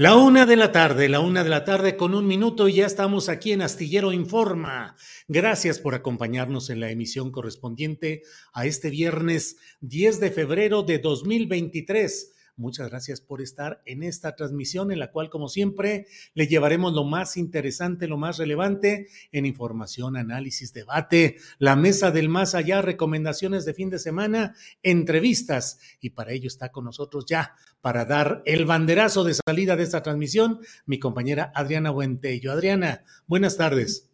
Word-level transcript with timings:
La 0.00 0.16
una 0.16 0.46
de 0.46 0.56
la 0.56 0.72
tarde, 0.72 1.10
la 1.10 1.20
una 1.20 1.44
de 1.44 1.50
la 1.50 1.66
tarde 1.66 1.98
con 1.98 2.14
un 2.14 2.26
minuto 2.26 2.68
y 2.68 2.76
ya 2.76 2.86
estamos 2.86 3.28
aquí 3.28 3.52
en 3.52 3.60
Astillero 3.60 4.14
Informa. 4.14 4.96
Gracias 5.28 5.78
por 5.78 5.94
acompañarnos 5.94 6.70
en 6.70 6.80
la 6.80 6.90
emisión 6.90 7.30
correspondiente 7.30 8.22
a 8.54 8.64
este 8.64 8.88
viernes 8.88 9.58
10 9.82 10.20
de 10.20 10.30
febrero 10.30 10.84
de 10.84 11.00
2023. 11.00 12.32
Muchas 12.60 12.90
gracias 12.90 13.22
por 13.22 13.40
estar 13.40 13.80
en 13.86 14.02
esta 14.02 14.36
transmisión 14.36 14.92
en 14.92 14.98
la 14.98 15.10
cual, 15.10 15.30
como 15.30 15.48
siempre, 15.48 16.06
le 16.34 16.46
llevaremos 16.46 16.92
lo 16.92 17.04
más 17.04 17.38
interesante, 17.38 18.06
lo 18.06 18.18
más 18.18 18.36
relevante 18.36 19.08
en 19.32 19.46
información, 19.46 20.14
análisis, 20.18 20.74
debate, 20.74 21.38
la 21.58 21.74
mesa 21.74 22.10
del 22.10 22.28
más 22.28 22.54
allá, 22.54 22.82
recomendaciones 22.82 23.64
de 23.64 23.72
fin 23.72 23.88
de 23.88 23.98
semana, 23.98 24.54
entrevistas. 24.82 25.78
Y 26.02 26.10
para 26.10 26.32
ello 26.32 26.48
está 26.48 26.70
con 26.70 26.84
nosotros 26.84 27.24
ya, 27.26 27.54
para 27.80 28.04
dar 28.04 28.42
el 28.44 28.66
banderazo 28.66 29.24
de 29.24 29.34
salida 29.34 29.74
de 29.76 29.84
esta 29.84 30.02
transmisión, 30.02 30.60
mi 30.84 30.98
compañera 30.98 31.50
Adriana 31.54 31.90
Buentello. 31.90 32.52
Adriana, 32.52 33.04
buenas 33.26 33.56
tardes. 33.56 34.09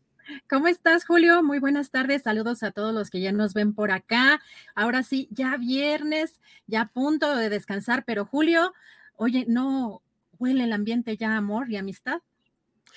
¿Cómo 0.49 0.67
estás, 0.69 1.05
Julio? 1.05 1.43
Muy 1.43 1.59
buenas 1.59 1.91
tardes. 1.91 2.23
Saludos 2.23 2.63
a 2.63 2.71
todos 2.73 2.93
los 2.93 3.11
que 3.11 3.21
ya 3.21 3.33
nos 3.33 3.55
ven 3.55 3.75
por 3.75 3.91
acá. 3.91 4.41
Ahora 4.75 5.03
sí, 5.03 5.29
ya 5.31 5.57
viernes, 5.57 6.41
ya 6.67 6.83
a 6.83 6.89
punto 6.89 7.37
de 7.37 7.49
descansar, 7.49 8.05
pero 8.05 8.27
Julio, 8.27 8.73
oye, 9.17 9.45
¿no 9.49 10.03
huele 10.39 10.65
el 10.65 10.73
ambiente 10.73 11.17
ya 11.17 11.37
amor 11.37 11.71
y 11.71 11.77
amistad? 11.77 12.21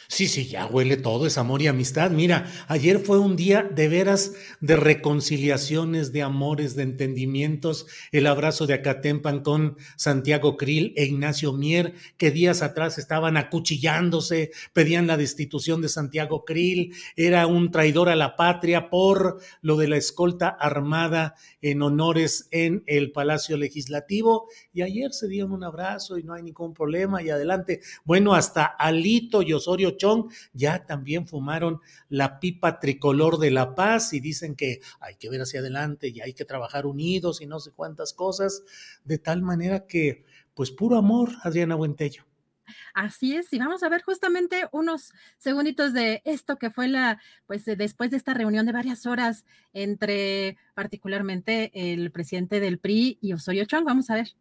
Sí, 0.08 0.28
sí, 0.28 0.48
ya 0.48 0.66
huele 0.66 0.98
todo, 0.98 1.28
es 1.28 1.38
amor 1.38 1.62
y 1.62 1.68
amistad. 1.68 2.10
Mira, 2.10 2.52
ayer 2.68 3.00
fue 3.00 3.20
un 3.20 3.36
día 3.36 3.64
de 3.64 3.88
veras 3.88 4.34
de 4.60 4.76
reconciliaciones, 4.76 6.12
de 6.12 6.24
amores, 6.24 6.76
de 6.76 6.84
entendimientos. 6.84 7.86
El 8.12 8.26
abrazo 8.26 8.66
de 8.66 8.74
Acatempan 8.74 9.42
con 9.42 9.78
Santiago 9.98 10.58
Krill 10.58 10.94
e 10.96 11.06
Ignacio 11.06 11.54
Mier, 11.54 11.94
que 12.18 12.32
días 12.32 12.64
atrás 12.64 12.98
estaban 12.98 13.38
acuchillándose, 13.38 14.52
pedían 14.74 15.06
la 15.06 15.18
destitución 15.18 15.82
de 15.82 15.90
Santiago 15.90 16.44
Krill. 16.44 16.94
Era 17.16 17.46
un 17.46 17.70
traidor 17.70 18.10
a 18.10 18.16
la 18.16 18.36
patria 18.36 18.90
por 18.90 19.40
lo 19.62 19.78
de 19.78 19.90
la 19.90 19.98
escolta 19.98 20.50
armada 20.50 21.36
en 21.62 21.82
honores 21.84 22.48
en 22.52 22.84
el 22.88 23.12
Palacio 23.12 23.58
Legislativo. 23.58 24.48
Y 24.74 24.82
ayer 24.82 25.14
se 25.14 25.28
dieron 25.28 25.52
un 25.52 25.64
abrazo 25.64 26.18
y 26.18 26.24
no 26.24 26.34
hay 26.34 26.42
ningún 26.42 26.74
problema. 26.74 27.22
Y 27.22 27.30
adelante, 27.30 27.82
bueno, 28.06 28.34
hasta 28.34 28.66
Alito 28.66 29.44
y 29.44 29.54
Osorio 29.54 29.89
Chong 29.98 30.32
ya 30.54 30.86
también 30.86 31.28
fumaron 31.28 31.80
la 32.10 32.40
pipa 32.40 32.80
tricolor 32.80 33.38
de 33.38 33.52
la 33.52 33.76
paz 33.76 34.14
y 34.14 34.20
dicen 34.20 34.56
que 34.56 34.82
hay 35.00 35.16
que 35.16 35.30
ver 35.30 35.42
hacia 35.42 35.60
adelante 35.60 36.10
y 36.10 36.22
hay 36.22 36.34
que 36.34 36.46
trabajar 36.46 36.86
unidos 36.86 37.42
y 37.42 37.46
no 37.46 37.60
sé 37.60 37.72
cuántas 37.72 38.14
cosas, 38.14 38.64
de 39.04 39.18
tal 39.18 39.42
manera 39.42 39.86
que, 39.88 40.24
pues 40.54 40.72
puro 40.72 40.98
amor, 40.98 41.32
Adriana 41.44 41.76
Buentello. 41.76 42.26
Así 42.94 43.36
es, 43.36 43.52
y 43.54 43.60
vamos 43.60 43.84
a 43.84 43.90
ver 43.90 44.02
justamente 44.04 44.68
unos 44.72 45.12
segunditos 45.38 45.94
de 45.94 46.22
esto 46.26 46.58
que 46.58 46.70
fue 46.70 46.88
la, 46.88 47.20
pues 47.48 47.66
después 47.66 48.12
de 48.12 48.18
esta 48.18 48.34
reunión 48.34 48.66
de 48.66 48.72
varias 48.72 49.06
horas 49.06 49.46
entre 49.74 50.58
particularmente 50.76 51.72
el 51.74 52.12
presidente 52.12 52.60
del 52.60 52.80
PRI 52.80 53.18
y 53.22 53.34
Osorio 53.34 53.66
Chong. 53.66 53.86
Vamos 53.86 54.10
a 54.10 54.16
ver. 54.16 54.36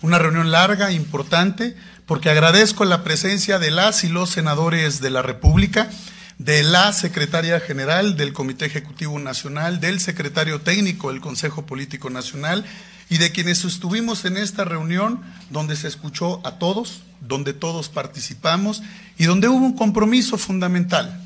Una 0.00 0.18
reunión 0.18 0.50
larga, 0.50 0.90
importante, 0.92 1.76
porque 2.06 2.30
agradezco 2.30 2.84
la 2.84 3.04
presencia 3.04 3.58
de 3.58 3.70
las 3.70 4.04
y 4.04 4.08
los 4.08 4.30
senadores 4.30 5.00
de 5.00 5.10
la 5.10 5.22
República, 5.22 5.90
de 6.38 6.62
la 6.62 6.92
secretaria 6.92 7.60
general 7.60 8.16
del 8.16 8.32
Comité 8.32 8.66
Ejecutivo 8.66 9.18
Nacional, 9.18 9.80
del 9.80 10.00
secretario 10.00 10.60
técnico 10.60 11.10
del 11.10 11.20
Consejo 11.20 11.66
Político 11.66 12.10
Nacional 12.10 12.64
y 13.08 13.18
de 13.18 13.30
quienes 13.30 13.64
estuvimos 13.64 14.24
en 14.24 14.36
esta 14.36 14.64
reunión 14.64 15.20
donde 15.50 15.76
se 15.76 15.86
escuchó 15.86 16.40
a 16.46 16.58
todos, 16.58 17.02
donde 17.20 17.52
todos 17.52 17.88
participamos 17.88 18.82
y 19.18 19.24
donde 19.24 19.48
hubo 19.48 19.64
un 19.64 19.76
compromiso 19.76 20.38
fundamental, 20.38 21.22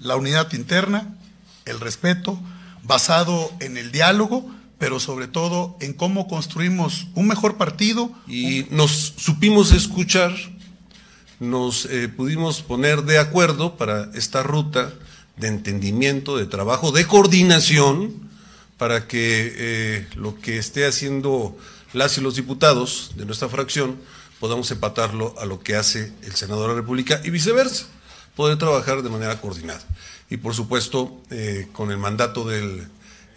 la 0.00 0.16
unidad 0.16 0.52
interna, 0.54 1.14
el 1.66 1.78
respeto, 1.80 2.40
basado 2.82 3.52
en 3.60 3.76
el 3.76 3.92
diálogo, 3.92 4.50
pero 4.78 5.00
sobre 5.00 5.26
todo 5.26 5.76
en 5.80 5.92
cómo 5.92 6.28
construimos 6.28 7.08
un 7.14 7.26
mejor 7.26 7.56
partido. 7.56 8.10
Y 8.26 8.66
nos 8.70 9.14
supimos 9.16 9.72
escuchar, 9.72 10.34
nos 11.40 11.86
eh, 11.86 12.08
pudimos 12.08 12.62
poner 12.62 13.02
de 13.02 13.18
acuerdo 13.18 13.76
para 13.76 14.10
esta 14.14 14.42
ruta 14.42 14.92
de 15.36 15.48
entendimiento, 15.48 16.36
de 16.36 16.46
trabajo, 16.46 16.92
de 16.92 17.06
coordinación, 17.06 18.28
para 18.76 19.08
que 19.08 19.52
eh, 19.56 20.06
lo 20.14 20.38
que 20.40 20.58
esté 20.58 20.86
haciendo 20.86 21.56
las 21.92 22.16
y 22.18 22.20
los 22.20 22.36
diputados 22.36 23.12
de 23.16 23.24
nuestra 23.24 23.48
fracción 23.48 23.96
podamos 24.38 24.70
empatarlo 24.70 25.34
a 25.40 25.46
lo 25.46 25.60
que 25.60 25.74
hace 25.74 26.12
el 26.22 26.34
senador 26.34 26.68
de 26.68 26.74
la 26.74 26.80
República 26.80 27.20
y 27.24 27.30
viceversa, 27.30 27.86
poder 28.36 28.56
trabajar 28.56 29.02
de 29.02 29.10
manera 29.10 29.40
coordinada. 29.40 29.82
Y 30.30 30.36
por 30.36 30.54
supuesto, 30.54 31.20
eh, 31.30 31.66
con 31.72 31.90
el 31.90 31.98
mandato 31.98 32.44
del 32.44 32.86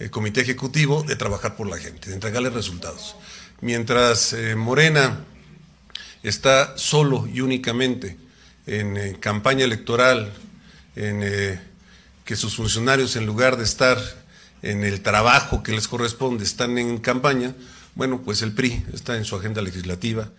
el 0.02 0.10
comité 0.10 0.42
ejecutivo 0.42 1.04
de 1.04 1.16
trabajar 1.16 1.56
por 1.56 1.70
la 1.70 1.78
gente, 1.78 2.10
de 2.10 2.16
entregarle 2.16 2.50
resultados. 2.50 3.16
Mientras 3.62 4.34
eh, 4.34 4.56
Morena 4.56 5.24
está 6.24 6.76
solo 6.76 7.28
y 7.28 7.42
únicamente 7.42 8.18
en 8.66 8.98
eh, 8.98 9.18
campaña 9.20 9.64
electoral, 9.64 10.34
en 10.96 11.22
eh, 11.24 11.62
que 12.26 12.36
sus 12.36 12.56
funcionarios 12.56 13.16
en 13.16 13.28
lugar 13.28 13.58
de 13.58 13.64
estar 13.64 14.00
en 14.64 14.84
el 14.84 15.02
trabajo 15.02 15.62
que 15.62 15.72
les 15.72 15.88
corresponde 15.88 16.46
están 16.46 16.80
en 16.80 16.98
campaña, 16.98 17.54
bueno, 17.94 18.22
pues 18.24 18.42
el 18.42 18.54
PRI 18.54 18.84
está 18.94 19.18
en 19.18 19.26
su 19.26 19.36
agenda 19.36 19.62
legislativa. 19.62 20.32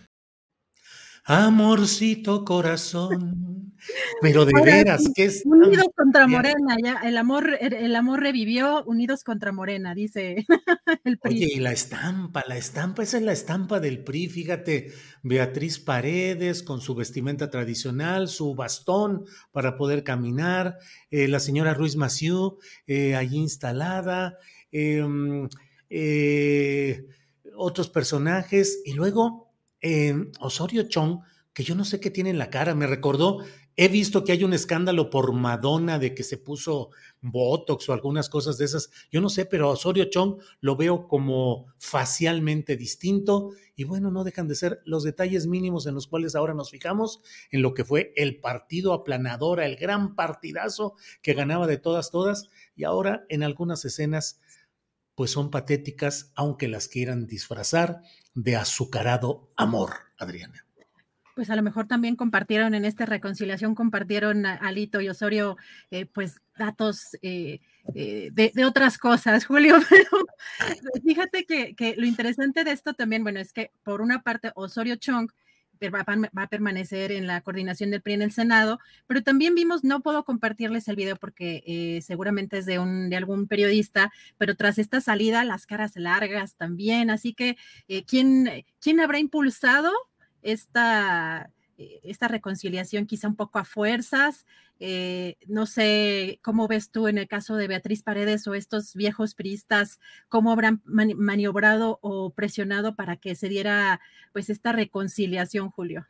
Amorcito 1.25 2.43
corazón, 2.43 3.73
Pero 4.21 4.45
de 4.45 4.61
veras, 4.61 5.01
que 5.15 5.25
es. 5.25 5.43
Unidos 5.45 5.85
contra 5.95 6.27
Morena, 6.27 6.75
ya 6.83 6.99
el 7.03 7.15
amor, 7.17 7.49
el 7.61 7.95
amor 7.95 8.19
revivió, 8.19 8.83
unidos 8.83 9.23
contra 9.23 9.53
Morena, 9.53 9.95
dice 9.95 10.45
el 11.05 11.17
PRI. 11.19 11.35
Oye, 11.35 11.53
y 11.55 11.59
la 11.61 11.71
estampa, 11.71 12.43
la 12.45 12.57
estampa, 12.57 13.03
esa 13.03 13.17
es 13.17 13.23
la 13.23 13.31
estampa 13.31 13.79
del 13.79 14.03
PRI, 14.03 14.27
fíjate, 14.27 14.91
Beatriz 15.21 15.79
Paredes 15.79 16.61
con 16.61 16.81
su 16.81 16.93
vestimenta 16.93 17.49
tradicional, 17.49 18.27
su 18.27 18.53
bastón 18.53 19.25
para 19.51 19.77
poder 19.77 20.03
caminar, 20.03 20.77
eh, 21.09 21.29
la 21.29 21.39
señora 21.39 21.73
Ruiz 21.73 21.95
Maciú 21.95 22.59
eh, 22.85 23.15
allí 23.15 23.37
instalada, 23.37 24.37
em, 24.73 25.47
eh, 25.89 27.05
otros 27.55 27.89
personajes, 27.89 28.81
y 28.83 28.93
luego 28.93 29.42
em, 29.83 30.31
Osorio 30.39 30.89
Chong, 30.89 31.19
que 31.53 31.63
yo 31.63 31.75
no 31.75 31.85
sé 31.85 31.99
qué 31.99 32.09
tiene 32.09 32.31
en 32.31 32.39
la 32.39 32.49
cara, 32.49 32.73
me 32.73 32.87
recordó 32.87 33.43
He 33.75 33.87
visto 33.87 34.23
que 34.23 34.33
hay 34.33 34.43
un 34.43 34.53
escándalo 34.53 35.09
por 35.09 35.33
Madonna 35.33 35.97
de 35.97 36.13
que 36.13 36.21
se 36.21 36.37
puso 36.37 36.91
Botox 37.21 37.89
o 37.89 37.93
algunas 37.93 38.29
cosas 38.29 38.59
de 38.59 38.65
esas. 38.65 38.91
Yo 39.11 39.19
no 39.19 39.29
sé, 39.29 39.47
pero 39.47 39.71
Osorio 39.71 40.05
Chong 40.05 40.39
lo 40.61 40.75
veo 40.75 41.07
como 41.07 41.65
facialmente 41.79 42.77
distinto. 42.77 43.49
Y 43.75 43.85
bueno, 43.85 44.11
no 44.11 44.23
dejan 44.23 44.47
de 44.47 44.53
ser 44.53 44.81
los 44.85 45.03
detalles 45.03 45.47
mínimos 45.47 45.87
en 45.87 45.95
los 45.95 46.05
cuales 46.05 46.35
ahora 46.35 46.53
nos 46.53 46.69
fijamos 46.69 47.21
en 47.49 47.63
lo 47.63 47.73
que 47.73 47.83
fue 47.83 48.13
el 48.15 48.39
partido 48.39 48.93
aplanadora, 48.93 49.65
el 49.65 49.75
gran 49.75 50.13
partidazo 50.13 50.93
que 51.23 51.33
ganaba 51.33 51.65
de 51.65 51.77
todas, 51.77 52.11
todas. 52.11 52.49
Y 52.75 52.83
ahora 52.83 53.25
en 53.29 53.41
algunas 53.41 53.85
escenas, 53.85 54.39
pues 55.15 55.31
son 55.31 55.49
patéticas, 55.49 56.31
aunque 56.35 56.67
las 56.67 56.87
quieran 56.87 57.25
disfrazar 57.25 58.01
de 58.33 58.55
azucarado 58.55 59.51
amor, 59.55 59.93
Adriana. 60.17 60.65
Pues 61.35 61.49
a 61.49 61.55
lo 61.55 61.63
mejor 61.63 61.87
también 61.87 62.15
compartieron 62.15 62.75
en 62.75 62.85
esta 62.85 63.07
reconciliación, 63.07 63.73
compartieron 63.73 64.45
Alito 64.45 65.01
y 65.01 65.09
Osorio, 65.09 65.57
eh, 65.89 66.05
pues 66.05 66.41
datos 66.57 67.17
eh, 67.23 67.59
eh, 67.95 68.29
de, 68.31 68.65
otras 68.65 68.99
cosas, 68.99 69.45
Julio, 69.47 69.77
pero 69.89 70.25
fíjate 71.03 71.45
que, 71.45 71.75
que, 71.75 71.95
lo 71.97 72.05
interesante 72.05 72.63
de 72.63 72.71
esto 72.71 72.93
también, 72.93 73.23
bueno, 73.23 73.39
es 73.39 73.51
que 73.51 73.71
por 73.83 74.01
una 74.01 74.21
parte 74.21 74.51
Osorio 74.53 74.95
Chong 74.95 75.31
va, 75.89 76.05
a 76.35 76.47
permanecer 76.47 77.11
en 77.11 77.27
la 77.27 77.41
coordinación 77.41 77.91
del 77.91 78.01
PRI 78.01 78.13
en 78.13 78.21
el 78.23 78.31
Senado, 78.31 78.79
pero 79.07 79.23
también 79.23 79.55
vimos, 79.55 79.83
no 79.83 80.01
puedo 80.01 80.23
compartirles 80.23 80.87
el 80.87 80.95
video 80.95 81.15
porque 81.15 81.99
seguramente 82.05 82.59
es 82.59 82.65
de, 82.65 82.79
un, 82.79 83.09
de 83.09 83.17
algún 83.17 83.47
periodista, 83.47 84.11
pero 84.37 84.55
tras 84.55 84.77
esta 84.77 85.01
salida, 85.01 85.43
las 85.43 85.65
caras 85.65 85.95
largas 85.95 86.55
también, 86.55 87.09
así 87.09 87.33
que 87.33 87.57
¿quién, 88.07 88.65
¿quién 88.79 88.99
habrá 88.99 89.19
impulsado 89.19 89.91
esta, 90.43 91.49
eh, 91.49 91.62
esta 92.03 92.27
reconciliación 92.27 93.05
quizá 93.05 93.27
un 93.27 93.35
poco 93.35 93.59
a 93.59 93.63
fuerzas. 93.63 94.45
Eh, 94.79 95.37
no 95.47 95.65
sé 95.65 96.39
cómo 96.41 96.67
ves 96.67 96.89
tú 96.89 97.07
en 97.07 97.17
el 97.17 97.27
caso 97.27 97.55
de 97.55 97.67
Beatriz 97.67 98.03
Paredes 98.03 98.47
o 98.47 98.53
estos 98.53 98.93
viejos 98.95 99.35
priistas, 99.35 99.99
cómo 100.29 100.51
habrán 100.51 100.81
maniobrado 100.85 101.99
o 102.01 102.31
presionado 102.31 102.95
para 102.95 103.17
que 103.17 103.35
se 103.35 103.49
diera 103.49 104.01
pues 104.33 104.49
esta 104.49 104.71
reconciliación, 104.71 105.69
Julio. 105.69 106.07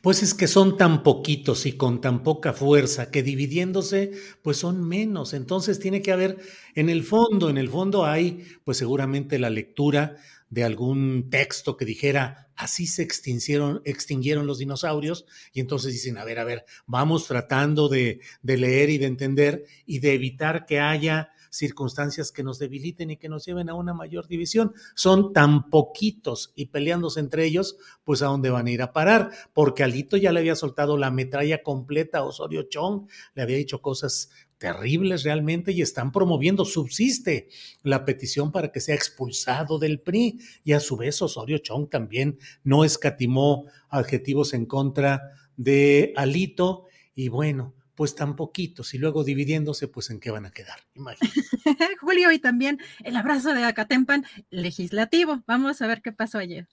Pues 0.00 0.22
es 0.22 0.32
que 0.32 0.46
son 0.46 0.78
tan 0.78 1.02
poquitos 1.02 1.66
y 1.66 1.72
con 1.72 2.00
tan 2.00 2.22
poca 2.22 2.54
fuerza 2.54 3.10
que 3.10 3.22
dividiéndose, 3.22 4.12
pues 4.42 4.56
son 4.56 4.82
menos. 4.82 5.34
Entonces 5.34 5.78
tiene 5.78 6.00
que 6.00 6.12
haber, 6.12 6.38
en 6.74 6.88
el 6.88 7.04
fondo, 7.04 7.50
en 7.50 7.58
el 7.58 7.68
fondo 7.68 8.06
hay, 8.06 8.46
pues 8.64 8.78
seguramente 8.78 9.38
la 9.38 9.50
lectura 9.50 10.16
de 10.50 10.64
algún 10.64 11.28
texto 11.30 11.76
que 11.76 11.84
dijera, 11.84 12.50
así 12.56 12.86
se 12.86 13.02
extinguieron, 13.02 13.82
extinguieron 13.84 14.46
los 14.46 14.58
dinosaurios, 14.58 15.26
y 15.52 15.60
entonces 15.60 15.92
dicen, 15.92 16.18
a 16.18 16.24
ver, 16.24 16.38
a 16.38 16.44
ver, 16.44 16.64
vamos 16.86 17.26
tratando 17.26 17.88
de, 17.88 18.20
de 18.42 18.56
leer 18.56 18.90
y 18.90 18.98
de 18.98 19.06
entender 19.06 19.64
y 19.84 19.98
de 19.98 20.14
evitar 20.14 20.66
que 20.66 20.80
haya 20.80 21.30
circunstancias 21.56 22.32
que 22.32 22.42
nos 22.42 22.58
debiliten 22.58 23.10
y 23.10 23.16
que 23.16 23.28
nos 23.28 23.44
lleven 23.46 23.70
a 23.70 23.74
una 23.74 23.94
mayor 23.94 24.26
división. 24.26 24.74
Son 24.94 25.32
tan 25.32 25.70
poquitos 25.70 26.52
y 26.54 26.66
peleándose 26.66 27.20
entre 27.20 27.44
ellos, 27.44 27.76
pues 28.04 28.22
a 28.22 28.26
dónde 28.26 28.50
van 28.50 28.66
a 28.66 28.70
ir 28.70 28.82
a 28.82 28.92
parar, 28.92 29.30
porque 29.52 29.82
Alito 29.82 30.16
ya 30.16 30.32
le 30.32 30.40
había 30.40 30.54
soltado 30.54 30.96
la 30.96 31.10
metralla 31.10 31.62
completa 31.62 32.18
a 32.18 32.24
Osorio 32.24 32.64
Chong, 32.64 33.08
le 33.34 33.42
había 33.42 33.56
dicho 33.56 33.80
cosas 33.80 34.30
terribles 34.58 35.22
realmente 35.22 35.72
y 35.72 35.82
están 35.82 36.12
promoviendo, 36.12 36.64
subsiste 36.64 37.48
la 37.82 38.04
petición 38.04 38.52
para 38.52 38.72
que 38.72 38.80
sea 38.80 38.94
expulsado 38.94 39.78
del 39.78 40.00
PRI 40.00 40.38
y 40.64 40.72
a 40.72 40.80
su 40.80 40.96
vez 40.96 41.20
Osorio 41.20 41.58
Chong 41.58 41.88
también 41.90 42.38
no 42.64 42.84
escatimó 42.84 43.66
adjetivos 43.88 44.54
en 44.54 44.66
contra 44.66 45.20
de 45.56 46.12
Alito 46.16 46.86
y 47.14 47.28
bueno, 47.28 47.74
pues 47.94 48.14
tan 48.14 48.36
poquitos 48.36 48.94
y 48.94 48.98
luego 48.98 49.24
dividiéndose, 49.24 49.88
pues 49.88 50.10
en 50.10 50.20
qué 50.20 50.30
van 50.30 50.46
a 50.46 50.50
quedar. 50.50 50.78
Julio, 52.00 52.30
y 52.30 52.38
también 52.38 52.78
el 53.02 53.16
abrazo 53.16 53.54
de 53.54 53.64
Acatempan 53.64 54.24
legislativo. 54.50 55.42
Vamos 55.46 55.80
a 55.80 55.86
ver 55.86 56.02
qué 56.02 56.12
pasó 56.12 56.38
ayer. 56.38 56.68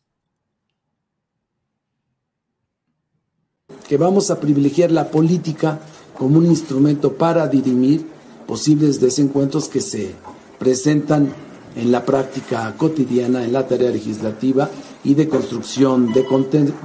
Que 3.88 3.98
vamos 3.98 4.30
a 4.32 4.40
privilegiar 4.40 4.92
la 4.92 5.10
política 5.10 5.80
como 6.18 6.38
un 6.38 6.46
instrumento 6.46 7.14
para 7.14 7.48
dirimir 7.48 8.06
posibles 8.48 9.00
desencuentros 9.00 9.70
que 9.70 9.82
se 9.82 10.14
presentan 10.60 11.34
en 11.76 11.92
la 11.92 12.06
práctica 12.06 12.74
cotidiana, 12.78 13.44
en 13.44 13.54
la 13.54 13.68
tarea 13.68 13.90
legislativa 13.90 14.70
y 15.04 15.16
de 15.16 15.28
construcción 15.28 16.14
de, 16.14 16.26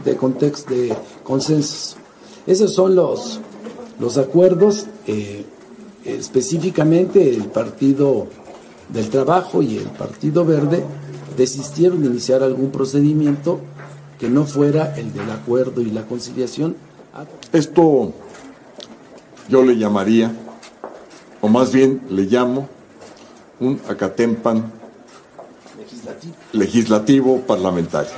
de 0.04 0.16
contexto, 0.16 0.74
de 0.74 0.96
consensos. 1.22 1.96
Esos 2.46 2.72
son 2.72 2.94
los, 2.94 3.40
los 4.00 4.16
acuerdos, 4.16 4.86
eh, 5.06 5.44
específicamente 6.04 7.34
el 7.34 7.44
Partido 7.44 8.26
del 8.88 9.10
Trabajo 9.10 9.62
y 9.62 9.76
el 9.76 9.88
Partido 9.88 10.44
Verde 10.44 10.84
desistieron 11.36 12.02
de 12.02 12.08
iniciar 12.08 12.42
algún 12.42 12.70
procedimiento 12.70 13.60
que 14.18 14.28
no 14.28 14.44
fuera 14.44 14.96
el 14.96 15.12
del 15.12 15.30
acuerdo 15.30 15.82
y 15.82 15.90
la 15.90 16.06
conciliación. 16.06 16.76
Esto 17.52 18.12
yo 19.48 19.64
le 19.64 19.76
llamaría, 19.76 20.30
o 21.40 21.48
más 21.48 21.72
bien 21.72 22.02
le 22.10 22.24
llamo, 22.24 22.68
un 23.60 23.80
acatempan 23.88 24.72
legislativo, 26.52 27.40
parlamentario. 27.40 28.12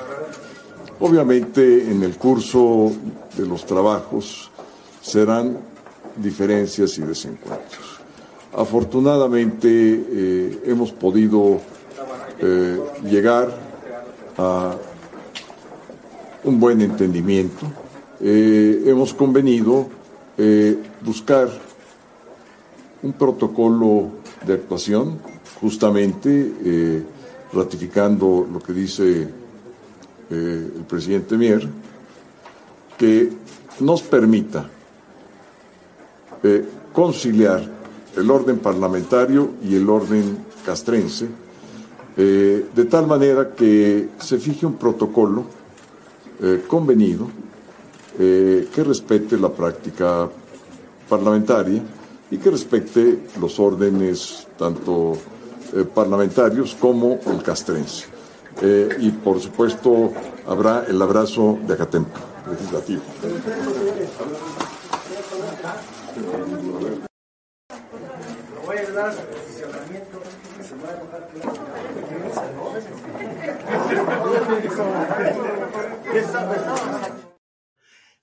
Obviamente 0.98 1.90
en 1.90 2.02
el 2.02 2.16
curso 2.16 2.92
de 3.36 3.46
los 3.46 3.64
trabajos 3.64 4.50
serán 5.00 5.58
diferencias 6.16 6.98
y 6.98 7.02
desencuentros. 7.02 8.00
Afortunadamente 8.52 9.68
eh, 9.68 10.62
hemos 10.66 10.92
podido 10.92 11.60
eh, 12.38 12.78
llegar 13.04 13.48
a 14.36 14.74
un 16.44 16.60
buen 16.60 16.80
entendimiento. 16.80 17.66
Eh, 18.20 18.82
hemos 18.86 19.14
convenido 19.14 19.88
buscar 21.02 21.48
un 23.02 23.12
protocolo 23.14 24.10
de 24.46 24.54
actuación, 24.54 25.18
justamente 25.60 26.54
eh, 26.64 27.02
ratificando 27.52 28.46
lo 28.50 28.60
que 28.60 28.72
dice 28.72 29.22
eh, 29.22 30.72
el 30.76 30.84
presidente 30.84 31.36
Mier, 31.36 31.66
que 32.98 33.32
nos 33.80 34.02
permita 34.02 34.68
eh, 36.42 36.64
conciliar 36.92 37.62
el 38.16 38.30
orden 38.30 38.58
parlamentario 38.58 39.52
y 39.62 39.76
el 39.76 39.88
orden 39.88 40.38
castrense, 40.64 41.28
de 42.16 42.84
tal 42.90 43.06
manera 43.06 43.54
que 43.54 44.10
se 44.18 44.36
fije 44.38 44.66
un 44.66 44.74
protocolo 44.74 45.44
convenido 46.66 47.28
que 48.18 48.84
respete 48.84 49.38
la 49.38 49.48
práctica 49.50 50.28
parlamentaria 51.10 51.82
y 52.30 52.38
que 52.38 52.50
respete 52.50 53.26
los 53.40 53.58
órdenes 53.58 54.46
tanto 54.56 55.18
eh, 55.74 55.84
parlamentarios 55.84 56.76
como 56.80 57.18
el 57.26 57.42
castrense. 57.42 58.06
Eh, 58.62 58.88
y 59.00 59.10
por 59.10 59.40
supuesto 59.40 60.12
habrá 60.46 60.84
el 60.88 61.00
abrazo 61.02 61.58
de 61.66 61.74
Acatempo 61.74 62.30
legislativo. 62.48 63.02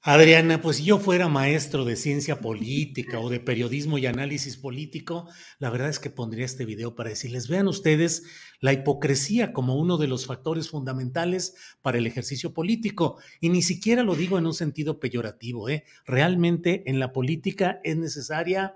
Adriana, 0.10 0.62
pues 0.62 0.78
si 0.78 0.86
yo 0.86 1.00
fuera 1.00 1.28
maestro 1.28 1.84
de 1.84 1.98
ciencia 1.98 2.40
política 2.40 3.20
o 3.20 3.30
de 3.30 3.42
periodismo 3.42 3.98
y 3.98 4.06
análisis 4.06 4.56
político, 4.56 5.28
la 5.60 5.70
verdad 5.70 5.90
es 5.90 6.00
que 6.00 6.10
pondría 6.10 6.46
este 6.46 6.64
video 6.64 6.96
para 6.96 7.10
decirles, 7.10 7.50
vean 7.50 7.68
ustedes 7.68 8.24
la 8.62 8.72
hipocresía 8.72 9.52
como 9.52 9.76
uno 9.76 9.98
de 9.98 10.08
los 10.08 10.26
factores 10.26 10.70
fundamentales 10.70 11.56
para 11.82 11.98
el 11.98 12.08
ejercicio 12.08 12.54
político. 12.54 13.18
Y 13.42 13.50
ni 13.50 13.62
siquiera 13.62 14.02
lo 14.02 14.16
digo 14.16 14.38
en 14.38 14.46
un 14.46 14.54
sentido 14.54 15.02
peyorativo, 15.02 15.68
¿eh? 15.68 15.84
Realmente 16.06 16.90
en 16.90 17.00
la 17.00 17.12
política 17.12 17.82
es 17.84 17.98
necesaria 17.98 18.76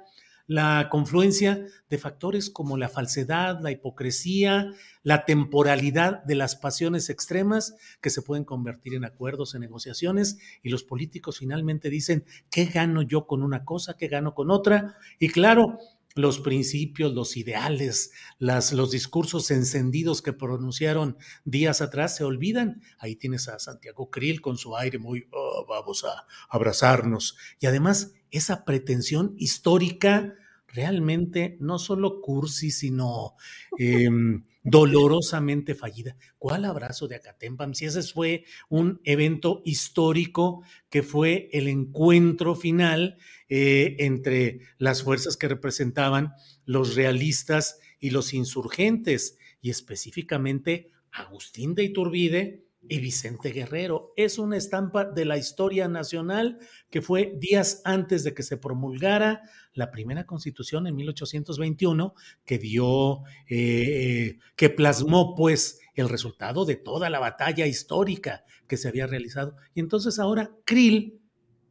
la 0.52 0.90
confluencia 0.90 1.66
de 1.90 1.98
factores 1.98 2.50
como 2.50 2.76
la 2.76 2.90
falsedad, 2.90 3.62
la 3.62 3.72
hipocresía, 3.72 4.74
la 5.02 5.24
temporalidad 5.24 6.26
de 6.26 6.36
las 6.36 6.58
pasiones 6.58 7.10
extremas 7.10 7.74
que 8.02 8.10
se 8.10 8.22
pueden 8.22 8.44
convertir 8.44 8.96
en 8.96 9.06
acuerdos, 9.06 9.56
en 9.56 9.62
negociaciones, 9.62 10.40
y 10.62 10.68
los 10.68 10.84
políticos 10.84 11.40
finalmente 11.40 11.90
dicen, 11.90 12.26
¿qué 12.50 12.66
gano 12.66 13.02
yo 13.02 13.28
con 13.28 13.44
una 13.44 13.64
cosa? 13.64 13.96
¿Qué 13.96 14.10
gano 14.10 14.34
con 14.34 14.52
otra? 14.52 14.98
Y 15.20 15.30
claro, 15.30 15.78
los 16.16 16.42
principios, 16.42 17.14
los 17.14 17.38
ideales, 17.38 18.12
las, 18.38 18.74
los 18.74 18.92
discursos 18.92 19.52
encendidos 19.52 20.22
que 20.22 20.34
pronunciaron 20.34 21.18
días 21.46 21.80
atrás 21.80 22.18
se 22.18 22.26
olvidan. 22.26 22.82
Ahí 23.00 23.16
tienes 23.16 23.48
a 23.48 23.58
Santiago 23.58 24.10
Krill 24.10 24.42
con 24.42 24.58
su 24.58 24.76
aire 24.76 25.00
muy, 25.00 25.30
oh, 25.32 25.66
vamos 25.66 26.04
a 26.04 26.26
abrazarnos. 26.50 27.38
Y 27.62 27.68
además, 27.68 28.16
esa 28.32 28.66
pretensión 28.66 29.34
histórica 29.38 30.36
realmente 30.74 31.58
no 31.60 31.80
solo 31.80 32.22
cursi, 32.22 32.72
sino 32.72 33.36
em, 33.78 34.44
dolorosamente 34.64 35.76
fallida. 35.76 36.16
¿Cuál 36.38 36.66
abrazo 36.66 37.08
de 37.08 37.16
Acatempam? 37.16 37.74
Si 37.74 37.86
ese 37.86 38.04
fue 38.04 38.46
un 38.70 39.02
evento 39.04 39.62
histórico 39.66 40.64
que 40.90 41.04
fue 41.04 41.50
el 41.52 41.68
encuentro 41.68 42.56
final 42.56 43.18
eh, 43.50 43.96
entre 44.00 44.60
las 44.78 45.04
fuerzas 45.04 45.38
que 45.38 45.48
representaban 45.48 46.34
los 46.66 46.96
realistas 46.96 47.80
y 48.00 48.12
los 48.12 48.34
insurgentes, 48.34 49.38
y 49.62 49.70
específicamente 49.70 50.90
Agustín 51.12 51.76
de 51.76 51.84
Iturbide 51.84 52.66
y 52.88 53.00
Vicente 53.00 53.52
Guerrero. 53.52 54.14
Es 54.16 54.38
una 54.38 54.58
estampa 54.58 55.06
de 55.06 55.26
la 55.26 55.38
historia 55.38 55.88
nacional 55.88 56.60
que 56.90 57.02
fue 57.02 57.34
días 57.38 57.82
antes 57.86 58.24
de 58.24 58.34
que 58.34 58.44
se 58.44 58.58
promulgara 58.58 59.42
la 59.74 59.92
primera 59.92 60.26
constitución 60.26 60.88
en 60.88 60.96
1821, 60.96 62.14
que 62.46 62.58
dio, 62.58 63.22
eh, 63.50 64.40
que 64.56 64.70
plasmó 64.70 65.36
pues 65.36 65.80
el 65.96 66.10
resultado 66.10 66.66
de 66.66 66.76
toda 66.76 67.10
la 67.10 67.20
batalla 67.20 67.68
histórica 67.68 68.44
que 68.68 68.78
se 68.78 68.88
había 68.88 69.08
realizado. 69.08 69.56
Y 69.74 69.80
entonces 69.80 70.20
ahora 70.20 70.52
Krill 70.66 71.22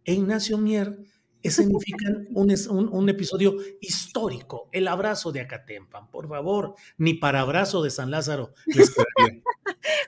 e 0.05 0.15
Ignacio 0.15 0.59
Mier 0.59 0.99
significan 1.43 2.29
un, 2.35 2.51
un, 2.93 3.09
episodio 3.09 3.57
histórico, 3.81 4.69
el 4.73 4.89
abrazo 4.89 5.33
de 5.33 5.41
Acatempan, 5.41 6.11
por 6.11 6.29
favor, 6.29 6.75
ni 6.99 7.15
para 7.15 7.41
abrazo 7.41 7.83
de 7.83 7.91
San 7.91 8.11
Lázaro. 8.11 8.53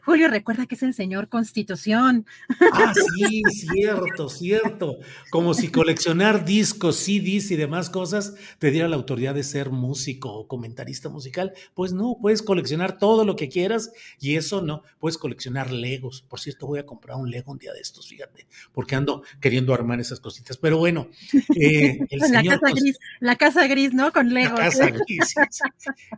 Julio, 0.04 0.28
recuerda 0.28 0.66
que 0.66 0.74
es 0.74 0.82
el 0.82 0.94
señor 0.94 1.28
Constitución. 1.28 2.26
Ah, 2.72 2.92
sí, 2.94 3.42
cierto, 3.50 4.28
cierto. 4.28 4.98
Como 5.30 5.54
si 5.54 5.68
coleccionar 5.68 6.44
discos, 6.44 6.96
CDs 6.96 7.50
y 7.50 7.56
demás 7.56 7.90
cosas 7.90 8.34
te 8.58 8.70
diera 8.70 8.88
la 8.88 8.96
autoridad 8.96 9.34
de 9.34 9.42
ser 9.42 9.70
músico 9.70 10.32
o 10.32 10.48
comentarista 10.48 11.08
musical. 11.08 11.52
Pues 11.74 11.92
no, 11.92 12.16
puedes 12.20 12.42
coleccionar 12.42 12.98
todo 12.98 13.24
lo 13.24 13.36
que 13.36 13.48
quieras 13.48 13.92
y 14.20 14.36
eso 14.36 14.62
no, 14.62 14.82
puedes 14.98 15.18
coleccionar 15.18 15.70
Legos. 15.70 16.22
Por 16.22 16.40
cierto, 16.40 16.66
voy 16.66 16.78
a 16.78 16.86
comprar 16.86 17.16
un 17.16 17.30
Lego 17.30 17.52
un 17.52 17.58
día 17.58 17.72
de 17.72 17.80
estos, 17.80 18.08
fíjate, 18.08 18.46
porque 18.72 18.94
ando 18.94 19.22
queriendo 19.40 19.74
armar 19.74 20.00
esas 20.00 20.20
cositas. 20.20 20.56
Pero 20.56 20.78
bueno, 20.78 21.08
eh, 21.56 21.98
la, 22.10 22.42
casa 22.42 22.70
gris, 22.74 22.98
la 23.20 23.36
casa 23.36 23.66
gris, 23.66 23.94
¿no? 23.94 24.12
Con 24.12 24.32
Legos. 24.32 24.58
La 24.58 24.64
casa 24.66 24.90
gris. 24.90 25.34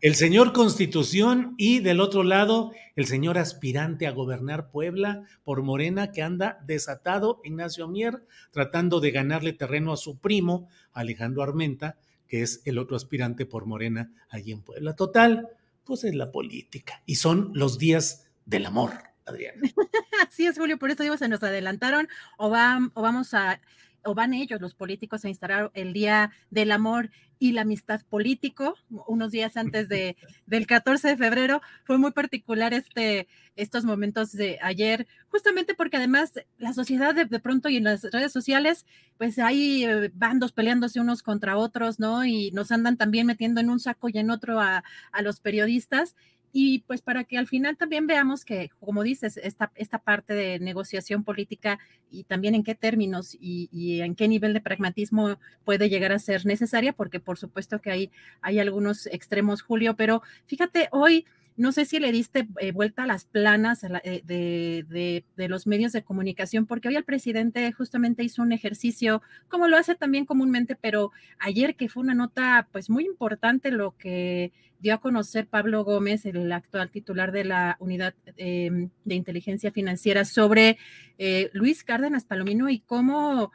El 0.00 0.14
señor 0.14 0.52
Constitución 0.52 1.54
y 1.56 1.80
del 1.80 2.00
otro 2.00 2.22
lado, 2.22 2.72
el 2.96 3.06
señor 3.06 3.38
aspirante 3.64 4.06
a 4.06 4.10
gobernar 4.10 4.70
Puebla 4.70 5.22
por 5.42 5.62
Morena 5.62 6.12
que 6.12 6.20
anda 6.20 6.60
desatado, 6.66 7.40
Ignacio 7.44 7.88
Mier, 7.88 8.22
tratando 8.50 9.00
de 9.00 9.10
ganarle 9.10 9.54
terreno 9.54 9.94
a 9.94 9.96
su 9.96 10.18
primo, 10.18 10.68
Alejandro 10.92 11.42
Armenta, 11.42 11.96
que 12.28 12.42
es 12.42 12.60
el 12.66 12.76
otro 12.76 12.94
aspirante 12.94 13.46
por 13.46 13.64
Morena 13.64 14.12
allí 14.28 14.52
en 14.52 14.60
Puebla. 14.60 14.94
Total, 14.94 15.48
pues 15.82 16.04
es 16.04 16.14
la 16.14 16.30
política 16.30 17.02
y 17.06 17.14
son 17.14 17.52
los 17.54 17.78
días 17.78 18.28
del 18.44 18.66
amor. 18.66 18.92
Adriana. 19.24 19.62
Así 20.28 20.44
es, 20.44 20.58
Julio, 20.58 20.78
por 20.78 20.90
eso 20.90 21.02
digo, 21.02 21.16
se 21.16 21.28
nos 21.28 21.42
adelantaron 21.42 22.06
o, 22.36 22.50
va, 22.50 22.78
o 22.92 23.00
vamos 23.00 23.32
a 23.32 23.62
o 24.04 24.14
van 24.14 24.34
ellos, 24.34 24.60
los 24.60 24.74
políticos, 24.74 25.24
a 25.24 25.28
instalar 25.28 25.70
el 25.74 25.92
Día 25.92 26.30
del 26.50 26.72
Amor 26.72 27.10
y 27.38 27.52
la 27.52 27.62
Amistad 27.62 28.00
Político, 28.08 28.76
unos 29.06 29.32
días 29.32 29.56
antes 29.56 29.88
de, 29.88 30.16
del 30.46 30.66
14 30.66 31.08
de 31.08 31.16
febrero. 31.16 31.60
Fue 31.84 31.98
muy 31.98 32.12
particular 32.12 32.72
este, 32.72 33.28
estos 33.56 33.84
momentos 33.84 34.32
de 34.32 34.58
ayer, 34.62 35.06
justamente 35.28 35.74
porque 35.74 35.96
además 35.96 36.32
la 36.58 36.72
sociedad 36.72 37.14
de, 37.14 37.26
pronto 37.40 37.68
y 37.68 37.76
en 37.76 37.84
las 37.84 38.02
redes 38.02 38.32
sociales, 38.32 38.86
pues 39.18 39.38
hay 39.38 39.84
eh, 39.84 40.10
bandos 40.14 40.52
peleándose 40.52 41.00
unos 41.00 41.22
contra 41.22 41.56
otros, 41.56 41.98
¿no? 41.98 42.24
Y 42.24 42.50
nos 42.52 42.72
andan 42.72 42.96
también 42.96 43.26
metiendo 43.26 43.60
en 43.60 43.70
un 43.70 43.80
saco 43.80 44.08
y 44.08 44.18
en 44.18 44.30
otro 44.30 44.60
a, 44.60 44.84
a 45.12 45.22
los 45.22 45.40
periodistas 45.40 46.14
y 46.56 46.84
pues 46.86 47.02
para 47.02 47.24
que 47.24 47.36
al 47.36 47.48
final 47.48 47.76
también 47.76 48.06
veamos 48.06 48.44
que, 48.44 48.70
como 48.78 49.02
dices, 49.02 49.38
esta, 49.38 49.72
esta 49.74 49.98
parte 49.98 50.34
de 50.34 50.60
negociación 50.60 51.24
política 51.24 51.80
y 52.12 52.22
también 52.22 52.54
en 52.54 52.62
qué 52.62 52.76
términos 52.76 53.36
y, 53.40 54.00
en 54.00 54.14
qué 54.14 54.28
nivel 54.28 54.54
de 54.54 54.60
pragmatismo 54.60 55.36
puede 55.64 55.88
llegar 55.88 56.12
a 56.12 56.20
ser 56.20 56.46
necesaria, 56.46 56.92
porque 56.92 57.18
por 57.18 57.38
supuesto 57.38 57.80
que 57.80 57.90
hay, 57.90 58.10
hay 58.40 58.60
algunos 58.60 59.06
extremos, 59.06 59.62
Julio, 59.62 59.96
pero 59.96 60.22
fíjate, 60.46 60.88
hoy 60.92 61.26
no 61.56 61.70
sé 61.72 61.84
si 61.84 62.00
le 62.00 62.10
diste 62.10 62.48
eh, 62.60 62.72
vuelta 62.72 63.04
a 63.04 63.06
las 63.06 63.24
planas 63.26 63.84
eh, 63.84 64.22
de, 64.24 65.24
los 65.48 65.66
medios 65.66 65.92
de 65.92 66.02
comunicación, 66.02 66.66
porque 66.66 66.88
hoy 66.88 66.96
el 66.96 67.04
presidente 67.04 67.70
justamente 67.72 68.24
hizo 68.24 68.42
un 68.42 68.52
ejercicio, 68.52 69.22
como 69.48 69.68
lo 69.68 69.76
hace 69.76 69.94
también 69.94 70.24
comúnmente, 70.24 70.74
pero 70.74 71.12
ayer 71.38 71.76
que 71.76 71.88
fue 71.88 72.02
una 72.02 72.14
nota 72.14 72.68
pues 72.72 72.90
muy 72.90 73.04
importante 73.04 73.70
lo 73.70 73.96
que 73.96 74.52
dio 74.80 74.94
a 74.94 75.00
conocer 75.00 75.46
Pablo 75.46 75.84
Gómez, 75.84 76.26
el 76.26 76.50
actual 76.50 76.90
titular 76.90 77.30
de 77.30 77.44
la 77.44 77.76
Unidad 77.78 78.14
em, 78.36 78.90
de 79.04 79.14
Inteligencia 79.14 79.70
Financiera, 79.70 80.24
sobre 80.24 80.76
eh, 81.18 81.50
Luis 81.52 81.84
Cárdenas 81.84 82.24
Palomino 82.24 82.68
y 82.68 82.80
cómo 82.80 83.52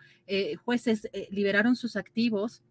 jueces 0.63 1.09
liberaron 1.31 1.75
sus 1.75 1.95
activos 1.95 2.61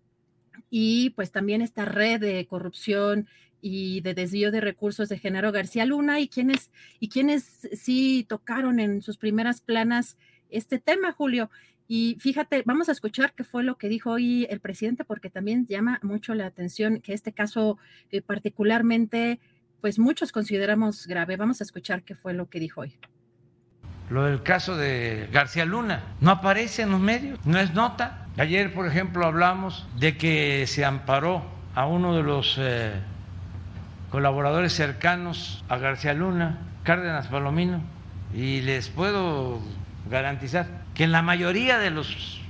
y 0.70 1.11
pues 1.11 1.32
también 1.32 1.62
esta 1.62 1.85
red 1.85 2.20
de 2.20 2.47
corrupción 2.47 3.26
y 3.60 4.00
de 4.00 4.14
desvío 4.14 4.50
de 4.50 4.60
recursos 4.60 5.08
de 5.08 5.18
Genaro 5.18 5.52
García 5.52 5.84
Luna 5.84 6.20
y 6.20 6.28
quienes, 6.28 6.70
y 7.00 7.08
quienes 7.08 7.68
sí 7.72 8.24
tocaron 8.28 8.80
en 8.80 9.02
sus 9.02 9.16
primeras 9.16 9.60
planas 9.60 10.16
este 10.50 10.78
tema, 10.78 11.12
Julio. 11.12 11.50
Y 11.86 12.16
fíjate, 12.20 12.62
vamos 12.66 12.88
a 12.90 12.92
escuchar 12.92 13.32
qué 13.34 13.44
fue 13.44 13.64
lo 13.64 13.78
que 13.78 13.88
dijo 13.88 14.10
hoy 14.10 14.46
el 14.50 14.60
presidente, 14.60 15.04
porque 15.04 15.30
también 15.30 15.66
llama 15.66 15.98
mucho 16.02 16.34
la 16.34 16.46
atención 16.46 17.00
que 17.00 17.14
este 17.14 17.32
caso 17.32 17.78
eh, 18.10 18.20
particularmente, 18.20 19.40
pues 19.80 19.98
muchos 19.98 20.30
consideramos 20.30 21.06
grave. 21.06 21.36
Vamos 21.36 21.60
a 21.60 21.64
escuchar 21.64 22.02
qué 22.02 22.14
fue 22.14 22.34
lo 22.34 22.50
que 22.50 22.60
dijo 22.60 22.82
hoy. 22.82 22.98
Lo 24.10 24.24
del 24.24 24.42
caso 24.42 24.76
de 24.76 25.28
García 25.32 25.64
Luna 25.64 26.16
no 26.20 26.30
aparece 26.30 26.82
en 26.82 26.90
los 26.90 27.00
medios, 27.00 27.44
no 27.44 27.58
es 27.58 27.74
nota. 27.74 28.26
Ayer, 28.36 28.72
por 28.72 28.86
ejemplo, 28.86 29.24
hablamos 29.26 29.86
de 29.98 30.16
que 30.16 30.66
se 30.66 30.84
amparó 30.84 31.42
a 31.74 31.86
uno 31.86 32.16
de 32.16 32.22
los 32.22 32.56
eh, 32.58 32.92
colaboradores 34.10 34.72
cercanos 34.72 35.64
a 35.68 35.76
García 35.76 36.14
Luna, 36.14 36.58
Cárdenas 36.82 37.28
Palomino, 37.28 37.80
y 38.34 38.60
les 38.62 38.88
puedo 38.88 39.60
garantizar 40.10 40.66
que 40.94 41.04
en 41.04 41.12
la 41.12 41.22
mayoría 41.22 41.78
de 41.78 41.90
los 41.90 42.40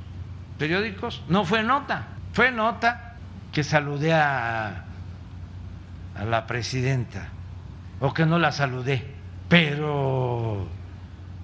periódicos 0.59 1.23
no 1.29 1.45
fue 1.45 1.63
nota, 1.63 2.07
fue 2.33 2.51
nota 2.51 3.15
que 3.53 3.65
saludé 3.65 4.13
a, 4.13 4.85
a 6.17 6.25
la 6.25 6.47
presidenta 6.47 7.29
o 8.01 8.13
que 8.15 8.27
no 8.27 8.39
la 8.39 8.53
saludé, 8.53 9.05
pero 9.49 10.69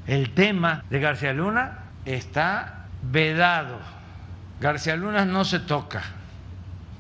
el 0.07 0.31
tema 0.35 0.85
de 0.91 1.01
García 1.01 1.33
Luna 1.33 1.79
está 2.05 2.87
vedado. 3.03 3.79
García 4.61 4.97
Luna 4.97 5.25
no 5.25 5.45
se 5.45 5.61
toca. 5.61 6.03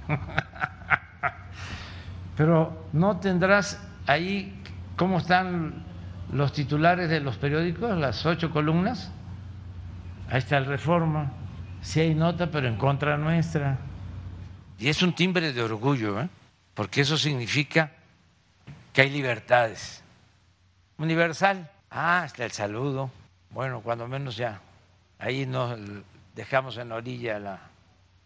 Pero 2.36 2.86
no 2.92 3.18
tendrás 3.18 3.80
ahí 4.06 4.54
cómo 4.96 5.18
están 5.18 5.84
los 6.32 6.52
titulares 6.52 7.08
de 7.08 7.20
los 7.20 7.36
periódicos, 7.36 7.96
las 7.96 8.24
ocho 8.26 8.50
columnas. 8.50 9.12
Ahí 10.30 10.38
está 10.38 10.58
el 10.58 10.66
Reforma. 10.66 11.32
Sí 11.80 12.00
hay 12.00 12.14
nota, 12.14 12.50
pero 12.50 12.66
en 12.66 12.76
contra 12.76 13.16
nuestra. 13.16 13.78
Y 14.78 14.88
es 14.88 15.02
un 15.02 15.14
timbre 15.14 15.52
de 15.52 15.62
orgullo, 15.62 16.20
¿eh? 16.20 16.28
porque 16.74 17.02
eso 17.02 17.16
significa 17.16 17.92
que 18.92 19.02
hay 19.02 19.10
libertades. 19.10 20.02
Universal. 20.98 21.70
Ah, 21.90 22.24
está 22.26 22.44
el 22.44 22.52
saludo. 22.52 23.10
Bueno, 23.50 23.80
cuando 23.80 24.08
menos 24.08 24.36
ya 24.36 24.60
ahí 25.18 25.46
nos 25.46 25.78
dejamos 26.34 26.76
en 26.78 26.88
la 26.88 26.96
orilla 26.96 27.36
a 27.36 27.40
la 27.40 27.60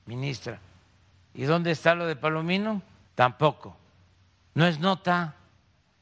ministra. 0.07 0.59
¿Y 1.35 1.45
dónde 1.45 1.71
está 1.71 1.95
lo 1.95 2.07
de 2.07 2.17
Palomino? 2.17 2.83
Tampoco. 3.15 3.77
No 4.59 4.67
es 4.67 4.81
nota. 4.81 5.37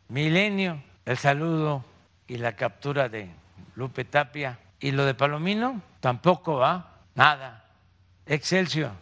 Milenio, 0.09 0.83
el 1.05 1.19
saludo 1.19 1.85
y 2.27 2.39
la 2.39 2.57
captura 2.57 3.11
de 3.11 3.31
Lupe 3.75 4.07
Tapia. 4.07 4.59
¿Y 4.81 4.93
lo 4.93 5.05
de 5.05 5.13
Palomino? 5.13 5.83
Tampoco 6.01 6.57
va. 6.57 7.03
Nada. 7.15 7.67
Excelsior. 8.25 8.93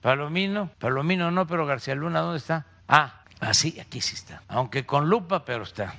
Palomino. 0.00 0.68
Palomino 0.80 1.30
no, 1.30 1.46
pero 1.46 1.64
García 1.64 1.94
Luna, 1.94 2.22
¿dónde 2.22 2.38
está? 2.38 2.66
Ah, 2.88 3.22
así, 3.38 3.78
aquí 3.78 4.00
sí 4.00 4.16
está. 4.16 4.42
Aunque 4.48 4.84
con 4.84 5.08
lupa, 5.08 5.44
pero 5.44 5.62
está. 5.62 5.94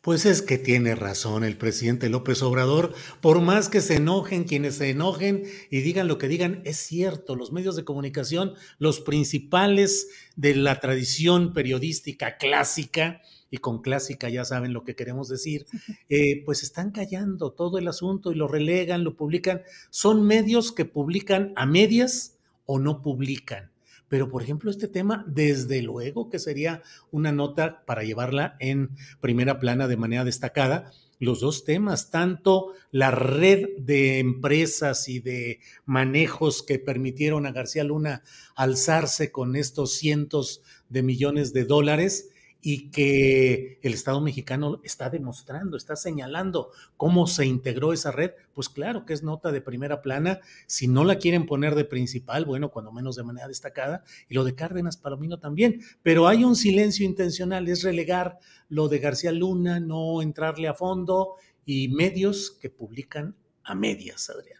Pues 0.00 0.26
es 0.26 0.42
que 0.42 0.58
tiene 0.58 0.94
razón 0.94 1.42
el 1.42 1.56
presidente 1.56 2.08
López 2.08 2.42
Obrador, 2.42 2.94
por 3.20 3.40
más 3.40 3.68
que 3.68 3.80
se 3.80 3.96
enojen 3.96 4.44
quienes 4.44 4.76
se 4.76 4.90
enojen 4.90 5.42
y 5.70 5.80
digan 5.80 6.06
lo 6.06 6.18
que 6.18 6.28
digan, 6.28 6.62
es 6.64 6.76
cierto, 6.76 7.34
los 7.34 7.50
medios 7.50 7.74
de 7.74 7.84
comunicación, 7.84 8.54
los 8.78 9.00
principales 9.00 10.08
de 10.36 10.54
la 10.54 10.78
tradición 10.78 11.52
periodística 11.52 12.36
clásica, 12.36 13.22
y 13.50 13.58
con 13.58 13.82
clásica 13.82 14.28
ya 14.28 14.44
saben 14.44 14.72
lo 14.72 14.84
que 14.84 14.94
queremos 14.94 15.28
decir, 15.28 15.66
eh, 16.08 16.44
pues 16.44 16.62
están 16.62 16.92
callando 16.92 17.52
todo 17.52 17.78
el 17.78 17.88
asunto 17.88 18.30
y 18.30 18.36
lo 18.36 18.46
relegan, 18.46 19.04
lo 19.04 19.16
publican. 19.16 19.62
Son 19.90 20.26
medios 20.26 20.70
que 20.72 20.84
publican 20.84 21.52
a 21.56 21.66
medias 21.66 22.36
o 22.66 22.78
no 22.78 23.02
publican. 23.02 23.70
Pero, 24.08 24.30
por 24.30 24.42
ejemplo, 24.42 24.70
este 24.70 24.88
tema, 24.88 25.24
desde 25.28 25.82
luego 25.82 26.30
que 26.30 26.38
sería 26.38 26.82
una 27.10 27.32
nota 27.32 27.84
para 27.86 28.02
llevarla 28.02 28.56
en 28.58 28.90
primera 29.20 29.58
plana 29.58 29.86
de 29.86 29.96
manera 29.96 30.24
destacada. 30.24 30.92
Los 31.20 31.40
dos 31.40 31.64
temas, 31.64 32.10
tanto 32.10 32.72
la 32.92 33.10
red 33.10 33.66
de 33.78 34.18
empresas 34.18 35.08
y 35.08 35.18
de 35.18 35.60
manejos 35.84 36.62
que 36.62 36.78
permitieron 36.78 37.44
a 37.44 37.52
García 37.52 37.82
Luna 37.82 38.22
alzarse 38.54 39.32
con 39.32 39.56
estos 39.56 39.94
cientos 39.94 40.62
de 40.88 41.02
millones 41.02 41.52
de 41.52 41.64
dólares, 41.64 42.30
y 42.60 42.90
que 42.90 43.78
el 43.82 43.94
Estado 43.94 44.20
mexicano 44.20 44.80
está 44.82 45.10
demostrando, 45.10 45.76
está 45.76 45.94
señalando 45.94 46.70
cómo 46.96 47.26
se 47.26 47.46
integró 47.46 47.92
esa 47.92 48.10
red, 48.10 48.32
pues 48.52 48.68
claro 48.68 49.06
que 49.06 49.12
es 49.12 49.22
nota 49.22 49.52
de 49.52 49.60
primera 49.60 50.02
plana. 50.02 50.40
Si 50.66 50.88
no 50.88 51.04
la 51.04 51.18
quieren 51.18 51.46
poner 51.46 51.74
de 51.76 51.84
principal, 51.84 52.44
bueno, 52.44 52.70
cuando 52.70 52.92
menos 52.92 53.16
de 53.16 53.22
manera 53.22 53.46
destacada, 53.46 54.02
y 54.28 54.34
lo 54.34 54.44
de 54.44 54.54
Cárdenas 54.54 54.96
Palomino 54.96 55.38
también, 55.38 55.80
pero 56.02 56.26
hay 56.26 56.44
un 56.44 56.56
silencio 56.56 57.06
intencional, 57.06 57.68
es 57.68 57.82
relegar 57.82 58.38
lo 58.68 58.88
de 58.88 58.98
García 58.98 59.32
Luna, 59.32 59.78
no 59.78 60.20
entrarle 60.20 60.68
a 60.68 60.74
fondo 60.74 61.34
y 61.64 61.88
medios 61.88 62.50
que 62.60 62.70
publican 62.70 63.36
a 63.62 63.74
medias, 63.74 64.30
Adrián. 64.30 64.58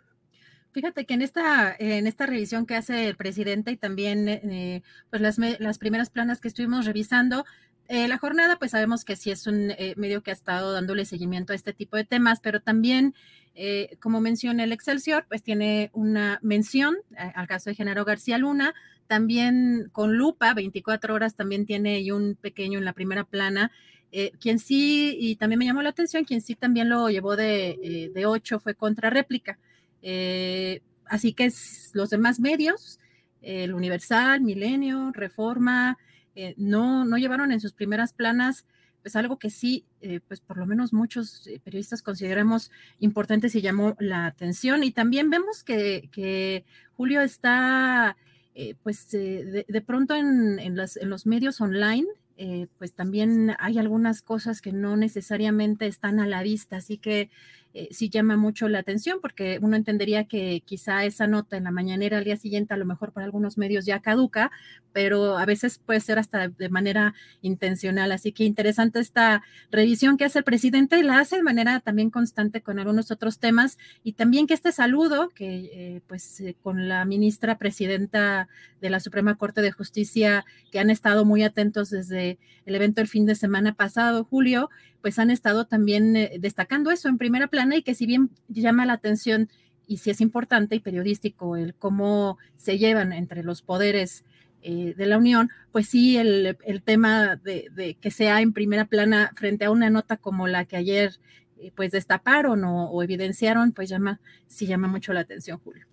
Fíjate 0.70 1.06
que 1.06 1.14
en 1.14 1.22
esta, 1.22 1.74
en 1.76 2.06
esta 2.06 2.26
revisión 2.26 2.66
que 2.66 2.76
hace 2.76 3.08
el 3.08 3.16
presidente 3.16 3.72
y 3.72 3.76
también 3.76 4.28
eh, 4.28 4.82
pues 5.10 5.22
las, 5.22 5.38
las 5.38 5.78
primeras 5.78 6.10
planas 6.10 6.40
que 6.40 6.48
estuvimos 6.48 6.84
revisando, 6.84 7.44
eh, 7.88 8.06
la 8.06 8.18
jornada, 8.18 8.58
pues 8.58 8.72
sabemos 8.72 9.02
que 9.06 9.16
sí 9.16 9.30
es 9.30 9.46
un 9.46 9.70
eh, 9.70 9.94
medio 9.96 10.22
que 10.22 10.30
ha 10.30 10.34
estado 10.34 10.72
dándole 10.72 11.06
seguimiento 11.06 11.54
a 11.54 11.56
este 11.56 11.72
tipo 11.72 11.96
de 11.96 12.04
temas, 12.04 12.38
pero 12.40 12.60
también, 12.60 13.14
eh, 13.54 13.96
como 14.00 14.20
menciona 14.20 14.64
el 14.64 14.72
Excelsior, 14.72 15.24
pues 15.26 15.42
tiene 15.42 15.90
una 15.94 16.38
mención 16.42 16.98
al 17.16 17.48
caso 17.48 17.70
de 17.70 17.76
Genaro 17.76 18.04
García 18.04 18.36
Luna, 18.36 18.74
también 19.06 19.88
con 19.90 20.18
lupa, 20.18 20.52
24 20.52 21.14
horas, 21.14 21.34
también 21.34 21.64
tiene 21.64 22.12
un 22.12 22.36
pequeño 22.38 22.78
en 22.78 22.84
la 22.84 22.92
primera 22.92 23.24
plana. 23.24 23.72
quien 24.38 24.58
sí, 24.58 25.16
y 25.18 25.36
también 25.36 25.58
me 25.58 25.64
llamó 25.64 25.80
la 25.80 25.90
atención, 25.90 26.24
quien 26.24 26.42
sí 26.42 26.54
también 26.54 26.90
lo 26.90 27.08
llevó 27.08 27.36
de, 27.36 28.10
de 28.14 28.26
8 28.26 28.58
fue 28.58 28.74
contra 28.74 29.08
réplica. 29.08 29.58
así 31.06 31.32
que 31.32 31.50
los 31.94 32.10
demás 32.10 32.38
medios, 32.38 33.00
el 33.40 33.72
Universal, 33.72 34.42
Milenio, 34.42 35.10
Reforma, 35.12 35.96
eh, 36.40 36.54
no, 36.56 37.04
no 37.04 37.18
llevaron 37.18 37.50
en 37.50 37.58
sus 37.58 37.72
primeras 37.72 38.12
planas 38.12 38.64
pues 39.02 39.16
algo 39.16 39.40
que 39.40 39.50
sí, 39.50 39.84
eh, 40.00 40.20
pues 40.28 40.40
por 40.40 40.56
lo 40.56 40.66
menos 40.66 40.92
muchos 40.92 41.48
eh, 41.48 41.60
periodistas 41.64 42.00
consideramos 42.00 42.70
importante 43.00 43.48
y 43.52 43.60
llamó 43.60 43.96
la 43.98 44.26
atención. 44.26 44.84
Y 44.84 44.92
también 44.92 45.30
vemos 45.30 45.64
que, 45.64 46.64
Julio 46.92 47.22
está, 47.22 48.16
pues 48.84 49.10
de, 49.10 49.82
pronto 49.84 50.14
en, 50.14 50.60
en, 50.60 50.76
los 50.76 51.26
medios 51.26 51.60
online, 51.60 52.06
pues 52.78 52.92
también 52.92 53.56
hay 53.58 53.78
algunas 53.78 54.22
cosas 54.22 54.60
que 54.60 54.72
no 54.72 54.96
necesariamente 54.96 55.86
están 55.86 56.20
a 56.20 56.26
la 56.26 56.44
vista. 56.44 56.76
Así 56.76 56.98
que 56.98 57.30
eh, 57.78 57.88
sí 57.92 58.08
llama 58.08 58.36
mucho 58.36 58.68
la 58.68 58.80
atención 58.80 59.20
porque 59.22 59.60
uno 59.62 59.76
entendería 59.76 60.24
que 60.24 60.62
quizá 60.64 61.04
esa 61.04 61.28
nota 61.28 61.56
en 61.56 61.62
la 61.62 61.70
mañanera 61.70 62.18
al 62.18 62.24
día 62.24 62.36
siguiente 62.36 62.74
a 62.74 62.76
lo 62.76 62.84
mejor 62.84 63.12
para 63.12 63.24
algunos 63.24 63.56
medios 63.56 63.86
ya 63.86 64.00
caduca, 64.00 64.50
pero 64.92 65.38
a 65.38 65.46
veces 65.46 65.78
puede 65.78 66.00
ser 66.00 66.18
hasta 66.18 66.48
de 66.48 66.68
manera 66.70 67.14
intencional. 67.40 68.10
Así 68.10 68.32
que 68.32 68.42
interesante 68.42 68.98
esta 68.98 69.44
revisión 69.70 70.16
que 70.16 70.24
hace 70.24 70.40
el 70.40 70.44
presidente 70.44 70.98
y 70.98 71.04
la 71.04 71.20
hace 71.20 71.36
de 71.36 71.44
manera 71.44 71.78
también 71.78 72.10
constante 72.10 72.62
con 72.62 72.80
algunos 72.80 73.12
otros 73.12 73.38
temas 73.38 73.78
y 74.02 74.14
también 74.14 74.48
que 74.48 74.54
este 74.54 74.72
saludo 74.72 75.28
que 75.28 75.70
eh, 75.72 76.00
pues 76.08 76.40
eh, 76.40 76.56
con 76.60 76.88
la 76.88 77.04
ministra 77.04 77.58
presidenta 77.58 78.48
de 78.80 78.90
la 78.90 78.98
Suprema 78.98 79.36
Corte 79.36 79.62
de 79.62 79.70
Justicia 79.70 80.44
que 80.72 80.80
han 80.80 80.90
estado 80.90 81.24
muy 81.24 81.44
atentos 81.44 81.90
desde 81.90 82.40
el 82.66 82.74
evento 82.74 83.00
el 83.00 83.06
fin 83.06 83.24
de 83.24 83.36
semana 83.36 83.74
pasado, 83.74 84.24
Julio, 84.24 84.68
pues 85.00 85.18
han 85.18 85.30
estado 85.30 85.66
también 85.66 86.14
destacando 86.38 86.90
eso 86.90 87.08
en 87.08 87.18
primera 87.18 87.46
plana 87.46 87.76
y 87.76 87.82
que 87.82 87.94
si 87.94 88.06
bien 88.06 88.30
llama 88.48 88.86
la 88.86 88.94
atención 88.94 89.48
y 89.86 89.98
si 89.98 90.10
es 90.10 90.20
importante 90.20 90.76
y 90.76 90.80
periodístico 90.80 91.56
el 91.56 91.74
cómo 91.74 92.38
se 92.56 92.78
llevan 92.78 93.12
entre 93.12 93.42
los 93.42 93.62
poderes 93.62 94.24
eh, 94.60 94.94
de 94.96 95.06
la 95.06 95.18
Unión, 95.18 95.50
pues 95.72 95.88
sí, 95.88 96.18
el, 96.18 96.56
tema 96.84 97.36
de, 97.36 97.96
que 98.00 98.10
sea 98.10 98.40
en 98.42 98.52
primera 98.52 98.84
plana 98.84 99.32
frente 99.34 99.64
a 99.64 99.70
una 99.70 99.88
nota 99.88 100.16
como 100.18 100.46
la 100.46 100.66
que 100.66 100.76
ayer 100.76 101.18
eh, 101.58 101.72
pues 101.74 101.90
destaparon 101.92 102.64
o, 102.64 102.90
o, 102.90 103.02
evidenciaron, 103.02 103.72
pues 103.72 103.88
llama, 103.88 104.20
sí 104.46 104.66
llama 104.66 104.88
mucho 104.88 105.12
la 105.12 105.20
atención, 105.20 105.58
Julio. 105.58 105.87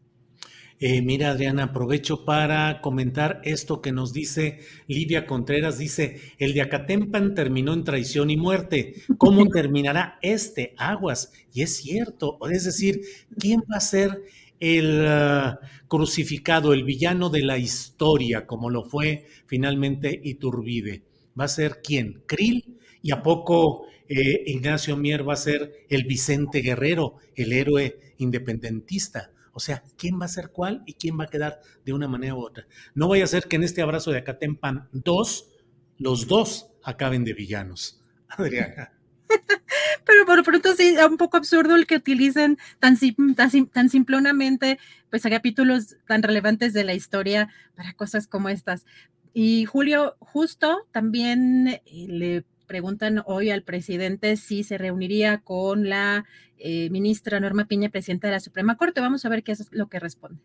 Eh, 0.80 1.02
mira, 1.02 1.30
Adriana, 1.32 1.64
aprovecho 1.66 2.26
para 2.26 2.82
comentar 2.82 3.40
esto 3.46 3.82
que 3.82 3.94
nos 3.94 4.12
dice 4.12 4.60
Livia 4.88 5.26
Contreras. 5.26 5.78
Dice, 5.78 6.20
el 6.38 6.54
de 6.54 6.62
Acatempan 6.62 7.34
terminó 7.34 7.74
en 7.74 7.84
traición 7.86 8.30
y 8.30 8.36
muerte. 8.38 8.96
¿Cómo 9.18 9.46
terminará 9.54 10.20
este? 10.22 10.74
Aguas. 10.78 11.32
Y 11.54 11.62
es 11.62 11.78
cierto. 11.78 12.38
Es 12.52 12.66
decir, 12.66 13.02
¿quién 13.40 13.62
va 13.62 13.78
a 13.78 13.80
ser 13.80 14.24
el 14.60 15.06
ah, 15.08 15.60
crucificado, 15.88 16.74
el 16.74 16.84
villano 16.84 17.30
de 17.30 17.44
la 17.44 17.58
historia, 17.58 18.46
como 18.46 18.70
lo 18.70 18.84
fue 18.84 19.28
finalmente 19.46 20.20
Iturbide? 20.24 21.04
¿Va 21.40 21.46
a 21.46 21.48
ser 21.48 21.80
quién? 21.84 22.24
¿Krill? 22.26 22.78
¿Y 23.02 23.12
a 23.12 23.24
poco 23.24 23.86
eh, 24.10 24.44
Ignacio 24.48 24.98
Mier 24.98 25.28
va 25.28 25.34
a 25.34 25.38
ser 25.38 25.86
el 25.90 26.04
Vicente 26.04 26.60
Guerrero, 26.60 27.16
el 27.36 27.54
héroe 27.54 27.98
independentista? 28.18 29.32
O 29.56 29.62
sea, 29.62 29.82
¿quién 29.98 30.20
va 30.20 30.26
a 30.26 30.28
ser 30.28 30.50
cuál 30.50 30.84
y 30.86 30.96
quién 30.96 31.18
va 31.18 31.24
a 31.24 31.30
quedar 31.30 31.62
de 31.86 31.94
una 31.94 32.10
manera 32.10 32.36
u 32.36 32.40
otra? 32.40 32.68
No 32.94 33.08
vaya 33.08 33.24
a 33.24 33.28
ser 33.28 33.46
que 33.46 33.56
en 33.56 33.64
este 33.64 33.82
abrazo 33.82 34.12
de 34.12 34.18
Acatempan 34.18 34.90
2, 34.92 35.50
los 35.98 36.28
dos 36.28 36.72
acaben 36.84 37.24
de 37.24 37.32
villanos. 37.32 38.04
Adriana. 38.28 38.92
Pero 40.06 40.26
por 40.26 40.36
lo 40.36 40.44
pronto 40.44 40.76
sí, 40.76 40.96
es 40.98 41.06
un 41.06 41.16
poco 41.16 41.38
absurdo 41.38 41.78
el 41.78 41.88
que 41.88 41.96
utilicen 41.96 42.58
tan, 42.80 42.98
tan, 43.36 43.68
tan 43.68 43.90
simplonamente 43.90 44.78
pues 45.10 45.26
a 45.26 45.30
capítulos 45.30 45.96
tan 46.06 46.22
relevantes 46.22 46.74
de 46.74 46.84
la 46.84 46.94
historia 46.94 47.48
para 47.76 47.94
cosas 47.94 48.28
como 48.28 48.50
estas. 48.50 48.86
Y 49.34 49.64
Julio, 49.64 50.18
justo 50.20 50.86
también 50.92 51.68
eh, 51.70 51.82
le 51.86 52.46
preguntan 52.66 53.24
hoy 53.26 53.52
al 53.52 53.64
presidente 53.64 54.38
si 54.38 54.64
se 54.64 54.78
reuniría 54.78 55.40
con 55.40 55.90
la 55.90 56.26
eh, 56.58 56.90
ministra 56.90 57.40
Norma 57.40 57.66
Piña, 57.66 57.90
presidenta 57.90 58.28
de 58.28 58.34
la 58.34 58.40
Suprema 58.40 58.78
Corte. 58.78 59.02
Vamos 59.02 59.26
a 59.26 59.30
ver 59.30 59.44
qué 59.44 59.52
es 59.52 59.68
lo 59.72 59.88
que 59.88 60.00
responde. 60.00 60.40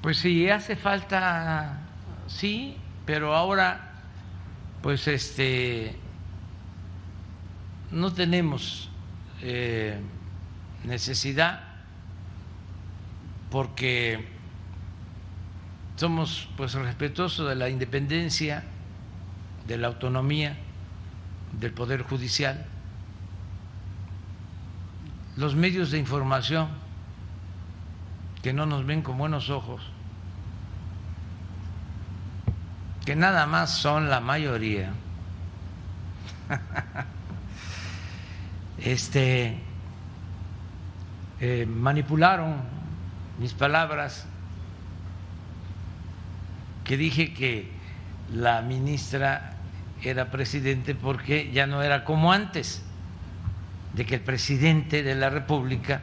Pues 0.00 0.18
si 0.18 0.48
hace 0.48 0.76
falta, 0.76 1.80
sí, 2.26 2.76
pero 3.04 3.34
ahora, 3.34 4.02
pues 4.82 5.06
este, 5.08 5.94
no 7.90 8.12
tenemos 8.12 8.90
eh, 9.42 9.98
necesidad 10.84 11.64
porque 13.50 14.24
somos 15.96 16.48
pues 16.56 16.72
respetuosos 16.74 17.48
de 17.48 17.56
la 17.56 17.68
independencia, 17.68 18.64
de 19.66 19.76
la 19.76 19.88
autonomía 19.88 20.56
del 21.52 21.72
Poder 21.72 22.02
Judicial, 22.02 22.66
los 25.36 25.54
medios 25.54 25.90
de 25.90 25.98
información 25.98 26.68
que 28.42 28.52
no 28.52 28.66
nos 28.66 28.86
ven 28.86 29.02
con 29.02 29.18
buenos 29.18 29.50
ojos, 29.50 29.82
que 33.04 33.16
nada 33.16 33.46
más 33.46 33.70
son 33.70 34.08
la 34.08 34.20
mayoría, 34.20 34.92
este, 38.78 39.58
eh, 41.40 41.66
manipularon 41.66 42.56
mis 43.38 43.54
palabras, 43.54 44.26
que 46.84 46.96
dije 46.96 47.32
que 47.32 47.70
la 48.32 48.62
ministra 48.62 49.59
era 50.02 50.30
presidente 50.30 50.94
porque 50.94 51.50
ya 51.52 51.66
no 51.66 51.82
era 51.82 52.04
como 52.04 52.32
antes, 52.32 52.82
de 53.92 54.06
que 54.06 54.14
el 54.14 54.20
presidente 54.20 55.02
de 55.02 55.14
la 55.14 55.30
República 55.30 56.02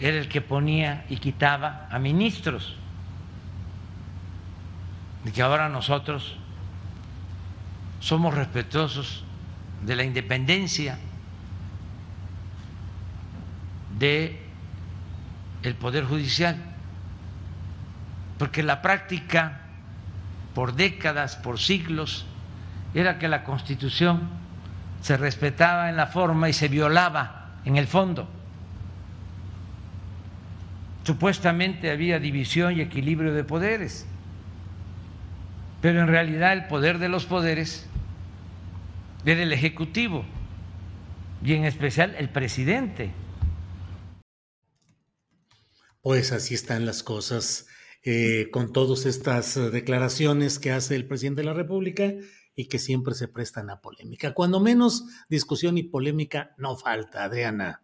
era 0.00 0.18
el 0.18 0.28
que 0.28 0.40
ponía 0.40 1.04
y 1.08 1.16
quitaba 1.16 1.88
a 1.90 1.98
ministros, 1.98 2.74
de 5.24 5.32
que 5.32 5.42
ahora 5.42 5.68
nosotros 5.68 6.36
somos 8.00 8.34
respetuosos 8.34 9.24
de 9.82 9.96
la 9.96 10.04
independencia 10.04 10.98
de 13.98 14.42
el 15.62 15.74
poder 15.74 16.04
judicial, 16.04 16.56
porque 18.38 18.62
la 18.62 18.82
práctica 18.82 19.65
por 20.56 20.74
décadas, 20.74 21.36
por 21.36 21.60
siglos, 21.60 22.24
era 22.94 23.18
que 23.18 23.28
la 23.28 23.44
Constitución 23.44 24.30
se 25.02 25.18
respetaba 25.18 25.90
en 25.90 25.96
la 25.98 26.06
forma 26.06 26.48
y 26.48 26.54
se 26.54 26.68
violaba 26.68 27.58
en 27.66 27.76
el 27.76 27.86
fondo. 27.86 28.26
Supuestamente 31.04 31.90
había 31.90 32.18
división 32.18 32.74
y 32.74 32.80
equilibrio 32.80 33.34
de 33.34 33.44
poderes, 33.44 34.06
pero 35.82 36.00
en 36.00 36.06
realidad 36.06 36.54
el 36.54 36.68
poder 36.68 37.00
de 37.00 37.10
los 37.10 37.26
poderes 37.26 37.86
era 39.26 39.42
el 39.42 39.52
Ejecutivo 39.52 40.24
y 41.44 41.52
en 41.52 41.66
especial 41.66 42.14
el 42.16 42.30
presidente. 42.30 43.10
Pues 46.00 46.32
así 46.32 46.54
están 46.54 46.86
las 46.86 47.02
cosas 47.02 47.66
eh, 48.08 48.50
con 48.52 48.72
todas 48.72 49.04
estas 49.04 49.56
eh, 49.56 49.68
declaraciones 49.70 50.60
que 50.60 50.70
hace 50.70 50.94
el 50.94 51.08
presidente 51.08 51.40
de 51.40 51.46
la 51.46 51.54
República 51.54 52.14
y 52.54 52.68
que 52.68 52.78
siempre 52.78 53.14
se 53.14 53.26
prestan 53.26 53.68
a 53.68 53.80
polémica. 53.80 54.32
Cuando 54.32 54.60
menos 54.60 55.06
discusión 55.28 55.76
y 55.76 55.82
polémica 55.82 56.54
no 56.56 56.76
falta, 56.76 57.24
Adriana. 57.24 57.82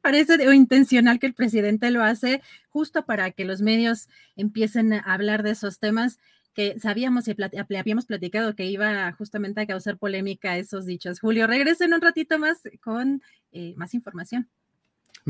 Parece 0.00 0.42
intencional 0.54 1.18
que 1.18 1.26
el 1.26 1.34
presidente 1.34 1.90
lo 1.90 2.02
hace 2.02 2.40
justo 2.70 3.04
para 3.04 3.30
que 3.30 3.44
los 3.44 3.60
medios 3.60 4.08
empiecen 4.36 4.94
a 4.94 5.00
hablar 5.00 5.42
de 5.42 5.50
esos 5.50 5.78
temas 5.78 6.18
que 6.54 6.80
sabíamos 6.80 7.28
y 7.28 7.36
habíamos 7.76 8.06
platicado 8.06 8.56
que 8.56 8.64
iba 8.64 9.12
justamente 9.12 9.60
a 9.60 9.66
causar 9.66 9.98
polémica 9.98 10.56
esos 10.56 10.86
dichos. 10.86 11.20
Julio, 11.20 11.46
regresen 11.46 11.92
un 11.92 12.00
ratito 12.00 12.38
más 12.38 12.62
con 12.80 13.20
eh, 13.52 13.74
más 13.76 13.92
información. 13.92 14.48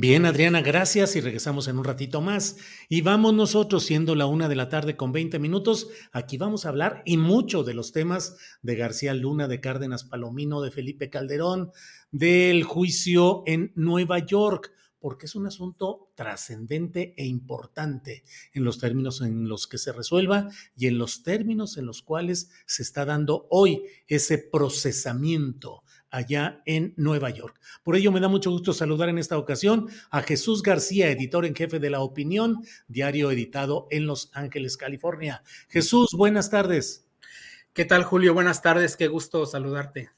Bien, 0.00 0.26
Adriana, 0.26 0.62
gracias 0.62 1.16
y 1.16 1.20
regresamos 1.20 1.66
en 1.66 1.76
un 1.76 1.82
ratito 1.82 2.20
más. 2.20 2.56
Y 2.88 3.00
vamos 3.00 3.34
nosotros, 3.34 3.84
siendo 3.84 4.14
la 4.14 4.26
una 4.26 4.48
de 4.48 4.54
la 4.54 4.68
tarde 4.68 4.96
con 4.96 5.10
20 5.10 5.40
minutos, 5.40 5.88
aquí 6.12 6.36
vamos 6.36 6.64
a 6.64 6.68
hablar 6.68 7.02
y 7.04 7.16
mucho 7.16 7.64
de 7.64 7.74
los 7.74 7.90
temas 7.90 8.36
de 8.62 8.76
García 8.76 9.12
Luna, 9.12 9.48
de 9.48 9.60
Cárdenas 9.60 10.04
Palomino, 10.04 10.60
de 10.60 10.70
Felipe 10.70 11.10
Calderón, 11.10 11.72
del 12.12 12.62
juicio 12.62 13.42
en 13.46 13.72
Nueva 13.74 14.20
York, 14.20 14.70
porque 15.00 15.26
es 15.26 15.34
un 15.34 15.48
asunto 15.48 16.12
trascendente 16.14 17.14
e 17.16 17.26
importante 17.26 18.22
en 18.52 18.62
los 18.62 18.78
términos 18.78 19.20
en 19.20 19.48
los 19.48 19.66
que 19.66 19.78
se 19.78 19.90
resuelva 19.90 20.48
y 20.76 20.86
en 20.86 20.96
los 20.96 21.24
términos 21.24 21.76
en 21.76 21.86
los 21.86 22.02
cuales 22.02 22.52
se 22.66 22.84
está 22.84 23.04
dando 23.04 23.48
hoy 23.50 23.82
ese 24.06 24.38
procesamiento 24.38 25.82
allá 26.10 26.62
en 26.66 26.94
Nueva 26.96 27.30
York. 27.30 27.60
Por 27.82 27.96
ello 27.96 28.12
me 28.12 28.20
da 28.20 28.28
mucho 28.28 28.50
gusto 28.50 28.72
saludar 28.72 29.08
en 29.08 29.18
esta 29.18 29.38
ocasión 29.38 29.88
a 30.10 30.22
Jesús 30.22 30.62
García, 30.62 31.10
editor 31.10 31.44
en 31.44 31.54
jefe 31.54 31.78
de 31.78 31.90
La 31.90 32.00
Opinión, 32.00 32.64
diario 32.86 33.30
editado 33.30 33.86
en 33.90 34.06
Los 34.06 34.30
Ángeles, 34.32 34.76
California. 34.76 35.42
Jesús, 35.68 36.10
buenas 36.12 36.50
tardes. 36.50 37.06
¿Qué 37.72 37.84
tal, 37.84 38.02
Julio? 38.04 38.34
Buenas 38.34 38.62
tardes, 38.62 38.96
qué 38.96 39.08
gusto 39.08 39.46
saludarte. 39.46 40.10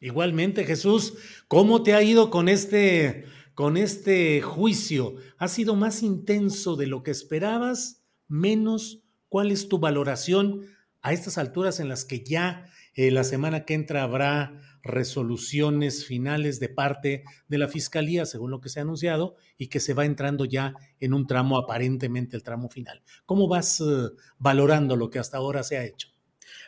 Igualmente, 0.00 0.64
Jesús, 0.64 1.14
¿cómo 1.48 1.82
te 1.82 1.94
ha 1.94 2.02
ido 2.02 2.30
con 2.30 2.48
este 2.48 3.24
con 3.54 3.76
este 3.76 4.40
juicio? 4.40 5.16
¿Ha 5.36 5.48
sido 5.48 5.74
más 5.74 6.04
intenso 6.04 6.76
de 6.76 6.86
lo 6.86 7.02
que 7.02 7.10
esperabas? 7.10 8.04
¿Menos? 8.28 9.02
¿Cuál 9.28 9.50
es 9.50 9.68
tu 9.68 9.80
valoración 9.80 10.66
a 11.02 11.12
estas 11.12 11.38
alturas 11.38 11.80
en 11.80 11.88
las 11.88 12.04
que 12.04 12.22
ya 12.22 12.66
eh, 12.94 13.10
la 13.10 13.24
semana 13.24 13.64
que 13.64 13.74
entra 13.74 14.04
habrá 14.04 14.60
resoluciones 14.82 16.06
finales 16.06 16.60
de 16.60 16.68
parte 16.68 17.24
de 17.48 17.58
la 17.58 17.68
Fiscalía, 17.68 18.26
según 18.26 18.50
lo 18.50 18.60
que 18.60 18.68
se 18.68 18.80
ha 18.80 18.82
anunciado, 18.82 19.36
y 19.56 19.68
que 19.68 19.80
se 19.80 19.94
va 19.94 20.04
entrando 20.04 20.44
ya 20.44 20.74
en 21.00 21.14
un 21.14 21.26
tramo 21.26 21.58
aparentemente 21.58 22.36
el 22.36 22.42
tramo 22.42 22.68
final. 22.68 23.02
¿Cómo 23.26 23.48
vas 23.48 23.80
eh, 23.80 24.10
valorando 24.38 24.96
lo 24.96 25.10
que 25.10 25.18
hasta 25.18 25.36
ahora 25.38 25.62
se 25.62 25.76
ha 25.76 25.84
hecho? 25.84 26.08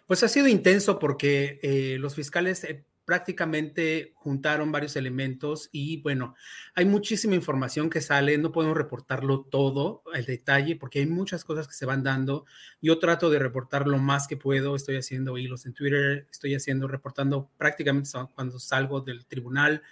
Pues 0.07 0.23
ha 0.23 0.29
sido 0.29 0.49
intenso 0.49 0.99
porque 0.99 1.61
eh, 1.63 1.97
los 1.99 2.15
fiscales 2.15 2.67
prácticamente 3.11 4.13
juntaron 4.15 4.71
varios 4.71 4.95
elementos 4.95 5.69
y 5.73 6.01
bueno, 6.01 6.37
hay 6.77 6.85
muchísima 6.85 7.35
información 7.35 7.91
que 7.91 8.01
sale, 8.01 8.39
no 8.39 8.53
podemos 8.53 8.77
reportarlo 8.77 9.41
todo 9.41 10.05
al 10.15 10.25
detalle 10.27 10.77
porque 10.77 11.01
hay 11.01 11.07
muchas 11.07 11.43
cosas 11.45 11.67
que 11.67 11.75
se 11.75 11.87
van 11.87 12.05
dando. 12.05 12.45
Yo 12.81 13.01
trato 13.01 13.29
de 13.29 13.41
reportar 13.41 13.89
lo 13.89 13.99
más 13.99 14.29
que 14.29 14.37
puedo, 14.37 14.77
estoy 14.77 14.95
haciendo 14.95 15.37
hilos 15.39 15.67
en 15.67 15.75
Twitter, 15.75 16.29
estoy 16.31 16.55
haciendo, 16.55 16.87
reportando 16.87 17.51
prácticamente 17.59 18.11
cuando 18.33 18.61
salgo 18.61 19.01
del 19.01 19.27
tribunal, 19.27 19.83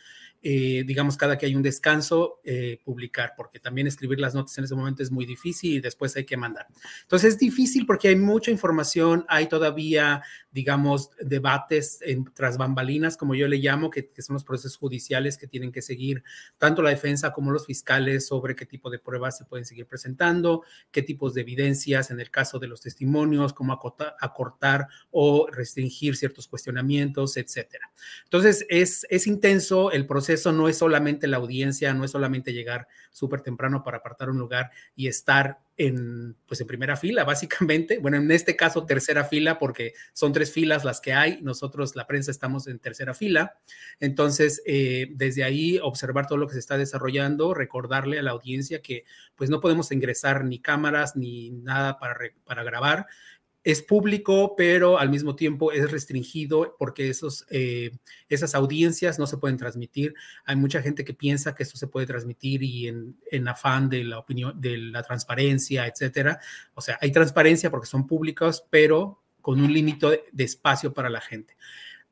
eh, 0.41 0.85
digamos, 0.87 1.17
cada 1.17 1.37
que 1.37 1.47
hay 1.47 1.57
un 1.57 1.63
descanso, 1.63 2.41
eh, 2.45 2.79
publicar, 2.85 3.33
porque 3.37 3.59
también 3.59 3.89
escribir 3.89 4.21
las 4.21 4.37
notas 4.37 4.57
en 4.59 4.65
ese 4.65 4.75
momento 4.77 5.03
es 5.03 5.11
muy 5.11 5.27
difícil 5.27 5.73
y 5.73 5.81
después 5.81 6.15
hay 6.17 6.25
que 6.25 6.37
mandar. 6.37 6.69
Entonces 7.03 7.35
es 7.35 7.39
difícil 7.41 7.85
porque 7.87 8.09
hay 8.09 8.17
mucha 8.17 8.53
información, 8.53 9.25
hay 9.29 9.49
todavía, 9.49 10.23
digamos, 10.59 11.11
debates 11.21 11.99
en, 12.03 12.25
tras 12.33 12.57
bambalinas, 12.57 13.17
como 13.17 13.35
yo 13.35 13.49
le 13.49 13.59
llamo, 13.59 13.91
que, 13.91 14.11
son 14.19 14.35
los 14.35 14.45
procesos 14.45 14.77
judiciales 14.77 15.39
que 15.39 15.47
tienen 15.47 15.73
que 15.73 15.83
seguir 15.83 16.23
tanto 16.59 16.83
la 16.83 16.91
defensa 16.91 17.33
como 17.33 17.51
los 17.51 17.67
fiscales 17.67 18.27
sobre 18.27 18.57
qué 18.57 18.67
tipo 18.67 18.91
de 18.91 18.99
pruebas 18.99 19.39
se 19.39 19.45
pueden 19.45 19.65
seguir 19.65 19.87
presentando, 19.87 20.63
qué 20.91 21.03
tipos 21.03 21.35
de 21.35 21.41
evidencias 21.43 22.11
en 22.11 22.21
el 22.21 22.31
caso 22.31 22.59
de 22.59 22.69
los 22.69 22.81
testimonios, 22.81 23.53
cómo 23.53 23.73
acortar, 23.73 24.89
o 25.11 25.47
restringir 25.51 26.17
ciertos 26.17 26.49
cuestionamientos, 26.49 27.37
etcétera. 27.37 27.91
Entonces 28.25 28.67
es, 28.69 29.07
es 29.11 29.27
intenso 29.27 29.91
el 29.91 30.07
proceso 30.07 30.29
eso 30.29 30.53
no 30.53 30.69
es 30.69 30.79
solamente 30.79 31.27
la 31.27 31.39
audiencia, 31.39 31.93
no 31.95 32.05
es 32.05 32.11
solamente 32.11 32.53
llegar 32.53 32.89
súper 33.11 33.41
temprano 33.41 33.83
para 33.83 33.99
apartar 33.99 34.31
un 34.31 34.39
lugar 34.39 34.71
y 34.95 35.09
estar 35.09 35.59
en, 35.79 36.37
pues 36.47 36.61
en 36.61 36.67
primera 36.67 36.97
fila, 36.97 37.25
básicamente. 37.25 37.99
Bueno, 37.99 38.19
en 38.19 38.31
este 38.31 38.57
caso, 38.57 38.85
tercera 38.85 39.25
fila, 39.25 39.59
porque 39.59 39.95
son 40.13 40.33
tres 40.33 40.53
filas 40.53 40.85
las 40.85 41.01
que 41.01 41.15
hay. 41.15 41.41
Nosotros, 41.41 41.97
la 41.97 42.07
prensa, 42.07 42.31
estamos 42.31 42.67
en 42.67 42.81
tercera 42.81 43.15
fila. 43.15 43.57
Entonces, 44.01 44.61
eh, 44.67 45.07
desde 45.13 45.45
ahí, 45.45 45.79
observar 45.81 46.27
todo 46.27 46.39
lo 46.39 46.49
que 46.49 46.55
se 46.55 46.59
está 46.59 46.77
desarrollando, 46.77 47.55
recordarle 47.55 48.19
a 48.19 48.23
la 48.23 48.33
audiencia 48.33 48.83
que, 48.83 49.05
pues, 49.37 49.49
no 49.49 49.61
podemos 49.61 49.93
ingresar 49.93 50.45
ni 50.45 50.59
cámaras 50.59 51.17
ni 51.17 51.51
nada 51.51 51.99
para, 51.99 52.17
para 52.45 52.65
grabar 52.65 53.07
es 53.71 53.83
público, 53.83 54.55
pero 54.57 54.99
al 54.99 55.11
mismo 55.11 55.37
tiempo 55.37 55.73
es 55.73 55.91
restringido 55.91 56.75
porque 56.79 57.11
esos, 57.11 57.45
eh, 57.51 57.91
esas 58.31 58.55
audiencias 58.55 59.19
no 59.19 59.27
se 59.27 59.37
pueden 59.37 59.59
transmitir. 59.59 60.15
Hay 60.47 60.57
mucha 60.57 60.81
gente 60.81 61.05
que 61.05 61.13
piensa 61.13 61.55
que 61.55 61.65
esto 61.65 61.77
se 61.77 61.87
puede 61.87 62.07
transmitir 62.07 62.63
y 62.63 62.89
en, 62.89 63.47
afán 63.47 63.91
de 63.91 64.05
la 64.05 64.21
opinión, 64.21 64.59
de 64.59 64.79
la 64.79 65.03
transparencia, 65.03 65.87
etcétera. 65.87 66.41
O 66.73 66.81
sea, 66.81 66.97
hay 67.03 67.13
transparencia 67.13 67.71
porque 67.71 67.87
son 67.87 68.07
públicos, 68.07 68.65
pero 68.71 69.23
con 69.43 69.61
un 69.61 69.71
límite 69.71 70.25
de 70.33 70.45
espacio 70.45 70.95
para 70.95 71.11
la 71.11 71.21
gente. 71.21 71.55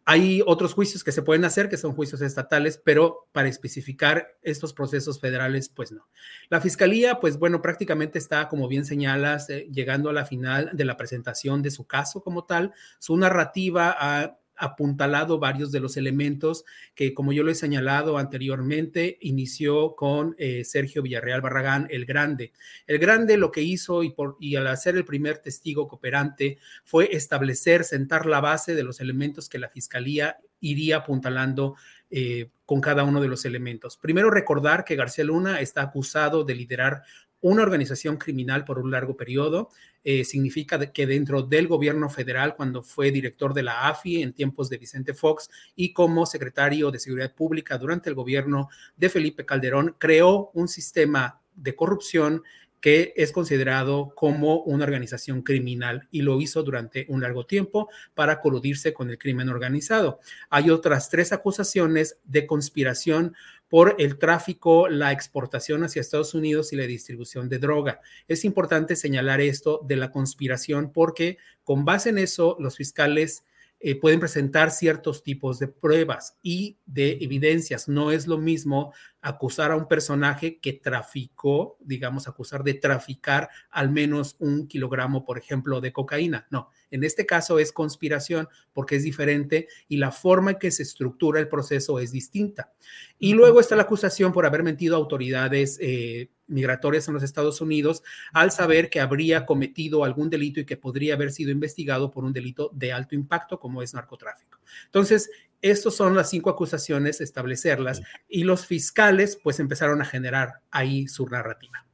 Hay 0.08 0.40
otros 0.46 0.72
juicios 0.72 1.02
que 1.02 1.10
se 1.10 1.22
pueden 1.22 1.44
hacer, 1.44 1.68
que 1.68 1.76
son 1.76 1.92
juicios 1.92 2.22
estatales, 2.22 2.80
pero 2.82 3.28
para 3.32 3.48
especificar 3.48 4.38
estos 4.40 4.72
procesos 4.72 5.20
federales, 5.20 5.68
pues 5.68 5.90
no. 5.90 6.08
La 6.48 6.60
fiscalía, 6.60 7.18
pues 7.18 7.40
bueno, 7.40 7.60
prácticamente 7.60 8.16
está, 8.18 8.48
como 8.48 8.68
bien 8.68 8.84
señalas, 8.84 9.50
eh, 9.50 9.68
llegando 9.72 10.08
a 10.08 10.12
la 10.12 10.24
final 10.24 10.70
de 10.74 10.84
la 10.84 10.96
presentación 10.96 11.60
de 11.60 11.72
su 11.72 11.88
caso 11.88 12.22
como 12.22 12.44
tal. 12.44 12.72
Su 13.00 13.16
narrativa 13.16 13.96
ha 13.98 14.38
apuntalado 14.56 15.38
varios 15.38 15.72
de 15.72 15.80
los 15.80 15.96
elementos 15.96 16.64
que, 16.94 17.14
como 17.14 17.32
yo 17.32 17.42
lo 17.42 17.50
he 17.50 17.54
señalado 17.54 18.18
anteriormente, 18.18 19.18
inició 19.20 19.94
con 19.94 20.34
eh, 20.38 20.64
Sergio 20.64 21.02
Villarreal 21.02 21.40
Barragán, 21.40 21.86
el 21.90 22.06
Grande. 22.06 22.52
El 22.86 22.98
Grande 22.98 23.36
lo 23.36 23.50
que 23.50 23.62
hizo 23.62 24.02
y, 24.02 24.56
al 24.56 24.66
hacer 24.66 24.96
el 24.96 25.04
primer 25.04 25.38
testigo 25.38 25.88
cooperante 25.88 26.58
fue 26.84 27.14
establecer, 27.14 27.84
sentar 27.84 28.26
la 28.26 28.40
base 28.40 28.74
de 28.74 28.82
los 28.82 29.00
elementos 29.00 29.48
que 29.48 29.58
la 29.58 29.68
Fiscalía 29.68 30.38
iría 30.60 30.98
apuntalando 30.98 31.76
eh, 32.10 32.50
con 32.64 32.80
cada 32.80 33.04
uno 33.04 33.20
de 33.20 33.28
los 33.28 33.44
elementos. 33.44 33.96
Primero 33.96 34.30
recordar 34.30 34.84
que 34.84 34.96
García 34.96 35.24
Luna 35.24 35.60
está 35.60 35.82
acusado 35.82 36.44
de 36.44 36.54
liderar 36.54 37.02
una 37.48 37.62
organización 37.62 38.16
criminal 38.16 38.64
por 38.64 38.78
un 38.78 38.90
largo 38.90 39.16
periodo. 39.16 39.70
Eh, 40.02 40.24
significa 40.24 40.78
que 40.92 41.06
dentro 41.06 41.42
del 41.42 41.68
gobierno 41.68 42.08
federal, 42.08 42.56
cuando 42.56 42.82
fue 42.82 43.10
director 43.10 43.54
de 43.54 43.62
la 43.62 43.88
AFI 43.88 44.22
en 44.22 44.32
tiempos 44.32 44.68
de 44.68 44.78
Vicente 44.78 45.14
Fox 45.14 45.48
y 45.74 45.92
como 45.92 46.26
secretario 46.26 46.90
de 46.90 46.98
Seguridad 46.98 47.34
Pública 47.34 47.78
durante 47.78 48.08
el 48.08 48.16
gobierno 48.16 48.68
de 48.96 49.08
Felipe 49.08 49.44
Calderón, 49.44 49.94
creó 49.98 50.50
un 50.54 50.66
sistema 50.66 51.40
de 51.54 51.74
corrupción 51.74 52.42
que 52.80 53.14
es 53.16 53.32
considerado 53.32 54.12
como 54.14 54.60
una 54.62 54.84
organización 54.84 55.42
criminal 55.42 56.06
y 56.10 56.22
lo 56.22 56.40
hizo 56.40 56.62
durante 56.62 57.06
un 57.08 57.20
largo 57.20 57.46
tiempo 57.46 57.88
para 58.14 58.40
coludirse 58.40 58.92
con 58.92 59.10
el 59.10 59.18
crimen 59.18 59.48
organizado. 59.48 60.20
Hay 60.50 60.70
otras 60.70 61.10
tres 61.10 61.32
acusaciones 61.32 62.18
de 62.24 62.46
conspiración 62.46 63.34
por 63.68 63.96
el 63.98 64.18
tráfico, 64.18 64.88
la 64.88 65.12
exportación 65.12 65.84
hacia 65.84 66.00
Estados 66.00 66.34
Unidos 66.34 66.72
y 66.72 66.76
la 66.76 66.86
distribución 66.86 67.48
de 67.48 67.58
droga. 67.58 68.00
Es 68.28 68.44
importante 68.44 68.96
señalar 68.96 69.40
esto 69.40 69.80
de 69.84 69.96
la 69.96 70.10
conspiración 70.10 70.92
porque 70.92 71.38
con 71.64 71.84
base 71.84 72.10
en 72.10 72.18
eso 72.18 72.56
los 72.60 72.76
fiscales 72.76 73.44
eh, 73.78 73.94
pueden 74.00 74.20
presentar 74.20 74.70
ciertos 74.70 75.22
tipos 75.22 75.58
de 75.58 75.68
pruebas 75.68 76.38
y 76.42 76.78
de 76.86 77.18
evidencias. 77.20 77.88
No 77.88 78.10
es 78.10 78.26
lo 78.26 78.38
mismo 78.38 78.94
acusar 79.20 79.70
a 79.70 79.76
un 79.76 79.86
personaje 79.86 80.58
que 80.60 80.72
traficó, 80.72 81.76
digamos, 81.80 82.26
acusar 82.26 82.64
de 82.64 82.74
traficar 82.74 83.50
al 83.70 83.90
menos 83.90 84.36
un 84.38 84.66
kilogramo, 84.66 85.24
por 85.24 85.36
ejemplo, 85.36 85.80
de 85.80 85.92
cocaína. 85.92 86.46
No, 86.50 86.70
en 86.90 87.04
este 87.04 87.26
caso 87.26 87.58
es 87.58 87.70
conspiración 87.70 88.48
porque 88.72 88.96
es 88.96 89.02
diferente 89.02 89.68
y 89.88 89.98
la 89.98 90.10
forma 90.10 90.52
en 90.52 90.58
que 90.58 90.70
se 90.70 90.82
estructura 90.82 91.38
el 91.38 91.48
proceso 91.48 91.98
es 91.98 92.12
distinta. 92.12 92.72
Y 93.18 93.34
luego 93.34 93.60
está 93.60 93.76
la 93.76 93.82
acusación 93.82 94.32
por 94.32 94.46
haber 94.46 94.62
mentido 94.62 94.96
a 94.96 94.98
autoridades 94.98 95.78
eh, 95.82 96.30
migratorias 96.46 97.08
en 97.08 97.14
los 97.14 97.22
Estados 97.22 97.60
Unidos 97.60 98.02
al 98.32 98.50
saber 98.50 98.90
que 98.90 99.00
habría 99.00 99.46
cometido 99.46 100.04
algún 100.04 100.30
delito 100.30 100.60
y 100.60 100.66
que 100.66 100.76
podría 100.76 101.14
haber 101.14 101.32
sido 101.32 101.50
investigado 101.50 102.10
por 102.10 102.24
un 102.24 102.32
delito 102.32 102.70
de 102.74 102.92
alto 102.92 103.14
impacto 103.14 103.58
como 103.58 103.82
es 103.82 103.94
narcotráfico. 103.94 104.58
Entonces, 104.86 105.30
estas 105.62 105.94
son 105.94 106.14
las 106.14 106.30
cinco 106.30 106.50
acusaciones, 106.50 107.20
establecerlas, 107.20 108.02
y 108.28 108.44
los 108.44 108.66
fiscales 108.66 109.38
pues 109.42 109.58
empezaron 109.58 110.00
a 110.02 110.04
generar 110.04 110.60
ahí 110.70 111.08
su 111.08 111.26
narrativa. 111.26 111.86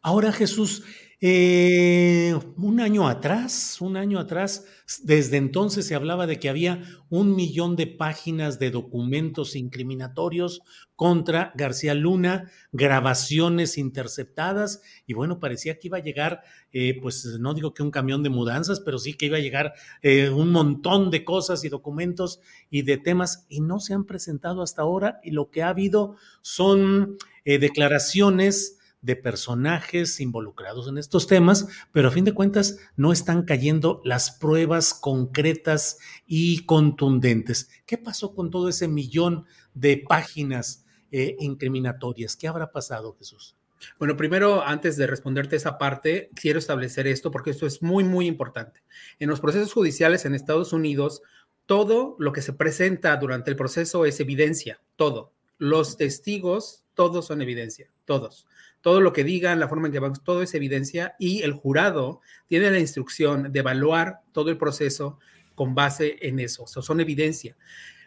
Ahora 0.00 0.32
Jesús, 0.32 0.84
eh, 1.20 2.32
un 2.56 2.78
año 2.78 3.08
atrás, 3.08 3.80
un 3.80 3.96
año 3.96 4.20
atrás, 4.20 4.66
desde 5.02 5.36
entonces 5.36 5.84
se 5.84 5.96
hablaba 5.96 6.28
de 6.28 6.38
que 6.38 6.48
había 6.48 6.82
un 7.08 7.34
millón 7.34 7.74
de 7.74 7.88
páginas 7.88 8.60
de 8.60 8.70
documentos 8.70 9.56
incriminatorios 9.56 10.62
contra 10.94 11.52
García 11.56 11.94
Luna, 11.94 12.52
grabaciones 12.70 13.78
interceptadas, 13.78 14.80
y 15.06 15.14
bueno, 15.14 15.40
parecía 15.40 15.80
que 15.80 15.88
iba 15.88 15.98
a 15.98 16.02
llegar, 16.02 16.42
eh, 16.72 16.96
pues 17.02 17.24
no 17.40 17.52
digo 17.52 17.74
que 17.74 17.82
un 17.82 17.90
camión 17.90 18.22
de 18.22 18.30
mudanzas, 18.30 18.78
pero 18.78 18.98
sí 18.98 19.14
que 19.14 19.26
iba 19.26 19.38
a 19.38 19.40
llegar 19.40 19.74
eh, 20.02 20.30
un 20.30 20.50
montón 20.50 21.10
de 21.10 21.24
cosas 21.24 21.64
y 21.64 21.68
documentos 21.68 22.38
y 22.70 22.82
de 22.82 22.96
temas, 22.96 23.44
y 23.48 23.60
no 23.60 23.80
se 23.80 23.92
han 23.92 24.04
presentado 24.04 24.62
hasta 24.62 24.82
ahora, 24.82 25.18
y 25.24 25.32
lo 25.32 25.50
que 25.50 25.62
ha 25.62 25.70
habido 25.70 26.14
son 26.42 27.16
declaraciones 27.44 28.77
de 29.00 29.16
personajes 29.16 30.20
involucrados 30.20 30.88
en 30.88 30.98
estos 30.98 31.26
temas, 31.26 31.68
pero 31.92 32.08
a 32.08 32.10
fin 32.10 32.24
de 32.24 32.34
cuentas 32.34 32.78
no 32.96 33.12
están 33.12 33.44
cayendo 33.44 34.00
las 34.04 34.32
pruebas 34.32 34.92
concretas 34.94 35.98
y 36.26 36.64
contundentes. 36.66 37.70
¿Qué 37.86 37.96
pasó 37.96 38.34
con 38.34 38.50
todo 38.50 38.68
ese 38.68 38.88
millón 38.88 39.46
de 39.74 40.04
páginas 40.08 40.84
eh, 41.12 41.36
incriminatorias? 41.38 42.36
¿Qué 42.36 42.48
habrá 42.48 42.72
pasado, 42.72 43.14
Jesús? 43.18 43.56
Bueno, 44.00 44.16
primero, 44.16 44.64
antes 44.64 44.96
de 44.96 45.06
responderte 45.06 45.54
esa 45.54 45.78
parte, 45.78 46.30
quiero 46.34 46.58
establecer 46.58 47.06
esto 47.06 47.30
porque 47.30 47.50
esto 47.50 47.66
es 47.66 47.80
muy, 47.80 48.02
muy 48.02 48.26
importante. 48.26 48.82
En 49.20 49.28
los 49.28 49.40
procesos 49.40 49.72
judiciales 49.72 50.24
en 50.24 50.34
Estados 50.34 50.72
Unidos, 50.72 51.22
todo 51.66 52.16
lo 52.18 52.32
que 52.32 52.42
se 52.42 52.52
presenta 52.52 53.16
durante 53.16 53.50
el 53.50 53.56
proceso 53.56 54.04
es 54.04 54.18
evidencia, 54.18 54.80
todo. 54.96 55.32
Los 55.58 55.96
testigos, 55.96 56.82
todos 56.94 57.26
son 57.26 57.40
evidencia, 57.42 57.92
todos 58.04 58.46
todo 58.88 59.02
lo 59.02 59.12
que 59.12 59.22
digan, 59.22 59.60
la 59.60 59.68
forma 59.68 59.88
en 59.88 59.92
que 59.92 59.98
van, 59.98 60.14
todo 60.14 60.40
es 60.40 60.54
evidencia 60.54 61.14
y 61.18 61.42
el 61.42 61.52
jurado 61.52 62.22
tiene 62.46 62.70
la 62.70 62.78
instrucción 62.78 63.52
de 63.52 63.58
evaluar 63.58 64.20
todo 64.32 64.48
el 64.48 64.56
proceso 64.56 65.18
con 65.54 65.74
base 65.74 66.16
en 66.22 66.40
eso, 66.40 66.62
o 66.62 66.66
son 66.80 66.98
evidencia. 66.98 67.54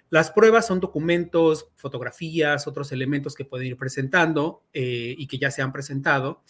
Las 0.09 0.31
pruebas 0.31 0.65
son 0.65 0.79
documentos, 0.79 1.67
fotografías, 1.75 2.65
otros 2.65 2.91
elementos 2.91 3.35
que 3.35 3.45
pueden 3.45 3.67
ir 3.67 3.77
presentando 3.77 4.63
eh, 4.73 5.13
y 5.15 5.27
que 5.27 5.37
ya 5.37 5.51
se 5.51 5.61
han 5.61 5.71
presentado. 5.71 6.41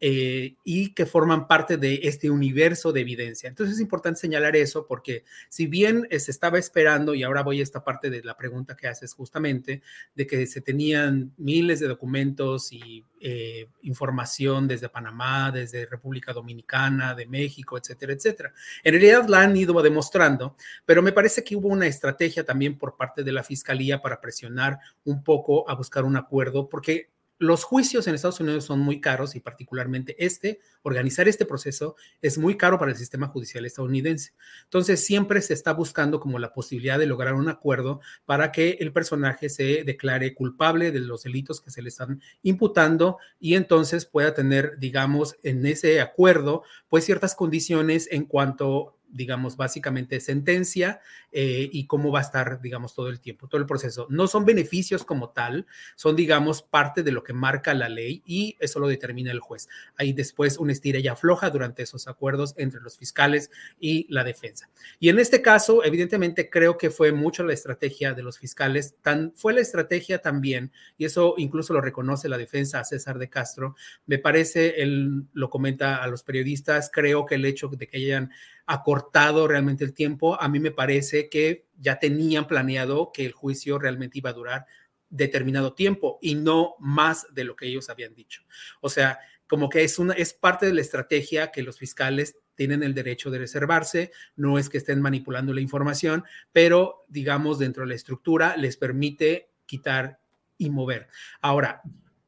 Eh, 0.00 0.54
y 0.62 0.94
que 0.94 1.06
forman 1.06 1.48
parte 1.48 1.76
de 1.76 1.98
este 2.04 2.30
universo 2.30 2.92
de 2.92 3.00
evidencia. 3.00 3.48
Entonces 3.48 3.74
es 3.74 3.80
importante 3.80 4.20
señalar 4.20 4.54
eso 4.54 4.86
porque 4.86 5.24
si 5.48 5.66
bien 5.66 6.06
se 6.08 6.30
estaba 6.30 6.56
esperando, 6.56 7.16
y 7.16 7.24
ahora 7.24 7.42
voy 7.42 7.58
a 7.58 7.64
esta 7.64 7.82
parte 7.82 8.08
de 8.08 8.22
la 8.22 8.36
pregunta 8.36 8.76
que 8.76 8.86
haces 8.86 9.12
justamente, 9.12 9.82
de 10.14 10.26
que 10.28 10.46
se 10.46 10.60
tenían 10.60 11.32
miles 11.36 11.80
de 11.80 11.88
documentos 11.88 12.72
y 12.72 13.04
eh, 13.20 13.66
información 13.82 14.68
desde 14.68 14.88
Panamá, 14.88 15.50
desde 15.50 15.86
República 15.86 16.32
Dominicana, 16.32 17.16
de 17.16 17.26
México, 17.26 17.76
etcétera, 17.76 18.12
etcétera. 18.12 18.52
En 18.84 18.92
realidad 18.92 19.26
la 19.26 19.40
han 19.40 19.56
ido 19.56 19.82
demostrando, 19.82 20.54
pero 20.86 21.02
me 21.02 21.10
parece 21.10 21.42
que 21.42 21.56
hubo 21.56 21.66
una 21.66 21.88
estrategia 21.88 22.44
también 22.44 22.78
por 22.78 22.96
parte 22.96 23.24
de 23.24 23.32
la 23.32 23.42
Fiscalía 23.42 24.00
para 24.00 24.20
presionar 24.20 24.78
un 25.02 25.24
poco 25.24 25.68
a 25.68 25.74
buscar 25.74 26.04
un 26.04 26.16
acuerdo, 26.16 26.68
porque 26.68 27.10
los 27.38 27.64
juicios 27.64 28.06
en 28.06 28.14
Estados 28.14 28.40
Unidos 28.40 28.64
son 28.64 28.80
muy 28.80 29.00
caros 29.00 29.36
y 29.36 29.40
particularmente 29.40 30.16
este, 30.24 30.60
organizar 30.82 31.28
este 31.28 31.46
proceso 31.46 31.96
es 32.20 32.36
muy 32.36 32.56
caro 32.56 32.78
para 32.78 32.90
el 32.90 32.96
sistema 32.96 33.28
judicial 33.28 33.64
estadounidense. 33.64 34.32
Entonces 34.64 35.04
siempre 35.04 35.40
se 35.40 35.54
está 35.54 35.72
buscando 35.72 36.18
como 36.18 36.38
la 36.38 36.52
posibilidad 36.52 36.98
de 36.98 37.06
lograr 37.06 37.34
un 37.34 37.48
acuerdo 37.48 38.00
para 38.26 38.50
que 38.50 38.78
el 38.80 38.92
personaje 38.92 39.48
se 39.48 39.84
declare 39.84 40.34
culpable 40.34 40.90
de 40.90 41.00
los 41.00 41.22
delitos 41.22 41.60
que 41.60 41.70
se 41.70 41.82
le 41.82 41.88
están 41.88 42.20
imputando 42.42 43.18
y 43.38 43.54
entonces 43.54 44.04
pueda 44.04 44.34
tener, 44.34 44.78
digamos, 44.78 45.36
en 45.42 45.64
ese 45.64 46.00
acuerdo, 46.00 46.64
pues 46.88 47.04
ciertas 47.04 47.34
condiciones 47.34 48.08
en 48.10 48.24
cuanto 48.24 48.97
digamos, 49.10 49.56
básicamente 49.56 50.20
sentencia 50.20 51.00
eh, 51.32 51.68
y 51.72 51.86
cómo 51.86 52.10
va 52.10 52.20
a 52.20 52.22
estar, 52.22 52.60
digamos, 52.60 52.94
todo 52.94 53.08
el 53.08 53.20
tiempo, 53.20 53.48
todo 53.48 53.60
el 53.60 53.66
proceso. 53.66 54.06
No 54.10 54.26
son 54.26 54.44
beneficios 54.44 55.04
como 55.04 55.30
tal, 55.30 55.66
son, 55.96 56.16
digamos, 56.16 56.62
parte 56.62 57.02
de 57.02 57.12
lo 57.12 57.22
que 57.22 57.32
marca 57.32 57.74
la 57.74 57.88
ley 57.88 58.22
y 58.26 58.56
eso 58.60 58.80
lo 58.80 58.88
determina 58.88 59.30
el 59.30 59.40
juez. 59.40 59.68
Hay 59.96 60.12
después 60.12 60.58
una 60.58 60.72
estira 60.72 60.98
y 60.98 61.08
afloja 61.08 61.50
durante 61.50 61.82
esos 61.82 62.08
acuerdos 62.08 62.54
entre 62.56 62.80
los 62.80 62.96
fiscales 62.96 63.50
y 63.78 64.06
la 64.12 64.24
defensa. 64.24 64.68
Y 64.98 65.08
en 65.08 65.18
este 65.18 65.42
caso, 65.42 65.84
evidentemente, 65.84 66.50
creo 66.50 66.76
que 66.76 66.90
fue 66.90 67.12
mucho 67.12 67.44
la 67.44 67.52
estrategia 67.52 68.14
de 68.14 68.22
los 68.22 68.38
fiscales, 68.38 68.94
tan, 69.02 69.32
fue 69.36 69.52
la 69.52 69.60
estrategia 69.60 70.18
también, 70.20 70.72
y 70.96 71.04
eso 71.04 71.34
incluso 71.36 71.72
lo 71.72 71.80
reconoce 71.80 72.28
la 72.28 72.38
defensa 72.38 72.80
a 72.80 72.84
César 72.84 73.18
de 73.18 73.28
Castro, 73.28 73.76
me 74.06 74.18
parece, 74.18 74.82
él 74.82 75.26
lo 75.32 75.50
comenta 75.50 76.02
a 76.02 76.06
los 76.08 76.22
periodistas, 76.22 76.90
creo 76.92 77.26
que 77.26 77.36
el 77.36 77.44
hecho 77.44 77.68
de 77.68 77.86
que 77.86 77.98
hayan 77.98 78.30
acortado 78.68 79.48
realmente 79.48 79.82
el 79.82 79.94
tiempo. 79.94 80.40
A 80.40 80.48
mí 80.48 80.60
me 80.60 80.70
parece 80.70 81.28
que 81.28 81.66
ya 81.78 81.98
tenían 81.98 82.46
planeado 82.46 83.10
que 83.12 83.24
el 83.24 83.32
juicio 83.32 83.78
realmente 83.78 84.18
iba 84.18 84.30
a 84.30 84.34
durar 84.34 84.66
determinado 85.08 85.72
tiempo 85.72 86.18
y 86.20 86.34
no 86.34 86.74
más 86.78 87.26
de 87.32 87.44
lo 87.44 87.56
que 87.56 87.66
ellos 87.66 87.88
habían 87.88 88.14
dicho. 88.14 88.42
O 88.82 88.90
sea, 88.90 89.18
como 89.46 89.70
que 89.70 89.82
es 89.82 89.98
una 89.98 90.12
es 90.12 90.34
parte 90.34 90.66
de 90.66 90.74
la 90.74 90.82
estrategia 90.82 91.50
que 91.50 91.62
los 91.62 91.78
fiscales 91.78 92.36
tienen 92.54 92.82
el 92.82 92.92
derecho 92.92 93.30
de 93.30 93.38
reservarse, 93.38 94.12
no 94.36 94.58
es 94.58 94.68
que 94.68 94.78
estén 94.78 95.00
manipulando 95.00 95.54
la 95.54 95.62
información, 95.62 96.24
pero 96.52 97.06
digamos 97.08 97.58
dentro 97.58 97.84
de 97.84 97.88
la 97.88 97.94
estructura 97.94 98.56
les 98.58 98.76
permite 98.76 99.50
quitar 99.64 100.20
y 100.58 100.68
mover. 100.68 101.08
Ahora, 101.40 101.80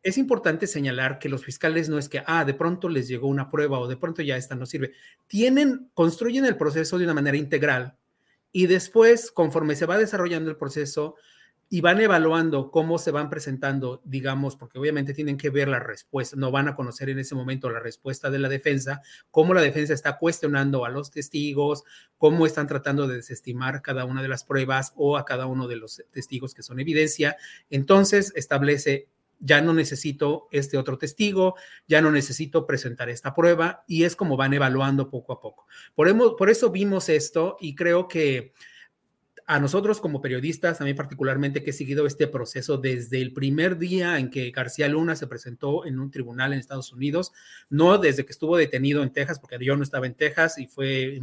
es 0.02 0.18
importante 0.18 0.66
señalar 0.66 1.18
que 1.18 1.28
los 1.28 1.44
fiscales 1.44 1.88
no 1.88 1.98
es 1.98 2.08
que, 2.08 2.22
ah, 2.26 2.44
de 2.44 2.54
pronto 2.54 2.88
les 2.88 3.08
llegó 3.08 3.28
una 3.28 3.50
prueba 3.50 3.78
o 3.78 3.88
de 3.88 3.96
pronto 3.96 4.22
ya 4.22 4.36
esta 4.36 4.54
no 4.54 4.66
sirve. 4.66 4.92
Tienen, 5.26 5.90
construyen 5.94 6.46
el 6.46 6.56
proceso 6.56 6.98
de 6.98 7.04
una 7.04 7.14
manera 7.14 7.36
integral 7.36 7.96
y 8.52 8.66
después, 8.66 9.30
conforme 9.30 9.76
se 9.76 9.86
va 9.86 9.98
desarrollando 9.98 10.50
el 10.50 10.56
proceso 10.56 11.16
y 11.72 11.82
van 11.82 12.00
evaluando 12.00 12.72
cómo 12.72 12.98
se 12.98 13.12
van 13.12 13.30
presentando, 13.30 14.00
digamos, 14.04 14.56
porque 14.56 14.78
obviamente 14.80 15.14
tienen 15.14 15.36
que 15.36 15.50
ver 15.50 15.68
la 15.68 15.78
respuesta, 15.78 16.34
no 16.36 16.50
van 16.50 16.66
a 16.66 16.74
conocer 16.74 17.10
en 17.10 17.20
ese 17.20 17.36
momento 17.36 17.70
la 17.70 17.78
respuesta 17.78 18.28
de 18.28 18.40
la 18.40 18.48
defensa, 18.48 19.02
cómo 19.30 19.54
la 19.54 19.60
defensa 19.60 19.94
está 19.94 20.18
cuestionando 20.18 20.84
a 20.84 20.88
los 20.88 21.12
testigos, 21.12 21.84
cómo 22.18 22.44
están 22.44 22.66
tratando 22.66 23.06
de 23.06 23.16
desestimar 23.16 23.82
cada 23.82 24.04
una 24.04 24.20
de 24.20 24.28
las 24.28 24.42
pruebas 24.42 24.92
o 24.96 25.16
a 25.16 25.24
cada 25.24 25.46
uno 25.46 25.68
de 25.68 25.76
los 25.76 26.02
testigos 26.10 26.54
que 26.54 26.64
son 26.64 26.80
evidencia. 26.80 27.36
Entonces, 27.68 28.32
establece 28.34 29.06
ya 29.40 29.60
no 29.62 29.72
necesito 29.72 30.48
este 30.52 30.76
otro 30.76 30.98
testigo, 30.98 31.56
ya 31.88 32.00
no 32.00 32.12
necesito 32.12 32.66
presentar 32.66 33.08
esta 33.08 33.34
prueba 33.34 33.84
y 33.88 34.04
es 34.04 34.14
como 34.14 34.36
van 34.36 34.52
evaluando 34.52 35.10
poco 35.10 35.32
a 35.32 35.40
poco. 35.40 35.66
Por, 35.94 36.50
eso 36.50 36.70
vimos 36.70 37.08
esto 37.08 37.56
y 37.60 37.74
creo 37.74 38.06
que 38.06 38.52
a 39.46 39.58
nosotros 39.58 40.00
como 40.00 40.20
periodistas, 40.20 40.80
a 40.80 40.84
mí 40.84 40.94
particularmente 40.94 41.64
que 41.64 41.70
he 41.70 41.72
seguido 41.72 42.06
este 42.06 42.28
proceso 42.28 42.76
desde 42.76 43.20
el 43.20 43.32
primer 43.32 43.78
día 43.78 44.18
en 44.18 44.30
que 44.30 44.50
García 44.52 44.86
Luna 44.86 45.16
se 45.16 45.26
presentó 45.26 45.84
en 45.86 45.98
un 45.98 46.10
tribunal 46.12 46.52
en 46.52 46.60
Estados 46.60 46.92
Unidos, 46.92 47.32
no 47.68 47.98
desde 47.98 48.24
que 48.24 48.30
estuvo 48.30 48.56
detenido 48.56 49.02
en 49.02 49.12
Texas, 49.12 49.40
porque 49.40 49.58
yo 49.64 49.76
no 49.76 49.82
estaba 49.82 50.06
en 50.06 50.14
Texas 50.14 50.58
y 50.58 50.68
fue, 50.68 51.18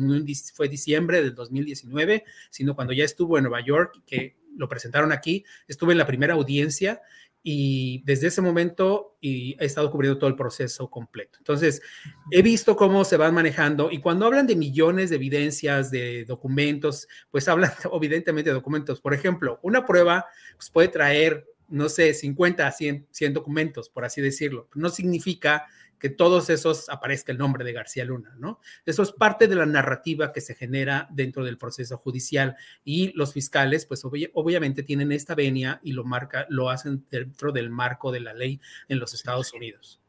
fue 0.53 0.67
diciembre 0.67 1.21
del 1.21 1.35
2019, 1.35 2.25
sino 2.49 2.75
cuando 2.75 2.91
ya 2.91 3.05
estuvo 3.05 3.37
en 3.37 3.45
Nueva 3.45 3.61
York, 3.61 4.01
que 4.05 4.35
lo 4.57 4.67
presentaron 4.67 5.11
aquí, 5.11 5.45
estuve 5.67 5.93
en 5.93 5.99
la 5.99 6.07
primera 6.07 6.33
audiencia 6.33 7.01
y 7.49 8.03
desde 8.03 8.27
ese 8.27 8.41
momento 8.41 9.15
y 9.21 9.55
he 9.57 9.67
estado 9.67 9.89
cubriendo 9.89 10.19
todo 10.19 10.29
el 10.29 10.35
proceso 10.35 10.89
completo. 10.89 11.37
Entonces, 11.37 11.81
he 12.29 12.41
visto 12.41 12.75
cómo 12.75 13.05
se 13.05 13.15
van 13.15 13.33
manejando 13.33 13.89
y 13.89 13.99
cuando 14.01 14.25
hablan 14.25 14.47
de 14.47 14.57
millones 14.57 15.09
de 15.09 15.15
evidencias, 15.15 15.89
de 15.89 16.25
documentos, 16.25 17.07
pues 17.31 17.47
hablan 17.47 17.71
evidentemente 17.93 18.49
de 18.49 18.53
documentos. 18.53 18.99
Por 18.99 19.13
ejemplo, 19.13 19.61
una 19.63 19.85
prueba 19.85 20.25
pues, 20.57 20.69
puede 20.69 20.89
traer, 20.89 21.47
no 21.69 21.87
sé, 21.87 22.13
50 22.13 22.67
a 22.67 22.71
100, 22.73 23.07
100 23.11 23.33
documentos, 23.33 23.89
por 23.89 24.03
así 24.03 24.19
decirlo. 24.19 24.67
No 24.75 24.89
significa 24.89 25.67
que 25.99 26.09
todos 26.09 26.49
esos 26.49 26.89
aparezca 26.89 27.31
el 27.31 27.37
nombre 27.37 27.63
de 27.63 27.73
García 27.73 28.05
Luna, 28.05 28.35
¿no? 28.37 28.59
Eso 28.85 29.03
es 29.03 29.11
parte 29.11 29.47
de 29.47 29.55
la 29.55 29.65
narrativa 29.65 30.31
que 30.31 30.41
se 30.41 30.55
genera 30.55 31.07
dentro 31.11 31.43
del 31.43 31.57
proceso 31.57 31.97
judicial 31.97 32.55
y 32.83 33.11
los 33.13 33.33
fiscales, 33.33 33.85
pues 33.85 34.03
obviamente 34.05 34.83
tienen 34.83 35.11
esta 35.11 35.35
venia 35.35 35.79
y 35.83 35.93
lo 35.93 36.03
marca, 36.03 36.45
lo 36.49 36.69
hacen 36.69 37.05
dentro 37.09 37.51
del 37.51 37.69
marco 37.69 38.11
de 38.11 38.19
la 38.19 38.33
ley 38.33 38.59
en 38.87 38.99
los 38.99 39.13
Estados 39.13 39.53
Unidos. 39.53 40.01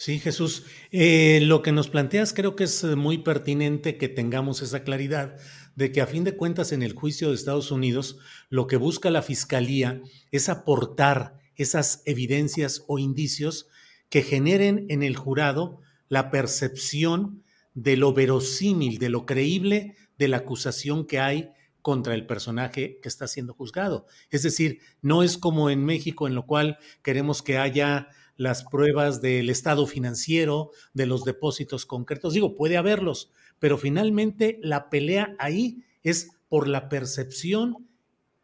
Sí, 0.00 0.18
Jesús. 0.18 0.64
Eh, 0.92 1.40
lo 1.42 1.60
que 1.60 1.72
nos 1.72 1.88
planteas 1.88 2.32
creo 2.32 2.56
que 2.56 2.64
es 2.64 2.84
muy 2.84 3.18
pertinente 3.18 3.98
que 3.98 4.08
tengamos 4.08 4.62
esa 4.62 4.82
claridad 4.82 5.36
de 5.76 5.92
que 5.92 6.00
a 6.00 6.06
fin 6.06 6.24
de 6.24 6.36
cuentas 6.36 6.72
en 6.72 6.82
el 6.82 6.94
juicio 6.94 7.28
de 7.28 7.34
Estados 7.34 7.70
Unidos 7.70 8.18
lo 8.48 8.66
que 8.66 8.76
busca 8.76 9.10
la 9.10 9.22
Fiscalía 9.22 10.00
es 10.30 10.48
aportar 10.48 11.38
esas 11.54 12.02
evidencias 12.06 12.82
o 12.86 12.98
indicios 12.98 13.68
que 14.10 14.22
generen 14.22 14.84
en 14.90 15.02
el 15.02 15.16
jurado 15.16 15.80
la 16.08 16.30
percepción 16.30 17.42
de 17.72 17.96
lo 17.96 18.12
verosímil, 18.12 18.98
de 18.98 19.08
lo 19.08 19.24
creíble 19.24 19.96
de 20.18 20.28
la 20.28 20.38
acusación 20.38 21.06
que 21.06 21.18
hay 21.18 21.50
contra 21.80 22.14
el 22.14 22.26
personaje 22.26 22.98
que 23.00 23.08
está 23.08 23.26
siendo 23.26 23.54
juzgado. 23.54 24.06
Es 24.30 24.42
decir, 24.42 24.80
no 25.00 25.22
es 25.22 25.38
como 25.38 25.70
en 25.70 25.84
México 25.84 26.26
en 26.26 26.34
lo 26.34 26.44
cual 26.44 26.78
queremos 27.02 27.42
que 27.42 27.56
haya 27.56 28.08
las 28.36 28.64
pruebas 28.64 29.22
del 29.22 29.48
estado 29.48 29.86
financiero, 29.86 30.70
de 30.92 31.06
los 31.06 31.24
depósitos 31.24 31.86
concretos. 31.86 32.34
Digo, 32.34 32.54
puede 32.54 32.76
haberlos, 32.76 33.30
pero 33.58 33.78
finalmente 33.78 34.58
la 34.62 34.90
pelea 34.90 35.36
ahí 35.38 35.84
es 36.02 36.30
por 36.48 36.66
la 36.66 36.88
percepción 36.88 37.88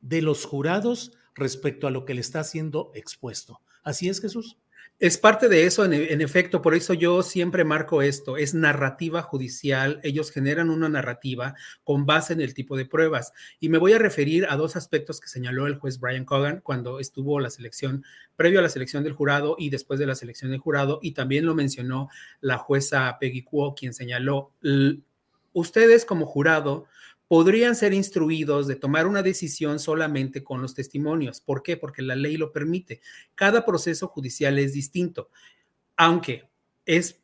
de 0.01 0.23
los 0.23 0.45
jurados 0.45 1.13
respecto 1.35 1.87
a 1.87 1.91
lo 1.91 2.05
que 2.05 2.15
le 2.15 2.21
está 2.21 2.45
siendo 2.45 2.91
expuesto. 2.95 3.61
¿Así 3.83 4.09
es, 4.09 4.21
Jesús? 4.21 4.59
Es 4.99 5.19
parte 5.19 5.51
de 5.51 5.67
eso, 5.67 5.85
en, 5.85 6.23
efecto, 6.23 6.63
por 6.63 6.75
eso 6.75 6.95
yo 6.95 7.23
siempre 7.23 7.65
marco 7.65 8.01
esto, 8.01 8.39
es 8.39 8.55
narrativa 8.55 9.21
judicial, 9.21 10.01
ellos 10.03 10.31
generan 10.31 10.71
una 10.71 10.89
narrativa 10.89 11.55
con 11.85 12.07
base 12.07 12.33
en 12.33 12.41
el 12.41 12.55
tipo 12.55 12.79
de 12.79 12.87
pruebas. 12.87 13.35
Y 13.61 13.69
me 13.69 13.77
voy 13.77 13.93
a 13.93 13.99
referir 13.99 14.47
a 14.49 14.57
dos 14.57 14.75
aspectos 14.75 15.21
que 15.21 15.29
señaló 15.29 15.67
el 15.67 15.75
juez 15.75 16.01
Brian 16.01 16.25
Cogan 16.25 16.63
cuando 16.63 16.99
estuvo 16.99 17.41
la 17.41 17.51
selección, 17.51 18.07
previo 18.37 18.61
a 18.61 18.63
la 18.63 18.71
selección 18.71 19.05
del 19.05 19.13
jurado 19.13 19.57
y 19.59 19.69
después 19.69 20.01
de 20.01 20.07
la 20.07 20.15
selección 20.15 20.51
del 20.51 20.61
jurado, 20.61 20.99
y 21.03 21.13
también 21.13 21.45
lo 21.45 21.55
mencionó 21.55 22.09
la 22.41 22.57
jueza 22.57 23.19
Peggy 23.21 23.43
Kuo, 23.43 23.75
quien 23.75 23.93
señaló, 23.93 24.53
ustedes 25.53 26.07
como 26.07 26.25
jurado 26.25 26.87
podrían 27.29 27.75
ser 27.75 27.93
instruidos 27.93 28.67
de 28.67 28.77
tomar 28.77 29.07
una 29.07 29.23
decisión 29.23 29.79
solamente 29.79 30.45
con 30.45 30.63
los 30.63 30.75
testimonios. 30.75 31.41
¿Por 31.41 31.63
qué? 31.63 31.77
Porque 31.77 32.03
la 32.03 32.17
ley 32.17 32.37
lo 32.37 32.53
permite. 32.53 33.01
Cada 33.35 33.65
proceso 33.65 34.09
judicial 34.09 34.59
es 34.59 34.73
distinto, 34.73 35.31
aunque 35.97 36.49
es 36.85 37.21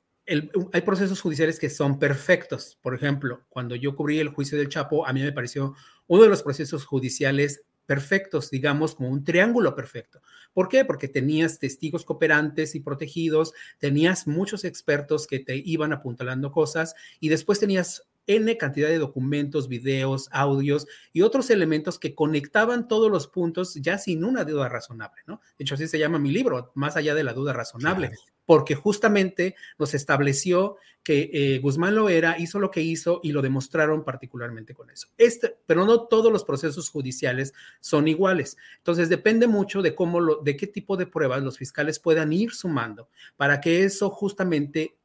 hay 0.73 0.83
procesos 0.83 1.21
judiciales 1.21 1.59
que 1.59 1.69
son 1.69 1.99
perfectos. 1.99 2.79
Por 2.81 2.95
ejemplo, 2.95 3.45
cuando 3.49 3.75
yo 3.75 3.97
cubrí 3.97 4.21
el 4.21 4.29
juicio 4.29 4.57
del 4.57 4.69
Chapo, 4.69 5.07
a 5.07 5.13
mí 5.13 5.21
me 5.21 5.33
pareció 5.33 5.75
uno 6.07 6.23
de 6.23 6.29
los 6.29 6.43
procesos 6.43 6.85
judiciales 6.85 7.65
perfectos, 7.87 8.51
digamos, 8.51 8.95
como 8.95 9.11
un 9.11 9.25
triángulo 9.25 9.75
perfecto. 9.75 10.23
¿Por 10.53 10.69
qué? 10.69 10.85
Porque 10.85 11.09
tenías 11.09 11.59
testigos 11.59 12.05
cooperantes 12.05 12.75
y 12.75 12.81
protegidos, 12.81 13.53
tenías 13.79 14.27
muchos 14.27 14.65
expertos 14.65 15.27
que 15.27 15.41
te 15.41 15.57
iban 15.57 15.93
apuntalando 15.93 16.53
cosas 16.53 16.95
y 17.19 17.29
después 17.29 17.59
tenías 17.59 18.05
N 18.27 18.57
cantidad 18.57 18.89
de 18.89 18.99
documentos, 18.99 19.69
videos, 19.69 20.29
audios 20.33 20.87
y 21.13 21.23
otros 21.23 21.51
elementos 21.51 21.99
que 21.99 22.15
conectaban 22.15 22.89
todos 22.89 23.11
los 23.11 23.27
puntos 23.27 23.75
ya 23.75 23.99
sin 23.99 24.25
una 24.25 24.45
duda 24.45 24.69
razonable, 24.69 25.23
¿no? 25.27 25.41
De 25.59 25.65
hecho, 25.65 25.75
así 25.75 25.89
se 25.89 25.99
llama 25.99 26.19
mi 26.19 26.31
libro, 26.31 26.73
más 26.75 26.97
allá 26.97 27.15
de 27.15 27.25
la 27.25 27.33
duda 27.33 27.53
razonable, 27.53 28.11
porque 28.47 28.75
justamente 28.75 29.55
nos 29.79 29.95
estableció 29.95 30.77
que 31.03 31.31
eh, 31.33 31.59
Guzmán 31.59 31.97
lo 31.97 32.09
era, 32.09 32.39
hizo 32.39 32.61
lo 32.61 32.71
que 32.71 32.81
hizo 32.81 33.21
y 33.23 33.33
lo 33.33 33.43
demostraron 33.43 34.05
particularmente 34.05 34.75
con 34.75 34.91
eso. 34.91 35.09
Este, 35.19 35.57
pero 35.67 35.85
no 35.85 36.07
todos 36.07 36.33
los 36.33 36.45
procesos 36.45 36.89
judiciales 36.91 37.53
son 37.81 38.07
iguales. 38.07 38.57
Entonces, 38.79 39.09
depende 39.09 39.49
mucho 39.49 39.83
de 39.83 39.95
cómo 39.95 40.21
lo, 40.21 40.37
de 40.37 40.57
qué 40.57 40.67
tipo 40.67 40.97
de 40.97 41.07
pruebas 41.07 41.43
los 41.43 41.59
fiscales 41.59 41.99
puedan 41.99 42.33
ir 42.33 42.53
sumando 42.53 43.09
para 43.37 43.61
que 43.61 43.85
eso 43.85 44.11
justamente 44.11 44.97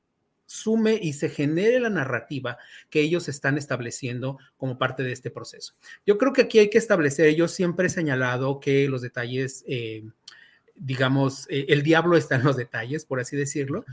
sume 0.48 0.98
y 1.00 1.14
se 1.14 1.30
genere 1.30 1.80
la 1.80 1.92
narrativa 1.92 2.58
que 2.90 3.02
ellos 3.02 3.28
están 3.28 3.58
estableciendo 3.58 4.40
como 4.58 4.80
parte 4.80 5.04
de 5.04 5.12
este 5.12 5.30
proceso. 5.30 5.76
Yo 6.06 6.18
creo 6.18 6.34
que 6.34 6.44
aquí 6.44 6.58
hay 6.58 6.70
que 6.72 6.80
establecer, 6.80 7.36
yo 7.36 7.48
siempre 7.48 7.88
he 7.88 7.90
señalado 7.92 8.60
que 8.60 8.88
los 8.88 9.02
detalles, 9.02 9.64
eh, 9.68 10.04
digamos, 10.76 11.46
eh, 11.50 11.66
el 11.70 11.84
diablo 11.84 12.18
está 12.18 12.36
en 12.36 12.46
los 12.46 12.56
detalles, 12.56 13.06
por 13.06 13.20
así 13.20 13.36
decirlo. 13.36 13.86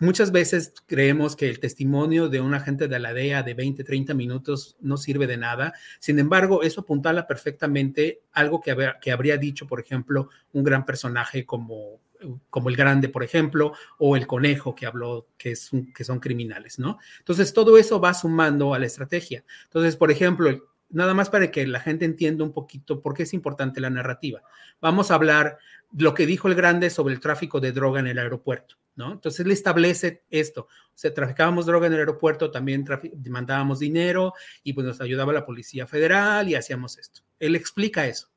Muchas 0.00 0.30
veces 0.30 0.72
creemos 0.86 1.34
que 1.34 1.50
el 1.50 1.58
testimonio 1.58 2.28
de 2.28 2.40
un 2.40 2.54
agente 2.54 2.86
de 2.86 3.00
la 3.00 3.12
DEA 3.12 3.42
de 3.42 3.54
20, 3.54 3.82
30 3.82 4.14
minutos 4.14 4.76
no 4.80 4.96
sirve 4.96 5.26
de 5.26 5.36
nada. 5.36 5.74
Sin 5.98 6.20
embargo, 6.20 6.62
eso 6.62 6.82
apuntala 6.82 7.26
perfectamente 7.26 8.22
algo 8.32 8.60
que, 8.60 8.76
que 9.02 9.10
habría 9.10 9.36
dicho, 9.38 9.66
por 9.66 9.80
ejemplo, 9.80 10.30
un 10.52 10.62
gran 10.62 10.86
personaje 10.86 11.44
como 11.44 12.00
como 12.50 12.68
el 12.68 12.76
grande, 12.76 13.08
por 13.08 13.22
ejemplo, 13.22 13.72
o 13.98 14.16
el 14.16 14.26
conejo 14.26 14.74
que 14.74 14.86
habló 14.86 15.28
que, 15.36 15.52
es 15.52 15.70
que 15.94 16.04
son 16.04 16.20
criminales, 16.20 16.78
¿no? 16.78 16.98
Entonces, 17.18 17.52
todo 17.52 17.78
eso 17.78 18.00
va 18.00 18.14
sumando 18.14 18.74
a 18.74 18.78
la 18.78 18.86
estrategia. 18.86 19.44
Entonces, 19.64 19.96
por 19.96 20.10
ejemplo, 20.10 20.50
nada 20.90 21.14
más 21.14 21.30
para 21.30 21.50
que 21.50 21.66
la 21.66 21.80
gente 21.80 22.04
entienda 22.04 22.44
un 22.44 22.52
poquito 22.52 23.00
por 23.00 23.14
qué 23.14 23.24
es 23.24 23.34
importante 23.34 23.80
la 23.80 23.90
narrativa. 23.90 24.42
Vamos 24.80 25.10
a 25.10 25.14
hablar 25.14 25.58
lo 25.96 26.14
que 26.14 26.26
dijo 26.26 26.48
el 26.48 26.54
grande 26.54 26.90
sobre 26.90 27.14
el 27.14 27.20
tráfico 27.20 27.60
de 27.60 27.72
droga 27.72 28.00
en 28.00 28.08
el 28.08 28.18
aeropuerto, 28.18 28.76
¿no? 28.96 29.12
Entonces, 29.12 29.40
él 29.44 29.52
establece 29.52 30.24
esto. 30.30 30.62
O 30.62 30.94
sea, 30.94 31.14
traficábamos 31.14 31.66
droga 31.66 31.86
en 31.86 31.94
el 31.94 32.00
aeropuerto, 32.00 32.50
también 32.50 32.84
mandábamos 33.28 33.78
dinero 33.78 34.34
y 34.62 34.72
pues 34.72 34.86
nos 34.86 35.00
ayudaba 35.00 35.32
la 35.32 35.46
Policía 35.46 35.86
Federal 35.86 36.48
y 36.48 36.54
hacíamos 36.54 36.98
esto. 36.98 37.22
Él 37.38 37.54
explica 37.54 38.06
eso 38.06 38.28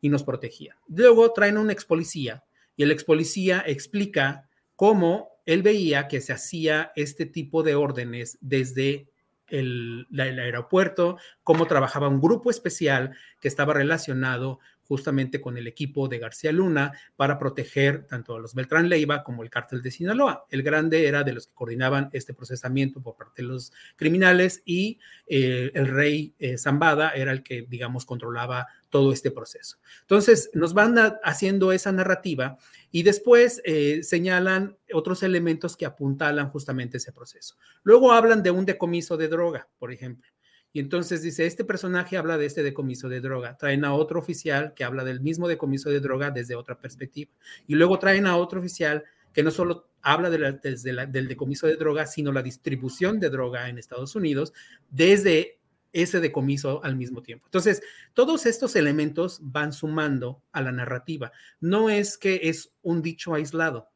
y 0.00 0.08
nos 0.08 0.24
protegía. 0.24 0.76
Luego 0.88 1.32
traen 1.32 1.58
un 1.58 1.70
ex 1.70 1.84
policía 1.84 2.44
y 2.80 2.82
el 2.82 2.92
ex 2.92 3.04
policía 3.04 3.62
explica 3.66 4.48
cómo 4.74 5.42
él 5.44 5.62
veía 5.62 6.08
que 6.08 6.22
se 6.22 6.32
hacía 6.32 6.92
este 6.96 7.26
tipo 7.26 7.62
de 7.62 7.74
órdenes 7.74 8.38
desde 8.40 9.10
el, 9.48 10.06
el, 10.10 10.38
aeropuerto, 10.38 11.18
cómo 11.42 11.66
trabajaba 11.66 12.08
un 12.08 12.22
grupo 12.22 12.48
especial 12.48 13.14
que 13.38 13.48
estaba 13.48 13.74
relacionado 13.74 14.60
justamente 14.90 15.40
con 15.40 15.56
el 15.56 15.68
equipo 15.68 16.08
de 16.08 16.18
García 16.18 16.50
Luna 16.50 16.90
para 17.14 17.38
proteger 17.38 18.08
tanto 18.08 18.34
a 18.34 18.40
los 18.40 18.56
Beltrán 18.56 18.88
Leiva 18.88 19.22
como 19.22 19.44
el 19.44 19.48
cártel 19.48 19.82
de 19.82 19.92
Sinaloa. 19.92 20.46
El 20.50 20.64
grande 20.64 21.06
era 21.06 21.22
de 21.22 21.32
los 21.32 21.46
que 21.46 21.54
coordinaban 21.54 22.10
este 22.12 22.34
procesamiento 22.34 23.00
por 23.00 23.14
parte 23.14 23.42
de 23.42 23.46
los 23.46 23.72
criminales 23.94 24.62
y 24.64 24.98
eh, 25.28 25.70
el 25.74 25.86
rey 25.86 26.34
eh, 26.40 26.58
Zambada 26.58 27.10
era 27.10 27.30
el 27.30 27.44
que, 27.44 27.62
digamos, 27.68 28.04
controlaba 28.04 28.66
todo 28.88 29.12
este 29.12 29.30
proceso. 29.30 29.76
Entonces, 30.00 30.50
nos 30.54 30.74
van 30.74 30.96
haciendo 31.22 31.70
esa 31.70 31.92
narrativa 31.92 32.58
y 32.90 33.04
después 33.04 33.62
eh, 33.64 34.02
señalan 34.02 34.76
otros 34.92 35.22
elementos 35.22 35.76
que 35.76 35.86
apuntalan 35.86 36.50
justamente 36.50 36.96
ese 36.96 37.12
proceso. 37.12 37.54
Luego 37.84 38.10
hablan 38.10 38.42
de 38.42 38.50
un 38.50 38.66
decomiso 38.66 39.16
de 39.16 39.28
droga, 39.28 39.68
por 39.78 39.92
ejemplo. 39.92 40.28
Y 40.72 40.80
entonces 40.80 41.22
dice, 41.22 41.46
este 41.46 41.64
personaje 41.64 42.16
habla 42.16 42.38
de 42.38 42.46
este 42.46 42.62
decomiso 42.62 43.08
de 43.08 43.20
droga. 43.20 43.56
Traen 43.56 43.84
a 43.84 43.94
otro 43.94 44.20
oficial 44.20 44.72
que 44.74 44.84
habla 44.84 45.04
del 45.04 45.20
mismo 45.20 45.48
decomiso 45.48 45.90
de 45.90 46.00
droga 46.00 46.30
desde 46.30 46.54
otra 46.54 46.78
perspectiva. 46.78 47.32
Y 47.66 47.74
luego 47.74 47.98
traen 47.98 48.26
a 48.26 48.36
otro 48.36 48.60
oficial 48.60 49.04
que 49.32 49.42
no 49.42 49.50
solo 49.50 49.88
habla 50.02 50.30
del 50.30 51.28
decomiso 51.28 51.66
de 51.66 51.76
droga, 51.76 52.06
sino 52.06 52.32
la 52.32 52.42
distribución 52.42 53.20
de 53.20 53.30
droga 53.30 53.68
en 53.68 53.78
Estados 53.78 54.14
Unidos 54.14 54.52
desde 54.90 55.58
ese 55.92 56.20
decomiso 56.20 56.82
al 56.84 56.94
mismo 56.96 57.20
tiempo. 57.20 57.46
Entonces, 57.46 57.82
todos 58.14 58.46
estos 58.46 58.76
elementos 58.76 59.40
van 59.42 59.72
sumando 59.72 60.42
a 60.52 60.62
la 60.62 60.70
narrativa. 60.70 61.32
No 61.60 61.90
es 61.90 62.16
que 62.16 62.40
es 62.44 62.72
un 62.82 63.02
dicho 63.02 63.34
aislado, 63.34 63.88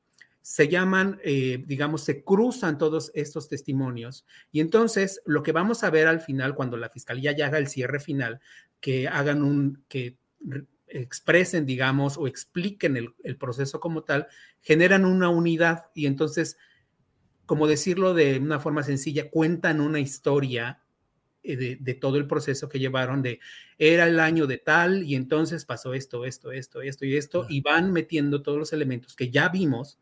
se 0.47 0.69
llaman, 0.69 1.19
eh, 1.25 1.65
digamos, 1.67 2.05
se 2.05 2.23
cruzan 2.23 2.77
todos 2.77 3.11
estos 3.15 3.49
testimonios. 3.49 4.27
Y 4.53 4.61
entonces 4.61 5.23
lo 5.25 5.43
que 5.43 5.53
vamos 5.53 5.83
a 5.85 5.89
ver 5.91 6.07
al 6.07 6.21
final, 6.21 6.55
cuando 6.55 6.77
la 6.77 6.91
fiscalía 6.91 7.33
ya 7.33 7.47
haga 7.47 7.57
el 7.57 7.67
cierre 7.67 7.99
final, 7.99 8.41
que 8.79 9.09
hagan 9.09 9.43
un, 9.43 9.83
que 9.89 10.19
expresen, 10.87 11.65
digamos, 11.65 12.19
o 12.19 12.27
expliquen 12.27 12.99
el, 12.99 13.15
el 13.25 13.39
proceso 13.39 13.81
como 13.81 14.03
tal, 14.03 14.27
generan 14.61 15.07
una 15.07 15.31
unidad 15.31 15.87
y 15.95 16.05
entonces, 16.05 16.59
como 17.47 17.67
decirlo 17.67 18.13
de 18.13 18.39
una 18.39 18.61
forma 18.61 18.83
sencilla, 18.83 19.31
cuentan 19.31 19.81
una 19.81 19.99
historia 19.99 20.85
eh, 21.43 21.79
de, 21.81 21.95
todo 21.95 22.19
el 22.19 22.27
proceso 22.27 22.69
que 22.69 22.79
llevaron 22.79 23.23
de 23.23 23.41
era 23.79 24.07
el 24.07 24.21
año 24.21 24.47
de 24.47 24.59
tal 24.59 25.05
y 25.05 25.15
entonces 25.15 25.65
pasó 25.65 25.95
esto, 25.95 26.27
esto, 26.27 26.53
esto, 26.53 26.83
esto 26.83 27.07
y 27.07 27.17
esto, 27.17 27.47
y 27.49 27.63
van 27.63 27.93
metiendo 27.93 28.43
todos 28.43 28.59
los 28.59 28.73
elementos 28.75 29.15
que 29.17 29.31
ya 29.31 29.49
vimos 29.49 29.99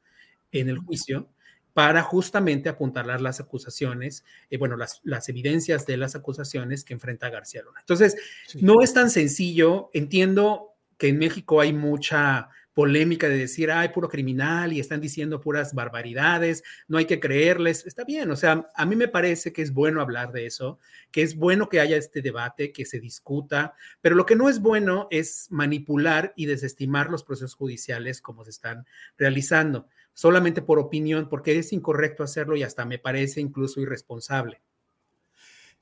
en 0.52 0.68
el 0.68 0.78
juicio 0.78 1.28
para 1.72 2.02
justamente 2.02 2.68
apuntalar 2.68 3.20
las 3.20 3.40
acusaciones, 3.40 4.24
eh, 4.50 4.58
bueno, 4.58 4.76
las, 4.76 5.00
las, 5.04 5.28
evidencias 5.28 5.86
de 5.86 5.96
las 5.96 6.14
acusaciones 6.14 6.84
que 6.84 6.92
enfrenta 6.92 7.30
García 7.30 7.62
Luna. 7.62 7.80
Entonces, 7.80 8.16
no 8.60 8.82
es 8.82 8.92
tan 8.92 9.10
sencillo, 9.10 9.88
entiendo 9.94 10.74
que 10.98 11.08
en 11.08 11.18
México 11.18 11.60
hay 11.60 11.72
mucha 11.72 12.50
polémica 12.74 13.28
de 13.28 13.36
decir, 13.36 13.70
ay, 13.70 13.90
puro 13.90 14.08
criminal 14.08 14.72
y 14.72 14.80
están 14.80 15.00
diciendo 15.00 15.40
puras 15.40 15.74
barbaridades, 15.74 16.62
no 16.88 16.98
hay 16.98 17.04
que 17.04 17.20
creerles. 17.20 17.86
Está 17.86 18.04
bien, 18.04 18.30
o 18.30 18.36
sea, 18.36 18.66
a 18.74 18.86
mí 18.86 18.96
me 18.96 19.08
parece 19.08 19.52
que 19.52 19.62
es 19.62 19.72
bueno 19.72 20.00
hablar 20.00 20.32
de 20.32 20.46
eso, 20.46 20.78
que 21.10 21.22
es 21.22 21.36
bueno 21.36 21.68
que 21.68 21.80
haya 21.80 21.96
este 21.96 22.22
debate, 22.22 22.72
que 22.72 22.86
se 22.86 23.00
discuta, 23.00 23.74
pero 24.00 24.14
lo 24.14 24.26
que 24.26 24.36
no 24.36 24.48
es 24.48 24.60
bueno 24.60 25.06
es 25.10 25.48
manipular 25.50 26.32
y 26.36 26.46
desestimar 26.46 27.10
los 27.10 27.24
procesos 27.24 27.54
judiciales 27.54 28.22
como 28.22 28.44
se 28.44 28.50
están 28.50 28.86
realizando, 29.18 29.88
solamente 30.14 30.62
por 30.62 30.78
opinión, 30.78 31.28
porque 31.28 31.58
es 31.58 31.72
incorrecto 31.72 32.22
hacerlo 32.22 32.56
y 32.56 32.62
hasta 32.62 32.84
me 32.84 32.98
parece 32.98 33.40
incluso 33.40 33.80
irresponsable. 33.80 34.60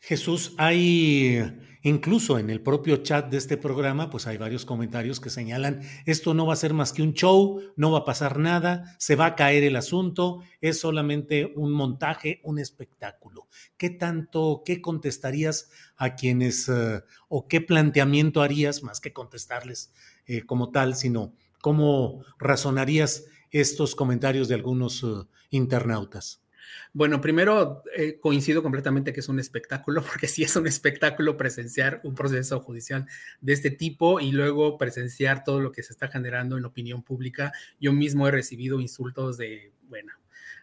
Jesús, 0.00 0.54
hay 0.56 1.42
incluso 1.82 2.38
en 2.38 2.48
el 2.48 2.62
propio 2.62 2.98
chat 2.98 3.30
de 3.30 3.36
este 3.36 3.56
programa, 3.56 4.10
pues 4.10 4.26
hay 4.26 4.38
varios 4.38 4.64
comentarios 4.64 5.20
que 5.20 5.28
señalan, 5.30 5.82
esto 6.06 6.32
no 6.32 6.46
va 6.46 6.54
a 6.54 6.56
ser 6.56 6.72
más 6.72 6.92
que 6.92 7.02
un 7.02 7.12
show, 7.12 7.60
no 7.76 7.90
va 7.90 8.00
a 8.00 8.04
pasar 8.04 8.38
nada, 8.38 8.96
se 8.98 9.14
va 9.14 9.26
a 9.26 9.36
caer 9.36 9.62
el 9.62 9.76
asunto, 9.76 10.42
es 10.60 10.80
solamente 10.80 11.52
un 11.54 11.72
montaje, 11.72 12.40
un 12.44 12.58
espectáculo. 12.58 13.46
¿Qué 13.76 13.90
tanto, 13.90 14.62
qué 14.64 14.80
contestarías 14.80 15.70
a 15.96 16.14
quienes, 16.14 16.68
uh, 16.68 17.02
o 17.28 17.46
qué 17.46 17.60
planteamiento 17.60 18.40
harías, 18.40 18.82
más 18.82 19.00
que 19.00 19.12
contestarles 19.12 19.92
eh, 20.26 20.42
como 20.46 20.70
tal, 20.70 20.96
sino 20.96 21.34
cómo 21.60 22.24
razonarías 22.38 23.24
estos 23.50 23.94
comentarios 23.94 24.48
de 24.48 24.54
algunos 24.54 25.02
uh, 25.02 25.26
internautas? 25.50 26.40
Bueno, 26.92 27.20
primero 27.20 27.82
eh, 27.96 28.18
coincido 28.20 28.62
completamente 28.62 29.12
que 29.12 29.20
es 29.20 29.28
un 29.28 29.38
espectáculo, 29.38 30.02
porque 30.08 30.28
sí 30.28 30.42
es 30.42 30.56
un 30.56 30.66
espectáculo 30.66 31.36
presenciar 31.36 32.00
un 32.04 32.14
proceso 32.14 32.60
judicial 32.60 33.06
de 33.40 33.52
este 33.52 33.70
tipo 33.70 34.20
y 34.20 34.32
luego 34.32 34.78
presenciar 34.78 35.44
todo 35.44 35.60
lo 35.60 35.72
que 35.72 35.82
se 35.82 35.92
está 35.92 36.08
generando 36.08 36.58
en 36.58 36.64
opinión 36.64 37.02
pública. 37.02 37.52
Yo 37.80 37.92
mismo 37.92 38.26
he 38.26 38.30
recibido 38.30 38.80
insultos 38.80 39.36
de, 39.36 39.72
bueno, 39.88 40.12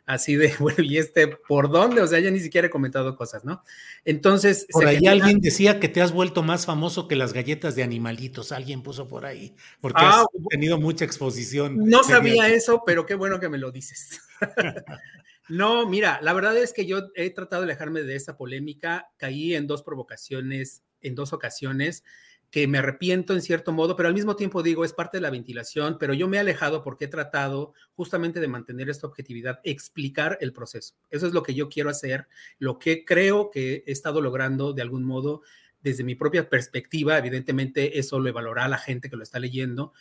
así 0.07 0.35
de, 0.35 0.51
bueno, 0.59 0.83
¿y 0.83 0.97
este 0.97 1.27
por 1.27 1.69
dónde? 1.69 2.01
O 2.01 2.07
sea, 2.07 2.19
ya 2.19 2.31
ni 2.31 2.39
siquiera 2.39 2.67
he 2.67 2.71
comentado 2.71 3.15
cosas, 3.15 3.45
¿no? 3.45 3.61
Entonces... 4.03 4.65
Por 4.71 4.87
ahí 4.87 5.05
alguien 5.05 5.39
decía 5.39 5.79
que 5.79 5.89
te 5.89 6.01
has 6.01 6.11
vuelto 6.11 6.41
más 6.41 6.65
famoso 6.65 7.07
que 7.07 7.15
las 7.15 7.33
galletas 7.33 7.75
de 7.75 7.83
animalitos, 7.83 8.51
alguien 8.51 8.81
puso 8.81 9.07
por 9.07 9.25
ahí, 9.25 9.55
porque 9.79 10.01
has 10.01 10.21
ah, 10.21 10.25
tenido 10.49 10.79
mucha 10.79 11.05
exposición. 11.05 11.77
No 11.77 12.03
sabía 12.03 12.49
eso, 12.49 12.81
pero 12.85 13.05
qué 13.05 13.13
bueno 13.13 13.39
que 13.39 13.49
me 13.49 13.59
lo 13.59 13.71
dices. 13.71 14.21
No, 15.49 15.87
mira, 15.87 16.19
la 16.21 16.33
verdad 16.33 16.57
es 16.57 16.73
que 16.73 16.85
yo 16.85 17.09
he 17.15 17.29
tratado 17.29 17.61
de 17.61 17.71
alejarme 17.71 18.03
de 18.03 18.17
esa 18.17 18.35
polémica, 18.35 19.09
caí 19.15 19.55
en 19.55 19.65
dos 19.65 19.81
provocaciones, 19.81 20.83
en 20.99 21.15
dos 21.15 21.31
ocasiones, 21.31 22.03
que 22.49 22.67
me 22.67 22.77
arrepiento 22.77 23.33
en 23.33 23.41
cierto 23.41 23.71
modo, 23.71 23.95
pero 23.95 24.07
al 24.07 24.15
mismo 24.15 24.35
tiempo 24.35 24.63
digo, 24.63 24.85
es 24.85 24.93
parte 24.93 25.17
de 25.17 25.21
la 25.21 25.29
ventilación, 25.29 25.97
pero 25.99 26.13
yo 26.13 26.27
me 26.27 26.37
he 26.37 26.39
alejado 26.39 26.81
porque 26.81 27.05
he 27.05 27.09
tratado 27.09 27.73
justamente 27.95 28.39
de 28.39 28.47
mantener 28.47 28.89
esta 28.89 29.07
objetividad, 29.07 29.59
explicar 29.63 30.37
el 30.39 30.53
proceso. 30.53 30.95
Eso 31.09 31.27
es 31.27 31.33
lo 31.33 31.43
que 31.43 31.53
yo 31.53 31.67
quiero 31.67 31.89
hacer, 31.89 32.27
lo 32.57 32.79
que 32.79 33.03
creo 33.03 33.51
que 33.51 33.83
he 33.85 33.91
estado 33.91 34.21
logrando 34.21 34.73
de 34.73 34.81
algún 34.81 35.03
modo 35.03 35.41
desde 35.81 36.03
mi 36.03 36.15
propia 36.15 36.49
perspectiva, 36.49 37.17
evidentemente 37.17 37.99
eso 37.99 38.19
lo 38.19 38.29
evaluará 38.29 38.67
la 38.67 38.77
gente 38.77 39.09
que 39.09 39.17
lo 39.17 39.23
está 39.23 39.39
leyendo, 39.39 39.93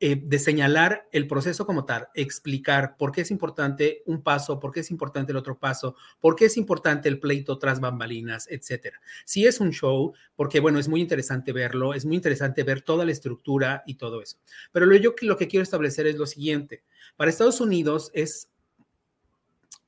eh, 0.00 0.14
de 0.14 0.38
señalar 0.38 1.08
el 1.10 1.26
proceso 1.26 1.66
como 1.66 1.84
tal, 1.84 2.08
explicar 2.14 2.96
por 2.96 3.10
qué 3.10 3.22
es 3.22 3.32
importante 3.32 4.04
un 4.06 4.22
paso, 4.22 4.60
por 4.60 4.72
qué 4.72 4.80
es 4.80 4.92
importante 4.92 5.32
el 5.32 5.38
otro 5.38 5.58
paso, 5.58 5.96
por 6.20 6.36
qué 6.36 6.44
es 6.44 6.56
importante 6.56 7.08
el 7.08 7.18
pleito 7.18 7.58
tras 7.58 7.80
bambalinas, 7.80 8.46
etcétera. 8.48 9.00
Si 9.24 9.44
es 9.44 9.58
un 9.58 9.72
show, 9.72 10.12
porque 10.36 10.60
bueno, 10.60 10.78
es 10.78 10.86
muy 10.86 11.00
interesante 11.00 11.52
verlo, 11.52 11.94
es 11.94 12.04
muy 12.04 12.14
interesante 12.14 12.62
ver 12.62 12.82
toda 12.82 13.04
la 13.04 13.10
estructura 13.10 13.82
y 13.86 13.94
todo 13.94 14.22
eso. 14.22 14.38
Pero 14.70 14.86
lo, 14.86 14.94
yo 14.94 15.14
lo 15.22 15.36
que 15.36 15.48
quiero 15.48 15.64
establecer 15.64 16.06
es 16.06 16.16
lo 16.16 16.26
siguiente. 16.26 16.84
Para 17.16 17.30
Estados 17.30 17.60
Unidos 17.60 18.12
es 18.14 18.50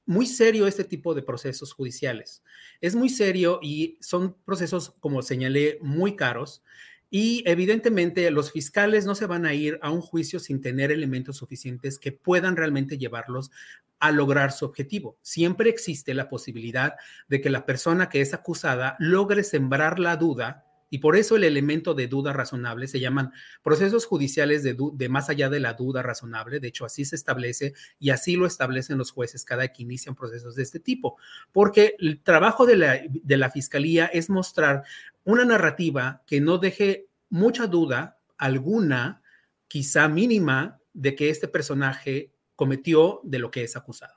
muy 0.07 0.27
serio 0.27 0.67
este 0.67 0.83
tipo 0.83 1.15
de 1.15 1.23
procesos 1.23 1.73
judiciales. 1.73 2.43
Es 2.81 2.97
muy 2.97 3.11
serio 3.11 3.61
y 3.63 3.97
son 4.01 4.35
procesos, 4.45 4.93
como 4.99 5.23
señalé, 5.23 5.79
muy 5.83 6.17
caros. 6.17 6.65
Y 7.11 7.43
evidentemente 7.45 8.31
los 8.31 8.53
fiscales 8.53 9.05
no 9.05 9.17
se 9.17 9.27
van 9.27 9.45
a 9.45 9.53
ir 9.53 9.79
a 9.83 9.91
un 9.91 10.01
juicio 10.01 10.39
sin 10.39 10.61
tener 10.61 10.93
elementos 10.93 11.37
suficientes 11.37 11.99
que 11.99 12.13
puedan 12.13 12.57
realmente 12.57 12.99
llevarlos 12.99 13.51
a 13.99 14.13
lograr 14.13 14.53
su 14.53 14.65
objetivo. 14.65 15.19
Siempre 15.21 15.69
existe 15.71 16.15
la 16.15 16.29
posibilidad 16.29 16.95
de 17.29 17.41
que 17.41 17.51
la 17.51 17.67
persona 17.67 18.09
que 18.09 18.21
es 18.21 18.33
acusada 18.33 18.97
logre 18.99 19.43
sembrar 19.45 19.99
la 19.99 20.17
duda 20.17 20.65
y 20.91 20.99
por 20.99 21.17
eso 21.17 21.37
el 21.37 21.45
elemento 21.45 21.95
de 21.95 22.09
duda 22.09 22.33
razonable 22.33 22.89
se 22.89 22.99
llaman 22.99 23.33
procesos 23.63 24.07
judiciales 24.07 24.65
de, 24.65 25.09
más 25.09 25.31
allá 25.31 25.49
de 25.49 25.61
la 25.61 25.75
duda 25.75 26.03
razonable. 26.03 26.59
De 26.59 26.67
hecho, 26.67 26.85
así 26.85 27.05
se 27.05 27.15
establece 27.15 27.75
y 28.01 28.11
así 28.11 28.35
lo 28.35 28.45
establecen 28.45 28.99
los 28.99 29.13
jueces 29.13 29.45
cada 29.45 29.69
que 29.69 29.85
inician 29.85 30.17
procesos 30.17 30.57
de 30.57 30.65
este 30.65 30.81
tipo. 30.81 31.17
Porque 31.53 31.95
el 32.01 32.21
trabajo 32.21 32.67
de 32.67 32.77
la, 32.77 33.01
de 33.09 33.37
la 33.37 33.51
fiscalía 33.51 34.07
es 34.07 34.29
mostrar 34.29 34.83
una 35.25 35.45
narrativa 35.45 36.23
que 36.27 36.41
no 36.41 36.59
deje 36.59 37.09
mucha 37.29 37.67
duda 37.67 38.19
alguna, 38.37 39.23
quizá 39.69 40.09
mínima, 40.09 40.81
de 40.93 41.15
que 41.15 41.31
este 41.31 41.49
personaje 41.49 42.33
cometió 42.57 43.21
de 43.23 43.39
lo 43.39 43.51
que 43.51 43.63
es 43.63 43.77
acusado. 43.77 44.15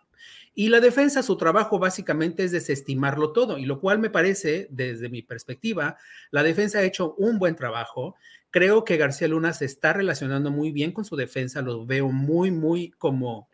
Y 0.55 0.69
la 0.69 0.79
defensa, 0.79 1.23
su 1.23 1.35
trabajo 1.35 1.79
básicamente 1.79 2.43
es 2.43 2.51
desestimarlo 2.51 3.31
todo, 3.31 3.57
y 3.57 3.65
lo 3.65 3.79
cual 3.79 3.99
me 3.99 4.11
parece, 4.11 4.67
desde 4.69 5.09
mi 5.09 5.23
perspectiva, 5.23 5.97
la 6.29 6.43
defensa 6.43 6.79
ha 6.79 6.83
hecho 6.83 7.15
un 7.15 7.39
buen 7.39 7.55
trabajo. 7.55 8.15
Creo 8.51 8.83
que 8.83 8.97
García 8.97 9.27
Luna 9.27 9.53
se 9.53 9.65
está 9.65 9.93
relacionando 9.93 10.51
muy 10.51 10.71
bien 10.71 10.91
con 10.91 11.05
su 11.05 11.15
defensa, 11.15 11.61
lo 11.63 11.85
veo 11.85 12.09
muy, 12.09 12.51
muy 12.51 12.91
como 12.91 13.49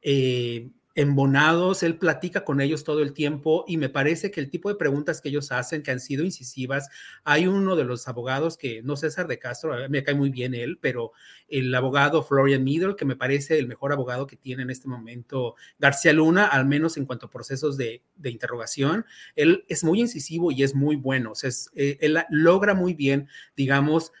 eh, 0.00 0.70
embonados, 0.94 1.82
él 1.82 1.96
platica 1.96 2.44
con 2.44 2.60
ellos 2.60 2.84
todo 2.84 3.02
el 3.02 3.12
tiempo 3.12 3.64
y 3.68 3.76
me 3.76 3.88
parece 3.88 4.30
que 4.30 4.40
el 4.40 4.50
tipo 4.50 4.68
de 4.68 4.74
preguntas 4.74 5.20
que 5.20 5.28
ellos 5.28 5.52
hacen, 5.52 5.82
que 5.82 5.90
han 5.90 6.00
sido 6.00 6.24
incisivas, 6.24 6.88
hay 7.24 7.46
uno 7.46 7.76
de 7.76 7.84
los 7.84 8.08
abogados 8.08 8.56
que, 8.56 8.82
no 8.82 8.96
César 8.96 9.28
de 9.28 9.38
Castro, 9.38 9.74
me 9.88 10.02
cae 10.02 10.14
muy 10.14 10.30
bien 10.30 10.54
él, 10.54 10.78
pero 10.80 11.12
el 11.48 11.74
abogado 11.74 12.22
Florian 12.22 12.64
Middle, 12.64 12.96
que 12.96 13.04
me 13.04 13.16
parece 13.16 13.58
el 13.58 13.68
mejor 13.68 13.92
abogado 13.92 14.26
que 14.26 14.36
tiene 14.36 14.62
en 14.62 14.70
este 14.70 14.88
momento 14.88 15.54
García 15.78 16.12
Luna, 16.12 16.46
al 16.46 16.66
menos 16.66 16.96
en 16.96 17.06
cuanto 17.06 17.26
a 17.26 17.30
procesos 17.30 17.76
de, 17.76 18.02
de 18.16 18.30
interrogación, 18.30 19.06
él 19.36 19.64
es 19.68 19.84
muy 19.84 20.00
incisivo 20.00 20.50
y 20.50 20.62
es 20.62 20.74
muy 20.74 20.96
bueno, 20.96 21.32
o 21.32 21.34
sea, 21.34 21.50
eh, 21.74 21.98
él 22.00 22.18
logra 22.30 22.74
muy 22.74 22.94
bien, 22.94 23.28
digamos, 23.56 24.12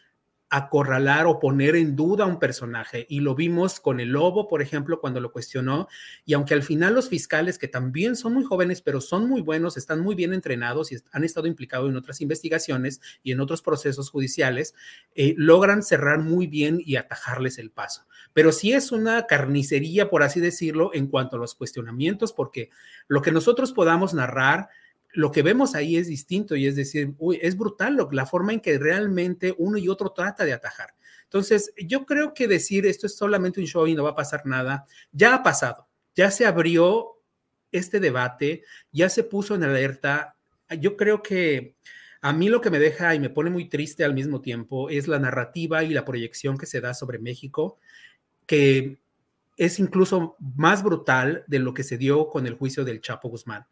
acorralar 0.50 1.26
o 1.26 1.38
poner 1.38 1.76
en 1.76 1.94
duda 1.94 2.24
a 2.24 2.26
un 2.26 2.40
personaje. 2.40 3.06
Y 3.08 3.20
lo 3.20 3.36
vimos 3.36 3.78
con 3.78 4.00
el 4.00 4.08
lobo, 4.08 4.48
por 4.48 4.60
ejemplo, 4.60 5.00
cuando 5.00 5.20
lo 5.20 5.30
cuestionó. 5.30 5.86
Y 6.24 6.34
aunque 6.34 6.54
al 6.54 6.64
final 6.64 6.94
los 6.94 7.08
fiscales, 7.08 7.56
que 7.56 7.68
también 7.68 8.16
son 8.16 8.34
muy 8.34 8.42
jóvenes, 8.42 8.82
pero 8.82 9.00
son 9.00 9.28
muy 9.28 9.40
buenos, 9.42 9.76
están 9.76 10.00
muy 10.00 10.16
bien 10.16 10.34
entrenados 10.34 10.90
y 10.90 10.96
han 11.12 11.22
estado 11.22 11.46
implicados 11.46 11.88
en 11.88 11.96
otras 11.96 12.20
investigaciones 12.20 13.00
y 13.22 13.30
en 13.30 13.40
otros 13.40 13.62
procesos 13.62 14.10
judiciales, 14.10 14.74
eh, 15.14 15.34
logran 15.36 15.84
cerrar 15.84 16.18
muy 16.18 16.48
bien 16.48 16.82
y 16.84 16.96
atajarles 16.96 17.58
el 17.58 17.70
paso. 17.70 18.06
Pero 18.32 18.50
sí 18.50 18.72
es 18.72 18.90
una 18.90 19.28
carnicería, 19.28 20.10
por 20.10 20.24
así 20.24 20.40
decirlo, 20.40 20.90
en 20.94 21.06
cuanto 21.06 21.36
a 21.36 21.38
los 21.38 21.54
cuestionamientos, 21.54 22.32
porque 22.32 22.70
lo 23.06 23.22
que 23.22 23.30
nosotros 23.30 23.72
podamos 23.72 24.14
narrar 24.14 24.68
lo 25.12 25.32
que 25.32 25.42
vemos 25.42 25.74
ahí 25.74 25.96
es 25.96 26.06
distinto 26.06 26.56
y 26.56 26.66
es 26.66 26.76
decir, 26.76 27.14
uy, 27.18 27.38
es 27.42 27.56
brutal 27.56 28.08
la 28.12 28.26
forma 28.26 28.52
en 28.52 28.60
que 28.60 28.78
realmente 28.78 29.54
uno 29.58 29.78
y 29.78 29.88
otro 29.88 30.12
trata 30.12 30.44
de 30.44 30.52
atajar. 30.52 30.94
Entonces, 31.24 31.72
yo 31.76 32.06
creo 32.06 32.34
que 32.34 32.48
decir 32.48 32.86
esto 32.86 33.06
es 33.06 33.16
solamente 33.16 33.60
un 33.60 33.66
show 33.66 33.86
y 33.86 33.94
no 33.94 34.04
va 34.04 34.10
a 34.10 34.16
pasar 34.16 34.46
nada, 34.46 34.84
ya 35.12 35.34
ha 35.34 35.42
pasado, 35.42 35.88
ya 36.14 36.30
se 36.30 36.46
abrió 36.46 37.20
este 37.72 38.00
debate, 38.00 38.64
ya 38.92 39.08
se 39.08 39.24
puso 39.24 39.54
en 39.54 39.62
alerta. 39.62 40.36
Yo 40.80 40.96
creo 40.96 41.22
que 41.22 41.76
a 42.20 42.32
mí 42.32 42.48
lo 42.48 42.60
que 42.60 42.70
me 42.70 42.78
deja 42.78 43.14
y 43.14 43.20
me 43.20 43.30
pone 43.30 43.50
muy 43.50 43.68
triste 43.68 44.04
al 44.04 44.14
mismo 44.14 44.40
tiempo 44.40 44.90
es 44.90 45.08
la 45.08 45.18
narrativa 45.18 45.84
y 45.84 45.90
la 45.90 46.04
proyección 46.04 46.58
que 46.58 46.66
se 46.66 46.80
da 46.80 46.94
sobre 46.94 47.18
México, 47.18 47.78
que 48.46 49.00
es 49.56 49.78
incluso 49.78 50.36
más 50.38 50.82
brutal 50.82 51.44
de 51.46 51.58
lo 51.58 51.74
que 51.74 51.82
se 51.82 51.98
dio 51.98 52.28
con 52.28 52.46
el 52.46 52.54
juicio 52.54 52.84
del 52.84 53.00
Chapo 53.00 53.28
Guzmán, 53.28 53.66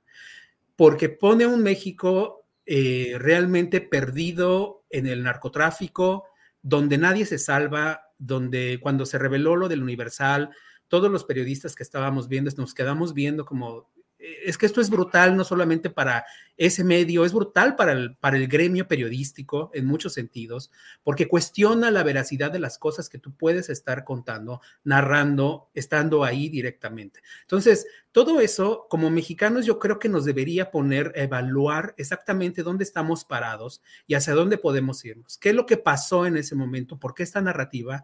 porque 0.79 1.09
pone 1.09 1.43
a 1.43 1.49
un 1.49 1.65
México 1.65 2.47
eh, 2.65 3.17
realmente 3.19 3.81
perdido 3.81 4.85
en 4.91 5.09
el 5.09 5.25
narcotráfico, 5.25 6.27
donde 6.63 6.99
nadie 6.99 7.27
se 7.27 7.39
salva, 7.39 8.03
donde 8.17 8.79
cuando 8.81 9.05
se 9.05 9.19
reveló 9.19 9.57
lo 9.57 9.69
del 9.69 9.83
Universal, 9.83 10.51
todos 10.87 11.11
los 11.11 11.25
periodistas 11.25 11.75
que 11.75 11.83
estábamos 11.83 12.29
viendo 12.29 12.49
nos 12.57 12.75
quedamos 12.75 13.13
viendo 13.13 13.45
como 13.45 13.91
es 14.19 14.59
que 14.59 14.67
esto 14.67 14.81
es 14.81 14.91
brutal 14.91 15.37
no 15.37 15.45
solamente 15.45 15.91
para 15.91 16.25
ese 16.57 16.83
medio, 16.83 17.25
es 17.25 17.33
brutal 17.33 17.77
para 17.77 17.93
el, 17.93 18.17
para 18.17 18.37
el 18.37 18.49
gremio 18.49 18.89
periodístico 18.89 19.71
en 19.75 19.87
muchos 19.87 20.15
sentidos, 20.15 20.73
porque 21.05 21.29
cuestiona 21.29 21.93
la 21.93 22.03
veracidad 22.03 22.51
de 22.51 22.59
las 22.59 22.79
cosas 22.79 23.09
que 23.09 23.19
tú 23.19 23.33
puedes 23.33 23.69
estar 23.69 24.05
contando, 24.05 24.61
narrando, 24.83 25.71
estando 25.73 26.25
ahí 26.25 26.49
directamente. 26.49 27.21
Entonces, 27.43 27.87
todo 28.11 28.41
eso, 28.41 28.87
como 28.91 29.09
mexicanos, 29.09 29.67
yo 29.67 29.79
creo 29.79 30.01
que 30.01 30.09
nos 30.09 30.25
debería 30.25 30.73
poner 30.73 31.13
a 31.17 31.23
evaluar 31.23 31.95
exactamente 31.97 32.65
dónde 32.65 32.83
estamos 32.83 33.25
parados 33.25 33.83
y 34.09 34.15
hacia 34.15 34.35
dónde 34.35 34.59
podemos 34.59 35.05
irnos. 35.05 35.39
¿Qué 35.39 35.51
es 35.51 35.55
lo 35.55 35.67
que 35.67 35.77
pasó 35.77 36.27
en 36.27 36.37
ese 36.37 36.57
momento? 36.57 36.99
¿Por 36.99 37.15
qué 37.15 37.23
esta 37.23 37.41
narrativa? 37.41 38.03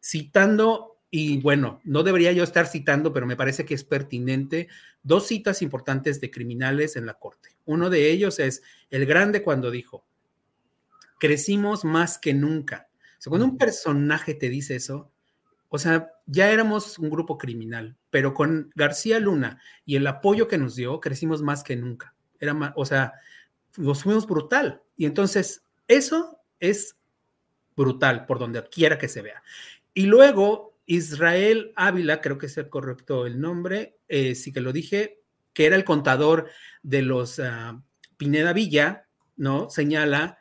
Citando 0.00 0.97
y 1.10 1.40
bueno, 1.40 1.80
no 1.84 2.02
debería 2.02 2.32
yo 2.32 2.44
estar 2.44 2.66
citando, 2.66 3.12
pero 3.12 3.26
me 3.26 3.36
parece 3.36 3.64
que 3.64 3.74
es 3.74 3.84
pertinente 3.84 4.68
dos 5.02 5.26
citas 5.26 5.62
importantes 5.62 6.20
de 6.20 6.30
criminales 6.30 6.96
en 6.96 7.06
la 7.06 7.14
corte. 7.14 7.56
Uno 7.64 7.88
de 7.88 8.10
ellos 8.10 8.38
es 8.38 8.62
el 8.90 9.06
grande 9.06 9.42
cuando 9.42 9.70
dijo, 9.70 10.04
crecimos 11.18 11.84
más 11.84 12.18
que 12.18 12.34
nunca. 12.34 12.88
O 13.26 13.30
cuando 13.30 13.46
un 13.46 13.58
personaje 13.58 14.34
te 14.34 14.48
dice 14.48 14.76
eso, 14.76 15.10
o 15.70 15.78
sea, 15.78 16.12
ya 16.26 16.50
éramos 16.50 16.98
un 16.98 17.10
grupo 17.10 17.36
criminal, 17.36 17.96
pero 18.10 18.32
con 18.32 18.70
García 18.74 19.18
Luna 19.18 19.60
y 19.84 19.96
el 19.96 20.06
apoyo 20.06 20.46
que 20.46 20.58
nos 20.58 20.76
dio, 20.76 21.00
crecimos 21.00 21.42
más 21.42 21.62
que 21.62 21.76
nunca. 21.76 22.14
Era 22.38 22.54
más, 22.54 22.72
o 22.76 22.84
sea, 22.84 23.14
nos 23.76 24.02
fuimos 24.02 24.26
brutal. 24.26 24.82
Y 24.96 25.06
entonces, 25.06 25.62
eso 25.88 26.38
es 26.60 26.96
brutal 27.76 28.26
por 28.26 28.38
donde 28.38 28.62
quiera 28.68 28.98
que 28.98 29.08
se 29.08 29.22
vea. 29.22 29.42
Y 29.94 30.06
luego 30.06 30.77
Israel 30.88 31.72
Ávila, 31.76 32.22
creo 32.22 32.38
que 32.38 32.46
es 32.46 32.56
el 32.56 32.70
correcto 32.70 33.26
el 33.26 33.40
nombre, 33.40 33.98
eh, 34.08 34.34
sí 34.34 34.52
que 34.52 34.62
lo 34.62 34.72
dije, 34.72 35.20
que 35.52 35.66
era 35.66 35.76
el 35.76 35.84
contador 35.84 36.48
de 36.82 37.02
los 37.02 37.38
ah, 37.40 37.80
Pineda 38.16 38.54
Villa, 38.54 39.06
¿no? 39.36 39.68
Señala, 39.68 40.38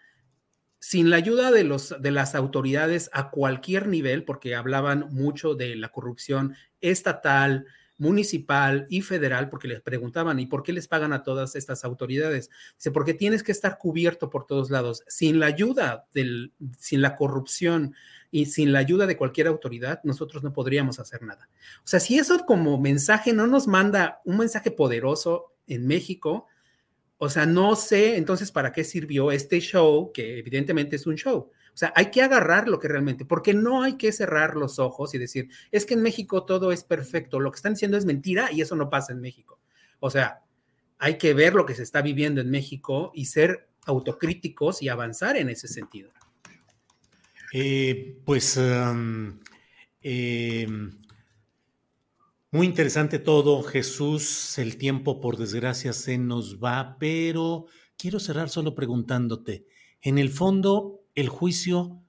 sin 0.80 1.10
la 1.10 1.18
ayuda 1.18 1.52
de, 1.52 1.66
los, 1.66 2.02
de 2.02 2.12
las 2.12 2.34
autoridades 2.34 3.10
a 3.12 3.30
cualquier 3.30 3.89
nivel, 3.89 4.24
porque 4.24 4.56
hablaban 4.56 5.08
mucho 5.12 5.54
de 5.54 5.76
la 5.76 5.89
corrupción 5.89 6.56
estatal, 6.80 7.66
municipal 7.98 8.86
y 8.89 9.02
federal, 9.02 9.50
porque 9.50 9.68
les 9.68 9.82
preguntaban, 9.82 10.39
¿y 10.39 10.45
por 10.45 10.64
qué 10.64 10.74
les 10.74 10.88
pagan 10.88 11.14
a 11.14 11.24
todas 11.24 11.56
estas 11.56 11.84
autoridades? 11.84 12.50
Dice, 12.76 12.91
porque 12.91 13.14
tienes 13.14 13.43
que 13.43 13.52
estar 13.52 13.78
cubierto 13.78 14.30
por 14.30 14.45
todos 14.45 14.70
lados. 14.70 15.04
Sin 15.08 15.39
la 15.39 15.48
ayuda, 15.48 16.08
del, 16.14 16.54
sin 16.78 17.02
la 17.02 17.16
corrupción, 17.16 17.95
y 18.32 18.45
sin 18.48 18.74
la 18.74 18.80
ayuda 18.80 19.08
de 19.08 19.18
cualquier 19.18 19.48
autoridad, 19.48 20.02
nosotros 20.04 20.43
no 20.43 20.54
podríamos 20.54 21.00
hacer 21.00 21.24
nada. 21.24 21.50
O 21.78 21.88
sea, 21.88 22.00
si 22.00 22.18
eso 22.18 22.38
como 22.45 22.80
mensaje 22.80 23.34
no 23.34 23.48
nos 23.48 23.68
manda 23.68 24.22
un 24.26 24.38
mensaje 24.38 24.72
poderoso 24.72 25.54
en 25.66 25.88
México, 25.88 26.48
o 27.18 27.30
sea, 27.30 27.45
no 27.45 27.76
sé 27.76 28.18
entonces 28.18 28.52
para 28.52 28.72
qué 28.72 28.84
sirvió 28.84 29.32
este 29.32 29.60
show, 29.60 30.12
que 30.14 30.39
evidentemente 30.39 30.98
es 30.98 31.08
un 31.08 31.16
show. 31.16 31.52
O 31.78 31.80
sea, 31.80 31.93
hay 31.95 32.09
que 32.09 32.23
agarrar 32.23 32.67
lo 32.67 32.80
que 32.80 32.88
realmente, 32.88 33.23
porque 33.23 33.53
no 33.53 33.84
hay 33.84 33.97
que 33.97 34.11
cerrar 34.11 34.55
los 34.55 34.80
ojos 34.80 35.13
y 35.13 35.19
decir, 35.19 35.49
es 35.71 35.86
que 35.86 35.93
en 35.93 36.01
México 36.01 36.43
todo 36.43 36.71
es 36.71 36.84
perfecto, 36.84 37.39
lo 37.39 37.51
que 37.51 37.57
están 37.57 37.73
diciendo 37.75 37.97
es 37.97 38.05
mentira 38.05 38.51
y 38.51 38.61
eso 38.61 38.75
no 38.75 38.89
pasa 38.89 39.13
en 39.13 39.21
México. 39.21 39.59
O 39.99 40.09
sea, 40.09 40.41
hay 40.97 41.19
que 41.19 41.36
ver 41.36 41.53
lo 41.53 41.67
que 41.67 41.75
se 41.75 41.84
está 41.84 42.01
viviendo 42.01 42.41
en 42.41 42.49
México 42.49 43.11
y 43.13 43.25
ser 43.25 43.69
autocríticos 43.86 44.82
y 44.82 44.89
avanzar 44.89 45.38
en 45.38 45.51
ese 45.51 45.67
sentido. 45.67 46.09
Eh, 47.53 48.17
pues 48.25 48.57
em, 48.57 49.39
muy 52.49 52.65
interesante 52.65 53.19
todo, 53.19 53.61
Jesús. 53.61 54.57
El 54.57 54.78
tiempo, 54.78 55.21
por 55.21 55.38
desgracia, 55.38 55.93
se 55.93 56.17
nos 56.17 56.57
va, 56.57 56.97
pero 56.99 57.67
quiero 57.99 58.19
cerrar 58.19 58.49
solo 58.49 58.73
preguntándote, 58.73 59.67
en 60.01 60.17
el 60.17 60.32
fondo, 60.32 61.03
el 61.18 61.30
juicio 61.30 61.99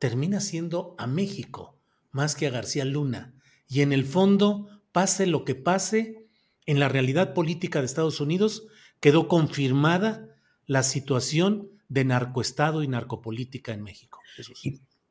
termina 0.00 0.40
siendo 0.40 0.96
a 0.98 1.06
México 1.06 1.78
más 2.10 2.34
que 2.34 2.48
a 2.48 2.50
García 2.50 2.84
Luna. 2.84 3.34
Y 3.68 3.82
en 3.82 3.92
el 3.92 4.04
fondo, 4.04 4.68
pase 4.90 5.26
lo 5.26 5.44
que 5.44 5.54
pase, 5.54 6.26
en 6.66 6.80
la 6.80 6.88
realidad 6.88 7.34
política 7.34 7.78
de 7.78 7.86
Estados 7.86 8.20
Unidos 8.20 8.66
quedó 8.98 9.28
confirmada 9.28 10.34
la 10.66 10.82
situación 10.82 11.70
de 11.88 12.04
narcoestado 12.04 12.82
y 12.82 12.88
narcopolítica 12.88 13.72
en 13.72 13.84
México. 13.84 14.18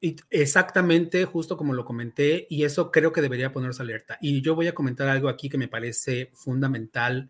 Y, 0.01 0.18
exactamente, 0.30 1.24
justo 1.24 1.55
como 1.55 1.74
lo 1.74 1.86
comenté, 1.86 2.45
y 2.49 2.66
eso 2.66 2.91
creo 2.91 3.13
que 3.13 3.22
debería 3.22 3.53
ponerse 3.53 3.82
alerta. 3.82 4.18
Y 4.20 4.41
yo 4.41 4.55
voy 4.55 4.68
a 4.68 4.76
comentar 4.76 5.07
algo 5.07 5.30
aquí 5.30 5.47
que 5.47 5.57
me 5.57 5.70
parece 5.70 6.32
fundamental. 6.34 7.30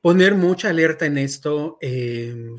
Poner 0.00 0.34
mucha 0.34 0.70
alerta 0.70 1.06
en 1.06 1.18
esto. 1.18 1.78
Em, 1.80 2.56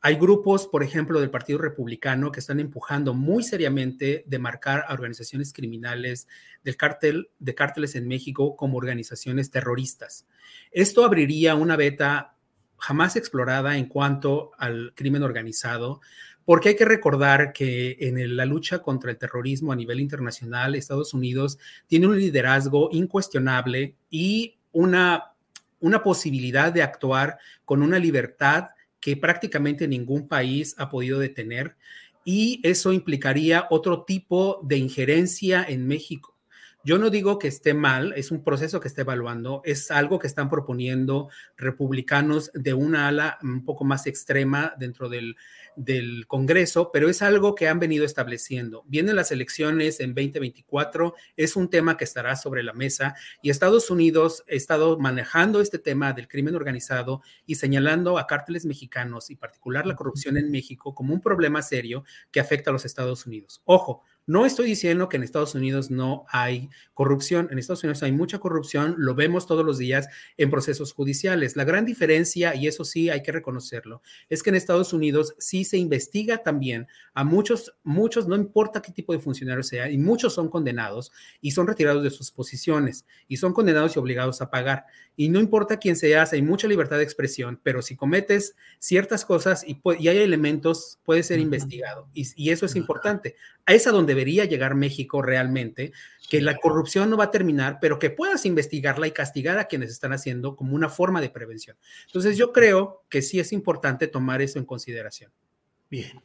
hay 0.00 0.14
grupos, 0.14 0.68
por 0.68 0.82
ejemplo, 0.82 1.20
del 1.20 1.30
Partido 1.30 1.58
Republicano 1.58 2.30
que 2.30 2.40
están 2.40 2.60
empujando 2.60 3.14
muy 3.14 3.42
seriamente 3.42 4.24
de 4.26 4.38
marcar 4.38 4.84
a 4.86 4.94
organizaciones 4.94 5.52
criminales 5.52 6.28
del 6.62 6.76
cártel, 6.76 7.30
de 7.38 7.54
cárteles 7.54 7.96
en 7.96 8.06
México 8.06 8.54
como 8.54 8.78
organizaciones 8.78 9.50
terroristas. 9.50 10.26
Esto 10.70 11.04
abriría 11.04 11.56
una 11.56 11.76
beta 11.76 12.36
jamás 12.76 13.16
explorada 13.16 13.76
en 13.76 13.86
cuanto 13.86 14.52
al 14.56 14.92
crimen 14.94 15.24
organizado, 15.24 16.00
porque 16.44 16.70
hay 16.70 16.76
que 16.76 16.84
recordar 16.84 17.52
que 17.52 17.96
en 18.00 18.36
la 18.36 18.46
lucha 18.46 18.78
contra 18.78 19.10
el 19.10 19.18
terrorismo 19.18 19.72
a 19.72 19.76
nivel 19.76 20.00
internacional, 20.00 20.76
Estados 20.76 21.12
Unidos 21.12 21.58
tiene 21.88 22.06
un 22.06 22.18
liderazgo 22.18 22.88
incuestionable 22.92 23.96
y 24.08 24.58
una, 24.70 25.32
una 25.80 26.02
posibilidad 26.02 26.72
de 26.72 26.82
actuar 26.82 27.38
con 27.64 27.82
una 27.82 27.98
libertad 27.98 28.68
que 29.00 29.16
prácticamente 29.16 29.88
ningún 29.88 30.28
país 30.28 30.74
ha 30.78 30.88
podido 30.88 31.18
detener 31.18 31.76
y 32.24 32.60
eso 32.62 32.92
implicaría 32.92 33.66
otro 33.70 34.04
tipo 34.04 34.60
de 34.62 34.76
injerencia 34.76 35.64
en 35.66 35.86
México. 35.86 36.36
Yo 36.84 36.98
no 36.98 37.10
digo 37.10 37.38
que 37.38 37.48
esté 37.48 37.74
mal, 37.74 38.12
es 38.16 38.30
un 38.30 38.44
proceso 38.44 38.80
que 38.80 38.88
está 38.88 39.02
evaluando, 39.02 39.62
es 39.64 39.90
algo 39.90 40.18
que 40.18 40.26
están 40.26 40.48
proponiendo 40.48 41.28
republicanos 41.56 42.50
de 42.54 42.72
una 42.72 43.08
ala 43.08 43.38
un 43.42 43.64
poco 43.64 43.84
más 43.84 44.06
extrema 44.06 44.74
dentro 44.78 45.08
del, 45.08 45.36
del 45.78 46.26
Congreso, 46.26 46.90
pero 46.92 47.08
es 47.08 47.22
algo 47.22 47.54
que 47.54 47.68
han 47.68 47.78
venido 47.78 48.04
estableciendo. 48.04 48.84
Vienen 48.88 49.16
las 49.16 49.30
elecciones 49.30 50.00
en 50.00 50.14
2024, 50.14 51.14
es 51.36 51.56
un 51.56 51.70
tema 51.70 51.96
que 51.96 52.04
estará 52.04 52.36
sobre 52.36 52.62
la 52.62 52.72
mesa 52.72 53.14
y 53.42 53.50
Estados 53.50 53.90
Unidos 53.90 54.44
ha 54.50 54.54
estado 54.54 54.98
manejando 54.98 55.60
este 55.60 55.78
tema 55.78 56.12
del 56.12 56.28
crimen 56.28 56.56
organizado 56.56 57.22
y 57.46 57.54
señalando 57.54 58.18
a 58.18 58.26
cárteles 58.26 58.66
mexicanos 58.66 59.30
y 59.30 59.36
particular 59.36 59.86
la 59.86 59.96
corrupción 59.96 60.36
en 60.36 60.50
México 60.50 60.94
como 60.94 61.14
un 61.14 61.20
problema 61.20 61.62
serio 61.62 62.04
que 62.30 62.40
afecta 62.40 62.70
a 62.70 62.72
los 62.72 62.84
Estados 62.84 63.24
Unidos. 63.26 63.62
Ojo, 63.64 64.02
no 64.28 64.44
estoy 64.44 64.66
diciendo 64.66 65.08
que 65.08 65.16
en 65.16 65.22
Estados 65.22 65.54
Unidos 65.54 65.90
no 65.90 66.26
hay 66.28 66.68
corrupción. 66.92 67.48
En 67.50 67.58
Estados 67.58 67.82
Unidos 67.82 68.02
hay 68.02 68.12
mucha 68.12 68.38
corrupción, 68.38 68.94
lo 68.98 69.14
vemos 69.14 69.46
todos 69.46 69.64
los 69.64 69.78
días 69.78 70.06
en 70.36 70.50
procesos 70.50 70.92
judiciales. 70.92 71.56
La 71.56 71.64
gran 71.64 71.86
diferencia, 71.86 72.54
y 72.54 72.66
eso 72.66 72.84
sí 72.84 73.08
hay 73.08 73.22
que 73.22 73.32
reconocerlo, 73.32 74.02
es 74.28 74.42
que 74.42 74.50
en 74.50 74.56
Estados 74.56 74.92
Unidos 74.92 75.34
sí 75.38 75.64
se 75.64 75.78
investiga 75.78 76.42
también 76.42 76.88
a 77.14 77.24
muchos, 77.24 77.74
muchos, 77.84 78.28
no 78.28 78.36
importa 78.36 78.82
qué 78.82 78.92
tipo 78.92 79.14
de 79.14 79.18
funcionario 79.18 79.62
sea, 79.62 79.90
y 79.90 79.96
muchos 79.96 80.34
son 80.34 80.50
condenados 80.50 81.10
y 81.40 81.52
son 81.52 81.66
retirados 81.66 82.02
de 82.02 82.10
sus 82.10 82.30
posiciones 82.30 83.06
y 83.28 83.38
son 83.38 83.54
condenados 83.54 83.96
y 83.96 83.98
obligados 83.98 84.42
a 84.42 84.50
pagar. 84.50 84.84
Y 85.16 85.30
no 85.30 85.40
importa 85.40 85.78
quién 85.78 85.96
seas, 85.96 86.34
hay 86.34 86.42
mucha 86.42 86.68
libertad 86.68 86.98
de 86.98 87.04
expresión, 87.04 87.58
pero 87.62 87.80
si 87.80 87.96
cometes 87.96 88.54
ciertas 88.78 89.24
cosas 89.24 89.64
y, 89.66 89.80
hay 90.06 90.18
elementos, 90.18 90.98
puede 91.02 91.22
ser 91.22 91.38
investigado. 91.38 92.08
Y, 92.12 92.28
y 92.36 92.50
eso 92.50 92.66
es 92.66 92.76
importante. 92.76 93.36
Es 93.66 93.86
a 93.86 93.90
donde 93.90 94.17
debería 94.18 94.46
llegar 94.46 94.74
México 94.74 95.22
realmente, 95.22 95.92
que 96.28 96.40
la 96.40 96.56
corrupción 96.56 97.08
no 97.08 97.16
va 97.16 97.24
a 97.24 97.30
terminar, 97.30 97.78
pero 97.80 98.00
que 98.00 98.10
puedas 98.10 98.44
investigarla 98.46 99.06
y 99.06 99.12
castigar 99.12 99.58
a 99.58 99.66
quienes 99.66 99.90
están 99.90 100.12
haciendo 100.12 100.56
como 100.56 100.74
una 100.74 100.88
forma 100.88 101.20
de 101.20 101.30
prevención. 101.30 101.76
Entonces 102.06 102.36
yo 102.36 102.52
creo 102.52 103.04
que 103.08 103.22
sí 103.22 103.38
es 103.38 103.52
importante 103.52 104.08
tomar 104.08 104.42
eso 104.42 104.58
en 104.58 104.64
consideración. 104.64 105.30
Bien. 105.88 106.20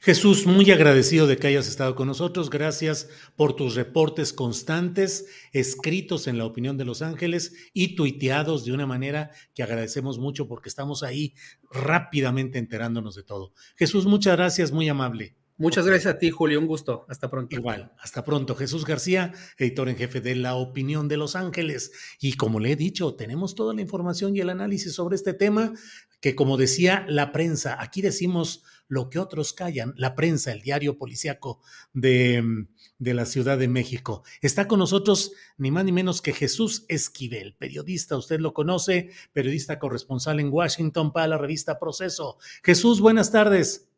Jesús, 0.00 0.44
muy 0.44 0.70
agradecido 0.72 1.26
de 1.28 1.36
que 1.38 1.46
hayas 1.46 1.68
estado 1.68 1.94
con 1.94 2.08
nosotros. 2.08 2.50
Gracias 2.50 3.08
por 3.36 3.54
tus 3.54 3.76
reportes 3.76 4.32
constantes, 4.32 5.26
escritos 5.52 6.26
en 6.26 6.36
la 6.36 6.44
opinión 6.46 6.76
de 6.76 6.84
Los 6.84 7.00
Ángeles 7.00 7.54
y 7.72 7.94
tuiteados 7.94 8.64
de 8.64 8.72
una 8.72 8.86
manera 8.86 9.30
que 9.54 9.62
agradecemos 9.62 10.18
mucho 10.18 10.48
porque 10.48 10.68
estamos 10.68 11.04
ahí 11.04 11.34
rápidamente 11.70 12.58
enterándonos 12.58 13.14
de 13.14 13.22
todo. 13.22 13.52
Jesús, 13.76 14.04
muchas 14.04 14.36
gracias, 14.36 14.72
muy 14.72 14.88
amable. 14.88 15.36
Muchas 15.58 15.86
gracias 15.86 16.14
a 16.14 16.18
ti, 16.18 16.30
Julio. 16.30 16.60
Un 16.60 16.66
gusto. 16.66 17.06
Hasta 17.08 17.30
pronto. 17.30 17.56
Igual. 17.56 17.90
Hasta 17.98 18.22
pronto. 18.24 18.54
Jesús 18.54 18.84
García, 18.84 19.32
editor 19.56 19.88
en 19.88 19.96
jefe 19.96 20.20
de 20.20 20.34
La 20.34 20.54
Opinión 20.54 21.08
de 21.08 21.16
Los 21.16 21.34
Ángeles. 21.34 21.92
Y 22.20 22.34
como 22.34 22.60
le 22.60 22.72
he 22.72 22.76
dicho, 22.76 23.14
tenemos 23.14 23.54
toda 23.54 23.72
la 23.72 23.80
información 23.80 24.36
y 24.36 24.40
el 24.40 24.50
análisis 24.50 24.92
sobre 24.92 25.16
este 25.16 25.32
tema 25.32 25.72
que, 26.20 26.34
como 26.34 26.58
decía 26.58 27.06
la 27.08 27.32
prensa, 27.32 27.80
aquí 27.80 28.02
decimos 28.02 28.64
lo 28.88 29.08
que 29.08 29.18
otros 29.18 29.54
callan, 29.54 29.94
la 29.96 30.14
prensa, 30.14 30.52
el 30.52 30.60
diario 30.60 30.98
policíaco 30.98 31.60
de, 31.92 32.66
de 32.98 33.14
la 33.14 33.24
Ciudad 33.24 33.58
de 33.58 33.68
México. 33.68 34.24
Está 34.42 34.68
con 34.68 34.78
nosotros 34.78 35.32
ni 35.56 35.70
más 35.70 35.84
ni 35.84 35.92
menos 35.92 36.20
que 36.20 36.32
Jesús 36.32 36.84
Esquivel, 36.88 37.56
periodista, 37.56 38.16
usted 38.16 38.40
lo 38.40 38.52
conoce, 38.54 39.10
periodista 39.32 39.78
corresponsal 39.78 40.38
en 40.40 40.52
Washington 40.52 41.12
para 41.12 41.28
la 41.28 41.38
revista 41.38 41.78
Proceso. 41.78 42.38
Jesús, 42.62 43.00
buenas 43.00 43.32
tardes. 43.32 43.88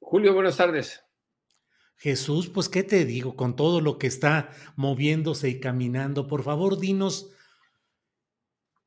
Julio, 0.00 0.34
buenas 0.34 0.56
tardes. 0.56 1.04
Jesús, 1.96 2.48
pues, 2.48 2.68
¿qué 2.68 2.82
te 2.82 3.04
digo 3.04 3.36
con 3.36 3.54
todo 3.54 3.80
lo 3.80 3.98
que 3.98 4.06
está 4.06 4.50
moviéndose 4.74 5.50
y 5.50 5.60
caminando? 5.60 6.26
Por 6.26 6.42
favor, 6.42 6.78
dinos 6.78 7.30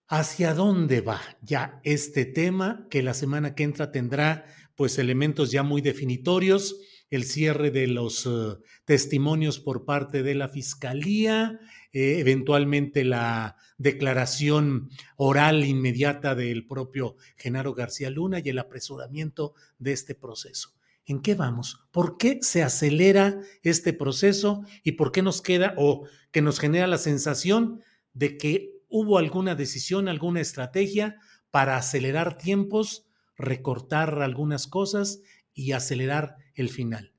hacia 0.07 0.53
dónde 0.53 1.01
va 1.01 1.21
ya 1.41 1.79
este 1.83 2.25
tema 2.25 2.87
que 2.89 3.03
la 3.03 3.13
semana 3.13 3.55
que 3.55 3.63
entra 3.63 3.91
tendrá 3.91 4.45
pues 4.75 4.97
elementos 4.97 5.51
ya 5.51 5.61
muy 5.61 5.81
definitorios, 5.81 6.79
el 7.11 7.23
cierre 7.23 7.69
de 7.69 7.85
los 7.85 8.25
uh, 8.25 8.59
testimonios 8.85 9.59
por 9.59 9.85
parte 9.85 10.23
de 10.23 10.33
la 10.33 10.49
Fiscalía, 10.49 11.59
eh, 11.91 12.17
eventualmente 12.17 13.03
la 13.03 13.55
declaración 13.77 14.89
oral 15.15 15.63
inmediata 15.63 16.33
del 16.33 16.65
propio 16.65 17.15
Genaro 17.37 17.75
García 17.75 18.09
Luna 18.09 18.39
y 18.43 18.49
el 18.49 18.57
apresuramiento 18.57 19.53
de 19.77 19.93
este 19.93 20.15
proceso. 20.15 20.73
¿En 21.05 21.21
qué 21.21 21.35
vamos? 21.35 21.85
¿Por 21.91 22.17
qué 22.17 22.39
se 22.41 22.63
acelera 22.63 23.39
este 23.61 23.91
proceso 23.91 24.63
y 24.83 24.93
por 24.93 25.11
qué 25.11 25.21
nos 25.21 25.41
queda 25.41 25.73
o 25.77 26.07
que 26.31 26.41
nos 26.41 26.59
genera 26.59 26.87
la 26.87 26.97
sensación 26.97 27.81
de 28.13 28.37
que 28.37 28.71
hubo 28.87 29.17
alguna 29.17 29.55
decisión, 29.55 30.07
alguna 30.07 30.39
estrategia 30.39 31.19
para 31.51 31.75
acelerar 31.75 32.37
tiempos, 32.37 33.05
recortar 33.37 34.21
algunas 34.21 34.67
cosas 34.67 35.21
y 35.53 35.73
acelerar 35.73 36.37
el 36.55 36.69
final? 36.69 37.13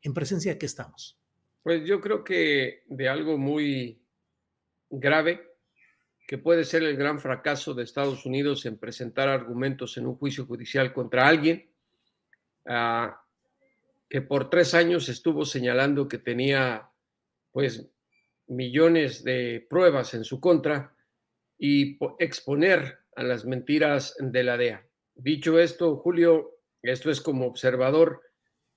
¿En 0.00 0.14
presencia 0.14 0.52
de 0.52 0.58
qué 0.58 0.66
estamos? 0.66 1.18
Pues 1.62 1.86
yo 1.86 2.00
creo 2.00 2.24
que 2.24 2.84
de 2.86 3.08
algo 3.08 3.36
muy 3.36 4.00
grave, 4.88 5.42
que 6.26 6.38
puede 6.38 6.64
ser 6.64 6.82
el 6.84 6.96
gran 6.96 7.20
fracaso 7.20 7.74
de 7.74 7.84
Estados 7.84 8.24
Unidos 8.24 8.64
en 8.66 8.78
presentar 8.78 9.28
argumentos 9.28 9.96
en 9.98 10.06
un 10.06 10.16
juicio 10.16 10.46
judicial 10.46 10.92
contra 10.92 11.28
alguien. 11.28 11.70
Ah, 12.66 13.20
que 14.08 14.22
por 14.22 14.50
tres 14.50 14.74
años 14.74 15.08
estuvo 15.08 15.44
señalando 15.44 16.08
que 16.08 16.18
tenía 16.18 16.90
pues 17.52 17.88
millones 18.46 19.24
de 19.24 19.66
pruebas 19.68 20.14
en 20.14 20.24
su 20.24 20.40
contra 20.40 20.96
y 21.58 21.98
exponer 22.18 22.98
a 23.16 23.22
las 23.22 23.44
mentiras 23.44 24.14
de 24.18 24.42
la 24.42 24.56
DEA. 24.56 24.86
Dicho 25.14 25.58
esto, 25.58 25.96
Julio, 25.96 26.60
esto 26.82 27.10
es 27.10 27.20
como 27.20 27.46
observador, 27.46 28.22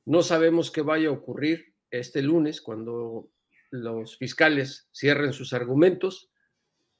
no 0.06 0.24
sabemos 0.24 0.72
qué 0.72 0.82
vaya 0.82 1.10
a 1.10 1.14
ocurrir 1.14 1.76
este 1.92 2.22
lunes 2.22 2.62
cuando 2.62 3.30
los 3.70 4.18
fiscales 4.18 4.90
cierren 4.94 5.34
sus 5.34 5.54
argumentos, 5.54 6.32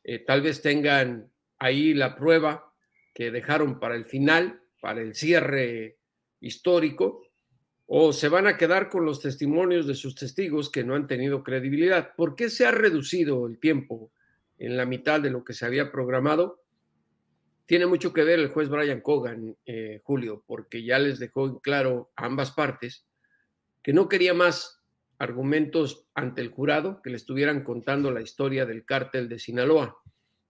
eh, 0.04 0.20
tal 0.20 0.42
vez 0.42 0.62
tengan 0.62 1.32
ahí 1.58 1.94
la 1.94 2.16
prueba 2.16 2.74
que 3.14 3.32
dejaron 3.32 3.80
para 3.80 3.96
el 3.96 4.06
final, 4.06 4.62
para 4.82 5.02
el 5.02 5.16
cierre 5.16 5.98
histórico, 6.40 7.29
o 7.92 8.14
se 8.14 8.30
van 8.30 8.46
a 8.46 8.56
quedar 8.56 8.88
con 8.88 9.04
los 9.04 9.20
testimonios 9.20 9.88
de 9.88 9.96
sus 9.96 10.14
testigos 10.14 10.70
que 10.70 10.84
no 10.84 10.94
han 10.94 11.08
tenido 11.08 11.42
credibilidad. 11.44 12.14
¿Por 12.16 12.36
qué 12.36 12.52
se 12.52 12.68
ha 12.68 12.72
reducido 12.72 13.48
el 13.48 13.58
tiempo 13.58 14.12
en 14.60 14.78
la 14.78 14.86
mitad 14.86 15.20
de 15.20 15.32
lo 15.32 15.44
que 15.44 15.54
se 15.54 15.66
había 15.66 15.92
programado? 15.92 16.62
Tiene 17.66 17.88
mucho 17.88 18.14
que 18.14 18.24
ver 18.24 18.38
el 18.38 18.50
juez 18.50 18.70
Brian 18.70 19.02
Cogan, 19.02 19.58
eh, 19.66 20.02
Julio, 20.04 20.44
porque 20.46 20.84
ya 20.84 21.00
les 21.00 21.18
dejó 21.18 21.60
claro 21.62 22.12
a 22.16 22.26
ambas 22.26 22.52
partes 22.52 23.08
que 23.82 23.92
no 23.92 24.08
quería 24.08 24.36
más 24.36 24.84
argumentos 25.18 26.06
ante 26.14 26.42
el 26.42 26.52
jurado 26.52 27.02
que 27.02 27.10
le 27.10 27.18
estuvieran 27.18 27.64
contando 27.64 28.12
la 28.12 28.22
historia 28.22 28.68
del 28.68 28.86
cártel 28.86 29.28
de 29.30 29.40
Sinaloa 29.40 29.98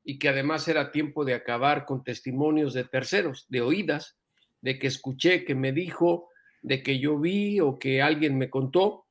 y 0.04 0.20
que 0.20 0.28
además 0.28 0.68
era 0.68 0.92
tiempo 0.92 1.24
de 1.24 1.36
acabar 1.36 1.86
con 1.86 2.04
testimonios 2.04 2.74
de 2.74 2.84
terceros, 2.84 3.46
de 3.48 3.62
oídas, 3.62 4.18
de 4.60 4.78
que 4.78 4.88
escuché, 4.88 5.46
que 5.46 5.56
me 5.56 5.72
dijo, 5.72 6.29
de 6.62 6.84
que 6.84 7.00
yo 7.00 7.20
vi 7.20 7.60
o 7.60 7.80
que 7.80 8.02
alguien 8.02 8.38
me 8.38 8.50
contó, 8.50 9.06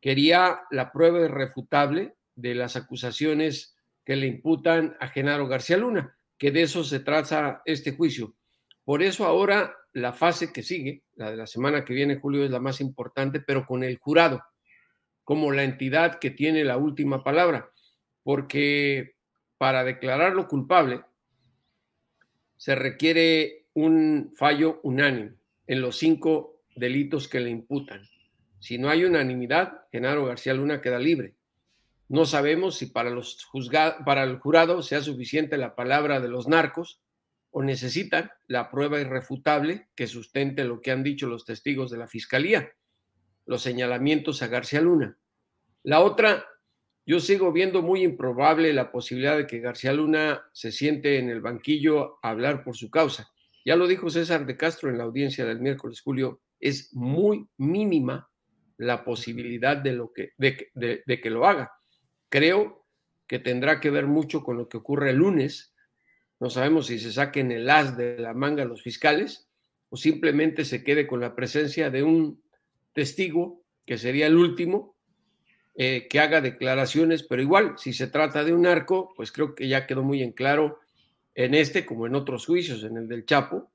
quería 0.00 0.60
la 0.70 0.92
prueba 0.92 1.20
irrefutable 1.20 2.14
de 2.34 2.54
las 2.54 2.76
acusaciones 2.76 3.76
que 4.04 4.16
le 4.16 4.26
imputan 4.26 4.96
a 5.00 5.08
Genaro 5.08 5.48
García 5.48 5.76
Luna, 5.76 6.16
que 6.38 6.50
de 6.50 6.62
eso 6.62 6.84
se 6.84 7.00
trata 7.00 7.62
este 7.64 7.92
juicio. 7.92 8.34
Por 8.84 9.02
eso 9.02 9.26
ahora 9.26 9.74
la 9.92 10.12
fase 10.12 10.52
que 10.52 10.62
sigue, 10.62 11.02
la 11.16 11.30
de 11.30 11.36
la 11.36 11.46
semana 11.46 11.84
que 11.84 11.94
viene, 11.94 12.20
Julio, 12.20 12.44
es 12.44 12.50
la 12.50 12.60
más 12.60 12.80
importante, 12.80 13.40
pero 13.40 13.66
con 13.66 13.82
el 13.84 13.98
jurado, 13.98 14.42
como 15.24 15.52
la 15.52 15.64
entidad 15.64 16.18
que 16.18 16.30
tiene 16.30 16.64
la 16.64 16.78
última 16.78 17.22
palabra, 17.22 17.70
porque 18.22 19.16
para 19.58 19.84
declararlo 19.84 20.48
culpable 20.48 21.02
se 22.56 22.74
requiere 22.74 23.66
un 23.74 24.32
fallo 24.36 24.80
unánime 24.82 25.34
en 25.66 25.80
los 25.82 25.98
cinco 25.98 26.57
delitos 26.78 27.28
que 27.28 27.40
le 27.40 27.50
imputan. 27.50 28.02
Si 28.58 28.78
no 28.78 28.90
hay 28.90 29.04
unanimidad, 29.04 29.82
Genaro 29.92 30.26
García 30.26 30.54
Luna 30.54 30.80
queda 30.80 30.98
libre. 30.98 31.34
No 32.08 32.24
sabemos 32.24 32.76
si 32.76 32.86
para, 32.86 33.10
los 33.10 33.46
para 34.04 34.24
el 34.24 34.38
jurado 34.38 34.82
sea 34.82 35.02
suficiente 35.02 35.58
la 35.58 35.74
palabra 35.74 36.20
de 36.20 36.28
los 36.28 36.48
narcos 36.48 37.02
o 37.50 37.62
necesitan 37.62 38.30
la 38.46 38.70
prueba 38.70 39.00
irrefutable 39.00 39.88
que 39.94 40.06
sustente 40.06 40.64
lo 40.64 40.80
que 40.80 40.90
han 40.90 41.02
dicho 41.02 41.26
los 41.26 41.44
testigos 41.44 41.90
de 41.90 41.98
la 41.98 42.08
fiscalía, 42.08 42.72
los 43.46 43.62
señalamientos 43.62 44.42
a 44.42 44.48
García 44.48 44.80
Luna. 44.80 45.18
La 45.82 46.00
otra, 46.00 46.46
yo 47.06 47.20
sigo 47.20 47.52
viendo 47.52 47.82
muy 47.82 48.02
improbable 48.02 48.72
la 48.72 48.90
posibilidad 48.90 49.36
de 49.36 49.46
que 49.46 49.60
García 49.60 49.92
Luna 49.92 50.42
se 50.52 50.72
siente 50.72 51.18
en 51.18 51.28
el 51.30 51.40
banquillo 51.40 52.18
a 52.22 52.30
hablar 52.30 52.64
por 52.64 52.76
su 52.76 52.90
causa. 52.90 53.30
Ya 53.64 53.76
lo 53.76 53.86
dijo 53.86 54.10
César 54.10 54.46
de 54.46 54.56
Castro 54.56 54.90
en 54.90 54.98
la 54.98 55.04
audiencia 55.04 55.44
del 55.44 55.60
miércoles, 55.60 56.00
Julio, 56.00 56.40
es 56.60 56.94
muy 56.94 57.48
mínima 57.56 58.30
la 58.76 59.04
posibilidad 59.04 59.76
de, 59.76 59.92
lo 59.92 60.12
que, 60.12 60.32
de, 60.36 61.20
que 61.20 61.30
lo 61.30 61.46
haga. 61.46 61.72
Creo 62.28 62.86
que 63.26 63.38
tendrá 63.38 63.80
que 63.80 63.90
ver 63.90 64.06
mucho 64.06 64.42
con 64.42 64.56
lo 64.56 64.68
que 64.68 64.76
ocurre 64.76 65.10
el 65.10 65.16
lunes. 65.16 65.74
No 66.40 66.50
sabemos 66.50 66.86
si 66.86 66.98
se 66.98 67.12
saquen 67.12 67.50
el 67.50 67.68
as 67.68 67.96
de 67.96 68.18
la 68.18 68.34
manga 68.34 68.64
los 68.64 68.82
fiscales 68.82 69.48
o 69.90 69.96
simplemente 69.96 70.64
se 70.64 70.84
quede 70.84 71.06
con 71.06 71.20
la 71.20 71.34
presencia 71.34 71.90
de 71.90 72.02
un 72.02 72.42
testigo, 72.92 73.64
que 73.84 73.98
sería 73.98 74.26
el 74.26 74.36
último, 74.36 74.96
eh, 75.74 76.08
que 76.08 76.20
haga 76.20 76.40
declaraciones, 76.40 77.22
pero 77.22 77.40
igual, 77.40 77.74
si 77.78 77.92
se 77.92 78.08
trata 78.08 78.44
de 78.44 78.52
un 78.52 78.66
arco, 78.66 79.12
pues 79.16 79.32
creo 79.32 79.54
que 79.54 79.68
ya 79.68 79.86
quedó 79.86 80.02
muy 80.02 80.22
en 80.22 80.32
claro 80.32 80.80
en 81.34 81.54
este 81.54 81.86
como 81.86 82.06
en 82.06 82.16
otros 82.16 82.46
juicios, 82.46 82.82
en 82.82 82.96
el 82.96 83.06
del 83.06 83.24
Chapo, 83.24 83.70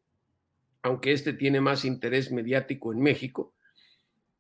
aunque 0.84 1.13
este 1.13 1.34
tiene 1.34 1.61
más 1.61 1.86
interés 1.86 2.31
mediático 2.31 2.91
en 2.93 2.99
México, 2.99 3.55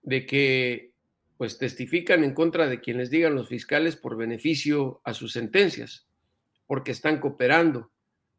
de 0.01 0.25
que 0.25 0.91
pues 1.37 1.57
testifican 1.57 2.23
en 2.23 2.33
contra 2.33 2.67
de 2.67 2.79
quienes 2.79 3.09
digan 3.09 3.33
los 3.33 3.47
fiscales 3.47 3.95
por 3.95 4.17
beneficio 4.17 5.01
a 5.03 5.13
sus 5.13 5.33
sentencias, 5.33 6.07
porque 6.67 6.91
están 6.91 7.19
cooperando 7.19 7.91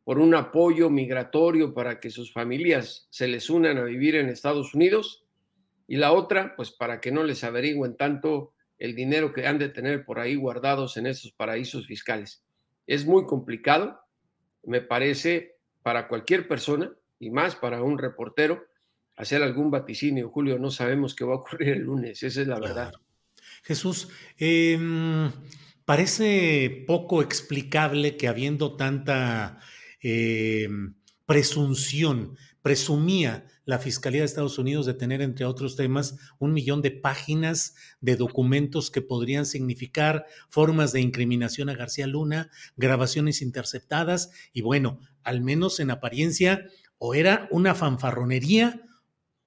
por 0.05 0.18
un 0.18 0.34
apoyo 0.34 0.90
migratorio 0.90 1.74
para 1.74 1.98
que 1.98 2.11
sus 2.11 2.32
familias 2.32 3.09
se 3.11 3.26
les 3.26 3.48
unan 3.48 3.78
a 3.78 3.84
vivir 3.84 4.16
en 4.16 4.28
Estados 4.28 4.74
Unidos, 4.74 5.24
y 5.86 5.96
la 5.96 6.12
otra, 6.12 6.55
pues 6.57 6.70
para 6.70 7.00
que 7.00 7.11
no 7.11 7.24
les 7.24 7.42
averigüen 7.42 7.96
tanto 7.96 8.52
el 8.78 8.94
dinero 8.94 9.32
que 9.32 9.46
han 9.46 9.59
de 9.59 9.68
tener 9.68 10.05
por 10.05 10.18
ahí 10.18 10.34
guardados 10.34 10.96
en 10.96 11.07
esos 11.07 11.32
paraísos 11.32 11.86
fiscales. 11.86 12.42
Es 12.86 13.07
muy 13.07 13.26
complicado, 13.26 14.00
me 14.62 14.80
parece, 14.80 15.57
para 15.82 16.09
cualquier 16.09 16.48
persona, 16.48 16.94
y 17.19 17.31
más 17.31 17.57
para 17.57 17.83
un 17.83 17.99
reportero 17.99 18.65
hacer 19.17 19.43
algún 19.43 19.71
vaticinio. 19.71 20.31
Julio, 20.31 20.59
no 20.59 20.71
sabemos 20.71 21.15
qué 21.15 21.25
va 21.25 21.35
a 21.35 21.39
ocurrir 21.39 21.69
el 21.71 21.83
lunes, 21.83 22.23
esa 22.23 22.41
es 22.43 22.47
la 22.49 22.59
verdad. 22.59 22.93
Jesús, 23.62 24.09
em, 24.39 25.31
parece 25.85 26.85
poco 26.87 27.23
explicable 27.23 28.17
que 28.17 28.29
habiendo 28.29 28.77
tanta 28.77 29.59
em, 30.07 30.95
presunción, 31.25 32.37
presumía 32.61 33.47
la 33.65 33.79
Fiscalía 33.79 34.21
de 34.21 34.27
Estados 34.27 34.59
Unidos 34.59 34.87
de 34.87 34.95
tener, 34.95 35.23
entre 35.23 35.47
otros 35.47 35.77
temas, 35.77 36.17
un 36.39 36.53
millón 36.53 36.83
de 36.83 36.91
páginas 36.91 37.75
de 38.01 38.17
documentos 38.17 38.91
que 38.91 39.01
podrían 39.01 39.47
significar 39.47 40.27
formas 40.49 40.93
de 40.93 41.01
incriminación 41.01 41.71
a 41.71 41.75
García 41.75 42.07
Luna, 42.07 42.51
grabaciones 42.77 43.41
interceptadas 43.41 44.31
y 44.53 44.61
bueno, 44.61 45.01
al 45.23 45.41
menos 45.41 45.81
en 45.81 45.91
apariencia, 45.91 46.67
o 47.07 47.14
era 47.14 47.48
una 47.50 47.74
fanfarronería 47.74 48.80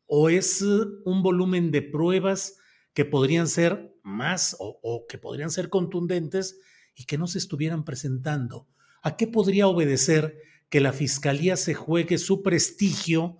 o 0.06 0.30
es 0.30 0.62
un 0.62 1.24
volumen 1.24 1.72
de 1.72 1.82
pruebas 1.82 2.60
que 2.94 3.04
podrían 3.04 3.48
ser 3.48 3.96
más 4.04 4.56
o, 4.60 4.80
o, 4.84 5.08
que 5.08 5.18
podrían 5.18 5.50
ser 5.50 5.70
contundentes 5.70 6.60
y 6.94 7.06
que 7.06 7.18
no 7.18 7.26
se 7.26 7.40
estuvieran 7.40 7.84
presentando? 7.84 8.68
¿A 9.02 9.18
qué 9.18 9.26
podría 9.26 9.68
obedecer 9.68 10.40
que 10.70 10.82
la 10.82 10.94
Fiscalía 10.94 11.56
se 11.56 11.74
juegue 11.74 12.20
su 12.20 12.44
prestigio 12.44 13.40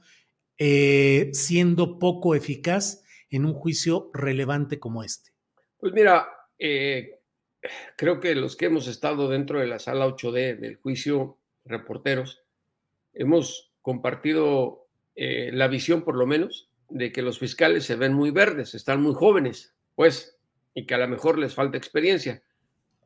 eh, 0.58 1.30
siendo 1.34 2.00
poco 2.00 2.34
eficaz 2.34 3.04
en 3.30 3.46
un 3.46 3.54
juicio 3.54 4.10
relevante 4.16 4.80
como 4.80 5.04
este? 5.04 5.30
Pues 5.78 5.94
mira, 5.94 6.28
eh, 6.58 7.20
creo 7.96 8.20
que 8.20 8.34
los 8.34 8.56
que 8.56 8.66
hemos 8.66 8.88
estado 8.88 9.30
dentro 9.30 9.60
de 9.60 9.68
la 9.68 9.78
sala 9.78 10.08
8D 10.08 10.60
del 10.60 10.78
juicio 10.78 11.38
reporteros, 11.66 12.42
hemos 13.14 13.67
compartido 13.88 14.90
eh, 15.16 15.50
la 15.54 15.70
visión 15.70 16.02
por 16.02 16.18
lo 16.18 16.28
menos 16.28 16.70
de 16.90 17.14
que 17.14 17.22
los 17.22 17.40
fiscales 17.40 17.86
se 17.86 17.96
ven 17.96 18.14
muy 18.14 18.32
verdes, 18.32 18.76
están 18.76 19.02
muy 19.02 19.14
jóvenes, 19.14 19.78
pues, 19.96 20.38
y 20.74 20.86
que 20.86 20.94
a 20.94 20.98
lo 20.98 21.08
mejor 21.08 21.40
les 21.40 21.56
falta 21.56 21.78
experiencia. 21.78 22.44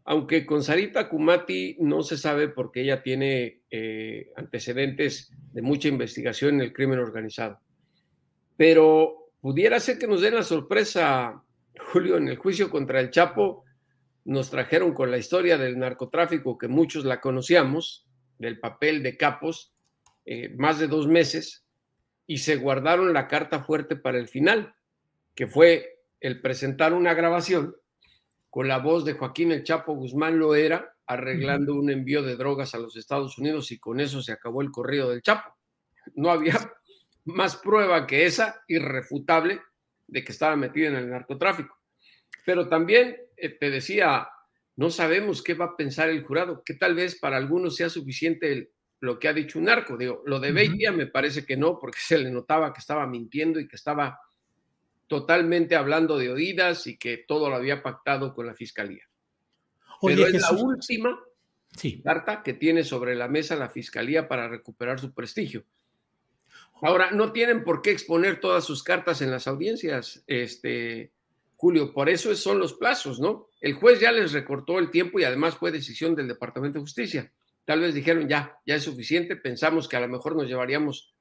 Aunque 0.06 0.44
con 0.44 0.64
Sarita 0.64 1.08
Kumati 1.08 1.78
no 1.82 2.02
se 2.02 2.18
sabe 2.18 2.48
porque 2.48 2.82
ella 2.82 3.04
tiene 3.04 3.62
eh, 3.70 4.32
antecedentes 4.36 5.32
de 5.54 5.62
mucha 5.62 5.88
investigación 5.88 6.56
en 6.56 6.62
el 6.62 6.74
crimen 6.74 6.98
organizado. 6.98 7.60
Pero 8.58 9.30
pudiera 9.40 9.80
ser 9.80 10.00
que 10.00 10.08
nos 10.08 10.22
den 10.22 10.34
la 10.34 10.42
sorpresa, 10.42 11.44
Julio, 11.94 12.18
en 12.18 12.28
el 12.28 12.38
juicio 12.38 12.72
contra 12.72 13.00
el 13.00 13.12
Chapo, 13.12 13.66
nos 14.26 14.50
trajeron 14.50 14.96
con 14.96 15.12
la 15.12 15.20
historia 15.20 15.60
del 15.60 15.78
narcotráfico 15.78 16.58
que 16.58 16.68
muchos 16.68 17.06
la 17.06 17.22
conocíamos, 17.22 18.08
del 18.40 18.60
papel 18.60 19.04
de 19.04 19.16
capos, 19.16 19.71
eh, 20.26 20.50
más 20.58 20.80
de 20.80 20.88
dos 20.88 21.08
meses, 21.08 21.66
y 22.28 22.38
se 22.38 22.56
guardaron 22.56 23.14
la 23.14 23.28
carta 23.28 23.64
fuerte 23.64 23.96
para 23.96 24.18
el 24.18 24.28
final, 24.28 24.74
que 25.36 25.48
fue 25.48 26.00
el 26.20 26.42
presentar 26.42 26.94
una 26.94 27.14
grabación 27.14 27.76
con 28.50 28.68
la 28.68 28.78
voz 28.78 29.06
de 29.06 29.14
Joaquín 29.14 29.52
El 29.52 29.64
Chapo 29.64 29.96
Guzmán 29.96 30.38
Loera 30.38 30.94
arreglando 31.08 31.76
un 31.76 31.90
envío 31.90 32.22
de 32.22 32.36
drogas 32.36 32.74
a 32.74 32.80
los 32.80 32.96
Estados 32.96 33.38
Unidos 33.38 33.72
y 33.72 33.80
con 33.80 34.00
eso 34.00 34.22
se 34.22 34.32
acabó 34.32 34.62
el 34.62 34.72
corrido 34.72 35.10
del 35.10 35.22
Chapo. 35.22 35.58
No 36.16 36.32
había 36.32 36.54
más 37.26 37.58
prueba 37.58 38.08
que 38.08 38.26
esa, 38.26 38.64
irrefutable, 38.68 39.62
de 40.08 40.24
que 40.24 40.32
estaba 40.32 40.56
metido 40.56 40.90
en 40.90 40.96
el 40.96 41.10
narcotráfico. 41.10 41.78
Pero 42.46 42.68
también 42.70 43.18
eh, 43.36 43.50
te 43.50 43.70
decía, 43.70 44.28
no 44.76 44.90
sabemos 44.90 45.42
qué 45.42 45.54
va 45.54 45.66
a 45.66 45.78
pensar 45.78 46.10
el 46.10 46.24
jurado, 46.24 46.64
que 46.66 46.76
tal 46.76 46.96
vez 46.96 47.20
para 47.20 47.38
algunos 47.38 47.76
sea 47.76 47.90
suficiente 47.90 48.72
lo 49.02 49.20
que 49.20 49.28
ha 49.28 49.34
dicho 49.34 49.60
un 49.60 49.66
narco. 49.66 49.98
Digo, 49.98 50.24
lo 50.26 50.40
de 50.40 50.52
Beitia 50.52 50.92
me 50.92 51.08
parece 51.08 51.46
que 51.46 51.58
no, 51.58 51.78
porque 51.78 52.00
se 52.02 52.18
le 52.18 52.32
notaba 52.32 52.74
que 52.74 52.80
estaba 52.80 53.06
mintiendo 53.06 53.60
y 53.60 53.68
que 53.68 53.76
estaba 53.76 54.20
totalmente 55.08 55.76
hablando 55.76 56.18
de 56.18 56.32
oídas 56.32 56.88
y 56.88 56.98
que 56.98 57.18
todo 57.28 57.50
lo 57.50 57.56
había 57.56 57.84
pactado 57.84 58.34
con 58.34 58.48
la 58.48 58.54
fiscalía. 58.54 59.04
Pero 60.02 60.26
es 60.26 60.42
la 60.42 60.52
última 60.52 61.20
carta 62.04 62.42
que 62.44 62.54
tiene 62.54 62.84
sobre 62.84 63.16
la 63.16 63.28
mesa 63.28 63.56
la 63.56 63.70
fiscalía 63.70 64.28
para 64.28 64.48
recuperar 64.48 65.00
su 65.00 65.14
prestigio. 65.14 65.66
Ahora, 66.82 67.12
no 67.12 67.32
tienen 67.32 67.64
por 67.64 67.82
qué 67.82 67.92
exponer 67.92 68.40
todas 68.40 68.64
sus 68.64 68.84
cartas 68.84 69.22
en 69.22 69.30
las 69.30 69.48
audiencias, 69.48 70.24
este, 70.26 71.12
Julio, 71.56 71.94
por 71.94 72.10
eso 72.10 72.34
son 72.36 72.58
los 72.58 72.74
plazos, 72.74 73.20
¿no? 73.20 73.50
El 73.60 73.74
juez 73.74 74.00
ya 74.00 74.12
les 74.12 74.32
recortó 74.32 74.80
el 74.80 74.90
tiempo 74.90 75.20
y 75.20 75.24
además 75.24 75.56
fue 75.56 75.72
decisión 75.72 76.16
del 76.16 76.28
Departamento 76.28 76.80
de 76.80 76.84
Justicia. 76.84 77.32
Tal 77.66 77.80
vez 77.80 77.94
dijeron, 77.94 78.28
ya, 78.28 78.58
ya 78.66 78.76
es 78.76 78.84
suficiente, 78.84 79.36
pensamos 79.36 79.88
que 79.88 79.96
a 79.96 80.02
lo 80.02 80.08
mejor 80.08 80.36
nos 80.36 80.48
llevaríamos 80.48 81.14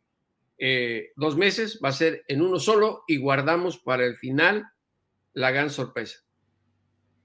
eh, 0.58 1.12
dos 1.16 1.36
meses, 1.36 1.80
va 1.84 1.90
a 1.90 1.92
ser 1.92 2.24
en 2.28 2.42
uno 2.42 2.58
solo 2.58 3.04
y 3.06 3.16
guardamos 3.16 3.78
para 3.78 4.04
el 4.04 4.16
final 4.16 4.66
la 5.32 5.50
gran 5.50 5.70
sorpresa. 5.70 6.20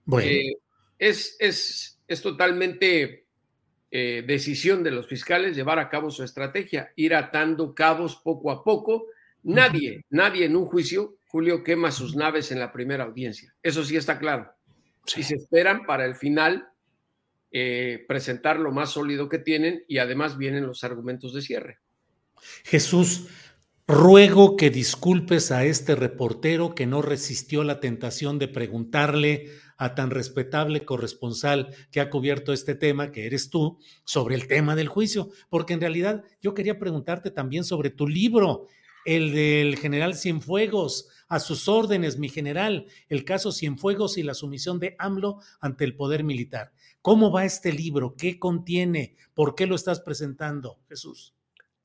Bueno. 0.05 0.29
Eh, 0.29 0.57
es, 0.99 1.35
es, 1.39 1.99
es, 2.07 2.21
totalmente 2.21 3.25
eh, 3.91 4.23
decisión 4.25 4.83
de 4.83 4.91
los 4.91 5.07
fiscales 5.07 5.55
llevar 5.55 5.79
a 5.79 5.89
cabo 5.89 6.11
su 6.11 6.23
estrategia, 6.23 6.93
ir 6.95 7.15
atando 7.15 7.75
cabos 7.75 8.15
poco 8.17 8.51
a 8.51 8.63
poco. 8.63 9.07
Nadie, 9.43 10.05
nadie 10.09 10.45
en 10.45 10.55
un 10.55 10.65
juicio 10.65 11.17
Julio 11.35 11.65
quema 11.65 11.91
sus 11.91 12.15
naves 12.15 12.53
en 12.53 12.59
la 12.59 12.71
primera 12.71 13.03
audiencia. 13.03 13.53
Eso 13.61 13.83
sí 13.83 13.97
está 13.97 14.17
claro. 14.17 14.53
Y 15.17 15.23
se 15.23 15.35
esperan 15.35 15.85
para 15.85 16.05
el 16.05 16.15
final 16.15 16.69
eh, 17.57 18.03
presentar 18.05 18.59
lo 18.59 18.73
más 18.73 18.89
sólido 18.89 19.29
que 19.29 19.39
tienen 19.39 19.85
y 19.87 19.99
además 19.99 20.37
vienen 20.37 20.67
los 20.67 20.83
argumentos 20.83 21.33
de 21.33 21.41
cierre. 21.41 21.79
Jesús, 22.65 23.27
ruego 23.87 24.57
que 24.57 24.69
disculpes 24.69 25.53
a 25.53 25.63
este 25.63 25.95
reportero 25.95 26.75
que 26.75 26.85
no 26.85 27.01
resistió 27.01 27.63
la 27.63 27.79
tentación 27.79 28.39
de 28.39 28.49
preguntarle 28.49 29.51
a 29.77 29.95
tan 29.95 30.11
respetable 30.11 30.83
corresponsal 30.83 31.73
que 31.91 32.01
ha 32.01 32.09
cubierto 32.09 32.51
este 32.51 32.75
tema, 32.75 33.13
que 33.13 33.25
eres 33.25 33.49
tú, 33.49 33.79
sobre 34.03 34.35
el 34.35 34.49
tema 34.49 34.75
del 34.75 34.89
juicio, 34.89 35.29
porque 35.49 35.75
en 35.75 35.79
realidad 35.79 36.25
yo 36.41 36.53
quería 36.53 36.77
preguntarte 36.77 37.31
también 37.31 37.63
sobre 37.63 37.89
tu 37.89 38.05
libro, 38.05 38.67
el 39.05 39.33
del 39.33 39.77
general 39.77 40.15
Cienfuegos, 40.15 41.07
a 41.29 41.39
sus 41.39 41.69
órdenes, 41.69 42.17
mi 42.17 42.27
general, 42.27 42.87
el 43.07 43.23
caso 43.23 43.53
Cienfuegos 43.53 44.17
y 44.17 44.23
la 44.23 44.33
sumisión 44.33 44.77
de 44.79 44.97
AMLO 44.99 45.39
ante 45.61 45.85
el 45.85 45.95
poder 45.95 46.25
militar. 46.25 46.73
¿Cómo 47.05 47.31
va 47.31 47.45
este 47.45 47.71
libro? 47.71 48.15
¿Qué 48.17 48.39
contiene? 48.39 49.15
¿Por 49.35 49.53
qué 49.53 49.67
lo 49.67 49.75
estás 49.75 49.99
presentando, 49.99 50.79
Jesús? 50.89 51.35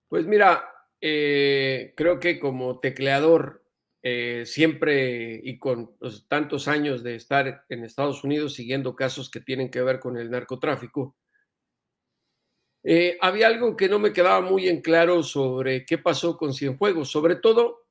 Pues 0.09 0.25
mira, 0.25 0.65
eh, 0.99 1.93
creo 1.95 2.19
que 2.19 2.41
como 2.41 2.81
tecleador, 2.81 3.63
eh, 4.03 4.45
siempre 4.47 5.39
y 5.45 5.59
con 5.59 5.95
los 6.01 6.27
tantos 6.27 6.69
años 6.69 7.03
de 7.03 7.17
estar 7.17 7.67
en 7.69 7.85
Estados 7.85 8.25
Unidos 8.25 8.55
siguiendo 8.55 8.97
casos 8.97 9.29
que 9.29 9.43
tienen 9.43 9.71
que 9.71 9.83
ver 9.83 10.01
con 10.01 10.17
el 10.17 10.31
narcotráfico, 10.31 11.19
eh, 12.83 13.19
había 13.21 13.49
algo 13.49 13.77
que 13.77 13.91
no 13.91 13.99
me 13.99 14.15
quedaba 14.15 14.41
muy 14.41 14.69
en 14.69 14.81
claro 14.81 15.23
sobre 15.23 15.85
qué 15.85 15.99
pasó 15.99 16.39
con 16.39 16.55
Cienfuegos, 16.55 17.11
sobre 17.11 17.37
todo 17.37 17.90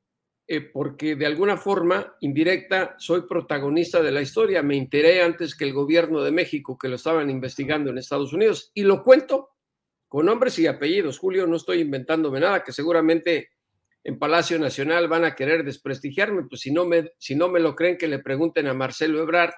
eh, 0.52 0.62
porque 0.62 1.16
de 1.16 1.28
alguna 1.28 1.58
forma 1.58 2.16
indirecta 2.22 2.96
soy 2.98 3.28
protagonista 3.28 4.02
de 4.02 4.12
la 4.12 4.24
historia. 4.24 4.64
Me 4.64 4.78
enteré 4.78 5.22
antes 5.22 5.56
que 5.56 5.64
el 5.64 5.74
gobierno 5.74 6.24
de 6.24 6.32
México 6.32 6.76
que 6.76 6.88
lo 6.88 6.96
estaban 6.96 7.30
investigando 7.30 7.92
en 7.92 8.00
Estados 8.00 8.34
Unidos 8.34 8.72
y 8.74 8.82
lo 8.82 9.04
cuento 9.04 9.52
con 10.08 10.26
nombres 10.26 10.58
y 10.58 10.66
apellidos. 10.66 11.20
Julio, 11.20 11.46
no 11.46 11.56
estoy 11.56 11.82
inventándome 11.82 12.40
nada, 12.40 12.64
que 12.64 12.72
seguramente 12.72 13.52
en 14.04 14.18
Palacio 14.18 14.58
Nacional 14.58 15.08
van 15.08 15.24
a 15.24 15.36
querer 15.36 15.64
desprestigiarme, 15.64 16.46
pues 16.50 16.62
si 16.62 16.72
no 16.72 16.84
me, 16.84 17.12
si 17.20 17.36
no 17.36 17.48
me 17.48 17.60
lo 17.60 17.76
creen, 17.76 18.00
que 18.00 18.08
le 18.08 18.18
pregunten 18.18 18.66
a 18.66 18.74
Marcelo 18.74 19.22
Ebrard, 19.22 19.54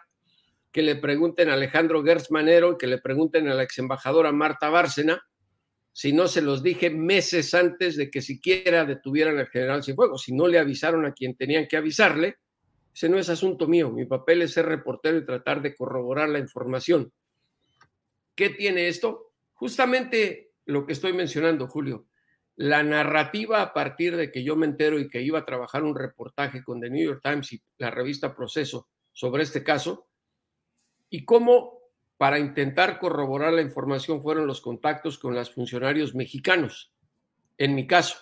que 0.74 0.82
le 0.82 0.98
pregunten 0.98 1.48
a 1.48 1.54
Alejandro 1.54 2.04
Gertz 2.04 2.32
Manero, 2.32 2.78
que 2.78 2.88
le 2.88 2.98
pregunten 2.98 3.48
a 3.48 3.54
la 3.54 3.64
ex 3.64 3.80
embajadora 3.80 4.34
Marta 4.34 4.70
Bárcena, 4.70 5.24
si 5.94 6.14
no 6.14 6.28
se 6.28 6.42
los 6.42 6.64
dije 6.64 6.90
meses 6.90 7.54
antes 7.54 7.98
de 7.98 8.10
que 8.10 8.22
siquiera 8.22 8.86
detuvieran 8.86 9.38
al 9.38 9.48
general 9.48 9.84
Cienfuegos. 9.84 10.24
Si 10.24 10.34
no 10.34 10.48
le 10.48 10.60
avisaron 10.60 11.06
a 11.06 11.14
quien 11.14 11.36
tenían 11.36 11.68
que 11.68 11.78
avisarle, 11.78 12.38
ese 12.94 13.10
no 13.10 13.18
es 13.18 13.30
asunto 13.30 13.68
mío. 13.68 13.92
Mi 13.92 14.06
papel 14.06 14.42
es 14.42 14.54
ser 14.54 14.66
reportero 14.66 15.18
y 15.18 15.26
tratar 15.26 15.62
de 15.62 15.76
corroborar 15.76 16.30
la 16.30 16.40
información. 16.40 17.12
¿Qué 18.36 18.50
tiene 18.50 18.88
esto? 18.88 19.34
Justamente 19.54 20.52
lo 20.66 20.86
que 20.86 20.94
estoy 20.94 21.14
mencionando, 21.14 21.68
Julio. 21.68 22.08
La 22.56 22.84
narrativa 22.84 23.62
a 23.62 23.74
partir 23.74 24.16
de 24.16 24.32
que 24.32 24.44
yo 24.44 24.56
me 24.56 24.66
entero 24.66 25.00
y 25.00 25.10
que 25.10 25.22
iba 25.22 25.40
a 25.40 25.46
trabajar 25.46 25.84
un 25.84 25.96
reportaje 25.96 26.64
con 26.64 26.80
The 26.80 26.90
New 26.90 27.06
York 27.06 27.22
Times 27.24 27.54
y 27.54 27.62
la 27.78 27.92
revista 27.92 28.36
Proceso 28.36 28.90
sobre 29.14 29.44
este 29.44 29.64
caso, 29.64 30.08
y 31.10 31.26
cómo 31.26 31.81
para 32.22 32.38
intentar 32.38 33.00
corroborar 33.00 33.52
la 33.52 33.64
información 33.64 34.22
fueron 34.22 34.46
los 34.46 34.62
contactos 34.62 35.18
con 35.18 35.34
los 35.34 35.50
funcionarios 35.50 36.14
mexicanos, 36.14 36.94
en 37.58 37.74
mi 37.74 37.88
caso. 37.88 38.16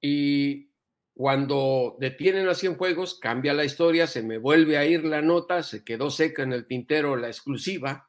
Y 0.00 0.70
cuando 1.12 1.96
detienen 1.98 2.46
a 2.46 2.54
Cienfuegos, 2.54 3.18
cambia 3.18 3.54
la 3.54 3.64
historia, 3.64 4.06
se 4.06 4.22
me 4.22 4.38
vuelve 4.38 4.78
a 4.78 4.84
ir 4.84 5.04
la 5.04 5.20
nota, 5.20 5.64
se 5.64 5.82
quedó 5.82 6.10
seca 6.10 6.44
en 6.44 6.52
el 6.52 6.68
tintero 6.68 7.16
la 7.16 7.26
exclusiva. 7.26 8.08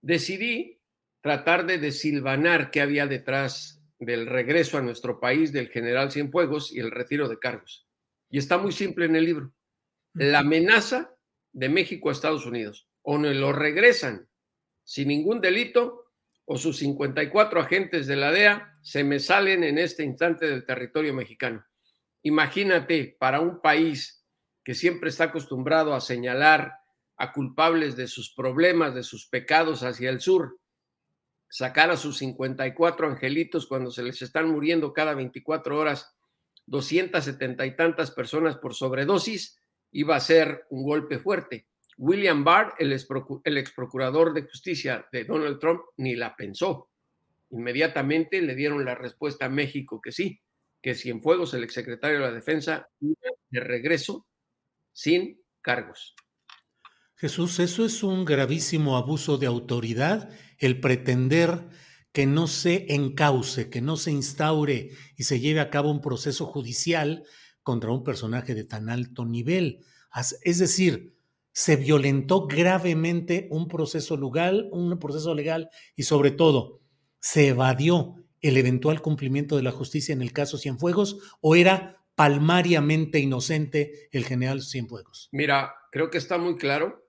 Decidí 0.00 0.78
tratar 1.20 1.66
de 1.66 1.78
desilvanar 1.78 2.70
qué 2.70 2.82
había 2.82 3.08
detrás 3.08 3.82
del 3.98 4.28
regreso 4.28 4.78
a 4.78 4.82
nuestro 4.82 5.18
país 5.18 5.52
del 5.52 5.70
general 5.70 6.12
Cienfuegos 6.12 6.70
y 6.72 6.78
el 6.78 6.92
retiro 6.92 7.28
de 7.28 7.40
cargos. 7.40 7.88
Y 8.30 8.38
está 8.38 8.58
muy 8.58 8.70
simple 8.70 9.06
en 9.06 9.16
el 9.16 9.24
libro. 9.24 9.52
La 10.12 10.38
amenaza 10.38 11.16
de 11.52 11.68
México 11.68 12.10
a 12.10 12.12
Estados 12.12 12.46
Unidos 12.46 12.87
o 13.10 13.16
no 13.16 13.32
lo 13.32 13.54
regresan 13.54 14.28
sin 14.84 15.08
ningún 15.08 15.40
delito 15.40 16.12
o 16.44 16.58
sus 16.58 16.76
54 16.76 17.58
agentes 17.58 18.06
de 18.06 18.16
la 18.16 18.30
DEA 18.30 18.78
se 18.82 19.02
me 19.02 19.18
salen 19.18 19.64
en 19.64 19.78
este 19.78 20.04
instante 20.04 20.46
del 20.46 20.66
territorio 20.66 21.14
mexicano. 21.14 21.64
Imagínate 22.20 23.16
para 23.18 23.40
un 23.40 23.62
país 23.62 24.26
que 24.62 24.74
siempre 24.74 25.08
está 25.08 25.24
acostumbrado 25.24 25.94
a 25.94 26.02
señalar 26.02 26.74
a 27.16 27.32
culpables 27.32 27.96
de 27.96 28.08
sus 28.08 28.34
problemas, 28.34 28.94
de 28.94 29.02
sus 29.02 29.26
pecados 29.26 29.84
hacia 29.84 30.10
el 30.10 30.20
sur, 30.20 30.60
sacar 31.48 31.90
a 31.90 31.96
sus 31.96 32.18
54 32.18 33.06
angelitos 33.06 33.66
cuando 33.66 33.90
se 33.90 34.02
les 34.02 34.20
están 34.20 34.50
muriendo 34.50 34.92
cada 34.92 35.14
24 35.14 35.78
horas 35.78 36.14
270 36.66 37.64
y 37.64 37.70
personas 38.14 38.58
por 38.58 38.74
sobredosis, 38.74 39.58
iba 39.92 40.14
a 40.14 40.20
ser 40.20 40.66
un 40.68 40.84
golpe 40.84 41.18
fuerte. 41.18 41.67
William 41.98 42.44
Barr, 42.44 42.74
el 42.78 42.92
ex 42.92 43.72
procurador 43.72 44.32
de 44.32 44.42
justicia 44.42 45.06
de 45.12 45.24
Donald 45.24 45.58
Trump, 45.58 45.80
ni 45.96 46.14
la 46.14 46.34
pensó. 46.36 46.90
Inmediatamente 47.50 48.40
le 48.40 48.54
dieron 48.54 48.84
la 48.84 48.94
respuesta 48.94 49.46
a 49.46 49.50
México 49.50 50.00
que 50.00 50.12
sí, 50.12 50.40
que 50.80 50.94
Cienfuegos, 50.94 51.54
el 51.54 51.64
exsecretario 51.64 52.18
de 52.18 52.24
la 52.26 52.32
Defensa, 52.32 52.88
de 53.00 53.60
regreso 53.60 54.26
sin 54.92 55.40
cargos. 55.60 56.14
Jesús, 57.16 57.58
eso 57.58 57.84
es 57.84 58.04
un 58.04 58.24
gravísimo 58.24 58.96
abuso 58.96 59.38
de 59.38 59.46
autoridad, 59.46 60.30
el 60.58 60.78
pretender 60.78 61.68
que 62.12 62.26
no 62.26 62.46
se 62.46 62.94
encauce, 62.94 63.70
que 63.70 63.80
no 63.80 63.96
se 63.96 64.12
instaure 64.12 64.90
y 65.16 65.24
se 65.24 65.40
lleve 65.40 65.58
a 65.58 65.70
cabo 65.70 65.90
un 65.90 66.00
proceso 66.00 66.46
judicial 66.46 67.24
contra 67.64 67.90
un 67.90 68.04
personaje 68.04 68.54
de 68.54 68.62
tan 68.62 68.88
alto 68.88 69.24
nivel. 69.24 69.84
Es 70.42 70.58
decir, 70.58 71.17
se 71.58 71.74
violentó 71.74 72.46
gravemente 72.46 73.48
un 73.50 73.66
proceso 73.66 74.16
legal, 74.16 74.68
un 74.70 74.96
proceso 75.00 75.34
legal 75.34 75.70
y 75.96 76.04
sobre 76.04 76.30
todo 76.30 76.78
se 77.18 77.48
evadió 77.48 78.14
el 78.40 78.56
eventual 78.58 79.02
cumplimiento 79.02 79.56
de 79.56 79.64
la 79.64 79.72
justicia 79.72 80.12
en 80.12 80.22
el 80.22 80.32
caso 80.32 80.56
Cienfuegos 80.56 81.36
o 81.40 81.56
era 81.56 82.00
palmariamente 82.14 83.18
inocente 83.18 84.08
el 84.12 84.24
general 84.24 84.62
Cienfuegos? 84.62 85.30
Mira, 85.32 85.74
creo 85.90 86.10
que 86.10 86.18
está 86.18 86.38
muy 86.38 86.56
claro 86.58 87.04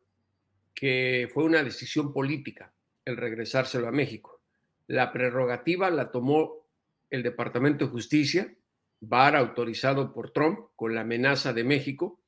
que 0.73 1.29
fue 1.31 1.43
una 1.43 1.61
decisión 1.61 2.11
política 2.11 2.73
el 3.05 3.17
regresárselo 3.17 3.87
a 3.87 3.91
México. 3.91 4.41
La 4.87 5.13
prerrogativa 5.13 5.91
la 5.91 6.09
tomó 6.09 6.65
el 7.11 7.21
Departamento 7.21 7.85
de 7.85 7.91
Justicia, 7.91 8.55
VAR 8.99 9.35
autorizado 9.35 10.11
por 10.11 10.31
Trump 10.31 10.69
con 10.75 10.95
la 10.95 11.01
amenaza 11.01 11.53
de 11.53 11.63
México, 11.63 12.18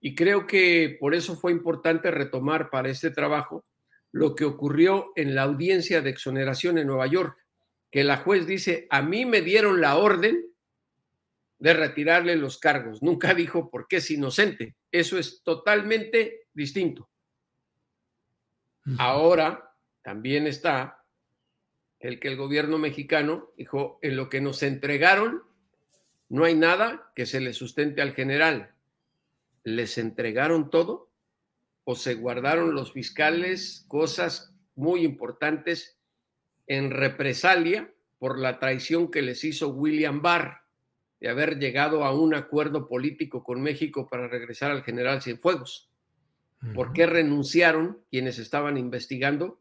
y 0.00 0.14
creo 0.14 0.46
que 0.46 0.96
por 1.00 1.14
eso 1.14 1.36
fue 1.36 1.52
importante 1.52 2.10
retomar 2.10 2.70
para 2.70 2.88
este 2.88 3.10
trabajo 3.10 3.64
lo 4.12 4.34
que 4.34 4.44
ocurrió 4.44 5.12
en 5.16 5.34
la 5.34 5.42
audiencia 5.42 6.00
de 6.00 6.10
exoneración 6.10 6.78
en 6.78 6.86
Nueva 6.86 7.06
York, 7.06 7.36
que 7.90 8.04
la 8.04 8.18
juez 8.18 8.46
dice, 8.46 8.86
a 8.90 9.02
mí 9.02 9.26
me 9.26 9.42
dieron 9.42 9.80
la 9.80 9.96
orden 9.96 10.46
de 11.58 11.72
retirarle 11.74 12.36
los 12.36 12.58
cargos. 12.58 13.02
Nunca 13.02 13.34
dijo 13.34 13.70
por 13.70 13.88
qué 13.88 13.96
es 13.96 14.10
inocente. 14.10 14.76
Eso 14.90 15.18
es 15.18 15.42
totalmente 15.42 16.46
distinto. 16.52 17.10
Ahora 18.96 19.74
también 20.02 20.46
está 20.46 21.04
el 21.98 22.20
que 22.20 22.28
el 22.28 22.36
gobierno 22.36 22.78
mexicano 22.78 23.52
dijo, 23.56 23.98
en 24.00 24.16
lo 24.16 24.30
que 24.30 24.40
nos 24.40 24.62
entregaron, 24.62 25.42
no 26.28 26.44
hay 26.44 26.54
nada 26.54 27.12
que 27.14 27.26
se 27.26 27.40
le 27.40 27.52
sustente 27.52 28.00
al 28.00 28.14
general. 28.14 28.74
¿Les 29.68 29.98
entregaron 29.98 30.70
todo? 30.70 31.12
¿O 31.84 31.94
se 31.94 32.14
guardaron 32.14 32.74
los 32.74 32.92
fiscales 32.92 33.84
cosas 33.86 34.54
muy 34.74 35.04
importantes 35.04 35.98
en 36.66 36.90
represalia 36.90 37.92
por 38.18 38.38
la 38.38 38.58
traición 38.60 39.10
que 39.10 39.20
les 39.20 39.44
hizo 39.44 39.68
William 39.68 40.22
Barr 40.22 40.62
de 41.20 41.28
haber 41.28 41.58
llegado 41.58 42.04
a 42.04 42.14
un 42.14 42.34
acuerdo 42.34 42.88
político 42.88 43.44
con 43.44 43.60
México 43.60 44.08
para 44.08 44.26
regresar 44.26 44.70
al 44.70 44.84
general 44.84 45.20
Cienfuegos. 45.20 45.90
¿Por 46.74 46.94
qué 46.94 47.04
renunciaron 47.04 48.02
quienes 48.10 48.38
estaban 48.38 48.78
investigando 48.78 49.60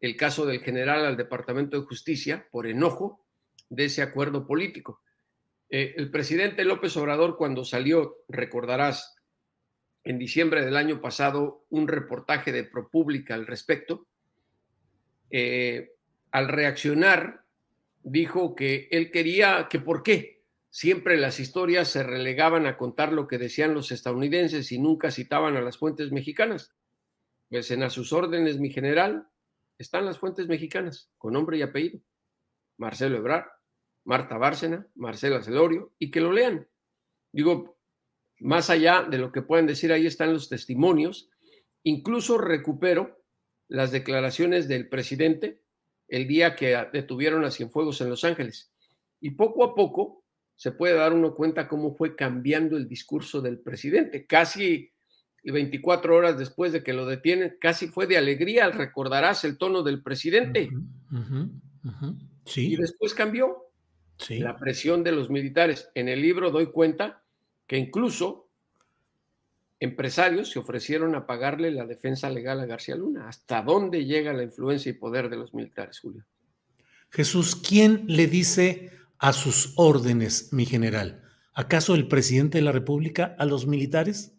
el 0.00 0.16
caso 0.16 0.44
del 0.44 0.60
general 0.60 1.06
al 1.06 1.16
Departamento 1.16 1.80
de 1.80 1.86
Justicia 1.86 2.48
por 2.52 2.66
enojo 2.66 3.24
de 3.70 3.86
ese 3.86 4.02
acuerdo 4.02 4.46
político? 4.46 5.00
Eh, 5.70 5.94
el 5.96 6.10
presidente 6.10 6.64
López 6.64 6.94
Obrador, 6.98 7.38
cuando 7.38 7.64
salió, 7.64 8.18
recordarás, 8.28 9.16
en 10.04 10.18
diciembre 10.18 10.64
del 10.64 10.76
año 10.76 11.00
pasado, 11.00 11.64
un 11.70 11.88
reportaje 11.88 12.52
de 12.52 12.64
ProPublica 12.64 13.34
al 13.34 13.46
respecto, 13.46 14.06
eh, 15.30 15.92
al 16.30 16.48
reaccionar, 16.48 17.44
dijo 18.02 18.54
que 18.54 18.88
él 18.90 19.10
quería, 19.10 19.68
que 19.70 19.78
por 19.78 20.02
qué 20.02 20.42
siempre 20.70 21.16
las 21.16 21.38
historias 21.38 21.88
se 21.88 22.02
relegaban 22.02 22.66
a 22.66 22.76
contar 22.76 23.12
lo 23.12 23.28
que 23.28 23.38
decían 23.38 23.74
los 23.74 23.92
estadounidenses 23.92 24.72
y 24.72 24.78
nunca 24.78 25.10
citaban 25.10 25.56
a 25.56 25.60
las 25.60 25.78
fuentes 25.78 26.10
mexicanas. 26.10 26.74
Pues 27.48 27.70
en 27.70 27.82
a 27.82 27.90
sus 27.90 28.12
órdenes, 28.12 28.58
mi 28.58 28.70
general, 28.70 29.28
están 29.78 30.06
las 30.06 30.18
fuentes 30.18 30.48
mexicanas, 30.48 31.10
con 31.18 31.34
nombre 31.34 31.58
y 31.58 31.62
apellido. 31.62 32.00
Marcelo 32.78 33.18
Ebrard, 33.18 33.46
Marta 34.04 34.38
Bárcena, 34.38 34.86
Marcela 34.94 35.42
Celorio, 35.42 35.92
y 35.98 36.10
que 36.10 36.20
lo 36.20 36.32
lean. 36.32 36.66
Digo, 37.30 37.76
más 38.42 38.70
allá 38.70 39.02
de 39.02 39.18
lo 39.18 39.32
que 39.32 39.42
puedan 39.42 39.66
decir, 39.66 39.92
ahí 39.92 40.06
están 40.06 40.32
los 40.32 40.48
testimonios. 40.48 41.30
Incluso 41.84 42.38
recupero 42.38 43.22
las 43.68 43.90
declaraciones 43.90 44.68
del 44.68 44.88
presidente 44.88 45.62
el 46.08 46.26
día 46.26 46.54
que 46.56 46.76
detuvieron 46.92 47.44
a 47.44 47.50
Cienfuegos 47.50 48.00
en 48.00 48.10
Los 48.10 48.24
Ángeles. 48.24 48.70
Y 49.20 49.30
poco 49.30 49.64
a 49.64 49.74
poco 49.74 50.24
se 50.56 50.72
puede 50.72 50.94
dar 50.94 51.12
uno 51.12 51.34
cuenta 51.34 51.68
cómo 51.68 51.94
fue 51.94 52.14
cambiando 52.14 52.76
el 52.76 52.86
discurso 52.86 53.40
del 53.40 53.60
presidente. 53.60 54.26
Casi 54.26 54.92
24 55.42 56.14
horas 56.14 56.38
después 56.38 56.72
de 56.72 56.82
que 56.84 56.92
lo 56.92 57.06
detienen, 57.06 57.56
casi 57.60 57.88
fue 57.88 58.06
de 58.06 58.18
alegría, 58.18 58.70
recordarás 58.70 59.44
el 59.44 59.56
tono 59.56 59.82
del 59.82 60.02
presidente. 60.02 60.68
Sí. 62.44 62.74
Y 62.74 62.76
después 62.76 63.14
cambió 63.14 63.70
la 64.28 64.56
presión 64.56 65.02
de 65.02 65.12
los 65.12 65.30
militares. 65.30 65.90
En 65.94 66.08
el 66.08 66.20
libro 66.20 66.50
doy 66.50 66.66
cuenta 66.66 67.21
que 67.66 67.78
incluso 67.78 68.48
empresarios 69.80 70.50
se 70.50 70.58
ofrecieron 70.58 71.14
a 71.14 71.26
pagarle 71.26 71.70
la 71.72 71.86
defensa 71.86 72.30
legal 72.30 72.60
a 72.60 72.66
García 72.66 72.94
Luna. 72.94 73.28
¿Hasta 73.28 73.62
dónde 73.62 74.04
llega 74.04 74.32
la 74.32 74.44
influencia 74.44 74.90
y 74.90 74.94
poder 74.94 75.28
de 75.28 75.36
los 75.36 75.54
militares, 75.54 75.98
Julio? 75.98 76.24
Jesús, 77.10 77.56
¿quién 77.56 78.04
le 78.06 78.26
dice 78.26 78.92
a 79.18 79.32
sus 79.32 79.74
órdenes, 79.76 80.52
mi 80.52 80.66
general? 80.66 81.22
¿Acaso 81.52 81.94
el 81.94 82.08
presidente 82.08 82.58
de 82.58 82.62
la 82.62 82.72
República 82.72 83.34
a 83.38 83.44
los 83.44 83.66
militares? 83.66 84.32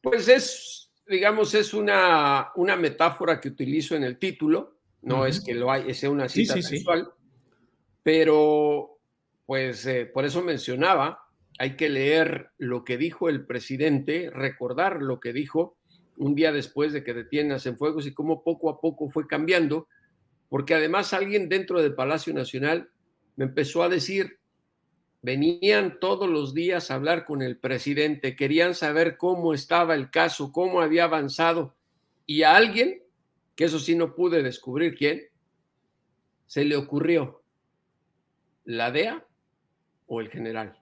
Pues 0.00 0.26
es, 0.28 0.90
digamos, 1.06 1.54
es 1.54 1.74
una, 1.74 2.50
una 2.56 2.74
metáfora 2.76 3.40
que 3.40 3.48
utilizo 3.48 3.94
en 3.94 4.04
el 4.04 4.18
título, 4.18 4.78
no 5.02 5.26
es 5.26 5.40
que 5.40 5.54
lo 5.54 5.70
hay, 5.70 5.92
sea 5.94 6.10
una 6.10 6.28
cita 6.28 6.60
sexual, 6.62 7.12
pero 8.02 9.00
pues 9.44 9.84
eh, 9.86 10.06
por 10.06 10.24
eso 10.24 10.42
mencionaba 10.42 11.21
hay 11.58 11.76
que 11.76 11.88
leer 11.88 12.50
lo 12.58 12.84
que 12.84 12.96
dijo 12.96 13.28
el 13.28 13.46
presidente, 13.46 14.30
recordar 14.30 15.02
lo 15.02 15.20
que 15.20 15.32
dijo 15.32 15.76
un 16.16 16.34
día 16.34 16.52
después 16.52 16.92
de 16.92 17.02
que 17.02 17.14
detienen 17.14 17.52
a 17.52 17.58
Cienfuegos 17.58 18.06
y 18.06 18.14
cómo 18.14 18.42
poco 18.42 18.70
a 18.70 18.80
poco 18.80 19.08
fue 19.08 19.26
cambiando, 19.26 19.88
porque 20.48 20.74
además 20.74 21.12
alguien 21.12 21.48
dentro 21.48 21.82
del 21.82 21.94
Palacio 21.94 22.34
Nacional 22.34 22.90
me 23.36 23.46
empezó 23.46 23.82
a 23.82 23.88
decir, 23.88 24.38
venían 25.22 25.98
todos 26.00 26.28
los 26.28 26.52
días 26.52 26.90
a 26.90 26.94
hablar 26.94 27.24
con 27.24 27.42
el 27.42 27.58
presidente, 27.58 28.36
querían 28.36 28.74
saber 28.74 29.16
cómo 29.16 29.54
estaba 29.54 29.94
el 29.94 30.10
caso, 30.10 30.52
cómo 30.52 30.80
había 30.80 31.04
avanzado, 31.04 31.76
y 32.26 32.42
a 32.42 32.56
alguien, 32.56 33.02
que 33.56 33.64
eso 33.64 33.78
sí 33.78 33.94
no 33.94 34.14
pude 34.14 34.42
descubrir 34.42 34.94
quién, 34.94 35.22
se 36.46 36.64
le 36.64 36.76
ocurrió 36.76 37.42
la 38.64 38.90
DEA 38.90 39.26
o 40.06 40.20
el 40.20 40.28
general. 40.28 40.81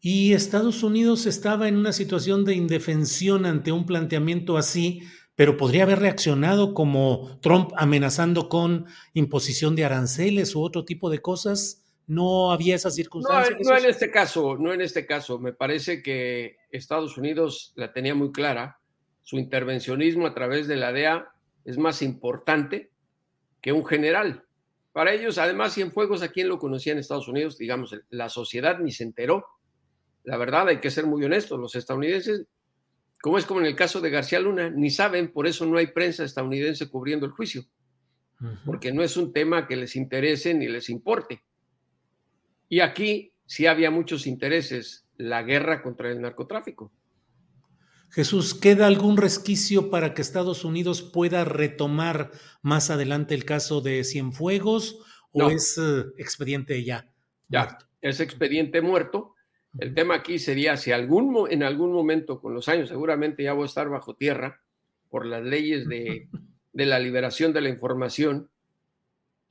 Y 0.00 0.34
Estados 0.34 0.82
Unidos 0.82 1.26
estaba 1.26 1.68
en 1.68 1.76
una 1.76 1.92
situación 1.92 2.44
de 2.44 2.54
indefensión 2.54 3.46
ante 3.46 3.72
un 3.72 3.86
planteamiento 3.86 4.56
así, 4.56 5.02
pero 5.34 5.56
podría 5.56 5.82
haber 5.82 5.98
reaccionado 5.98 6.74
como 6.74 7.38
Trump 7.40 7.72
amenazando 7.76 8.48
con 8.48 8.86
imposición 9.14 9.74
de 9.74 9.84
aranceles 9.84 10.54
u 10.54 10.62
otro 10.62 10.84
tipo 10.84 11.10
de 11.10 11.20
cosas. 11.20 11.84
No 12.06 12.52
había 12.52 12.76
esas 12.76 12.94
circunstancias. 12.94 13.58
No, 13.60 13.70
no 13.70 13.78
en 13.78 13.86
este 13.86 14.10
caso, 14.10 14.56
no 14.56 14.72
en 14.72 14.80
este 14.80 15.06
caso. 15.06 15.38
Me 15.38 15.52
parece 15.52 16.02
que 16.02 16.56
Estados 16.70 17.18
Unidos 17.18 17.72
la 17.74 17.92
tenía 17.92 18.14
muy 18.14 18.32
clara. 18.32 18.78
Su 19.22 19.38
intervencionismo 19.38 20.26
a 20.26 20.34
través 20.34 20.68
de 20.68 20.76
la 20.76 20.92
DEA 20.92 21.28
es 21.64 21.78
más 21.78 22.00
importante 22.00 22.92
que 23.60 23.72
un 23.72 23.84
general. 23.84 24.44
Para 24.92 25.12
ellos, 25.12 25.36
además, 25.36 25.74
Cienfuegos, 25.74 26.22
¿a 26.22 26.28
quién 26.28 26.48
lo 26.48 26.58
conocía 26.58 26.92
en 26.92 27.00
Estados 27.00 27.28
Unidos? 27.28 27.58
Digamos, 27.58 27.94
la 28.08 28.28
sociedad 28.28 28.78
ni 28.78 28.92
se 28.92 29.02
enteró 29.02 29.44
la 30.26 30.36
verdad, 30.36 30.68
hay 30.68 30.80
que 30.80 30.90
ser 30.90 31.06
muy 31.06 31.24
honestos. 31.24 31.58
Los 31.58 31.76
estadounidenses, 31.76 32.46
como 33.22 33.38
es 33.38 33.46
como 33.46 33.60
en 33.60 33.66
el 33.66 33.76
caso 33.76 34.00
de 34.00 34.10
García 34.10 34.40
Luna, 34.40 34.70
ni 34.70 34.90
saben, 34.90 35.32
por 35.32 35.46
eso 35.46 35.64
no 35.64 35.78
hay 35.78 35.86
prensa 35.86 36.24
estadounidense 36.24 36.90
cubriendo 36.90 37.26
el 37.26 37.32
juicio, 37.32 37.64
porque 38.64 38.92
no 38.92 39.04
es 39.04 39.16
un 39.16 39.32
tema 39.32 39.68
que 39.68 39.76
les 39.76 39.94
interese 39.94 40.52
ni 40.52 40.66
les 40.66 40.90
importe. 40.90 41.44
Y 42.68 42.80
aquí 42.80 43.32
sí 43.46 43.66
había 43.66 43.92
muchos 43.92 44.26
intereses, 44.26 45.06
la 45.16 45.44
guerra 45.44 45.80
contra 45.80 46.10
el 46.10 46.20
narcotráfico. 46.20 46.92
Jesús, 48.10 48.54
¿queda 48.54 48.88
algún 48.88 49.16
resquicio 49.16 49.90
para 49.90 50.12
que 50.12 50.22
Estados 50.22 50.64
Unidos 50.64 51.02
pueda 51.02 51.44
retomar 51.44 52.32
más 52.62 52.90
adelante 52.90 53.36
el 53.36 53.44
caso 53.44 53.80
de 53.80 54.02
Cienfuegos 54.02 54.98
o 55.30 55.50
es 55.50 55.78
eh, 55.78 56.04
expediente 56.18 56.82
ya? 56.82 57.08
Ya, 57.48 57.78
ese 58.00 58.24
expediente 58.24 58.80
muerto. 58.80 59.35
El 59.78 59.94
tema 59.94 60.14
aquí 60.14 60.38
sería 60.38 60.76
si 60.76 60.92
algún, 60.92 61.48
en 61.50 61.62
algún 61.62 61.92
momento 61.92 62.40
con 62.40 62.54
los 62.54 62.68
años, 62.68 62.88
seguramente 62.88 63.42
ya 63.42 63.52
voy 63.52 63.64
a 63.64 63.66
estar 63.66 63.88
bajo 63.88 64.14
tierra 64.14 64.62
por 65.08 65.26
las 65.26 65.42
leyes 65.42 65.88
de, 65.88 66.28
de 66.72 66.86
la 66.86 66.98
liberación 66.98 67.52
de 67.52 67.60
la 67.60 67.68
información, 67.68 68.50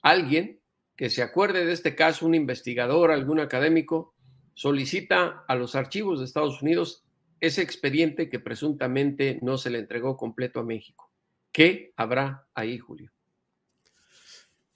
alguien 0.02 0.60
que 0.96 1.10
se 1.10 1.22
acuerde 1.22 1.66
de 1.66 1.74
este 1.74 1.96
caso, 1.96 2.26
un 2.26 2.36
investigador, 2.36 3.12
algún 3.12 3.40
académico, 3.40 4.14
solicita 4.54 5.44
a 5.48 5.56
los 5.56 5.76
archivos 5.76 6.20
de 6.20 6.26
Estados 6.26 6.62
Unidos 6.62 7.04
ese 7.42 7.62
expediente 7.62 8.30
que 8.30 8.40
presuntamente 8.40 9.40
no 9.42 9.58
se 9.58 9.70
le 9.70 9.80
entregó 9.80 10.18
completo 10.18 10.60
a 10.60 10.64
México. 10.64 11.12
¿Qué 11.52 11.94
habrá 11.98 12.48
ahí, 12.54 12.78
Julio? 12.78 13.15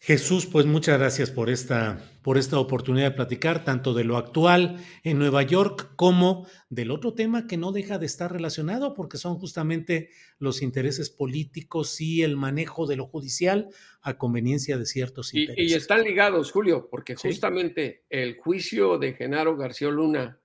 Jesús, 0.02 0.46
pues 0.46 0.66
muchas 0.66 0.98
gracias 0.98 1.30
por 1.30 1.50
esta, 1.50 2.00
por 2.24 2.38
esta 2.38 2.58
oportunidad 2.58 3.10
de 3.10 3.16
platicar 3.18 3.66
tanto 3.66 3.94
de 3.94 4.06
lo 4.06 4.16
actual 4.16 4.78
en 5.04 5.20
Nueva 5.20 5.44
York 5.44 5.92
como 5.98 6.48
del 6.70 6.92
otro 6.92 7.14
tema 7.14 7.48
que 7.48 7.58
no 7.58 7.74
deja 7.74 7.98
de 7.98 8.06
estar 8.06 8.32
relacionado 8.32 8.94
porque 8.94 9.18
son 9.18 9.36
justamente 9.36 10.10
los 10.38 10.62
intereses 10.62 11.10
políticos 11.10 12.00
y 12.00 12.24
el 12.24 12.38
manejo 12.38 12.88
de 12.88 12.96
lo 12.96 13.08
judicial 13.08 13.68
a 14.02 14.18
conveniencia 14.18 14.78
de 14.78 14.86
ciertos 14.86 15.34
intereses. 15.34 15.72
Y, 15.72 15.76
están 15.76 16.04
ligados, 16.04 16.54
Julio, 16.54 16.88
porque 16.90 17.16
justamente 17.16 18.06
el 18.10 18.38
juicio 18.38 18.98
de 19.00 19.16
Genaro 19.16 19.58
García 19.58 19.90
Luna, 19.90 20.40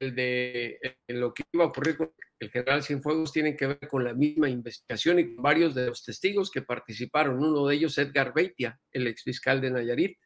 el 0.00 0.16
de 0.16 0.80
lo 1.06 1.32
que 1.32 1.44
iba 1.52 1.62
a 1.62 1.68
ocurrir 1.68 1.96
con 1.96 2.10
el 2.40 2.50
general 2.50 2.82
Cienfuegos 2.82 3.32
tienen 3.32 3.54
que 3.54 3.66
ver 3.66 3.88
con 3.88 4.02
la 4.02 4.14
misma 4.14 4.48
investigación 4.48 5.18
y 5.18 5.34
con 5.34 5.42
varios 5.42 5.74
de 5.74 5.88
los 5.88 6.02
testigos 6.02 6.50
que 6.50 6.62
participaron. 6.62 7.38
Uno 7.38 7.66
de 7.66 7.74
ellos, 7.74 7.98
Edgar 7.98 8.32
Beitia, 8.34 8.80
el 8.90 9.06
exfiscal 9.06 9.60
de 9.60 9.70
Nayarit. 9.70 10.18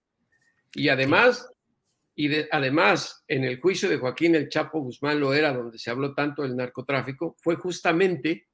Y 0.74 0.88
además, 0.88 1.50
y 2.14 2.32
además, 2.52 3.24
en 3.26 3.42
el 3.42 3.60
juicio 3.60 3.88
de 3.88 3.98
Joaquín 3.98 4.36
El 4.36 4.48
Chapo 4.48 4.78
Guzmán 4.78 5.18
Loera, 5.18 5.52
donde 5.52 5.76
se 5.76 5.90
habló 5.90 6.14
tanto 6.14 6.42
del 6.42 6.54
narcotráfico, 6.54 7.34
fue 7.40 7.56
justamente 7.56 8.46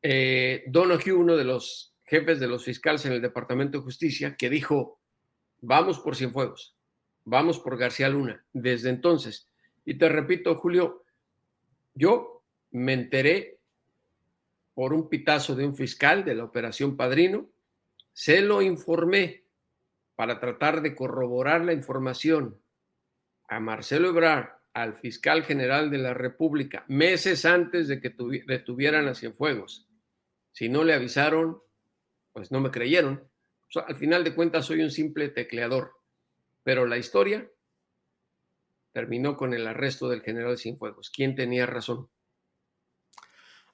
eh, 0.00 0.64
Donahue, 0.66 1.12
uno 1.12 1.36
de 1.36 1.44
los 1.44 1.94
jefes 2.04 2.40
de 2.40 2.48
los 2.48 2.64
fiscales 2.64 3.04
en 3.04 3.12
el 3.12 3.20
Departamento 3.20 3.76
de 3.76 3.84
Justicia, 3.84 4.36
que 4.36 4.48
dijo, 4.48 5.00
vamos 5.60 6.00
por 6.00 6.16
Cienfuegos, 6.16 6.74
vamos 7.24 7.58
por 7.58 7.76
García 7.76 8.08
Luna, 8.08 8.42
desde 8.54 8.88
entonces. 8.88 9.50
Y 9.84 9.98
te 9.98 10.08
repito, 10.08 10.56
Julio, 10.56 11.04
yo 11.94 12.33
me 12.74 12.92
enteré 12.92 13.60
por 14.74 14.92
un 14.92 15.08
pitazo 15.08 15.54
de 15.54 15.64
un 15.64 15.76
fiscal 15.76 16.24
de 16.24 16.34
la 16.34 16.44
operación 16.44 16.96
Padrino, 16.96 17.50
se 18.12 18.40
lo 18.40 18.62
informé 18.62 19.44
para 20.16 20.40
tratar 20.40 20.82
de 20.82 20.94
corroborar 20.94 21.64
la 21.64 21.72
información 21.72 22.60
a 23.48 23.60
Marcelo 23.60 24.08
Ebrard, 24.08 24.48
al 24.72 24.94
fiscal 24.96 25.44
general 25.44 25.88
de 25.88 25.98
la 25.98 26.14
República, 26.14 26.84
meses 26.88 27.44
antes 27.44 27.86
de 27.86 28.00
que 28.00 28.12
detuvieran 28.46 29.06
a 29.06 29.14
Cienfuegos. 29.14 29.88
Si 30.50 30.68
no 30.68 30.82
le 30.82 30.94
avisaron, 30.94 31.62
pues 32.32 32.50
no 32.50 32.60
me 32.60 32.72
creyeron. 32.72 33.28
al 33.86 33.96
final 33.96 34.24
de 34.24 34.34
cuentas 34.34 34.66
soy 34.66 34.82
un 34.82 34.90
simple 34.90 35.28
tecleador, 35.28 35.92
pero 36.64 36.86
la 36.86 36.98
historia 36.98 37.48
terminó 38.92 39.36
con 39.36 39.54
el 39.54 39.64
arresto 39.68 40.08
del 40.08 40.22
general 40.22 40.58
Cienfuegos. 40.58 41.10
¿Quién 41.10 41.36
tenía 41.36 41.66
razón? 41.66 42.08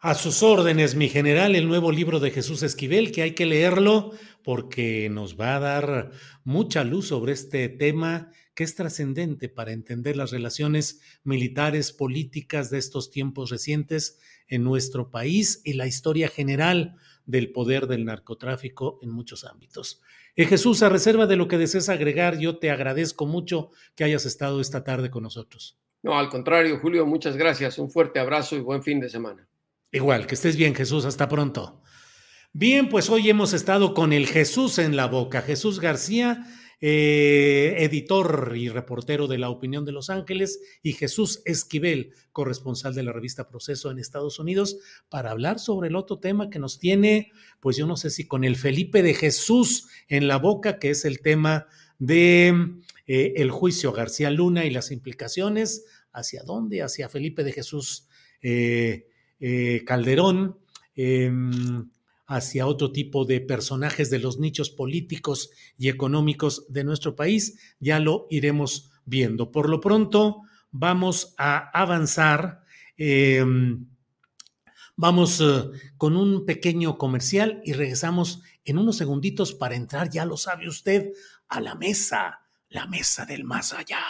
A 0.02 0.14
sus 0.14 0.42
órdenes, 0.42 0.94
mi 0.94 1.10
general, 1.10 1.54
el 1.54 1.68
nuevo 1.68 1.92
libro 1.92 2.20
de 2.20 2.30
Jesús 2.30 2.62
Esquivel, 2.62 3.12
que 3.12 3.20
hay 3.20 3.34
que 3.34 3.44
leerlo 3.44 4.12
porque 4.42 5.10
nos 5.10 5.38
va 5.38 5.56
a 5.56 5.60
dar 5.60 6.10
mucha 6.42 6.84
luz 6.84 7.08
sobre 7.08 7.34
este 7.34 7.68
tema 7.68 8.30
que 8.54 8.64
es 8.64 8.74
trascendente 8.74 9.50
para 9.50 9.72
entender 9.72 10.16
las 10.16 10.30
relaciones 10.30 11.02
militares, 11.22 11.92
políticas 11.92 12.70
de 12.70 12.78
estos 12.78 13.10
tiempos 13.10 13.50
recientes 13.50 14.18
en 14.48 14.64
nuestro 14.64 15.10
país 15.10 15.60
y 15.66 15.74
la 15.74 15.86
historia 15.86 16.28
general 16.28 16.96
del 17.26 17.52
poder 17.52 17.86
del 17.86 18.06
narcotráfico 18.06 19.00
en 19.02 19.10
muchos 19.10 19.44
ámbitos. 19.44 20.00
Eh, 20.34 20.46
Jesús, 20.46 20.82
a 20.82 20.88
reserva 20.88 21.26
de 21.26 21.36
lo 21.36 21.46
que 21.46 21.58
desees 21.58 21.90
agregar, 21.90 22.38
yo 22.38 22.56
te 22.56 22.70
agradezco 22.70 23.26
mucho 23.26 23.70
que 23.96 24.04
hayas 24.04 24.24
estado 24.24 24.62
esta 24.62 24.82
tarde 24.82 25.10
con 25.10 25.24
nosotros. 25.24 25.78
No, 26.02 26.18
al 26.18 26.30
contrario, 26.30 26.78
Julio, 26.80 27.04
muchas 27.04 27.36
gracias. 27.36 27.78
Un 27.78 27.90
fuerte 27.90 28.18
abrazo 28.18 28.56
y 28.56 28.60
buen 28.60 28.82
fin 28.82 28.98
de 28.98 29.10
semana. 29.10 29.49
Igual, 29.92 30.26
que 30.26 30.36
estés 30.36 30.56
bien, 30.56 30.74
Jesús. 30.74 31.04
Hasta 31.04 31.28
pronto. 31.28 31.82
Bien, 32.52 32.88
pues 32.88 33.10
hoy 33.10 33.28
hemos 33.28 33.52
estado 33.52 33.92
con 33.92 34.12
el 34.12 34.26
Jesús 34.26 34.78
en 34.78 34.96
la 34.96 35.06
boca. 35.06 35.42
Jesús 35.42 35.80
García, 35.80 36.46
eh, 36.80 37.74
editor 37.78 38.54
y 38.56 38.68
reportero 38.68 39.26
de 39.26 39.38
La 39.38 39.50
Opinión 39.50 39.84
de 39.84 39.92
Los 39.92 40.08
Ángeles, 40.08 40.60
y 40.82 40.92
Jesús 40.92 41.42
Esquivel, 41.44 42.12
corresponsal 42.32 42.94
de 42.94 43.02
la 43.02 43.12
revista 43.12 43.48
Proceso 43.48 43.90
en 43.90 43.98
Estados 43.98 44.38
Unidos, 44.38 44.78
para 45.08 45.32
hablar 45.32 45.58
sobre 45.58 45.88
el 45.88 45.96
otro 45.96 46.20
tema 46.20 46.50
que 46.50 46.60
nos 46.60 46.78
tiene, 46.78 47.32
pues 47.58 47.76
yo 47.76 47.86
no 47.86 47.96
sé 47.96 48.10
si 48.10 48.26
con 48.26 48.44
el 48.44 48.56
Felipe 48.56 49.02
de 49.02 49.14
Jesús 49.14 49.88
en 50.08 50.28
la 50.28 50.38
boca, 50.38 50.78
que 50.78 50.90
es 50.90 51.04
el 51.04 51.20
tema 51.20 51.66
de 51.98 52.48
eh, 53.06 53.34
el 53.36 53.50
juicio 53.50 53.92
García 53.92 54.30
Luna 54.30 54.64
y 54.64 54.70
las 54.70 54.92
implicaciones, 54.92 55.84
hacia 56.12 56.42
dónde, 56.44 56.82
hacia 56.82 57.08
Felipe 57.08 57.42
de 57.42 57.52
Jesús. 57.52 58.08
Eh, 58.42 59.09
eh, 59.40 59.82
Calderón, 59.86 60.58
em, 60.94 61.90
hacia 62.26 62.66
otro 62.66 62.92
tipo 62.92 63.24
de 63.24 63.40
personajes 63.40 64.08
de 64.10 64.20
los 64.20 64.38
nichos 64.38 64.70
políticos 64.70 65.50
y 65.76 65.88
económicos 65.88 66.66
de 66.68 66.84
nuestro 66.84 67.16
país, 67.16 67.58
ya 67.80 67.98
lo 67.98 68.28
iremos 68.30 68.92
viendo. 69.04 69.50
Por 69.50 69.68
lo 69.68 69.80
pronto, 69.80 70.42
vamos 70.70 71.34
a 71.38 71.70
avanzar. 71.70 72.62
Em, 72.96 73.86
vamos 74.94 75.40
eh, 75.40 75.70
con 75.96 76.16
un 76.16 76.44
pequeño 76.44 76.98
comercial 76.98 77.62
y 77.64 77.72
regresamos 77.72 78.42
en 78.64 78.78
unos 78.78 78.98
segunditos 78.98 79.54
para 79.54 79.74
entrar, 79.74 80.10
ya 80.10 80.24
lo 80.24 80.36
sabe 80.36 80.68
usted, 80.68 81.12
a 81.48 81.60
la 81.60 81.74
mesa, 81.74 82.42
la 82.68 82.86
mesa 82.86 83.26
del 83.26 83.44
más 83.44 83.72
allá. 83.72 84.04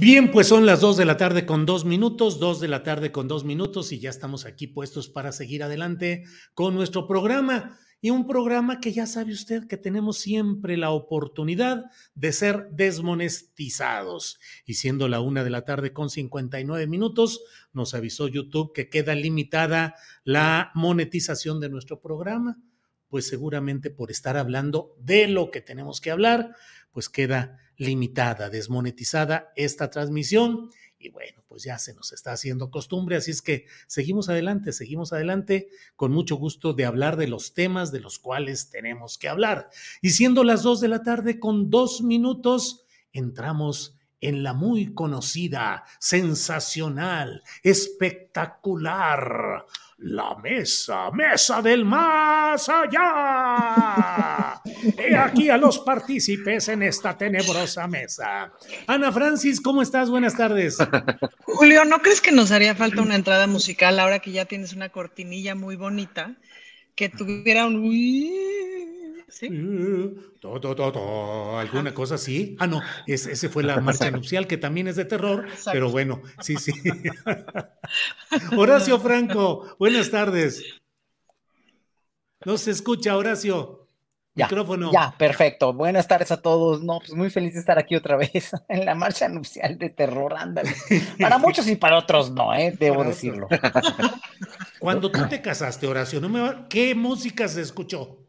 Bien, 0.00 0.30
pues 0.30 0.46
son 0.46 0.64
las 0.64 0.80
dos 0.80 0.96
de 0.96 1.04
la 1.04 1.18
tarde 1.18 1.44
con 1.44 1.66
dos 1.66 1.84
minutos, 1.84 2.40
dos 2.40 2.58
de 2.58 2.68
la 2.68 2.82
tarde 2.82 3.12
con 3.12 3.28
dos 3.28 3.44
minutos 3.44 3.92
y 3.92 3.98
ya 3.98 4.08
estamos 4.08 4.46
aquí 4.46 4.66
puestos 4.66 5.10
para 5.10 5.30
seguir 5.30 5.62
adelante 5.62 6.24
con 6.54 6.74
nuestro 6.74 7.06
programa. 7.06 7.78
Y 8.00 8.08
un 8.08 8.26
programa 8.26 8.80
que 8.80 8.94
ya 8.94 9.06
sabe 9.06 9.34
usted 9.34 9.66
que 9.66 9.76
tenemos 9.76 10.16
siempre 10.16 10.78
la 10.78 10.88
oportunidad 10.90 11.90
de 12.14 12.32
ser 12.32 12.70
desmonetizados. 12.70 14.40
Y 14.64 14.74
siendo 14.74 15.06
la 15.06 15.20
una 15.20 15.44
de 15.44 15.50
la 15.50 15.66
tarde 15.66 15.92
con 15.92 16.08
59 16.08 16.86
minutos, 16.86 17.42
nos 17.74 17.92
avisó 17.92 18.26
YouTube 18.26 18.72
que 18.72 18.88
queda 18.88 19.14
limitada 19.14 19.96
la 20.24 20.70
monetización 20.74 21.60
de 21.60 21.68
nuestro 21.68 22.00
programa. 22.00 22.56
Pues 23.08 23.28
seguramente 23.28 23.90
por 23.90 24.10
estar 24.10 24.38
hablando 24.38 24.96
de 24.98 25.28
lo 25.28 25.50
que 25.50 25.60
tenemos 25.60 26.00
que 26.00 26.10
hablar, 26.10 26.56
pues 26.90 27.10
queda 27.10 27.58
limitada, 27.80 28.50
desmonetizada 28.50 29.52
esta 29.56 29.90
transmisión. 29.90 30.70
Y 30.98 31.08
bueno, 31.08 31.42
pues 31.48 31.64
ya 31.64 31.78
se 31.78 31.94
nos 31.94 32.12
está 32.12 32.32
haciendo 32.32 32.70
costumbre, 32.70 33.16
así 33.16 33.30
es 33.30 33.40
que 33.40 33.64
seguimos 33.86 34.28
adelante, 34.28 34.72
seguimos 34.72 35.14
adelante 35.14 35.70
con 35.96 36.12
mucho 36.12 36.36
gusto 36.36 36.74
de 36.74 36.84
hablar 36.84 37.16
de 37.16 37.26
los 37.26 37.54
temas 37.54 37.90
de 37.90 38.00
los 38.00 38.18
cuales 38.18 38.68
tenemos 38.68 39.16
que 39.16 39.30
hablar. 39.30 39.70
Y 40.02 40.10
siendo 40.10 40.44
las 40.44 40.62
dos 40.62 40.82
de 40.82 40.88
la 40.88 41.02
tarde 41.02 41.40
con 41.40 41.70
dos 41.70 42.02
minutos, 42.02 42.84
entramos 43.14 43.96
en 44.20 44.42
la 44.42 44.52
muy 44.52 44.92
conocida, 44.92 45.84
sensacional, 45.98 47.42
espectacular, 47.62 49.64
la 49.96 50.36
mesa, 50.36 51.10
mesa 51.12 51.62
del 51.62 51.86
más 51.86 52.68
allá. 52.68 54.49
He 54.98 55.16
aquí 55.16 55.48
a 55.48 55.56
los 55.56 55.78
partícipes 55.80 56.68
en 56.68 56.82
esta 56.82 57.16
tenebrosa 57.16 57.86
mesa. 57.86 58.52
Ana 58.86 59.10
Francis, 59.12 59.60
¿cómo 59.60 59.82
estás? 59.82 60.10
Buenas 60.10 60.36
tardes. 60.36 60.78
Julio, 61.44 61.84
¿no 61.84 62.00
crees 62.00 62.20
que 62.20 62.32
nos 62.32 62.50
haría 62.52 62.74
falta 62.74 63.02
una 63.02 63.14
entrada 63.14 63.46
musical 63.46 63.98
ahora 63.98 64.18
que 64.18 64.32
ya 64.32 64.44
tienes 64.44 64.72
una 64.72 64.90
cortinilla 64.90 65.54
muy 65.54 65.76
bonita? 65.76 66.36
Que 66.94 67.08
tuviera 67.08 67.66
un... 67.66 67.80
¿Sí? 69.28 69.48
To, 70.40 70.60
to, 70.60 70.74
to, 70.74 70.92
to, 70.92 71.58
alguna 71.58 71.94
cosa 71.94 72.16
así. 72.16 72.56
Ah, 72.58 72.66
no, 72.66 72.82
es- 73.06 73.26
ese 73.26 73.48
fue 73.48 73.62
la 73.62 73.80
marcha 73.80 74.10
nupcial, 74.10 74.46
que 74.48 74.56
también 74.58 74.88
es 74.88 74.96
de 74.96 75.04
terror, 75.04 75.46
Exacto. 75.46 75.70
pero 75.72 75.90
bueno, 75.90 76.20
sí, 76.40 76.56
sí. 76.56 76.72
Horacio 78.56 78.98
Franco, 78.98 79.76
buenas 79.78 80.10
tardes. 80.10 80.64
No 82.44 82.58
se 82.58 82.72
escucha, 82.72 83.16
Horacio. 83.16 83.79
Ya, 84.40 84.46
Micrófono. 84.46 84.92
Ya, 84.92 85.14
perfecto. 85.16 85.72
Buenas 85.72 86.08
tardes 86.08 86.30
a 86.32 86.40
todos. 86.42 86.82
No, 86.82 86.98
pues 86.98 87.12
muy 87.14 87.30
feliz 87.30 87.54
de 87.54 87.60
estar 87.60 87.78
aquí 87.78 87.94
otra 87.96 88.16
vez 88.16 88.50
en 88.68 88.84
la 88.84 88.94
marcha 88.94 89.28
nupcial 89.28 89.78
de 89.78 89.90
terror, 89.90 90.34
ándale. 90.36 90.72
Para 91.20 91.38
muchos 91.38 91.66
y 91.68 91.76
para 91.76 91.98
otros 91.98 92.30
no, 92.30 92.54
¿eh? 92.54 92.74
Debo 92.78 93.04
decirlo. 93.04 93.48
Cuando 94.78 95.10
tú 95.10 95.26
te 95.28 95.42
casaste, 95.42 95.86
Horacio, 95.86 96.20
¿no 96.20 96.28
me 96.28 96.40
va- 96.40 96.66
¿qué 96.68 96.94
música 96.94 97.46
se 97.48 97.60
escuchó? 97.60 98.19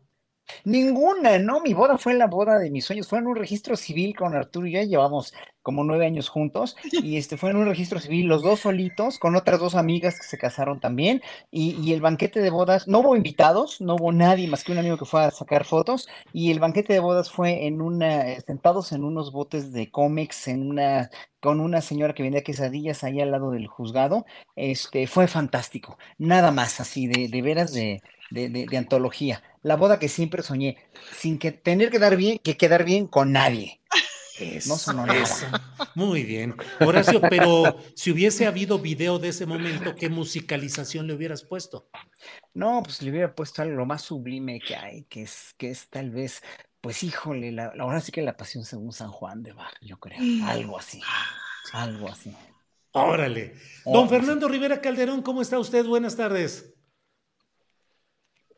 Ninguna, 0.66 1.40
¿no? 1.40 1.62
Mi 1.62 1.74
boda 1.74 1.98
fue 1.98 2.14
la 2.14 2.28
boda 2.28 2.60
de 2.60 2.72
mis 2.72 2.86
sueños. 2.86 3.08
Fue 3.08 3.20
en 3.20 3.28
un 3.28 3.36
registro 3.36 3.76
civil 3.76 4.16
con 4.16 4.36
Arturo 4.36 4.68
y 4.68 4.72
yo. 4.74 4.82
Llevamos 4.82 5.34
como 5.62 5.84
nueve 5.84 6.06
años 6.06 6.30
juntos. 6.30 6.76
Y 6.92 7.18
este 7.18 7.38
fue 7.38 7.52
en 7.52 7.58
un 7.58 7.66
registro 7.66 8.00
civil, 8.00 8.28
los 8.28 8.44
dos 8.44 8.62
solitos, 8.62 9.20
con 9.20 9.36
otras 9.36 9.60
dos 9.60 9.76
amigas 9.76 10.18
que 10.18 10.26
se 10.26 10.38
casaron 10.38 10.80
también. 10.80 11.22
Y, 11.52 11.76
y 11.82 11.94
el 11.94 12.02
banquete 12.02 12.40
de 12.42 12.50
bodas, 12.50 12.88
no 12.88 13.00
hubo 13.00 13.16
invitados, 13.16 13.82
no 13.82 13.96
hubo 13.96 14.12
nadie 14.12 14.48
más 14.48 14.64
que 14.64 14.72
un 14.72 14.80
amigo 14.80 14.98
que 14.98 15.06
fue 15.06 15.24
a 15.24 15.32
sacar 15.32 15.66
fotos. 15.66 16.08
Y 16.34 16.52
el 16.52 16.60
banquete 16.60 16.94
de 16.94 17.00
bodas 17.00 17.32
fue 17.32 17.66
en 17.68 17.82
una, 17.82 18.32
eh, 18.32 18.42
sentados 18.46 18.92
en 18.92 19.04
unos 19.04 19.32
botes 19.32 19.72
de 19.72 19.92
cómics, 19.92 20.48
en 20.48 20.70
una, 20.70 21.10
con 21.40 21.60
una 21.60 21.82
señora 21.82 22.14
que 22.14 22.24
vendía 22.24 22.44
quesadillas 22.44 23.04
ahí 23.04 23.22
al 23.22 23.32
lado 23.32 23.52
del 23.52 23.68
juzgado. 23.68 24.26
Este, 24.56 25.08
fue 25.08 25.28
fantástico. 25.28 25.98
Nada 26.18 26.52
más 26.52 26.80
así, 26.80 27.08
de, 27.08 27.28
de 27.28 27.42
veras 27.42 27.74
de, 27.74 28.02
de, 28.32 28.50
de- 28.50 28.66
de 28.66 28.78
antología. 28.78 29.44
La 29.62 29.76
boda 29.76 30.00
que 30.00 30.10
siempre 30.10 30.42
soñé, 30.42 30.78
sin 31.16 31.38
que 31.38 31.52
tener 31.52 31.92
que 31.92 32.00
dar 32.00 32.16
bien, 32.16 32.40
que 32.40 32.58
quedar 32.58 32.84
bien 32.84 33.06
con 33.08 33.32
nadie. 33.32 33.80
No 34.66 34.76
sonó 34.76 35.06
nada. 35.06 35.22
Eso. 35.22 35.46
Muy 35.94 36.24
bien. 36.24 36.56
Horacio, 36.80 37.22
pero 37.22 37.78
si 37.96 38.10
hubiese 38.10 38.48
habido 38.48 38.80
video 38.80 39.20
de 39.20 39.28
ese 39.28 39.46
momento, 39.46 39.94
¿qué 39.94 40.10
musicalización 40.10 41.06
le 41.06 41.14
hubieras 41.14 41.44
puesto? 41.44 41.90
No, 42.56 42.82
pues 42.84 43.04
le 43.04 43.12
hubiera 43.12 43.36
puesto 43.36 43.62
algo 43.62 43.76
lo 43.76 43.86
más 43.86 44.02
sublime 44.02 44.60
que 44.60 44.76
hay, 44.76 45.04
que 45.04 45.22
es, 45.24 45.54
que 45.60 45.70
es 45.70 45.90
tal 45.90 46.10
vez, 46.10 46.42
pues 46.82 47.04
híjole, 47.04 47.52
la, 47.52 47.72
la- 47.76 47.84
ahora 47.84 48.02
sí 48.02 48.12
que 48.12 48.24
la 48.24 48.36
pasión 48.36 48.66
según 48.66 48.94
San 48.94 49.12
Juan 49.12 49.44
de 49.44 49.54
Bach, 49.54 49.76
yo 49.82 49.98
creo. 50.00 50.18
Algo 50.48 50.80
así. 50.80 51.02
Algo 51.74 52.08
así. 52.10 52.36
Órale. 52.94 53.54
Oh, 53.86 53.94
Don 53.94 54.10
sí. 54.10 54.16
Fernando 54.16 54.48
Rivera 54.48 54.82
Calderón, 54.82 55.22
¿cómo 55.22 55.44
está 55.44 55.60
usted? 55.60 55.86
Buenas 55.86 56.16
tardes. 56.16 56.71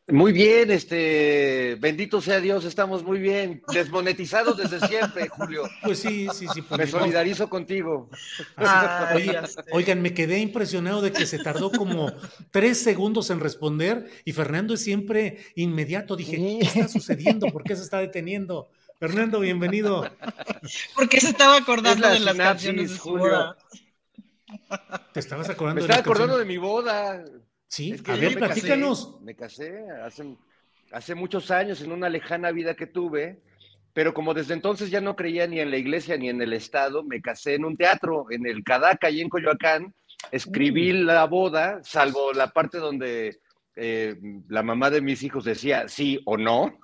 Muy 0.06 0.32
bien, 0.32 0.70
este, 0.70 1.78
bendito 1.80 2.20
sea 2.20 2.38
Dios, 2.38 2.66
estamos 2.66 3.02
muy 3.02 3.18
bien, 3.20 3.62
desmonetizados 3.72 4.58
desde 4.58 4.86
siempre, 4.86 5.28
Julio. 5.30 5.62
Pues 5.82 5.98
sí, 6.00 6.28
sí, 6.34 6.46
sí. 6.52 6.60
pues 6.60 6.78
Me 6.78 6.86
solidarizo 6.86 7.48
contigo. 7.48 8.10
Así- 8.56 9.14
Oye, 9.30 9.40
oigan, 9.72 10.02
me 10.02 10.12
quedé 10.12 10.40
impresionado 10.40 11.00
de 11.00 11.10
que 11.10 11.24
se 11.24 11.38
tardó 11.38 11.70
como 11.70 12.12
tres 12.50 12.82
segundos 12.82 13.30
en 13.30 13.40
responder 13.40 14.10
y 14.26 14.32
Fernando 14.32 14.74
es 14.74 14.82
siempre 14.82 15.38
inmediato. 15.54 16.16
Dije, 16.16 16.36
¿qué 16.36 16.58
está 16.66 16.88
sucediendo? 16.88 17.46
¿Por 17.46 17.62
qué 17.64 17.74
se 17.74 17.82
está 17.82 17.98
deteniendo? 17.98 18.68
Fernando, 19.00 19.40
bienvenido. 19.40 20.06
Porque 20.94 21.18
se 21.18 21.28
estaba 21.30 21.56
acordando 21.56 21.92
Es 21.94 22.00
la 22.00 22.12
de 22.12 22.20
las 22.20 22.32
sinapsis, 22.34 22.66
canciones 22.68 22.90
de 22.90 22.96
su 22.96 23.02
Julio. 23.02 23.56
¿Te 25.14 25.20
estabas 25.20 25.48
acordando 25.48 25.80
Me 25.80 25.86
de 25.86 25.92
estaba 25.92 26.00
acordando 26.00 26.36
de 26.38 26.44
mi 26.44 26.58
boda. 26.58 27.24
Sí, 27.74 27.90
Es 27.90 28.02
que 28.02 28.12
a 28.12 28.14
ver, 28.14 28.36
me 28.36 28.40
casé, 28.40 28.60
platícanos. 28.60 29.18
Me 29.20 29.34
casé 29.34 29.84
hace, 30.04 30.36
hace 30.92 31.14
muchos 31.16 31.50
años 31.50 31.82
en 31.82 31.90
una 31.90 32.08
lejana 32.08 32.52
vida 32.52 32.76
que 32.76 32.86
tuve, 32.86 33.40
pero 33.92 34.14
como 34.14 34.32
desde 34.32 34.54
entonces 34.54 34.92
ya 34.92 35.00
no 35.00 35.16
creía 35.16 35.48
ni 35.48 35.58
en 35.58 35.72
la 35.72 35.76
iglesia 35.76 36.16
ni 36.16 36.28
en 36.28 36.40
el 36.40 36.52
Estado, 36.52 37.02
me 37.02 37.20
casé 37.20 37.54
en 37.54 37.64
un 37.64 37.76
teatro, 37.76 38.26
en 38.30 38.46
el 38.46 38.62
Cadaca, 38.62 39.10
y 39.10 39.20
en 39.20 39.28
Coyoacán. 39.28 39.92
Escribí 40.30 40.92
la 40.92 41.24
boda, 41.24 41.80
salvo 41.82 42.32
la 42.32 42.52
parte 42.52 42.78
donde 42.78 43.40
eh, 43.74 44.14
la 44.46 44.62
mamá 44.62 44.88
de 44.90 45.00
mis 45.00 45.24
hijos 45.24 45.44
decía 45.44 45.88
sí 45.88 46.20
o 46.26 46.36
no. 46.36 46.78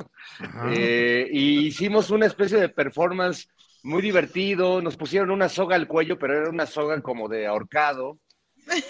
Eh, 0.73 1.29
y 1.31 1.67
hicimos 1.69 2.11
una 2.11 2.27
especie 2.27 2.59
de 2.59 2.69
performance 2.69 3.49
muy 3.85 4.03
divertido. 4.03 4.83
Nos 4.83 4.97
pusieron 4.97 5.31
una 5.31 5.49
soga 5.49 5.77
al 5.77 5.87
cuello, 5.87 6.19
pero 6.19 6.37
era 6.37 6.51
una 6.51 6.67
soga 6.67 7.01
como 7.01 7.29
de 7.29 7.47
ahorcado. 7.47 8.19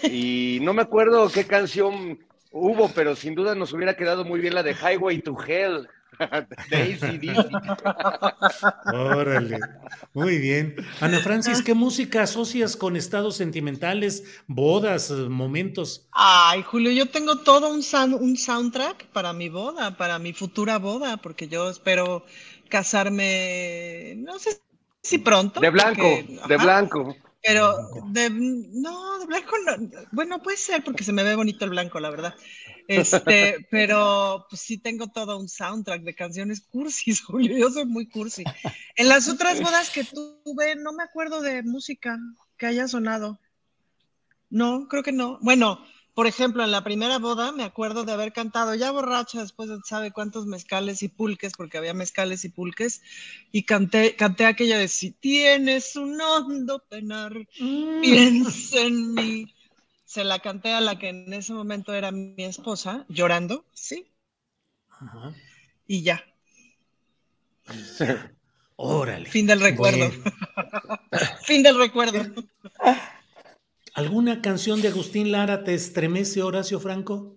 Y 0.05 0.59
no 0.63 0.73
me 0.75 0.83
acuerdo 0.83 1.29
qué 1.31 1.45
canción 1.47 2.19
hubo, 2.53 2.89
pero 2.95 3.15
sin 3.17 3.35
duda 3.35 3.55
nos 3.55 3.73
hubiera 3.73 3.97
quedado 3.97 4.25
muy 4.25 4.41
bien 4.41 4.55
la 4.55 4.63
de 4.63 4.75
Highway 4.75 5.21
to 5.23 5.37
Hell 5.47 5.89
de 6.71 6.77
AC/DC. 6.83 7.49
Órale, 8.93 9.59
muy 10.13 10.39
bien. 10.39 10.77
Ana 11.01 11.21
Francis, 11.21 11.63
¿qué 11.63 11.75
música 11.75 12.23
asocias 12.23 12.77
con 12.77 12.97
estados 12.97 13.37
sentimentales, 13.37 14.25
bodas, 14.47 15.11
momentos? 15.11 16.09
Ay, 16.13 16.63
Julio, 16.63 16.91
yo 16.91 17.07
tengo 17.07 17.39
todo 17.39 17.71
un, 17.73 17.81
sound- 17.83 18.21
un 18.21 18.37
soundtrack 18.37 19.07
para 19.09 19.33
mi 19.33 19.49
boda, 19.49 19.97
para 19.97 20.19
mi 20.19 20.33
futura 20.33 20.79
boda, 20.79 21.17
porque 21.19 21.49
yo 21.49 21.71
espero 21.71 22.25
casarme, 22.69 24.15
no 24.19 24.39
sé 24.39 24.61
si 25.03 25.19
pronto. 25.19 25.61
De 25.61 25.71
blanco, 25.71 26.03
porque- 26.03 26.39
de 26.49 26.55
ajá, 26.55 26.65
blanco. 26.65 27.17
Pero 27.43 27.89
de, 28.09 28.29
no, 28.31 29.19
de 29.19 29.27
blanco 29.27 29.57
no. 29.65 29.91
Bueno, 30.13 30.43
puede 30.43 30.57
ser 30.57 30.85
porque 30.85 31.05
se 31.05 31.13
me 31.13 31.23
ve 31.23 31.35
bonito 31.35 31.65
el 31.65 31.71
blanco, 31.71 31.99
la 31.99 32.11
verdad. 32.11 32.35
Este, 32.87 33.67
pero 33.71 34.47
pues 34.51 34.63
sí 34.63 34.77
tengo 34.79 35.09
todo 35.09 35.39
un 35.39 35.49
soundtrack 35.49 36.03
de 36.03 36.15
canciones 36.15 36.61
cursis, 36.61 37.21
Julio. 37.25 37.57
Yo 37.57 37.71
soy 37.71 37.87
muy 37.87 38.09
cursi. 38.09 38.45
En 38.97 39.09
las 39.09 39.29
otras 39.29 39.61
bodas 39.61 39.91
que 39.91 40.05
tuve, 40.05 40.77
no 40.77 40.93
me 40.93 41.03
acuerdo 41.03 41.41
de 41.41 41.63
música 41.63 42.19
que 42.57 42.67
haya 42.67 42.89
sonado. 42.89 43.39
No, 44.51 44.89
creo 44.89 45.03
que 45.03 45.13
no. 45.13 45.39
Bueno, 45.41 45.85
por 46.21 46.27
ejemplo, 46.27 46.63
en 46.63 46.71
la 46.71 46.85
primera 46.85 47.19
boda 47.19 47.51
me 47.51 47.65
acuerdo 47.65 48.05
de 48.05 48.13
haber 48.13 48.35
cantado 48.35 48.75
ya 48.75 48.91
borracha 48.91 49.41
después 49.41 49.71
de 49.71 49.79
sabe 49.87 50.11
cuántos 50.11 50.45
mezcales 50.45 51.03
y 51.03 51.09
pulques, 51.09 51.55
porque 51.57 51.79
había 51.79 51.95
mezcales 51.95 52.45
y 52.45 52.51
pulques, 52.51 53.01
y 53.53 53.63
canté, 53.63 54.17
canté 54.17 54.45
aquella 54.45 54.77
de 54.77 54.89
si 54.89 55.13
tienes 55.13 55.97
un 55.97 56.21
hondo 56.21 56.85
penar, 56.91 57.33
piensa 58.03 58.83
en 58.83 59.15
mí. 59.15 59.55
Se 60.05 60.23
la 60.23 60.41
canté 60.41 60.75
a 60.75 60.83
la 60.83 60.99
que 60.99 61.09
en 61.09 61.33
ese 61.33 61.55
momento 61.55 61.95
era 61.95 62.11
mi 62.11 62.45
esposa, 62.45 63.07
llorando, 63.09 63.65
sí, 63.73 64.13
y 65.87 66.03
ya. 66.03 66.23
Órale. 68.77 69.25
Fin 69.25 69.47
del 69.47 69.61
recuerdo. 69.63 70.11
Bueno. 70.11 71.01
fin 71.45 71.63
del 71.63 71.79
recuerdo. 71.79 72.27
¿Alguna 73.95 74.43
canción 74.43 74.83
de 74.83 74.89
Agustín 74.89 75.31
Lara 75.31 75.63
te 75.63 75.75
estremece, 75.75 76.43
Horacio 76.43 76.81
Franco? 76.81 77.37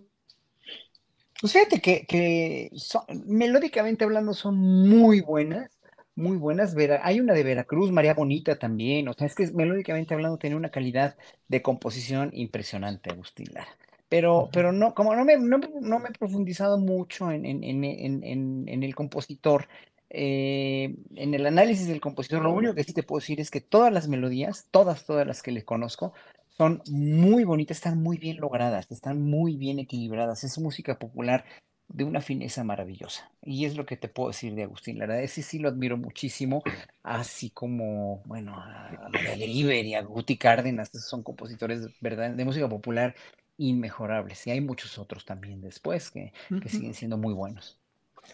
Pues 1.42 1.54
fíjate 1.54 1.82
que, 1.82 2.06
que 2.06 2.70
son- 2.76 3.04
melódicamente 3.26 4.04
hablando 4.06 4.34
son 4.34 4.56
muy 4.58 5.22
buenas, 5.22 5.72
muy 6.16 6.38
buenas. 6.38 6.74
Vera- 6.76 7.02
hay 7.04 7.20
una 7.20 7.34
de 7.34 7.44
Veracruz, 7.44 7.92
María 7.92 8.14
Bonita 8.14 8.58
también. 8.58 9.08
O 9.10 9.14
sea, 9.14 9.28
es 9.28 9.36
que 9.36 9.48
melódicamente 9.52 10.14
hablando 10.14 10.38
tiene 10.38 10.56
una 10.56 10.70
calidad 10.72 11.18
de 11.50 11.62
composición 11.62 12.30
impresionante, 12.34 13.10
Agustín 13.12 13.48
Lara. 13.54 13.68
Pero, 14.10 14.50
pero 14.54 14.72
no, 14.72 14.94
como 14.94 15.16
no 15.16 15.26
me, 15.26 15.38
no, 15.38 15.58
no 15.82 16.00
me 16.00 16.10
he 16.10 16.12
profundizado 16.14 16.78
mucho 16.78 17.32
en, 17.32 17.46
en, 17.46 17.64
en, 17.64 17.84
en, 17.84 18.24
en- 18.24 18.66
en 18.70 18.84
el 18.84 18.96
compositor, 18.96 19.68
eh, 20.10 20.96
en 21.16 21.34
el 21.34 21.46
análisis 21.48 21.88
del 21.88 22.00
compositor, 22.00 22.42
lo 22.44 22.54
único 22.54 22.76
que 22.76 22.84
sí 22.84 22.94
te 22.94 23.02
puedo 23.04 23.20
decir 23.20 23.40
es 23.42 23.50
que 23.50 23.60
todas 23.62 23.92
las 23.92 24.08
melodías, 24.08 24.68
todas, 24.72 25.06
todas 25.06 25.26
las 25.26 25.42
que 25.42 25.52
le 25.52 25.66
conozco, 25.66 26.14
son 26.58 26.82
muy 26.88 27.44
bonitas, 27.44 27.78
están 27.78 28.02
muy 28.02 28.18
bien 28.18 28.38
logradas, 28.38 28.90
están 28.92 29.22
muy 29.22 29.56
bien 29.56 29.80
equilibradas. 29.80 30.44
Es 30.44 30.58
música 30.60 31.00
popular 31.00 31.46
de 31.88 32.04
una 32.04 32.22
fineza 32.22 32.64
maravillosa. 32.64 33.32
Y 33.42 33.66
es 33.66 33.76
lo 33.76 33.86
que 33.86 33.98
te 33.98 34.08
puedo 34.08 34.30
decir 34.30 34.56
de 34.56 34.64
Agustín 34.64 35.00
Lara. 35.00 35.22
Ese 35.22 35.42
sí 35.42 35.60
lo 35.60 35.70
admiro 35.70 35.98
muchísimo, 35.98 36.64
así 37.04 37.50
como, 37.50 38.24
bueno, 38.26 38.56
a 38.56 39.10
Grieber 39.38 39.86
y 39.86 39.96
a 39.96 40.02
Guti 40.02 40.38
Cárdenas, 40.38 40.90
son 40.92 41.24
compositores 41.24 41.88
¿verdad? 42.02 42.32
de 42.32 42.46
música 42.46 42.68
popular 42.68 43.16
inmejorables. 43.58 44.46
Y 44.48 44.52
hay 44.52 44.62
muchos 44.62 44.98
otros 44.98 45.26
también 45.26 45.62
después 45.62 46.12
que, 46.12 46.34
siguen 46.68 46.94
siendo 46.94 47.18
muy 47.18 47.34
buenos. 47.34 47.78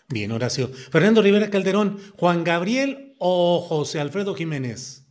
Bien, 0.07 0.31
Horacio. 0.31 0.67
Fernando 0.67 1.21
Rivera 1.21 1.49
Calderón, 1.49 1.99
Juan 2.17 2.43
Gabriel 2.43 3.15
o 3.17 3.61
José 3.61 3.99
Alfredo 3.99 4.35
Jiménez. 4.35 5.05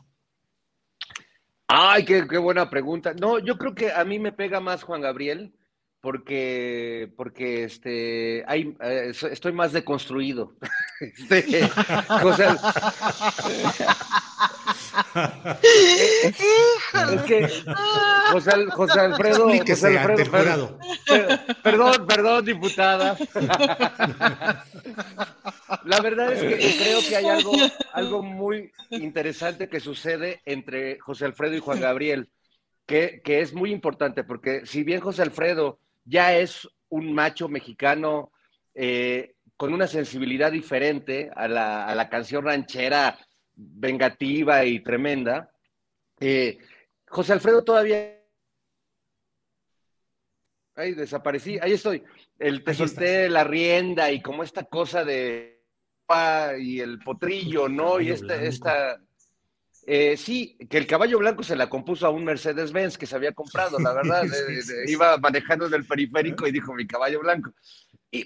Ay, 1.68 2.04
qué, 2.04 2.26
qué 2.26 2.38
buena 2.38 2.70
pregunta. 2.70 3.12
No, 3.14 3.38
yo 3.38 3.58
creo 3.58 3.74
que 3.74 3.92
a 3.92 4.04
mí 4.04 4.18
me 4.18 4.32
pega 4.32 4.60
más 4.60 4.82
Juan 4.82 5.02
Gabriel 5.02 5.52
porque, 6.00 7.10
porque 7.16 7.64
este, 7.64 8.44
hay, 8.46 8.76
eh, 8.80 9.12
estoy 9.30 9.52
más 9.52 9.72
deconstruido. 9.72 10.54
Este, 11.00 11.68
José, 12.22 12.46
es 17.12 17.22
que 17.22 17.48
José, 18.32 18.66
José 18.72 19.00
Alfredo, 19.00 19.48
José 19.64 19.96
Alfredo 19.96 20.30
perdón, 20.32 20.78
perdón, 21.62 22.06
perdón, 22.08 22.44
diputada. 22.44 23.16
La 25.84 26.00
verdad 26.00 26.32
es 26.32 26.40
que 26.40 26.82
creo 26.82 27.00
que 27.08 27.16
hay 27.16 27.26
algo, 27.26 27.52
algo 27.92 28.22
muy 28.24 28.72
interesante 28.90 29.68
que 29.68 29.78
sucede 29.78 30.40
entre 30.46 30.98
José 30.98 31.26
Alfredo 31.26 31.54
y 31.54 31.60
Juan 31.60 31.80
Gabriel, 31.80 32.28
que, 32.86 33.20
que 33.22 33.40
es 33.40 33.54
muy 33.54 33.70
importante, 33.70 34.24
porque 34.24 34.66
si 34.66 34.82
bien 34.82 35.00
José 35.00 35.22
Alfredo 35.22 35.78
ya 36.08 36.36
es 36.36 36.66
un 36.88 37.12
macho 37.12 37.48
mexicano 37.48 38.32
eh, 38.74 39.34
con 39.56 39.74
una 39.74 39.86
sensibilidad 39.86 40.50
diferente 40.50 41.30
a 41.34 41.48
la, 41.48 41.86
a 41.86 41.94
la, 41.94 42.08
canción 42.08 42.44
ranchera 42.44 43.18
vengativa 43.54 44.64
y 44.64 44.80
tremenda. 44.80 45.50
Eh, 46.20 46.58
José 47.06 47.32
Alfredo 47.34 47.64
todavía... 47.64 48.16
Ahí 50.76 50.94
desaparecí, 50.94 51.58
ahí 51.60 51.72
estoy. 51.72 52.04
El 52.38 52.62
te 52.62 52.72
solté 52.72 53.28
la 53.28 53.42
rienda 53.42 54.12
y 54.12 54.22
como 54.22 54.44
esta 54.44 54.62
cosa 54.64 55.04
de... 55.04 55.64
y 56.60 56.78
el 56.78 57.00
potrillo, 57.00 57.68
¿no? 57.68 58.00
Y 58.00 58.10
esta... 58.10 58.40
esta 58.40 59.00
eh, 59.90 60.16
sí, 60.16 60.58
que 60.68 60.78
el 60.78 60.86
caballo 60.86 61.18
blanco 61.18 61.42
se 61.42 61.56
la 61.56 61.70
compuso 61.70 62.06
a 62.06 62.10
un 62.10 62.24
Mercedes-Benz 62.24 62.98
que 62.98 63.06
se 63.06 63.16
había 63.16 63.32
comprado, 63.32 63.78
la 63.78 63.94
verdad. 63.94 64.24
iba 64.86 65.16
manejando 65.16 65.66
en 65.66 65.74
el 65.74 65.86
periférico 65.86 66.46
y 66.46 66.52
dijo 66.52 66.74
mi 66.74 66.86
caballo 66.86 67.20
blanco 67.20 67.52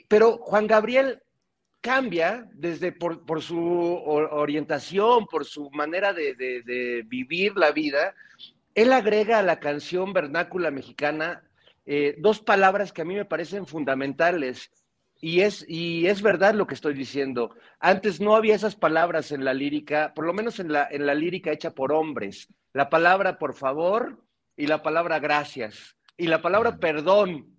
pero 0.09 0.39
Juan 0.39 0.66
Gabriel 0.66 1.22
cambia 1.80 2.48
desde 2.55 2.93
por, 2.93 3.43
su 3.43 3.59
orientación, 3.59 5.26
por 5.26 5.44
su 5.44 5.70
manera 5.70 6.12
de, 6.12 7.05
vivir 7.06 7.56
la 7.56 7.72
vida. 7.72 8.14
Él 8.74 8.93
agrega 8.93 9.40
a 9.40 9.43
la 9.43 9.59
canción 9.59 10.12
vernácula 10.12 10.70
mexicana 10.70 11.43
eh, 11.84 12.14
dos 12.18 12.39
palabras 12.40 12.93
que 12.93 13.02
a 13.02 13.05
mí 13.05 13.14
me 13.14 13.24
parecen 13.24 13.66
fundamentales. 13.66 14.70
Y 15.23 15.40
es, 15.40 15.65
y 15.66 16.09
es 16.09 16.20
verdad 16.20 16.53
lo 16.53 16.66
que 16.66 16.74
estoy 16.74 16.93
diciendo. 16.93 17.55
Antes 17.81 18.20
no 18.20 18.36
había 18.36 18.57
esas 18.57 18.77
palabras 18.77 19.32
en 19.32 19.44
la 19.44 19.55
lírica, 19.55 20.12
por 20.15 20.27
lo 20.27 20.35
menos 20.35 20.59
en 20.59 20.70
la, 20.70 20.86
en 20.90 21.07
la 21.07 21.15
lírica 21.15 21.53
hecha 21.53 21.70
por 21.70 21.93
hombres. 21.93 22.49
La 22.74 22.90
palabra 22.90 23.39
por 23.39 23.55
favor 23.55 24.23
y 24.57 24.66
la 24.66 24.82
palabra 24.82 25.19
gracias 25.20 25.97
y 26.16 26.27
la 26.27 26.43
palabra 26.43 26.77
perdón 26.77 27.59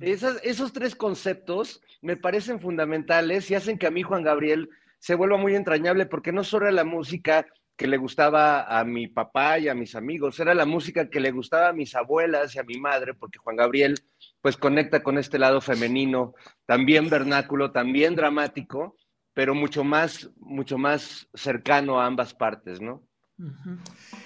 esos 0.00 0.72
tres 0.72 0.94
conceptos 0.94 1.80
me 2.02 2.16
parecen 2.16 2.60
fundamentales 2.60 3.50
y 3.50 3.54
hacen 3.54 3.78
que 3.78 3.86
a 3.86 3.90
mí 3.90 4.02
Juan 4.02 4.22
Gabriel 4.22 4.68
se 4.98 5.14
vuelva 5.14 5.36
muy 5.36 5.54
entrañable 5.54 6.06
porque 6.06 6.32
no 6.32 6.44
solo 6.44 6.66
era 6.66 6.74
la 6.74 6.84
música 6.84 7.46
que 7.78 7.86
le 7.86 7.96
gustaba 7.96 8.78
a 8.78 8.84
mi 8.84 9.06
papá 9.06 9.60
y 9.60 9.68
a 9.68 9.74
mis 9.74 9.94
amigos, 9.94 10.40
era 10.40 10.52
la 10.52 10.66
música 10.66 11.08
que 11.08 11.20
le 11.20 11.30
gustaba 11.30 11.68
a 11.68 11.72
mis 11.72 11.94
abuelas 11.94 12.54
y 12.54 12.58
a 12.58 12.64
mi 12.64 12.76
madre, 12.76 13.14
porque 13.14 13.38
Juan 13.38 13.54
Gabriel 13.54 13.94
pues 14.42 14.56
conecta 14.56 15.04
con 15.04 15.16
este 15.16 15.38
lado 15.38 15.60
femenino, 15.60 16.34
también 16.66 17.08
vernáculo, 17.08 17.70
también 17.70 18.16
dramático, 18.16 18.96
pero 19.32 19.54
mucho 19.54 19.84
más, 19.84 20.28
mucho 20.40 20.76
más 20.76 21.28
cercano 21.34 22.00
a 22.00 22.06
ambas 22.06 22.34
partes, 22.34 22.80
¿no? 22.80 23.04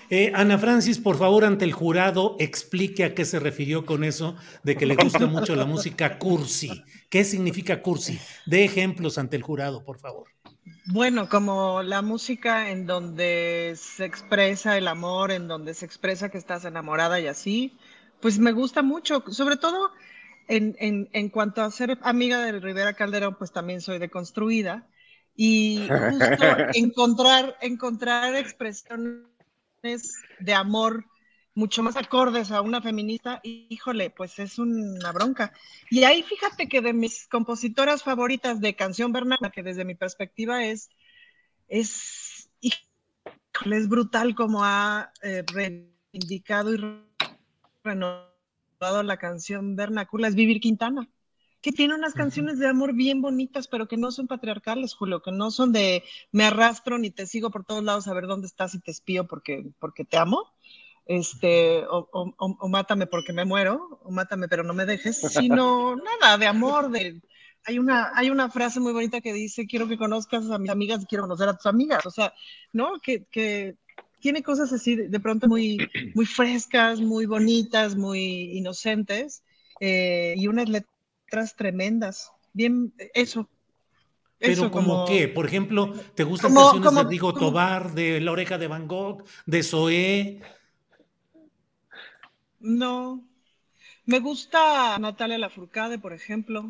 Eh, 0.09 0.33
Ana 0.35 0.57
Francis, 0.57 0.99
por 0.99 1.19
favor, 1.19 1.45
ante 1.45 1.67
el 1.67 1.75
jurado, 1.75 2.37
explique 2.39 3.05
a 3.05 3.15
qué 3.15 3.27
se 3.27 3.39
refirió 3.39 3.85
con 3.85 4.03
eso 4.03 4.35
de 4.63 4.77
que 4.77 4.87
le 4.87 4.97
gusta 4.97 5.27
mucho 5.27 5.55
la 5.55 5.67
música 5.67 6.19
cursi. 6.19 6.83
¿Qué 7.11 7.23
significa 7.23 7.83
cursi? 7.83 8.19
De 8.47 8.65
ejemplos 8.65 9.19
ante 9.19 9.37
el 9.37 9.43
jurado, 9.43 9.85
por 9.85 9.99
favor. 9.99 10.29
Bueno, 10.65 11.29
como 11.29 11.83
la 11.83 12.03
música 12.03 12.71
en 12.71 12.87
donde 12.87 13.75
se 13.77 14.05
expresa 14.05 14.77
el 14.79 14.89
amor, 14.89 15.31
en 15.33 15.49
donde 15.49 15.75
se 15.75 15.85
expresa 15.87 16.29
que 16.31 16.39
estás 16.39 16.65
enamorada 16.65 17.21
y 17.21 17.27
así, 17.27 17.79
pues 18.21 18.39
me 18.39 18.53
gusta 18.53 18.83
mucho, 18.83 19.25
sobre 19.29 19.57
todo 19.57 19.91
en, 20.49 20.77
en 21.13 21.29
cuanto 21.31 21.63
a 21.63 21.71
ser 21.71 21.99
amiga 22.03 22.45
de 22.45 22.61
Rivera 22.61 22.95
Calderón, 22.95 23.37
pues 23.39 23.53
también 23.53 23.81
soy 23.81 23.99
deconstruida. 23.99 24.89
Y 25.35 25.95
justo 26.05 26.45
encontrar, 26.73 27.57
encontrar 27.61 28.35
expresiones 28.37 30.29
de 30.39 30.55
amor 30.55 31.07
mucho 31.55 31.83
más 31.83 31.97
acordes 31.97 32.51
a 32.51 32.61
una 32.61 32.81
feminista, 32.81 33.41
híjole, 33.43 34.11
pues 34.11 34.39
es 34.39 34.59
una 34.59 35.13
bronca. 35.13 35.53
Y 35.91 36.05
ahí 36.05 36.23
fíjate 36.23 36.69
que 36.69 36.81
de 36.81 36.93
mis 36.93 37.27
compositoras 37.29 38.03
favoritas 38.03 38.61
de 38.61 38.75
canción 38.75 39.13
vernácula, 39.13 39.51
que 39.51 39.63
desde 39.63 39.85
mi 39.85 39.95
perspectiva 39.95 40.65
es, 40.65 40.91
es, 41.69 42.51
híjole, 42.61 43.77
es 43.77 43.89
brutal 43.89 44.35
como 44.35 44.65
ha 44.65 45.13
eh, 45.23 45.45
reivindicado 45.53 46.75
y 46.75 47.03
renovado 47.85 49.03
la 49.03 49.17
canción 49.19 49.77
vernácula, 49.77 50.29
es 50.29 50.35
Vivir 50.35 50.61
Quintana 50.61 51.09
que 51.63 51.71
tiene 51.71 51.95
unas 51.95 52.13
canciones 52.13 52.59
de 52.59 52.67
amor 52.67 52.93
bien 52.93 53.23
bonitas, 53.23 53.69
pero 53.69 53.87
que 53.87 53.97
no 53.97 54.11
son 54.11 54.27
patriarcales, 54.27 54.95
Julio, 54.95 55.23
que 55.23 55.31
no 55.31 55.53
son 55.53 55.73
de 55.73 56.03
me 56.33 56.45
arrastro 56.45 56.99
ni 56.99 57.11
te 57.11 57.25
sigo 57.27 57.51
por 57.51 57.65
todos 57.65 57.85
lados 57.85 58.09
a 58.09 58.15
ver 58.15 58.27
dónde 58.27 58.49
estás 58.49 58.75
y 58.75 58.81
te 58.81 58.91
espío 58.91 59.29
porque, 59.29 59.71
porque 59.79 60.05
te 60.05 60.19
amo, 60.19 60.51
este, 61.07 61.85
o, 61.87 62.09
o, 62.13 62.69
mátame 62.69 63.07
porque 63.07 63.33
me 63.33 63.45
muero, 63.45 64.01
o 64.03 64.11
mátame 64.11 64.49
pero 64.49 64.63
no 64.63 64.75
me 64.75 64.87
dejes, 64.87 65.21
sino 65.21 65.97
nada, 66.21 66.39
de 66.39 66.47
amor, 66.47 66.91
de... 66.91 67.21
Hay 67.65 67.79
una, 67.79 68.11
hay 68.17 68.29
una 68.29 68.51
frase 68.51 68.81
muy 68.81 68.93
bonita 68.93 69.21
que 69.21 69.33
dice, 69.33 69.69
quiero 69.69 69.87
que 69.87 69.97
conozcas 69.97 70.51
a 70.51 70.59
mis 70.59 70.71
amigas 70.71 71.03
y 71.03 71.07
quiero 71.07 71.25
conocer 71.25 71.49
a 71.49 71.57
tus 71.57 71.67
amigas, 71.67 72.05
o 72.07 72.11
sea, 72.11 72.35
¿no? 72.73 72.99
Que, 73.01 73.25
que 73.31 73.77
tiene 74.23 74.43
cosas 74.43 74.73
así 74.73 74.97
de, 74.97 75.21
pronto 75.21 75.49
muy, 75.49 75.89
muy 76.15 76.27
frescas, 76.27 77.01
muy 77.01 77.27
bonitas, 77.27 77.97
muy 77.97 78.57
inocentes, 78.57 79.43
eh, 79.81 80.35
y 80.37 80.47
unas 80.47 80.69
letras 80.69 81.57
tremendas. 81.57 82.33
Bien, 82.53 82.93
eso. 83.15 83.49
Pero 84.39 84.71
como, 84.71 85.05
qué, 85.07 85.29
por 85.29 85.47
ejemplo, 85.47 85.93
¿te 86.15 86.25
gustan 86.25 86.55
canciones 86.55 86.95
de 86.95 87.11
Diego 87.11 87.35
Tobar, 87.35 87.93
de 87.95 88.21
La 88.21 88.33
Oreja 88.33 88.59
de 88.59 88.69
Van 88.69 88.87
Gogh, 88.89 89.25
de 89.47 89.63
Zoé? 89.63 90.41
No. 92.63 93.23
Me 94.05 94.21
gusta 94.21 94.99
Natalia 94.99 95.39
Lafourcade, 95.39 95.99
por 95.99 96.13
ejemplo. 96.13 96.65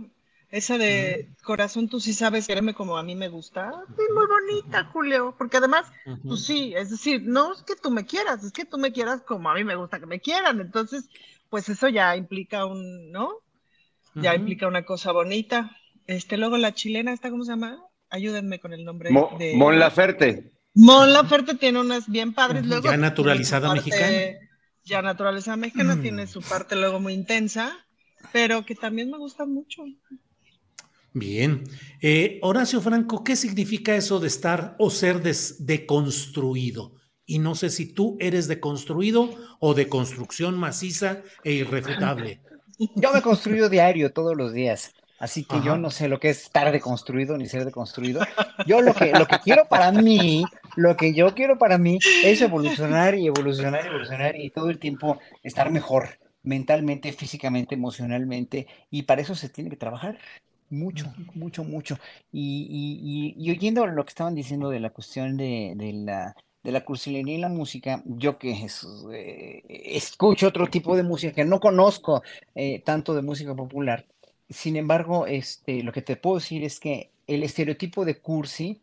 Esa 0.51 0.77
de 0.77 1.31
Corazón, 1.43 1.89
tú 1.89 1.99
sí 1.99 2.13
sabes 2.13 2.47
quererme 2.47 2.75
como 2.75 2.99
a 2.99 3.03
mí 3.03 3.15
me 3.15 3.29
gusta. 3.29 3.73
Es 3.89 4.15
muy 4.15 4.27
bonita, 4.27 4.85
Julio. 4.93 5.35
Porque 5.39 5.57
además, 5.57 5.91
tú 6.23 6.37
sí, 6.37 6.75
es 6.77 6.91
decir, 6.91 7.23
no 7.25 7.55
es 7.55 7.63
que 7.63 7.75
tú 7.75 7.91
me 7.91 8.05
quieras, 8.05 8.45
es 8.45 8.53
que 8.53 8.67
tú 8.67 8.77
me 8.77 8.93
quieras 8.93 9.23
como 9.23 9.49
a 9.49 9.55
mí 9.55 9.65
me 9.65 9.77
gusta 9.77 9.99
que 9.99 10.05
me 10.05 10.21
quieran. 10.21 10.61
Entonces, 10.61 11.09
pues 11.49 11.71
eso 11.71 11.89
ya 11.89 12.17
implica 12.17 12.67
un, 12.67 13.11
¿no? 13.11 13.31
ya 14.15 14.35
implica 14.35 14.67
una 14.69 14.85
cosa 14.85 15.13
bonita. 15.13 15.71
Este, 16.07 16.37
luego 16.37 16.59
la 16.59 16.75
chilena, 16.75 17.13
¿esta 17.15 17.31
cómo 17.31 17.45
se 17.45 17.53
llama? 17.53 17.79
Ayúdenme 18.11 18.61
con 18.61 18.75
el 18.75 18.85
nombre. 18.85 19.11
de... 19.39 19.55
Mon 19.57 19.79
Laferte. 19.79 20.53
Mon 20.75 21.13
Laferte 21.13 21.55
tiene 21.55 21.81
unas 21.81 22.11
bien 22.11 22.35
padres. 22.35 22.67
Luego 22.67 22.91
ya 22.91 22.97
naturalizada 22.99 23.73
mexicana. 23.73 24.19
Ya 24.85 25.03
naturalizada 25.03 25.57
mexicana, 25.57 25.97
mm. 25.97 26.03
tiene 26.03 26.27
su 26.27 26.41
parte 26.43 26.77
luego 26.77 27.01
muy 27.01 27.13
intensa, 27.13 27.73
pero 28.33 28.65
que 28.65 28.75
también 28.75 29.11
me 29.11 29.19
gusta 29.19 29.47
mucho. 29.47 29.85
Bien. 31.15 31.65
Eh, 32.01 32.39
Horacio 32.43 32.81
Franco, 32.81 33.23
¿qué 33.23 33.37
significa 33.37 33.95
eso 33.95 34.19
de 34.19 34.29
estar 34.29 34.77
o 34.79 34.91
ser 34.91 35.23
deconstruido? 35.23 36.95
Y 37.27 37.39
no 37.39 37.55
sé 37.55 37.71
si 37.71 37.93
tú 37.93 38.17
eres 38.19 38.49
deconstruido 38.49 39.31
o 39.61 39.75
de 39.75 39.89
construcción 39.89 40.59
maciza 40.59 41.23
e 41.45 41.53
irrefutable. 41.53 42.43
Yo 42.97 43.13
me 43.13 43.23
construyo 43.23 43.69
diario, 43.69 44.13
todos 44.13 44.37
los 44.37 44.53
días. 44.53 44.93
Así 45.23 45.45
que 45.45 45.61
yo 45.63 45.79
no 45.79 45.93
sé 45.93 46.09
lo 46.09 46.19
que 46.19 46.31
es 46.31 46.43
estar 46.43 46.73
deconstruido 46.73 47.39
ni 47.39 47.47
ser 47.47 47.65
deconstruido. 47.65 48.23
Yo 48.67 48.81
lo 48.81 48.93
que, 48.93 49.13
lo 49.13 49.29
que 49.29 49.39
quiero 49.39 49.69
para 49.69 49.93
mí, 49.93 50.43
lo 50.75 50.97
que 50.97 51.15
yo 51.15 51.33
quiero 51.33 51.59
para 51.59 51.79
mí 51.79 52.01
es 52.25 52.43
evolucionar 52.43 53.15
y 53.15 53.29
evolucionar 53.29 53.85
y 53.85 53.87
evolucionar 53.87 54.37
y 54.37 54.51
todo 54.51 54.69
el 54.69 54.81
tiempo 54.81 55.21
estar 55.45 55.71
mejor 55.71 56.19
mentalmente, 56.43 57.13
físicamente, 57.13 57.77
emocionalmente. 57.77 58.67
Y 58.91 59.03
para 59.03 59.23
eso 59.23 59.37
se 59.37 59.49
tiene 59.49 59.71
que 59.71 59.77
trabajar 59.77 60.19
mucho, 60.71 61.15
mucho, 61.35 61.63
mucho. 61.63 62.01
Y, 62.33 62.67
y, 62.69 63.35
y, 63.39 63.51
oyendo 63.53 63.87
lo 63.87 64.05
que 64.05 64.09
estaban 64.09 64.35
diciendo 64.35 64.71
de 64.71 64.81
la 64.81 64.91
cuestión 64.91 65.37
de, 65.37 65.75
de 65.77 65.93
la 65.93 66.35
de 66.65 66.73
la 66.73 66.85
cursilería 66.85 67.35
y 67.35 67.41
la 67.41 67.49
música, 67.49 68.03
yo 68.07 68.39
que 68.39 68.67
eh, 69.13 69.63
escucho 69.69 70.49
otro 70.49 70.67
tipo 70.67 70.97
de 70.97 71.05
música, 71.05 71.33
que 71.33 71.45
no 71.45 71.61
conozco 71.61 72.23
eh, 72.57 72.81
tanto 72.85 73.15
de 73.15 73.23
música 73.23 73.55
popular, 73.55 74.05
sin 74.53 74.77
embargo, 74.77 75.27
este, 75.27 75.83
lo 75.83 75.93
que 75.93 76.03
te 76.03 76.17
puedo 76.17 76.37
decir 76.37 76.65
es 76.65 76.81
que 76.81 77.11
el 77.27 77.43
estereotipo 77.43 78.05
de 78.05 78.19
cursi 78.19 78.81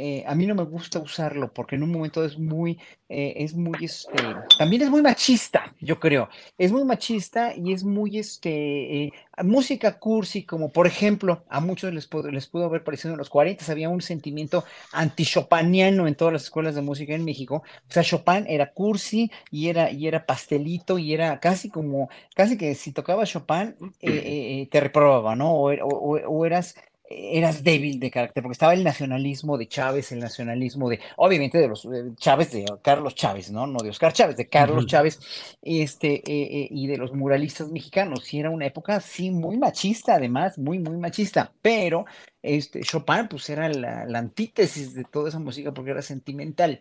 eh, 0.00 0.22
a 0.28 0.36
mí 0.36 0.46
no 0.46 0.54
me 0.54 0.62
gusta 0.62 1.00
usarlo 1.00 1.52
porque 1.52 1.74
en 1.74 1.82
un 1.82 1.90
momento 1.90 2.24
es 2.24 2.38
muy, 2.38 2.78
eh, 3.08 3.34
es 3.38 3.54
muy, 3.54 3.84
este, 3.84 4.16
también 4.56 4.82
es 4.82 4.90
muy 4.90 5.02
machista, 5.02 5.74
yo 5.80 5.98
creo. 5.98 6.28
Es 6.56 6.70
muy 6.70 6.84
machista 6.84 7.52
y 7.56 7.72
es 7.72 7.82
muy, 7.82 8.16
este, 8.16 9.02
eh, 9.02 9.12
música 9.42 9.98
cursi, 9.98 10.44
como 10.44 10.70
por 10.70 10.86
ejemplo, 10.86 11.42
a 11.48 11.58
muchos 11.60 11.92
les, 11.92 12.06
pudo, 12.06 12.30
les 12.30 12.46
pudo 12.46 12.66
haber 12.66 12.84
parecido 12.84 13.14
en 13.14 13.18
los 13.18 13.28
40, 13.28 13.72
había 13.72 13.88
un 13.88 14.00
sentimiento 14.00 14.64
anti-chopaniano 14.92 16.06
en 16.06 16.14
todas 16.14 16.32
las 16.32 16.44
escuelas 16.44 16.76
de 16.76 16.82
música 16.82 17.16
en 17.16 17.24
México. 17.24 17.64
O 17.88 17.92
sea, 17.92 18.04
Chopin 18.04 18.44
era 18.46 18.72
cursi 18.72 19.32
y 19.50 19.68
era, 19.68 19.90
y 19.90 20.06
era 20.06 20.26
pastelito 20.26 21.00
y 21.00 21.12
era 21.12 21.40
casi 21.40 21.70
como, 21.70 22.08
casi 22.36 22.56
que 22.56 22.76
si 22.76 22.92
tocaba 22.92 23.24
Chopin, 23.26 23.74
te 24.70 24.80
reprobaba, 24.80 25.34
¿no? 25.34 25.54
o, 25.54 25.72
o 25.72 26.46
eras 26.46 26.76
eras 27.10 27.64
débil 27.64 27.98
de 27.98 28.10
carácter, 28.10 28.42
porque 28.42 28.52
estaba 28.52 28.74
el 28.74 28.84
nacionalismo 28.84 29.56
de 29.56 29.66
Chávez, 29.66 30.12
el 30.12 30.18
nacionalismo 30.18 30.88
de, 30.90 31.00
obviamente, 31.16 31.58
de 31.58 31.68
los 31.68 31.88
Chávez, 32.16 32.52
de 32.52 32.66
Carlos 32.82 33.14
Chávez, 33.14 33.50
¿no? 33.50 33.66
No 33.66 33.78
de 33.78 33.90
Oscar 33.90 34.12
Chávez, 34.12 34.36
de 34.36 34.48
Carlos 34.48 34.86
Chávez, 34.86 35.18
este, 35.62 36.16
eh, 36.16 36.22
eh, 36.26 36.68
y 36.70 36.86
de 36.86 36.98
los 36.98 37.12
muralistas 37.14 37.70
mexicanos. 37.70 38.32
Y 38.32 38.40
era 38.40 38.50
una 38.50 38.66
época, 38.66 39.00
sí, 39.00 39.30
muy 39.30 39.56
machista, 39.56 40.16
además, 40.16 40.58
muy, 40.58 40.78
muy 40.78 40.96
machista, 40.98 41.52
pero 41.62 42.04
este, 42.42 42.80
Chopin, 42.80 43.28
pues 43.28 43.48
era 43.48 43.68
la, 43.68 44.04
la 44.04 44.18
antítesis 44.18 44.94
de 44.94 45.04
toda 45.04 45.30
esa 45.30 45.38
música 45.38 45.72
porque 45.72 45.92
era 45.92 46.02
sentimental. 46.02 46.80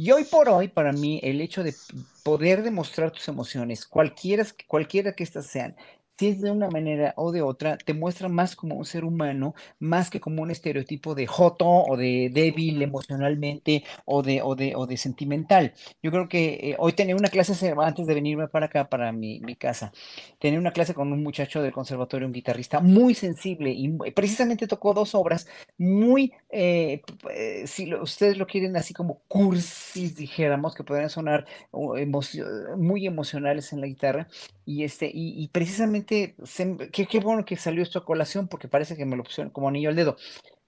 Y 0.00 0.12
hoy 0.12 0.22
por 0.22 0.48
hoy, 0.48 0.68
para 0.68 0.92
mí, 0.92 1.18
el 1.24 1.40
hecho 1.40 1.64
de 1.64 1.74
poder 2.22 2.62
demostrar 2.62 3.10
tus 3.10 3.26
emociones, 3.26 3.84
cualquiera, 3.84 4.46
cualquiera 4.68 5.12
que 5.12 5.24
éstas 5.24 5.46
sean, 5.46 5.74
si 6.18 6.28
es 6.28 6.40
de 6.40 6.50
una 6.50 6.68
manera 6.68 7.14
o 7.16 7.30
de 7.30 7.42
otra, 7.42 7.78
te 7.78 7.94
muestra 7.94 8.28
más 8.28 8.56
como 8.56 8.74
un 8.74 8.84
ser 8.84 9.04
humano, 9.04 9.54
más 9.78 10.10
que 10.10 10.20
como 10.20 10.42
un 10.42 10.50
estereotipo 10.50 11.14
de 11.14 11.28
joto 11.28 11.66
o 11.66 11.96
de 11.96 12.30
débil 12.32 12.82
emocionalmente 12.82 13.84
o 14.04 14.22
de, 14.22 14.42
o 14.42 14.56
de, 14.56 14.74
o 14.74 14.86
de 14.86 14.96
sentimental. 14.96 15.74
Yo 16.02 16.10
creo 16.10 16.28
que 16.28 16.70
eh, 16.70 16.76
hoy 16.78 16.92
tenía 16.94 17.14
una 17.14 17.28
clase, 17.28 17.72
antes 17.80 18.06
de 18.06 18.14
venirme 18.14 18.48
para 18.48 18.66
acá, 18.66 18.88
para 18.88 19.12
mi, 19.12 19.40
mi, 19.40 19.54
casa, 19.54 19.92
tenía 20.40 20.58
una 20.58 20.72
clase 20.72 20.92
con 20.92 21.12
un 21.12 21.22
muchacho 21.22 21.62
del 21.62 21.72
conservatorio, 21.72 22.26
un 22.26 22.32
guitarrista 22.32 22.80
muy 22.80 23.14
sensible 23.14 23.70
y 23.70 23.88
precisamente 24.10 24.66
tocó 24.66 24.94
dos 24.94 25.14
obras 25.14 25.46
muy, 25.76 26.32
eh, 26.50 27.02
si 27.66 27.94
ustedes 27.94 28.38
lo 28.38 28.46
quieren 28.46 28.76
así 28.76 28.92
como 28.92 29.20
cursis, 29.28 30.16
dijéramos, 30.16 30.74
que 30.74 30.82
podrían 30.82 31.10
sonar 31.10 31.46
muy 32.76 33.06
emocionales 33.06 33.72
en 33.72 33.80
la 33.80 33.86
guitarra, 33.86 34.26
y, 34.64 34.84
este, 34.84 35.06
y, 35.06 35.42
y 35.42 35.48
precisamente 35.48 36.07
qué, 36.08 37.20
bueno 37.22 37.44
que 37.44 37.56
salió 37.56 37.82
esto 37.82 37.98
a 37.98 38.04
colación 38.04 38.48
porque 38.48 38.68
parece 38.68 38.96
que 38.96 39.04
me 39.04 39.16
lo 39.16 39.24
pusieron 39.24 39.52
como 39.52 39.68
anillo 39.68 39.90
al 39.90 39.96
dedo. 39.96 40.16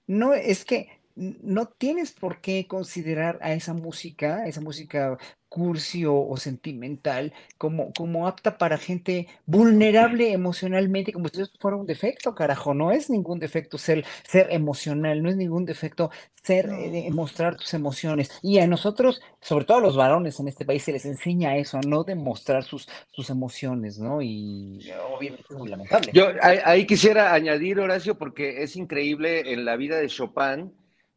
No, 0.07 0.33
es 0.33 0.65
que 0.65 1.00
no 1.15 1.67
tienes 1.67 2.11
por 2.11 2.41
qué 2.41 2.67
considerar 2.67 3.39
a 3.41 3.53
esa 3.53 3.73
música, 3.73 4.47
esa 4.47 4.61
música 4.61 5.17
cursi 5.51 6.05
o, 6.05 6.37
sentimental, 6.37 7.33
como, 7.57 7.91
como 7.91 8.25
apta 8.25 8.57
para 8.57 8.77
gente 8.77 9.27
vulnerable 9.45 10.31
emocionalmente, 10.31 11.11
como 11.11 11.27
si 11.27 11.41
eso 11.41 11.51
fuera 11.59 11.75
un 11.75 11.85
defecto, 11.85 12.33
carajo. 12.33 12.73
No 12.73 12.93
es 12.93 13.09
ningún 13.09 13.37
defecto 13.37 13.77
ser, 13.77 14.05
ser 14.25 14.47
emocional, 14.51 15.21
no 15.21 15.29
es 15.29 15.35
ningún 15.35 15.65
defecto 15.65 16.09
ser, 16.41 16.69
eh, 16.69 17.09
mostrar 17.11 17.57
tus 17.57 17.73
emociones. 17.73 18.31
Y 18.41 18.59
a 18.59 18.67
nosotros, 18.67 19.21
sobre 19.41 19.65
todo 19.65 19.79
a 19.79 19.81
los 19.81 19.97
varones 19.97 20.39
en 20.39 20.47
este 20.47 20.63
país, 20.63 20.83
se 20.83 20.93
les 20.93 21.03
enseña 21.03 21.57
eso, 21.57 21.77
a 21.77 21.81
no 21.81 22.05
demostrar 22.05 22.63
sus, 22.63 22.87
sus 23.11 23.29
emociones, 23.29 23.99
¿no? 23.99 24.21
Y 24.21 24.89
obviamente 25.13 25.43
es 25.49 25.57
muy 25.57 25.67
lamentable. 25.67 26.11
Yo 26.13 26.29
ahí 26.41 26.85
quisiera 26.85 27.33
añadir, 27.33 27.77
Horacio, 27.81 28.17
porque 28.17 28.63
es 28.63 28.77
increíble 28.77 29.51
en 29.51 29.65
la 29.65 29.75
vida 29.75 29.97
de 29.97 30.07
Chopin, 30.07 30.71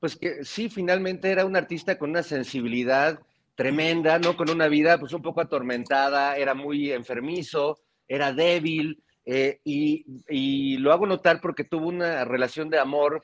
pues 0.05 0.17
que 0.17 0.45
sí, 0.45 0.69
finalmente 0.69 1.31
era 1.31 1.47
un 1.47 1.57
artista 1.57 1.97
con 1.97 2.11
una 2.11 2.23
sensibilidad 2.23 3.19
tremenda, 3.55 4.19
¿no? 4.19 4.37
Con 4.37 4.51
una 4.51 4.69
vida 4.69 4.99
pues 4.99 5.15
un 5.15 5.23
poco 5.23 5.41
atormentada, 5.41 6.37
era 6.37 6.53
muy 6.53 6.93
enfermizo, 6.93 7.79
era 8.07 8.31
débil, 8.35 9.03
eh, 9.25 9.61
y, 9.65 10.77
lo 10.77 10.93
hago 10.93 11.07
notar 11.07 11.41
porque 11.41 11.65
tuvo 11.65 11.89
una 11.89 12.23
relación 12.27 12.69
de 12.69 12.79
amor 12.79 13.23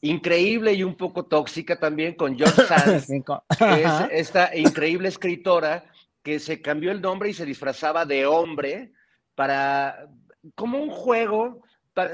increíble 0.00 0.72
y 0.72 0.82
un 0.82 0.96
poco 0.96 1.26
tóxica 1.26 1.78
también 1.78 2.14
con 2.14 2.36
George 2.36 2.60
Sand, 2.66 3.06
que 3.56 3.82
es 3.84 3.92
esta 4.10 4.50
increíble 4.56 5.06
escritora 5.06 5.84
que 6.24 6.40
se 6.40 6.60
cambió 6.60 6.90
el 6.90 7.00
nombre 7.00 7.28
y 7.28 7.34
se 7.34 7.46
disfrazaba 7.46 8.04
de 8.04 8.26
hombre 8.26 8.90
para, 9.36 10.08
como 10.56 10.78
un 10.82 10.90
juego, 10.90 11.62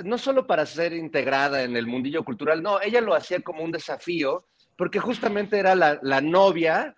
no 0.04 0.18
solo 0.18 0.46
para 0.46 0.66
ser 0.66 0.92
integrada 0.92 1.62
en 1.62 1.76
el 1.76 1.86
mundillo 1.86 2.24
cultural, 2.24 2.62
no, 2.62 2.80
ella 2.80 3.00
lo 3.00 3.14
hacía 3.14 3.40
como 3.40 3.64
un 3.64 3.72
desafío, 3.72 4.44
porque 4.76 5.00
justamente 5.00 5.58
era 5.58 5.74
la, 5.74 5.98
la 6.02 6.20
novia 6.20 6.94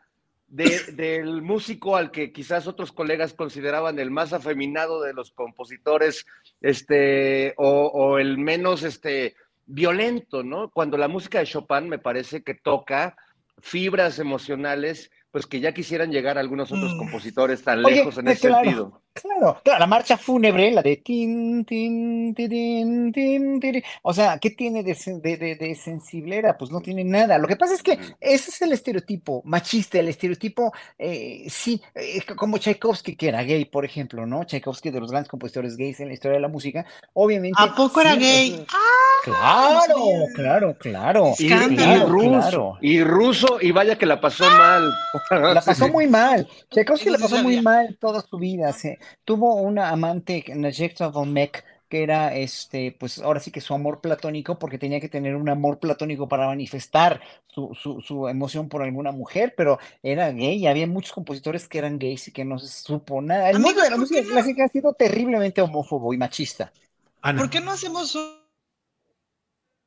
del 0.46 1.42
músico 1.42 1.96
al 1.96 2.12
que 2.12 2.32
quizás 2.32 2.68
otros 2.68 2.92
colegas 2.92 3.34
consideraban 3.34 3.98
el 3.98 4.10
más 4.10 4.32
afeminado 4.32 5.02
de 5.02 5.12
los 5.12 5.32
compositores, 5.32 6.26
este, 6.60 7.54
o, 7.56 8.18
el 8.18 8.38
menos 8.38 8.84
este, 8.84 9.34
violento, 9.66 10.44
¿no? 10.44 10.70
Cuando 10.70 10.96
la 10.96 11.08
música 11.08 11.40
de 11.40 11.46
Chopin 11.46 11.88
me 11.88 11.98
parece 11.98 12.42
que 12.42 12.54
toca 12.54 13.16
fibras 13.60 14.18
emocionales 14.18 15.10
pues 15.30 15.46
que 15.46 15.58
ya 15.58 15.74
quisieran 15.74 16.12
llegar 16.12 16.38
algunos 16.38 16.70
otros 16.70 16.94
mm. 16.94 16.98
compositores 16.98 17.64
tan 17.64 17.82
lejos 17.82 18.18
en 18.18 18.28
ese 18.28 18.48
sentido. 18.48 19.02
Claro, 19.14 19.60
claro, 19.62 19.78
la 19.78 19.86
marcha 19.86 20.18
fúnebre, 20.18 20.72
la 20.72 20.82
de 20.82 20.96
tin, 20.96 21.64
tin, 21.64 22.34
tin, 22.34 23.12
tin, 23.12 23.60
tin, 23.60 23.82
o 24.02 24.12
sea, 24.12 24.38
¿qué 24.38 24.50
tiene 24.50 24.82
de, 24.82 24.96
de, 25.22 25.54
de, 25.54 25.74
sensiblera? 25.76 26.58
Pues 26.58 26.72
no 26.72 26.80
tiene 26.80 27.04
nada. 27.04 27.38
Lo 27.38 27.46
que 27.46 27.54
pasa 27.54 27.74
es 27.74 27.82
que 27.84 27.96
mm. 27.96 28.16
ese 28.20 28.50
es 28.50 28.62
el 28.62 28.72
estereotipo 28.72 29.40
machista, 29.44 30.00
el 30.00 30.08
estereotipo, 30.08 30.72
eh, 30.98 31.46
sí, 31.48 31.80
eh, 31.94 32.22
como 32.34 32.58
Tchaikovsky, 32.58 33.14
que 33.14 33.28
era 33.28 33.44
gay, 33.44 33.66
por 33.66 33.84
ejemplo, 33.84 34.26
¿no? 34.26 34.44
Tchaikovsky, 34.44 34.90
de 34.90 34.98
los 34.98 35.12
grandes 35.12 35.30
compositores 35.30 35.76
gays 35.76 36.00
en 36.00 36.08
la 36.08 36.14
historia 36.14 36.34
de 36.34 36.42
la 36.42 36.48
música, 36.48 36.84
obviamente. 37.12 37.62
¿A 37.62 37.72
poco 37.72 38.00
era 38.00 38.16
gay? 38.16 38.66
¡Ah! 38.72 39.04
Claro, 39.24 40.26
claro, 40.34 40.76
claro. 40.78 41.34
Y, 41.38 41.46
y, 41.46 41.96
ruso, 42.00 42.76
y 42.82 43.02
ruso, 43.02 43.58
y 43.60 43.70
vaya 43.70 43.96
que 43.96 44.04
la 44.04 44.20
pasó 44.20 44.44
mal. 44.44 44.92
La 45.30 45.62
pasó 45.62 45.88
muy 45.88 46.06
mal. 46.06 46.46
Tchaikovsky 46.70 47.08
la 47.10 47.18
pasó 47.18 47.42
muy 47.42 47.62
mal 47.62 47.96
toda 47.98 48.20
su 48.20 48.36
vida. 48.38 48.72
Se, 48.72 48.98
tuvo 49.24 49.54
una 49.56 49.90
amante, 49.90 50.44
Najekta 50.54 51.08
Volmek, 51.08 51.64
que 51.88 52.02
era 52.02 52.34
este, 52.34 52.96
pues 52.98 53.18
ahora 53.20 53.40
sí 53.40 53.50
que 53.50 53.60
su 53.60 53.74
amor 53.74 54.00
platónico, 54.00 54.58
porque 54.58 54.78
tenía 54.78 55.00
que 55.00 55.08
tener 55.08 55.36
un 55.36 55.48
amor 55.48 55.78
platónico 55.78 56.28
para 56.28 56.46
manifestar 56.46 57.20
su, 57.46 57.74
su, 57.74 58.00
su 58.00 58.26
emoción 58.28 58.68
por 58.68 58.82
alguna 58.82 59.12
mujer, 59.12 59.54
pero 59.56 59.78
era 60.02 60.32
gay 60.32 60.56
y 60.56 60.66
había 60.66 60.86
muchos 60.86 61.12
compositores 61.12 61.68
que 61.68 61.78
eran 61.78 61.98
gays 61.98 62.28
y 62.28 62.32
que 62.32 62.44
no 62.44 62.58
se 62.58 62.68
supo 62.68 63.20
nada. 63.22 63.50
El 63.50 63.60
mundo 63.60 63.80
de 63.80 63.90
la 63.90 63.96
música 63.96 64.22
clásica 64.22 64.64
ha 64.64 64.68
sido 64.68 64.92
terriblemente 64.94 65.60
homófobo 65.60 66.12
y 66.12 66.18
machista. 66.18 66.72
¿Por 67.20 67.48
qué 67.48 67.60
no 67.60 67.70
hacemos 67.70 68.18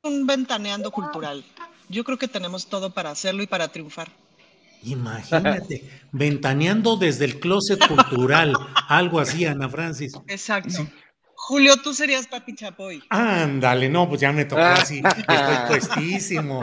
un 0.02 0.26
ventaneando 0.26 0.90
cultural? 0.90 1.44
Yo 1.88 2.04
creo 2.04 2.18
que 2.18 2.28
tenemos 2.28 2.66
todo 2.66 2.90
para 2.90 3.10
hacerlo 3.10 3.42
y 3.42 3.46
para 3.46 3.68
triunfar. 3.68 4.08
Imagínate, 4.82 5.84
ventaneando 6.12 6.96
desde 6.96 7.24
el 7.24 7.40
closet 7.40 7.84
cultural, 7.86 8.54
algo 8.88 9.20
así, 9.20 9.44
Ana 9.44 9.68
Francis. 9.68 10.14
Exacto. 10.28 10.86
Julio, 11.34 11.76
tú 11.82 11.94
serías 11.94 12.26
Papi 12.26 12.54
Chapoy. 12.54 13.02
Ándale, 13.08 13.88
no, 13.88 14.08
pues 14.08 14.20
ya 14.20 14.32
me 14.32 14.44
tocó 14.44 14.60
así, 14.60 14.98
estoy 14.98 15.68
puestísimo. 15.68 16.62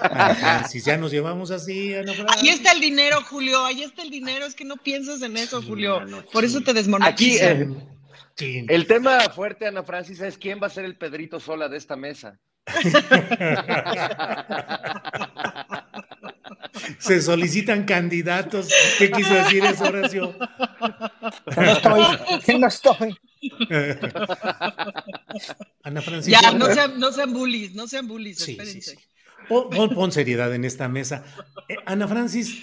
Ana 0.00 0.34
Francis, 0.34 0.84
ya 0.84 0.96
nos 0.96 1.10
llevamos 1.10 1.50
así, 1.50 1.94
Ana 1.94 2.12
Francis. 2.12 2.42
Ahí 2.42 2.48
está 2.50 2.72
el 2.72 2.80
dinero, 2.80 3.20
Julio, 3.28 3.64
ahí 3.64 3.82
está 3.82 4.02
el 4.02 4.10
dinero, 4.10 4.46
es 4.46 4.54
que 4.54 4.64
no 4.64 4.76
piensas 4.76 5.22
en 5.22 5.36
eso, 5.36 5.60
Julio. 5.60 6.02
Por 6.32 6.44
eso 6.44 6.60
te 6.60 6.72
desmonetizan. 6.72 7.62
Aquí, 7.62 7.76
eh, 8.40 8.64
el 8.68 8.86
tema 8.86 9.20
fuerte, 9.30 9.66
Ana 9.66 9.82
Francis, 9.82 10.20
es 10.20 10.38
quién 10.38 10.60
va 10.62 10.68
a 10.68 10.70
ser 10.70 10.84
el 10.84 10.96
Pedrito 10.96 11.40
Sola 11.40 11.68
de 11.68 11.76
esta 11.76 11.96
mesa. 11.96 12.38
Se 16.98 17.20
solicitan 17.20 17.84
candidatos. 17.84 18.68
¿Qué 18.98 19.10
quiso 19.10 19.34
decir 19.34 19.64
eso, 19.64 19.84
Horacio? 19.84 20.36
No 21.56 21.72
estoy, 21.72 22.58
no 22.58 22.66
estoy. 22.66 23.18
Ana 25.82 26.02
Francisca. 26.02 26.40
Ya, 26.42 26.52
no 26.52 26.66
sean, 26.66 27.00
no 27.00 27.12
sean 27.12 27.32
bullies, 27.32 27.74
no 27.74 27.86
sean 27.86 28.06
bullies, 28.06 28.38
sí, 28.38 28.58
sí, 28.80 28.94
Pon, 29.48 30.12
seriedad 30.12 30.54
en 30.54 30.64
esta 30.64 30.88
mesa. 30.88 31.24
Eh, 31.68 31.76
Ana 31.86 32.06
Francis, 32.06 32.62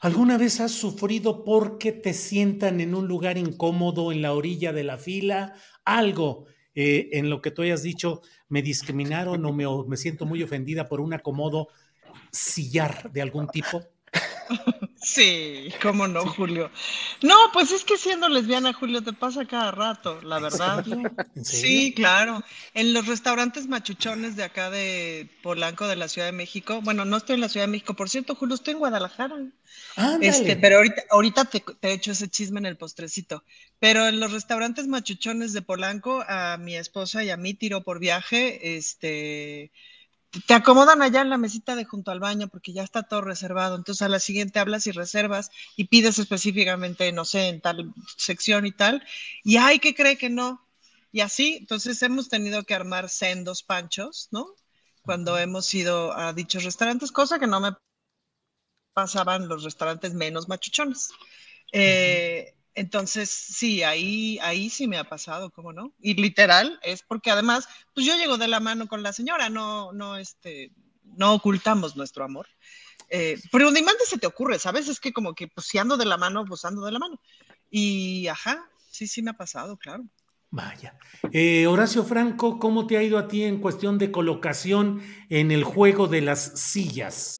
¿alguna 0.00 0.36
vez 0.38 0.60
has 0.60 0.72
sufrido 0.72 1.44
porque 1.44 1.92
te 1.92 2.12
sientan 2.12 2.80
en 2.80 2.94
un 2.94 3.06
lugar 3.06 3.38
incómodo 3.38 4.10
en 4.12 4.22
la 4.22 4.32
orilla 4.32 4.72
de 4.72 4.84
la 4.84 4.98
fila? 4.98 5.54
Algo 5.84 6.46
eh, 6.74 7.10
en 7.12 7.30
lo 7.30 7.40
que 7.40 7.50
tú 7.50 7.62
hayas 7.62 7.82
dicho, 7.82 8.22
me 8.48 8.62
discriminaron 8.62 9.44
o 9.44 9.52
me, 9.52 9.64
me 9.86 9.96
siento 9.96 10.26
muy 10.26 10.42
ofendida 10.42 10.88
por 10.88 11.00
un 11.00 11.12
acomodo 11.12 11.68
sillar 12.30 13.10
de 13.12 13.22
algún 13.22 13.48
tipo? 13.48 13.82
Sí, 15.02 15.72
cómo 15.80 16.06
no, 16.06 16.26
Julio. 16.26 16.70
No, 17.22 17.36
pues 17.52 17.70
es 17.70 17.84
que 17.84 17.96
siendo 17.96 18.28
lesbiana, 18.28 18.72
Julio, 18.72 19.02
te 19.02 19.12
pasa 19.12 19.46
cada 19.46 19.70
rato, 19.70 20.20
la 20.22 20.38
verdad. 20.38 20.84
Sí, 21.42 21.94
claro. 21.94 22.42
En 22.74 22.92
los 22.92 23.06
restaurantes 23.06 23.66
machuchones 23.66 24.36
de 24.36 24.44
acá 24.44 24.68
de 24.70 25.30
Polanco, 25.42 25.86
de 25.86 25.96
la 25.96 26.08
Ciudad 26.08 26.28
de 26.28 26.32
México. 26.32 26.80
Bueno, 26.82 27.04
no 27.04 27.16
estoy 27.16 27.34
en 27.34 27.40
la 27.40 27.48
Ciudad 27.48 27.66
de 27.66 27.72
México, 27.72 27.94
por 27.94 28.10
cierto, 28.10 28.34
Julio, 28.34 28.56
estoy 28.56 28.72
en 28.72 28.80
Guadalajara. 28.80 29.36
Este, 30.20 30.56
pero 30.56 30.76
ahorita, 30.76 31.02
ahorita 31.10 31.44
te, 31.46 31.60
te 31.60 31.92
echo 31.92 32.12
ese 32.12 32.28
chisme 32.28 32.58
en 32.58 32.66
el 32.66 32.76
postrecito. 32.76 33.44
Pero 33.78 34.06
en 34.06 34.20
los 34.20 34.32
restaurantes 34.32 34.86
machuchones 34.86 35.52
de 35.52 35.62
Polanco, 35.62 36.24
a 36.28 36.58
mi 36.58 36.76
esposa 36.76 37.24
y 37.24 37.30
a 37.30 37.36
mí 37.36 37.54
tiro 37.54 37.82
por 37.82 38.00
viaje, 38.00 38.76
este 38.76 39.72
te 40.46 40.54
acomodan 40.54 41.02
allá 41.02 41.22
en 41.22 41.30
la 41.30 41.38
mesita 41.38 41.74
de 41.74 41.84
junto 41.84 42.10
al 42.10 42.20
baño 42.20 42.48
porque 42.48 42.72
ya 42.72 42.82
está 42.82 43.02
todo 43.02 43.20
reservado. 43.20 43.76
Entonces 43.76 44.02
a 44.02 44.08
la 44.08 44.20
siguiente 44.20 44.58
hablas 44.58 44.86
y 44.86 44.92
reservas 44.92 45.50
y 45.76 45.84
pides 45.84 46.18
específicamente, 46.18 47.10
no 47.12 47.24
sé, 47.24 47.48
en 47.48 47.60
tal 47.60 47.92
sección 48.16 48.66
y 48.66 48.72
tal. 48.72 49.04
Y 49.42 49.56
hay 49.56 49.80
que 49.80 49.94
cree 49.94 50.16
que 50.16 50.30
no. 50.30 50.66
Y 51.12 51.20
así, 51.20 51.56
entonces 51.60 52.02
hemos 52.02 52.28
tenido 52.28 52.62
que 52.64 52.74
armar 52.74 53.08
sendos 53.08 53.62
panchos, 53.64 54.28
¿no? 54.30 54.46
Cuando 55.02 55.38
hemos 55.38 55.72
ido 55.74 56.12
a 56.16 56.32
dichos 56.32 56.64
restaurantes, 56.64 57.10
cosa 57.10 57.38
que 57.38 57.48
no 57.48 57.60
me 57.60 57.72
pasaban 58.92 59.48
los 59.48 59.64
restaurantes 59.64 60.14
menos 60.14 60.48
machuchones. 60.48 61.10
Eh, 61.72 62.54
entonces, 62.74 63.30
sí, 63.30 63.82
ahí, 63.82 64.38
ahí 64.42 64.70
sí 64.70 64.86
me 64.86 64.98
ha 64.98 65.04
pasado, 65.04 65.50
¿cómo 65.50 65.72
no? 65.72 65.92
Y 66.00 66.14
literal, 66.14 66.78
es 66.82 67.02
porque 67.02 67.30
además, 67.30 67.68
pues 67.94 68.06
yo 68.06 68.16
llego 68.16 68.38
de 68.38 68.48
la 68.48 68.60
mano 68.60 68.86
con 68.86 69.02
la 69.02 69.12
señora, 69.12 69.50
no, 69.50 69.92
no, 69.92 70.16
este, 70.16 70.72
no 71.16 71.34
ocultamos 71.34 71.96
nuestro 71.96 72.24
amor. 72.24 72.46
Eh, 73.08 73.40
pero 73.50 73.70
ni 73.72 73.80
se 74.06 74.18
te 74.18 74.26
ocurre, 74.26 74.58
¿sabes? 74.58 74.88
Es 74.88 75.00
que 75.00 75.12
como 75.12 75.34
que 75.34 75.48
pues 75.48 75.66
si 75.66 75.78
ando 75.78 75.96
de 75.96 76.04
la 76.04 76.16
mano, 76.16 76.44
pues 76.44 76.64
ando 76.64 76.84
de 76.84 76.92
la 76.92 77.00
mano. 77.00 77.20
Y 77.68 78.28
ajá, 78.28 78.70
sí, 78.88 79.08
sí 79.08 79.20
me 79.20 79.32
ha 79.32 79.36
pasado, 79.36 79.76
claro. 79.76 80.04
Vaya. 80.50 80.96
Eh, 81.32 81.66
Horacio 81.66 82.04
Franco, 82.04 82.58
¿cómo 82.58 82.86
te 82.86 82.96
ha 82.96 83.02
ido 83.02 83.18
a 83.18 83.28
ti 83.28 83.44
en 83.44 83.60
cuestión 83.60 83.98
de 83.98 84.10
colocación 84.10 85.02
en 85.28 85.50
el 85.50 85.64
juego 85.64 86.08
de 86.08 86.20
las 86.20 86.60
sillas? 86.60 87.39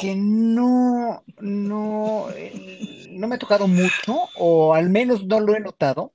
que 0.00 0.16
no, 0.16 1.24
no, 1.40 2.30
eh, 2.34 3.06
no 3.10 3.28
me 3.28 3.34
ha 3.34 3.38
tocado 3.38 3.68
mucho, 3.68 4.16
o 4.38 4.72
al 4.74 4.88
menos 4.88 5.26
no 5.26 5.40
lo 5.40 5.54
he 5.54 5.60
notado, 5.60 6.14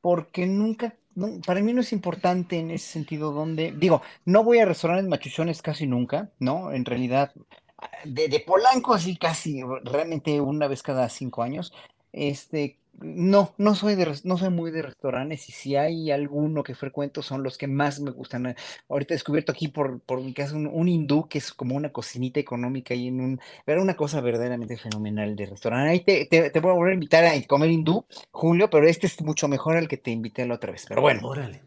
porque 0.00 0.46
nunca, 0.46 0.96
para 1.46 1.60
mí 1.60 1.74
no 1.74 1.82
es 1.82 1.92
importante 1.92 2.58
en 2.58 2.70
ese 2.70 2.86
sentido 2.90 3.32
donde, 3.32 3.72
digo, 3.72 4.00
no 4.24 4.42
voy 4.42 4.60
a 4.60 4.64
restaurantes 4.64 5.06
machuchones 5.06 5.60
casi 5.60 5.86
nunca, 5.86 6.32
¿no? 6.38 6.72
En 6.72 6.86
realidad, 6.86 7.34
de, 8.04 8.28
de 8.28 8.40
Polanco 8.40 8.94
así 8.94 9.18
casi, 9.18 9.62
realmente 9.84 10.40
una 10.40 10.66
vez 10.66 10.82
cada 10.82 11.08
cinco 11.10 11.42
años, 11.42 11.74
este, 12.12 12.79
no, 13.00 13.54
no 13.58 13.74
soy 13.74 13.94
de, 13.94 14.06
no 14.24 14.36
soy 14.38 14.50
muy 14.50 14.70
de 14.70 14.82
restaurantes 14.82 15.48
y 15.48 15.52
si 15.52 15.76
hay 15.76 16.10
alguno 16.10 16.62
que 16.62 16.74
frecuento 16.74 17.22
son 17.22 17.42
los 17.42 17.58
que 17.58 17.66
más 17.66 18.00
me 18.00 18.10
gustan. 18.10 18.46
eh, 18.46 18.56
Ahorita 18.88 19.14
he 19.14 19.16
descubierto 19.16 19.52
aquí 19.52 19.68
por, 19.68 20.00
por 20.00 20.20
mi 20.20 20.32
casa 20.34 20.56
un, 20.56 20.66
un 20.66 20.88
hindú 20.88 21.28
que 21.28 21.38
es 21.38 21.52
como 21.52 21.76
una 21.76 21.90
cocinita 21.92 22.40
económica 22.40 22.94
y 22.94 23.08
en 23.08 23.20
un, 23.20 23.40
era 23.66 23.82
una 23.82 23.96
cosa 23.96 24.20
verdaderamente 24.20 24.76
fenomenal 24.76 25.36
de 25.36 25.46
restaurante. 25.46 25.90
Ahí 25.90 26.00
te, 26.00 26.26
te, 26.26 26.50
te 26.50 26.60
voy 26.60 26.70
a 26.70 26.74
volver 26.74 26.92
a 26.92 26.94
invitar 26.94 27.24
a 27.24 27.42
comer 27.46 27.70
hindú, 27.70 28.04
Julio, 28.30 28.68
pero 28.70 28.86
este 28.86 29.06
es 29.06 29.20
mucho 29.22 29.48
mejor 29.48 29.76
al 29.76 29.88
que 29.88 29.96
te 29.96 30.10
invité 30.10 30.46
la 30.46 30.54
otra 30.54 30.72
vez. 30.72 30.84
Pero 30.88 31.00
bueno. 31.00 31.20
Órale. 31.26 31.62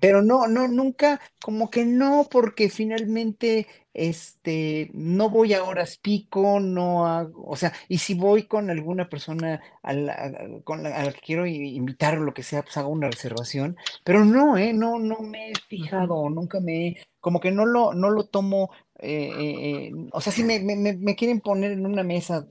Pero 0.00 0.20
no, 0.20 0.46
no, 0.46 0.68
nunca, 0.68 1.18
como 1.40 1.70
que 1.70 1.86
no, 1.86 2.28
porque 2.30 2.68
finalmente, 2.68 3.66
este, 3.96 4.90
no 4.94 5.30
voy 5.30 5.54
a 5.54 5.64
horas 5.64 5.98
pico, 5.98 6.60
no 6.60 7.06
hago, 7.06 7.44
o 7.46 7.56
sea, 7.56 7.72
y 7.88 7.98
si 7.98 8.14
voy 8.14 8.44
con 8.46 8.70
alguna 8.70 9.08
persona 9.08 9.60
a 9.82 9.92
la, 9.94 10.12
a- 10.14 10.62
con 10.64 10.82
la, 10.82 10.96
a 10.96 11.04
la 11.06 11.12
que 11.12 11.20
quiero 11.20 11.46
invitar 11.46 12.18
o 12.18 12.22
lo 12.24 12.34
que 12.34 12.42
sea, 12.42 12.62
pues 12.62 12.76
hago 12.76 12.88
una 12.90 13.08
reservación, 13.10 13.76
pero 14.04 14.24
no, 14.24 14.56
eh, 14.58 14.72
no, 14.72 14.98
no 14.98 15.20
me 15.20 15.50
he 15.50 15.54
fijado, 15.68 16.28
nunca 16.30 16.60
me, 16.60 16.88
he- 16.88 16.96
como 17.20 17.40
que 17.40 17.50
no 17.50 17.66
lo, 17.66 17.94
no 17.94 18.10
lo 18.10 18.24
tomo, 18.26 18.70
eh, 18.98 19.30
eh, 19.38 19.86
eh, 19.88 19.92
o 20.12 20.20
sea, 20.20 20.32
si 20.32 20.44
me, 20.44 20.60
me, 20.60 20.76
me- 20.76 21.16
quieren 21.16 21.40
poner 21.40 21.72
en 21.72 21.86
una 21.86 22.02
mesa, 22.02 22.46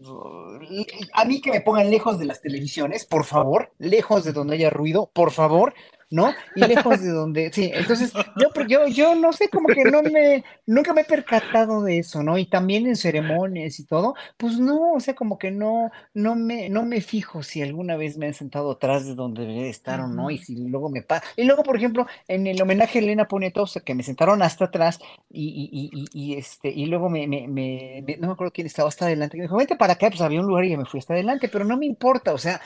a 1.13 1.25
mí 1.25 1.41
que 1.41 1.51
me 1.51 1.61
pongan 1.61 1.89
lejos 1.89 2.19
de 2.19 2.25
las 2.25 2.41
televisiones, 2.41 3.05
por 3.05 3.25
favor, 3.25 3.71
lejos 3.77 4.23
de 4.23 4.33
donde 4.33 4.55
haya 4.55 4.69
ruido, 4.69 5.09
por 5.13 5.31
favor, 5.31 5.73
¿no? 6.15 6.35
Y 6.53 6.65
lejos 6.65 7.01
de 7.01 7.09
donde, 7.11 7.51
sí, 7.53 7.71
entonces 7.73 8.15
yo, 8.35 8.47
yo, 8.65 8.87
yo 8.87 9.15
no 9.15 9.33
sé, 9.33 9.49
como 9.49 9.69
que 9.71 9.85
no 9.85 10.01
me, 10.03 10.43
nunca 10.65 10.93
me 10.93 11.01
he 11.01 11.05
percatado 11.05 11.83
de 11.83 11.99
eso, 11.99 12.23
¿no? 12.23 12.37
Y 12.37 12.45
también 12.45 12.87
en 12.87 12.95
ceremonias 12.95 13.79
y 13.79 13.85
todo, 13.85 14.15
pues 14.37 14.57
no, 14.59 14.93
o 14.93 14.99
sea, 14.99 15.15
como 15.15 15.37
que 15.37 15.51
no, 15.51 15.91
no 16.13 16.35
me, 16.35 16.69
no 16.69 16.83
me 16.85 17.01
fijo 17.01 17.43
si 17.43 17.61
alguna 17.61 17.97
vez 17.97 18.17
me 18.17 18.27
han 18.27 18.33
sentado 18.33 18.71
atrás 18.71 19.05
de 19.05 19.15
donde 19.15 19.41
debería 19.41 19.67
estar 19.69 19.99
o 20.01 20.07
no, 20.07 20.31
y 20.31 20.37
si 20.37 20.55
luego 20.55 20.89
me 20.89 21.01
pasa. 21.01 21.23
Y 21.35 21.43
luego, 21.43 21.63
por 21.63 21.75
ejemplo, 21.77 22.07
en 22.27 22.47
el 22.47 22.61
homenaje 22.61 22.99
a 22.99 23.01
Elena 23.01 23.27
Poniatowska, 23.27 23.81
que 23.81 23.95
me 23.95 24.03
sentaron 24.03 24.41
hasta 24.41 24.65
atrás, 24.65 24.99
y, 25.29 25.47
y, 25.49 25.69
y, 25.91 26.09
y, 26.23 26.33
y, 26.33 26.37
este, 26.37 26.69
y 26.69 26.85
luego 26.85 27.09
me, 27.09 27.27
me, 27.27 27.47
me, 27.47 28.03
me- 28.05 28.17
no 28.17 28.27
me 28.27 28.33
acuerdo 28.33 28.53
quién 28.53 28.67
estaba 28.67 28.89
hasta 28.89 29.05
adelante, 29.05 29.33
que 29.37 29.39
me 29.41 29.43
dijo, 29.45 29.57
vente 29.57 29.75
para 29.75 29.93
acá, 29.93 30.09
pues 30.09 30.21
había 30.21 30.39
un 30.41 30.47
lugar 30.47 30.65
y 30.65 30.71
yo 30.71 30.77
me 30.77 30.85
fui 30.85 30.99
hasta 30.99 31.13
adelante, 31.13 31.49
pero 31.49 31.65
no 31.65 31.77
me 31.77 31.85
importa, 31.85 32.33
o 32.33 32.37
sea, 32.37 32.61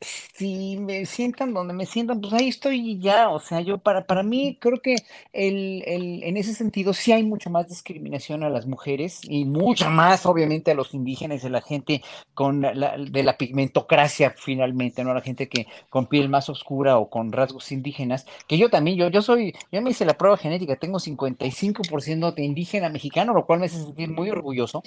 si 0.00 0.76
me 0.78 1.06
sientan 1.06 1.54
donde 1.54 1.72
me 1.74 1.86
sientan, 1.86 2.20
pues 2.20 2.32
ahí 2.34 2.48
estoy 2.48 2.90
y 2.92 3.00
ya, 3.00 3.30
o 3.30 3.40
sea, 3.40 3.60
yo 3.62 3.78
para, 3.78 4.06
para 4.06 4.22
mí 4.22 4.58
creo 4.60 4.80
que 4.82 4.96
el, 5.32 5.82
el- 5.86 6.22
en 6.22 6.36
ese 6.36 6.54
sentido 6.54 6.92
sí 6.92 7.12
hay 7.12 7.22
mucha 7.22 7.48
más 7.50 7.68
discriminación 7.68 8.42
a 8.44 8.50
las 8.50 8.66
mujeres 8.66 9.20
y 9.24 9.44
mucha 9.46 9.88
más 9.88 10.26
obviamente 10.26 10.70
a 10.70 10.74
los 10.74 10.92
indígenas 10.94 11.42
y 11.42 11.46
a 11.46 11.50
la 11.50 11.62
gente 11.62 12.02
con 12.34 12.60
la, 12.60 12.74
la- 12.74 12.96
de 12.98 13.22
la 13.22 13.38
pigmentocracia 13.38 14.34
finalmente, 14.36 15.02
¿no? 15.04 15.14
La 15.14 15.22
gente 15.22 15.48
que 15.48 15.66
con 15.88 16.06
piel 16.06 16.28
más 16.28 16.48
oscura 16.50 16.98
o 16.98 17.08
con 17.08 17.32
rasgos 17.32 17.72
indígenas, 17.72 18.26
que 18.46 18.58
yo 18.58 18.68
también, 18.70 18.96
yo, 18.98 19.08
yo 19.08 19.22
soy, 19.22 19.54
yo 19.72 19.80
me 19.82 19.90
hice 19.90 20.04
la 20.04 20.18
prueba 20.18 20.36
genética, 20.36 20.76
tengo 20.76 21.00
55% 21.00 22.32
de 22.32 22.44
indígena 22.44 22.88
mexicano, 22.90 23.32
lo 23.34 23.46
cual 23.46 23.60
me 23.60 23.66
hace 23.66 23.78
sentir 23.82 24.10
muy 24.10 24.30
orgulloso 24.30 24.82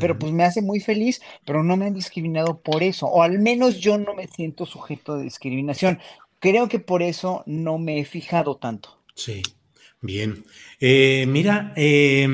pero 0.00 0.18
pues 0.18 0.32
me 0.32 0.44
hace 0.44 0.62
muy 0.62 0.80
feliz, 0.80 1.20
pero 1.44 1.62
no 1.62 1.76
me 1.76 1.86
han 1.86 1.94
discriminado 1.94 2.60
por 2.60 2.82
eso, 2.82 3.06
o 3.06 3.22
al 3.22 3.38
menos 3.38 3.78
yo 3.78 3.98
no 3.98 4.14
me 4.14 4.26
siento 4.26 4.66
sujeto 4.66 5.16
de 5.16 5.24
discriminación. 5.24 5.98
Creo 6.38 6.68
que 6.68 6.78
por 6.78 7.02
eso 7.02 7.42
no 7.46 7.78
me 7.78 8.00
he 8.00 8.04
fijado 8.04 8.56
tanto. 8.56 8.98
Sí, 9.14 9.42
bien. 10.00 10.44
Eh, 10.80 11.26
mira, 11.28 11.72
eh, 11.76 12.26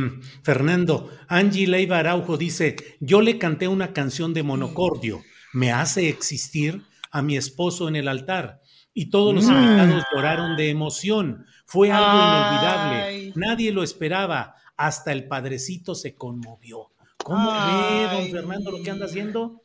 Fernando, 0.42 1.10
Angie 1.28 1.66
Leiva 1.66 1.98
Araujo 1.98 2.36
dice, 2.36 2.76
yo 3.00 3.20
le 3.20 3.38
canté 3.38 3.68
una 3.68 3.92
canción 3.92 4.32
de 4.32 4.42
monocordio, 4.42 5.22
me 5.52 5.72
hace 5.72 6.08
existir 6.08 6.82
a 7.10 7.22
mi 7.22 7.36
esposo 7.36 7.88
en 7.88 7.96
el 7.96 8.08
altar. 8.08 8.60
Y 8.94 9.10
todos 9.10 9.34
los 9.34 9.46
Mm. 9.46 9.52
invitados 9.54 10.04
lloraron 10.14 10.56
de 10.56 10.70
emoción. 10.70 11.46
Fue 11.66 11.92
algo 11.92 12.18
inolvidable. 12.18 13.32
Nadie 13.36 13.72
lo 13.72 13.82
esperaba. 13.82 14.54
Hasta 14.76 15.12
el 15.12 15.28
padrecito 15.28 15.94
se 15.94 16.14
conmovió. 16.14 16.90
¿Cómo 17.28 17.50
ve, 17.50 18.08
don. 18.22 18.30
Fernando, 18.30 18.70
lo 18.70 18.82
que 18.82 18.90
anda 18.90 19.06
haciendo? 19.06 19.62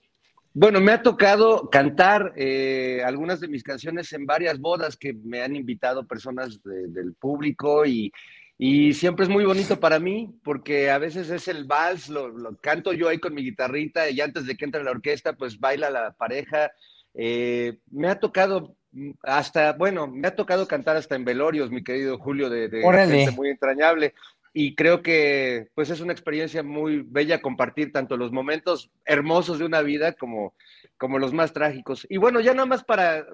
Bueno, 0.54 0.80
me 0.82 0.92
ha 0.92 1.02
tocado 1.02 1.70
cantar 1.72 2.34
eh, 2.36 3.02
algunas 3.06 3.40
de 3.40 3.48
mis 3.48 3.64
canciones 3.64 4.14
en 4.14 4.26
varias 4.26 4.60
bodas 4.60 4.98
que 4.98 5.14
me 5.14 5.42
han 5.42 5.56
invitado 5.56 6.06
personas 6.06 6.62
de- 6.64 6.88
del 6.90 7.14
público 7.16 7.86
y, 7.86 8.12
y 8.58 8.94
siempre 8.94 9.24
es 9.24 9.30
muy 9.30 9.46
bonito 9.46 9.80
para 9.80 9.98
mí 10.00 10.30
porque 10.44 10.92
a 10.92 11.00
veces 11.00 11.30
es 11.32 11.48
el 11.48 11.64
vals, 11.66 12.10
lo, 12.10 12.28
lo 12.28 12.56
canto 12.58 12.94
yo 12.94 13.10
ahí 13.10 13.18
con 13.18 13.34
mi 13.34 13.44
guitarrita 13.44 14.10
y 14.12 14.22
antes 14.22 14.46
de 14.46 14.56
que 14.56 14.66
entre 14.66 14.84
la 14.84 14.92
orquesta 14.92 15.34
pues 15.34 15.60
baila 15.60 15.90
la 15.90 16.12
pareja. 16.14 16.72
Eh, 17.16 17.78
me 17.92 18.08
ha 18.10 18.20
tocado 18.20 18.76
mm, 18.92 19.12
hasta, 19.24 19.74
bueno, 19.74 20.08
me 20.08 20.28
ha 20.28 20.36
tocado 20.36 20.68
cantar 20.68 20.98
hasta 20.98 21.16
en 21.16 21.26
velorios, 21.26 21.70
mi 21.72 21.84
querido 21.84 22.18
Julio, 22.20 22.50
de, 22.50 22.68
de 22.70 22.84
gente 23.08 23.32
muy 23.36 23.50
entrañable. 23.50 24.14
Y 24.54 24.76
creo 24.76 25.02
que 25.02 25.68
pues 25.74 25.90
es 25.90 26.00
una 26.00 26.14
experiencia 26.14 26.62
muy 26.62 27.02
bella 27.02 27.42
compartir 27.42 27.92
tanto 27.92 28.18
los 28.18 28.32
momentos 28.32 28.92
hermosos 29.04 29.58
de 29.58 29.66
una 29.66 29.82
vida 29.82 30.14
como, 30.14 30.54
como 30.98 31.18
los 31.18 31.34
más 31.34 31.54
trágicos. 31.54 32.06
Y 32.10 32.18
bueno, 32.18 32.40
ya 32.40 32.54
nada 32.54 32.68
más 32.68 32.84
para 32.84 33.26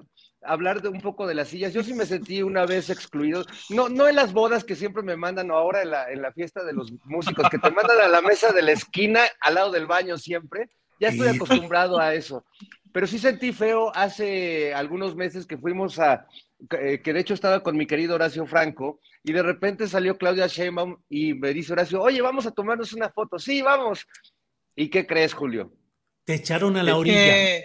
hablar 0.42 0.80
de 0.80 0.88
un 0.88 1.00
poco 1.00 1.26
de 1.26 1.34
las 1.34 1.48
sillas, 1.48 1.74
yo 1.74 1.82
sí 1.82 1.92
me 1.94 2.06
sentí 2.06 2.42
una 2.42 2.64
vez 2.64 2.88
excluido, 2.90 3.44
no, 3.68 3.88
no 3.88 4.08
en 4.08 4.16
las 4.16 4.32
bodas 4.32 4.64
que 4.64 4.76
siempre 4.76 5.02
me 5.02 5.16
mandan, 5.16 5.50
o 5.50 5.54
ahora 5.54 5.82
en 5.82 5.90
la, 5.90 6.10
en 6.10 6.22
la 6.22 6.32
fiesta 6.32 6.64
de 6.64 6.72
los 6.72 6.92
músicos, 7.04 7.48
que 7.50 7.58
te 7.58 7.70
mandan 7.70 8.00
a 8.00 8.08
la 8.08 8.22
mesa 8.22 8.52
de 8.52 8.62
la 8.62 8.72
esquina 8.72 9.20
al 9.40 9.54
lado 9.54 9.70
del 9.70 9.86
baño 9.86 10.16
siempre, 10.16 10.70
ya 10.98 11.08
estoy 11.08 11.28
acostumbrado 11.28 11.98
a 11.98 12.14
eso. 12.14 12.44
Pero 12.92 13.06
sí 13.06 13.18
sentí 13.18 13.52
feo 13.52 13.92
hace 13.94 14.74
algunos 14.74 15.14
meses 15.14 15.46
que 15.46 15.56
fuimos 15.56 15.98
a, 15.98 16.26
eh, 16.78 17.00
que 17.02 17.12
de 17.12 17.20
hecho 17.20 17.34
estaba 17.34 17.62
con 17.62 17.76
mi 17.76 17.86
querido 17.86 18.16
Horacio 18.16 18.46
Franco, 18.46 19.00
y 19.22 19.32
de 19.32 19.42
repente 19.42 19.86
salió 19.88 20.16
Claudia 20.16 20.46
Sheinbaum 20.46 20.96
y 21.08 21.34
me 21.34 21.52
dice 21.52 21.72
Horacio, 21.72 22.00
oye, 22.02 22.20
vamos 22.22 22.46
a 22.46 22.50
tomarnos 22.50 22.92
una 22.92 23.10
foto. 23.10 23.38
Sí, 23.38 23.60
vamos. 23.62 24.06
¿Y 24.74 24.88
qué 24.88 25.06
crees, 25.06 25.34
Julio? 25.34 25.72
Te 26.24 26.34
echaron 26.34 26.76
a 26.76 26.82
la 26.82 26.96
orilla. 26.96 27.62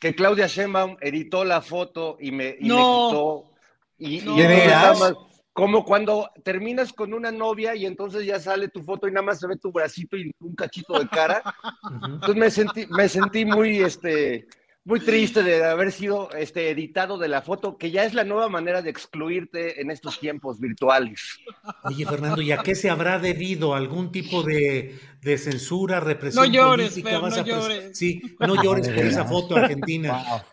Que 0.00 0.14
Claudia 0.14 0.46
Sheinbaum 0.48 0.96
editó 1.00 1.44
la 1.44 1.62
foto 1.62 2.16
y 2.20 2.32
me, 2.32 2.56
y 2.58 2.68
me 2.68 2.76
quitó. 2.76 3.52
Y, 3.98 4.20
No. 4.20 4.36
y 4.36 4.36
¿De 4.36 4.44
entonces 4.44 4.48
veras? 4.48 4.82
nada 4.82 4.94
más, 4.98 5.14
como 5.52 5.84
cuando 5.84 6.30
terminas 6.42 6.92
con 6.92 7.12
una 7.14 7.30
novia 7.30 7.76
y 7.76 7.86
entonces 7.86 8.24
ya 8.26 8.40
sale 8.40 8.68
tu 8.68 8.82
foto 8.82 9.06
y 9.06 9.12
nada 9.12 9.24
más 9.26 9.38
se 9.38 9.46
ve 9.46 9.56
tu 9.58 9.70
bracito 9.70 10.16
y 10.16 10.32
un 10.40 10.54
cachito 10.54 10.98
de 10.98 11.06
cara. 11.08 11.42
Entonces 12.04 12.36
me 12.36 12.50
sentí, 12.50 12.86
me 12.88 13.08
sentí 13.08 13.44
muy, 13.44 13.78
este, 13.80 14.46
muy 14.84 15.00
triste 15.00 15.42
de 15.42 15.64
haber 15.64 15.92
sido 15.92 16.30
este, 16.32 16.70
editado 16.70 17.16
de 17.16 17.28
la 17.28 17.42
foto, 17.42 17.76
que 17.78 17.90
ya 17.90 18.04
es 18.04 18.14
la 18.14 18.24
nueva 18.24 18.48
manera 18.48 18.82
de 18.82 18.90
excluirte 18.90 19.80
en 19.80 19.90
estos 19.90 20.18
tiempos 20.18 20.58
virtuales. 20.58 21.38
Oye, 21.84 22.04
Fernando, 22.04 22.42
¿y 22.42 22.52
a 22.52 22.58
qué 22.58 22.74
se 22.74 22.90
habrá 22.90 23.18
debido? 23.18 23.74
¿Algún 23.74 24.10
tipo 24.10 24.42
de, 24.42 24.98
de 25.20 25.38
censura, 25.38 26.00
represión 26.00 26.44
No 26.44 26.52
llores, 26.52 26.90
política? 26.90 27.10
Fer, 27.10 27.20
¿Vas 27.20 27.36
no 27.36 27.42
a 27.42 27.46
llores. 27.46 27.98
Sí, 27.98 28.22
no 28.40 28.62
llores 28.62 28.88
por 28.88 29.04
esa 29.04 29.24
foto 29.24 29.56
argentina. 29.56 30.44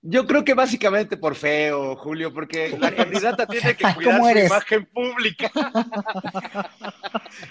Yo 0.00 0.26
creo 0.26 0.44
que 0.44 0.54
básicamente 0.54 1.16
por 1.16 1.34
feo, 1.34 1.96
Julio, 1.96 2.32
porque 2.32 2.76
la 2.80 2.94
candidata 2.94 3.46
tiene 3.46 3.76
que 3.76 3.84
¿Cómo 4.04 4.20
cuidar 4.20 4.38
su 4.38 4.46
imagen 4.46 4.86
pública. 4.86 5.50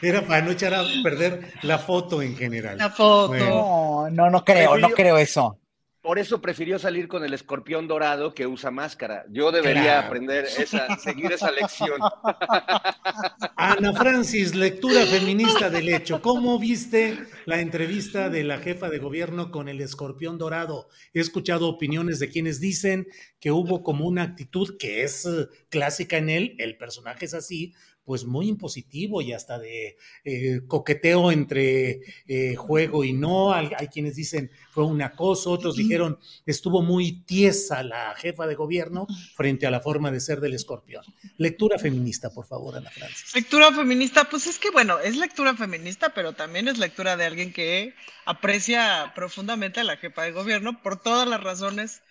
Era 0.01 0.21
para 0.21 0.41
no 0.41 0.51
echar 0.51 0.73
a 0.73 0.83
perder 1.03 1.53
la 1.61 1.77
foto 1.77 2.21
en 2.21 2.35
general. 2.37 2.77
La 2.77 2.89
foto. 2.89 3.27
Bueno. 3.29 3.49
No, 3.49 4.09
no, 4.09 4.29
no 4.29 4.45
creo, 4.45 4.77
no 4.77 4.89
creo 4.89 5.17
eso. 5.17 5.59
Por 6.07 6.19
eso 6.19 6.39
prefirió 6.39 6.79
salir 6.79 7.09
con 7.09 7.25
el 7.25 7.33
escorpión 7.33 7.85
dorado 7.85 8.33
que 8.33 8.47
usa 8.47 8.71
máscara. 8.71 9.25
Yo 9.29 9.51
debería 9.51 9.83
Claro. 9.83 10.07
aprender 10.07 10.45
esa, 10.45 10.95
seguir 10.97 11.33
esa 11.33 11.51
lección. 11.51 11.99
Ana 13.57 13.91
Francis, 13.91 14.55
lectura 14.55 15.05
feminista 15.05 15.69
del 15.69 15.89
hecho. 15.89 16.21
¿Cómo 16.21 16.59
viste 16.59 17.17
la 17.45 17.59
entrevista 17.59 18.29
de 18.29 18.45
la 18.45 18.59
jefa 18.59 18.89
de 18.89 18.99
gobierno 18.99 19.51
con 19.51 19.67
el 19.67 19.81
escorpión 19.81 20.37
dorado? 20.37 20.87
He 21.13 21.19
escuchado 21.19 21.67
opiniones 21.67 22.19
de 22.19 22.29
quienes 22.29 22.61
dicen 22.61 23.07
que 23.41 23.51
hubo 23.51 23.83
como 23.83 24.05
una 24.07 24.23
actitud 24.23 24.77
que 24.79 25.03
es 25.03 25.25
eh, 25.25 25.49
clásica 25.67 26.15
en 26.15 26.29
él, 26.29 26.55
el 26.59 26.77
personaje 26.77 27.25
es 27.25 27.33
así, 27.33 27.73
pues 28.07 28.23
muy 28.23 28.47
impositivo 28.47 29.21
y 29.21 29.33
hasta 29.33 29.59
de 29.59 29.97
eh, 30.23 30.61
coqueteo 30.65 31.29
entre 31.29 31.99
eh, 32.25 32.55
juego 32.55 33.03
y 33.03 33.11
no. 33.11 33.51
Hay, 33.53 33.69
hay 33.77 33.89
quienes 33.89 34.15
dicen 34.15 34.49
fue 34.71 34.85
un 34.85 35.01
acoso, 35.01 35.51
otros 35.51 35.75
dijeron 35.75 36.17
estuvo 36.45 36.81
muy 36.81 37.23
tiesa 37.23 37.83
la 37.83 38.15
jefa 38.15 38.47
de 38.47 38.55
gobierno 38.55 39.07
frente 39.35 39.67
a 39.67 39.71
la 39.71 39.81
forma 39.81 40.09
de 40.09 40.21
ser 40.21 40.39
del 40.39 40.53
escorpión. 40.53 41.03
Lectura 41.35 41.77
feminista, 41.77 42.29
por 42.29 42.45
favor, 42.45 42.77
Ana 42.77 42.89
Francis. 42.91 43.35
Lectura 43.35 43.73
feminista, 43.73 44.23
pues 44.23 44.47
es 44.47 44.57
que 44.57 44.71
bueno, 44.71 44.99
es 44.99 45.17
lectura 45.17 45.53
feminista, 45.57 46.13
pero 46.13 46.31
también 46.31 46.69
es 46.69 46.77
lectura 46.77 47.17
de 47.17 47.25
alguien 47.25 47.51
que 47.51 47.93
aprecia 48.23 49.11
profundamente 49.15 49.81
a 49.81 49.83
la 49.83 49.97
jefa 49.97 50.23
de 50.23 50.31
gobierno 50.31 50.81
por 50.81 51.01
todas 51.01 51.27
las 51.27 51.43
razones 51.43 52.03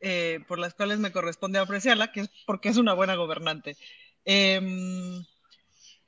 eh, 0.00 0.40
por 0.46 0.58
las 0.58 0.74
cuales 0.74 0.98
me 0.98 1.10
corresponde 1.10 1.58
apreciarla, 1.58 2.12
que 2.12 2.20
es 2.20 2.30
porque 2.46 2.68
es 2.68 2.76
una 2.76 2.92
buena 2.92 3.14
gobernante. 3.14 3.78
Em, 4.24 5.24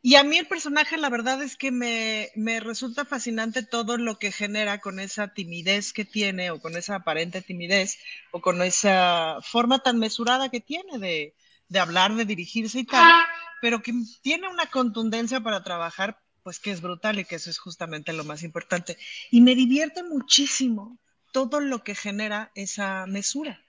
y 0.03 0.15
a 0.17 0.25
mí 0.25 0.39
el 0.39 0.47
personaje, 0.47 0.97
la 0.97 1.11
verdad 1.11 1.43
es 1.43 1.57
que 1.57 1.71
me, 1.71 2.31
me 2.35 2.61
resulta 2.61 3.05
fascinante 3.05 3.63
todo 3.63 3.99
lo 3.99 4.19
que 4.19 4.33
genera 4.33 4.81
con 4.81 4.99
esa 4.99 5.35
timidez 5.35 5.93
que 5.93 6.05
tiene, 6.07 6.51
o 6.51 6.61
con 6.61 6.77
esa 6.77 6.97
aparente 6.97 7.43
timidez, 7.43 7.99
o 8.31 8.41
con 8.41 8.63
esa 8.63 9.39
forma 9.43 9.81
tan 9.81 9.99
mesurada 9.99 10.49
que 10.49 10.61
tiene 10.61 10.99
de, 10.99 11.35
de 11.69 11.79
hablar, 11.79 12.15
de 12.15 12.25
dirigirse 12.25 12.81
y 12.81 12.85
tal, 12.85 13.13
pero 13.61 13.83
que 13.83 13.93
tiene 14.23 14.49
una 14.49 14.67
contundencia 14.67 15.41
para 15.41 15.63
trabajar, 15.63 16.19
pues 16.43 16.59
que 16.61 16.71
es 16.71 16.81
brutal 16.81 17.19
y 17.19 17.25
que 17.27 17.37
eso 17.37 17.51
es 17.51 17.59
justamente 17.59 18.13
lo 18.15 18.25
más 18.25 18.43
importante. 18.43 18.97
Y 19.31 19.43
me 19.43 19.55
divierte 19.55 20.03
muchísimo 20.03 20.99
todo 21.33 21.61
lo 21.61 21.85
que 21.85 21.95
genera 21.95 22.51
esa 22.55 23.07
mesura. 23.07 23.61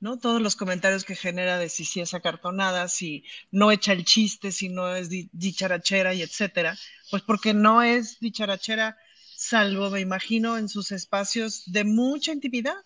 ¿No? 0.00 0.18
Todos 0.18 0.40
los 0.40 0.56
comentarios 0.56 1.04
que 1.04 1.16
genera 1.16 1.58
de 1.58 1.68
si 1.68 1.84
sí 1.84 2.00
es 2.00 2.14
acartonada, 2.14 2.88
si 2.88 3.24
no 3.50 3.70
echa 3.72 3.92
el 3.92 4.04
chiste, 4.04 4.52
si 4.52 4.68
no 4.68 4.94
es 4.94 5.08
di- 5.08 5.28
dicharachera 5.32 6.14
y 6.14 6.22
etcétera, 6.22 6.76
pues 7.10 7.22
porque 7.22 7.54
no 7.54 7.82
es 7.82 8.18
dicharachera, 8.20 8.96
salvo, 9.36 9.90
me 9.90 10.00
imagino, 10.00 10.58
en 10.58 10.68
sus 10.68 10.92
espacios 10.92 11.62
de 11.66 11.84
mucha 11.84 12.32
intimidad, 12.32 12.76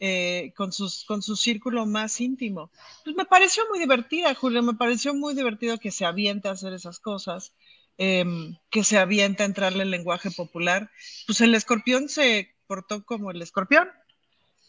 eh, 0.00 0.52
con, 0.56 0.72
sus, 0.72 1.04
con 1.04 1.22
su 1.22 1.36
círculo 1.36 1.84
más 1.86 2.20
íntimo. 2.20 2.70
Pues 3.04 3.16
me 3.16 3.24
pareció 3.24 3.64
muy 3.68 3.78
divertida, 3.80 4.34
Julio, 4.34 4.62
me 4.62 4.74
pareció 4.74 5.14
muy 5.14 5.34
divertido 5.34 5.78
que 5.78 5.90
se 5.90 6.04
aviente 6.04 6.48
a 6.48 6.52
hacer 6.52 6.72
esas 6.72 7.00
cosas, 7.00 7.52
em, 7.96 8.56
que 8.70 8.84
se 8.84 8.98
aviente 8.98 9.42
a 9.42 9.46
entrarle 9.46 9.82
el 9.82 9.90
lenguaje 9.90 10.30
popular. 10.30 10.90
Pues 11.26 11.40
el 11.40 11.54
escorpión 11.54 12.08
se 12.08 12.54
portó 12.66 13.04
como 13.04 13.30
el 13.32 13.42
escorpión, 13.42 13.88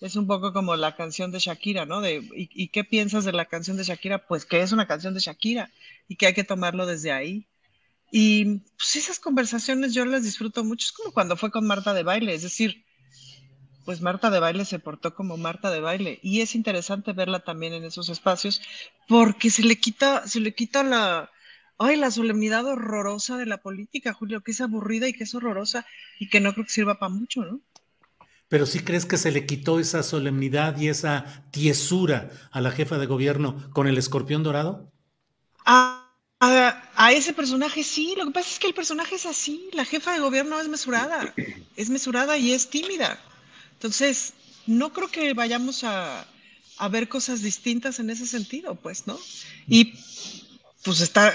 es 0.02 0.16
un 0.16 0.28
poco 0.28 0.54
como 0.54 0.76
la 0.76 0.96
canción 0.96 1.32
de 1.32 1.40
Shakira, 1.40 1.86
¿no? 1.86 2.02
De, 2.02 2.16
¿y, 2.36 2.50
y 2.54 2.70
qué 2.70 2.84
piensas 2.84 3.26
de 3.26 3.34
la 3.34 3.46
canción 3.46 3.78
de 3.78 3.84
Shakira? 3.84 4.26
Pues 4.28 4.46
que 4.46 4.62
es 4.62 4.72
una 4.72 4.88
canción 4.88 5.14
de 5.14 5.20
Shakira 5.20 5.72
y 6.08 6.16
que 6.16 6.28
hay 6.28 6.34
que 6.34 6.44
tomarlo 6.44 6.86
desde 6.86 7.12
ahí. 7.12 7.48
Y 8.12 8.60
pues 8.78 8.96
esas 8.96 9.20
conversaciones 9.20 9.94
yo 9.94 10.06
las 10.06 10.24
disfruto 10.24 10.64
mucho. 10.64 10.86
Es 10.86 10.92
como 10.92 11.14
cuando 11.14 11.38
fue 11.38 11.52
con 11.52 11.68
Marta 11.68 11.94
de 11.94 12.04
baile, 12.04 12.34
es 12.34 12.44
decir, 12.44 12.86
pues 13.86 14.02
Marta 14.02 14.30
de 14.30 14.40
baile 14.40 14.66
se 14.66 14.80
portó 14.80 15.16
como 15.16 15.38
Marta 15.38 15.72
de 15.72 15.80
baile 15.80 16.20
y 16.22 16.42
es 16.42 16.56
interesante 16.56 17.14
verla 17.14 17.40
también 17.40 17.74
en 17.74 17.84
esos 17.84 18.10
espacios 18.10 18.62
porque 19.08 19.50
se 19.50 19.64
le 19.64 19.80
quita, 19.80 20.28
se 20.28 20.40
le 20.40 20.54
quita 20.54 20.84
la, 20.84 21.32
ay, 21.80 21.96
la 21.96 22.12
solemnidad 22.12 22.66
horrorosa 22.66 23.38
de 23.38 23.48
la 23.48 23.58
política, 23.58 24.14
Julio, 24.14 24.42
que 24.42 24.52
es 24.52 24.62
aburrida 24.62 25.08
y 25.08 25.14
que 25.14 25.24
es 25.24 25.34
horrorosa 25.34 25.86
y 26.20 26.30
que 26.30 26.40
no 26.40 26.54
creo 26.54 26.66
que 26.66 26.72
sirva 26.72 27.00
para 27.00 27.12
mucho, 27.12 27.44
¿no? 27.44 27.62
Pero 28.50 28.66
sí 28.66 28.80
crees 28.82 29.06
que 29.06 29.18
se 29.18 29.32
le 29.32 29.46
quitó 29.46 29.80
esa 29.80 30.04
solemnidad 30.04 30.78
y 30.78 30.90
esa 30.90 31.46
tiesura 31.52 32.30
a 32.52 32.62
la 32.62 32.72
jefa 32.72 32.98
de 32.98 33.06
gobierno 33.06 33.70
con 33.74 33.88
el 33.88 33.98
escorpión 33.98 34.44
dorado? 34.44 34.92
A, 35.66 36.06
a- 36.96 37.12
ese 37.14 37.34
personaje 37.34 37.84
sí, 37.84 38.16
lo 38.18 38.26
que 38.26 38.32
pasa 38.32 38.50
es 38.54 38.60
que 38.60 38.68
el 38.68 38.74
personaje 38.74 39.16
es 39.16 39.26
así, 39.26 39.70
la 39.74 39.86
jefa 39.86 40.14
de 40.14 40.20
gobierno 40.20 40.60
es 40.60 40.68
mesurada, 40.68 41.34
es 41.76 41.90
mesurada 41.90 42.38
y 42.38 42.52
es 42.54 42.70
tímida. 42.70 43.20
Entonces, 43.74 44.34
no 44.66 44.92
creo 44.94 45.10
que 45.10 45.34
vayamos 45.34 45.84
a, 45.84 46.26
ver 46.92 47.10
cosas 47.10 47.42
distintas 47.42 48.00
en 48.00 48.10
ese 48.10 48.26
sentido, 48.26 48.76
pues, 48.76 49.06
¿no? 49.08 49.20
Y 49.68 49.94
pues 50.84 51.02
está, 51.02 51.34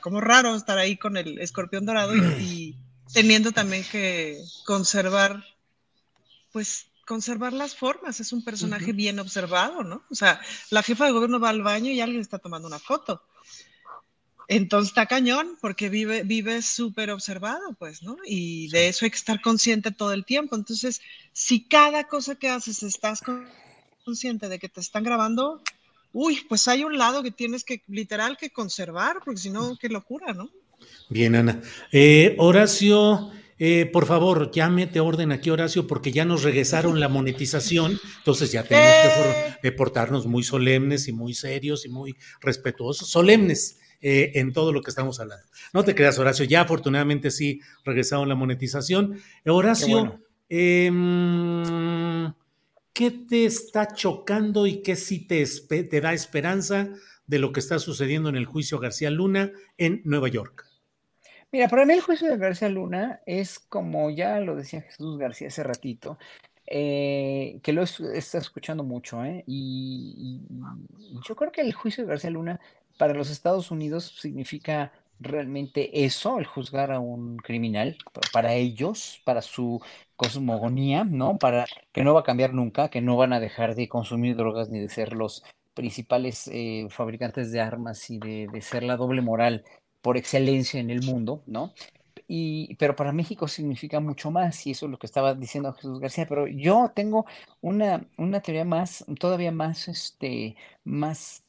como 0.00 0.20
raro 0.20 0.54
estar 0.56 0.78
ahí 0.78 0.96
con 0.96 1.16
el 1.16 1.38
escorpión 1.38 1.84
dorado 1.86 2.14
y 2.16 2.76
teniendo 3.12 3.52
también 3.52 3.84
que 3.84 4.38
conservar, 4.64 5.44
pues, 6.54 6.86
conservar 7.04 7.52
las 7.52 7.74
formas. 7.74 8.20
Es 8.20 8.32
un 8.32 8.44
personaje 8.44 8.92
bien 8.92 9.18
observado, 9.18 9.82
¿no? 9.82 10.04
O 10.08 10.14
sea, 10.14 10.40
la 10.70 10.84
jefa 10.84 11.04
de 11.04 11.10
gobierno 11.10 11.40
va 11.40 11.48
al 11.48 11.62
baño 11.62 11.90
y 11.90 12.00
alguien 12.00 12.22
está 12.22 12.38
tomando 12.38 12.68
una 12.68 12.78
foto. 12.78 13.20
Entonces 14.46 14.90
está 14.90 15.06
cañón 15.06 15.58
porque 15.60 15.88
vive, 15.88 16.22
vive 16.22 16.62
súper 16.62 17.10
observado, 17.10 17.74
pues, 17.78 18.02
¿no? 18.02 18.16
Y 18.24 18.68
de 18.68 18.88
eso 18.88 19.04
hay 19.04 19.10
que 19.10 19.16
estar 19.16 19.40
consciente 19.42 19.90
todo 19.90 20.12
el 20.12 20.24
tiempo. 20.24 20.54
Entonces, 20.54 21.00
si 21.32 21.64
cada 21.64 22.04
cosa 22.04 22.36
que 22.36 22.48
haces 22.48 22.84
estás 22.84 23.20
con- 23.20 23.48
consciente 24.04 24.48
de 24.48 24.60
que 24.60 24.68
te 24.68 24.80
están 24.80 25.02
grabando, 25.02 25.60
uy, 26.12 26.40
pues 26.48 26.68
hay 26.68 26.84
un 26.84 26.96
lado 26.98 27.24
que 27.24 27.32
tienes 27.32 27.64
que 27.64 27.82
literal 27.88 28.36
que 28.36 28.50
conservar, 28.50 29.18
porque 29.24 29.40
si 29.40 29.50
no, 29.50 29.76
qué 29.76 29.88
locura, 29.88 30.32
¿no? 30.32 30.48
Bien, 31.08 31.34
Ana. 31.34 31.60
Eh, 31.90 32.36
Horacio, 32.38 33.32
Eh, 33.66 33.86
por 33.86 34.04
favor, 34.04 34.50
ya 34.50 34.68
mete 34.68 35.00
orden 35.00 35.32
aquí, 35.32 35.48
Horacio, 35.48 35.86
porque 35.86 36.12
ya 36.12 36.26
nos 36.26 36.42
regresaron 36.42 37.00
la 37.00 37.08
monetización, 37.08 37.98
entonces 38.18 38.52
ya 38.52 38.62
tenemos 38.62 38.92
que 39.62 39.72
portarnos 39.72 40.26
muy 40.26 40.42
solemnes 40.42 41.08
y 41.08 41.14
muy 41.14 41.32
serios 41.32 41.86
y 41.86 41.88
muy 41.88 42.14
respetuosos, 42.42 43.08
solemnes 43.08 43.80
eh, 44.02 44.32
en 44.34 44.52
todo 44.52 44.70
lo 44.70 44.82
que 44.82 44.90
estamos 44.90 45.18
hablando. 45.18 45.46
No 45.72 45.82
te 45.82 45.94
creas, 45.94 46.18
Horacio, 46.18 46.44
ya 46.44 46.60
afortunadamente 46.60 47.30
sí 47.30 47.62
regresaron 47.86 48.28
la 48.28 48.34
monetización. 48.34 49.18
Horacio, 49.46 50.20
em, 50.50 52.34
¿qué 52.92 53.10
te 53.12 53.46
está 53.46 53.94
chocando 53.94 54.66
y 54.66 54.82
qué 54.82 54.94
sí 54.94 55.26
te, 55.26 55.42
te 55.46 56.00
da 56.02 56.12
esperanza 56.12 56.90
de 57.26 57.38
lo 57.38 57.50
que 57.50 57.60
está 57.60 57.78
sucediendo 57.78 58.28
en 58.28 58.36
el 58.36 58.44
juicio 58.44 58.78
García 58.78 59.08
Luna 59.08 59.52
en 59.78 60.02
Nueva 60.04 60.28
York? 60.28 60.73
Mira, 61.54 61.68
para 61.68 61.86
mí 61.86 61.92
el 61.92 62.00
juicio 62.00 62.28
de 62.28 62.36
García 62.36 62.68
Luna 62.68 63.20
es 63.26 63.60
como 63.60 64.10
ya 64.10 64.40
lo 64.40 64.56
decía 64.56 64.80
Jesús 64.80 65.18
García 65.18 65.46
hace 65.46 65.62
ratito, 65.62 66.18
eh, 66.66 67.60
que 67.62 67.72
lo 67.72 67.84
está 67.84 68.38
escuchando 68.38 68.82
mucho, 68.82 69.24
¿eh? 69.24 69.44
Y, 69.46 70.40
yo 71.24 71.36
creo 71.36 71.52
que 71.52 71.60
el 71.60 71.72
juicio 71.72 72.02
de 72.02 72.10
García 72.10 72.30
Luna 72.30 72.58
para 72.98 73.14
los 73.14 73.30
Estados 73.30 73.70
Unidos 73.70 74.16
significa 74.20 74.90
realmente 75.20 76.04
eso, 76.04 76.40
el 76.40 76.46
juzgar 76.46 76.90
a 76.90 76.98
un 76.98 77.36
criminal, 77.36 77.98
para 78.32 78.54
ellos, 78.54 79.22
para 79.24 79.40
su 79.40 79.80
cosmogonía, 80.16 81.04
¿no? 81.04 81.38
Para 81.38 81.66
que 81.92 82.02
no 82.02 82.14
va 82.14 82.20
a 82.22 82.24
cambiar 82.24 82.52
nunca, 82.52 82.88
que 82.88 83.00
no 83.00 83.16
van 83.16 83.32
a 83.32 83.38
dejar 83.38 83.76
de 83.76 83.88
consumir 83.88 84.34
drogas 84.34 84.70
ni 84.70 84.80
de 84.80 84.88
ser 84.88 85.12
los 85.12 85.44
principales 85.72 86.50
eh, 86.52 86.88
fabricantes 86.90 87.52
de 87.52 87.60
armas 87.60 88.10
y 88.10 88.18
de 88.18 88.60
ser 88.60 88.82
la 88.82 88.96
doble 88.96 89.22
moral 89.22 89.64
por 90.04 90.18
excelencia 90.18 90.78
en 90.80 90.90
el 90.90 91.02
mundo, 91.02 91.42
¿no? 91.46 91.72
Y, 92.28 92.74
pero 92.74 92.94
para 92.94 93.10
México 93.10 93.48
significa 93.48 94.00
mucho 94.00 94.30
más, 94.30 94.66
y 94.66 94.72
eso 94.72 94.84
es 94.84 94.92
lo 94.92 94.98
que 94.98 95.06
estaba 95.06 95.32
diciendo 95.34 95.72
Jesús 95.72 95.98
García, 95.98 96.26
pero 96.28 96.46
yo 96.46 96.92
tengo 96.94 97.24
una, 97.62 98.06
una 98.18 98.42
teoría 98.42 98.66
más, 98.66 99.06
todavía 99.18 99.50
más, 99.50 99.88
este, 99.88 100.56
más, 100.84 101.42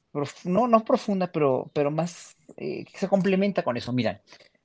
no, 0.45 0.69
no 0.69 0.85
profunda, 0.85 1.33
pero, 1.33 1.69
pero 1.73 1.91
más, 1.91 2.37
eh, 2.55 2.85
que 2.85 2.97
se 2.97 3.09
complementa 3.09 3.61
con 3.61 3.75
eso. 3.75 3.91
Miran, 3.91 4.21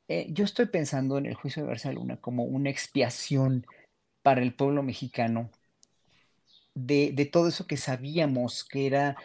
eh, 0.06 0.28
yo 0.30 0.44
estoy 0.44 0.66
pensando 0.66 1.18
en 1.18 1.26
el 1.26 1.34
juicio 1.34 1.62
de 1.62 1.70
García 1.70 1.90
Luna 1.90 2.16
como 2.16 2.44
una 2.44 2.70
expiación 2.70 3.66
para 4.22 4.40
el 4.40 4.54
pueblo 4.54 4.84
mexicano 4.84 5.50
de, 6.74 7.10
de 7.12 7.26
todo 7.26 7.48
eso 7.48 7.66
que 7.66 7.76
sabíamos 7.76 8.62
que 8.64 8.86
era 8.86 9.16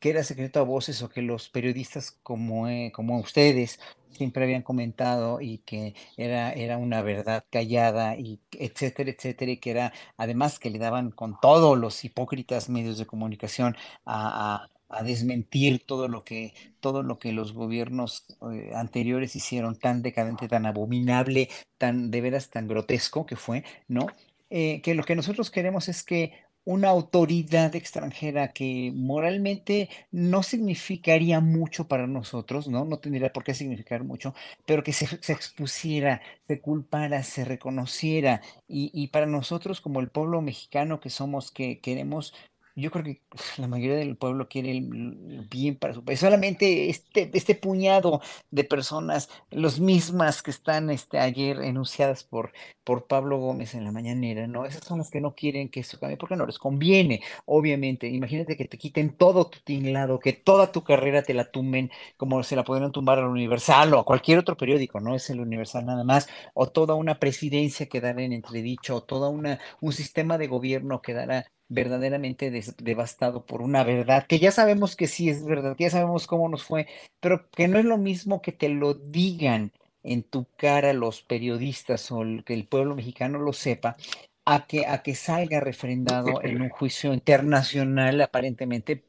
que 0.00 0.10
era 0.10 0.24
secreto 0.24 0.58
a 0.60 0.64
voces 0.64 1.02
o 1.02 1.10
que 1.10 1.22
los 1.22 1.48
periodistas 1.50 2.18
como, 2.22 2.68
eh, 2.68 2.90
como 2.92 3.20
ustedes 3.20 3.78
siempre 4.12 4.44
habían 4.44 4.62
comentado 4.62 5.40
y 5.40 5.58
que 5.58 5.94
era, 6.16 6.52
era 6.52 6.78
una 6.78 7.02
verdad 7.02 7.44
callada 7.50 8.16
y 8.16 8.40
etcétera, 8.52 9.10
etcétera, 9.10 9.52
y 9.52 9.56
que 9.58 9.70
era 9.70 9.92
además 10.16 10.58
que 10.58 10.70
le 10.70 10.78
daban 10.78 11.10
con 11.10 11.38
todos 11.40 11.78
los 11.78 12.04
hipócritas 12.04 12.68
medios 12.68 12.98
de 12.98 13.06
comunicación 13.06 13.76
a, 14.06 14.68
desmentir 15.04 15.86
todo 15.86 16.08
lo 16.08 16.24
que 16.24 16.52
todo 16.80 17.04
lo 17.04 17.20
que 17.20 17.30
los 17.32 17.52
gobiernos 17.52 18.26
eh, 18.52 18.72
anteriores 18.74 19.36
hicieron 19.36 19.76
tan 19.78 20.02
decadente, 20.02 20.48
tan 20.48 20.66
abominable, 20.66 21.48
tan 21.78 22.10
de 22.10 22.20
veras 22.20 22.50
tan 22.50 22.66
grotesco 22.66 23.24
que 23.24 23.36
fue, 23.36 23.62
¿no? 23.86 24.08
Eh, 24.50 24.82
que 24.82 24.94
lo 24.94 25.04
que 25.04 25.14
nosotros 25.14 25.52
queremos 25.52 25.88
es 25.88 26.02
que 26.02 26.32
una 26.64 26.88
autoridad 26.88 27.74
extranjera 27.74 28.52
que 28.52 28.92
moralmente 28.94 29.88
no 30.10 30.42
significaría 30.42 31.40
mucho 31.40 31.88
para 31.88 32.06
nosotros, 32.06 32.68
¿no? 32.68 32.84
No 32.84 32.98
tendría 32.98 33.32
por 33.32 33.44
qué 33.44 33.54
significar 33.54 34.04
mucho, 34.04 34.34
pero 34.66 34.82
que 34.82 34.92
se, 34.92 35.06
expusiera, 35.32 36.20
se 36.46 36.60
culpara, 36.60 37.22
se 37.22 37.44
reconociera. 37.44 38.42
Y, 38.68 38.90
y, 38.94 39.08
para 39.08 39.26
nosotros, 39.26 39.80
como 39.80 40.00
el 40.00 40.10
pueblo 40.10 40.42
mexicano 40.42 41.00
que 41.00 41.10
somos, 41.10 41.50
que 41.50 41.80
queremos 41.80 42.34
yo 42.76 42.90
creo 42.90 43.04
que 43.04 43.22
la 43.58 43.68
mayoría 43.68 43.96
del 43.96 44.16
pueblo 44.16 44.48
quiere 44.48 44.70
el 44.72 45.46
bien 45.50 45.76
para 45.76 45.94
su 45.94 46.04
país. 46.04 46.20
Solamente 46.20 46.88
este, 46.90 47.30
este 47.32 47.54
puñado 47.54 48.20
de 48.50 48.64
personas, 48.64 49.28
los 49.50 49.80
mismas 49.80 50.42
que 50.42 50.50
están 50.50 50.90
este, 50.90 51.18
ayer 51.18 51.60
enunciadas 51.60 52.24
por, 52.24 52.52
por 52.84 53.06
Pablo 53.06 53.38
Gómez 53.38 53.74
en 53.74 53.84
la 53.84 53.92
mañanera, 53.92 54.46
¿no? 54.46 54.64
Esas 54.66 54.84
son 54.84 54.98
las 54.98 55.10
que 55.10 55.20
no 55.20 55.34
quieren 55.34 55.68
que 55.68 55.80
esto 55.80 55.98
cambie 55.98 56.16
porque 56.16 56.36
no 56.36 56.46
les 56.46 56.58
conviene, 56.58 57.22
obviamente. 57.46 58.08
Imagínate 58.08 58.56
que 58.56 58.66
te 58.66 58.78
quiten 58.78 59.16
todo 59.16 59.48
tu 59.48 59.60
tinglado, 59.60 60.18
que 60.20 60.32
toda 60.32 60.72
tu 60.72 60.84
carrera 60.84 61.22
te 61.22 61.34
la 61.34 61.50
tumben, 61.50 61.90
como 62.16 62.42
se 62.42 62.56
la 62.56 62.64
pudieron 62.64 62.92
tumbar 62.92 63.18
al 63.18 63.26
Universal 63.26 63.94
o 63.94 64.00
a 64.00 64.04
cualquier 64.04 64.38
otro 64.38 64.56
periódico, 64.56 65.00
no 65.00 65.14
es 65.14 65.28
el 65.30 65.40
Universal 65.40 65.86
nada 65.86 66.04
más, 66.04 66.28
o 66.54 66.68
toda 66.68 66.94
una 66.94 67.18
presidencia 67.18 67.86
quedara 67.86 68.22
en 68.22 68.32
entredicho, 68.32 68.96
o 68.96 69.02
toda 69.02 69.28
una, 69.28 69.58
un 69.80 69.92
sistema 69.92 70.38
de 70.38 70.46
gobierno 70.48 71.02
quedara 71.02 71.50
verdaderamente 71.70 72.50
devastado 72.78 73.46
por 73.46 73.62
una 73.62 73.84
verdad, 73.84 74.26
que 74.26 74.38
ya 74.38 74.50
sabemos 74.50 74.96
que 74.96 75.06
sí 75.06 75.30
es 75.30 75.44
verdad, 75.44 75.76
que 75.76 75.84
ya 75.84 75.90
sabemos 75.90 76.26
cómo 76.26 76.48
nos 76.48 76.64
fue, 76.64 76.86
pero 77.20 77.48
que 77.50 77.68
no 77.68 77.78
es 77.78 77.84
lo 77.86 77.96
mismo 77.96 78.42
que 78.42 78.52
te 78.52 78.68
lo 78.68 78.92
digan 78.94 79.72
en 80.02 80.22
tu 80.22 80.46
cara 80.56 80.92
los 80.92 81.22
periodistas 81.22 82.10
o 82.10 82.22
que 82.44 82.54
el 82.54 82.66
pueblo 82.66 82.94
mexicano 82.96 83.38
lo 83.38 83.52
sepa, 83.52 83.96
a 84.44 84.66
que, 84.66 84.86
a 84.86 85.02
que 85.02 85.14
salga 85.14 85.60
refrendado 85.60 86.40
en 86.42 86.62
un 86.62 86.68
juicio 86.68 87.12
internacional, 87.12 88.20
aparentemente, 88.20 89.04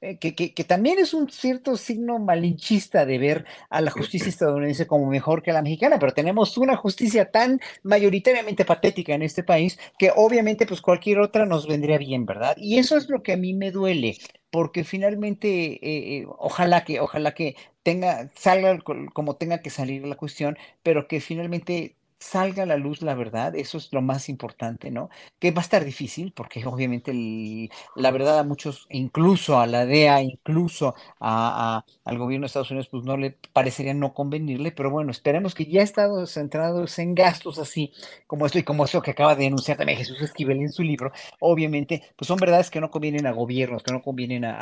eh, 0.00 0.18
que, 0.18 0.34
que, 0.34 0.54
que, 0.54 0.64
también 0.64 0.98
es 0.98 1.14
un 1.14 1.30
cierto 1.30 1.76
signo 1.76 2.18
malinchista 2.18 3.06
de 3.06 3.18
ver 3.18 3.44
a 3.70 3.80
la 3.80 3.90
justicia 3.90 4.28
estadounidense 4.30 4.86
como 4.86 5.06
mejor 5.06 5.42
que 5.42 5.52
la 5.52 5.62
mexicana, 5.62 5.98
pero 5.98 6.12
tenemos 6.12 6.56
una 6.58 6.76
justicia 6.76 7.30
tan 7.30 7.60
mayoritariamente 7.82 8.64
patética 8.64 9.14
en 9.14 9.22
este 9.22 9.42
país 9.42 9.78
que 9.98 10.12
obviamente 10.14 10.66
pues 10.66 10.80
cualquier 10.80 11.20
otra 11.20 11.46
nos 11.46 11.66
vendría 11.66 11.98
bien, 11.98 12.26
¿verdad? 12.26 12.56
Y 12.58 12.78
eso 12.78 12.96
es 12.96 13.08
lo 13.08 13.22
que 13.22 13.32
a 13.32 13.36
mí 13.36 13.54
me 13.54 13.70
duele, 13.70 14.16
porque 14.50 14.84
finalmente, 14.84 15.48
eh, 15.48 16.18
eh, 16.18 16.26
ojalá 16.38 16.84
que, 16.84 17.00
ojalá 17.00 17.34
que 17.34 17.56
tenga, 17.82 18.30
salga 18.34 18.78
como 19.12 19.36
tenga 19.36 19.58
que 19.62 19.70
salir 19.70 20.06
la 20.06 20.16
cuestión, 20.16 20.56
pero 20.82 21.08
que 21.08 21.20
finalmente 21.20 21.96
salga 22.24 22.62
a 22.62 22.66
la 22.66 22.76
luz 22.76 23.02
la 23.02 23.14
verdad, 23.14 23.54
eso 23.54 23.76
es 23.78 23.92
lo 23.92 24.00
más 24.00 24.28
importante, 24.28 24.90
¿no? 24.90 25.10
Que 25.38 25.50
va 25.50 25.60
a 25.60 25.62
estar 25.62 25.84
difícil 25.84 26.32
porque 26.32 26.64
obviamente 26.66 27.12
la 27.96 28.10
verdad 28.10 28.38
a 28.38 28.44
muchos, 28.44 28.86
incluso 28.90 29.58
a 29.60 29.66
la 29.66 29.84
DEA, 29.84 30.22
incluso 30.22 30.94
al 31.20 32.18
gobierno 32.18 32.44
de 32.44 32.46
Estados 32.46 32.70
Unidos, 32.70 32.88
pues 32.90 33.04
no 33.04 33.16
le 33.16 33.36
parecería 33.52 33.94
no 33.94 34.14
convenirle, 34.14 34.72
pero 34.72 34.90
bueno, 34.90 35.10
esperemos 35.10 35.54
que 35.54 35.66
ya 35.66 35.82
estado 35.82 36.26
centrados 36.26 36.98
en 36.98 37.14
gastos 37.14 37.58
así 37.58 37.92
como 38.26 38.46
esto 38.46 38.58
y 38.58 38.62
como 38.64 38.84
esto 38.84 39.02
que 39.02 39.10
acaba 39.12 39.34
de 39.34 39.44
denunciar 39.44 39.76
también 39.76 39.98
Jesús 39.98 40.20
Esquivel 40.22 40.58
en 40.60 40.72
su 40.72 40.82
libro, 40.82 41.12
obviamente, 41.40 42.02
pues 42.16 42.26
son 42.26 42.38
verdades 42.38 42.70
que 42.70 42.80
no 42.80 42.90
convienen 42.90 43.26
a 43.26 43.32
gobiernos, 43.32 43.82
que 43.82 43.92
no 43.92 44.02
convienen 44.02 44.44
a 44.46 44.58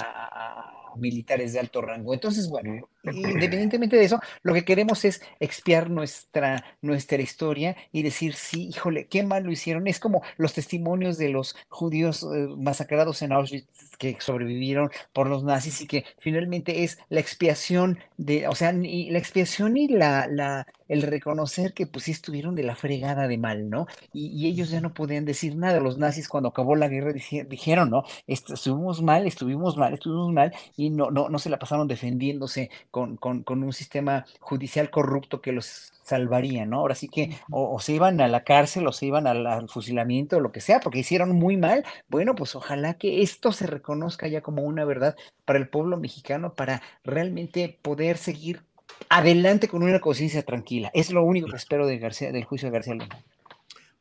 militares 0.96 1.52
de 1.52 1.60
alto 1.60 1.80
rango. 1.80 2.14
Entonces, 2.14 2.48
bueno, 2.48 2.88
independientemente 3.04 3.96
de 3.96 4.04
eso, 4.04 4.20
lo 4.42 4.54
que 4.54 4.64
queremos 4.64 5.04
es 5.04 5.22
expiar 5.40 5.90
nuestra, 5.90 6.64
nuestra 6.80 7.20
historia 7.20 7.76
y 7.92 8.02
decir, 8.02 8.34
sí, 8.34 8.68
híjole, 8.68 9.06
qué 9.06 9.22
mal 9.22 9.44
lo 9.44 9.52
hicieron. 9.52 9.86
Es 9.86 9.98
como 9.98 10.22
los 10.36 10.54
testimonios 10.54 11.18
de 11.18 11.28
los 11.28 11.56
judíos 11.68 12.22
eh, 12.22 12.48
masacrados 12.56 13.22
en 13.22 13.32
Auschwitz 13.32 13.96
que 13.98 14.16
sobrevivieron 14.20 14.90
por 15.12 15.28
los 15.28 15.44
nazis 15.44 15.80
y 15.80 15.86
que 15.86 16.04
finalmente 16.18 16.84
es 16.84 16.98
la 17.08 17.20
expiación 17.20 17.98
de, 18.16 18.48
o 18.48 18.54
sea, 18.54 18.72
y 18.72 19.10
la 19.10 19.18
expiación 19.18 19.76
y 19.76 19.88
la, 19.88 20.26
la, 20.26 20.66
el 20.92 21.00
reconocer 21.00 21.72
que 21.72 21.86
pues 21.86 22.04
sí 22.04 22.10
estuvieron 22.10 22.54
de 22.54 22.64
la 22.64 22.76
fregada 22.76 23.26
de 23.26 23.38
mal, 23.38 23.70
¿no? 23.70 23.86
Y, 24.12 24.46
ellos 24.46 24.68
ya 24.68 24.82
no 24.82 24.92
podían 24.92 25.24
decir 25.24 25.56
nada. 25.56 25.80
Los 25.80 25.96
nazis 25.96 26.28
cuando 26.28 26.50
acabó 26.50 26.76
la 26.76 26.88
guerra 26.88 27.12
dijeron, 27.12 27.88
¿no? 27.88 28.04
Estuvimos 28.26 29.00
mal, 29.00 29.26
estuvimos 29.26 29.78
mal, 29.78 29.94
estuvimos 29.94 30.30
mal 30.32 30.52
y 30.76 30.90
no, 30.90 31.10
no, 31.10 31.30
no 31.30 31.38
se 31.38 31.48
la 31.48 31.58
pasaron 31.58 31.88
defendiéndose 31.88 32.70
con, 32.90 33.16
con, 33.16 33.42
con 33.42 33.62
un 33.62 33.72
sistema 33.72 34.26
judicial 34.40 34.90
corrupto 34.90 35.40
que 35.40 35.52
los 35.52 35.92
salvaría, 36.02 36.66
¿no? 36.66 36.80
Ahora 36.80 36.94
sí 36.94 37.08
que 37.08 37.38
o, 37.50 37.80
se 37.80 37.94
iban 37.94 38.20
a 38.20 38.28
la 38.28 38.44
cárcel 38.44 38.86
o 38.86 38.92
se 38.92 39.06
iban 39.06 39.26
al, 39.26 39.46
al, 39.46 39.70
fusilamiento 39.70 40.36
o 40.36 40.40
lo 40.40 40.52
que 40.52 40.60
sea, 40.60 40.80
porque 40.80 40.98
hicieron 40.98 41.32
muy 41.32 41.56
mal. 41.56 41.84
Bueno, 42.08 42.34
pues 42.34 42.54
ojalá 42.54 42.94
que 42.94 43.22
esto 43.22 43.52
se 43.52 43.66
reconozca 43.66 44.28
ya 44.28 44.42
como 44.42 44.62
una 44.62 44.84
verdad 44.84 45.16
para 45.46 45.58
el 45.58 45.68
pueblo 45.68 45.96
mexicano, 45.96 46.54
para 46.54 46.82
realmente 47.02 47.78
poder 47.82 48.18
seguir 48.18 48.62
adelante 49.08 49.68
con 49.68 49.82
una 49.82 50.00
conciencia 50.00 50.42
tranquila. 50.42 50.90
Es 50.94 51.10
lo 51.10 51.22
único 51.24 51.48
que 51.48 51.56
espero 51.56 51.86
de 51.86 51.98
García, 51.98 52.32
del 52.32 52.44
juicio 52.44 52.68
de 52.68 52.72
García 52.72 52.94
Luna. 52.94 53.22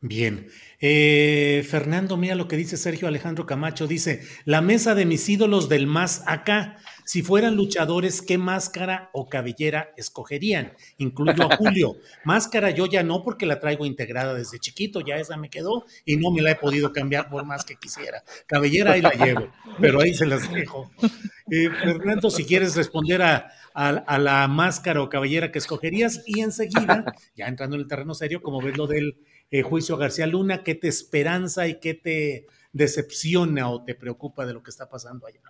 Bien. 0.03 0.47
Eh, 0.79 1.63
Fernando, 1.69 2.17
mira 2.17 2.33
lo 2.33 2.47
que 2.47 2.57
dice 2.57 2.75
Sergio 2.75 3.07
Alejandro 3.07 3.45
Camacho. 3.45 3.85
Dice, 3.85 4.23
la 4.45 4.61
mesa 4.61 4.95
de 4.95 5.05
mis 5.05 5.29
ídolos 5.29 5.69
del 5.69 5.85
más 5.85 6.23
acá. 6.25 6.77
Si 7.11 7.23
fueran 7.23 7.57
luchadores, 7.57 8.21
¿qué 8.21 8.37
máscara 8.37 9.09
o 9.11 9.27
cabellera 9.27 9.93
escogerían? 9.97 10.71
Incluyo 10.95 11.43
a 11.43 11.57
Julio. 11.57 11.97
Máscara 12.23 12.69
yo 12.69 12.85
ya 12.85 13.03
no 13.03 13.21
porque 13.21 13.45
la 13.45 13.59
traigo 13.59 13.85
integrada 13.85 14.33
desde 14.33 14.59
chiquito, 14.59 15.01
ya 15.01 15.17
esa 15.17 15.35
me 15.35 15.49
quedó 15.49 15.83
y 16.05 16.15
no 16.15 16.31
me 16.31 16.41
la 16.41 16.51
he 16.51 16.55
podido 16.55 16.93
cambiar 16.93 17.29
por 17.29 17.43
más 17.43 17.65
que 17.65 17.75
quisiera. 17.75 18.23
Cabellera 18.47 18.93
ahí 18.93 19.01
la 19.01 19.11
llevo, 19.11 19.51
pero 19.81 19.99
ahí 19.99 20.13
se 20.13 20.25
las 20.25 20.49
dejo. 20.53 20.89
Eh, 21.51 21.69
Fernando, 21.83 22.29
si 22.29 22.45
quieres 22.45 22.77
responder 22.77 23.21
a, 23.23 23.51
a, 23.73 24.17
la 24.17 24.47
máscara 24.47 25.01
o 25.01 25.09
cabellera 25.09 25.51
que 25.51 25.59
escogerías 25.59 26.23
y 26.25 26.39
enseguida, 26.39 27.03
ya 27.35 27.47
entrando 27.47 27.75
en 27.75 27.81
el 27.81 27.89
terreno 27.89 28.13
serio, 28.13 28.41
como 28.41 28.61
ves 28.61 28.77
lo 28.77 28.87
del 28.87 29.17
eh, 29.49 29.63
juicio 29.63 29.95
a 29.95 29.97
García 29.97 30.27
Luna? 30.27 30.63
¿Qué 30.63 30.75
te 30.75 30.87
esperanza 30.87 31.67
y 31.67 31.77
qué 31.81 31.93
te 31.93 32.47
decepciona 32.71 33.69
o 33.69 33.83
te 33.83 33.95
preocupa 33.95 34.45
de 34.45 34.53
lo 34.53 34.63
que 34.63 34.69
está 34.69 34.87
pasando 34.87 35.27
allá? 35.27 35.41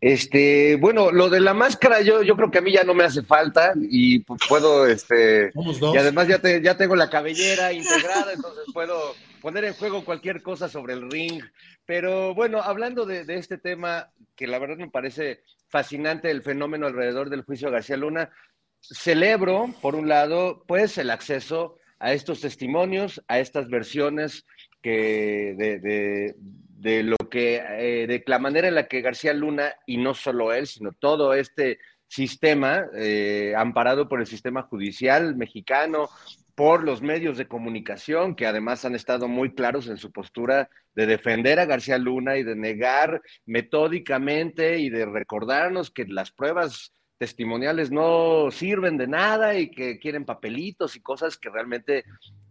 Este, 0.00 0.76
bueno, 0.76 1.10
lo 1.10 1.30
de 1.30 1.40
la 1.40 1.54
máscara, 1.54 2.02
yo, 2.02 2.22
yo 2.22 2.36
creo 2.36 2.50
que 2.50 2.58
a 2.58 2.60
mí 2.62 2.72
ya 2.72 2.84
no 2.84 2.94
me 2.94 3.04
hace 3.04 3.22
falta 3.22 3.72
y 3.76 4.18
pues, 4.20 4.40
puedo, 4.48 4.86
este, 4.86 5.50
y 5.54 5.96
además 5.96 6.28
ya, 6.28 6.38
te, 6.38 6.60
ya 6.60 6.76
tengo 6.76 6.94
la 6.94 7.08
cabellera 7.08 7.72
integrada, 7.72 8.32
entonces 8.34 8.64
puedo 8.74 9.14
poner 9.40 9.64
en 9.64 9.74
juego 9.74 10.04
cualquier 10.04 10.42
cosa 10.42 10.68
sobre 10.68 10.92
el 10.92 11.10
ring. 11.10 11.42
Pero 11.86 12.34
bueno, 12.34 12.60
hablando 12.60 13.06
de, 13.06 13.24
de 13.24 13.36
este 13.36 13.56
tema, 13.56 14.10
que 14.36 14.46
la 14.46 14.58
verdad 14.58 14.76
me 14.76 14.90
parece 14.90 15.42
fascinante 15.68 16.30
el 16.30 16.42
fenómeno 16.42 16.86
alrededor 16.86 17.30
del 17.30 17.42
juicio 17.42 17.70
García 17.70 17.96
Luna, 17.96 18.30
celebro, 18.80 19.74
por 19.80 19.94
un 19.94 20.08
lado, 20.08 20.64
pues 20.66 20.98
el 20.98 21.10
acceso 21.10 21.78
a 21.98 22.12
estos 22.12 22.40
testimonios, 22.40 23.22
a 23.28 23.38
estas 23.38 23.68
versiones 23.68 24.44
que 24.82 25.54
de, 25.56 25.78
de 25.78 26.36
lo 26.84 27.16
que, 27.30 27.56
eh, 27.56 28.06
de 28.06 28.22
la 28.26 28.38
manera 28.38 28.68
en 28.68 28.74
la 28.74 28.88
que 28.88 29.00
García 29.00 29.32
Luna, 29.32 29.74
y 29.86 29.96
no 29.96 30.14
solo 30.14 30.52
él, 30.52 30.66
sino 30.66 30.92
todo 30.92 31.34
este 31.34 31.78
sistema, 32.06 32.86
eh, 32.94 33.54
amparado 33.56 34.08
por 34.08 34.20
el 34.20 34.26
sistema 34.26 34.62
judicial 34.62 35.34
mexicano, 35.36 36.08
por 36.54 36.84
los 36.84 37.02
medios 37.02 37.36
de 37.36 37.48
comunicación, 37.48 38.36
que 38.36 38.46
además 38.46 38.84
han 38.84 38.94
estado 38.94 39.26
muy 39.26 39.54
claros 39.54 39.88
en 39.88 39.96
su 39.96 40.12
postura 40.12 40.68
de 40.94 41.06
defender 41.06 41.58
a 41.58 41.66
García 41.66 41.98
Luna 41.98 42.36
y 42.36 42.44
de 42.44 42.54
negar 42.54 43.22
metódicamente 43.44 44.78
y 44.78 44.90
de 44.90 45.06
recordarnos 45.06 45.90
que 45.90 46.04
las 46.06 46.30
pruebas 46.30 46.92
testimoniales 47.18 47.90
no 47.90 48.50
sirven 48.50 48.96
de 48.96 49.06
nada 49.06 49.56
y 49.58 49.70
que 49.70 49.98
quieren 49.98 50.24
papelitos 50.24 50.96
y 50.96 51.00
cosas 51.00 51.36
que 51.36 51.50
realmente 51.50 52.04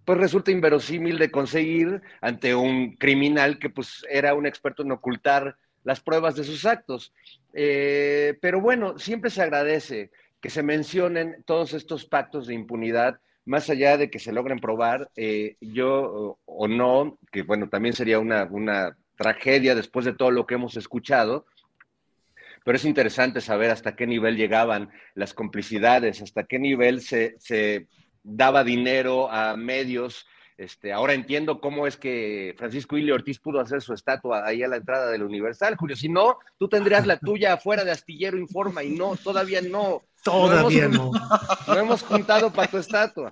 pues 0.06 0.18
resulta 0.18 0.52
inverosímil 0.52 1.18
de 1.18 1.32
conseguir 1.32 2.02
ante 2.22 2.56
un 2.56 2.96
criminal 2.96 3.60
que 3.60 3.70
pues 3.70 4.06
era 4.10 4.34
un 4.34 4.46
experto 4.46 4.84
en 4.84 4.92
ocultar 4.92 5.58
las 5.84 6.00
pruebas 6.02 6.36
de 6.36 6.44
sus 6.44 6.66
actos. 6.66 7.14
Eh, 7.54 8.38
pero 8.42 8.62
bueno, 8.62 8.98
siempre 8.98 9.30
se 9.30 9.42
agradece 9.42 10.12
que 10.42 10.50
se 10.50 10.64
mencionen 10.64 11.44
todos 11.46 11.74
estos 11.74 12.06
pactos 12.06 12.48
de 12.48 12.54
impunidad, 12.54 13.20
más 13.46 13.70
allá 13.70 13.98
de 13.98 14.10
que 14.10 14.20
se 14.20 14.34
logren 14.34 14.60
probar, 14.60 15.10
eh, 15.16 15.56
yo 15.62 16.38
o 16.46 16.68
no, 16.68 17.18
que 17.32 17.44
bueno, 17.44 17.70
también 17.70 17.94
sería 17.94 18.20
una, 18.20 18.46
una 18.46 18.98
tragedia 19.18 19.76
después 19.76 20.06
de 20.06 20.14
todo 20.14 20.32
lo 20.32 20.46
que 20.46 20.56
hemos 20.56 20.76
escuchado, 20.76 21.46
pero 22.64 22.78
es 22.78 22.86
interesante 22.86 23.42
saber 23.42 23.72
hasta 23.72 23.96
qué 23.96 24.08
nivel 24.08 24.38
llegaban 24.38 24.90
las 25.16 25.34
complicidades, 25.34 26.22
hasta 26.22 26.44
qué 26.44 26.60
nivel 26.60 27.02
se, 27.02 27.36
se 27.40 27.88
daba 28.24 28.64
dinero 28.64 29.30
a 29.32 29.56
medios. 29.58 30.26
Este, 30.58 30.94
ahora 30.94 31.14
entiendo 31.14 31.60
cómo 31.60 31.88
es 31.88 31.98
que 31.98 32.54
Francisco 32.58 32.98
Ili 32.98 33.12
Ortiz 33.12 33.40
pudo 33.40 33.60
hacer 33.60 33.82
su 33.82 33.94
estatua 33.94 34.46
ahí 34.46 34.64
a 34.64 34.68
la 34.68 34.78
entrada 34.78 35.10
del 35.10 35.24
Universal, 35.24 35.76
Julio. 35.76 35.96
Si 35.96 36.10
no, 36.10 36.38
tú 36.58 36.70
tendrías 36.70 37.08
la 37.08 37.18
tuya 37.18 37.54
afuera 37.54 37.84
de 37.84 37.92
Astillero 37.92 38.38
Informa 38.38 38.84
y 38.84 38.92
no, 38.92 39.16
todavía 39.16 39.62
no. 39.62 40.04
Todavía 40.24 40.88
no. 40.88 41.12
No 41.68 41.80
hemos 41.80 42.04
juntado 42.04 42.52
para 42.52 42.70
tu 42.70 42.78
estatua. 42.78 43.32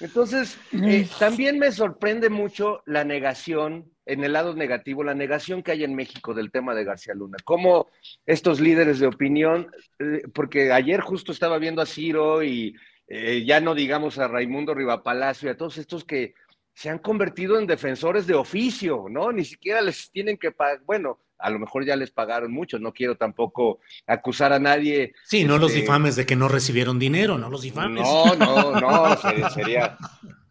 Entonces, 0.00 0.58
eh, 0.72 1.08
también 1.18 1.58
me 1.58 1.72
sorprende 1.72 2.28
mucho 2.30 2.82
la 2.86 3.04
negación, 3.04 3.90
en 4.06 4.24
el 4.24 4.32
lado 4.32 4.54
negativo, 4.54 5.04
la 5.04 5.14
negación 5.14 5.62
que 5.62 5.72
hay 5.72 5.84
en 5.84 5.94
México 5.94 6.34
del 6.34 6.50
tema 6.50 6.74
de 6.74 6.84
García 6.84 7.14
Luna. 7.14 7.36
Cómo 7.44 7.88
estos 8.26 8.60
líderes 8.60 8.98
de 8.98 9.06
opinión, 9.06 9.70
eh, 9.98 10.22
porque 10.32 10.72
ayer 10.72 11.00
justo 11.00 11.32
estaba 11.32 11.58
viendo 11.58 11.82
a 11.82 11.86
Ciro 11.86 12.42
y 12.42 12.74
eh, 13.08 13.44
ya 13.46 13.60
no 13.60 13.74
digamos 13.74 14.18
a 14.18 14.28
Raimundo 14.28 14.74
Rivapalacio 14.74 15.48
y 15.48 15.52
a 15.52 15.56
todos 15.56 15.78
estos 15.78 16.04
que 16.04 16.34
se 16.74 16.90
han 16.90 16.98
convertido 16.98 17.58
en 17.58 17.66
defensores 17.66 18.26
de 18.26 18.34
oficio, 18.34 19.06
¿no? 19.10 19.32
Ni 19.32 19.44
siquiera 19.44 19.80
les 19.80 20.10
tienen 20.12 20.36
que 20.36 20.52
pagar, 20.52 20.80
bueno, 20.84 21.18
a 21.38 21.50
lo 21.50 21.58
mejor 21.58 21.84
ya 21.84 21.96
les 21.96 22.10
pagaron 22.10 22.52
mucho, 22.52 22.78
no 22.78 22.92
quiero 22.92 23.16
tampoco 23.16 23.80
acusar 24.06 24.52
a 24.52 24.58
nadie. 24.58 25.14
Sí, 25.24 25.44
no 25.44 25.58
los 25.58 25.70
este, 25.70 25.82
difames 25.82 26.16
de 26.16 26.26
que 26.26 26.36
no 26.36 26.48
recibieron 26.48 26.98
dinero, 26.98 27.38
no 27.38 27.48
los 27.48 27.62
difames. 27.62 28.02
No, 28.02 28.34
no, 28.34 28.80
no, 28.80 29.16
sería, 29.50 29.96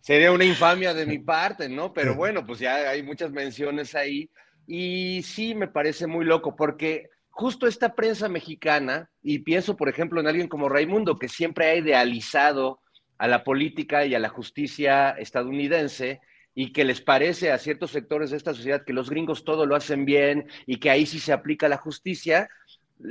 sería 0.01 0.31
una 0.31 0.45
infamia 0.45 0.93
de 0.93 1.05
mi 1.05 1.19
parte, 1.19 1.69
¿no? 1.69 1.93
Pero 1.93 2.15
bueno, 2.15 2.45
pues 2.45 2.59
ya 2.59 2.89
hay 2.89 3.03
muchas 3.03 3.31
menciones 3.31 3.95
ahí 3.95 4.29
y 4.65 5.21
sí 5.23 5.55
me 5.55 5.67
parece 5.67 6.07
muy 6.07 6.25
loco 6.25 6.55
porque 6.55 7.09
justo 7.29 7.67
esta 7.67 7.93
prensa 7.93 8.27
mexicana, 8.27 9.09
y 9.21 9.39
pienso 9.39 9.77
por 9.77 9.89
ejemplo 9.89 10.19
en 10.19 10.27
alguien 10.27 10.47
como 10.47 10.69
Raimundo, 10.69 11.17
que 11.17 11.29
siempre 11.29 11.67
ha 11.67 11.75
idealizado 11.75 12.81
a 13.17 13.27
la 13.27 13.43
política 13.43 14.05
y 14.05 14.15
a 14.15 14.19
la 14.19 14.29
justicia 14.29 15.11
estadounidense, 15.11 16.21
y 16.59 16.73
que 16.73 16.83
les 16.83 17.01
parece 17.01 17.51
a 17.51 17.59
ciertos 17.59 17.91
sectores 17.91 18.31
de 18.31 18.37
esta 18.37 18.51
sociedad 18.51 18.83
que 18.83 18.91
los 18.91 19.11
gringos 19.11 19.43
todo 19.43 19.67
lo 19.67 19.75
hacen 19.75 20.05
bien 20.05 20.47
y 20.65 20.77
que 20.77 20.89
ahí 20.89 21.05
sí 21.05 21.19
se 21.19 21.31
aplica 21.31 21.69
la 21.69 21.77
justicia, 21.77 22.49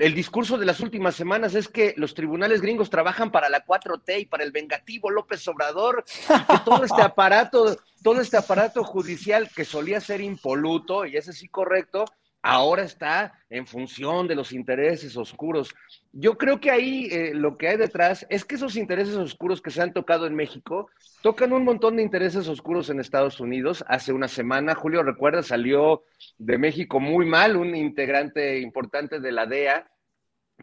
el 0.01 0.17
discurso 0.17 0.59
de 0.59 0.67
las 0.67 0.81
últimas 0.81 1.15
semanas 1.15 1.55
es 1.55 1.69
que 1.69 1.95
los 1.97 2.13
tribunales 2.13 2.61
gringos 2.61 2.91
trabajan 2.91 3.31
para 3.31 3.49
la 3.49 3.65
4T 3.65 4.23
y 4.23 4.27
para 4.27 4.43
el 4.43 4.51
vengativo 4.51 5.11
López 5.11 5.47
Obrador, 5.47 6.05
y 6.29 6.57
que 6.57 6.59
todo 6.65 6.83
este 6.83 7.03
aparato, 7.03 7.77
todo 8.03 8.21
este 8.21 8.37
aparato 8.37 8.83
judicial 8.83 9.49
que 9.55 9.65
solía 9.65 10.01
ser 10.01 10.23
impoluto, 10.23 11.07
y 11.07 11.17
ese 11.17 11.33
sí 11.33 11.47
correcto, 11.47 12.05
ahora 12.47 12.85
está 12.85 13.33
en 13.51 13.67
función 13.67 14.29
de 14.29 14.37
los 14.37 14.53
intereses 14.53 15.17
oscuros. 15.17 15.75
Yo 16.13 16.39
creo 16.39 16.61
que 16.61 16.71
ahí 16.71 17.09
eh, 17.11 17.33
lo 17.35 17.59
que 17.59 17.67
hay 17.67 17.77
detrás 17.77 18.25
es 18.31 18.45
que 18.45 18.55
esos 18.55 18.77
intereses 18.77 19.17
oscuros 19.17 19.61
que 19.61 19.73
se 19.73 19.83
han 19.83 19.93
tocado 19.93 20.27
en 20.29 20.37
México 20.37 20.89
tocan 21.23 21.53
un 21.53 21.65
montón 21.65 21.97
de 21.97 22.05
intereses 22.05 22.47
oscuros 22.47 22.89
en 22.89 23.01
Estados 23.01 23.41
Unidos. 23.41 23.85
Hace 23.89 24.13
una 24.13 24.29
semana, 24.29 24.77
Julio, 24.77 25.03
recuerda, 25.03 25.43
salió 25.43 26.05
de 26.39 26.57
México 26.57 27.01
muy 27.01 27.27
mal 27.27 27.57
un 27.57 27.75
integrante 27.75 28.61
importante 28.61 29.19
de 29.19 29.33
la 29.33 29.47
DEA 29.47 29.91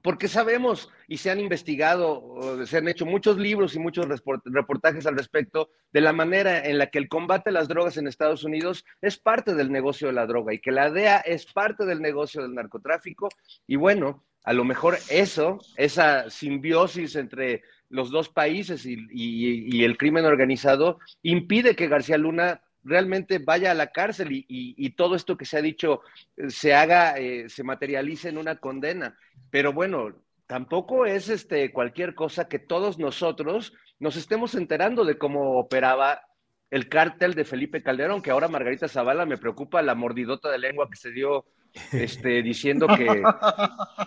porque 0.02 0.28
sabemos 0.28 0.90
y 1.08 1.18
se 1.18 1.30
han 1.30 1.40
investigado, 1.40 2.66
se 2.66 2.78
han 2.78 2.88
hecho 2.88 3.06
muchos 3.06 3.38
libros 3.38 3.76
y 3.76 3.80
muchos 3.80 4.08
reportajes 4.46 5.06
al 5.06 5.18
respecto 5.18 5.70
de 5.92 6.02
la 6.02 6.14
manera 6.14 6.66
en 6.66 6.78
la 6.78 6.88
que 6.88 6.98
el 6.98 7.08
combate 7.08 7.50
a 7.50 7.54
las 7.54 7.68
drogas 7.68 7.98
en 7.98 8.08
Estados 8.08 8.44
Unidos 8.44 8.86
es 9.02 9.18
parte 9.18 9.54
del 9.54 9.72
negocio 9.72 10.08
de 10.08 10.14
la 10.14 10.26
droga 10.26 10.54
y 10.54 10.60
que 10.60 10.72
la 10.72 10.90
DEA 10.90 11.18
es 11.20 11.46
parte 11.46 11.86
del 11.86 12.02
negocio 12.02 12.42
del 12.42 12.56
narcotráfico. 12.56 13.30
Y 13.68 13.76
bueno, 13.76 14.24
a 14.44 14.54
lo 14.54 14.66
mejor 14.66 14.98
eso, 15.10 15.60
esa 15.78 16.30
simbiosis 16.30 17.16
entre 17.16 17.62
los 17.90 18.10
dos 18.10 18.30
países 18.30 18.86
y, 18.86 19.84
el 19.84 19.98
crimen 19.98 20.26
organizado, 20.26 21.00
impide 21.22 21.76
que 21.76 21.88
García 21.88 22.18
Luna 22.18 22.62
realmente 22.84 23.40
vaya 23.40 23.72
a 23.72 23.76
la 23.76 23.92
cárcel 23.92 24.28
y, 24.32 24.90
todo 24.92 25.16
esto 25.16 25.38
que 25.38 25.46
se 25.46 25.58
ha 25.58 25.62
dicho 25.62 26.02
eh, 26.38 26.50
se 26.50 26.74
haga, 26.74 27.18
eh, 27.18 27.50
se 27.50 27.64
materialice 27.64 28.30
en 28.30 28.38
una 28.38 28.58
condena. 28.58 29.18
Pero 29.50 29.74
bueno, 29.74 30.14
tampoco 30.48 31.06
es 31.06 31.30
este, 31.30 31.72
cualquier 31.72 32.16
cosa 32.16 32.48
que 32.48 32.60
todos 32.60 33.00
nosotros 33.00 33.74
nos 34.00 34.16
estemos 34.16 34.56
enterando 34.56 35.06
de 35.06 35.18
cómo 35.18 35.58
operaba 35.58 36.22
el 36.70 36.90
cártel 36.90 37.36
de 37.36 37.46
Felipe 37.46 37.84
Calderón, 37.84 38.22
que 38.22 38.32
ahora 38.32 38.48
Margarita 38.48 38.88
Zavala 38.88 39.26
me 39.26 39.38
preocupa 39.38 39.82
la 39.82 39.94
mordidota 39.94 40.50
de 40.50 40.58
lengua 40.58 40.90
que 40.90 40.98
se 40.98 41.12
dio 41.12 41.46
este, 41.92 42.42
diciendo 42.44 42.88
que, 42.88 43.24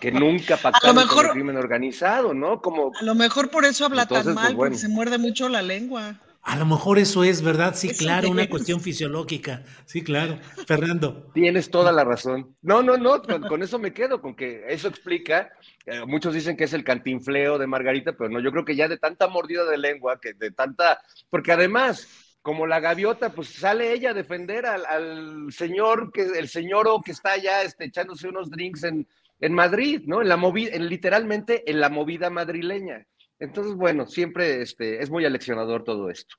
que 0.01 0.11
nunca 0.11 0.57
pactaron 0.57 1.07
con 1.07 1.25
el 1.25 1.31
crimen 1.31 1.57
organizado, 1.57 2.33
¿no? 2.33 2.61
Como, 2.61 2.91
a 2.99 3.03
lo 3.03 3.15
mejor 3.15 3.49
por 3.49 3.65
eso 3.65 3.85
habla 3.85 4.05
tan 4.05 4.23
pues, 4.23 4.35
mal, 4.35 4.55
porque 4.55 4.75
se 4.75 4.89
muerde 4.89 5.17
mucho 5.17 5.49
la 5.49 5.61
lengua. 5.61 6.19
A 6.41 6.55
lo 6.55 6.65
mejor 6.65 6.97
eso 6.97 7.23
es, 7.23 7.41
¿verdad? 7.41 7.75
Sí, 7.75 7.89
claro, 7.89 8.29
una 8.29 8.47
cuestión 8.47 8.79
fisiológica. 8.79 9.63
Sí, 9.85 10.01
claro. 10.01 10.39
Fernando. 10.65 11.29
Tienes 11.33 11.69
toda 11.69 11.91
la 11.91 12.03
razón. 12.03 12.55
No, 12.61 12.81
no, 12.81 12.97
no, 12.97 13.21
con, 13.21 13.63
eso 13.63 13.79
me 13.79 13.93
quedo, 13.93 14.21
con 14.21 14.35
que 14.35 14.63
eso 14.69 14.87
explica. 14.87 15.51
Eh, 15.85 16.05
muchos 16.05 16.33
dicen 16.33 16.55
que 16.55 16.63
es 16.63 16.73
el 16.73 16.83
cantinfleo 16.83 17.57
de 17.57 17.67
Margarita, 17.67 18.13
pero 18.13 18.29
no, 18.29 18.39
yo 18.39 18.51
creo 18.51 18.63
que 18.63 18.75
ya 18.75 18.87
de 18.87 18.97
tanta 18.97 19.27
mordida 19.27 19.65
de 19.65 19.77
lengua, 19.77 20.19
que 20.21 20.33
de 20.33 20.51
tanta. 20.51 21.01
Porque 21.29 21.51
además, 21.51 22.07
como 22.41 22.65
la 22.65 22.79
gaviota, 22.79 23.33
pues 23.33 23.49
sale 23.49 23.91
ella 23.91 24.11
a 24.11 24.13
defender 24.13 24.65
al, 24.65 25.51
señor, 25.51 26.11
que, 26.13 26.21
el 26.21 26.47
señor 26.47 26.87
que 27.03 27.11
está 27.11 27.33
allá 27.33 27.63
este, 27.63 27.85
echándose 27.85 28.27
unos 28.29 28.49
drinks 28.49 28.83
en, 28.83 29.05
en 29.41 29.53
Madrid, 29.53 30.03
¿no? 30.05 30.21
En 30.21 30.29
la 30.29 30.37
movida, 30.37 30.77
literalmente 30.77 31.69
en 31.69 31.79
la 31.79 31.89
movida 31.89 32.29
madrileña. 32.29 33.05
Entonces, 33.39 33.75
bueno, 33.75 34.07
siempre 34.07 34.61
este, 34.61 35.01
es 35.01 35.09
muy 35.09 35.25
aleccionador 35.25 35.83
todo 35.83 36.09
esto. 36.09 36.35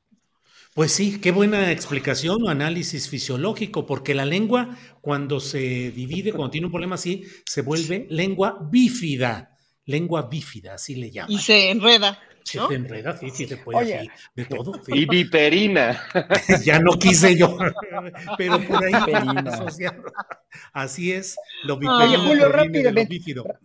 Pues 0.75 0.93
sí, 0.93 1.21
qué 1.21 1.33
buena 1.33 1.73
explicación 1.73 2.43
o 2.45 2.51
análisis 2.51 3.09
fisiológico, 3.09 3.87
porque 3.87 4.15
la 4.15 4.25
lengua, 4.25 4.77
cuando 5.01 5.41
se 5.41 5.91
divide, 5.91 6.33
cuando 6.33 6.51
tiene 6.51 6.67
un 6.67 6.73
problema 6.73 6.95
así, 6.95 7.25
se 7.47 7.63
vuelve 7.63 8.07
lengua 8.11 8.59
bífida. 8.71 9.57
Lengua 9.87 10.29
bífida, 10.29 10.75
así 10.75 10.95
le 10.97 11.11
llaman. 11.11 11.33
Y 11.33 11.39
se 11.39 11.71
enreda. 11.71 12.21
Se 12.53 12.75
enreda, 12.75 13.17
sí, 13.17 13.31
sí, 13.31 13.47
se 13.47 13.57
puede 13.57 14.11
de 14.35 14.45
todo. 14.47 14.73
Y 14.89 15.07
viperina. 15.07 16.03
ya 16.65 16.79
no 16.79 16.93
quise 16.93 17.37
yo, 17.37 17.57
pero 18.39 18.61
por 18.67 18.85
ahí 18.85 18.93
Así 20.73 21.13
es, 21.13 21.37
lo 21.65 21.79
viperino. 21.79 22.27
Julio, 22.27 22.49
rápidamente, 22.49 23.17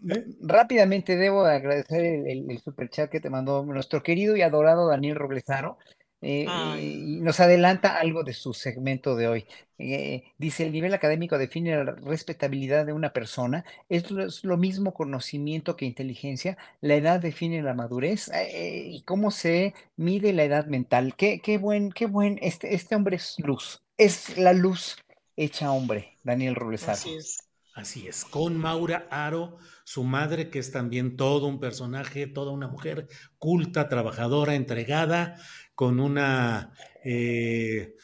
¿eh? 0.09 0.25
rápidamente 0.41 1.15
debo 1.15 1.45
agradecer 1.45 2.03
el, 2.03 2.49
el, 2.49 2.59
superchat 2.59 3.09
que 3.09 3.19
te 3.19 3.29
mandó 3.29 3.63
nuestro 3.63 4.03
querido 4.03 4.35
y 4.35 4.41
adorado 4.41 4.87
Daniel 4.87 5.15
Roblesaro. 5.15 5.77
Eh, 6.23 6.45
y 6.79 7.19
nos 7.19 7.39
adelanta 7.39 7.99
algo 7.99 8.23
de 8.23 8.33
su 8.33 8.53
segmento 8.53 9.15
de 9.15 9.27
hoy. 9.27 9.45
Eh, 9.77 10.23
dice, 10.37 10.65
el 10.65 10.71
nivel 10.71 10.93
académico 10.93 11.37
define 11.37 11.83
la 11.83 11.91
respetabilidad 11.91 12.85
de 12.85 12.93
una 12.93 13.11
persona. 13.11 13.65
Es 13.89 14.09
lo, 14.09 14.25
es 14.25 14.43
lo 14.43 14.57
mismo 14.57 14.93
conocimiento 14.93 15.75
que 15.75 15.85
inteligencia. 15.85 16.57
La 16.81 16.95
edad 16.95 17.19
define 17.19 17.61
la 17.61 17.73
madurez. 17.73 18.29
Eh, 18.29 18.87
¿Y 18.87 19.01
cómo 19.01 19.31
se 19.31 19.73
mide 19.97 20.33
la 20.33 20.43
edad 20.43 20.67
mental? 20.67 21.15
Qué, 21.15 21.41
qué 21.41 21.57
buen, 21.57 21.91
qué 21.91 22.05
buen. 22.05 22.39
Este, 22.41 22.73
este 22.73 22.95
hombre 22.95 23.17
es 23.17 23.35
luz. 23.39 23.83
Es 23.97 24.37
la 24.37 24.53
luz 24.53 24.97
hecha 25.35 25.71
hombre, 25.71 26.17
Daniel 26.23 26.55
Roblesaro. 26.55 26.93
Así 26.93 27.15
es. 27.15 27.43
Así 27.75 28.07
es, 28.07 28.23
con 28.23 28.55
Maura 28.55 29.07
Aro, 29.09 29.57
su 29.83 30.03
madre, 30.03 30.51
que 30.51 30.59
es 30.59 30.71
también 30.71 31.17
todo 31.17 31.47
un 31.47 31.59
personaje, 31.59 32.27
toda 32.27 32.51
una 32.51 32.67
mujer 32.67 33.07
culta, 33.39 33.89
trabajadora, 33.89 34.53
entregada, 34.53 35.37
con 35.75 35.99
una... 35.99 36.73
Eh, 37.03 37.95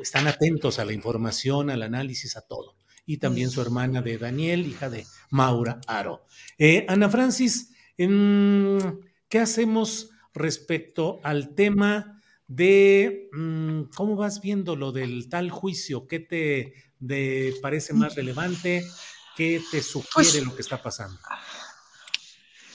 están 0.00 0.26
atentos 0.26 0.78
a 0.78 0.84
la 0.84 0.92
información, 0.92 1.70
al 1.70 1.82
análisis, 1.82 2.36
a 2.36 2.42
todo. 2.42 2.76
Y 3.04 3.18
también 3.18 3.50
su 3.50 3.60
hermana 3.60 4.02
de 4.02 4.18
Daniel, 4.18 4.66
hija 4.66 4.90
de 4.90 5.06
Maura 5.30 5.80
Aro. 5.86 6.26
Eh, 6.58 6.84
Ana 6.88 7.08
Francis, 7.08 7.70
¿qué 7.96 9.38
hacemos 9.38 10.10
respecto 10.34 11.20
al 11.22 11.54
tema 11.54 12.22
de 12.46 13.28
mm, 13.32 13.82
cómo 13.94 14.16
vas 14.16 14.40
viendo 14.40 14.76
lo 14.76 14.92
del 14.92 15.28
tal 15.28 15.50
juicio? 15.50 16.06
¿Qué 16.06 16.20
te 16.20 16.74
de, 16.98 17.54
parece 17.62 17.92
más 17.94 18.14
relevante? 18.14 18.84
¿Qué 19.36 19.60
te 19.70 19.82
sugiere 19.82 20.12
Pues- 20.14 20.44
lo 20.44 20.54
que 20.54 20.62
está 20.62 20.82
pasando? 20.82 21.18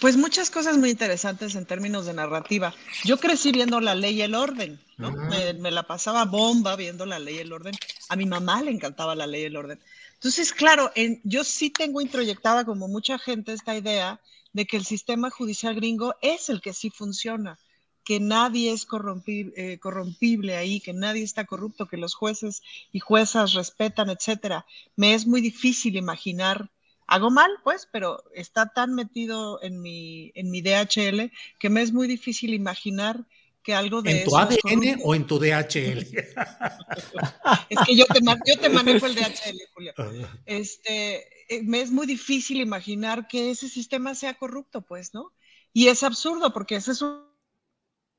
Pues 0.04 0.18
muchas 0.18 0.50
cosas 0.52 0.78
muy 0.78 0.90
interesantes 0.90 1.56
en 1.56 1.66
términos 1.66 2.06
de 2.06 2.14
narrativa. 2.14 2.76
Yo 3.06 3.18
crecí 3.22 3.54
viendo 3.54 3.80
la 3.80 3.96
ley 3.96 4.16
y 4.16 4.22
el 4.22 4.36
orden, 4.36 4.78
me, 4.98 5.54
me 5.54 5.72
la 5.72 5.84
pasaba 5.84 6.26
bomba 6.26 6.76
viendo 6.76 7.06
la 7.06 7.20
ley 7.20 7.38
y 7.38 7.40
el 7.40 7.54
orden. 7.54 7.74
A 8.10 8.18
mi 8.18 8.26
mamá 8.26 8.62
le 8.62 8.72
encantaba 8.72 9.16
la 9.16 9.28
ley 9.28 9.44
y 9.44 9.46
el 9.46 9.56
orden. 9.56 9.80
Entonces, 10.16 10.52
claro, 10.52 10.92
en- 10.96 11.22
yo 11.24 11.46
sí 11.46 11.70
tengo 11.70 12.02
introyectada 12.02 12.66
como 12.66 12.90
mucha 12.90 13.18
gente 13.18 13.54
esta 13.54 13.78
idea 13.78 14.20
de 14.52 14.66
que 14.66 14.76
el 14.76 14.84
sistema 14.84 15.30
judicial 15.30 15.74
gringo 15.74 16.16
es 16.22 16.50
el 16.50 16.60
que 16.60 16.74
sí 16.74 16.90
funciona, 16.90 17.58
que 18.04 18.20
nadie 18.20 18.74
es 18.74 18.86
eh, 19.26 19.80
corrompible 19.80 20.58
ahí, 20.58 20.82
que 20.82 20.92
nadie 20.92 21.24
está 21.24 21.46
corrupto, 21.46 21.88
que 21.88 21.96
los 21.96 22.14
jueces 22.14 22.62
y 22.92 23.00
juezas 23.00 23.54
respetan, 23.54 24.10
etcétera. 24.10 24.66
Me 24.98 25.14
es 25.14 25.26
muy 25.26 25.40
difícil 25.40 25.96
imaginar 25.96 26.70
hago 27.08 27.30
mal, 27.32 27.52
pues, 27.64 27.88
pero 27.92 28.24
está 28.34 28.68
tan 28.74 28.94
metido 28.96 29.62
en 29.62 29.82
mi, 29.82 30.32
en 30.36 30.52
mi 30.52 30.62
DHL 30.62 31.32
que 31.60 31.70
me 31.70 31.82
es 31.82 31.92
muy 31.94 32.08
difícil 32.08 32.54
imaginar 32.54 33.26
que 33.64 33.74
algo 33.74 34.02
de 34.02 34.12
¿En 34.12 34.26
tu 34.26 34.36
ADN 34.36 34.60
corrupto. 34.62 35.04
o 35.04 35.16
en 35.16 35.28
tu 35.28 35.40
DHL? 35.40 36.06
Es 37.70 37.80
que 37.86 37.96
yo 37.96 38.06
te, 38.06 38.20
yo 38.46 38.60
te 38.60 38.70
manejo 38.70 39.06
el 39.06 39.16
DHL, 39.16 39.60
Julio. 39.74 39.94
Este, 40.46 41.56
eh, 41.56 41.64
me 41.64 41.82
es 41.82 41.92
muy 41.92 42.06
difícil 42.08 42.62
imaginar 42.62 43.28
que 43.28 43.52
ese 43.52 43.70
sistema 43.70 44.16
sea 44.16 44.34
corrupto, 44.36 44.82
pues, 44.82 45.14
¿no? 45.14 45.32
Y 45.72 45.88
es 45.88 46.04
absurdo 46.04 46.54
porque 46.54 46.76
esa 46.76 46.92
es 46.92 47.02
un- 47.02 47.32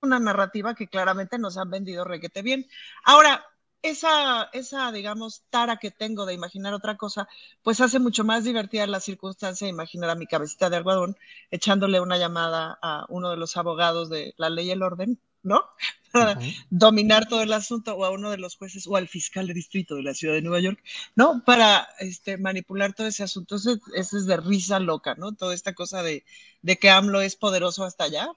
una 0.02 0.19
narrativa 0.19 0.74
que 0.74 0.89
claramente 0.89 1.39
nos 1.39 1.56
han 1.56 1.70
vendido 1.70 2.05
requete 2.05 2.43
bien. 2.43 2.66
Ahora, 3.05 3.44
esa, 3.85 4.44
esa, 4.55 4.90
digamos, 4.93 5.44
tara 5.51 5.77
que 5.77 5.90
tengo 5.90 6.24
de 6.24 6.32
imaginar 6.32 6.73
otra 6.73 6.97
cosa, 6.97 7.28
pues 7.62 7.82
hace 7.82 7.98
mucho 7.98 8.24
más 8.24 8.43
divertida 8.44 8.86
la 8.86 8.98
circunstancia 8.98 9.66
de 9.66 9.73
imaginar 9.73 10.09
a 10.09 10.15
mi 10.15 10.27
cabecita 10.27 10.70
de 10.70 10.78
algodón 10.78 11.19
echándole 11.51 12.01
una 12.01 12.16
llamada 12.16 12.78
a 12.81 13.05
uno 13.11 13.31
de 13.31 13.36
los 13.36 13.59
abogados 13.59 14.09
de 14.09 14.32
la 14.39 14.48
ley 14.48 14.69
y 14.69 14.70
el 14.70 14.82
orden, 14.82 15.20
¿no? 15.43 15.65
Para 16.12 16.39
dominar 16.70 17.28
todo 17.28 17.43
el 17.43 17.52
asunto, 17.52 17.94
o 17.94 18.06
a 18.06 18.11
uno 18.11 18.31
de 18.31 18.39
los 18.39 18.56
jueces, 18.56 18.86
o 18.86 18.97
al 18.97 19.06
fiscal 19.06 19.47
de 19.48 19.52
distrito 19.52 19.97
de 19.97 20.02
la 20.02 20.15
ciudad 20.15 20.35
de 20.35 20.43
Nueva 20.43 20.61
York, 20.61 20.82
¿no? 21.15 21.43
Para 21.44 21.86
este, 21.98 22.39
manipular 22.39 22.94
todo 22.94 23.06
ese 23.09 23.24
asunto. 23.24 23.56
Ese, 23.56 23.78
ese 23.94 24.16
es 24.16 24.24
de 24.24 24.39
risa 24.39 24.78
loca, 24.78 25.15
¿no? 25.16 25.32
Toda 25.32 25.52
esta 25.52 25.74
cosa 25.74 26.02
de, 26.02 26.24
de 26.62 26.78
que 26.78 26.89
AMLO 26.89 27.20
es 27.20 27.36
poderoso 27.36 27.85
hasta 27.85 28.05
allá, 28.05 28.28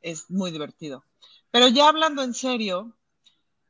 es 0.00 0.30
muy 0.30 0.52
divertido. 0.52 1.04
Pero 1.50 1.66
ya 1.68 1.88
hablando 1.88 2.22
en 2.22 2.34
serio, 2.34 2.94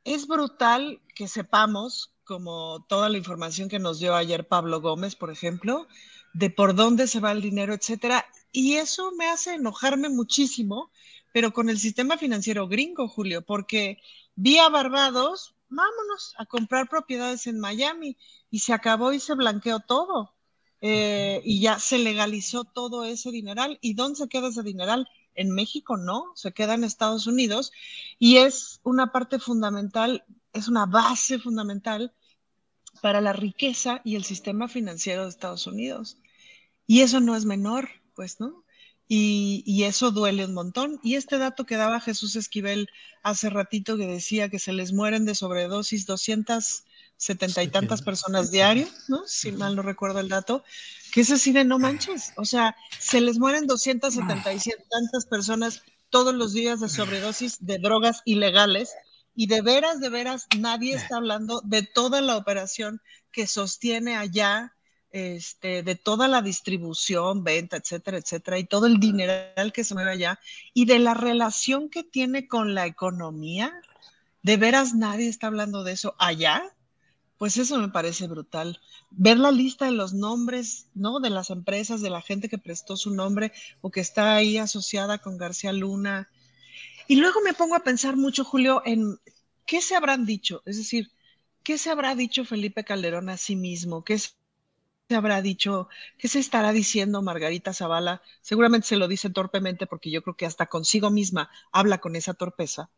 es 0.03 0.27
brutal 0.27 1.01
que 1.15 1.27
sepamos, 1.27 2.13
como 2.23 2.85
toda 2.87 3.09
la 3.09 3.17
información 3.17 3.69
que 3.69 3.79
nos 3.79 3.99
dio 3.99 4.15
ayer 4.15 4.47
Pablo 4.47 4.81
Gómez, 4.81 5.15
por 5.15 5.31
ejemplo, 5.31 5.87
de 6.33 6.49
por 6.49 6.75
dónde 6.75 7.07
se 7.07 7.19
va 7.19 7.31
el 7.31 7.41
dinero, 7.41 7.73
etcétera. 7.73 8.25
Y 8.51 8.75
eso 8.75 9.11
me 9.11 9.27
hace 9.27 9.55
enojarme 9.55 10.09
muchísimo, 10.09 10.91
pero 11.33 11.53
con 11.53 11.69
el 11.69 11.79
sistema 11.79 12.17
financiero 12.17 12.67
gringo, 12.67 13.07
Julio, 13.07 13.43
porque 13.43 13.97
vía 14.35 14.69
Barbados, 14.69 15.55
vámonos 15.69 16.33
a 16.37 16.45
comprar 16.45 16.87
propiedades 16.89 17.47
en 17.47 17.59
Miami 17.59 18.17
y 18.49 18.59
se 18.59 18.73
acabó 18.73 19.13
y 19.13 19.19
se 19.19 19.35
blanqueó 19.35 19.79
todo. 19.79 20.33
Eh, 20.85 21.41
y 21.45 21.61
ya 21.61 21.79
se 21.79 21.97
legalizó 21.97 22.65
todo 22.65 23.05
ese 23.05 23.31
dineral. 23.31 23.79
¿Y 23.81 23.93
dónde 23.93 24.17
se 24.17 24.27
queda 24.27 24.49
ese 24.49 24.63
dineral? 24.63 25.07
En 25.35 25.51
México 25.51 25.97
no, 25.97 26.31
se 26.35 26.51
queda 26.53 26.73
en 26.75 26.83
Estados 26.83 27.27
Unidos 27.27 27.71
y 28.19 28.37
es 28.37 28.79
una 28.83 29.11
parte 29.11 29.39
fundamental, 29.39 30.25
es 30.53 30.67
una 30.67 30.85
base 30.85 31.39
fundamental 31.39 32.13
para 33.01 33.21
la 33.21 33.33
riqueza 33.33 34.01
y 34.03 34.15
el 34.15 34.23
sistema 34.23 34.67
financiero 34.67 35.23
de 35.23 35.29
Estados 35.29 35.67
Unidos. 35.67 36.17
Y 36.85 37.01
eso 37.01 37.19
no 37.19 37.35
es 37.35 37.45
menor, 37.45 37.89
pues, 38.15 38.39
¿no? 38.39 38.63
Y, 39.07 39.63
y 39.65 39.83
eso 39.83 40.11
duele 40.11 40.45
un 40.45 40.53
montón. 40.53 40.99
Y 41.03 41.15
este 41.15 41.37
dato 41.37 41.65
que 41.65 41.75
daba 41.75 41.99
Jesús 41.99 42.35
Esquivel 42.35 42.89
hace 43.21 43.49
ratito 43.49 43.97
que 43.97 44.07
decía 44.07 44.49
que 44.49 44.59
se 44.59 44.73
les 44.73 44.93
mueren 44.93 45.25
de 45.25 45.35
sobredosis 45.35 46.05
270 47.23 47.63
y 47.63 47.67
tantas 47.69 48.01
personas 48.01 48.51
diario, 48.51 48.87
¿no? 49.07 49.23
Si 49.25 49.51
mal 49.51 49.75
no 49.75 49.81
recuerdo 49.81 50.19
el 50.19 50.29
dato, 50.29 50.63
que 51.11 51.21
es 51.21 51.31
así 51.31 51.51
de 51.51 51.63
no 51.63 51.79
manches. 51.79 52.33
O 52.35 52.45
sea, 52.45 52.75
se 52.99 53.21
les 53.21 53.39
mueren 53.39 53.67
270 53.67 54.53
y 54.53 54.59
tantas 54.89 55.25
personas 55.25 55.83
todos 56.09 56.35
los 56.35 56.53
días 56.53 56.79
de 56.79 56.89
sobredosis 56.89 57.65
de 57.65 57.79
drogas 57.79 58.21
ilegales 58.25 58.93
y 59.35 59.47
de 59.47 59.61
veras, 59.61 59.99
de 59.99 60.09
veras, 60.09 60.47
nadie 60.59 60.95
está 60.95 61.17
hablando 61.17 61.61
de 61.63 61.81
toda 61.81 62.21
la 62.21 62.37
operación 62.37 63.01
que 63.31 63.47
sostiene 63.47 64.15
allá, 64.15 64.75
este, 65.09 65.81
de 65.81 65.95
toda 65.95 66.27
la 66.27 66.41
distribución, 66.41 67.43
venta, 67.43 67.77
etcétera, 67.77 68.17
etcétera, 68.17 68.59
y 68.59 68.65
todo 68.65 68.85
el 68.85 68.99
dineral 68.99 69.71
que 69.73 69.83
se 69.83 69.93
mueve 69.93 70.11
allá 70.11 70.39
y 70.73 70.85
de 70.85 70.99
la 70.99 71.13
relación 71.13 71.89
que 71.89 72.03
tiene 72.03 72.47
con 72.47 72.75
la 72.75 72.85
economía. 72.85 73.73
De 74.43 74.57
veras, 74.57 74.93
nadie 74.93 75.29
está 75.29 75.47
hablando 75.47 75.83
de 75.83 75.93
eso 75.93 76.15
allá. 76.19 76.63
Pues 77.37 77.57
eso 77.57 77.77
me 77.79 77.89
parece 77.89 78.27
brutal. 78.27 78.79
Ver 79.11 79.37
la 79.37 79.51
lista 79.51 79.85
de 79.85 79.91
los 79.91 80.13
nombres, 80.13 80.87
¿no? 80.93 81.19
De 81.19 81.29
las 81.29 81.49
empresas, 81.49 82.01
de 82.01 82.09
la 82.09 82.21
gente 82.21 82.49
que 82.49 82.57
prestó 82.57 82.95
su 82.97 83.13
nombre 83.13 83.51
o 83.81 83.91
que 83.91 83.99
está 83.99 84.35
ahí 84.35 84.57
asociada 84.57 85.17
con 85.19 85.37
García 85.37 85.73
Luna. 85.73 86.29
Y 87.07 87.17
luego 87.17 87.41
me 87.41 87.53
pongo 87.53 87.75
a 87.75 87.83
pensar 87.83 88.15
mucho, 88.17 88.43
Julio, 88.43 88.81
en 88.85 89.19
qué 89.65 89.81
se 89.81 89.95
habrán 89.95 90.25
dicho. 90.25 90.61
Es 90.65 90.77
decir, 90.77 91.11
¿qué 91.63 91.77
se 91.77 91.89
habrá 91.91 92.15
dicho 92.15 92.45
Felipe 92.45 92.83
Calderón 92.83 93.29
a 93.29 93.37
sí 93.37 93.55
mismo? 93.55 94.03
¿Qué 94.03 94.17
se 94.19 94.33
habrá 95.15 95.41
dicho? 95.41 95.89
¿Qué 96.17 96.27
se 96.27 96.39
estará 96.39 96.71
diciendo 96.73 97.21
Margarita 97.21 97.73
Zavala? 97.73 98.21
Seguramente 98.41 98.87
se 98.87 98.97
lo 98.97 99.07
dice 99.07 99.29
torpemente 99.29 99.87
porque 99.87 100.11
yo 100.11 100.23
creo 100.23 100.35
que 100.37 100.45
hasta 100.45 100.67
consigo 100.67 101.09
misma 101.11 101.49
habla 101.71 101.99
con 101.99 102.15
esa 102.15 102.33
torpeza. 102.33 102.89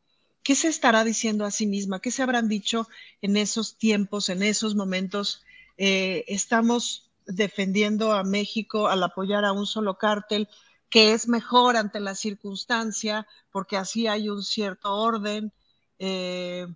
¿Qué 0.46 0.54
se 0.54 0.68
estará 0.68 1.04
diciendo 1.04 1.44
a 1.44 1.50
sí 1.50 1.66
misma? 1.66 2.00
¿Qué 2.00 2.12
se 2.12 2.22
habrán 2.22 2.48
dicho 2.48 2.88
en 3.24 3.36
esos 3.36 3.80
tiempos, 3.80 4.30
en 4.30 4.44
esos 4.44 4.76
momentos? 4.76 5.44
Eh, 5.76 6.24
estamos 6.28 7.10
defendiendo 7.26 8.12
a 8.14 8.24
México 8.24 8.88
al 8.88 9.02
apoyar 9.02 9.44
a 9.44 9.54
un 9.54 9.66
solo 9.66 9.98
cártel, 9.98 10.48
que 10.88 11.14
es 11.14 11.28
mejor 11.28 11.78
ante 11.78 12.00
la 12.00 12.14
circunstancia, 12.14 13.26
porque 13.50 13.76
así 13.76 14.06
hay 14.06 14.30
un 14.30 14.44
cierto 14.44 14.94
orden 14.94 15.52
eh, 15.98 16.68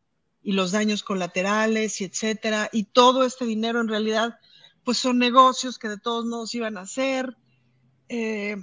y 0.41 0.53
los 0.53 0.71
daños 0.71 1.03
colaterales 1.03 2.01
etcétera. 2.01 2.69
Y 2.73 2.85
todo 2.85 3.23
este 3.23 3.45
dinero 3.45 3.81
en 3.81 3.87
realidad, 3.87 4.39
pues 4.83 4.97
son 4.97 5.19
negocios 5.19 5.77
que 5.77 5.89
de 5.89 5.99
todos 5.99 6.25
modos 6.25 6.55
iban 6.55 6.75
a 6.75 6.81
hacer. 6.81 7.37
Eh, 8.07 8.55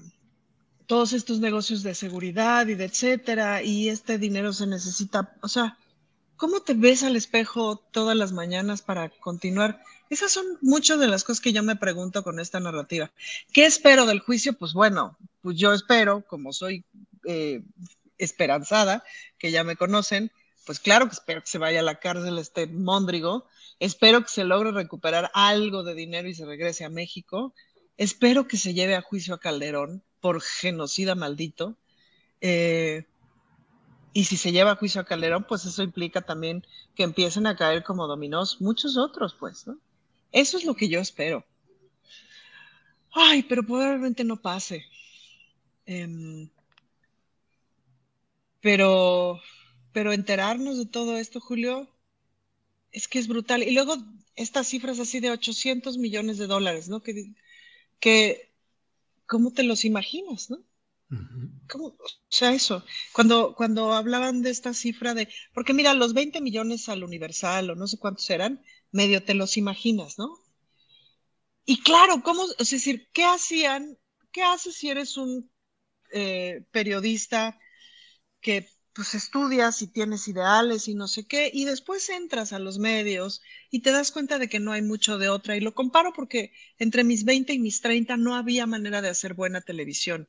todos 0.87 1.13
estos 1.13 1.41
negocios 1.41 1.83
de 1.83 1.95
seguridad 1.95 2.67
y 2.69 2.75
de 2.75 2.85
etcétera, 2.85 3.63
y 3.63 3.89
este 3.89 4.19
dinero 4.19 4.53
se 4.53 4.67
necesita, 4.67 5.37
o 5.43 5.49
sea, 5.49 5.79
¿cómo 6.37 6.61
te 6.61 6.75
ves 6.75 7.03
al 7.03 7.17
espejo 7.17 7.77
todas 7.91 8.17
las 8.17 8.33
mañanas 8.33 8.83
para 8.83 9.09
continuar? 9.09 9.83
Esas 10.11 10.31
son 10.33 10.47
muchas 10.63 11.01
de 11.01 11.09
las 11.09 11.25
cosas 11.25 11.41
que 11.41 11.53
yo 11.53 11.63
me 11.63 11.77
pregunto 11.77 12.23
con 12.23 12.39
esta 12.39 12.61
narrativa. 12.61 13.11
¿Qué 13.53 13.67
espero 13.67 14.07
del 14.07 14.21
juicio? 14.21 14.53
Pues 14.53 14.73
bueno, 14.73 15.17
pues 15.43 15.57
yo 15.57 15.73
espero, 15.73 16.25
como 16.27 16.53
soy 16.53 16.85
eh, 17.27 17.63
esperanzada, 18.19 19.03
que 19.39 19.51
ya 19.51 19.65
me 19.65 19.77
conocen, 19.77 20.31
pues 20.65 20.79
claro 20.79 21.07
que 21.07 21.15
espero 21.15 21.41
que 21.41 21.49
se 21.49 21.59
vaya 21.59 21.81
a 21.81 21.85
la 21.85 21.99
cárcel 21.99 22.39
este 22.39 22.67
Móndrigo, 22.67 23.47
espero 23.81 24.23
que 24.23 24.29
se 24.29 24.45
logre 24.45 24.71
recuperar 24.71 25.31
algo 25.35 25.83
de 25.83 25.95
dinero 25.95 26.29
y 26.29 26.35
se 26.35 26.47
regrese 26.47 26.85
a 26.85 26.91
México, 26.91 27.55
espero 27.97 28.47
que 28.47 28.57
se 28.57 28.75
lleve 28.75 28.95
a 28.95 29.03
juicio 29.03 29.35
a 29.35 29.41
Calderón 29.41 30.03
por 30.27 30.41
genocida 30.43 31.15
maldito. 31.15 31.79
Eh, 32.41 33.07
Y 34.13 34.25
si 34.25 34.37
se 34.37 34.51
lleva 34.51 34.73
a 34.73 34.77
juicio 34.77 35.01
a 35.01 35.05
Calderón, 35.05 35.45
pues 35.47 35.65
eso 35.65 35.85
implica 35.85 36.23
también 36.23 36.67
que 36.97 37.05
empiecen 37.05 37.47
a 37.47 37.55
caer 37.57 37.85
como 37.85 38.09
dominós 38.09 38.61
muchos 38.61 38.97
otros, 38.97 39.37
pues, 39.39 39.65
¿no? 39.69 39.79
Eso 40.33 40.59
es 40.59 40.65
lo 40.65 40.75
que 40.75 40.89
yo 40.89 40.99
espero. 41.01 41.47
Ay, 43.13 43.43
pero 43.49 43.65
probablemente 43.65 44.23
no 44.25 44.37
pase. 44.41 44.79
Em, 45.87 46.51
pero, 48.61 49.41
pero 49.93 50.13
enterarnos 50.13 50.79
de 50.79 50.87
todo 50.87 51.17
esto, 51.17 51.41
Julio, 51.41 51.89
es 52.93 53.09
que 53.09 53.19
es 53.19 53.29
brutal. 53.29 53.63
Y 53.63 53.73
luego 53.73 53.97
estas 54.37 54.69
cifras 54.69 55.01
así 55.01 55.21
de 55.21 55.31
800 55.31 55.99
millones 55.99 56.39
de 56.39 56.47
dólares, 56.47 56.89
¿no? 56.89 57.03
Que, 57.03 57.35
que 58.01 58.46
¿cómo 59.27 59.53
te 59.53 59.63
los 59.63 59.85
imaginas, 59.85 60.51
no? 60.51 60.65
¿Cómo? 61.69 61.87
O 61.87 61.99
sea, 62.29 62.53
eso, 62.53 62.85
cuando, 63.13 63.55
cuando 63.55 63.93
hablaban 63.93 64.43
de 64.43 64.51
esta 64.51 64.75
cifra 64.75 65.15
de, 65.15 65.29
porque 65.55 65.73
mira, 65.73 65.95
los 65.95 66.15
20 66.15 66.41
millones 66.41 66.89
al 66.89 67.05
universal 67.05 67.71
o 67.71 67.75
no 67.77 67.87
sé 67.87 67.99
cuántos 67.99 68.29
eran, 68.31 68.63
medio 68.91 69.23
te 69.25 69.35
los 69.35 69.57
imaginas, 69.57 70.19
¿no? 70.19 70.39
Y 71.65 71.83
claro, 71.83 72.23
¿cómo? 72.23 72.45
Es 72.59 72.71
decir, 72.71 73.09
¿qué 73.13 73.25
hacían? 73.25 73.99
¿Qué 74.33 74.43
haces 74.43 74.77
si 74.77 74.89
eres 74.91 75.17
un 75.17 75.51
eh, 76.13 76.65
periodista 76.71 77.59
que 78.41 78.69
pues 78.97 79.15
estudias 79.15 79.83
y 79.83 79.87
tienes 79.87 80.27
ideales 80.27 80.89
y 80.89 80.95
no 80.95 81.07
sé 81.07 81.27
qué, 81.27 81.51
y 81.53 81.67
después 81.67 82.09
entras 82.09 82.55
a 82.55 82.59
los 82.59 82.79
medios 82.79 83.43
y 83.71 83.81
te 83.83 83.93
das 83.93 84.11
cuenta 84.11 84.39
de 84.39 84.49
que 84.49 84.59
no 84.59 84.73
hay 84.73 84.81
mucho 84.83 85.19
de 85.19 85.29
otra. 85.29 85.55
Y 85.57 85.61
lo 85.61 85.75
comparo 85.75 86.13
porque 86.15 86.53
entre 86.79 87.05
mis 87.05 87.25
20 87.25 87.53
y 87.53 87.59
mis 87.59 87.83
30 87.83 88.17
no 88.17 88.35
había 88.35 88.67
manera 88.67 89.03
de 89.03 89.11
hacer 89.11 89.35
buena 89.35 89.61
televisión. 89.61 90.29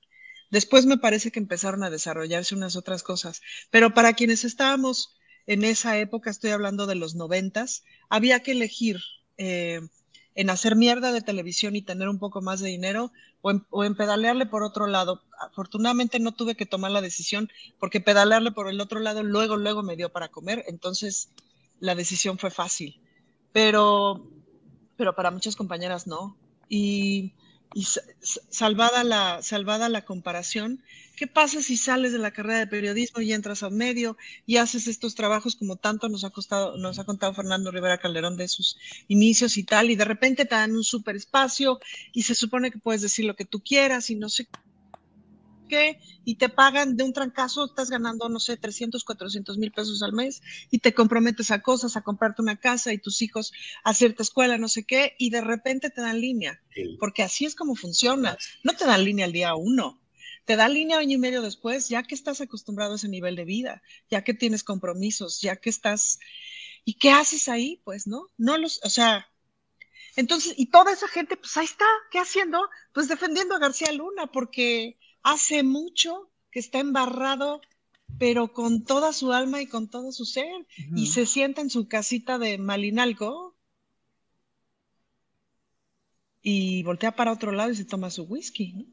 Después 0.51 0.85
me 0.85 0.97
parece 0.97 1.31
que 1.31 1.39
empezaron 1.39 1.83
a 1.83 1.89
desarrollarse 1.89 2.55
unas 2.55 2.75
otras 2.75 3.03
cosas. 3.03 3.41
Pero 3.71 3.93
para 3.93 4.13
quienes 4.13 4.43
estábamos 4.43 5.15
en 5.45 5.63
esa 5.63 5.97
época, 5.97 6.29
estoy 6.29 6.51
hablando 6.51 6.87
de 6.87 6.95
los 6.95 7.15
noventas, 7.15 7.83
había 8.09 8.41
que 8.41 8.51
elegir 8.51 8.99
eh, 9.37 9.81
en 10.37 10.51
hacer 10.51 10.75
mierda 10.75 11.11
de 11.11 11.21
televisión 11.21 11.75
y 11.75 11.81
tener 11.81 12.07
un 12.07 12.19
poco 12.19 12.41
más 12.41 12.59
de 12.59 12.69
dinero 12.69 13.11
o 13.41 13.83
en, 13.83 13.95
pedalearle 13.95 14.45
por 14.45 14.61
otro 14.61 14.85
lado. 14.85 15.23
Afortunadamente 15.41 16.19
no 16.19 16.31
tuve 16.31 16.53
que 16.55 16.67
tomar 16.67 16.91
la 16.91 17.01
decisión 17.01 17.49
porque 17.79 18.01
pedalearle 18.01 18.51
por 18.51 18.69
el 18.69 18.79
otro 18.79 18.99
lado 18.99 19.23
luego, 19.23 19.57
luego 19.57 19.81
me 19.81 19.95
dio 19.95 20.09
para 20.09 20.29
comer, 20.29 20.63
entonces 20.67 21.31
la 21.79 21.95
decisión 21.95 22.37
fue 22.37 22.51
fácil. 22.51 23.01
Pero, 23.51 24.27
pero 24.95 25.15
para 25.15 25.31
muchas 25.31 25.55
compañeras 25.55 26.05
no. 26.05 26.37
Y 26.69 27.33
y 27.77 27.85
salvada 28.49 29.03
la, 29.03 29.43
salvada 29.43 29.87
la 29.87 30.03
comparación, 30.03 30.81
¿qué 31.15 31.27
pasa 31.27 31.61
si 31.61 31.77
sales 31.77 32.11
de 32.11 32.17
la 32.17 32.31
carrera 32.31 32.57
de 32.57 32.65
periodismo 32.65 33.21
y 33.21 33.33
entras 33.33 33.61
a 33.61 33.69
medio 33.69 34.17
y 34.47 34.57
haces 34.57 34.87
estos 34.87 35.13
trabajos 35.13 35.55
como 35.55 35.75
tanto 35.75 36.09
nos 36.09 36.23
ha 36.23 36.31
costado, 36.31 36.75
nos 36.77 36.97
ha 36.97 37.03
contado 37.03 37.35
Fernando 37.35 37.69
Rivera 37.69 37.99
Calderón 37.99 38.35
de 38.35 38.47
sus 38.47 38.77
inicios 39.07 39.57
y 39.57 39.63
tal, 39.63 39.91
y 39.91 39.95
de 39.95 40.05
repente 40.05 40.45
te 40.45 40.55
dan 40.55 40.75
un 40.75 40.83
super 40.83 41.15
espacio 41.15 41.79
y 42.13 42.23
se 42.23 42.33
supone 42.33 42.71
que 42.71 42.79
puedes 42.79 43.03
decir 43.03 43.25
lo 43.25 43.35
que 43.35 43.45
tú 43.45 43.59
quieras 43.59 44.09
y 44.09 44.15
no 44.15 44.27
sé 44.29 44.47
qué, 45.67 45.99
y 46.25 46.35
te 46.35 46.49
pagan 46.49 46.97
de 46.97 47.03
un 47.03 47.13
trancazo, 47.13 47.65
estás 47.65 47.89
ganando, 47.89 48.29
no 48.29 48.39
sé, 48.39 48.57
300, 48.57 49.03
400 49.03 49.57
mil 49.57 49.71
pesos 49.71 50.01
al 50.03 50.13
mes 50.13 50.41
y 50.71 50.79
te 50.79 50.93
comprometes 50.93 51.51
a 51.51 51.61
cosas, 51.61 51.95
a 51.95 52.01
comprarte 52.01 52.41
una 52.41 52.57
casa 52.57 52.93
y 52.93 52.97
tus 52.97 53.21
hijos 53.21 53.53
a 53.83 53.93
cierta 53.93 54.23
escuela, 54.23 54.57
no 54.57 54.67
sé 54.67 54.85
qué, 54.85 55.15
y 55.17 55.29
de 55.29 55.41
repente 55.41 55.89
te 55.89 56.01
dan 56.01 56.19
línea, 56.19 56.61
porque 56.99 57.23
así 57.23 57.45
es 57.45 57.55
como 57.55 57.75
funciona. 57.75 58.37
No 58.63 58.73
te 58.73 58.85
dan 58.85 59.03
línea 59.03 59.25
el 59.25 59.33
día 59.33 59.55
uno, 59.55 60.01
te 60.45 60.55
dan 60.55 60.73
línea 60.73 60.97
año 60.97 61.15
y 61.15 61.19
medio 61.19 61.41
después, 61.41 61.89
ya 61.89 62.03
que 62.03 62.15
estás 62.15 62.41
acostumbrado 62.41 62.93
a 62.93 62.95
ese 62.95 63.09
nivel 63.09 63.35
de 63.35 63.45
vida, 63.45 63.83
ya 64.09 64.23
que 64.23 64.33
tienes 64.33 64.63
compromisos, 64.63 65.41
ya 65.41 65.57
que 65.57 65.69
estás... 65.69 66.19
¿Y 66.85 66.93
qué 66.93 67.11
haces 67.11 67.49
ahí? 67.49 67.81
Pues, 67.83 68.07
¿no? 68.07 68.27
No 68.37 68.57
los, 68.57 68.79
o 68.85 68.89
sea, 68.89 69.27
entonces, 70.17 70.55
y 70.57 70.65
toda 70.65 70.91
esa 70.91 71.07
gente, 71.07 71.37
pues 71.37 71.55
ahí 71.57 71.65
está, 71.65 71.85
¿qué 72.11 72.17
haciendo? 72.17 72.67
Pues 72.91 73.07
defendiendo 73.07 73.55
a 73.55 73.59
García 73.59 73.91
Luna, 73.91 74.25
porque 74.25 74.97
hace 75.27 75.61
mucho 75.61 76.31
que 76.51 76.59
está 76.59 76.79
embarrado, 76.79 77.61
pero 78.17 78.53
con 78.53 78.85
toda 78.85 79.11
su 79.11 79.33
alma 79.33 79.61
y 79.61 79.67
con 79.67 79.89
todo 79.89 80.13
su 80.13 80.25
ser, 80.25 80.65
y 80.95 81.07
se 81.07 81.25
sienta 81.25 81.59
en 81.61 81.69
su 81.69 81.89
casita 81.89 82.39
de 82.39 82.57
Malinalco 82.57 83.53
y 86.41 86.81
voltea 86.83 87.11
para 87.11 87.33
otro 87.33 87.51
lado 87.51 87.71
y 87.71 87.75
se 87.75 87.83
toma 87.83 88.09
su 88.09 88.23
whisky. 88.23 88.87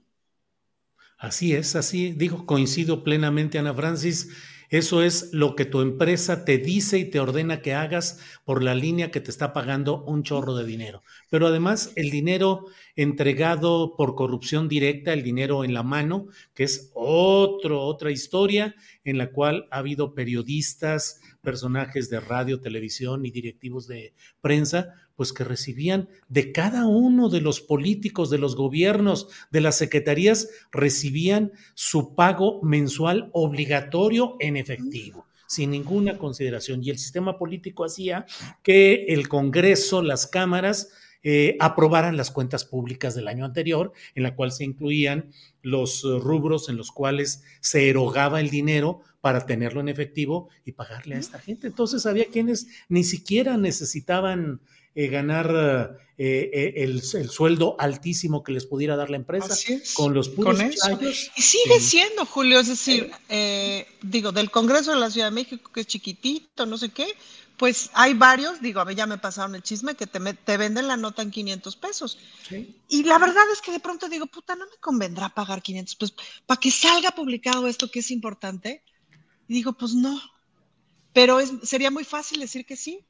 Así 1.18 1.52
es, 1.54 1.76
así 1.76 2.10
digo, 2.10 2.46
coincido 2.46 3.04
plenamente, 3.04 3.58
Ana 3.58 3.72
Francis. 3.72 4.30
Eso 4.74 5.02
es 5.02 5.32
lo 5.32 5.54
que 5.54 5.66
tu 5.66 5.82
empresa 5.82 6.44
te 6.44 6.58
dice 6.58 6.98
y 6.98 7.04
te 7.04 7.20
ordena 7.20 7.62
que 7.62 7.74
hagas 7.74 8.18
por 8.44 8.60
la 8.60 8.74
línea 8.74 9.12
que 9.12 9.20
te 9.20 9.30
está 9.30 9.52
pagando 9.52 10.02
un 10.02 10.24
chorro 10.24 10.56
de 10.56 10.66
dinero. 10.66 11.04
Pero 11.30 11.46
además 11.46 11.92
el 11.94 12.10
dinero 12.10 12.66
entregado 12.96 13.94
por 13.96 14.16
corrupción 14.16 14.68
directa, 14.68 15.12
el 15.12 15.22
dinero 15.22 15.62
en 15.62 15.74
la 15.74 15.84
mano, 15.84 16.26
que 16.54 16.64
es 16.64 16.90
otro, 16.92 17.82
otra 17.82 18.10
historia 18.10 18.74
en 19.04 19.16
la 19.16 19.30
cual 19.30 19.68
ha 19.70 19.78
habido 19.78 20.12
periodistas, 20.12 21.20
personajes 21.40 22.10
de 22.10 22.18
radio, 22.18 22.60
televisión 22.60 23.24
y 23.24 23.30
directivos 23.30 23.86
de 23.86 24.12
prensa 24.40 25.03
pues 25.16 25.32
que 25.32 25.44
recibían 25.44 26.08
de 26.28 26.52
cada 26.52 26.86
uno 26.86 27.28
de 27.28 27.40
los 27.40 27.60
políticos, 27.60 28.30
de 28.30 28.38
los 28.38 28.56
gobiernos, 28.56 29.28
de 29.50 29.60
las 29.60 29.78
secretarías, 29.78 30.48
recibían 30.72 31.52
su 31.74 32.14
pago 32.14 32.60
mensual 32.62 33.30
obligatorio 33.32 34.36
en 34.40 34.56
efectivo 34.56 35.26
sin 35.46 35.70
ninguna 35.70 36.18
consideración. 36.18 36.82
Y 36.82 36.90
el 36.90 36.98
sistema 36.98 37.38
político 37.38 37.84
hacía 37.84 38.26
que 38.62 39.04
el 39.08 39.28
Congreso, 39.28 40.02
las 40.02 40.26
cámaras, 40.26 40.90
eh, 41.26 41.56
aprobaran 41.58 42.18
las 42.18 42.30
cuentas 42.30 42.66
públicas 42.66 43.14
del 43.14 43.28
año 43.28 43.46
anterior, 43.46 43.92
en 44.14 44.24
la 44.24 44.34
cual 44.34 44.52
se 44.52 44.64
incluían 44.64 45.30
los 45.62 46.02
rubros 46.02 46.68
en 46.68 46.76
los 46.76 46.92
cuales 46.92 47.42
se 47.60 47.88
erogaba 47.88 48.40
el 48.40 48.50
dinero 48.50 49.00
para 49.22 49.46
tenerlo 49.46 49.80
en 49.80 49.88
efectivo 49.88 50.50
y 50.66 50.72
pagarle 50.72 51.14
a 51.14 51.18
esta 51.18 51.38
gente. 51.38 51.66
Entonces 51.66 52.04
había 52.04 52.26
quienes 52.26 52.66
ni 52.90 53.04
siquiera 53.04 53.56
necesitaban 53.56 54.60
eh, 54.94 55.08
ganar 55.08 55.98
eh, 56.18 56.50
eh, 56.52 56.72
el, 56.76 57.02
sueldo 57.02 57.76
altísimo 57.78 58.44
que 58.44 58.52
les 58.52 58.64
pudiera 58.66 58.94
dar 58.96 59.10
la 59.10 59.16
empresa 59.16 59.56
con 59.94 60.14
los 60.14 60.28
puros 60.28 60.58
Y 61.36 61.42
sigue 61.42 61.80
siendo, 61.80 62.24
Julio, 62.24 62.60
es 62.60 62.68
decir, 62.68 63.10
digo, 64.02 64.32
del 64.32 64.50
Congreso 64.50 64.92
de 64.92 65.00
la 65.00 65.10
Ciudad 65.10 65.28
de 65.28 65.34
México, 65.34 65.70
que 65.72 65.80
es 65.80 65.86
chiquitito, 65.86 66.66
no 66.66 66.78
sé 66.78 66.90
qué, 66.90 67.08
pues 67.56 67.90
hay 67.94 68.14
varios, 68.14 68.60
digo, 68.60 68.80
a 68.80 68.84
ver, 68.84 68.96
ya 68.96 69.06
me 69.06 69.18
pasaron 69.18 69.54
el 69.54 69.62
chisme, 69.62 69.94
que 69.94 70.06
te, 70.06 70.20
te 70.20 70.56
venden 70.56 70.88
la 70.88 70.96
nota 70.96 71.22
en 71.22 71.30
500 71.30 71.76
pesos. 71.76 72.18
Y 72.88 73.04
la 73.04 73.18
verdad 73.18 73.44
es 73.52 73.60
que 73.60 73.72
de 73.72 73.80
pronto 73.80 74.08
digo, 74.08 74.26
puta, 74.26 74.56
no 74.56 74.66
me 74.66 74.76
convendrá 74.80 75.28
pagar 75.28 75.62
500 75.62 75.94
pesos 75.96 76.16
para 76.46 76.60
que 76.60 76.70
salga 76.70 77.12
publicado 77.12 77.66
esto 77.66 77.90
que 77.90 78.00
es 78.00 78.10
importante. 78.10 78.82
Y 79.46 79.54
digo, 79.54 79.72
pues 79.72 79.94
no. 79.94 80.20
Pero 81.12 81.38
es, 81.38 81.52
sería 81.62 81.90
muy 81.92 82.04
fácil 82.04 82.40
decir 82.40 82.66
que 82.66 82.76
sí. 82.76 83.04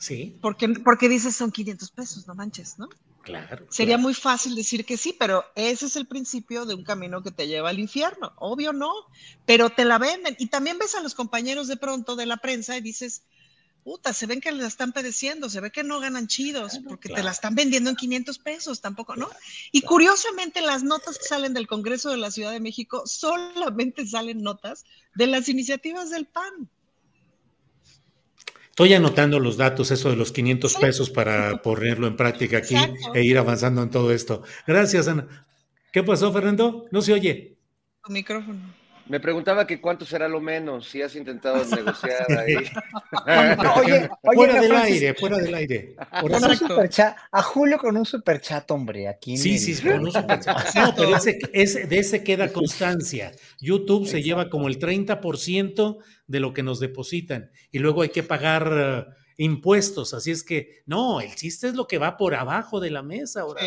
Sí. 0.00 0.36
Porque, 0.40 0.66
porque 0.70 1.08
dices 1.10 1.36
son 1.36 1.52
500 1.52 1.90
pesos, 1.90 2.26
no 2.26 2.34
manches, 2.34 2.78
¿no? 2.78 2.88
Claro. 3.22 3.66
Sería 3.68 3.98
muy 3.98 4.14
fácil 4.14 4.54
decir 4.54 4.86
que 4.86 4.96
sí, 4.96 5.14
pero 5.16 5.44
ese 5.54 5.86
es 5.86 5.96
el 5.96 6.06
principio 6.06 6.64
de 6.64 6.74
un 6.74 6.84
camino 6.84 7.22
que 7.22 7.30
te 7.30 7.46
lleva 7.46 7.68
al 7.68 7.78
infierno. 7.78 8.32
Obvio 8.36 8.72
no, 8.72 8.90
pero 9.44 9.68
te 9.68 9.84
la 9.84 9.98
venden. 9.98 10.34
Y 10.38 10.46
también 10.46 10.78
ves 10.78 10.94
a 10.94 11.02
los 11.02 11.14
compañeros 11.14 11.68
de 11.68 11.76
pronto 11.76 12.16
de 12.16 12.24
la 12.24 12.38
prensa 12.38 12.78
y 12.78 12.80
dices, 12.80 13.24
puta, 13.84 14.14
se 14.14 14.24
ven 14.24 14.40
que 14.40 14.50
la 14.52 14.66
están 14.66 14.92
padeciendo, 14.92 15.50
se 15.50 15.60
ve 15.60 15.70
que 15.70 15.84
no 15.84 16.00
ganan 16.00 16.28
chidos, 16.28 16.80
porque 16.88 17.10
te 17.10 17.22
la 17.22 17.30
están 17.30 17.54
vendiendo 17.54 17.90
en 17.90 17.96
500 17.96 18.38
pesos, 18.38 18.80
tampoco, 18.80 19.16
¿no? 19.16 19.28
Y 19.70 19.82
curiosamente 19.82 20.62
las 20.62 20.82
notas 20.82 21.18
que 21.18 21.24
salen 21.24 21.52
del 21.52 21.66
Congreso 21.66 22.08
de 22.08 22.16
la 22.16 22.30
Ciudad 22.30 22.52
de 22.52 22.60
México 22.60 23.02
solamente 23.04 24.06
salen 24.06 24.42
notas 24.42 24.84
de 25.14 25.26
las 25.26 25.48
iniciativas 25.50 26.08
del 26.08 26.24
PAN. 26.24 26.70
Estoy 28.80 28.94
anotando 28.94 29.38
los 29.38 29.58
datos, 29.58 29.90
eso 29.90 30.08
de 30.08 30.16
los 30.16 30.32
500 30.32 30.74
pesos 30.76 31.10
para 31.10 31.58
ponerlo 31.62 32.06
en 32.06 32.16
práctica 32.16 32.56
aquí 32.56 32.76
e 33.12 33.22
ir 33.22 33.36
avanzando 33.36 33.82
en 33.82 33.90
todo 33.90 34.10
esto. 34.10 34.42
Gracias, 34.66 35.06
Ana. 35.06 35.46
¿Qué 35.92 36.02
pasó, 36.02 36.32
Fernando? 36.32 36.86
No 36.90 37.02
se 37.02 37.12
oye. 37.12 37.58
Tu 38.02 38.10
micrófono. 38.10 38.80
Me 39.10 39.18
preguntaba 39.18 39.66
que 39.66 39.80
cuánto 39.80 40.06
será 40.06 40.28
lo 40.28 40.40
menos, 40.40 40.88
si 40.88 41.02
has 41.02 41.14
intentado 41.14 41.62
negociar 41.76 42.24
ahí. 42.38 42.54
oye, 43.76 44.08
fuera 44.22 44.60
del 44.62 44.72
aire, 44.72 45.14
fuera 45.14 45.36
del 45.36 45.54
aire. 45.54 45.96
a 47.32 47.42
Julio 47.42 47.76
con 47.76 47.98
un 47.98 48.06
superchat, 48.06 48.70
hombre, 48.70 49.08
aquí. 49.08 49.36
Sí, 49.36 49.58
sí, 49.58 49.82
con 49.82 50.04
un 50.04 50.12
superchat. 50.12 50.74
No, 50.76 50.94
pero 50.94 51.16
ese, 51.16 51.86
de 51.86 51.98
ese 51.98 52.24
queda 52.24 52.50
constancia. 52.50 53.32
YouTube 53.60 54.06
se 54.06 54.22
lleva 54.22 54.48
como 54.48 54.68
el 54.68 54.78
30% 54.78 55.98
de 56.30 56.38
lo 56.38 56.54
que 56.54 56.62
nos 56.62 56.78
depositan 56.78 57.50
y 57.72 57.80
luego 57.80 58.02
hay 58.02 58.10
que 58.10 58.22
pagar 58.22 58.70
eh, 58.72 59.04
impuestos, 59.38 60.14
así 60.14 60.30
es 60.30 60.44
que 60.44 60.82
no, 60.86 61.20
el 61.20 61.34
chiste 61.34 61.68
es 61.68 61.74
lo 61.74 61.88
que 61.88 61.98
va 61.98 62.16
por 62.16 62.36
abajo 62.36 62.78
de 62.78 62.90
la 62.90 63.02
mesa 63.02 63.40
ahora. 63.40 63.62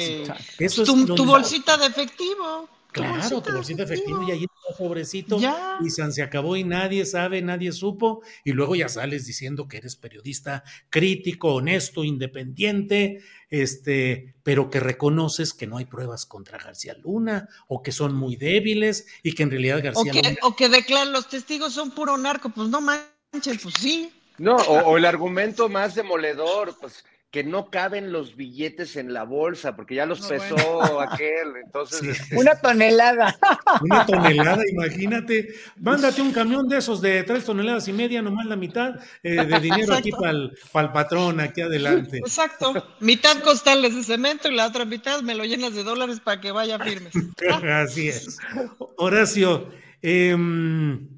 Eso 0.57 0.83
tu, 0.85 1.13
tu 1.13 1.25
bolsita 1.25 1.75
de 1.75 1.87
efectivo. 1.87 2.69
Claro, 2.93 3.41
tu 3.41 3.51
bolsita 3.51 3.83
efectivo 3.83 4.23
y 4.27 4.31
ahí 4.31 4.43
está 4.43 4.77
sobrecito 4.77 5.39
y 5.83 5.89
se 5.89 6.21
acabó 6.21 6.55
y 6.55 6.63
nadie 6.63 7.05
sabe, 7.05 7.41
nadie 7.41 7.71
supo 7.71 8.21
y 8.43 8.51
luego 8.51 8.75
ya 8.75 8.87
sales 8.87 9.25
diciendo 9.25 9.67
que 9.67 9.77
eres 9.77 9.95
periodista 9.95 10.63
crítico, 10.91 11.55
honesto, 11.55 12.03
independiente, 12.03 13.23
este, 13.49 14.35
pero 14.43 14.69
que 14.69 14.79
reconoces 14.79 15.53
que 15.53 15.65
no 15.65 15.77
hay 15.77 15.85
pruebas 15.85 16.27
contra 16.27 16.59
García 16.59 16.95
Luna 17.03 17.49
o 17.67 17.81
que 17.81 17.91
son 17.91 18.13
muy 18.15 18.35
débiles 18.35 19.07
y 19.23 19.33
que 19.33 19.43
en 19.43 19.49
realidad 19.49 19.83
García 19.83 20.11
o 20.11 20.13
que, 20.13 20.21
Luna 20.21 20.37
o 20.43 20.55
que 20.55 20.69
declaran 20.69 21.11
los 21.11 21.27
testigos 21.27 21.73
son 21.73 21.91
puro 21.91 22.15
narco, 22.17 22.49
pues 22.49 22.69
no 22.69 22.79
manches, 22.79 23.59
pues 23.61 23.73
sí. 23.79 24.11
No, 24.37 24.55
o, 24.55 24.91
o 24.91 24.97
el 24.97 25.05
argumento 25.05 25.67
más 25.67 25.95
demoledor, 25.95 26.77
pues 26.79 27.03
que 27.33 27.43
no 27.43 27.71
caben 27.71 28.11
los 28.11 28.35
billetes 28.35 28.95
en 28.95 29.11
la 29.11 29.23
bolsa, 29.23 29.75
porque 29.75 29.95
ya 29.95 30.05
los 30.05 30.21
pesó 30.21 31.01
aquel, 31.01 31.55
entonces... 31.65 32.03
Este, 32.03 32.37
Una 32.37 32.53
tonelada. 32.61 33.35
Una 33.81 34.05
tonelada, 34.05 34.61
imagínate. 34.69 35.47
Mándate 35.77 36.21
un 36.21 36.31
camión 36.31 36.69
de 36.69 36.77
esos 36.77 37.01
de 37.01 37.23
tres 37.23 37.43
toneladas 37.43 37.87
y 37.87 37.93
media, 37.93 38.21
nomás 38.21 38.45
la 38.45 38.55
mitad 38.55 38.99
eh, 39.23 39.47
de 39.47 39.59
dinero 39.59 39.95
aquí 39.95 40.11
para 40.11 40.29
el, 40.29 40.91
patrón, 40.93 41.39
aquí 41.39 41.61
adelante. 41.61 42.19
Exacto. 42.19 42.87
Mitad 42.99 43.39
costales 43.39 43.95
de 43.95 44.03
cemento 44.03 44.47
y 44.47 44.55
la 44.55 44.67
otra 44.67 44.85
mitad 44.85 45.23
me 45.23 45.33
lo 45.33 45.43
llenas 45.43 45.73
de 45.73 45.83
dólares 45.83 46.19
para 46.19 46.39
que 46.39 46.51
vaya 46.51 46.77
firmes. 46.77 47.13
Así 47.63 48.09
es. 48.09 48.37
Horacio, 48.97 49.71
em, 50.03 51.09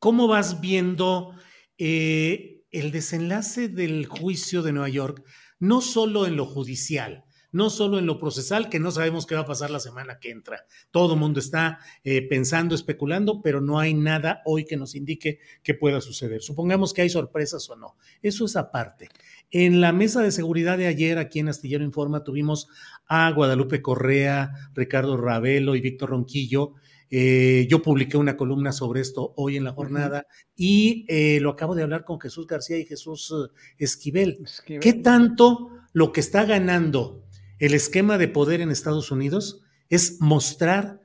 ¿cómo 0.00 0.26
vas 0.26 0.60
viendo... 0.60 1.36
Eh, 1.80 2.57
el 2.78 2.90
desenlace 2.90 3.68
del 3.68 4.06
juicio 4.06 4.62
de 4.62 4.72
Nueva 4.72 4.88
York, 4.88 5.24
no 5.58 5.80
solo 5.80 6.26
en 6.26 6.36
lo 6.36 6.46
judicial, 6.46 7.24
no 7.50 7.70
solo 7.70 7.98
en 7.98 8.06
lo 8.06 8.18
procesal, 8.18 8.68
que 8.68 8.78
no 8.78 8.90
sabemos 8.90 9.26
qué 9.26 9.34
va 9.34 9.42
a 9.42 9.46
pasar 9.46 9.70
la 9.70 9.80
semana 9.80 10.18
que 10.18 10.30
entra. 10.30 10.66
Todo 10.90 11.14
el 11.14 11.20
mundo 11.20 11.40
está 11.40 11.78
eh, 12.04 12.22
pensando, 12.22 12.74
especulando, 12.74 13.40
pero 13.42 13.60
no 13.60 13.78
hay 13.78 13.94
nada 13.94 14.42
hoy 14.44 14.64
que 14.64 14.76
nos 14.76 14.94
indique 14.94 15.40
que 15.62 15.74
pueda 15.74 16.00
suceder. 16.00 16.42
Supongamos 16.42 16.92
que 16.92 17.02
hay 17.02 17.08
sorpresas 17.08 17.68
o 17.70 17.76
no. 17.76 17.96
Eso 18.22 18.44
es 18.44 18.56
aparte. 18.56 19.08
En 19.50 19.80
la 19.80 19.92
mesa 19.92 20.20
de 20.20 20.30
seguridad 20.30 20.76
de 20.76 20.86
ayer, 20.88 21.16
aquí 21.18 21.38
en 21.38 21.48
Astillero 21.48 21.84
Informa, 21.84 22.22
tuvimos 22.22 22.68
a 23.06 23.30
Guadalupe 23.30 23.80
Correa, 23.80 24.52
Ricardo 24.74 25.16
Ravelo 25.16 25.74
y 25.74 25.80
Víctor 25.80 26.10
Ronquillo, 26.10 26.74
eh, 27.10 27.66
yo 27.70 27.80
publiqué 27.80 28.16
una 28.16 28.36
columna 28.36 28.72
sobre 28.72 29.00
esto 29.00 29.32
hoy 29.36 29.56
en 29.56 29.64
la 29.64 29.72
jornada 29.72 30.26
y 30.54 31.06
eh, 31.08 31.40
lo 31.40 31.50
acabo 31.50 31.74
de 31.74 31.82
hablar 31.82 32.04
con 32.04 32.20
Jesús 32.20 32.46
García 32.46 32.78
y 32.78 32.84
Jesús 32.84 33.32
eh, 33.32 33.52
Esquivel. 33.78 34.44
¿Qué 34.80 34.92
tanto 34.92 35.70
lo 35.92 36.12
que 36.12 36.20
está 36.20 36.44
ganando 36.44 37.24
el 37.58 37.74
esquema 37.74 38.18
de 38.18 38.28
poder 38.28 38.60
en 38.60 38.70
Estados 38.70 39.10
Unidos 39.10 39.62
es 39.88 40.20
mostrar 40.20 41.00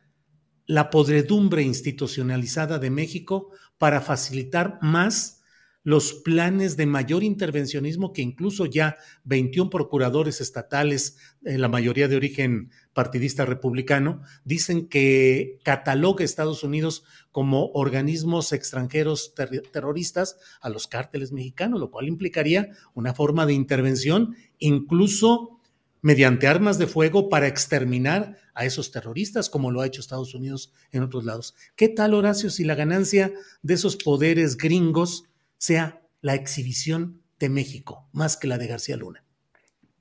la 0.65 0.89
podredumbre 0.89 1.63
institucionalizada 1.63 2.79
de 2.79 2.89
México 2.89 3.51
para 3.77 4.01
facilitar 4.01 4.79
más 4.81 5.42
los 5.83 6.13
planes 6.13 6.77
de 6.77 6.85
mayor 6.85 7.23
intervencionismo 7.23 8.13
que 8.13 8.21
incluso 8.21 8.65
ya 8.65 8.97
21 9.25 9.69
procuradores 9.69 10.39
estatales, 10.41 11.17
la 11.41 11.67
mayoría 11.67 12.07
de 12.07 12.15
origen 12.15 12.71
partidista 12.93 13.45
republicano, 13.45 14.21
dicen 14.45 14.87
que 14.87 15.59
cataloga 15.63 16.23
Estados 16.23 16.63
Unidos 16.63 17.03
como 17.31 17.67
organismos 17.73 18.53
extranjeros 18.53 19.33
terroristas 19.71 20.37
a 20.61 20.69
los 20.69 20.87
cárteles 20.87 21.31
mexicanos, 21.31 21.79
lo 21.79 21.91
cual 21.91 22.07
implicaría 22.07 22.69
una 22.93 23.13
forma 23.13 23.45
de 23.45 23.53
intervención 23.53 24.35
incluso 24.59 25.59
mediante 26.01 26.47
armas 26.47 26.77
de 26.77 26.87
fuego 26.87 27.29
para 27.29 27.47
exterminar 27.47 28.37
a 28.53 28.65
esos 28.65 28.91
terroristas, 28.91 29.49
como 29.49 29.71
lo 29.71 29.81
ha 29.81 29.87
hecho 29.87 30.01
Estados 30.01 30.35
Unidos 30.35 30.73
en 30.91 31.01
otros 31.01 31.23
lados. 31.23 31.55
¿Qué 31.75 31.87
tal, 31.89 32.13
Horacio, 32.13 32.49
si 32.49 32.65
la 32.65 32.75
ganancia 32.75 33.33
de 33.61 33.73
esos 33.73 33.95
poderes 33.95 34.57
gringos 34.57 35.23
sea 35.63 36.01
la 36.19 36.35
exhibición 36.35 37.23
de 37.39 37.47
México, 37.47 38.09
más 38.11 38.35
que 38.35 38.47
la 38.47 38.57
de 38.57 38.67
García 38.67 38.97
Luna? 38.97 39.22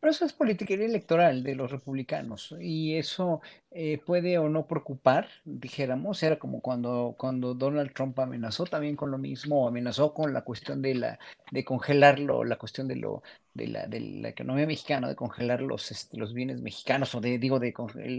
Pero 0.02 0.10
eso 0.10 0.24
es 0.24 0.32
politiquería 0.32 0.86
electoral 0.86 1.44
de 1.44 1.54
los 1.54 1.70
republicanos 1.70 2.56
y 2.60 2.96
eso 2.96 3.40
eh, 3.70 3.98
puede 4.04 4.36
o 4.36 4.48
no 4.48 4.66
preocupar, 4.66 5.28
dijéramos, 5.44 6.20
era 6.24 6.40
como 6.40 6.60
cuando, 6.60 7.14
cuando 7.16 7.54
Donald 7.54 7.92
Trump 7.92 8.18
amenazó 8.18 8.64
también 8.64 8.96
con 8.96 9.12
lo 9.12 9.18
mismo, 9.18 9.68
amenazó 9.68 10.12
con 10.12 10.32
la 10.32 10.42
cuestión 10.42 10.82
de 10.82 10.96
la 10.96 11.20
de 11.52 11.64
congelarlo, 11.64 12.42
la 12.42 12.56
cuestión 12.56 12.88
de 12.88 12.96
lo 12.96 13.22
de 13.54 13.68
la, 13.68 13.86
de 13.86 14.00
la 14.00 14.30
economía 14.30 14.66
mexicana, 14.66 15.06
de 15.06 15.14
congelar 15.14 15.60
los, 15.62 15.92
este, 15.92 16.16
los 16.16 16.34
bienes 16.34 16.60
mexicanos, 16.62 17.14
o 17.14 17.20
de, 17.20 17.38
digo, 17.38 17.60
de 17.60 17.72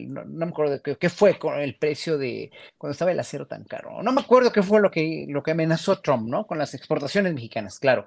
no, 0.08 0.24
me 0.24 0.46
acuerdo 0.46 0.82
qué, 0.82 0.96
qué 0.96 1.10
fue 1.10 1.38
con 1.38 1.60
el 1.60 1.76
precio 1.76 2.18
de 2.18 2.50
cuando 2.78 2.94
estaba 2.94 3.12
el 3.12 3.20
acero 3.20 3.46
tan 3.46 3.66
caro. 3.66 4.02
No 4.02 4.14
me 4.14 4.22
acuerdo 4.22 4.54
qué 4.54 4.64
fue 4.64 4.80
lo 4.80 4.90
que, 4.90 5.26
lo 5.28 5.44
que 5.44 5.52
amenazó 5.52 6.00
Trump, 6.00 6.30
¿no? 6.30 6.48
Con 6.48 6.60
las 6.60 6.74
exportaciones 6.76 7.34
mexicanas, 7.34 7.78
claro. 7.78 8.06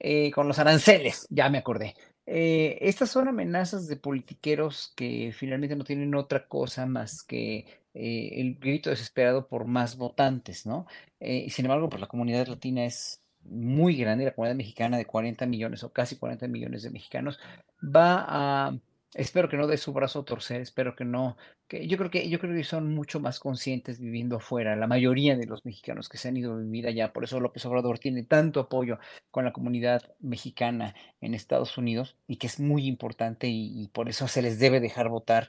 Eh, 0.00 0.30
con 0.30 0.46
los 0.46 0.60
aranceles, 0.60 1.26
ya 1.28 1.48
me 1.48 1.58
acordé. 1.58 1.96
Eh, 2.30 2.76
estas 2.82 3.08
son 3.08 3.26
amenazas 3.26 3.88
de 3.88 3.96
politiqueros 3.96 4.92
que 4.94 5.32
finalmente 5.34 5.76
no 5.76 5.84
tienen 5.84 6.14
otra 6.14 6.46
cosa 6.46 6.84
más 6.84 7.22
que 7.22 7.80
eh, 7.94 8.28
el 8.34 8.56
grito 8.56 8.90
desesperado 8.90 9.48
por 9.48 9.64
más 9.64 9.96
votantes, 9.96 10.66
¿no? 10.66 10.86
Eh, 11.20 11.44
y 11.46 11.50
sin 11.50 11.64
embargo, 11.64 11.88
pues 11.88 12.02
la 12.02 12.06
comunidad 12.06 12.46
latina 12.46 12.84
es 12.84 13.22
muy 13.44 13.96
grande, 13.96 14.26
la 14.26 14.34
comunidad 14.34 14.56
mexicana 14.56 14.98
de 14.98 15.06
40 15.06 15.46
millones 15.46 15.82
o 15.84 15.90
casi 15.90 16.16
40 16.16 16.48
millones 16.48 16.82
de 16.82 16.90
mexicanos 16.90 17.40
va 17.82 18.26
a 18.28 18.78
Espero 19.14 19.48
que 19.48 19.56
no 19.56 19.66
dé 19.66 19.78
su 19.78 19.94
brazo 19.94 20.20
a 20.20 20.24
torcer, 20.24 20.60
espero 20.60 20.94
que 20.94 21.04
no, 21.04 21.38
que 21.66 21.86
yo 21.88 21.96
creo 21.96 22.10
que 22.10 22.28
yo 22.28 22.38
creo 22.38 22.54
que 22.54 22.62
son 22.62 22.94
mucho 22.94 23.20
más 23.20 23.40
conscientes 23.40 23.98
viviendo 23.98 24.36
afuera, 24.36 24.76
la 24.76 24.86
mayoría 24.86 25.34
de 25.34 25.46
los 25.46 25.64
mexicanos 25.64 26.10
que 26.10 26.18
se 26.18 26.28
han 26.28 26.36
ido 26.36 26.52
a 26.52 26.58
vivir 26.58 26.86
allá, 26.86 27.12
por 27.14 27.24
eso 27.24 27.40
López 27.40 27.64
Obrador 27.64 27.98
tiene 27.98 28.22
tanto 28.22 28.60
apoyo 28.60 28.98
con 29.30 29.46
la 29.46 29.52
comunidad 29.52 30.02
mexicana 30.20 30.94
en 31.22 31.32
Estados 31.32 31.78
Unidos 31.78 32.16
y 32.26 32.36
que 32.36 32.48
es 32.48 32.60
muy 32.60 32.86
importante 32.86 33.48
y, 33.48 33.82
y 33.82 33.88
por 33.88 34.10
eso 34.10 34.28
se 34.28 34.42
les 34.42 34.58
debe 34.58 34.78
dejar 34.78 35.08
votar 35.08 35.48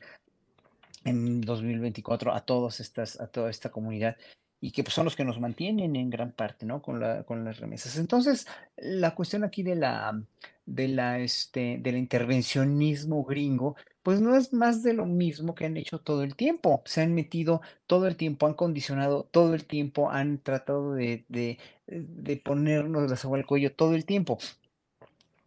en 1.04 1.42
2024 1.42 2.34
a 2.34 2.46
todas 2.46 2.80
estas 2.80 3.20
a 3.20 3.28
toda 3.28 3.50
esta 3.50 3.72
comunidad 3.72 4.16
y 4.62 4.72
que 4.72 4.84
pues, 4.84 4.94
son 4.94 5.06
los 5.06 5.16
que 5.16 5.26
nos 5.26 5.40
mantienen 5.40 5.96
en 5.96 6.10
gran 6.10 6.32
parte, 6.32 6.66
¿no? 6.66 6.82
Con, 6.82 7.00
la, 7.00 7.24
con 7.24 7.46
las 7.46 7.60
remesas. 7.60 7.98
Entonces, 7.98 8.48
la 8.78 9.16
cuestión 9.16 9.44
aquí 9.44 9.64
de 9.64 9.76
la, 9.76 10.22
de 10.70 10.88
la, 10.88 11.20
este, 11.20 11.78
del 11.80 11.98
intervencionismo 11.98 13.24
gringo, 13.24 13.76
pues 14.04 14.22
no 14.22 14.36
es 14.36 14.54
más 14.54 14.84
de 14.84 14.94
lo 14.94 15.06
mismo 15.06 15.56
que 15.56 15.66
han 15.66 15.78
hecho 15.78 16.00
todo 16.00 16.24
el 16.24 16.36
tiempo. 16.36 16.82
Se 16.86 17.02
han 17.02 17.14
metido 17.14 17.62
todo 17.88 18.08
el 18.08 18.16
tiempo, 18.16 18.48
han 18.48 18.54
condicionado 18.54 19.28
todo 19.32 19.54
el 19.56 19.66
tiempo, 19.66 20.10
han 20.12 20.40
tratado 20.40 20.94
de, 20.94 21.26
de, 21.30 21.58
de 21.88 22.38
ponernos 22.38 23.10
la 23.10 23.18
soga 23.18 23.38
al 23.38 23.46
cuello 23.46 23.74
todo 23.74 23.96
el 23.96 24.06
tiempo. 24.06 24.38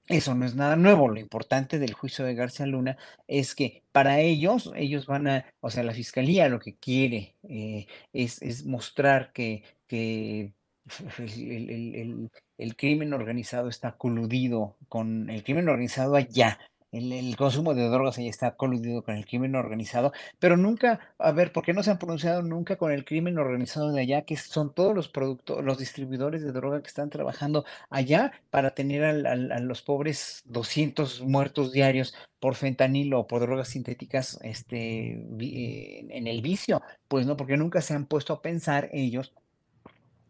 Eso 0.09 0.35
no 0.35 0.45
es 0.45 0.55
nada 0.55 0.77
nuevo. 0.77 1.09
Lo 1.09 1.21
importante 1.21 1.79
del 1.79 1.95
juicio 1.95 2.25
de 2.25 2.35
García 2.35 2.67
Luna 2.67 2.99
es 3.29 3.55
que 3.55 3.83
para 3.93 4.21
ellos, 4.21 4.73
ellos 4.77 5.07
van 5.07 5.29
a, 5.29 5.47
o 5.61 5.71
sea, 5.71 5.85
la 5.85 5.95
fiscalía 5.95 6.49
lo 6.49 6.59
que 6.61 6.77
quiere 6.77 7.37
eh, 7.49 7.87
es, 8.13 8.43
es, 8.43 8.67
mostrar 8.67 9.33
que, 9.33 9.63
que 9.87 10.53
el, 11.19 12.77
crimen 12.77 13.13
organizado 13.13 13.69
está 13.69 13.97
coludido 13.97 14.77
con 14.89 15.31
el 15.31 15.45
crimen 15.45 15.69
organizado 15.69 16.17
allá 16.17 16.59
el, 16.93 17.37
consumo 17.37 17.75
de 17.75 17.89
drogas 17.89 18.19
ahí 18.19 18.29
está 18.29 18.55
coludido 18.55 19.03
con 19.03 19.17
el 19.17 19.25
crimen 19.25 19.55
organizado, 19.57 20.13
pero 20.39 20.57
nunca, 20.59 21.01
a 21.19 21.33
ver, 21.33 21.51
¿por 21.53 21.65
qué 21.65 21.73
no 21.73 21.83
se 21.83 21.91
han 21.91 21.99
pronunciado 21.99 22.43
nunca 22.43 22.77
con 22.77 22.93
el 22.93 23.05
crimen 23.07 23.39
organizado 23.39 23.93
de 23.93 24.03
allá, 24.03 24.23
que 24.23 24.37
son 24.37 24.75
todos 24.75 24.95
los 24.95 25.09
productos, 25.09 25.65
los 25.65 25.79
distribuidores 25.79 26.43
de 26.43 26.53
droga 26.53 26.83
que 26.83 26.89
están 26.89 27.09
trabajando 27.09 27.65
allá 27.89 28.33
para 28.51 28.75
tener 28.75 29.05
a 29.05 29.61
los 29.61 29.83
pobres 29.83 30.43
200 30.45 31.23
muertos 31.23 31.73
diarios 31.73 32.15
por 32.39 32.57
fentanilo 32.57 33.21
o 33.21 33.27
por 33.27 33.41
drogas 33.41 33.69
sintéticas 33.69 34.39
este, 34.43 35.13
en 35.13 36.27
el 36.27 36.43
vicio? 36.43 36.83
Pues 37.09 37.27
no, 37.27 37.39
porque 37.39 37.57
nunca 37.57 37.81
se 37.81 37.95
han 37.95 38.05
puesto 38.05 38.35
a 38.35 38.43
pensar 38.43 38.91
ellos 38.93 39.33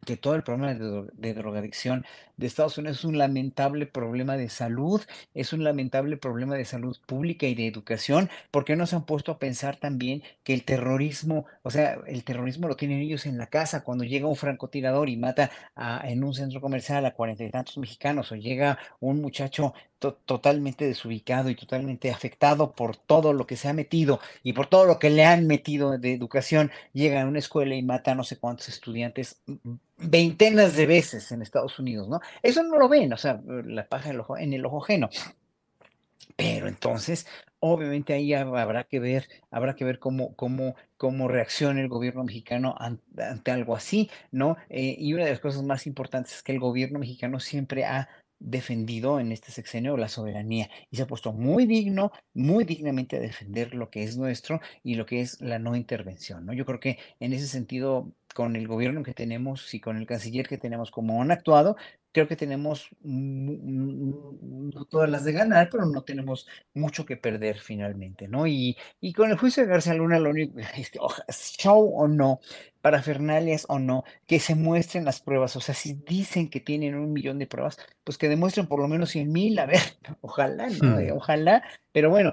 que 0.04 0.16
todo 0.16 0.34
el 0.34 0.42
problema 0.42 0.74
de, 0.74 1.34
drogadicción 1.34 2.04
de 2.42 2.48
Estados 2.48 2.76
Unidos 2.76 2.98
es 2.98 3.04
un 3.04 3.16
lamentable 3.16 3.86
problema 3.86 4.36
de 4.36 4.50
salud, 4.50 5.00
es 5.32 5.52
un 5.52 5.64
lamentable 5.64 6.16
problema 6.18 6.54
de 6.56 6.64
salud 6.64 6.96
pública 7.06 7.46
y 7.46 7.54
de 7.54 7.66
educación, 7.66 8.28
porque 8.50 8.76
no 8.76 8.86
se 8.86 8.96
han 8.96 9.06
puesto 9.06 9.32
a 9.32 9.38
pensar 9.38 9.76
también 9.76 10.22
que 10.44 10.52
el 10.52 10.64
terrorismo, 10.64 11.46
o 11.62 11.70
sea, 11.70 11.98
el 12.06 12.24
terrorismo 12.24 12.68
lo 12.68 12.76
tienen 12.76 13.00
ellos 13.00 13.24
en 13.26 13.38
la 13.38 13.46
casa, 13.46 13.84
cuando 13.84 14.04
llega 14.04 14.26
un 14.26 14.36
francotirador 14.36 15.08
y 15.08 15.16
mata 15.16 15.50
en 16.04 16.22
un 16.22 16.34
centro 16.34 16.60
comercial 16.60 17.06
a 17.06 17.14
cuarenta 17.14 17.44
y 17.44 17.50
tantos 17.50 17.78
mexicanos, 17.78 18.30
o 18.32 18.36
llega 18.36 18.78
un 19.00 19.20
muchacho 19.20 19.72
totalmente 20.26 20.84
desubicado 20.84 21.48
y 21.48 21.54
totalmente 21.54 22.10
afectado 22.10 22.72
por 22.72 22.96
todo 22.96 23.32
lo 23.32 23.46
que 23.46 23.56
se 23.56 23.68
ha 23.68 23.72
metido 23.72 24.18
y 24.42 24.52
por 24.52 24.66
todo 24.66 24.84
lo 24.84 24.98
que 24.98 25.10
le 25.10 25.24
han 25.24 25.46
metido 25.46 25.96
de 25.96 26.12
educación, 26.12 26.72
llega 26.92 27.22
a 27.22 27.26
una 27.26 27.38
escuela 27.38 27.76
y 27.76 27.82
mata 27.82 28.10
a 28.10 28.14
no 28.16 28.24
sé 28.24 28.36
cuántos 28.36 28.68
estudiantes 28.68 29.40
veintenas 29.98 30.74
de 30.74 30.86
veces 30.86 31.30
en 31.30 31.42
Estados 31.42 31.78
Unidos, 31.78 32.08
¿no? 32.08 32.20
Eso 32.42 32.62
no 32.62 32.78
lo 32.78 32.88
ven, 32.88 33.12
o 33.12 33.16
sea, 33.16 33.40
la 33.46 33.86
paja 33.86 34.10
en 34.10 34.14
el 34.14 34.20
ojo, 34.20 34.36
en 34.36 34.52
el 34.52 34.64
ojo 34.66 34.82
ajeno. 34.82 35.10
Pero 36.36 36.68
entonces, 36.68 37.26
obviamente 37.60 38.12
ahí 38.12 38.32
habrá 38.34 38.84
que 38.84 39.00
ver, 39.00 39.28
habrá 39.50 39.74
que 39.76 39.84
ver 39.84 39.98
cómo, 39.98 40.34
cómo, 40.34 40.74
cómo 40.96 41.28
reacciona 41.28 41.80
el 41.80 41.88
gobierno 41.88 42.24
mexicano 42.24 42.74
ante, 42.78 43.50
algo 43.50 43.76
así, 43.76 44.10
¿no? 44.30 44.56
Eh, 44.68 44.96
y 44.98 45.14
una 45.14 45.24
de 45.24 45.30
las 45.30 45.40
cosas 45.40 45.62
más 45.62 45.86
importantes 45.86 46.36
es 46.36 46.42
que 46.42 46.52
el 46.52 46.60
gobierno 46.60 46.98
mexicano 46.98 47.38
siempre 47.38 47.84
ha 47.84 48.08
defendido 48.42 49.20
en 49.20 49.30
este 49.30 49.52
sexenio 49.52 49.96
la 49.96 50.08
soberanía 50.08 50.68
y 50.90 50.96
se 50.96 51.02
ha 51.02 51.06
puesto 51.06 51.32
muy 51.32 51.66
digno, 51.66 52.10
muy 52.34 52.64
dignamente 52.64 53.16
a 53.16 53.20
defender 53.20 53.74
lo 53.74 53.90
que 53.90 54.02
es 54.02 54.16
nuestro 54.16 54.60
y 54.82 54.96
lo 54.96 55.06
que 55.06 55.20
es 55.20 55.40
la 55.40 55.58
no 55.58 55.76
intervención, 55.76 56.44
¿no? 56.44 56.52
Yo 56.52 56.66
creo 56.66 56.80
que 56.80 56.98
en 57.20 57.32
ese 57.32 57.46
sentido, 57.46 58.12
con 58.32 58.56
el 58.56 58.66
gobierno 58.68 59.02
que 59.02 59.14
tenemos 59.14 59.72
y 59.74 59.80
con 59.80 59.96
el 59.96 60.06
canciller 60.06 60.48
que 60.48 60.58
tenemos, 60.58 60.90
como 60.90 61.22
han 61.22 61.30
actuado, 61.30 61.76
creo 62.12 62.28
que 62.28 62.36
tenemos 62.36 62.88
no 63.02 64.84
todas 64.88 65.08
las 65.08 65.24
de 65.24 65.32
ganar, 65.32 65.68
pero 65.70 65.86
no 65.86 66.02
tenemos 66.02 66.46
mucho 66.74 67.06
que 67.06 67.16
perder 67.16 67.58
finalmente, 67.58 68.28
¿no? 68.28 68.46
Y, 68.46 68.76
y 69.00 69.12
con 69.12 69.30
el 69.30 69.38
juicio 69.38 69.62
de 69.62 69.70
García 69.70 69.94
Luna, 69.94 70.18
lo 70.18 70.30
único 70.30 70.58
es 70.76 70.90
que, 70.90 70.98
show 71.58 71.92
o 71.94 72.06
no, 72.06 72.40
para 72.80 73.02
Fernández 73.02 73.64
o 73.68 73.78
no, 73.78 74.04
que 74.26 74.40
se 74.40 74.54
muestren 74.54 75.04
las 75.04 75.20
pruebas. 75.20 75.56
O 75.56 75.60
sea, 75.60 75.74
si 75.74 75.94
dicen 75.94 76.50
que 76.50 76.60
tienen 76.60 76.94
un 76.94 77.12
millón 77.12 77.38
de 77.38 77.46
pruebas, 77.46 77.78
pues 78.04 78.18
que 78.18 78.28
demuestren 78.28 78.66
por 78.66 78.80
lo 78.80 78.88
menos 78.88 79.10
100 79.10 79.32
mil, 79.32 79.58
a 79.58 79.66
ver, 79.66 79.80
ojalá, 80.20 80.68
¿no? 80.68 80.96
Hmm. 80.96 81.16
Ojalá, 81.16 81.62
pero 81.92 82.10
bueno, 82.10 82.32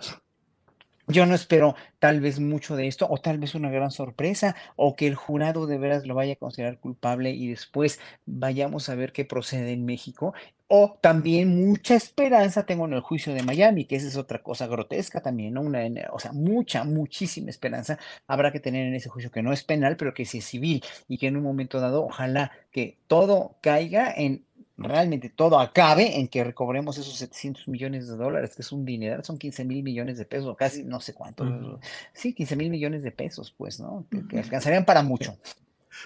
yo 1.10 1.26
no 1.26 1.36
espero 1.36 1.76
tal 2.00 2.22
vez 2.22 2.40
mucho 2.40 2.76
de 2.76 2.88
esto, 2.88 3.08
o 3.10 3.18
tal 3.18 3.40
vez 3.40 3.56
una 3.56 3.70
gran 3.70 3.92
sorpresa, 3.92 4.56
o 4.76 4.96
que 4.96 5.08
el 5.08 5.16
jurado 5.16 5.68
de 5.68 5.78
veras 5.78 6.06
lo 6.06 6.16
vaya 6.16 6.34
a 6.34 6.36
considerar 6.38 6.80
culpable 6.80 7.32
y 7.32 7.50
después 7.50 8.00
vayamos 8.26 8.90
a 8.90 8.96
ver 8.96 9.12
qué 9.12 9.26
procede 9.26 9.74
en 9.74 9.86
México. 9.86 10.34
O 10.72 11.00
también 11.02 11.68
mucha 11.68 11.96
esperanza 11.96 12.64
tengo 12.68 12.86
en 12.86 12.94
el 12.94 13.02
juicio 13.02 13.34
de 13.34 13.42
Miami, 13.42 13.86
que 13.86 13.96
esa 13.96 14.08
es 14.08 14.16
otra 14.18 14.44
cosa 14.44 14.68
grotesca 14.68 15.20
también, 15.20 15.56
¿no? 15.56 15.62
Una, 15.62 15.82
o 16.12 16.20
sea, 16.20 16.32
mucha, 16.32 16.84
muchísima 16.84 17.50
esperanza 17.50 17.98
habrá 18.28 18.52
que 18.52 18.60
tener 18.60 18.86
en 18.86 18.94
ese 18.94 19.10
juicio 19.10 19.32
que 19.32 19.42
no 19.42 19.52
es 19.52 19.64
penal, 19.64 19.98
pero 19.98 20.14
que 20.14 20.26
sí 20.26 20.38
es 20.38 20.46
civil 20.46 20.84
y 21.08 21.18
que 21.18 21.28
en 21.28 21.38
un 21.38 21.44
momento 21.44 21.80
dado, 21.80 22.06
ojalá 22.06 22.52
que 22.72 23.00
todo 23.08 23.58
caiga 23.62 24.14
en 24.16 24.46
realmente 24.80 25.30
todo 25.30 25.60
acabe 25.60 26.20
en 26.20 26.28
que 26.28 26.44
recobremos 26.44 26.98
esos 26.98 27.16
700 27.18 27.68
millones 27.68 28.08
de 28.08 28.16
dólares, 28.16 28.56
que 28.56 28.62
es 28.62 28.72
un 28.72 28.86
dinero, 28.86 29.24
son 29.24 29.38
15 29.38 29.66
mil 29.66 29.84
millones 29.84 30.18
de 30.18 30.26
pesos, 30.26 30.56
casi 30.58 30.84
no 30.84 31.00
sé 31.00 31.14
cuánto. 31.14 31.80
Sí, 32.14 32.34
15 32.34 32.56
mil 32.56 32.70
millones 32.70 33.04
de 33.04 33.12
pesos, 33.12 33.54
pues, 33.58 33.80
¿no? 33.80 34.06
Que, 34.30 34.40
alcanzarían 34.40 34.86
para 34.86 35.04
mucho. 35.04 35.38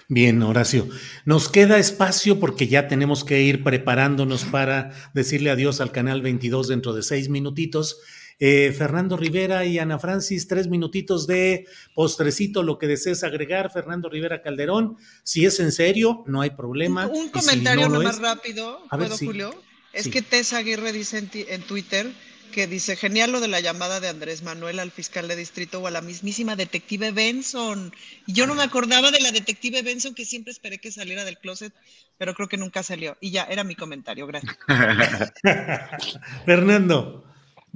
Bien, 0.08 0.42
Horacio. 0.42 0.88
Nos 1.24 1.48
queda 1.48 1.78
espacio 1.78 2.40
porque 2.40 2.66
ya 2.66 2.88
tenemos 2.88 3.24
que 3.24 3.42
ir 3.42 3.62
preparándonos 3.62 4.44
para 4.44 4.90
decirle 5.14 5.50
adiós 5.50 5.80
al 5.80 5.92
canal 5.92 6.20
22 6.20 6.68
dentro 6.68 6.92
de 6.94 7.02
seis 7.02 7.28
minutitos. 7.28 8.00
Eh, 8.38 8.74
Fernando 8.76 9.16
Rivera 9.16 9.64
y 9.64 9.78
Ana 9.78 9.98
Francis, 9.98 10.48
tres 10.48 10.68
minutitos 10.68 11.26
de 11.26 11.66
postrecito, 11.94 12.62
lo 12.62 12.78
que 12.78 12.86
desees 12.86 13.22
agregar, 13.24 13.70
Fernando 13.72 14.08
Rivera 14.08 14.42
Calderón. 14.42 14.96
Si 15.22 15.44
es 15.44 15.60
en 15.60 15.72
serio, 15.72 16.24
no 16.26 16.40
hay 16.40 16.50
problema. 16.50 17.06
Un, 17.06 17.28
comentario 17.28 17.88
más 17.88 18.18
rápido, 18.18 18.82
¿puedo, 18.90 19.16
Julio? 19.16 19.54
Es 19.92 20.08
que 20.08 20.22
Tessa 20.22 20.58
Aguirre 20.58 20.92
dice 20.92 21.18
en, 21.18 21.62
Twitter 21.62 22.10
que 22.52 22.66
dice, 22.66 22.96
genial 22.96 23.32
lo 23.32 23.40
de 23.40 23.48
la 23.48 23.60
llamada 23.60 23.98
de 24.00 24.08
Andrés 24.08 24.42
Manuel 24.42 24.78
al 24.78 24.92
fiscal 24.92 25.26
de 25.26 25.34
distrito 25.34 25.80
o 25.80 25.86
a 25.86 25.90
la 25.90 26.02
mismísima 26.02 26.54
detective 26.54 27.10
Benson. 27.10 27.92
Y 28.26 28.32
yo 28.32 28.46
no 28.46 28.54
me 28.54 28.62
acordaba 28.62 29.10
de 29.10 29.20
la 29.20 29.32
detective 29.32 29.82
Benson 29.82 30.14
que 30.14 30.24
siempre 30.24 30.52
esperé 30.52 30.78
que 30.78 30.92
saliera 30.92 31.24
del 31.24 31.38
closet, 31.38 31.72
pero 32.16 32.34
creo 32.34 32.48
que 32.48 32.56
nunca 32.56 32.82
salió. 32.82 33.16
Y 33.20 33.30
ya, 33.30 33.44
era 33.44 33.64
mi 33.64 33.74
comentario, 33.74 34.26
gracias. 34.26 34.56
Fernando. 36.46 37.24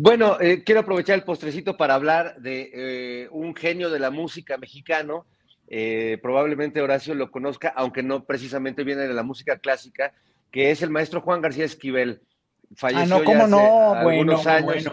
Bueno, 0.01 0.41
eh, 0.41 0.63
quiero 0.63 0.83
aprovechar 0.83 1.17
el 1.17 1.25
postrecito 1.25 1.77
para 1.77 1.97
hablar 1.97 2.37
de 2.41 2.71
eh, 2.73 3.29
un 3.33 3.53
genio 3.57 3.91
de 3.91 3.99
la 3.99 4.13
música 4.13 4.57
mexicano. 4.57 5.27
Eh, 5.67 6.21
probablemente 6.23 6.81
Horacio 6.81 7.17
lo 7.17 7.33
conozca, 7.33 7.71
aunque 7.75 8.05
no 8.05 8.25
precisamente 8.25 8.85
viene 8.85 9.09
de 9.09 9.13
la 9.13 9.25
música 9.25 9.59
clásica, 9.59 10.13
que 10.53 10.71
es 10.71 10.83
el 10.83 10.91
maestro 10.91 11.21
Juan 11.21 11.41
García 11.41 11.65
Esquivel. 11.65 12.23
Falleció 12.77 13.17
ah, 13.17 13.19
no, 13.19 13.25
¿cómo 13.25 13.49
no? 13.49 13.95
algunos 13.95 14.47
años. 14.47 14.89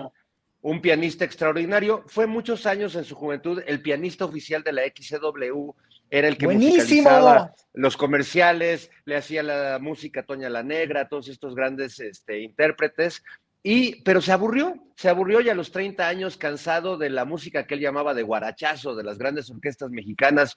Un 0.62 0.82
pianista 0.82 1.24
extraordinario. 1.24 2.04
Fue 2.08 2.26
muchos 2.26 2.66
años 2.66 2.96
en 2.96 3.04
su 3.04 3.14
juventud 3.14 3.62
el 3.68 3.84
pianista 3.84 4.26
oficial 4.26 4.64
de 4.64 4.74
la 4.74 4.82
XCW. 4.86 5.70
Era 6.10 6.28
el 6.28 6.36
que 6.36 6.48
musicalizaba 6.48 7.54
los 7.74 7.96
comerciales, 7.96 8.90
le 9.06 9.18
hacía 9.18 9.44
la 9.44 9.78
música 9.80 10.22
a 10.22 10.26
Toña 10.26 10.50
la 10.50 10.64
Negra, 10.64 11.08
todos 11.08 11.28
estos 11.28 11.54
grandes 11.54 12.00
este, 12.00 12.40
intérpretes. 12.40 13.22
Y, 13.68 14.04
pero 14.04 14.22
se 14.22 14.32
aburrió, 14.32 14.76
se 14.96 15.10
aburrió 15.10 15.42
ya 15.42 15.54
a 15.54 15.56
los 15.56 15.72
30 15.72 16.08
años, 16.08 16.38
cansado 16.38 17.00
de 17.00 17.10
la 17.10 17.26
música 17.26 17.66
que 17.66 17.74
él 17.74 17.80
llamaba 17.80 18.14
de 18.14 18.22
guarachazo, 18.22 18.94
de 18.94 19.04
las 19.04 19.18
grandes 19.18 19.50
orquestas 19.50 19.90
mexicanas, 19.90 20.56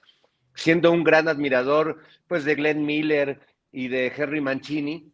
siendo 0.55 0.93
un 0.93 1.05
gran 1.05 1.26
admirador, 1.26 2.02
pues, 2.26 2.44
de 2.44 2.55
Glenn 2.55 2.85
Miller 2.85 3.40
y 3.72 3.89
de 3.89 4.12
Henry 4.14 4.43
Mancini. 4.43 5.10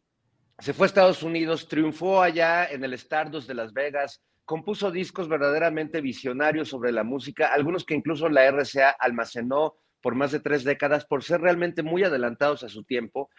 Se 0.59 0.75
fue 0.75 0.87
a 0.87 0.89
Estados 0.89 1.23
Unidos, 1.23 1.69
triunfó 1.69 2.21
allá 2.21 2.67
en 2.67 2.83
el 2.83 2.95
Stardust 2.95 3.47
de 3.47 3.55
Las 3.55 3.73
Vegas, 3.73 4.21
compuso 4.45 4.91
discos 4.91 5.29
verdaderamente 5.29 6.01
visionarios 6.01 6.71
sobre 6.71 6.91
la 6.91 7.05
música, 7.05 7.55
algunos 7.55 7.85
que 7.85 7.95
incluso 7.95 8.29
la 8.29 8.45
RCA 8.51 8.91
almacenó 8.91 9.77
por 10.03 10.17
más 10.17 10.33
de 10.33 10.41
tres 10.41 10.65
décadas 10.65 11.07
por 11.07 11.23
ser 11.23 11.41
realmente 11.43 11.85
muy 11.85 12.03
adelantados 12.03 12.65
a 12.65 12.69
su 12.69 12.83
tiempo. 12.83 13.31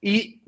Y 0.00 0.42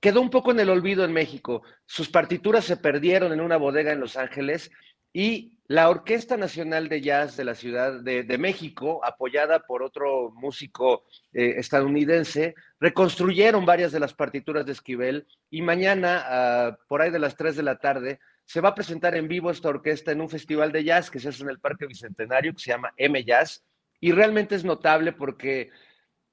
quedó 0.00 0.20
un 0.20 0.30
poco 0.30 0.50
en 0.50 0.60
el 0.60 0.70
olvido 0.70 1.04
en 1.04 1.12
México. 1.12 1.62
Sus 1.86 2.08
partituras 2.08 2.64
se 2.64 2.76
perdieron 2.76 3.32
en 3.32 3.40
una 3.40 3.56
bodega 3.56 3.92
en 3.92 4.00
Los 4.00 4.16
Ángeles 4.16 4.70
y 5.12 5.58
la 5.66 5.90
Orquesta 5.90 6.36
Nacional 6.36 6.88
de 6.88 7.00
Jazz 7.00 7.36
de 7.36 7.44
la 7.44 7.54
Ciudad 7.54 8.00
de, 8.00 8.38
México, 8.38 9.04
apoyada 9.04 9.60
por 9.60 9.82
otro 9.82 10.30
músico 10.34 11.04
eh, 11.32 11.54
estadounidense, 11.58 12.54
reconstruyeron 12.80 13.66
varias 13.66 13.92
de 13.92 14.00
las 14.00 14.14
partituras 14.14 14.64
de 14.64 14.72
Esquivel 14.72 15.26
y 15.50 15.60
mañana, 15.60 16.78
por 16.88 17.02
ahí 17.02 17.10
de 17.10 17.18
las 17.18 17.36
3 17.36 17.56
de 17.56 17.62
la 17.62 17.78
tarde, 17.78 18.20
se 18.46 18.62
va 18.62 18.70
a 18.70 18.74
presentar 18.74 19.14
en 19.14 19.28
vivo 19.28 19.50
esta 19.50 19.68
orquesta 19.68 20.10
en 20.10 20.22
un 20.22 20.30
festival 20.30 20.72
de 20.72 20.84
jazz 20.84 21.10
que 21.10 21.20
se 21.20 21.28
hace 21.28 21.42
en 21.42 21.50
el 21.50 21.60
Parque 21.60 21.86
Bicentenario, 21.86 22.54
que 22.54 22.60
se 22.62 22.70
llama 22.70 22.94
M 22.96 23.22
Jazz, 23.22 23.62
y 24.00 24.12
realmente 24.12 24.54
es 24.54 24.64
notable 24.64 25.12
porque 25.12 25.70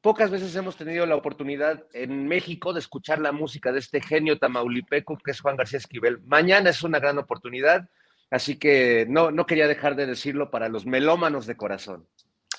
Pocas 0.05 0.29
veces 0.29 0.55
hemos 0.55 0.77
tenido 0.77 1.07
la 1.07 1.15
oportunidad 1.15 1.83
en 1.91 2.27
México 2.27 2.73
de 2.73 2.79
escuchar 2.79 3.19
la 3.19 3.31
música 3.31 3.71
de 3.71 3.79
este 3.79 4.01
genio 4.01 4.37
tamaulipeco 4.37 5.17
que 5.17 5.31
es 5.31 5.39
Juan 5.39 5.55
García 5.55 5.79
Esquivel. 5.79 6.19
Mañana 6.27 6.69
es 6.69 6.83
una 6.83 6.99
gran 6.99 7.17
oportunidad, 7.17 7.89
así 8.29 8.57
que 8.57 9.07
no, 9.09 9.31
no 9.31 9.47
quería 9.47 9.67
dejar 9.67 9.95
de 9.95 10.05
decirlo 10.05 10.51
para 10.51 10.69
los 10.69 10.85
melómanos 10.85 11.47
de 11.47 11.57
corazón. 11.57 12.05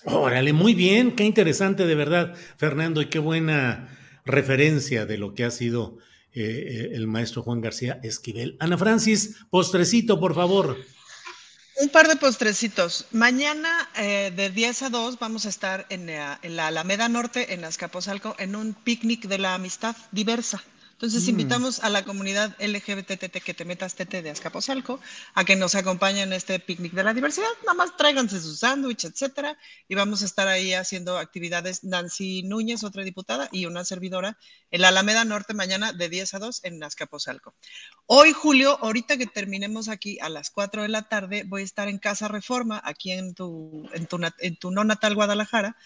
Órale, 0.06 0.52
muy 0.52 0.74
bien, 0.74 1.14
qué 1.14 1.22
interesante 1.22 1.86
de 1.86 1.94
verdad, 1.94 2.34
Fernando, 2.56 3.00
y 3.00 3.06
qué 3.06 3.20
buena 3.20 3.96
referencia 4.24 5.06
de 5.06 5.16
lo 5.16 5.32
que 5.32 5.44
ha 5.44 5.52
sido 5.52 5.98
eh, 6.32 6.42
eh, 6.42 6.90
el 6.94 7.06
maestro 7.06 7.42
Juan 7.42 7.60
García 7.60 8.00
Esquivel. 8.02 8.56
Ana 8.58 8.76
Francis, 8.76 9.46
postrecito, 9.50 10.18
por 10.18 10.34
favor. 10.34 10.78
Un 11.78 11.90
par 11.90 12.08
de 12.08 12.16
postrecitos. 12.16 13.04
Mañana 13.10 13.68
eh, 13.96 14.32
de 14.34 14.48
10 14.48 14.82
a 14.84 14.88
2 14.88 15.18
vamos 15.18 15.44
a 15.44 15.50
estar 15.50 15.84
en, 15.90 16.06
la, 16.06 16.38
en 16.40 16.56
la 16.56 16.68
Alameda 16.68 17.06
Norte, 17.10 17.52
en 17.52 17.66
Azcapotzalco, 17.66 18.34
en 18.38 18.56
un 18.56 18.72
picnic 18.72 19.26
de 19.26 19.36
la 19.36 19.54
amistad 19.54 19.94
diversa. 20.10 20.62
Entonces 20.96 21.26
mm. 21.26 21.28
invitamos 21.28 21.80
a 21.80 21.90
la 21.90 22.04
comunidad 22.04 22.56
LGBTT 22.58 23.42
que 23.44 23.52
te 23.52 23.66
metas 23.66 23.96
TT 23.96 24.22
de 24.22 24.30
Azcapotzalco 24.30 24.98
a 25.34 25.44
que 25.44 25.54
nos 25.54 25.74
acompañen 25.74 26.28
en 26.28 26.32
este 26.32 26.58
picnic 26.58 26.94
de 26.94 27.04
la 27.04 27.12
diversidad. 27.12 27.50
Nada 27.66 27.74
más 27.74 27.98
tráiganse 27.98 28.40
su 28.40 28.56
sándwich, 28.56 29.04
etcétera, 29.04 29.58
y 29.88 29.94
vamos 29.94 30.22
a 30.22 30.24
estar 30.24 30.48
ahí 30.48 30.72
haciendo 30.72 31.18
actividades. 31.18 31.84
Nancy 31.84 32.44
Núñez, 32.44 32.82
otra 32.82 33.04
diputada, 33.04 33.50
y 33.52 33.66
una 33.66 33.84
servidora 33.84 34.38
en 34.70 34.80
la 34.80 34.88
Alameda 34.88 35.26
Norte 35.26 35.52
mañana 35.52 35.92
de 35.92 36.08
10 36.08 36.32
a 36.32 36.38
2 36.38 36.64
en 36.64 36.82
Azcapotzalco. 36.82 37.54
Hoy, 38.06 38.32
Julio, 38.32 38.78
ahorita 38.82 39.18
que 39.18 39.26
terminemos 39.26 39.88
aquí 39.88 40.18
a 40.20 40.30
las 40.30 40.48
4 40.48 40.80
de 40.80 40.88
la 40.88 41.02
tarde, 41.10 41.44
voy 41.46 41.60
a 41.60 41.64
estar 41.64 41.88
en 41.88 41.98
Casa 41.98 42.26
Reforma, 42.28 42.80
aquí 42.82 43.12
en 43.12 43.34
tu, 43.34 43.86
en 43.92 44.06
tu, 44.06 44.18
en 44.38 44.56
tu 44.56 44.70
no 44.70 44.82
natal 44.82 45.14
Guadalajara 45.14 45.76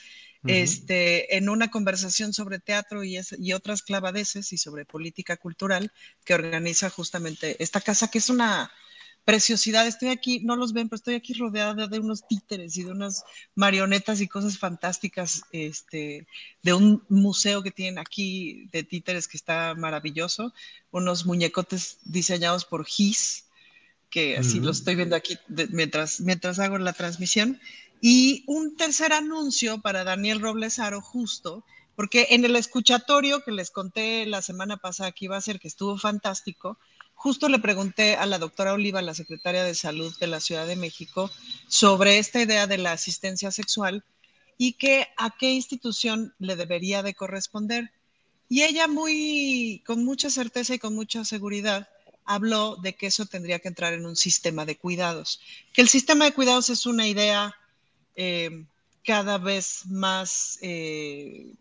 este, 0.46 1.36
en 1.36 1.48
una 1.48 1.70
conversación 1.70 2.32
sobre 2.32 2.58
teatro 2.58 3.04
y, 3.04 3.18
y 3.38 3.52
otras 3.52 3.82
clavadeces 3.82 4.52
y 4.52 4.58
sobre 4.58 4.84
política 4.84 5.36
cultural 5.36 5.92
que 6.24 6.34
organiza 6.34 6.88
justamente 6.90 7.62
esta 7.62 7.80
casa, 7.80 8.08
que 8.08 8.18
es 8.18 8.30
una 8.30 8.70
preciosidad. 9.24 9.86
Estoy 9.86 10.08
aquí, 10.08 10.40
no 10.40 10.56
los 10.56 10.72
ven, 10.72 10.88
pero 10.88 10.96
estoy 10.96 11.14
aquí 11.14 11.34
rodeada 11.34 11.86
de 11.86 11.98
unos 11.98 12.26
títeres 12.26 12.76
y 12.76 12.84
de 12.84 12.90
unas 12.90 13.24
marionetas 13.54 14.20
y 14.20 14.28
cosas 14.28 14.58
fantásticas, 14.58 15.42
este, 15.52 16.26
de 16.62 16.72
un 16.72 17.04
museo 17.08 17.62
que 17.62 17.70
tienen 17.70 17.98
aquí 17.98 18.66
de 18.72 18.82
títeres 18.82 19.28
que 19.28 19.36
está 19.36 19.74
maravilloso, 19.74 20.52
unos 20.90 21.26
muñecotes 21.26 21.98
diseñados 22.04 22.64
por 22.64 22.84
Gis, 22.86 23.44
que 24.08 24.36
así 24.36 24.58
los 24.58 24.78
estoy 24.78 24.96
viendo 24.96 25.14
aquí 25.14 25.38
mientras, 25.70 26.20
mientras 26.20 26.58
hago 26.58 26.78
la 26.78 26.92
transmisión. 26.92 27.60
Y 28.00 28.44
un 28.46 28.76
tercer 28.76 29.12
anuncio 29.12 29.80
para 29.80 30.04
Daniel 30.04 30.40
Roblesaro, 30.40 31.00
justo, 31.00 31.64
porque 31.96 32.28
en 32.30 32.44
el 32.44 32.56
escuchatorio 32.56 33.44
que 33.44 33.52
les 33.52 33.70
conté 33.70 34.24
la 34.24 34.40
semana 34.40 34.78
pasada 34.78 35.12
que 35.12 35.26
iba 35.26 35.36
a 35.36 35.40
ser, 35.42 35.60
que 35.60 35.68
estuvo 35.68 35.98
fantástico, 35.98 36.78
justo 37.14 37.50
le 37.50 37.58
pregunté 37.58 38.16
a 38.16 38.24
la 38.24 38.38
doctora 38.38 38.72
Oliva, 38.72 39.02
la 39.02 39.12
secretaria 39.12 39.64
de 39.64 39.74
Salud 39.74 40.16
de 40.18 40.26
la 40.26 40.40
Ciudad 40.40 40.66
de 40.66 40.76
México, 40.76 41.30
sobre 41.68 42.18
esta 42.18 42.40
idea 42.40 42.66
de 42.66 42.78
la 42.78 42.92
asistencia 42.92 43.50
sexual 43.50 44.02
y 44.56 44.72
que 44.72 45.08
a 45.18 45.36
qué 45.36 45.50
institución 45.50 46.34
le 46.38 46.56
debería 46.56 47.02
de 47.02 47.12
corresponder. 47.12 47.92
Y 48.48 48.62
ella 48.62 48.88
muy, 48.88 49.82
con 49.86 50.04
mucha 50.06 50.30
certeza 50.30 50.74
y 50.74 50.78
con 50.78 50.94
mucha 50.94 51.26
seguridad, 51.26 51.90
habló 52.24 52.76
de 52.76 52.94
que 52.94 53.08
eso 53.08 53.26
tendría 53.26 53.58
que 53.58 53.68
entrar 53.68 53.92
en 53.92 54.06
un 54.06 54.16
sistema 54.16 54.64
de 54.64 54.78
cuidados, 54.78 55.40
que 55.74 55.82
el 55.82 55.88
sistema 55.88 56.24
de 56.24 56.32
cuidados 56.32 56.70
es 56.70 56.86
una 56.86 57.06
idea 57.06 57.54
eh, 58.14 58.64
cada 59.04 59.38
vez 59.38 59.86
más, 59.86 60.58
eh, 60.62 61.54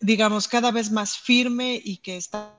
digamos, 0.00 0.48
cada 0.48 0.70
vez 0.70 0.90
más 0.90 1.18
firme 1.18 1.80
y 1.82 1.98
que 1.98 2.16
están 2.16 2.52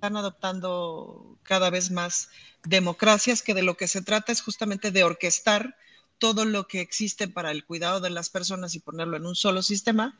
adoptando 0.00 1.38
cada 1.42 1.70
vez 1.70 1.90
más 1.90 2.28
democracias, 2.64 3.42
que 3.42 3.54
de 3.54 3.62
lo 3.62 3.76
que 3.76 3.88
se 3.88 4.02
trata 4.02 4.32
es 4.32 4.42
justamente 4.42 4.90
de 4.90 5.04
orquestar 5.04 5.76
todo 6.20 6.44
lo 6.44 6.68
que 6.68 6.80
existe 6.80 7.28
para 7.28 7.50
el 7.50 7.64
cuidado 7.64 8.00
de 8.00 8.10
las 8.10 8.28
personas 8.28 8.74
y 8.74 8.80
ponerlo 8.80 9.16
en 9.16 9.26
un 9.26 9.34
solo 9.34 9.62
sistema, 9.62 10.16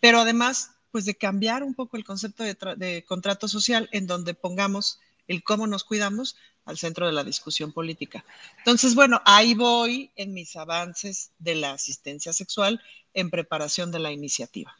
pero 0.00 0.18
además, 0.18 0.72
pues 0.90 1.04
de 1.04 1.14
cambiar 1.14 1.62
un 1.62 1.74
poco 1.74 1.96
el 1.96 2.04
concepto 2.04 2.42
de, 2.44 3.04
contrato 3.06 3.48
social 3.48 3.88
en 3.92 4.06
donde 4.06 4.34
pongamos 4.34 5.00
el 5.28 5.42
cómo 5.42 5.66
nos 5.66 5.84
cuidamos 5.84 6.36
al 6.64 6.78
centro 6.78 7.06
de 7.06 7.12
la 7.12 7.24
discusión 7.24 7.72
política. 7.72 8.24
Entonces, 8.58 8.94
bueno, 8.94 9.20
ahí 9.24 9.54
voy 9.54 10.10
en 10.16 10.32
mis 10.32 10.56
avances 10.56 11.30
de 11.38 11.54
la 11.54 11.72
asistencia 11.72 12.32
sexual 12.32 12.80
en 13.12 13.30
preparación 13.30 13.90
de 13.92 13.98
la 13.98 14.12
iniciativa. 14.12 14.74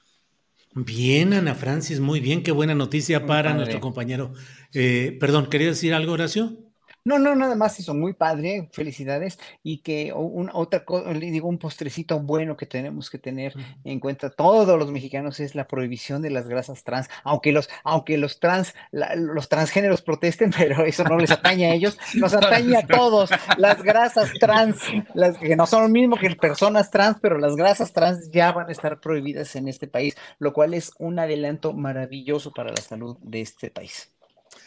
Bien, 0.74 1.32
Ana 1.32 1.55
Francis, 1.55 2.01
muy 2.01 2.19
bien, 2.19 2.43
qué 2.43 2.51
buena 2.51 2.74
noticia 2.74 3.27
para 3.27 3.55
nuestro 3.55 3.81
compañero. 3.81 4.32
Eh, 4.73 5.16
perdón, 5.20 5.48
¿quería 5.48 5.69
decir 5.69 5.94
algo, 5.94 6.12
Horacio? 6.12 6.59
No, 7.07 7.19
no, 7.19 7.35
nada 7.35 7.55
más 7.55 7.79
eso, 7.79 7.93
muy 7.93 8.15
padre, 8.15 8.71
felicidades. 8.73 9.39
Y 9.63 9.83
que 9.83 10.15
un, 10.15 10.51
otra 10.55 10.87
cosa, 10.87 11.13
le 11.13 11.31
digo, 11.31 11.49
un 11.49 11.59
postrecito 11.59 12.19
bueno 12.21 12.57
que 12.57 12.65
tenemos 12.65 13.11
que 13.11 13.19
tener 13.19 13.53
en 13.85 14.01
cuenta 14.01 14.31
todos 14.31 14.79
los 14.79 14.91
mexicanos 14.91 15.39
es 15.39 15.55
la 15.55 15.67
prohibición 15.67 16.23
de 16.23 16.31
las 16.31 16.49
grasas 16.49 16.83
trans, 16.83 17.11
aunque 17.23 17.53
los, 17.53 17.69
aunque 17.83 18.17
los 18.17 18.41
trans, 18.41 18.75
los 18.91 19.51
transgéneros 19.51 20.01
protesten, 20.01 20.51
pero 20.57 20.83
eso 20.87 21.05
no 21.05 21.19
les 21.19 21.31
atañe 21.31 21.67
a 21.67 21.75
ellos, 21.75 21.99
nos 22.15 22.33
atañe 22.33 22.79
a 22.79 22.87
todos. 22.87 23.29
Las 23.59 23.83
grasas 23.83 24.33
trans, 24.41 24.79
las 25.13 25.37
que 25.37 25.57
no 25.57 25.67
son 25.67 25.83
lo 25.83 25.89
mismo 25.91 26.17
que 26.17 26.35
personas 26.37 26.91
trans, 26.91 27.19
pero 27.21 27.37
las 27.39 27.55
grasas 27.55 27.93
trans 27.93 28.31
ya 28.31 28.53
van 28.53 28.71
a 28.71 28.73
estar 28.73 29.01
prohibidas 29.01 29.57
en 29.57 29.69
este 29.69 29.89
país, 29.89 30.17
lo 30.39 30.55
cual 30.55 30.73
es 30.73 30.93
un 30.99 31.19
adelanto 31.19 31.75
maravilloso 31.75 32.53
para 32.53 32.71
la 32.71 32.81
salud 32.81 33.19
de 33.21 33.43
este 33.43 33.71
país. 33.71 34.14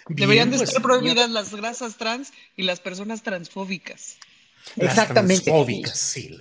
Deberían 0.09 0.51
de 0.51 0.57
pues, 0.57 0.69
estar 0.69 0.81
prohibidas 0.81 1.29
las 1.29 1.53
grasas 1.53 1.97
trans 1.97 2.31
y 2.55 2.63
las 2.63 2.79
personas 2.79 3.23
transfóbicas. 3.23 4.17
Exactamente. 4.75 5.51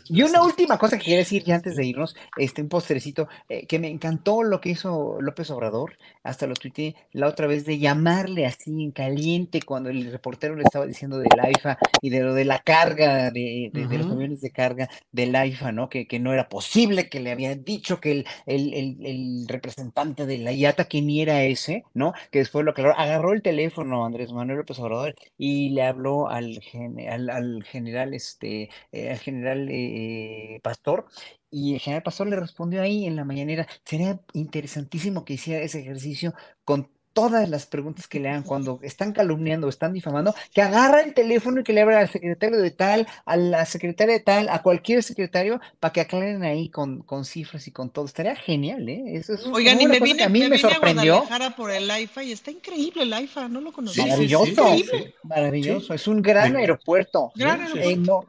Y 0.09 0.23
una 0.23 0.43
última 0.43 0.79
cosa 0.79 0.99
que 0.99 1.05
quiero 1.05 1.19
decir 1.19 1.45
ya 1.45 1.57
antes 1.57 1.77
de 1.77 1.85
irnos, 1.85 2.17
este, 2.37 2.63
un 2.63 2.69
postrecito, 2.69 3.29
eh, 3.49 3.67
que 3.67 3.79
me 3.79 3.89
encantó 3.89 4.43
lo 4.43 4.61
que 4.61 4.71
hizo 4.71 5.21
López 5.21 5.51
Obrador, 5.51 5.99
hasta 6.23 6.47
lo 6.47 6.55
tuiteé 6.55 6.97
la 7.13 7.29
otra 7.29 7.47
vez, 7.47 7.65
de 7.65 7.79
llamarle 7.79 8.47
así 8.47 8.83
en 8.83 8.91
caliente 8.91 9.63
cuando 9.63 9.91
el 9.91 10.11
reportero 10.11 10.57
le 10.57 10.65
estaba 10.65 10.87
diciendo 10.87 11.19
del 11.19 11.29
AIFA 11.41 11.79
y 12.03 12.11
de 12.11 12.21
lo 12.21 12.35
de 12.35 12.45
la 12.45 12.59
carga, 12.61 13.31
de, 13.31 13.71
los 13.73 14.11
aviones 14.11 14.41
de 14.41 14.51
carga 14.51 14.89
del 15.13 15.35
AIFA, 15.35 15.73
¿no? 15.73 15.89
Que, 15.89 16.07
que, 16.07 16.19
no 16.19 16.33
era 16.33 16.49
posible, 16.49 17.09
que 17.09 17.21
le 17.21 17.33
había 17.33 17.55
dicho 17.55 18.01
que 18.01 18.13
el, 18.13 18.27
el, 18.47 18.97
el, 19.05 19.47
representante 19.49 20.27
de 20.27 20.39
la 20.39 20.53
IATA, 20.53 20.85
que 20.85 21.03
ni 21.03 21.23
era 21.23 21.43
ese, 21.45 21.85
¿no? 21.95 22.13
Que 22.31 22.41
después 22.41 22.65
lo 22.65 22.73
aclaró, 22.73 22.99
agarró 22.99 23.33
el 23.33 23.43
teléfono 23.43 24.05
Andrés 24.05 24.33
Manuel 24.33 24.59
López 24.59 24.79
Obrador 24.79 25.15
y 25.39 25.71
le 25.71 25.83
habló 25.83 26.29
al, 26.29 26.61
al, 27.09 27.31
al 27.31 27.65
general 27.65 28.15
este, 28.17 28.71
eh, 28.93 29.11
al 29.11 29.19
general 29.19 29.69
eh, 29.71 30.61
Pastor, 30.63 31.07
y 31.51 31.75
el 31.75 31.81
general 31.81 32.03
Pastor 32.03 32.27
le 32.29 32.37
respondió 32.37 32.83
ahí 32.83 33.07
en 33.07 33.17
la 33.17 33.25
mañanera, 33.25 33.67
sería 33.85 34.21
interesantísimo 34.33 35.25
que 35.25 35.35
hiciera 35.35 35.63
ese 35.63 35.81
ejercicio 35.81 36.35
con 36.65 36.91
todas 37.17 37.49
las 37.49 37.65
preguntas 37.65 38.07
que 38.09 38.21
le 38.21 38.29
hagan 38.29 38.43
cuando 38.43 38.79
están 38.83 39.15
calumniando 39.15 39.67
o 39.67 39.71
están 39.71 39.95
difamando, 39.95 40.35
que 40.53 40.61
agarra 40.61 41.01
el 41.01 41.15
teléfono 41.15 41.61
y 41.63 41.65
que 41.65 41.73
le 41.73 41.81
abra 41.81 42.01
al 42.01 42.11
secretario 42.11 42.59
de 42.59 42.71
tal, 42.71 43.09
a 43.25 43.39
la 43.39 43.65
secretaria 43.65 44.13
de 44.13 44.21
tal, 44.21 44.51
a 44.51 44.61
cualquier 44.61 45.03
secretario, 45.03 45.59
para 45.81 45.95
que 45.95 46.03
aclaren 46.03 46.43
ahí 46.43 46.69
con, 46.69 47.01
con 47.01 47.25
cifras 47.25 47.67
y 47.69 47.71
con 47.71 47.89
todo. 47.89 48.05
Estaría 48.05 48.37
genial, 48.37 48.87
¿eh? 48.87 49.03
Eso 49.15 49.33
es 49.33 49.47
Oigan, 49.47 49.81
y 49.81 49.87
me 49.87 49.99
vine, 49.99 50.25
a 50.25 50.29
mí 50.29 50.47
me, 50.47 50.59
sorprendió. 50.59 51.25
A 51.31 51.57
por 51.57 51.71
el 51.71 51.91
AIFA 51.91 52.23
y 52.23 52.33
está 52.33 52.51
increíble 52.51 53.05
el 53.05 53.13
AIFA, 53.15 53.49
no 53.49 53.63
lo 53.63 53.73
conocía. 53.73 54.05
maravilloso, 54.05 54.77
maravilloso. 55.23 55.95
Es 55.95 56.07
un 56.07 56.21
gran 56.21 56.55
aeropuerto. 56.55 57.33
Gran 57.35 57.63
aeropuerto. 57.63 58.27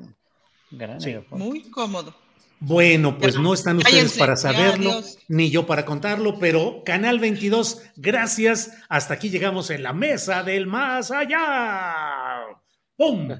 Gran 0.71 1.03
aeropuerto. 1.03 1.45
Muy 1.45 1.63
cómodo. 1.63 2.26
Bueno, 2.59 3.17
pues 3.17 3.37
no 3.37 3.53
están 3.53 3.77
ustedes 3.77 4.17
para 4.17 4.35
saberlo, 4.35 5.01
ni 5.27 5.51
yo 5.51 5.67
para 5.67 5.85
contarlo, 5.85 6.39
pero 6.39 6.81
Canal 6.83 7.19
22, 7.19 7.83
gracias. 7.97 8.71
Hasta 8.89 9.13
aquí 9.13 9.29
llegamos 9.29 9.69
en 9.69 9.83
la 9.83 9.93
mesa 9.93 10.43
del 10.43 10.65
más 10.65 11.11
allá. 11.11 12.41
¡Pum! 12.95 13.29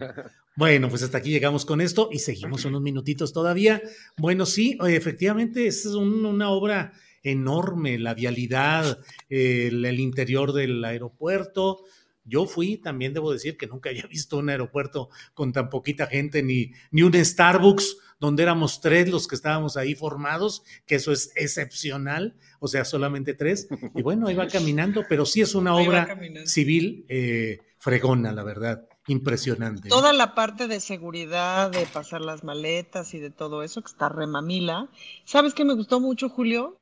Bueno, 0.58 0.90
pues 0.90 1.04
hasta 1.04 1.20
aquí 1.20 1.30
llegamos 1.30 1.66
con 1.66 1.82
esto 1.82 2.10
y 2.12 2.18
seguimos 2.18 2.66
unos 2.66 2.82
minutitos 2.82 3.32
todavía. 3.32 3.80
Bueno, 4.18 4.48
sí, 4.48 4.76
efectivamente 4.88 5.68
es 5.68 5.86
una 5.86 6.50
obra 6.50 6.94
enorme, 7.22 8.00
la 8.00 8.16
vialidad, 8.16 8.98
el, 9.30 9.86
el 9.86 10.00
interior 10.00 10.54
del 10.54 10.84
aeropuerto. 10.84 11.84
Yo 12.28 12.46
fui, 12.46 12.78
también 12.78 13.14
debo 13.14 13.32
decir 13.32 13.58
que 13.58 13.68
nunca 13.68 13.90
había 13.90 14.06
visto 14.10 14.38
un 14.38 14.50
aeropuerto 14.50 15.10
con 15.34 15.54
tan 15.54 15.70
poquita 15.70 16.08
gente, 16.08 16.44
ni, 16.44 16.72
ni 16.92 17.04
un 17.04 17.14
Starbucks 17.14 17.98
donde 18.20 18.44
éramos 18.44 18.82
tres 18.82 19.10
los 19.10 19.28
que 19.28 19.36
estábamos 19.36 19.78
ahí 19.78 19.96
formados, 19.96 20.64
que 20.86 20.96
eso 20.96 21.12
es 21.12 21.32
excepcional, 21.36 22.36
o 22.60 22.68
sea, 22.68 22.84
solamente 22.84 23.34
tres. 23.34 23.68
Y 23.96 24.02
bueno, 24.02 24.28
ahí 24.28 24.36
va 24.36 24.48
caminando, 24.48 25.06
pero 25.08 25.26
sí 25.26 25.42
es 25.42 25.56
una 25.56 25.76
obra 25.76 26.18
civil 26.46 27.06
eh, 27.10 27.60
fregona, 27.78 28.32
la 28.32 28.44
verdad, 28.44 28.88
impresionante. 29.08 29.90
Toda 29.90 30.14
la 30.14 30.34
parte 30.34 30.68
de 30.68 30.80
seguridad, 30.80 31.70
de 31.70 31.86
pasar 31.86 32.22
las 32.22 32.44
maletas 32.44 33.14
y 33.14 33.20
de 33.20 33.30
todo 33.30 33.62
eso, 33.62 33.82
que 33.82 33.92
está 33.92 34.10
remamila. 34.10 34.90
¿Sabes 35.24 35.54
qué 35.54 35.64
me 35.64 35.76
gustó 35.76 36.00
mucho, 36.00 36.30
Julio? 36.30 36.80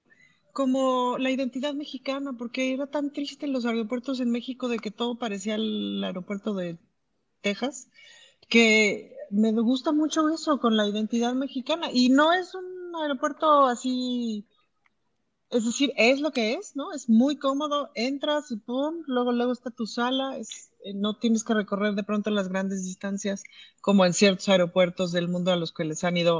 Como 0.56 1.18
la 1.18 1.32
identidad 1.32 1.74
mexicana, 1.74 2.32
porque 2.38 2.74
era 2.74 2.88
tan 2.88 3.12
triste 3.12 3.46
los 3.46 3.66
aeropuertos 3.66 4.22
en 4.22 4.32
México 4.32 4.70
de 4.70 4.80
que 4.80 4.90
todo 4.90 5.20
parecía 5.20 5.56
el 5.56 6.02
aeropuerto 6.02 6.54
de 6.54 6.80
Texas, 7.42 7.90
que 8.48 9.14
me 9.32 9.52
gusta 9.52 9.92
mucho 9.92 10.30
eso 10.30 10.60
con 10.62 10.78
la 10.78 10.88
identidad 10.88 11.34
mexicana. 11.34 11.90
Y 11.92 12.08
no 12.08 12.32
es 12.32 12.56
un 12.56 12.96
aeropuerto 12.96 13.66
así, 13.66 14.48
es 15.50 15.66
decir, 15.66 15.92
es 15.98 16.22
lo 16.22 16.32
que 16.32 16.54
es, 16.54 16.78
¿no? 16.78 16.94
Es 16.94 17.10
muy 17.10 17.38
cómodo, 17.38 17.92
entras 17.94 18.50
y 18.50 18.56
pum, 18.56 19.04
luego, 19.08 19.34
luego 19.34 19.52
está 19.52 19.72
tu 19.72 19.86
sala, 19.86 20.38
es, 20.38 20.72
eh, 20.86 20.94
no 20.94 21.20
tienes 21.20 21.44
que 21.44 21.54
recorrer 21.54 21.96
de 21.96 22.04
pronto 22.04 22.30
las 22.30 22.48
grandes 22.48 22.86
distancias 22.86 23.44
como 23.82 24.06
en 24.06 24.14
ciertos 24.14 24.48
aeropuertos 24.48 25.12
del 25.12 25.28
mundo 25.28 25.52
a 25.52 25.58
los 25.58 25.74
que 25.74 25.84
les 25.84 26.06
han 26.06 26.16
ido 26.16 26.40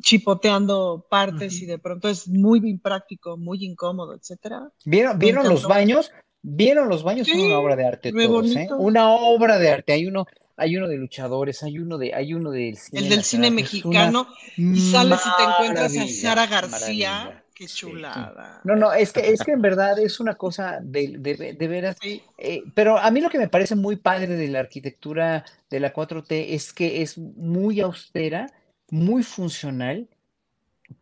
chipoteando 0.00 1.06
partes 1.08 1.60
y 1.60 1.66
de 1.66 1.78
pronto 1.78 2.08
es 2.08 2.28
muy 2.28 2.58
impráctico, 2.68 3.36
muy 3.36 3.64
incómodo, 3.64 4.14
etcétera. 4.14 4.70
¿Vieron, 4.84 5.18
¿vieron 5.18 5.48
los 5.48 5.66
baños? 5.66 6.10
¿Vieron 6.42 6.88
los 6.88 7.04
baños? 7.04 7.28
Son 7.28 7.40
una 7.40 7.58
obra 7.58 7.76
de 7.76 7.86
arte 7.86 8.12
todos, 8.12 8.56
¿eh? 8.56 8.68
Una 8.76 9.10
obra 9.12 9.58
de 9.58 9.70
arte. 9.70 9.92
Hay 9.92 10.06
uno, 10.06 10.26
hay 10.56 10.76
uno 10.76 10.88
de 10.88 10.96
luchadores, 10.96 11.62
hay 11.62 11.78
uno 11.78 11.98
de, 11.98 12.14
hay 12.14 12.34
uno 12.34 12.50
del 12.50 12.76
cine. 12.76 13.00
El 13.00 13.08
del 13.08 13.22
cine 13.22 13.50
mexicano, 13.50 14.26
y 14.56 14.80
sales 14.90 15.20
y 15.24 15.36
te 15.36 15.50
encuentras 15.50 15.96
a 15.96 16.08
Sara 16.08 16.46
García. 16.46 17.44
Qué 17.54 17.66
chulada. 17.66 18.60
No, 18.64 18.74
no, 18.74 18.92
es 18.92 19.12
que, 19.12 19.20
es 19.30 19.42
que 19.42 19.52
en 19.52 19.60
verdad 19.60 19.98
es 19.98 20.20
una 20.20 20.34
cosa 20.34 20.80
de, 20.82 21.16
de, 21.18 21.54
de 21.54 21.68
veras. 21.68 21.96
Eh, 22.02 22.62
pero 22.74 22.98
a 22.98 23.10
mí 23.10 23.20
lo 23.20 23.28
que 23.28 23.38
me 23.38 23.48
parece 23.48 23.76
muy 23.76 23.96
padre 23.96 24.34
de 24.34 24.48
la 24.48 24.60
arquitectura 24.60 25.44
de 25.70 25.78
la 25.78 25.92
4T 25.92 26.46
es 26.48 26.72
que 26.72 27.02
es 27.02 27.18
muy 27.18 27.80
austera, 27.80 28.50
muy 28.92 29.22
funcional, 29.22 30.06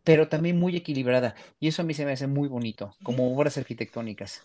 pero 0.05 0.29
también 0.29 0.57
muy 0.57 0.77
equilibrada. 0.77 1.35
Y 1.59 1.67
eso 1.67 1.81
a 1.81 1.85
mí 1.85 1.93
se 1.93 2.05
me 2.05 2.13
hace 2.13 2.25
muy 2.25 2.47
bonito, 2.47 2.95
como 3.03 3.35
obras 3.35 3.57
arquitectónicas. 3.57 4.43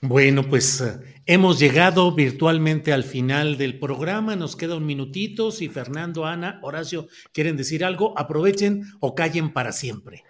Bueno, 0.00 0.42
pues 0.48 0.80
eh, 0.80 1.20
hemos 1.26 1.58
llegado 1.58 2.14
virtualmente 2.14 2.94
al 2.94 3.04
final 3.04 3.58
del 3.58 3.78
programa. 3.78 4.34
Nos 4.34 4.56
queda 4.56 4.76
un 4.76 4.86
minutito. 4.86 5.50
Si 5.50 5.68
Fernando, 5.68 6.24
Ana, 6.24 6.58
Horacio 6.62 7.06
quieren 7.32 7.56
decir 7.56 7.84
algo, 7.84 8.18
aprovechen 8.18 8.84
o 8.98 9.14
callen 9.14 9.52
para 9.52 9.70
siempre. 9.70 10.24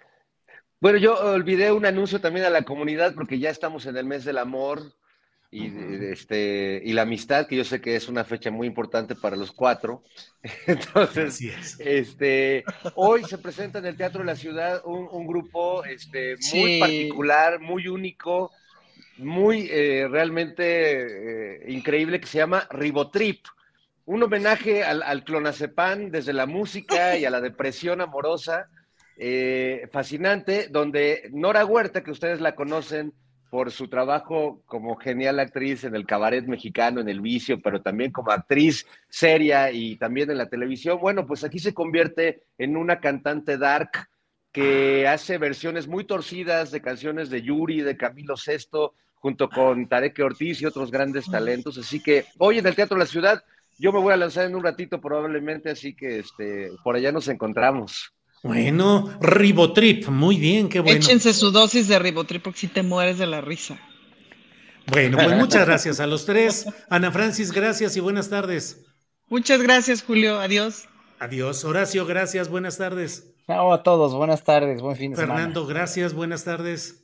Bueno, 0.81 0.97
yo 0.97 1.17
olvidé 1.17 1.71
un 1.71 1.85
anuncio 1.85 2.19
también 2.19 2.45
a 2.45 2.49
la 2.49 2.63
comunidad 2.63 3.15
porque 3.15 3.39
ya 3.39 3.49
estamos 3.49 3.85
en 3.85 3.95
el 3.95 4.05
mes 4.05 4.25
del 4.25 4.39
amor 4.39 4.93
y, 5.55 6.05
este, 6.11 6.81
y 6.83 6.93
la 6.93 7.03
amistad, 7.03 7.47
que 7.47 7.55
yo 7.55 7.63
sé 7.63 7.79
que 7.79 7.95
es 7.95 8.09
una 8.09 8.25
fecha 8.25 8.51
muy 8.51 8.67
importante 8.67 9.15
para 9.15 9.35
los 9.35 9.51
cuatro. 9.51 10.03
Entonces, 10.67 11.39
este, 11.79 12.63
hoy 12.95 13.23
se 13.23 13.37
presenta 13.37 13.79
en 13.79 13.85
el 13.85 13.95
Teatro 13.95 14.19
de 14.19 14.25
la 14.25 14.35
Ciudad 14.35 14.81
un, 14.85 15.25
grupo 15.25 15.85
este, 15.85 16.35
muy 16.53 16.79
particular, 16.79 17.59
muy 17.59 17.87
único 17.87 18.51
muy 19.17 19.69
eh, 19.71 20.07
realmente 20.09 21.63
eh, 21.63 21.71
increíble 21.71 22.19
que 22.19 22.27
se 22.27 22.37
llama 22.37 22.67
Ribotrip. 22.69 23.45
Un 24.05 24.21
homenaje 24.21 24.83
al, 24.83 25.01
al, 25.01 25.23
clonazepam 25.23 26.11
desde 26.11 26.33
la 26.33 26.45
música 26.45 27.17
y 27.17 27.25
a 27.25 27.29
la 27.29 27.41
depresión 27.41 28.01
amorosa, 28.01 28.67
eh, 29.17 29.87
fascinante, 29.91 30.67
donde 30.69 31.29
Nora 31.31 31.65
Huerta, 31.65 32.03
que 32.03 32.11
ustedes 32.11 32.41
la 32.41 32.55
conocen 32.55 33.13
por 33.55 33.71
su 33.71 33.87
trabajo 33.87 34.61
como 34.65 34.97
genial 34.97 35.39
actriz 35.39 35.85
en 35.85 35.95
el 35.95 36.05
cabaret 36.05 36.45
mexicano, 36.45 36.99
en 36.99 37.07
el 37.07 37.21
vicio, 37.21 37.61
pero 37.61 37.81
también 37.81 38.11
como 38.11 38.31
actriz 38.31 38.85
seria 39.07 39.71
y 39.71 39.95
también 39.95 40.29
en 40.29 40.39
la 40.39 40.49
televisión, 40.49 40.99
bueno, 40.99 41.25
pues 41.25 41.45
aquí 41.45 41.57
se 41.59 41.73
convierte 41.73 42.43
en 42.57 42.75
una 42.75 42.99
cantante 42.99 43.57
dark 43.57 44.09
que 44.51 45.07
hace 45.07 45.37
versiones 45.37 45.87
muy 45.87 46.03
torcidas 46.03 46.69
de 46.69 46.81
canciones 46.81 47.29
de 47.29 47.43
Yuri, 47.43 47.79
de 47.79 47.95
Camilo 47.95 48.35
Sesto, 48.35 48.93
junto 49.13 49.47
con 49.47 49.87
Tarek 49.87 50.19
Ortiz 50.19 50.61
y 50.61 50.65
otros 50.65 50.91
grandes 50.91 51.25
talentos. 51.31 51.77
Así 51.77 52.03
que 52.03 52.25
hoy 52.39 52.57
en 52.57 52.67
el 52.67 52.75
Teatro 52.75 52.97
de 52.97 53.05
la 53.05 53.09
Ciudad, 53.09 53.41
yo 53.79 53.93
me 53.93 53.99
voy 53.99 54.11
a 54.11 54.17
lanzar 54.17 54.47
en 54.47 54.55
un 54.55 54.65
ratito 54.65 54.99
probablemente, 54.99 55.69
así 55.69 55.95
que 55.95 56.19
este, 56.19 56.71
por 56.83 56.97
allá 56.97 57.13
nos 57.13 57.29
encontramos. 57.29 58.14
Bueno, 58.45 59.09
Ribotrip, 59.21 60.07
muy 60.09 60.37
bien, 60.37 60.69
qué 60.69 60.79
bueno. 60.79 60.99
Échense 60.99 61.33
su 61.33 61.49
dosis 61.49 61.87
de 61.87 61.97
Ribotrip 61.97 62.43
porque 62.43 62.59
si 62.59 62.67
te 62.67 62.83
mueres 62.83 63.17
de 63.17 63.25
la 63.25 63.41
risa. 63.41 63.79
Bueno, 64.85 65.17
pues 65.17 65.35
muchas 65.35 65.65
gracias 65.65 65.99
a 65.99 66.05
los 66.05 66.27
tres. 66.27 66.67
Ana 66.87 67.11
Francis, 67.11 67.51
gracias 67.51 67.97
y 67.97 68.01
buenas 68.01 68.29
tardes. 68.29 68.85
Muchas 69.29 69.63
gracias, 69.63 70.03
Julio. 70.03 70.39
Adiós. 70.39 70.87
Adiós. 71.17 71.65
Horacio, 71.65 72.05
gracias, 72.05 72.47
buenas 72.47 72.77
tardes. 72.77 73.33
Chao 73.47 73.73
a 73.73 73.81
todos, 73.81 74.13
buenas 74.13 74.43
tardes, 74.43 74.79
buen 74.79 74.95
fin 74.95 75.13
de 75.13 75.17
Fernando, 75.17 75.37
semana. 75.37 75.47
Fernando, 75.47 75.65
gracias, 75.65 76.13
buenas 76.13 76.43
tardes. 76.43 77.03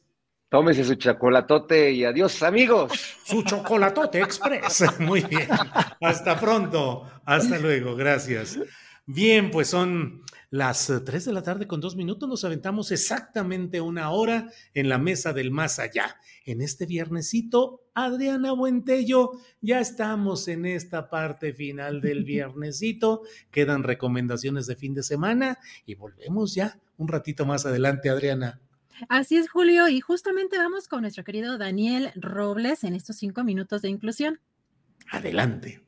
Tómese 0.50 0.84
su 0.84 0.94
chocolatote 0.94 1.92
y 1.92 2.06
adiós, 2.06 2.44
amigos. 2.44 2.92
Su 3.24 3.42
chocolatote 3.42 4.22
express. 4.22 4.84
Muy 5.00 5.22
bien. 5.22 5.48
Hasta 6.02 6.40
pronto. 6.40 7.10
Hasta 7.26 7.58
luego. 7.58 7.96
Gracias. 7.96 8.60
Bien, 9.08 9.50
pues 9.50 9.70
son 9.70 10.22
las 10.52 10.92
3 11.04 11.26
de 11.26 11.34
la 11.34 11.42
tarde 11.42 11.66
con 11.66 11.80
dos 11.80 11.96
minutos. 11.96 12.30
Nos 12.30 12.44
aventamos 12.44 12.92
exactamente 12.92 13.82
una 13.82 14.12
hora 14.12 14.52
en 14.74 14.90
la 14.90 14.98
mesa 14.98 15.34
del 15.34 15.50
más 15.50 15.80
allá. 15.80 16.18
En 16.46 16.62
este 16.62 16.86
viernesito, 16.86 17.86
Adriana 17.94 18.52
Buentello, 18.52 19.32
ya 19.62 19.80
estamos 19.80 20.50
en 20.50 20.66
esta 20.66 21.10
parte 21.10 21.54
final 21.54 22.02
del 22.02 22.24
viernesito. 22.26 23.24
Quedan 23.50 23.84
recomendaciones 23.84 24.68
de 24.68 24.76
fin 24.76 24.94
de 24.94 25.04
semana 25.04 25.58
y 25.86 25.96
volvemos 25.96 26.54
ya 26.54 26.78
un 26.98 27.08
ratito 27.08 27.46
más 27.46 27.66
adelante, 27.66 28.10
Adriana. 28.10 28.60
Así 29.08 29.38
es, 29.38 29.50
Julio, 29.50 29.88
y 29.88 30.02
justamente 30.02 30.58
vamos 30.58 30.88
con 30.88 31.02
nuestro 31.02 31.24
querido 31.24 31.58
Daniel 31.58 32.12
Robles 32.16 32.84
en 32.84 32.94
estos 32.94 33.16
cinco 33.16 33.44
minutos 33.46 33.82
de 33.82 33.90
inclusión. 33.90 34.42
Adelante. 35.10 35.82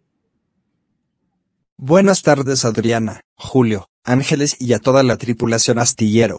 Buenas 1.85 2.21
tardes, 2.21 2.63
Adriana, 2.63 3.19
Julio, 3.35 3.89
Ángeles 4.05 4.55
y 4.57 4.71
a 4.71 4.79
toda 4.79 5.03
la 5.03 5.17
tripulación 5.17 5.79
astillero. 5.79 6.37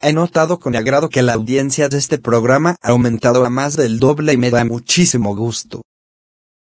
He 0.00 0.12
notado 0.12 0.58
con 0.58 0.74
agrado 0.74 1.08
que 1.08 1.22
la 1.22 1.34
audiencia 1.34 1.88
de 1.88 1.98
este 1.98 2.18
programa 2.18 2.74
ha 2.82 2.88
aumentado 2.88 3.44
a 3.46 3.48
más 3.48 3.76
del 3.76 4.00
doble 4.00 4.32
y 4.32 4.38
me 4.38 4.50
da 4.50 4.64
muchísimo 4.64 5.36
gusto. 5.36 5.82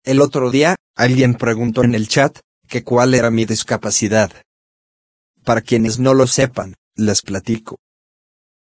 El 0.04 0.22
otro 0.22 0.50
día, 0.50 0.76
alguien 0.96 1.36
preguntó 1.36 1.84
en 1.84 1.94
el 1.94 2.08
chat 2.08 2.40
que 2.68 2.84
cuál 2.84 3.14
era 3.14 3.30
mi 3.30 3.46
discapacidad. 3.46 4.32
Para 5.44 5.62
quienes 5.62 6.00
no 6.00 6.16
lo 6.16 6.26
sepan, 6.26 6.74
les 6.96 7.22
platico. 7.22 7.78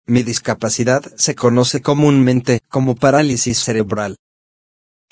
Mi 0.07 0.23
discapacidad 0.23 1.03
se 1.17 1.35
conoce 1.35 1.83
comúnmente 1.83 2.61
como 2.67 2.95
parálisis 2.95 3.59
cerebral. 3.59 4.15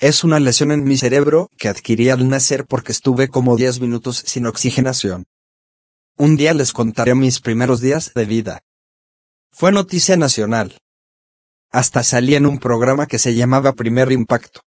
Es 0.02 0.24
una 0.24 0.40
lesión 0.40 0.72
en 0.72 0.82
mi 0.82 0.96
cerebro 0.96 1.48
que 1.56 1.68
adquirí 1.68 2.10
al 2.10 2.28
nacer 2.28 2.66
porque 2.66 2.90
estuve 2.90 3.28
como 3.28 3.56
10 3.56 3.78
minutos 3.78 4.16
sin 4.26 4.46
oxigenación. 4.46 5.26
Un 6.16 6.36
día 6.36 6.54
les 6.54 6.72
contaré 6.72 7.14
mis 7.14 7.40
primeros 7.40 7.80
días 7.80 8.12
de 8.12 8.24
vida. 8.24 8.62
Fue 9.52 9.70
noticia 9.70 10.16
nacional. 10.16 10.76
Hasta 11.70 12.02
salí 12.02 12.34
en 12.34 12.46
un 12.46 12.58
programa 12.58 13.06
que 13.06 13.20
se 13.20 13.36
llamaba 13.36 13.74
Primer 13.74 14.10
Impacto. 14.10 14.62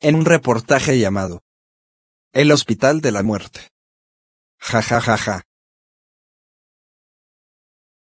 En 0.00 0.14
un 0.14 0.24
reportaje 0.24 0.98
llamado 0.98 1.42
El 2.32 2.50
Hospital 2.50 3.02
de 3.02 3.12
la 3.12 3.22
Muerte. 3.22 3.68
Ja 4.60 4.80
ja 4.80 5.02
ja 5.02 5.18
ja. 5.18 5.42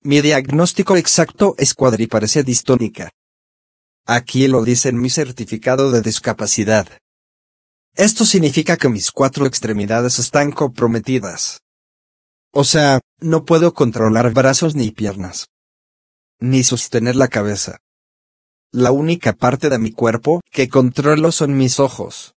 Mi 0.00 0.22
diagnóstico 0.22 0.96
exacto 0.96 1.54
es 1.58 1.74
cuadriparesia 1.74 2.42
distónica. 2.42 3.10
Aquí 4.06 4.48
lo 4.48 4.64
dice 4.64 4.88
en 4.88 5.00
mi 5.00 5.10
certificado 5.10 5.90
de 5.90 6.02
discapacidad. 6.02 6.88
Esto 7.94 8.24
significa 8.24 8.76
que 8.76 8.88
mis 8.88 9.10
cuatro 9.10 9.46
extremidades 9.46 10.18
están 10.18 10.52
comprometidas. 10.52 11.60
O 12.52 12.64
sea, 12.64 13.00
no 13.20 13.44
puedo 13.44 13.74
controlar 13.74 14.32
brazos 14.32 14.74
ni 14.74 14.90
piernas. 14.90 15.46
Ni 16.40 16.64
sostener 16.64 17.16
la 17.16 17.28
cabeza. 17.28 17.78
La 18.72 18.92
única 18.92 19.32
parte 19.32 19.68
de 19.68 19.78
mi 19.78 19.92
cuerpo 19.92 20.40
que 20.50 20.68
controlo 20.68 21.32
son 21.32 21.56
mis 21.56 21.78
ojos. 21.78 22.34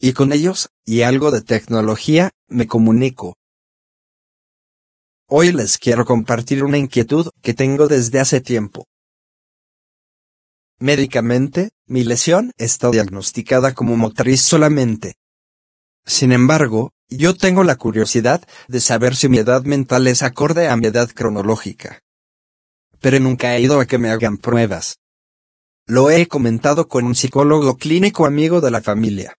Y 0.00 0.12
con 0.12 0.32
ellos, 0.32 0.68
y 0.84 1.02
algo 1.02 1.30
de 1.30 1.42
tecnología, 1.42 2.30
me 2.48 2.66
comunico. 2.66 3.36
Hoy 5.28 5.52
les 5.52 5.78
quiero 5.78 6.04
compartir 6.04 6.64
una 6.64 6.76
inquietud 6.76 7.30
que 7.42 7.54
tengo 7.54 7.88
desde 7.88 8.20
hace 8.20 8.40
tiempo. 8.40 8.86
Médicamente, 10.80 11.70
mi 11.86 12.04
lesión 12.04 12.52
está 12.56 12.90
diagnosticada 12.90 13.74
como 13.74 13.96
motriz 13.96 14.42
solamente. 14.42 15.14
Sin 16.04 16.32
embargo, 16.32 16.92
yo 17.08 17.36
tengo 17.36 17.62
la 17.64 17.76
curiosidad 17.76 18.46
de 18.68 18.80
saber 18.80 19.14
si 19.14 19.28
mi 19.28 19.38
edad 19.38 19.62
mental 19.64 20.06
es 20.06 20.22
acorde 20.22 20.68
a 20.68 20.76
mi 20.76 20.88
edad 20.88 21.10
cronológica. 21.10 22.00
Pero 23.00 23.20
nunca 23.20 23.54
he 23.54 23.60
ido 23.60 23.80
a 23.80 23.86
que 23.86 23.98
me 23.98 24.10
hagan 24.10 24.36
pruebas. 24.36 24.98
Lo 25.86 26.10
he 26.10 26.26
comentado 26.26 26.88
con 26.88 27.04
un 27.04 27.14
psicólogo 27.14 27.76
clínico 27.76 28.26
amigo 28.26 28.60
de 28.60 28.70
la 28.70 28.80
familia. 28.80 29.36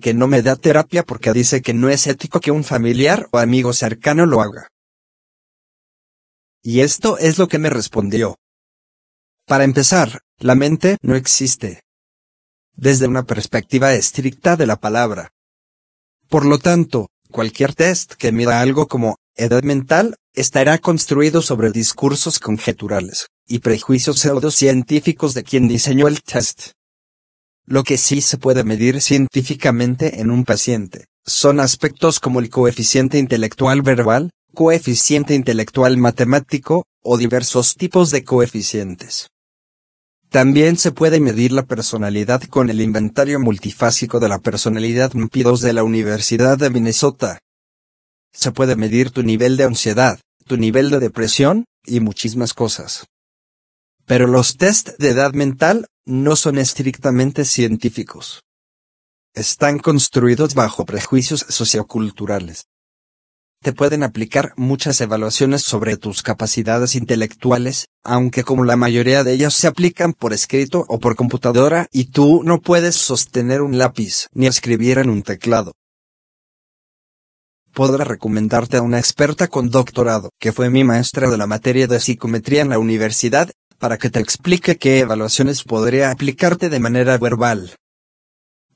Que 0.00 0.14
no 0.14 0.28
me 0.28 0.42
da 0.42 0.54
terapia 0.56 1.02
porque 1.02 1.32
dice 1.32 1.62
que 1.62 1.74
no 1.74 1.88
es 1.88 2.06
ético 2.06 2.40
que 2.40 2.50
un 2.52 2.64
familiar 2.64 3.28
o 3.32 3.38
amigo 3.38 3.72
cercano 3.72 4.26
lo 4.26 4.40
haga. 4.40 4.68
Y 6.62 6.80
esto 6.80 7.18
es 7.18 7.38
lo 7.38 7.48
que 7.48 7.58
me 7.58 7.70
respondió. 7.70 8.36
Para 9.46 9.64
empezar, 9.64 10.20
la 10.40 10.54
mente 10.54 10.98
no 11.02 11.16
existe. 11.16 11.82
Desde 12.76 13.08
una 13.08 13.24
perspectiva 13.24 13.94
estricta 13.94 14.56
de 14.56 14.66
la 14.66 14.76
palabra. 14.76 15.32
Por 16.28 16.46
lo 16.46 16.58
tanto, 16.58 17.08
cualquier 17.30 17.74
test 17.74 18.12
que 18.12 18.30
mida 18.30 18.60
algo 18.60 18.86
como 18.86 19.16
edad 19.34 19.64
mental 19.64 20.14
estará 20.34 20.78
construido 20.78 21.42
sobre 21.42 21.72
discursos 21.72 22.38
conjeturales 22.38 23.26
y 23.48 23.58
prejuicios 23.58 24.20
pseudocientíficos 24.20 25.34
de 25.34 25.42
quien 25.42 25.66
diseñó 25.66 26.06
el 26.06 26.22
test. 26.22 26.70
Lo 27.66 27.82
que 27.82 27.98
sí 27.98 28.20
se 28.20 28.38
puede 28.38 28.62
medir 28.62 29.02
científicamente 29.02 30.20
en 30.20 30.30
un 30.30 30.44
paciente 30.44 31.06
son 31.26 31.58
aspectos 31.58 32.20
como 32.20 32.38
el 32.38 32.48
coeficiente 32.48 33.18
intelectual 33.18 33.82
verbal, 33.82 34.30
coeficiente 34.54 35.34
intelectual 35.34 35.98
matemático, 35.98 36.84
o 37.02 37.18
diversos 37.18 37.74
tipos 37.74 38.10
de 38.10 38.24
coeficientes. 38.24 39.28
También 40.30 40.76
se 40.76 40.92
puede 40.92 41.20
medir 41.20 41.52
la 41.52 41.62
personalidad 41.62 42.42
con 42.42 42.68
el 42.68 42.82
inventario 42.82 43.40
multifásico 43.40 44.20
de 44.20 44.28
la 44.28 44.38
personalidad 44.38 45.12
MP2 45.12 45.60
de 45.60 45.72
la 45.72 45.84
Universidad 45.84 46.58
de 46.58 46.68
Minnesota. 46.68 47.38
Se 48.32 48.52
puede 48.52 48.76
medir 48.76 49.10
tu 49.10 49.22
nivel 49.22 49.56
de 49.56 49.64
ansiedad, 49.64 50.20
tu 50.44 50.58
nivel 50.58 50.90
de 50.90 50.98
depresión, 50.98 51.64
y 51.86 52.00
muchísimas 52.00 52.52
cosas. 52.52 53.06
Pero 54.04 54.26
los 54.26 54.58
test 54.58 54.90
de 54.98 55.10
edad 55.10 55.32
mental 55.32 55.86
no 56.04 56.36
son 56.36 56.58
estrictamente 56.58 57.46
científicos. 57.46 58.42
Están 59.34 59.78
construidos 59.78 60.54
bajo 60.54 60.84
prejuicios 60.84 61.46
socioculturales. 61.48 62.66
Te 63.60 63.72
pueden 63.72 64.04
aplicar 64.04 64.52
muchas 64.56 65.00
evaluaciones 65.00 65.62
sobre 65.62 65.96
tus 65.96 66.22
capacidades 66.22 66.94
intelectuales, 66.94 67.88
aunque 68.04 68.44
como 68.44 68.64
la 68.64 68.76
mayoría 68.76 69.24
de 69.24 69.32
ellas 69.32 69.52
se 69.54 69.66
aplican 69.66 70.12
por 70.12 70.32
escrito 70.32 70.84
o 70.88 71.00
por 71.00 71.16
computadora 71.16 71.88
y 71.90 72.04
tú 72.06 72.42
no 72.44 72.60
puedes 72.60 72.94
sostener 72.94 73.60
un 73.60 73.76
lápiz 73.76 74.28
ni 74.32 74.46
escribir 74.46 74.98
en 74.98 75.10
un 75.10 75.22
teclado. 75.22 75.72
Podré 77.74 78.04
recomendarte 78.04 78.76
a 78.76 78.82
una 78.82 79.00
experta 79.00 79.48
con 79.48 79.70
doctorado, 79.70 80.30
que 80.38 80.52
fue 80.52 80.70
mi 80.70 80.84
maestra 80.84 81.28
de 81.28 81.36
la 81.36 81.48
materia 81.48 81.88
de 81.88 81.98
psicometría 81.98 82.62
en 82.62 82.68
la 82.68 82.78
universidad, 82.78 83.50
para 83.78 83.98
que 83.98 84.08
te 84.08 84.20
explique 84.20 84.76
qué 84.76 85.00
evaluaciones 85.00 85.64
podría 85.64 86.12
aplicarte 86.12 86.68
de 86.68 86.80
manera 86.80 87.18
verbal 87.18 87.74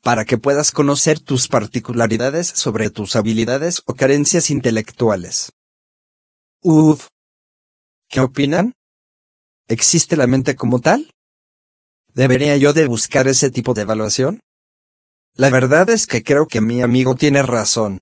para 0.02 0.24
que 0.24 0.36
puedas 0.36 0.72
conocer 0.72 1.20
tus 1.20 1.48
particularidades 1.48 2.48
sobre 2.48 2.90
tus 2.90 3.14
habilidades 3.14 3.82
o 3.86 3.94
carencias 3.94 4.50
intelectuales. 4.50 5.52
Uf. 6.60 7.06
¿Qué 8.08 8.20
opinan? 8.20 8.74
¿Existe 9.68 10.16
la 10.16 10.26
mente 10.26 10.56
como 10.56 10.80
tal? 10.80 11.10
¿Debería 12.14 12.56
yo 12.56 12.72
de 12.72 12.86
buscar 12.86 13.28
ese 13.28 13.50
tipo 13.50 13.74
de 13.74 13.82
evaluación? 13.82 14.40
La 15.34 15.48
verdad 15.48 15.88
es 15.88 16.06
que 16.06 16.22
creo 16.22 16.46
que 16.46 16.60
mi 16.60 16.82
amigo 16.82 17.14
tiene 17.14 17.42
razón. 17.42 18.00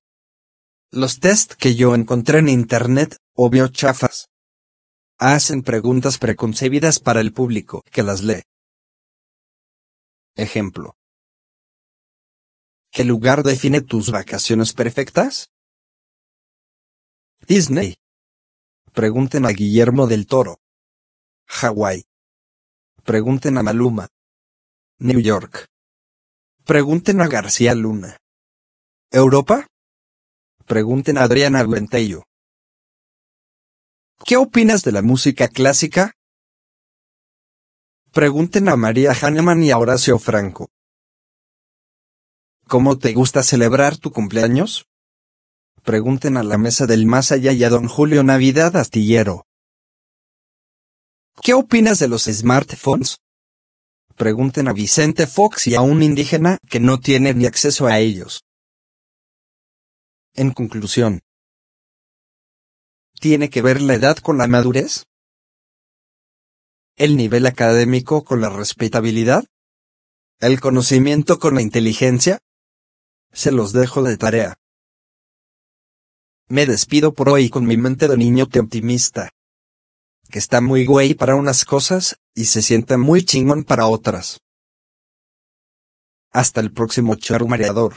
Los 0.90 1.20
test 1.20 1.52
que 1.52 1.76
yo 1.76 1.94
encontré 1.94 2.40
en 2.40 2.48
internet, 2.48 3.16
obvio 3.36 3.68
chafas. 3.68 4.26
Hacen 5.18 5.62
preguntas 5.62 6.18
preconcebidas 6.18 6.98
para 6.98 7.20
el 7.20 7.32
público 7.32 7.82
que 7.92 8.02
las 8.02 8.22
lee. 8.22 8.42
Ejemplo. 10.34 10.94
¿Qué 12.92 13.04
lugar 13.04 13.44
define 13.44 13.82
tus 13.82 14.10
vacaciones 14.10 14.72
perfectas? 14.72 15.50
Disney. 17.46 17.96
Pregunten 18.92 19.46
a 19.46 19.50
Guillermo 19.50 20.08
del 20.08 20.26
Toro. 20.26 20.58
Hawái. 21.46 22.04
Pregunten 23.04 23.58
a 23.58 23.62
Maluma. 23.62 24.08
New 24.98 25.20
York. 25.20 25.66
Pregunten 26.64 27.20
a 27.20 27.28
García 27.28 27.74
Luna. 27.74 28.18
¿Europa? 29.12 29.68
Pregunten 30.66 31.16
a 31.16 31.22
Adriana 31.22 31.62
Buentello. 31.62 32.24
¿Qué 34.24 34.36
opinas 34.36 34.82
de 34.82 34.92
la 34.92 35.02
música 35.02 35.46
clásica? 35.48 36.12
Pregunten 38.12 38.68
a 38.68 38.74
María 38.76 39.12
Hahnemann 39.12 39.62
y 39.62 39.70
a 39.70 39.78
Horacio 39.78 40.18
Franco. 40.18 40.68
¿Cómo 42.70 42.98
te 42.98 43.12
gusta 43.14 43.42
celebrar 43.42 43.96
tu 43.96 44.12
cumpleaños? 44.12 44.86
Pregunten 45.82 46.36
a 46.36 46.44
la 46.44 46.56
mesa 46.56 46.86
del 46.86 47.04
más 47.04 47.32
allá 47.32 47.50
y 47.50 47.64
a 47.64 47.68
don 47.68 47.88
Julio 47.88 48.22
Navidad 48.22 48.76
Astillero. 48.76 49.44
¿Qué 51.42 51.52
opinas 51.52 51.98
de 51.98 52.06
los 52.06 52.26
smartphones? 52.26 53.18
Pregunten 54.14 54.68
a 54.68 54.72
Vicente 54.72 55.26
Fox 55.26 55.66
y 55.66 55.74
a 55.74 55.80
un 55.80 56.00
indígena 56.00 56.58
que 56.70 56.78
no 56.78 57.00
tiene 57.00 57.34
ni 57.34 57.44
acceso 57.44 57.88
a 57.88 57.98
ellos. 57.98 58.44
En 60.34 60.52
conclusión, 60.52 61.22
¿tiene 63.18 63.50
que 63.50 63.62
ver 63.62 63.80
la 63.80 63.94
edad 63.94 64.18
con 64.18 64.38
la 64.38 64.46
madurez? 64.46 65.06
¿El 66.94 67.16
nivel 67.16 67.46
académico 67.46 68.22
con 68.22 68.40
la 68.40 68.48
respetabilidad? 68.48 69.44
¿El 70.38 70.60
conocimiento 70.60 71.40
con 71.40 71.56
la 71.56 71.62
inteligencia? 71.62 72.40
Se 73.32 73.52
los 73.52 73.72
dejo 73.72 74.02
de 74.02 74.16
tarea. 74.16 74.56
Me 76.48 76.66
despido 76.66 77.14
por 77.14 77.28
hoy 77.28 77.48
con 77.48 77.64
mi 77.64 77.76
mente 77.76 78.08
de 78.08 78.16
niño 78.16 78.44
optimista. 78.44 79.30
Que 80.30 80.38
está 80.38 80.60
muy 80.60 80.84
güey 80.84 81.14
para 81.14 81.36
unas 81.36 81.64
cosas, 81.64 82.18
y 82.34 82.46
se 82.46 82.62
siente 82.62 82.96
muy 82.96 83.24
chingón 83.24 83.64
para 83.64 83.86
otras. 83.86 84.40
Hasta 86.32 86.60
el 86.60 86.72
próximo 86.72 87.14
charro 87.16 87.46
mareador. 87.46 87.94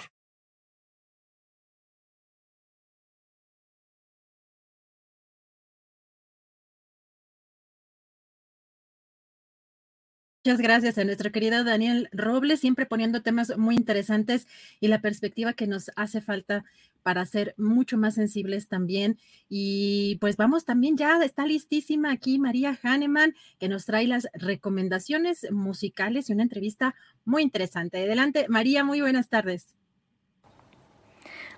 Muchas 10.45 10.60
gracias 10.60 10.98
a 10.98 11.06
nuestro 11.06 11.32
querido 11.32 11.64
Daniel 11.64 12.10
Robles, 12.11 12.60
siempre 12.60 12.86
poniendo 12.86 13.22
temas 13.22 13.57
muy 13.57 13.76
interesantes 13.76 14.45
y 14.82 14.90
la 14.90 14.99
perspectiva 14.99 15.53
que 15.53 15.68
nos 15.68 15.90
hace 15.95 16.20
falta 16.20 16.65
para 17.02 17.26
ser 17.26 17.56
mucho 17.57 17.98
más 17.98 18.15
sensibles 18.15 18.68
también. 18.68 19.18
Y 19.48 20.18
pues 20.20 20.36
vamos 20.36 20.65
también, 20.65 20.98
ya 20.98 21.18
está 21.24 21.45
listísima 21.45 22.11
aquí 22.11 22.40
María 22.40 22.78
Hahnemann, 22.84 23.36
que 23.57 23.70
nos 23.70 23.86
trae 23.86 24.06
las 24.06 24.28
recomendaciones 24.34 25.49
musicales 25.49 26.30
y 26.30 26.34
una 26.34 26.44
entrevista 26.44 26.94
muy 27.24 27.41
interesante. 27.41 28.03
Adelante, 28.03 28.48
María, 28.49 28.84
muy 28.84 28.99
buenas 28.99 29.30
tardes. 29.30 29.74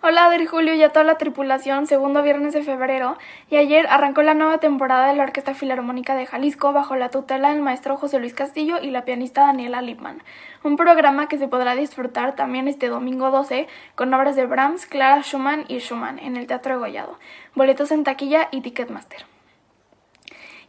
Hola, 0.02 0.26
Adri 0.26 0.46
Julio 0.46 0.74
y 0.74 0.84
a 0.84 0.90
toda 0.90 1.06
la 1.06 1.18
tripulación, 1.18 1.88
segundo 1.88 2.22
viernes 2.22 2.54
de 2.54 2.64
febrero, 2.64 3.18
y 3.50 3.56
ayer 3.56 3.88
arrancó 3.90 4.24
la 4.24 4.34
nueva 4.34 4.58
temporada 4.58 5.08
de 5.08 5.16
la 5.16 5.24
Orquesta 5.24 5.54
Filarmónica 5.54 6.16
de 6.16 6.26
Jalisco 6.26 6.74
bajo 6.74 6.96
la 6.98 7.10
tutela 7.10 7.50
del 7.50 7.62
maestro 7.62 7.96
José 7.96 8.20
Luis 8.20 8.34
Castillo 8.34 8.78
y 8.82 8.92
la 8.92 9.06
pianista 9.06 9.46
Daniela 9.46 9.82
Lipman. 9.82 10.22
Un 10.64 10.76
programa 10.76 11.28
que 11.28 11.38
se 11.38 11.48
podrá 11.48 11.76
disfrutar 11.76 12.36
también 12.36 12.68
este 12.68 12.90
domingo 12.90 13.32
12 13.32 13.68
con 13.96 14.14
obras 14.14 14.36
de 14.36 14.46
Brahms, 14.46 14.86
Clara 14.86 15.22
Schumann 15.22 15.64
y 15.70 15.80
Schumann 15.80 16.20
en 16.20 16.36
el 16.36 16.46
Teatro 16.46 16.74
de 16.74 16.80
Gollado. 16.80 17.18
Boletos 17.56 17.92
en 17.92 18.04
taquilla 18.04 18.50
y 18.52 18.62
Ticketmaster. 18.62 19.35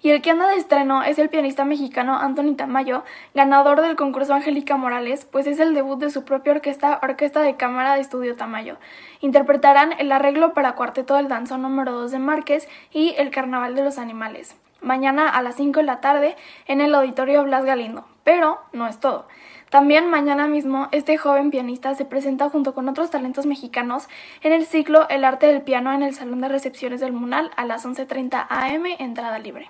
Y 0.06 0.10
el 0.10 0.22
que 0.22 0.30
anda 0.30 0.46
de 0.46 0.54
estreno 0.54 1.02
es 1.02 1.18
el 1.18 1.30
pianista 1.30 1.64
mexicano 1.64 2.16
Anthony 2.16 2.54
Tamayo, 2.54 3.02
ganador 3.34 3.80
del 3.80 3.96
concurso 3.96 4.34
Angélica 4.34 4.76
Morales, 4.76 5.24
pues 5.24 5.48
es 5.48 5.58
el 5.58 5.74
debut 5.74 5.98
de 5.98 6.10
su 6.10 6.24
propia 6.24 6.52
orquesta, 6.52 7.00
Orquesta 7.02 7.40
de 7.40 7.56
Cámara 7.56 7.94
de 7.94 8.02
Estudio 8.02 8.36
Tamayo. 8.36 8.76
Interpretarán 9.20 9.94
el 9.98 10.12
arreglo 10.12 10.54
para 10.54 10.76
cuarteto 10.76 11.16
del 11.16 11.26
danzón 11.26 11.62
número 11.62 11.90
2 11.90 12.12
de 12.12 12.20
Márquez 12.20 12.68
y 12.92 13.16
el 13.18 13.30
Carnaval 13.30 13.74
de 13.74 13.82
los 13.82 13.98
Animales. 13.98 14.54
Mañana 14.80 15.28
a 15.28 15.42
las 15.42 15.56
5 15.56 15.80
de 15.80 15.86
la 15.86 16.00
tarde 16.00 16.36
en 16.68 16.80
el 16.80 16.94
Auditorio 16.94 17.42
Blas 17.42 17.64
Galindo. 17.64 18.06
Pero 18.22 18.60
no 18.72 18.86
es 18.86 19.00
todo. 19.00 19.26
También 19.70 20.08
mañana 20.08 20.46
mismo 20.46 20.86
este 20.92 21.16
joven 21.18 21.50
pianista 21.50 21.96
se 21.96 22.04
presenta 22.04 22.48
junto 22.48 22.74
con 22.74 22.88
otros 22.88 23.10
talentos 23.10 23.44
mexicanos 23.44 24.08
en 24.44 24.52
el 24.52 24.66
ciclo 24.66 25.08
El 25.08 25.24
arte 25.24 25.46
del 25.46 25.62
piano 25.62 25.92
en 25.92 26.04
el 26.04 26.14
Salón 26.14 26.42
de 26.42 26.48
Recepciones 26.48 27.00
del 27.00 27.12
Munal 27.12 27.50
a 27.56 27.64
las 27.64 27.84
11.30 27.84 28.46
am, 28.48 28.86
entrada 29.00 29.40
libre. 29.40 29.68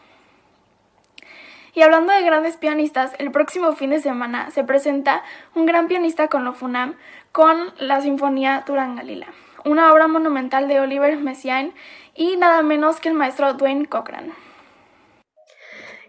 Y 1.77 1.82
hablando 1.82 2.11
de 2.11 2.23
grandes 2.23 2.57
pianistas, 2.57 3.12
el 3.19 3.31
próximo 3.31 3.74
fin 3.74 3.90
de 3.90 4.01
semana 4.01 4.51
se 4.51 4.65
presenta 4.65 5.23
un 5.55 5.66
gran 5.66 5.89
pianista 5.89 6.28
con 6.28 6.43
lo 6.43 6.55
FUNAM 6.55 6.94
con 7.32 7.59
la 7.78 8.01
Sinfonía 8.01 8.65
Turangalila, 8.66 9.27
una 9.66 9.93
obra 9.93 10.09
monumental 10.09 10.69
de 10.69 10.81
Oliver 10.81 11.19
Messiaen 11.19 11.74
y 12.15 12.39
nada 12.39 12.62
menos 12.62 12.98
que 12.98 13.11
el 13.11 13.15
maestro 13.15 13.53
Dwayne 13.53 13.85
Cochran. 13.85 14.32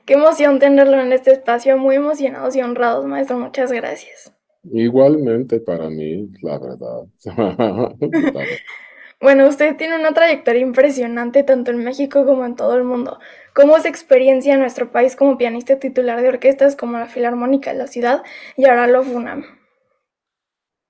Qué 0.06 0.14
emoción 0.14 0.60
tenerlo 0.60 1.02
en 1.02 1.12
este 1.12 1.34
espacio, 1.34 1.78
muy 1.78 1.96
emocionados 1.96 2.56
y 2.56 2.62
honrados, 2.62 3.06
maestro, 3.06 3.38
muchas 3.38 3.70
gracias. 3.70 4.34
Igualmente 4.72 5.60
para 5.60 5.90
mí, 5.90 6.32
la 6.44 6.60
verdad. 6.60 7.08
bueno, 9.20 9.48
usted 9.48 9.76
tiene 9.78 9.96
una 10.00 10.14
trayectoria 10.14 10.62
impresionante 10.62 11.44
tanto 11.44 11.72
en 11.72 11.84
México 11.84 12.26
como 12.26 12.46
en 12.46 12.56
todo 12.56 12.76
el 12.76 12.84
mundo. 12.84 13.20
¿Cómo 13.54 13.76
es 13.78 13.86
experiencia 13.86 14.54
en 14.54 14.60
nuestro 14.60 14.92
país 14.92 15.16
como 15.16 15.38
pianista 15.38 15.80
titular 15.80 16.22
de 16.22 16.30
orquestas 16.30 16.76
como 16.76 17.00
la 17.00 17.08
Filarmónica 17.08 17.72
de 17.72 17.80
la 17.80 17.88
Ciudad 17.88 18.24
y 18.56 18.66
ahora 18.66 18.88
lo 18.88 19.04
FUNAM? 19.04 19.46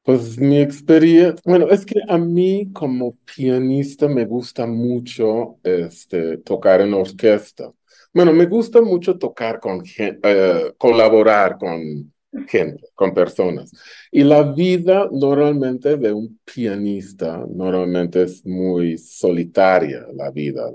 Pues 0.04 0.38
mi 0.40 0.60
experiencia, 0.62 1.36
bueno, 1.46 1.68
es 1.70 1.86
que 1.86 2.00
a 2.08 2.18
mí 2.18 2.72
como 2.74 3.18
pianista 3.36 4.08
me 4.08 4.26
gusta 4.26 4.66
mucho 4.66 5.60
este, 5.64 6.38
tocar 6.38 6.80
en 6.82 6.94
orquesta. 6.94 7.74
Bueno, 8.14 8.32
me 8.34 8.46
gusta 8.46 8.82
mucho 8.82 9.18
tocar 9.18 9.60
con 9.60 9.84
gente, 9.86 10.74
colaborar 10.78 11.58
con 11.58 12.14
gente, 12.48 12.90
con 12.94 13.14
personas. 13.14 13.72
Y 14.12 14.24
la 14.24 14.44
vida 14.54 15.08
normalmente 15.12 15.98
de 15.98 16.12
un 16.12 16.40
pianista, 16.44 17.46
normalmente 17.50 18.24
es 18.24 18.46
muy 18.46 18.98
solitaria 18.98 20.06
la 20.14 20.32
vida 20.32 20.72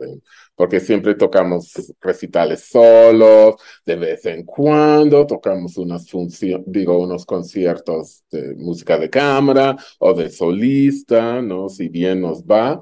porque 0.55 0.81
siempre 0.81 1.15
tocamos 1.15 1.73
recitales 2.01 2.69
solos, 2.69 3.57
de 3.85 3.97
vez 3.97 4.25
en 4.27 4.45
cuando 4.45 5.27
tocamos 5.27 5.77
unas 5.77 6.09
funciones, 6.09 6.65
digo, 6.67 6.99
unos 6.99 7.27
conciertos 7.27 8.23
de 8.31 8.55
música 8.55 8.99
de 8.99 9.11
cámara 9.11 9.77
o 9.99 10.15
de 10.15 10.31
solista, 10.31 11.43
¿no? 11.43 11.69
Si 11.69 11.89
bien 11.89 12.21
nos 12.21 12.45
va. 12.45 12.81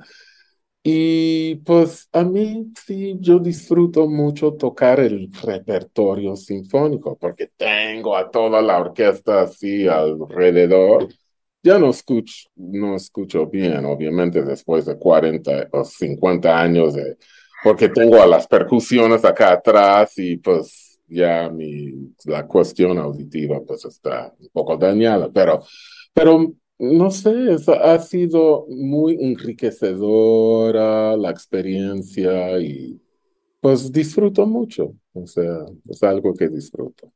Y 0.83 1.57
pues 1.57 2.09
a 2.13 2.25
mí 2.25 2.73
sí, 2.87 3.17
yo 3.21 3.39
disfruto 3.39 4.09
mucho 4.09 4.55
tocar 4.55 5.01
el 5.01 5.31
repertorio 5.43 6.37
sinfónico, 6.37 7.17
porque 7.19 7.51
tengo 7.57 8.17
a 8.17 8.31
toda 8.31 8.63
la 8.63 8.79
orquesta 8.79 9.43
así 9.43 9.87
alrededor. 9.87 11.09
Ya 11.63 11.79
no 11.79 11.91
escucho, 11.91 12.49
no 12.57 12.97
escucho 12.97 13.47
bien, 13.47 13.85
obviamente, 13.85 14.43
después 14.43 14.87
de 14.87 14.99
40 14.99 15.69
o 15.73 15.85
50 15.85 16.59
años 16.59 16.95
de 16.95 17.19
porque 17.63 17.89
tengo 17.89 18.23
a 18.23 18.27
las 18.27 18.47
percusiones 18.47 19.25
acá 19.25 19.53
atrás 19.53 20.17
y 20.17 20.39
pues 20.39 20.99
ya 21.07 21.49
mi, 21.51 22.15
la 22.25 22.47
cuestión 22.47 22.99
auditiva 22.99 23.61
pues 23.67 23.85
está 23.85 24.33
un 24.39 24.49
poco 24.53 24.77
dañada, 24.77 25.31
pero, 25.33 25.63
pero 26.13 26.55
no 26.81 27.11
sé, 27.11 27.57
ha 27.83 27.99
sido 27.99 28.67
muy 28.69 29.19
enriquecedora 29.21 31.15
la 31.17 31.31
experiencia 31.31 32.59
y 32.59 32.99
pues 33.61 33.93
disfruto 33.93 34.47
mucho, 34.47 34.95
o 35.13 35.27
sea, 35.27 35.67
es 35.89 36.03
algo 36.03 36.33
que 36.35 36.49
disfruto. 36.49 37.13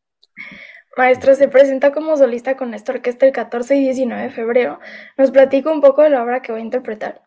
Maestro, 0.98 1.34
se 1.34 1.48
presenta 1.48 1.92
como 1.92 2.16
solista 2.16 2.56
con 2.56 2.74
esta 2.74 2.92
orquesta 2.92 3.26
el 3.26 3.32
14 3.32 3.76
y 3.76 3.80
19 3.80 4.22
de 4.24 4.30
febrero. 4.30 4.78
¿Nos 5.16 5.30
platica 5.30 5.72
un 5.72 5.80
poco 5.80 6.02
de 6.02 6.10
la 6.10 6.22
obra 6.22 6.42
que 6.42 6.52
va 6.52 6.58
a 6.58 6.60
interpretar? 6.62 7.22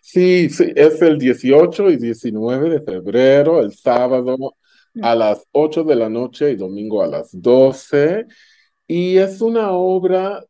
Sí, 0.00 0.48
sí, 0.48 0.72
es 0.74 1.02
el 1.02 1.18
18 1.18 1.90
y 1.90 1.96
19 1.96 2.70
de 2.70 2.80
febrero, 2.80 3.60
el 3.60 3.74
sábado 3.74 4.56
a 5.02 5.14
las 5.14 5.44
8 5.50 5.82
de 5.84 5.96
la 5.96 6.08
noche 6.08 6.52
y 6.52 6.56
domingo 6.56 7.02
a 7.02 7.08
las 7.08 7.30
12. 7.32 8.26
Y 8.86 9.18
es 9.18 9.40
una 9.40 9.72
obra 9.72 10.42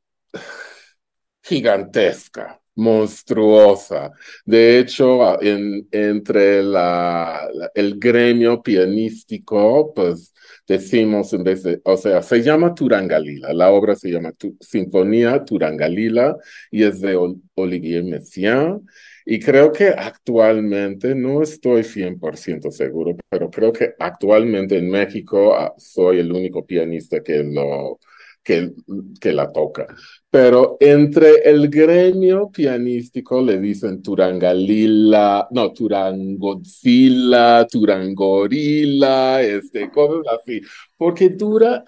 gigantesca, 1.47 2.61
monstruosa. 2.75 4.13
De 4.45 4.79
hecho, 4.79 5.41
en, 5.43 5.87
entre 5.91 6.61
el 6.61 7.99
gremio 7.99 8.63
pianístico, 8.63 9.93
pues 9.95 10.35
decimos 10.67 11.33
en 11.33 11.45
vez 11.45 11.63
de, 11.63 11.81
o 11.85 11.97
sea, 11.97 12.23
se 12.23 12.43
llama 12.43 12.75
Turangalila, 12.75 13.53
la 13.53 13.71
obra 13.71 13.95
se 13.95 14.11
llama 14.11 14.33
Sinfonía 14.61 15.45
Turangalila 15.45 16.37
y 16.71 16.83
es 16.85 17.01
de 17.01 17.17
Olivier 17.55 18.05
Messiaen. 18.05 18.87
Y 19.29 19.41
creo 19.41 19.73
que 19.73 19.89
actualmente, 19.89 21.15
no 21.15 21.43
estoy 21.43 21.83
100% 21.83 22.71
seguro, 22.71 23.17
pero 23.29 23.51
creo 23.51 23.73
que 23.73 23.95
actualmente 23.99 24.79
en 24.79 24.89
México 24.89 25.55
ah, 25.57 25.75
soy 25.79 26.21
el 26.21 26.31
único 26.31 26.65
pianista 26.65 27.21
que 27.23 27.43
lo, 27.43 27.99
que, 28.47 28.73
que, 29.21 29.33
la 29.33 29.51
toca. 29.53 29.87
Pero 30.31 30.77
entre 30.79 31.51
el 31.51 31.69
gremio 31.69 32.49
pianístico 32.51 33.43
le 33.43 33.59
dicen 33.59 34.03
Turangalila, 34.03 35.49
no, 35.51 35.73
Turangodzilla, 35.73 37.67
Turangorila, 37.67 39.43
este, 39.43 39.91
cosas 39.91 40.39
así, 40.41 40.61
porque 40.97 41.31
dura 41.31 41.85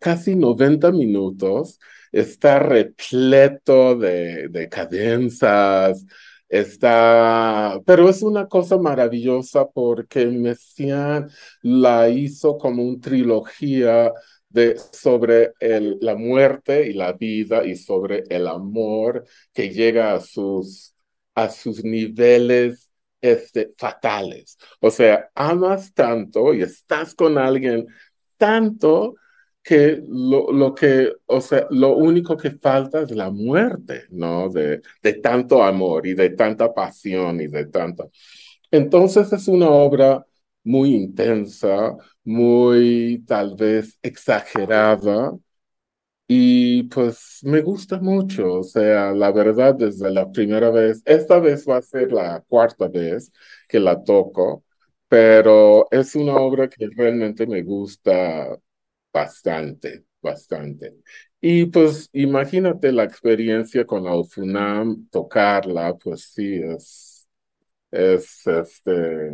casi 0.00 0.34
90 0.34 0.92
minutos, 0.92 1.78
está 2.10 2.58
repleto 2.58 3.96
de, 3.96 4.48
de 4.48 4.68
cadenzas, 4.70 6.06
Está, 6.52 7.80
pero 7.86 8.10
es 8.10 8.20
una 8.22 8.46
cosa 8.46 8.76
maravillosa 8.76 9.70
porque 9.70 10.26
Messiaen 10.26 11.28
la 11.62 12.10
hizo 12.10 12.58
como 12.58 12.82
una 12.84 13.00
trilogía 13.00 14.12
de, 14.52 14.76
sobre 14.92 15.52
la 15.60 16.14
muerte 16.14 16.86
y 16.88 16.92
la 16.92 17.12
vida 17.12 17.64
y 17.64 17.76
sobre 17.76 18.24
el 18.28 18.46
amor 18.46 19.24
que 19.52 19.70
llega 19.70 20.14
a 20.14 20.20
sus, 20.20 20.94
a 21.34 21.48
sus 21.50 21.84
niveles 21.84 22.90
este, 23.20 23.72
fatales. 23.78 24.58
O 24.80 24.90
sea, 24.90 25.30
amas 25.34 25.92
tanto 25.94 26.52
y 26.54 26.62
estás 26.62 27.14
con 27.14 27.38
alguien 27.38 27.86
tanto 28.36 29.14
que 29.62 30.02
lo, 30.08 30.52
lo, 30.52 30.74
que, 30.74 31.12
o 31.26 31.40
sea, 31.40 31.66
lo 31.70 31.96
único 31.96 32.36
que 32.36 32.50
falta 32.50 33.02
es 33.02 33.12
la 33.12 33.30
muerte, 33.30 34.04
¿no? 34.10 34.48
De, 34.48 34.82
de 35.02 35.14
tanto 35.14 35.62
amor 35.62 36.06
y 36.06 36.14
de 36.14 36.30
tanta 36.30 36.74
pasión 36.74 37.40
y 37.40 37.46
de 37.46 37.66
tanto. 37.66 38.10
Entonces 38.70 39.32
es 39.32 39.48
una 39.48 39.70
obra 39.70 40.26
muy 40.64 40.94
intensa, 40.94 41.96
muy 42.24 43.24
tal 43.26 43.56
vez 43.56 43.98
exagerada 44.02 45.32
y 46.28 46.84
pues 46.84 47.40
me 47.42 47.60
gusta 47.62 48.00
mucho, 48.00 48.54
o 48.60 48.62
sea, 48.62 49.12
la 49.12 49.30
verdad 49.32 49.74
desde 49.74 50.10
la 50.10 50.30
primera 50.32 50.70
vez, 50.70 51.02
esta 51.04 51.38
vez 51.40 51.66
va 51.68 51.76
a 51.78 51.82
ser 51.82 52.12
la 52.12 52.40
cuarta 52.48 52.88
vez 52.88 53.30
que 53.68 53.78
la 53.80 54.02
toco, 54.02 54.64
pero 55.08 55.86
es 55.90 56.14
una 56.16 56.36
obra 56.36 56.68
que 56.68 56.88
realmente 56.96 57.46
me 57.46 57.62
gusta 57.62 58.58
bastante, 59.12 60.04
bastante. 60.22 60.94
Y 61.40 61.66
pues 61.66 62.08
imagínate 62.12 62.92
la 62.92 63.04
experiencia 63.04 63.84
con 63.86 64.04
la 64.04 64.14
UFUNAM, 64.16 65.08
tocarla, 65.10 65.94
pues 65.98 66.32
sí, 66.34 66.54
es, 66.56 67.28
es 67.92 68.46
este, 68.46 69.32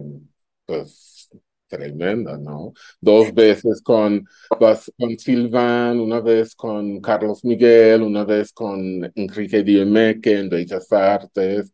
pues 0.67 1.31
tremenda, 1.69 2.37
¿no? 2.39 2.73
Dos 3.01 3.33
veces 3.35 3.83
con, 3.83 4.27
con 4.49 5.19
Silvan, 5.19 6.01
una 6.01 6.21
vez 6.21 6.55
con 6.55 7.01
Carlos 7.01 7.45
Miguel, 7.45 8.03
una 8.03 8.25
vez 8.25 8.53
con 8.53 9.11
Enrique 9.15 9.63
Diemeque 9.63 10.39
en 10.39 10.49
Bellas 10.49 10.91
Artes. 10.93 11.73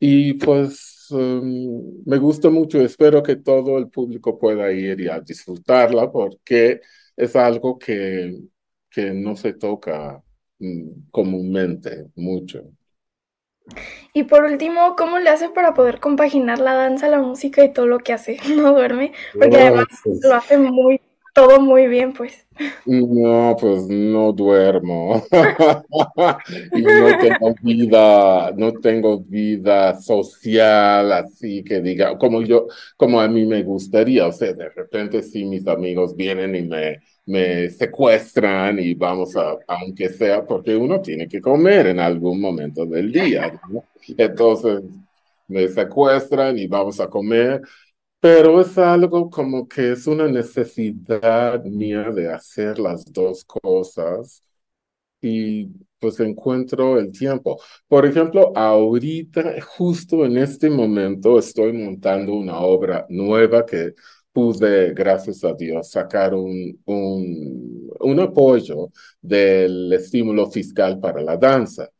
Y 0.00 0.34
pues 0.34 1.06
um, 1.10 2.02
me 2.06 2.18
gusta 2.18 2.50
mucho, 2.50 2.80
espero 2.80 3.22
que 3.22 3.36
todo 3.36 3.78
el 3.78 3.88
público 3.90 4.38
pueda 4.38 4.72
ir 4.72 5.00
y 5.00 5.08
a 5.08 5.20
disfrutarla 5.20 6.10
porque 6.12 6.80
es 7.16 7.36
algo 7.36 7.78
que, 7.78 8.38
que 8.90 9.12
no 9.12 9.36
se 9.36 9.54
toca 9.54 10.22
mm, 10.58 11.10
comúnmente 11.10 12.06
mucho. 12.16 12.77
Y 14.12 14.24
por 14.24 14.44
último, 14.44 14.96
¿cómo 14.96 15.18
le 15.18 15.30
hace 15.30 15.48
para 15.48 15.74
poder 15.74 16.00
compaginar 16.00 16.58
la 16.58 16.74
danza, 16.74 17.08
la 17.08 17.18
música 17.18 17.62
y 17.62 17.72
todo 17.72 17.86
lo 17.86 17.98
que 17.98 18.12
hace? 18.12 18.38
¿No 18.56 18.72
duerme? 18.72 19.12
Porque 19.34 19.56
además 19.56 19.86
pues 20.02 20.20
lo 20.22 20.34
hace 20.34 20.58
muy 20.58 21.00
todo 21.38 21.60
muy 21.60 21.86
bien, 21.86 22.12
pues. 22.12 22.44
No, 22.84 23.56
pues 23.60 23.86
no 23.86 24.32
duermo. 24.32 25.22
y 26.72 26.82
no 26.82 27.18
tengo 27.20 27.54
vida, 27.62 28.52
no 28.56 28.72
tengo 28.72 29.20
vida 29.20 30.00
social, 30.00 31.12
así 31.12 31.62
que 31.62 31.80
diga, 31.80 32.18
como 32.18 32.42
yo, 32.42 32.66
como 32.96 33.20
a 33.20 33.28
mí 33.28 33.46
me 33.46 33.62
gustaría. 33.62 34.26
O 34.26 34.32
sea, 34.32 34.52
de 34.52 34.68
repente 34.70 35.22
sí 35.22 35.44
mis 35.44 35.66
amigos 35.68 36.16
vienen 36.16 36.56
y 36.56 36.62
me, 36.62 37.00
me 37.26 37.70
secuestran 37.70 38.80
y 38.80 38.94
vamos 38.94 39.36
a, 39.36 39.58
aunque 39.68 40.08
sea, 40.08 40.44
porque 40.44 40.74
uno 40.74 41.00
tiene 41.00 41.28
que 41.28 41.40
comer 41.40 41.86
en 41.86 42.00
algún 42.00 42.40
momento 42.40 42.84
del 42.84 43.12
día. 43.12 43.60
Entonces 44.16 44.82
me 45.46 45.68
secuestran 45.68 46.58
y 46.58 46.66
vamos 46.66 46.98
a 46.98 47.08
comer 47.08 47.62
pero 48.20 48.60
es 48.60 48.76
algo 48.78 49.30
como 49.30 49.68
que 49.68 49.92
es 49.92 50.06
una 50.06 50.26
necesidad 50.28 51.62
mía 51.64 52.10
de 52.10 52.32
hacer 52.32 52.78
las 52.78 53.04
dos 53.12 53.44
cosas 53.44 54.42
y 55.20 55.68
pues 55.98 56.20
encuentro 56.20 56.98
el 56.98 57.12
tiempo. 57.12 57.60
Por 57.88 58.06
ejemplo, 58.06 58.52
ahorita, 58.56 59.56
justo 59.62 60.24
en 60.24 60.38
este 60.38 60.70
momento, 60.70 61.38
estoy 61.38 61.72
montando 61.72 62.34
una 62.34 62.58
obra 62.60 63.06
nueva 63.08 63.66
que 63.66 63.94
pude, 64.32 64.92
gracias 64.94 65.44
a 65.44 65.54
Dios, 65.54 65.90
sacar 65.90 66.34
un, 66.34 66.80
un, 66.86 67.90
un 68.00 68.20
apoyo 68.20 68.90
del 69.20 69.92
estímulo 69.92 70.50
fiscal 70.50 71.00
para 71.00 71.22
la 71.22 71.36
danza. 71.36 71.90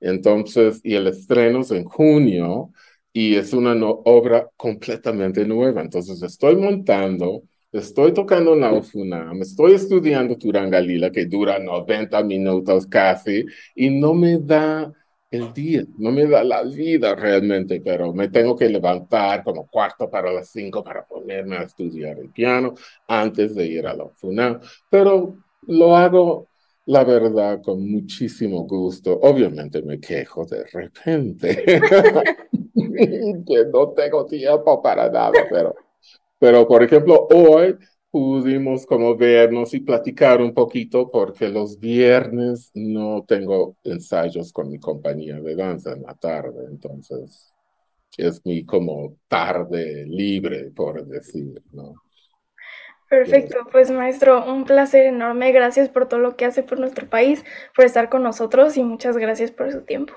Entonces, 0.00 0.80
y 0.84 0.94
el 0.94 1.06
estreno 1.08 1.60
es 1.60 1.70
en 1.70 1.84
junio 1.84 2.72
y 3.16 3.34
es 3.34 3.54
una 3.54 3.74
obra 4.04 4.46
completamente 4.58 5.46
nueva. 5.46 5.80
Entonces 5.80 6.22
estoy 6.22 6.54
montando, 6.54 7.44
estoy 7.72 8.12
tocando 8.12 8.54
me 8.54 9.40
estoy 9.40 9.72
estudiando 9.72 10.36
Turangalila, 10.36 11.10
que 11.10 11.24
dura 11.24 11.58
90 11.58 12.22
minutos 12.22 12.86
casi, 12.86 13.46
y 13.74 13.88
no 13.88 14.12
me 14.12 14.36
da 14.38 14.92
el 15.30 15.50
día, 15.54 15.84
no 15.96 16.12
me 16.12 16.26
da 16.26 16.44
la 16.44 16.62
vida 16.62 17.14
realmente, 17.14 17.80
pero 17.80 18.12
me 18.12 18.28
tengo 18.28 18.54
que 18.54 18.68
levantar 18.68 19.42
como 19.42 19.66
cuarto 19.66 20.10
para 20.10 20.30
las 20.30 20.50
cinco 20.50 20.84
para 20.84 21.06
ponerme 21.06 21.56
a 21.56 21.62
estudiar 21.62 22.18
el 22.18 22.28
piano 22.28 22.74
antes 23.08 23.54
de 23.54 23.64
ir 23.66 23.86
a 23.86 23.94
la 23.94 24.04
UFUNAM, 24.04 24.60
pero 24.90 25.38
lo 25.62 25.96
hago 25.96 26.48
la 26.86 27.02
verdad, 27.04 27.60
con 27.62 27.88
muchísimo 27.90 28.64
gusto. 28.64 29.18
Obviamente 29.20 29.82
me 29.82 29.98
quejo 29.98 30.46
de 30.46 30.64
repente, 30.72 31.80
que 33.46 33.64
no 33.72 33.90
tengo 33.90 34.26
tiempo 34.26 34.82
para 34.82 35.10
nada, 35.10 35.46
pero, 35.50 35.74
pero 36.38 36.66
por 36.66 36.82
ejemplo, 36.82 37.26
hoy 37.32 37.76
pudimos 38.10 38.86
como 38.86 39.16
vernos 39.16 39.74
y 39.74 39.80
platicar 39.80 40.40
un 40.40 40.54
poquito 40.54 41.10
porque 41.10 41.48
los 41.48 41.78
viernes 41.78 42.70
no 42.74 43.24
tengo 43.26 43.76
ensayos 43.84 44.52
con 44.52 44.70
mi 44.70 44.78
compañía 44.78 45.40
de 45.40 45.54
danza 45.54 45.92
en 45.92 46.02
la 46.02 46.14
tarde, 46.14 46.66
entonces 46.70 47.52
es 48.16 48.44
mi 48.46 48.64
como 48.64 49.16
tarde 49.28 50.06
libre, 50.06 50.70
por 50.70 51.04
decir, 51.06 51.62
¿no? 51.72 51.94
Perfecto, 53.08 53.58
pues 53.70 53.90
maestro, 53.90 54.44
un 54.52 54.64
placer 54.64 55.06
enorme. 55.06 55.52
Gracias 55.52 55.88
por 55.88 56.08
todo 56.08 56.18
lo 56.18 56.36
que 56.36 56.44
hace 56.44 56.62
por 56.62 56.80
nuestro 56.80 57.08
país, 57.08 57.44
por 57.74 57.84
estar 57.84 58.08
con 58.08 58.22
nosotros 58.22 58.76
y 58.76 58.82
muchas 58.82 59.16
gracias 59.16 59.52
por 59.52 59.70
su 59.70 59.82
tiempo. 59.82 60.14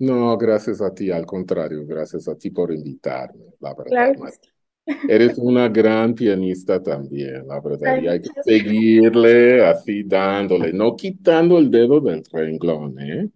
No, 0.00 0.36
gracias 0.38 0.80
a 0.80 0.94
ti, 0.94 1.10
al 1.10 1.26
contrario, 1.26 1.84
gracias 1.86 2.26
a 2.26 2.34
ti 2.34 2.50
por 2.50 2.72
invitarme, 2.72 3.44
la 3.60 3.74
verdad. 3.74 4.16
Eres 5.06 5.36
una 5.36 5.68
gran 5.68 6.14
pianista 6.14 6.82
también, 6.82 7.46
la 7.46 7.60
verdad, 7.60 8.00
y 8.00 8.08
hay 8.08 8.22
que 8.22 8.30
seguirle 8.42 9.62
así 9.62 10.02
dándole, 10.04 10.72
no 10.72 10.96
quitando 10.96 11.58
el 11.58 11.70
dedo 11.70 12.00
del 12.00 12.24
renglón, 12.32 12.98
¿eh? 12.98 13.28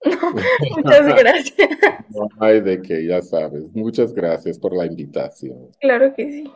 muchas 0.76 1.06
gracias. 1.06 1.68
No 2.10 2.28
hay 2.38 2.60
de 2.60 2.82
qué, 2.82 3.06
ya 3.06 3.22
sabes. 3.22 3.64
Muchas 3.72 4.12
gracias 4.12 4.58
por 4.58 4.76
la 4.76 4.84
invitación. 4.84 5.70
Claro 5.80 6.12
que 6.14 6.30
sí. 6.30 6.52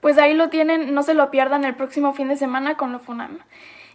Pues 0.00 0.18
ahí 0.18 0.34
lo 0.34 0.48
tienen, 0.48 0.94
no 0.94 1.02
se 1.02 1.14
lo 1.14 1.32
pierdan 1.32 1.64
el 1.64 1.74
próximo 1.74 2.14
fin 2.14 2.28
de 2.28 2.36
semana 2.36 2.76
con 2.76 2.92
lo 2.92 3.00
FUNAM. 3.00 3.40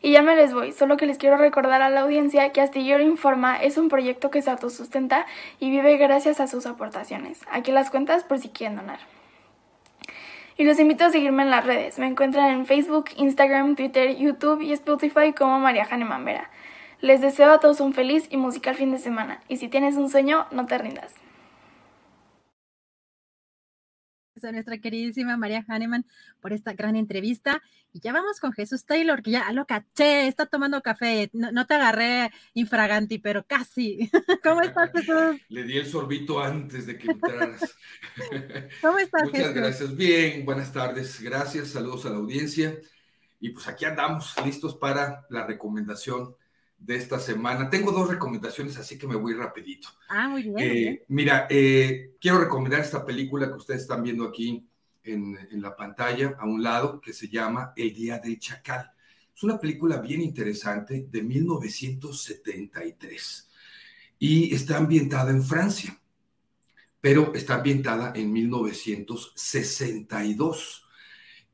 Y 0.05 0.11
ya 0.11 0.21
me 0.21 0.35
les 0.35 0.53
voy, 0.53 0.73
solo 0.73 0.97
que 0.97 1.05
les 1.05 1.17
quiero 1.17 1.37
recordar 1.37 1.81
a 1.81 1.89
la 1.89 2.01
audiencia 2.01 2.51
que 2.51 2.59
Astillero 2.59 3.01
Informa 3.01 3.55
es 3.55 3.77
un 3.77 3.87
proyecto 3.87 4.31
que 4.31 4.41
se 4.41 4.49
autosustenta 4.49 5.25
y 5.61 5.71
vive 5.71 5.95
gracias 5.95 6.41
a 6.41 6.47
sus 6.47 6.65
aportaciones. 6.65 7.39
Aquí 7.49 7.71
las 7.71 7.89
cuentas 7.89 8.25
por 8.25 8.37
si 8.37 8.49
quieren 8.49 8.75
donar. 8.75 8.99
Y 10.57 10.65
los 10.65 10.77
invito 10.77 11.05
a 11.05 11.09
seguirme 11.09 11.43
en 11.43 11.51
las 11.51 11.65
redes. 11.65 11.99
Me 11.99 12.07
encuentran 12.07 12.51
en 12.51 12.65
Facebook, 12.65 13.11
Instagram, 13.15 13.77
Twitter, 13.77 14.17
YouTube 14.17 14.61
y 14.61 14.73
Spotify 14.73 15.31
como 15.31 15.57
María 15.59 15.87
Hahnemann 15.89 16.25
Vera. 16.25 16.49
Les 16.99 17.21
deseo 17.21 17.53
a 17.53 17.61
todos 17.61 17.79
un 17.79 17.93
feliz 17.93 18.27
y 18.29 18.35
musical 18.35 18.75
fin 18.75 18.91
de 18.91 18.99
semana. 18.99 19.39
Y 19.47 19.55
si 19.55 19.69
tienes 19.69 19.95
un 19.95 20.09
sueño, 20.09 20.47
no 20.51 20.65
te 20.65 20.77
rindas. 20.79 21.22
A 24.43 24.51
nuestra 24.51 24.77
queridísima 24.77 25.37
María 25.37 25.65
Hahnemann 25.67 26.05
por 26.39 26.53
esta 26.53 26.73
gran 26.73 26.95
entrevista. 26.95 27.61
Y 27.91 27.99
ya 27.99 28.11
vamos 28.11 28.39
con 28.39 28.53
Jesús 28.53 28.85
Taylor, 28.85 29.21
que 29.21 29.31
ya 29.31 29.51
lo 29.51 29.65
caché, 29.65 30.27
está 30.27 30.45
tomando 30.45 30.81
café. 30.81 31.29
No, 31.33 31.65
te 31.67 31.75
agarré 31.75 32.31
infraganti, 32.53 33.19
pero 33.19 33.45
casi. 33.45 34.09
¿Cómo 34.43 34.61
estás, 34.61 34.91
Jesús? 34.91 35.41
Le 35.49 35.63
di 35.63 35.77
el 35.77 35.85
sorbito 35.85 36.43
antes 36.43 36.87
de 36.87 36.97
que 36.97 37.11
entraras. 37.11 37.75
¿Cómo 38.81 38.97
estás, 38.97 39.23
Muchas 39.25 39.53
gracias. 39.53 39.95
Bien, 39.95 40.43
buenas 40.45 40.73
tardes. 40.73 41.21
Gracias, 41.21 41.69
saludos 41.69 42.05
a 42.05 42.09
la 42.09 42.17
audiencia. 42.17 42.75
Y 43.39 43.49
pues 43.49 43.67
aquí 43.67 43.85
andamos, 43.85 44.33
listos 44.45 44.75
para 44.75 45.25
la 45.29 45.45
recomendación 45.45 46.35
de 46.83 46.97
esta 46.97 47.19
semana. 47.19 47.69
Tengo 47.69 47.91
dos 47.91 48.09
recomendaciones, 48.09 48.77
así 48.77 48.97
que 48.97 49.07
me 49.07 49.15
voy 49.15 49.33
rapidito. 49.33 49.87
Ah, 50.09 50.27
muy 50.27 50.43
bien. 50.43 50.57
Eh, 50.59 51.05
mira, 51.07 51.47
eh, 51.49 52.11
quiero 52.19 52.39
recomendar 52.39 52.81
esta 52.81 53.05
película 53.05 53.47
que 53.47 53.53
ustedes 53.53 53.83
están 53.83 54.03
viendo 54.03 54.25
aquí 54.25 54.67
en, 55.03 55.39
en, 55.49 55.61
la 55.61 55.73
pantalla, 55.75 56.35
a 56.37 56.45
un 56.45 56.61
lado, 56.61 56.99
que 56.99 57.13
se 57.13 57.29
llama 57.29 57.71
El 57.75 57.93
Día 57.93 58.19
del 58.19 58.37
Chacal. 58.37 58.91
Es 59.35 59.43
una 59.43 59.59
película 59.59 59.97
bien 59.97 60.21
interesante 60.21 61.07
de 61.09 61.23
1973 61.23 63.49
y 64.19 64.53
está 64.53 64.77
ambientada 64.77 65.31
en 65.31 65.41
Francia, 65.43 65.99
pero 66.99 67.33
está 67.33 67.55
ambientada 67.55 68.11
en 68.15 68.31
1962. 68.31 70.81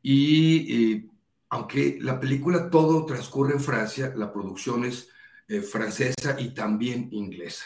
Y 0.01 0.93
eh, 0.93 1.05
aunque 1.49 1.99
la 2.01 2.19
película 2.19 2.69
todo 2.69 3.05
transcurre 3.05 3.53
en 3.53 3.59
Francia, 3.59 4.13
la 4.15 4.31
producción 4.31 4.85
es 4.85 5.09
eh, 5.49 5.61
francesa 5.61 6.39
y 6.39 6.53
también 6.53 7.09
inglesa. 7.11 7.65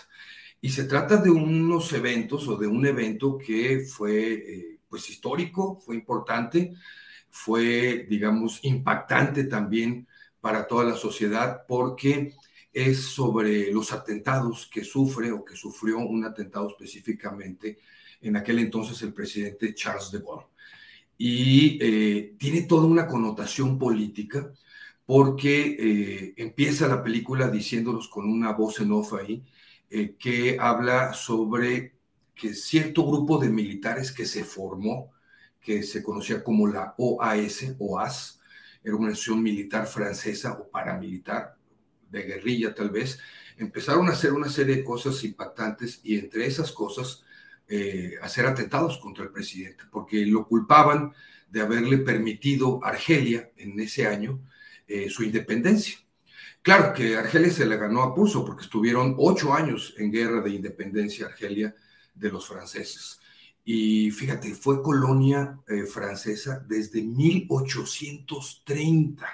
Y 0.62 0.70
se 0.70 0.86
trata 0.86 1.18
de 1.18 1.30
unos 1.30 1.92
eventos 1.92 2.48
o 2.48 2.56
de 2.56 2.66
un 2.66 2.86
evento 2.86 3.38
que 3.38 3.82
fue 3.82 4.34
eh, 4.34 4.80
pues 4.88 5.10
histórico, 5.10 5.82
fue 5.86 5.96
importante, 5.96 6.74
fue, 7.30 8.08
digamos, 8.10 8.64
impactante 8.64 9.44
también 9.44 10.08
para 10.40 10.66
toda 10.66 10.86
la 10.86 10.96
sociedad 10.96 11.66
porque 11.68 12.34
es 12.72 13.02
sobre 13.02 13.70
los 13.72 13.92
atentados 13.92 14.70
que 14.72 14.86
sufre 14.86 15.34
o 15.34 15.44
que 15.44 15.58
sufrió 15.58 15.98
un 16.00 16.24
atentado 16.24 16.70
específicamente 16.70 17.80
en 18.22 18.38
aquel 18.38 18.60
entonces 18.60 19.02
el 19.02 19.14
presidente 19.14 19.76
Charles 19.76 20.10
de 20.12 20.20
Gaulle. 20.20 20.48
Y 21.18 21.78
eh, 21.82 22.36
tiene 22.40 22.62
toda 22.62 22.88
una 22.88 23.06
connotación 23.08 23.78
política 23.78 24.54
porque 25.06 25.76
eh, 25.80 26.34
empieza 26.38 26.88
la 26.88 27.04
película 27.04 27.50
diciéndonos 27.50 28.08
con 28.08 28.30
una 28.30 28.54
voz 28.54 28.80
en 28.80 28.92
off 28.92 29.14
ahí, 29.14 29.44
eh, 29.90 30.16
que 30.18 30.58
habla 30.60 31.14
sobre 31.14 31.96
que 32.36 32.54
cierto 32.54 33.06
grupo 33.06 33.38
de 33.38 33.50
militares 33.50 34.12
que 34.12 34.26
se 34.26 34.44
formó, 34.44 35.12
que 35.62 35.84
se 35.84 36.02
conocía 36.02 36.44
como 36.44 36.68
la 36.68 36.96
OAS, 36.98 37.76
OAS, 37.80 38.40
era 38.84 38.96
una 38.96 39.10
nación 39.10 39.42
militar 39.42 39.88
francesa 39.88 40.54
o 40.54 40.70
paramilitar, 40.70 41.56
de 42.10 42.24
guerrilla 42.24 42.76
tal 42.76 42.90
vez, 42.92 43.20
empezaron 43.58 44.08
a 44.08 44.12
hacer 44.12 44.34
una 44.34 44.50
serie 44.50 44.78
de 44.78 44.84
cosas 44.84 45.24
impactantes 45.24 46.00
y 46.04 46.18
entre 46.18 46.46
esas 46.46 46.72
cosas 46.72 47.24
eh, 47.68 48.16
hacer 48.22 48.46
atentados 48.46 48.98
contra 48.98 49.24
el 49.24 49.32
presidente, 49.32 49.84
porque 49.92 50.26
lo 50.26 50.48
culpaban 50.48 51.14
de 51.50 51.62
haberle 51.62 51.98
permitido 52.00 52.84
Argelia 52.84 53.52
en 53.58 53.80
ese 53.80 54.06
año 54.06 54.40
eh, 54.88 55.10
su 55.10 55.24
independencia. 55.24 55.98
Claro 56.62 56.94
que 56.94 57.18
Argelia 57.18 57.52
se 57.52 57.66
le 57.66 57.76
ganó 57.78 58.04
a 58.04 58.16
pulso 58.16 58.46
porque 58.46 58.64
estuvieron 58.64 59.16
ocho 59.18 59.54
años 59.54 59.94
en 59.98 60.12
guerra 60.12 60.42
de 60.42 60.52
independencia 60.52 61.26
Argelia 61.26 61.76
de 62.14 62.32
los 62.32 62.48
franceses. 62.48 63.20
Y 63.66 64.12
fíjate, 64.12 64.54
fue 64.56 64.82
colonia 64.82 65.60
eh, 65.68 65.86
francesa 65.86 66.66
desde 66.68 67.02
1830. 67.02 69.26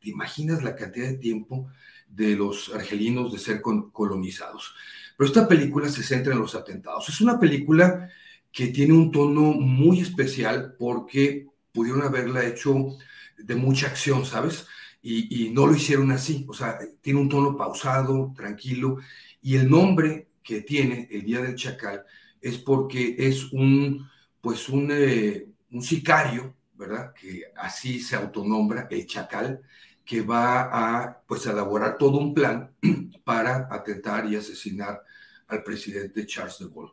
¿Te 0.00 0.10
imaginas 0.10 0.62
la 0.62 0.76
cantidad 0.76 1.08
de 1.08 1.18
tiempo 1.18 1.68
de 2.06 2.36
los 2.36 2.72
argelinos 2.74 3.32
de 3.32 3.38
ser 3.38 3.60
colonizados? 3.60 4.74
Pero 5.16 5.28
esta 5.28 5.48
película 5.48 5.88
se 5.88 6.02
centra 6.02 6.32
en 6.32 6.40
los 6.40 6.54
atentados. 6.54 7.08
Es 7.08 7.20
una 7.20 7.40
película 7.40 8.10
que 8.52 8.68
tiene 8.68 8.94
un 8.94 9.10
tono 9.10 9.52
muy 9.52 10.00
especial 10.00 10.74
porque 10.78 11.46
pudieron 11.72 12.02
haberla 12.02 12.46
hecho 12.46 12.96
de 13.36 13.54
mucha 13.54 13.86
acción, 13.86 14.24
¿sabes? 14.24 14.66
Y, 15.02 15.50
no 15.50 15.66
lo 15.66 15.74
hicieron 15.74 16.10
así, 16.10 16.44
o 16.48 16.54
sea, 16.54 16.78
tiene 17.00 17.20
un 17.20 17.28
tono 17.28 17.56
pausado, 17.56 18.32
tranquilo, 18.36 18.98
y 19.40 19.56
el 19.56 19.70
nombre 19.70 20.28
que 20.42 20.62
tiene 20.62 21.08
el 21.10 21.24
Día 21.24 21.40
del 21.40 21.54
Chacal 21.54 22.04
es 22.40 22.58
porque 22.58 23.14
es 23.18 23.52
un, 23.52 24.08
pues 24.40 24.68
un, 24.68 24.88
eh, 24.92 25.46
sicario, 25.80 26.54
¿verdad? 26.74 27.12
Que 27.14 27.44
así 27.56 28.00
se 28.00 28.16
autonombra, 28.16 28.88
el 28.90 29.06
Chacal, 29.06 29.60
que 30.04 30.22
va 30.22 30.70
a, 30.72 31.22
pues, 31.26 31.46
elaborar 31.46 31.98
todo 31.98 32.18
un 32.18 32.34
plan 32.34 32.70
para 33.24 33.68
atentar 33.70 34.26
y 34.26 34.36
asesinar 34.36 35.02
al 35.48 35.62
presidente 35.62 36.26
Charles 36.26 36.58
de 36.58 36.66
Gaulle. 36.66 36.92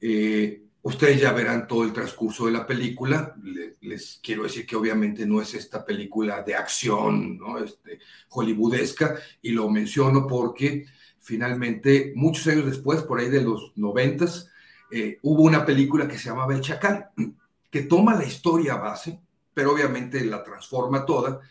Eh, 0.00 0.62
Ustedes 0.88 1.20
ya 1.20 1.32
verán 1.34 1.68
todo 1.68 1.84
el 1.84 1.92
transcurso 1.92 2.46
de 2.46 2.52
la 2.52 2.66
película. 2.66 3.36
Les, 3.82 4.20
quiero 4.22 4.44
decir 4.44 4.64
que 4.64 4.74
obviamente 4.74 5.26
no 5.26 5.42
es 5.42 5.52
esta 5.52 5.84
película 5.84 6.42
de 6.42 6.54
acción, 6.54 7.36
¿no? 7.36 7.58
Este, 7.62 7.98
hollywoodesca, 8.30 9.16
y 9.42 9.50
lo 9.50 9.68
menciono 9.68 10.26
porque 10.26 10.86
finalmente, 11.20 12.14
muchos 12.16 12.46
años 12.46 12.64
después, 12.64 13.02
por 13.02 13.20
ahí 13.20 13.28
de 13.28 13.42
los 13.42 13.76
noventas, 13.76 14.48
eh, 14.90 15.18
hubo 15.20 15.42
una 15.42 15.66
película 15.66 16.08
que 16.08 16.16
se 16.16 16.30
llamaba 16.30 16.54
El 16.54 16.62
Chacal, 16.62 17.10
que 17.70 17.82
toma 17.82 18.14
la 18.14 18.24
historia 18.24 18.76
base, 18.76 19.20
pero 19.52 19.74
obviamente 19.74 20.24
la 20.24 20.42
transforma 20.42 21.04
toda, 21.04 21.42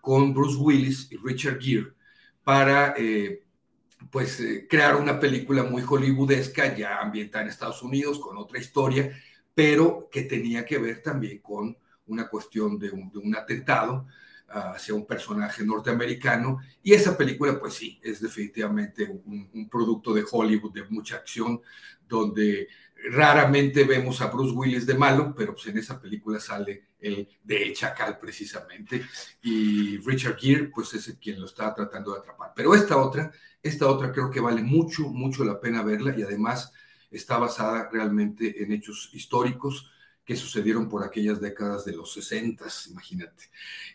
con 0.00 0.32
Bruce 0.32 0.56
Willis 0.56 1.12
y 1.12 1.18
Richard 1.18 1.60
Gere, 1.60 1.92
para 2.42 2.94
eh, 2.96 3.42
pues 4.10 4.40
eh, 4.40 4.66
crear 4.68 4.96
una 4.96 5.18
película 5.18 5.62
muy 5.62 5.82
hollywoodesca, 5.82 6.76
ya 6.76 6.98
ambientada 6.98 7.44
en 7.44 7.50
Estados 7.50 7.82
Unidos, 7.82 8.18
con 8.18 8.36
otra 8.36 8.58
historia, 8.58 9.10
pero 9.54 10.08
que 10.10 10.22
tenía 10.22 10.64
que 10.64 10.78
ver 10.78 11.02
también 11.02 11.38
con 11.38 11.76
una 12.06 12.28
cuestión 12.28 12.78
de 12.78 12.90
un, 12.90 13.34
atentado 13.36 14.06
ah, 14.48 14.72
hacia 14.76 14.94
un 14.94 15.06
personaje 15.06 15.64
norteamericano. 15.64 16.60
Y 16.82 16.92
esa 16.92 17.16
película, 17.16 17.58
pues 17.58 17.74
sí, 17.74 18.00
es 18.02 18.20
definitivamente 18.20 19.04
un, 19.04 19.48
un 19.52 19.68
producto 19.68 20.12
de 20.14 20.24
Hollywood, 20.30 20.72
de 20.72 20.84
mucha 20.84 21.16
acción, 21.16 21.60
donde 22.08 22.68
raramente 23.10 23.84
vemos 23.84 24.20
a 24.20 24.26
Bruce 24.26 24.54
Willis 24.54 24.86
de 24.86 24.94
malo, 24.94 25.34
pero 25.36 25.54
pues 25.54 25.66
en 25.66 25.78
esa 25.78 26.00
película 26.00 26.40
sale 26.40 26.84
el 26.98 27.28
de 27.44 27.62
El 27.62 27.74
Chacal 27.74 28.18
precisamente, 28.18 29.04
y 29.42 29.98
Richard 29.98 30.38
Gere, 30.38 30.70
pues 30.74 30.94
es 30.94 31.16
quien 31.20 31.40
lo 31.40 31.46
está 31.46 31.74
tratando 31.74 32.12
de 32.12 32.20
atrapar. 32.20 32.52
Pero 32.54 32.74
esta 32.74 32.96
otra 32.96 33.30
esta 33.66 33.88
otra 33.88 34.12
creo 34.12 34.30
que 34.30 34.40
vale 34.40 34.62
mucho, 34.62 35.08
mucho 35.08 35.44
la 35.44 35.60
pena 35.60 35.82
verla 35.82 36.14
y 36.16 36.22
además 36.22 36.72
está 37.10 37.38
basada 37.38 37.88
realmente 37.90 38.62
en 38.62 38.72
hechos 38.72 39.10
históricos 39.12 39.90
que 40.24 40.36
sucedieron 40.36 40.88
por 40.88 41.04
aquellas 41.04 41.40
décadas 41.40 41.84
de 41.84 41.92
los 41.92 42.12
60, 42.12 42.64
imagínate. 42.90 43.44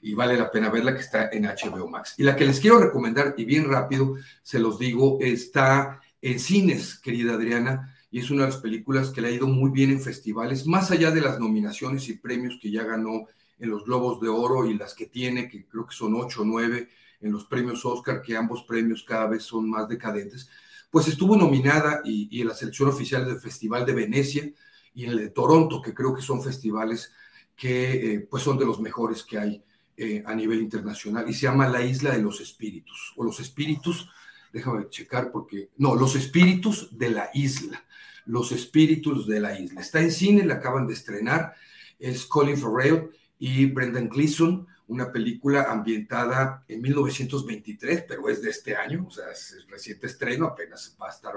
Y 0.01 0.13
vale 0.13 0.37
la 0.37 0.49
pena 0.49 0.69
verla 0.69 0.93
que 0.93 1.01
está 1.01 1.29
en 1.29 1.43
HBO 1.43 1.89
Max. 1.89 2.15
Y 2.17 2.23
la 2.23 2.37
que 2.37 2.45
les 2.45 2.59
quiero 2.61 2.79
recomendar, 2.79 3.33
y 3.37 3.43
bien 3.43 3.69
rápido, 3.69 4.15
se 4.41 4.59
los 4.59 4.79
digo, 4.79 5.17
está 5.19 5.99
en 6.21 6.39
cines, 6.39 6.97
querida 6.99 7.33
Adriana, 7.33 7.93
y 8.11 8.19
es 8.19 8.29
una 8.29 8.43
de 8.43 8.51
las 8.51 8.59
películas 8.59 9.09
que 9.09 9.21
le 9.21 9.29
ha 9.29 9.31
ido 9.31 9.47
muy 9.47 9.71
bien 9.71 9.89
en 9.89 10.01
festivales, 10.01 10.67
más 10.67 10.91
allá 10.91 11.11
de 11.11 11.21
las 11.21 11.39
nominaciones 11.39 12.09
y 12.09 12.17
premios 12.17 12.59
que 12.61 12.69
ya 12.69 12.83
ganó 12.83 13.25
en 13.57 13.69
los 13.69 13.85
Globos 13.85 14.19
de 14.19 14.27
Oro 14.27 14.69
y 14.69 14.77
las 14.77 14.93
que 14.93 15.05
tiene, 15.05 15.47
que 15.47 15.65
creo 15.65 15.87
que 15.87 15.95
son 15.95 16.15
ocho 16.15 16.41
o 16.41 16.45
nueve 16.45 16.89
en 17.21 17.31
los 17.31 17.45
premios 17.45 17.85
Oscar, 17.85 18.21
que 18.21 18.35
ambos 18.35 18.63
premios 18.63 19.03
cada 19.03 19.27
vez 19.27 19.43
son 19.43 19.69
más 19.69 19.87
decadentes, 19.87 20.49
pues 20.89 21.07
estuvo 21.07 21.37
nominada 21.37 22.01
y, 22.03 22.41
en 22.41 22.47
la 22.47 22.53
selección 22.53 22.89
oficial 22.89 23.25
del 23.25 23.39
Festival 23.39 23.85
de 23.85 23.93
Venecia 23.93 24.51
y 24.93 25.05
en 25.05 25.11
el 25.11 25.17
de 25.17 25.29
Toronto, 25.29 25.81
que 25.81 25.93
creo 25.93 26.13
que 26.13 26.21
son 26.21 26.43
festivales 26.43 27.13
que 27.55 28.15
eh, 28.15 28.19
pues 28.29 28.43
son 28.43 28.57
de 28.57 28.65
los 28.65 28.81
mejores 28.81 29.23
que 29.23 29.37
hay 29.37 29.63
eh, 29.95 30.23
a 30.25 30.33
nivel 30.33 30.59
internacional, 30.59 31.29
y 31.29 31.33
se 31.33 31.41
llama 31.41 31.69
La 31.69 31.81
Isla 31.81 32.11
de 32.11 32.21
los 32.21 32.41
Espíritus, 32.41 33.13
o 33.15 33.23
los 33.23 33.39
Espíritus, 33.39 34.09
déjame 34.51 34.89
checar 34.89 35.31
porque, 35.31 35.69
no, 35.77 35.95
los 35.95 36.15
Espíritus 36.15 36.97
de 36.97 37.09
la 37.09 37.29
Isla, 37.33 37.83
los 38.25 38.51
Espíritus 38.51 39.27
de 39.27 39.39
la 39.39 39.59
Isla. 39.59 39.81
Está 39.81 40.01
en 40.01 40.11
cine, 40.11 40.45
la 40.45 40.55
acaban 40.55 40.87
de 40.87 40.93
estrenar, 40.93 41.53
es 41.99 42.25
Colin 42.25 42.57
Farrell 42.57 43.09
y 43.39 43.65
Brendan 43.65 44.09
Gleeson, 44.09 44.67
una 44.87 45.11
película 45.11 45.71
ambientada 45.71 46.65
en 46.67 46.81
1923, 46.81 48.05
pero 48.07 48.27
es 48.27 48.41
de 48.41 48.49
este 48.49 48.75
año, 48.75 49.05
o 49.07 49.11
sea, 49.11 49.31
es 49.31 49.65
reciente 49.69 50.07
estreno, 50.07 50.47
apenas 50.47 50.95
va 51.01 51.07
a 51.07 51.11
estar, 51.11 51.33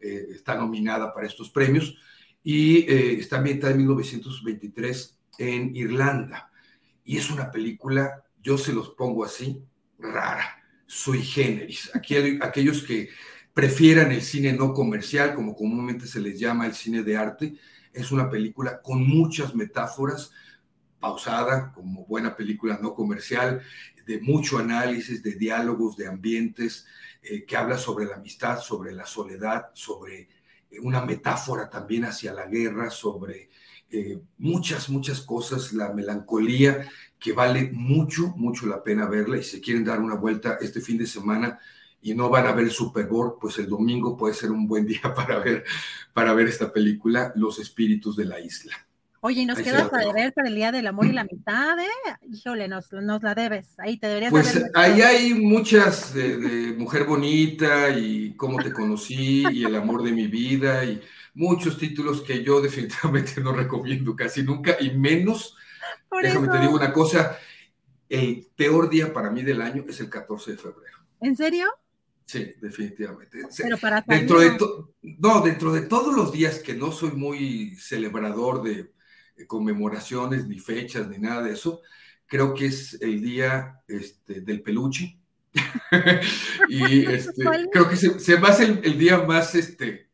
eh, 0.00 0.28
está 0.30 0.54
nominada 0.54 1.12
para 1.12 1.26
estos 1.26 1.50
premios, 1.50 1.96
y 2.44 2.78
eh, 2.90 3.18
está 3.18 3.38
ambientada 3.38 3.72
en 3.72 3.78
1923 3.78 5.18
en 5.38 5.74
Irlanda. 5.74 6.50
Y 7.04 7.18
es 7.18 7.30
una 7.30 7.50
película, 7.50 8.24
yo 8.40 8.56
se 8.56 8.72
los 8.72 8.90
pongo 8.90 9.24
así, 9.24 9.64
rara, 9.98 10.61
sui 10.92 11.22
generis. 11.22 11.90
Aquellos 11.94 12.82
que 12.82 13.08
prefieran 13.54 14.12
el 14.12 14.20
cine 14.20 14.52
no 14.52 14.74
comercial, 14.74 15.34
como 15.34 15.56
comúnmente 15.56 16.06
se 16.06 16.20
les 16.20 16.38
llama 16.38 16.66
el 16.66 16.74
cine 16.74 17.02
de 17.02 17.16
arte, 17.16 17.54
es 17.94 18.12
una 18.12 18.28
película 18.28 18.82
con 18.82 19.02
muchas 19.02 19.54
metáforas, 19.54 20.32
pausada, 21.00 21.72
como 21.72 22.04
buena 22.04 22.36
película 22.36 22.78
no 22.80 22.94
comercial, 22.94 23.62
de 24.06 24.20
mucho 24.20 24.58
análisis, 24.58 25.22
de 25.22 25.32
diálogos, 25.32 25.96
de 25.96 26.08
ambientes, 26.08 26.86
eh, 27.22 27.44
que 27.46 27.56
habla 27.56 27.78
sobre 27.78 28.04
la 28.04 28.16
amistad, 28.16 28.60
sobre 28.60 28.92
la 28.92 29.06
soledad, 29.06 29.70
sobre 29.72 30.28
eh, 30.70 30.78
una 30.82 31.04
metáfora 31.06 31.70
también 31.70 32.04
hacia 32.04 32.34
la 32.34 32.46
guerra, 32.46 32.90
sobre 32.90 33.48
eh, 33.92 34.18
muchas, 34.38 34.88
muchas 34.88 35.20
cosas, 35.20 35.72
la 35.72 35.92
melancolía, 35.92 36.88
que 37.18 37.32
vale 37.32 37.70
mucho, 37.72 38.28
mucho 38.36 38.66
la 38.66 38.82
pena 38.82 39.06
verla 39.06 39.36
y 39.38 39.42
si 39.42 39.60
quieren 39.60 39.84
dar 39.84 40.00
una 40.00 40.14
vuelta 40.14 40.58
este 40.60 40.80
fin 40.80 40.98
de 40.98 41.06
semana 41.06 41.58
y 42.00 42.14
no 42.14 42.28
van 42.28 42.46
a 42.46 42.52
ver 42.52 42.64
el 42.64 42.70
Super 42.72 43.06
Bowl, 43.06 43.34
pues 43.40 43.58
el 43.58 43.68
domingo 43.68 44.16
puede 44.16 44.34
ser 44.34 44.50
un 44.50 44.66
buen 44.66 44.86
día 44.88 45.14
para 45.14 45.38
ver, 45.38 45.64
para 46.12 46.34
ver 46.34 46.48
esta 46.48 46.72
película, 46.72 47.32
Los 47.36 47.58
Espíritus 47.58 48.16
de 48.16 48.24
la 48.24 48.40
Isla. 48.40 48.74
Oye, 49.24 49.42
y 49.42 49.46
nos 49.46 49.58
queda 49.60 49.88
para 49.88 50.12
ver 50.12 50.32
para 50.32 50.48
el 50.48 50.56
Día 50.56 50.72
del 50.72 50.84
Amor 50.88 51.06
y 51.06 51.12
la 51.12 51.20
Amistad, 51.20 51.78
¿eh? 51.78 52.16
Híjole, 52.28 52.66
nos, 52.66 52.90
la 52.90 53.34
debes. 53.36 53.68
Ahí 53.78 53.96
te 53.96 54.08
deberías 54.08 54.32
Pues 54.32 54.64
ahí 54.74 55.00
hay 55.00 55.34
muchas 55.34 56.12
de, 56.12 56.74
Mujer 56.76 57.04
Bonita 57.04 57.90
y 57.90 58.34
Cómo 58.34 58.60
te 58.60 58.72
conocí 58.72 59.44
y 59.52 59.64
El 59.64 59.76
amor 59.76 60.02
de 60.02 60.10
mi 60.10 60.26
vida 60.26 60.84
y 60.84 61.00
muchos 61.34 61.78
títulos 61.78 62.22
que 62.22 62.42
yo 62.42 62.60
definitivamente 62.60 63.40
no 63.40 63.52
recomiendo 63.52 64.14
casi 64.16 64.42
nunca 64.42 64.76
y 64.80 64.90
menos, 64.90 65.56
déjame 66.20 66.48
te 66.48 66.58
digo 66.58 66.74
una 66.74 66.92
cosa, 66.92 67.38
el 68.08 68.46
peor 68.54 68.90
día 68.90 69.12
para 69.12 69.30
mí 69.30 69.42
del 69.42 69.62
año 69.62 69.84
es 69.88 70.00
el 70.00 70.10
14 70.10 70.52
de 70.52 70.56
febrero. 70.58 70.98
¿En 71.20 71.36
serio? 71.36 71.68
Sí, 72.26 72.54
definitivamente. 72.60 73.38
Pero 73.56 73.78
para 73.78 74.02
dentro 74.06 74.40
de 74.40 74.56
no, 75.18 75.40
dentro 75.40 75.72
de 75.72 75.82
todos 75.82 76.14
los 76.14 76.32
días 76.32 76.58
que 76.60 76.74
no 76.74 76.92
soy 76.92 77.12
muy 77.12 77.76
celebrador 77.76 78.62
de 78.62 78.92
conmemoraciones, 79.46 80.46
ni 80.46 80.58
fechas, 80.58 81.08
ni 81.08 81.18
nada 81.18 81.42
de 81.42 81.52
eso. 81.52 81.82
Creo 82.26 82.54
que 82.54 82.66
es 82.66 82.98
el 83.00 83.20
día 83.20 83.82
este, 83.88 84.40
del 84.40 84.62
peluche. 84.62 85.18
y 86.68 87.06
este, 87.12 87.44
creo 87.70 87.88
que 87.88 87.96
se, 87.96 88.18
se, 88.18 88.38
me 88.38 88.48
hace 88.48 88.64
el, 88.64 88.98
día 88.98 89.18
más, 89.18 89.54
este, 89.54 90.08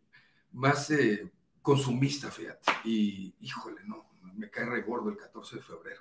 más 0.53 0.91
eh, 0.91 1.31
consumista, 1.63 2.31
fíjate. 2.31 2.73
Y 2.85 3.35
híjole, 3.41 3.81
no, 3.87 4.09
me 4.37 4.49
cae 4.51 4.67
re 4.67 4.83
gordo 4.83 5.11
el 5.11 5.17
14 5.17 5.57
de 5.57 5.63
febrero. 5.63 6.01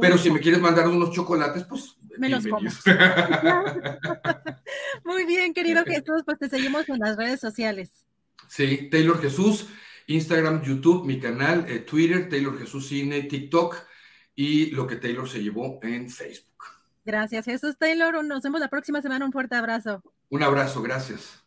Pero 0.00 0.18
si 0.18 0.30
me 0.30 0.40
quieres 0.40 0.60
mandar 0.60 0.88
unos 0.88 1.12
chocolates, 1.12 1.64
pues 1.64 1.96
me 2.18 2.28
los 2.28 2.46
como. 2.46 2.68
Muy 5.04 5.24
bien, 5.24 5.54
querido 5.54 5.84
Jesús, 5.86 6.22
pues 6.24 6.38
te 6.38 6.48
seguimos 6.48 6.88
en 6.88 6.98
las 6.98 7.16
redes 7.16 7.40
sociales. 7.40 8.04
Sí, 8.48 8.88
Taylor 8.90 9.20
Jesús. 9.20 9.68
Instagram, 10.08 10.62
YouTube, 10.62 11.04
mi 11.04 11.18
canal, 11.18 11.66
eh, 11.68 11.80
Twitter, 11.80 12.28
Taylor 12.28 12.56
Jesús 12.58 12.86
Cine, 12.86 13.22
TikTok 13.22 13.76
y 14.36 14.70
lo 14.70 14.86
que 14.86 14.96
Taylor 14.96 15.28
se 15.28 15.42
llevó 15.42 15.80
en 15.82 16.08
Facebook. 16.08 16.64
Gracias, 17.04 17.44
Jesús 17.44 17.76
Taylor. 17.78 18.24
Nos 18.24 18.42
vemos 18.42 18.60
la 18.60 18.68
próxima 18.68 19.02
semana. 19.02 19.24
Un 19.24 19.32
fuerte 19.32 19.56
abrazo. 19.56 20.02
Un 20.28 20.42
abrazo, 20.42 20.82
gracias. 20.82 21.45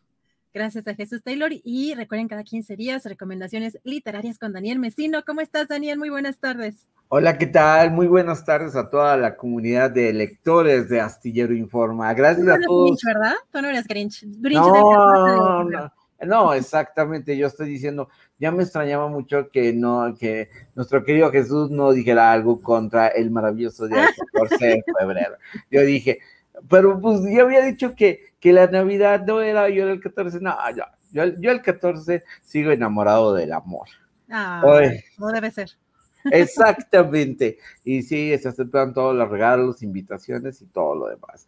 Gracias 0.51 0.87
a 0.87 0.95
Jesús 0.95 1.21
Taylor. 1.21 1.51
Y 1.63 1.93
recuerden 1.93 2.27
cada 2.27 2.43
15 2.43 2.75
días 2.75 3.05
recomendaciones 3.05 3.77
literarias 3.83 4.39
con 4.39 4.51
Daniel 4.51 4.79
Mesino. 4.79 5.23
¿Cómo 5.25 5.41
estás, 5.41 5.67
Daniel? 5.67 5.99
Muy 5.99 6.09
buenas 6.09 6.39
tardes. 6.39 6.87
Hola, 7.09 7.37
¿qué 7.37 7.45
tal? 7.45 7.91
Muy 7.91 8.07
buenas 8.07 8.43
tardes 8.45 8.75
a 8.75 8.89
toda 8.89 9.15
la 9.15 9.35
comunidad 9.35 9.91
de 9.91 10.11
lectores 10.11 10.89
de 10.89 11.01
Astillero 11.01 11.53
Informa. 11.53 12.11
Gracias 12.15 12.47
a 12.47 12.59
todos. 12.65 12.99
Grinch, 12.99 13.03
¿verdad? 13.05 13.33
Tú 13.51 13.61
no 13.61 13.67
eres 13.69 13.87
Grinch. 13.87 14.25
Grinch 14.39 14.59
no, 14.59 15.63
no, 15.65 15.91
no, 16.25 16.53
exactamente. 16.53 17.37
Yo 17.37 17.45
estoy 17.45 17.69
diciendo, 17.69 18.09
ya 18.39 18.51
me 18.51 18.63
extrañaba 18.63 19.07
mucho 19.07 19.49
que 19.51 19.71
no, 19.71 20.15
que 20.19 20.49
nuestro 20.75 21.03
querido 21.03 21.31
Jesús 21.31 21.69
no 21.69 21.91
dijera 21.91 22.31
algo 22.31 22.59
contra 22.59 23.07
el 23.09 23.29
maravilloso 23.29 23.87
día 23.87 24.09
14 24.33 24.65
de 24.65 24.83
febrero. 24.99 25.35
Yo 25.69 25.81
dije, 25.81 26.19
pero 26.67 26.99
pues 26.99 27.21
yo 27.31 27.45
había 27.45 27.63
dicho 27.63 27.95
que, 27.95 28.28
que 28.39 28.53
la 28.53 28.67
Navidad 28.67 29.25
no 29.25 29.41
era 29.41 29.69
yo 29.69 29.89
el 29.89 29.99
14, 29.99 30.39
no, 30.39 30.55
yo, 31.11 31.25
yo, 31.39 31.51
el 31.51 31.61
14 31.61 32.23
sigo 32.41 32.71
enamorado 32.71 33.33
del 33.33 33.53
amor. 33.53 33.87
Ah, 34.29 34.61
no 35.17 35.27
debe 35.27 35.51
ser. 35.51 35.71
Exactamente. 36.31 37.57
Y 37.83 38.03
sí, 38.03 38.37
se 38.37 38.49
aceptan 38.49 38.93
todos 38.93 39.15
los 39.15 39.29
regalos, 39.29 39.83
invitaciones 39.83 40.61
y 40.61 40.65
todo 40.67 40.95
lo 40.95 41.07
demás. 41.07 41.47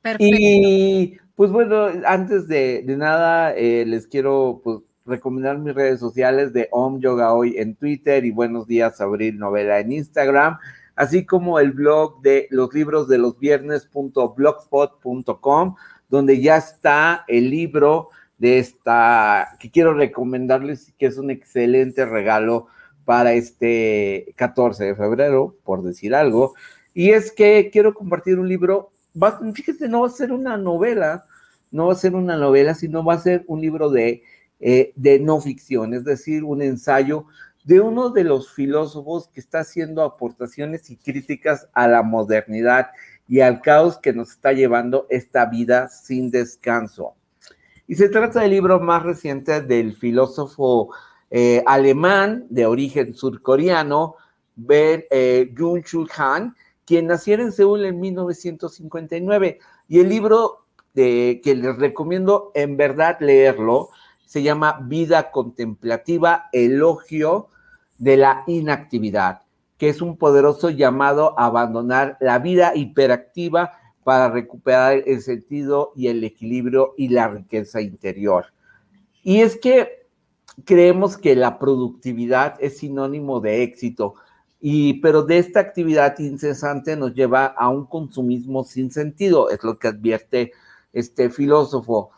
Perfecto. 0.00 0.36
Y 0.38 1.18
pues 1.34 1.50
bueno, 1.50 1.88
antes 2.06 2.46
de, 2.46 2.84
nada, 2.86 3.54
eh, 3.54 3.84
les 3.86 4.06
quiero 4.06 4.60
pues, 4.62 4.80
recomendar 5.04 5.58
mis 5.58 5.74
redes 5.74 5.98
sociales 6.00 6.52
de 6.52 6.68
Om 6.70 7.00
Yoga 7.00 7.32
Hoy 7.32 7.56
en 7.58 7.74
Twitter 7.74 8.24
y 8.24 8.30
Buenos 8.30 8.66
Días 8.66 9.00
Abril 9.00 9.38
Novela 9.38 9.80
en 9.80 9.92
Instagram, 9.92 10.58
así 10.94 11.26
como 11.26 11.58
el 11.58 11.72
blog 11.72 12.22
de 12.22 12.46
los 12.50 12.72
libros 12.72 13.08
de 13.08 13.18
los 13.18 13.38
viernes.blogspot.com, 13.38 15.74
donde 16.08 16.40
ya 16.40 16.56
está 16.56 17.24
el 17.28 17.50
libro 17.50 18.10
de 18.38 18.58
esta, 18.58 19.56
que 19.58 19.70
quiero 19.70 19.94
recomendarles, 19.94 20.92
que 20.98 21.06
es 21.06 21.18
un 21.18 21.30
excelente 21.30 22.04
regalo 22.04 22.66
para 23.04 23.32
este 23.32 24.32
14 24.36 24.84
de 24.84 24.94
febrero, 24.94 25.56
por 25.64 25.82
decir 25.82 26.14
algo. 26.14 26.54
Y 26.94 27.10
es 27.10 27.32
que 27.32 27.70
quiero 27.72 27.94
compartir 27.94 28.38
un 28.38 28.48
libro, 28.48 28.92
va, 29.20 29.40
no 29.88 30.00
va 30.00 30.06
a 30.06 30.10
ser 30.10 30.32
una 30.32 30.56
novela, 30.56 31.24
no 31.70 31.86
va 31.86 31.92
a 31.92 31.96
ser 31.96 32.14
una 32.14 32.36
novela, 32.36 32.74
sino 32.74 33.04
va 33.04 33.14
a 33.14 33.18
ser 33.18 33.44
un 33.46 33.60
libro 33.60 33.90
de 33.90 34.22
eh, 34.66 34.92
de 34.96 35.18
no 35.18 35.40
ficción, 35.40 35.92
es 35.92 36.04
decir, 36.04 36.42
un 36.44 36.62
ensayo 36.62 37.26
de 37.64 37.80
uno 37.80 38.10
de 38.10 38.24
los 38.24 38.50
filósofos 38.50 39.28
que 39.28 39.40
está 39.40 39.60
haciendo 39.60 40.02
aportaciones 40.02 40.88
y 40.90 40.96
críticas 40.96 41.68
a 41.74 41.88
la 41.88 42.02
modernidad 42.02 42.86
y 43.28 43.40
al 43.40 43.60
caos 43.60 43.98
que 43.98 44.12
nos 44.12 44.30
está 44.30 44.52
llevando 44.52 45.06
esta 45.10 45.46
vida 45.46 45.88
sin 45.88 46.30
descanso. 46.30 47.14
Y 47.86 47.96
se 47.96 48.08
trata 48.08 48.40
del 48.40 48.50
libro 48.50 48.80
más 48.80 49.02
reciente 49.02 49.60
del 49.60 49.94
filósofo 49.94 50.90
eh, 51.30 51.62
alemán 51.66 52.46
de 52.48 52.66
origen 52.66 53.14
surcoreano, 53.14 54.16
Ben 54.56 55.04
eh, 55.10 55.52
Jung-Chul 55.56 56.08
Han, 56.16 56.54
quien 56.84 57.06
nació 57.06 57.34
en 57.34 57.52
Seúl 57.52 57.84
en 57.84 58.00
1959. 58.00 59.58
Y 59.88 60.00
el 60.00 60.08
libro 60.08 60.64
de, 60.94 61.40
que 61.42 61.54
les 61.54 61.76
recomiendo 61.76 62.52
en 62.54 62.76
verdad 62.76 63.18
leerlo 63.20 63.90
se 64.24 64.42
llama 64.42 64.80
Vida 64.82 65.30
Contemplativa, 65.30 66.48
Elogio 66.52 67.48
de 67.98 68.16
la 68.16 68.44
Inactividad, 68.46 69.42
que 69.78 69.88
es 69.88 70.00
un 70.00 70.16
poderoso 70.16 70.70
llamado 70.70 71.38
a 71.38 71.46
abandonar 71.46 72.16
la 72.20 72.38
vida 72.38 72.72
hiperactiva 72.74 73.72
para 74.04 74.30
recuperar 74.30 75.02
el 75.06 75.22
sentido 75.22 75.92
y 75.96 76.08
el 76.08 76.22
equilibrio 76.22 76.94
y 76.96 77.08
la 77.08 77.28
riqueza 77.28 77.80
interior. 77.80 78.46
Y 79.22 79.40
es 79.40 79.56
que 79.56 80.06
creemos 80.64 81.16
que 81.16 81.34
la 81.34 81.58
productividad 81.58 82.56
es 82.60 82.78
sinónimo 82.78 83.40
de 83.40 83.62
éxito, 83.62 84.14
y, 84.60 85.00
pero 85.00 85.22
de 85.22 85.38
esta 85.38 85.60
actividad 85.60 86.18
incesante 86.18 86.96
nos 86.96 87.14
lleva 87.14 87.46
a 87.46 87.68
un 87.68 87.86
consumismo 87.86 88.64
sin 88.64 88.90
sentido, 88.90 89.50
es 89.50 89.62
lo 89.62 89.78
que 89.78 89.88
advierte 89.88 90.52
este 90.92 91.28
filósofo. 91.28 92.10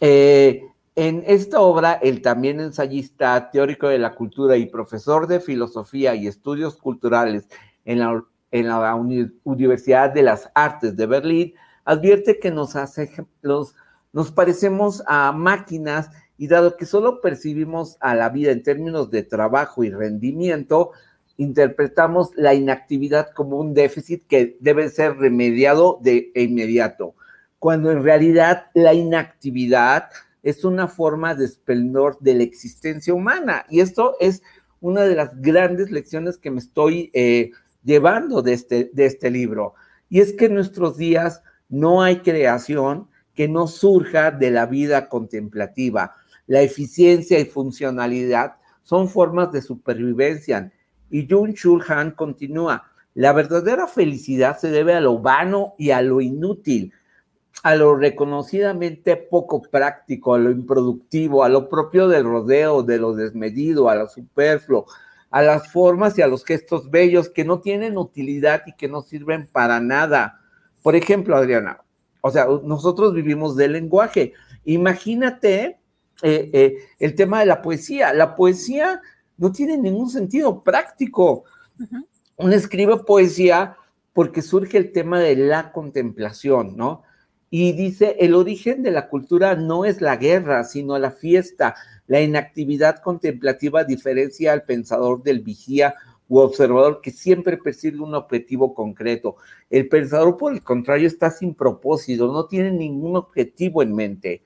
Eh, 0.00 0.62
en 0.98 1.22
esta 1.28 1.60
obra, 1.60 1.92
el 1.92 2.22
también 2.22 2.58
ensayista, 2.58 3.52
teórico 3.52 3.86
de 3.86 4.00
la 4.00 4.16
cultura 4.16 4.56
y 4.56 4.66
profesor 4.66 5.28
de 5.28 5.38
filosofía 5.38 6.16
y 6.16 6.26
estudios 6.26 6.76
culturales 6.76 7.46
en 7.84 8.00
la, 8.00 8.24
en 8.50 8.66
la 8.66 8.96
Universidad 9.44 10.12
de 10.12 10.24
las 10.24 10.50
Artes 10.56 10.96
de 10.96 11.06
Berlín, 11.06 11.54
advierte 11.84 12.40
que 12.40 12.50
nos, 12.50 12.74
hace, 12.74 13.12
los, 13.42 13.76
nos 14.12 14.32
parecemos 14.32 15.04
a 15.06 15.30
máquinas 15.30 16.10
y 16.36 16.48
dado 16.48 16.76
que 16.76 16.84
solo 16.84 17.20
percibimos 17.20 17.96
a 18.00 18.16
la 18.16 18.28
vida 18.28 18.50
en 18.50 18.64
términos 18.64 19.08
de 19.08 19.22
trabajo 19.22 19.84
y 19.84 19.90
rendimiento, 19.90 20.90
interpretamos 21.36 22.30
la 22.34 22.54
inactividad 22.54 23.28
como 23.36 23.58
un 23.58 23.72
déficit 23.72 24.26
que 24.26 24.56
debe 24.58 24.88
ser 24.88 25.16
remediado 25.16 26.00
de 26.02 26.32
inmediato, 26.34 27.14
cuando 27.60 27.92
en 27.92 28.02
realidad 28.02 28.66
la 28.74 28.94
inactividad 28.94 30.10
es 30.42 30.64
una 30.64 30.88
forma 30.88 31.34
de 31.34 31.44
esplendor 31.44 32.18
de 32.20 32.34
la 32.34 32.42
existencia 32.42 33.14
humana. 33.14 33.66
Y 33.68 33.80
esto 33.80 34.16
es 34.20 34.42
una 34.80 35.02
de 35.02 35.14
las 35.14 35.40
grandes 35.40 35.90
lecciones 35.90 36.38
que 36.38 36.50
me 36.50 36.60
estoy, 36.60 37.10
eh, 37.12 37.50
llevando 37.84 38.42
de 38.42 38.52
este, 38.52 38.90
de 38.92 39.06
este 39.06 39.30
libro. 39.30 39.74
Y 40.08 40.20
es 40.20 40.32
que 40.32 40.46
en 40.46 40.54
nuestros 40.54 40.96
días 40.96 41.42
no 41.68 42.02
hay 42.02 42.20
creación 42.20 43.08
que 43.34 43.48
no 43.48 43.66
surja 43.66 44.30
de 44.30 44.50
la 44.50 44.66
vida 44.66 45.08
contemplativa. 45.08 46.14
La 46.46 46.62
eficiencia 46.62 47.38
y 47.38 47.44
funcionalidad 47.44 48.56
son 48.82 49.08
formas 49.08 49.52
de 49.52 49.62
supervivencia. 49.62 50.72
Y 51.10 51.28
Jung 51.28 51.54
Chul 51.54 51.84
Han 51.88 52.12
continúa, 52.12 52.84
la 53.14 53.32
verdadera 53.32 53.86
felicidad 53.86 54.58
se 54.58 54.70
debe 54.70 54.94
a 54.94 55.00
lo 55.00 55.18
vano 55.18 55.74
y 55.78 55.90
a 55.90 56.02
lo 56.02 56.20
inútil, 56.20 56.92
a 57.62 57.74
lo 57.74 57.96
reconocidamente 57.96 59.16
poco 59.16 59.62
práctico, 59.62 60.34
a 60.34 60.38
lo 60.38 60.50
improductivo, 60.50 61.42
a 61.42 61.48
lo 61.48 61.68
propio 61.68 62.08
del 62.08 62.24
rodeo, 62.24 62.82
de 62.82 62.98
lo 62.98 63.14
desmedido, 63.14 63.88
a 63.88 63.96
lo 63.96 64.08
superfluo, 64.08 64.86
a 65.30 65.42
las 65.42 65.72
formas 65.72 66.16
y 66.16 66.22
a 66.22 66.28
los 66.28 66.44
gestos 66.44 66.90
bellos 66.90 67.28
que 67.28 67.44
no 67.44 67.60
tienen 67.60 67.98
utilidad 67.98 68.62
y 68.66 68.74
que 68.74 68.88
no 68.88 69.02
sirven 69.02 69.48
para 69.50 69.80
nada. 69.80 70.40
Por 70.82 70.94
ejemplo, 70.94 71.36
Adriana, 71.36 71.82
o 72.20 72.30
sea, 72.30 72.46
nosotros 72.64 73.12
vivimos 73.12 73.56
del 73.56 73.72
lenguaje. 73.72 74.34
Imagínate 74.64 75.80
eh, 76.22 76.50
eh, 76.52 76.76
el 76.98 77.14
tema 77.14 77.40
de 77.40 77.46
la 77.46 77.60
poesía. 77.60 78.12
La 78.12 78.34
poesía 78.34 79.00
no 79.36 79.52
tiene 79.52 79.76
ningún 79.76 80.10
sentido 80.10 80.62
práctico. 80.62 81.44
Uno 82.36 82.52
escribe 82.52 82.98
poesía 82.98 83.76
porque 84.12 84.42
surge 84.42 84.78
el 84.78 84.92
tema 84.92 85.20
de 85.20 85.36
la 85.36 85.72
contemplación, 85.72 86.76
¿no? 86.76 87.02
Y 87.50 87.72
dice, 87.72 88.16
el 88.20 88.34
origen 88.34 88.82
de 88.82 88.90
la 88.90 89.08
cultura 89.08 89.54
no 89.54 89.84
es 89.84 90.00
la 90.00 90.16
guerra, 90.16 90.64
sino 90.64 90.98
la 90.98 91.12
fiesta. 91.12 91.74
La 92.06 92.20
inactividad 92.20 93.00
contemplativa 93.00 93.84
diferencia 93.84 94.52
al 94.52 94.64
pensador 94.64 95.22
del 95.22 95.40
vigía 95.40 95.94
u 96.28 96.38
observador 96.40 97.00
que 97.00 97.10
siempre 97.10 97.56
persigue 97.56 98.00
un 98.00 98.14
objetivo 98.14 98.74
concreto. 98.74 99.36
El 99.70 99.88
pensador, 99.88 100.36
por 100.36 100.52
el 100.52 100.62
contrario, 100.62 101.06
está 101.06 101.30
sin 101.30 101.54
propósito, 101.54 102.30
no 102.30 102.46
tiene 102.46 102.70
ningún 102.70 103.16
objetivo 103.16 103.82
en 103.82 103.94
mente. 103.94 104.42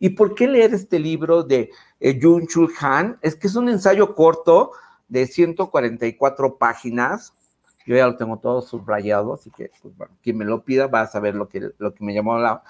¿Y 0.00 0.10
por 0.10 0.34
qué 0.34 0.48
leer 0.48 0.74
este 0.74 0.98
libro 0.98 1.42
de 1.42 1.70
eh, 2.00 2.18
Jun 2.20 2.46
Chul 2.46 2.72
Han? 2.80 3.18
Es 3.22 3.36
que 3.36 3.46
es 3.46 3.54
un 3.54 3.68
ensayo 3.68 4.14
corto 4.14 4.72
de 5.08 5.26
144 5.26 6.56
páginas. 6.58 7.34
Yo 7.86 7.96
ya 7.96 8.06
lo 8.06 8.16
tengo 8.16 8.38
todo 8.38 8.62
subrayado, 8.62 9.34
así 9.34 9.50
que 9.50 9.70
pues, 9.82 9.96
bueno, 9.96 10.14
quien 10.22 10.36
me 10.36 10.44
lo 10.44 10.64
pida 10.64 10.86
va 10.86 11.02
a 11.02 11.06
saber 11.06 11.34
lo 11.34 11.48
que, 11.48 11.70
lo 11.78 11.94
que 11.94 12.04
me 12.04 12.14
llamó 12.14 12.38
la, 12.38 12.62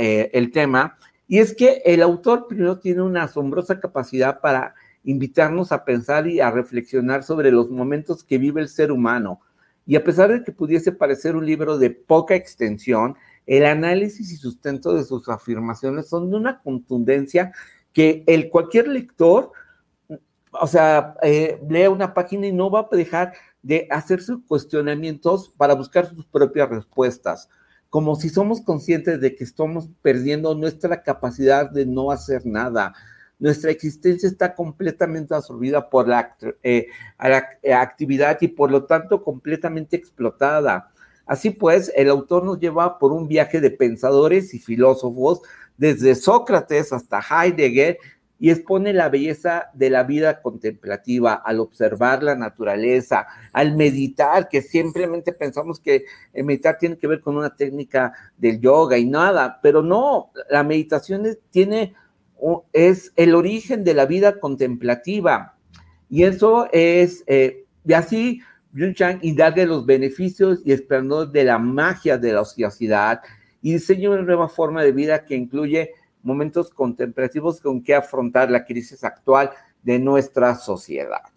eh, 0.00 0.30
el 0.32 0.50
tema. 0.50 0.96
Y 1.28 1.38
es 1.38 1.54
que 1.54 1.82
el 1.84 2.02
autor 2.02 2.46
primero 2.48 2.78
tiene 2.78 3.02
una 3.02 3.24
asombrosa 3.24 3.78
capacidad 3.80 4.40
para 4.40 4.74
invitarnos 5.04 5.72
a 5.72 5.84
pensar 5.84 6.26
y 6.26 6.40
a 6.40 6.50
reflexionar 6.50 7.22
sobre 7.22 7.50
los 7.52 7.70
momentos 7.70 8.24
que 8.24 8.38
vive 8.38 8.60
el 8.60 8.68
ser 8.68 8.90
humano. 8.90 9.40
Y 9.86 9.96
a 9.96 10.04
pesar 10.04 10.30
de 10.30 10.42
que 10.42 10.52
pudiese 10.52 10.92
parecer 10.92 11.36
un 11.36 11.46
libro 11.46 11.78
de 11.78 11.90
poca 11.90 12.34
extensión, 12.34 13.16
el 13.46 13.64
análisis 13.64 14.30
y 14.30 14.36
sustento 14.36 14.94
de 14.94 15.04
sus 15.04 15.28
afirmaciones 15.28 16.08
son 16.08 16.30
de 16.30 16.36
una 16.36 16.60
contundencia 16.60 17.52
que 17.92 18.22
el 18.26 18.48
cualquier 18.50 18.88
lector, 18.88 19.52
o 20.52 20.66
sea, 20.66 21.14
eh, 21.22 21.60
lea 21.68 21.90
una 21.90 22.14
página 22.14 22.46
y 22.46 22.52
no 22.52 22.70
va 22.70 22.88
a 22.90 22.96
dejar 22.96 23.32
de 23.62 23.86
hacer 23.90 24.22
sus 24.22 24.42
cuestionamientos 24.46 25.50
para 25.56 25.74
buscar 25.74 26.08
sus 26.08 26.24
propias 26.26 26.68
respuestas, 26.68 27.48
como 27.88 28.16
si 28.16 28.28
somos 28.28 28.60
conscientes 28.60 29.20
de 29.20 29.34
que 29.34 29.44
estamos 29.44 29.88
perdiendo 30.02 30.54
nuestra 30.54 31.02
capacidad 31.02 31.68
de 31.68 31.86
no 31.86 32.10
hacer 32.10 32.46
nada, 32.46 32.94
nuestra 33.40 33.70
existencia 33.70 34.28
está 34.28 34.54
completamente 34.54 35.34
absorbida 35.34 35.88
por 35.88 36.06
la, 36.06 36.36
eh, 36.62 36.88
eh, 37.62 37.72
actividad 37.72 38.38
y 38.42 38.48
por 38.48 38.70
lo 38.70 38.84
tanto 38.84 39.24
completamente 39.24 39.96
explotada. 39.96 40.92
Así 41.26 41.50
pues, 41.50 41.90
el 41.96 42.10
autor 42.10 42.44
nos 42.44 42.60
lleva 42.60 42.98
por 42.98 43.12
un 43.12 43.28
viaje 43.28 43.60
de 43.60 43.70
pensadores 43.70 44.52
y 44.52 44.58
filósofos, 44.58 45.40
desde 45.78 46.14
Sócrates 46.14 46.92
hasta 46.92 47.20
Heidegger, 47.20 47.98
y 48.40 48.50
expone 48.50 48.94
la 48.94 49.10
belleza 49.10 49.70
de 49.74 49.90
la 49.90 50.02
vida 50.02 50.40
contemplativa 50.40 51.34
al 51.34 51.60
observar 51.60 52.22
la 52.22 52.34
naturaleza, 52.34 53.26
al 53.52 53.76
meditar, 53.76 54.48
que 54.48 54.62
simplemente 54.62 55.32
pensamos 55.32 55.78
que 55.78 56.06
el 56.32 56.44
meditar 56.44 56.78
tiene 56.78 56.96
que 56.96 57.06
ver 57.06 57.20
con 57.20 57.36
una 57.36 57.54
técnica 57.54 58.14
del 58.38 58.58
yoga 58.58 58.96
y 58.96 59.04
nada, 59.04 59.60
pero 59.62 59.82
no, 59.82 60.30
la 60.48 60.64
meditación 60.64 61.26
tiene 61.50 61.94
es 62.72 63.12
el 63.16 63.34
origen 63.34 63.84
de 63.84 63.92
la 63.92 64.06
vida 64.06 64.40
contemplativa. 64.40 65.56
Y 66.08 66.24
eso 66.24 66.66
es, 66.72 67.22
eh, 67.26 67.66
y 67.84 67.92
así 67.92 68.40
Yun 68.72 68.94
Chang 68.94 69.18
indaga 69.22 69.64
los 69.66 69.84
beneficios 69.84 70.60
y 70.64 70.72
esplendor 70.72 71.30
de 71.30 71.44
la 71.44 71.58
magia 71.58 72.16
de 72.16 72.32
la 72.32 72.40
ociosidad 72.40 73.20
y 73.62 73.74
diseña 73.74 74.10
una 74.10 74.22
nueva 74.22 74.48
forma 74.48 74.82
de 74.82 74.92
vida 74.92 75.24
que 75.24 75.36
incluye 75.36 75.92
momentos 76.22 76.70
contemplativos 76.70 77.60
con 77.60 77.82
que 77.82 77.94
afrontar 77.94 78.50
la 78.50 78.64
crisis 78.64 79.04
actual 79.04 79.50
de 79.82 79.98
nuestra 79.98 80.54
sociedad. 80.54 81.30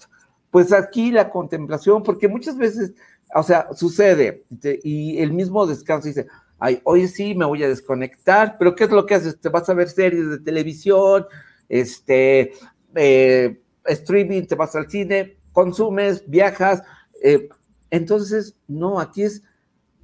Pues 0.52 0.72
aquí 0.72 1.12
la 1.12 1.30
contemplación, 1.30 2.04
porque 2.04 2.28
muchas 2.28 2.58
veces, 2.58 2.94
o 3.34 3.44
sea, 3.44 3.70
sucede, 3.74 4.46
y 4.84 5.18
el 5.20 5.34
mismo 5.34 5.66
descanso 5.66 6.08
dice, 6.08 6.28
ay, 6.60 6.80
hoy 6.84 7.08
sí 7.08 7.36
me 7.36 7.46
voy 7.46 7.64
a 7.64 7.70
desconectar, 7.70 8.58
pero 8.58 8.76
¿qué 8.76 8.86
es 8.86 8.92
lo 8.92 9.06
que 9.06 9.16
haces? 9.16 9.40
Te 9.40 9.50
vas 9.50 9.68
a 9.70 9.74
ver 9.74 9.90
series 9.90 10.30
de 10.30 10.40
televisión, 10.40 11.26
este, 11.68 12.54
eh, 12.96 13.62
streaming, 13.86 14.44
te 14.44 14.56
vas 14.56 14.76
al 14.76 14.90
cine, 14.90 15.38
consumes, 15.52 16.24
viajas. 16.30 16.84
Eh, 17.24 17.50
entonces, 17.90 18.56
no, 18.68 19.00
aquí 19.00 19.24
es 19.24 19.44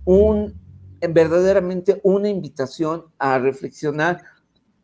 un, 0.06 0.54
verdaderamente 1.00 2.02
una 2.04 2.30
invitación 2.30 3.06
a 3.20 3.40
reflexionar 3.40 4.24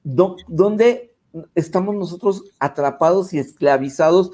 dónde 0.06 1.14
estamos 1.56 1.96
nosotros 1.96 2.44
atrapados 2.60 3.34
y 3.34 3.40
esclavizados 3.40 4.32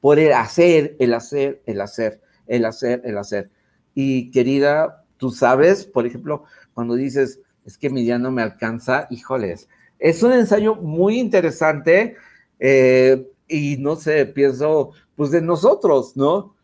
por 0.00 0.18
el 0.18 0.32
hacer, 0.32 0.96
el 0.98 1.14
hacer, 1.14 1.62
el 1.66 1.80
hacer, 1.80 2.20
el 2.46 2.64
hacer, 2.64 3.00
el 3.04 3.18
hacer. 3.18 3.50
Y 3.94 4.30
querida, 4.30 5.04
tú 5.16 5.30
sabes, 5.30 5.86
por 5.86 6.06
ejemplo, 6.06 6.44
cuando 6.74 6.94
dices, 6.94 7.40
es 7.64 7.78
que 7.78 7.90
mi 7.90 8.02
día 8.02 8.18
no 8.18 8.30
me 8.30 8.42
alcanza, 8.42 9.06
híjoles, 9.10 9.68
es 9.98 10.22
un 10.22 10.32
ensayo 10.32 10.74
muy 10.74 11.18
interesante 11.18 12.16
eh, 12.58 13.26
y 13.48 13.78
no 13.78 13.96
sé, 13.96 14.26
pienso, 14.26 14.90
pues 15.16 15.30
de 15.30 15.40
nosotros, 15.40 16.16
¿no? 16.16 16.54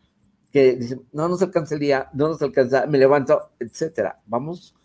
Que 0.51 0.75
dicen, 0.75 1.01
no 1.11 1.27
nos 1.27 1.41
alcanza 1.41 1.75
el 1.75 1.79
día, 1.79 2.09
no 2.13 2.27
nos 2.27 2.41
alcanza, 2.41 2.85
me 2.85 2.97
levanto, 2.97 3.51
etcétera. 3.59 4.19
Vamos, 4.27 4.75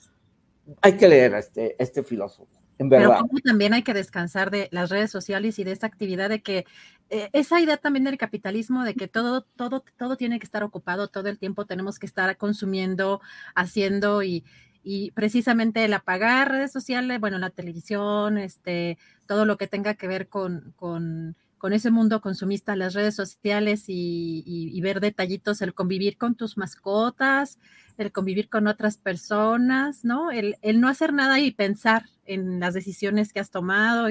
hay 0.81 0.97
que 0.97 1.09
leer 1.09 1.35
a 1.35 1.41
este, 1.41 1.77
este 1.79 2.03
filósofo. 2.03 2.56
En 2.79 2.89
verdad. 2.89 3.09
Pero 3.09 3.21
como 3.21 3.41
también 3.41 3.75
hay 3.75 3.83
que 3.83 3.95
descansar 3.95 4.51
de 4.51 4.69
las 4.71 4.91
redes 4.91 5.11
sociales 5.11 5.59
y 5.59 5.65
de 5.65 5.73
esa 5.73 5.87
actividad 5.87 6.29
de 6.29 6.43
que 6.43 6.67
eh, 7.09 7.31
esa 7.33 7.61
idea 7.61 7.77
también 7.77 8.05
del 8.05 8.19
capitalismo 8.19 8.85
de 8.85 8.95
que 8.95 9.09
todo, 9.09 9.43
todo, 9.43 9.85
todo 9.97 10.17
tiene 10.17 10.39
que 10.39 10.45
estar 10.45 10.63
ocupado 10.63 11.09
todo 11.09 11.29
el 11.29 11.39
tiempo, 11.39 11.65
tenemos 11.65 11.99
que 11.99 12.07
estar 12.07 12.37
consumiendo, 12.37 13.21
haciendo 13.55 14.23
y, 14.23 14.45
y 14.89 15.11
precisamente 15.11 15.85
el 15.85 15.95
apagar 15.95 16.51
redes 16.51 16.71
sociales, 16.71 17.19
bueno, 17.19 17.39
la 17.39 17.51
televisión, 17.51 18.39
este, 18.39 18.99
todo 19.27 19.45
lo 19.45 19.57
que 19.57 19.67
tenga 19.67 19.95
que 19.95 20.07
ver 20.07 20.29
con, 20.29 20.75
con, 20.77 21.35
con 21.67 21.73
ese 21.73 21.91
mundo 21.91 22.21
consumista, 22.21 22.77
las 22.77 22.95
redes 22.95 23.17
sociales 23.17 23.87
y, 23.89 24.81
ver 24.83 25.01
detallitos, 25.01 25.61
el 25.63 25.75
convivir 25.75 26.17
con 26.17 26.37
tus 26.37 26.57
mascotas, 26.57 27.59
el 27.99 28.13
convivir 28.13 28.49
con 28.49 28.69
otras 28.69 28.99
personas, 28.99 30.05
¿no? 30.05 30.31
El, 30.31 30.59
el 30.63 30.81
no 30.81 30.87
hacer 30.87 31.13
nada 31.13 31.41
y 31.41 31.51
pensar 31.51 32.05
en 32.25 32.61
las 32.61 32.73
decisiones 32.73 33.33
que 33.33 33.41
has 33.41 33.51
tomado. 33.51 34.07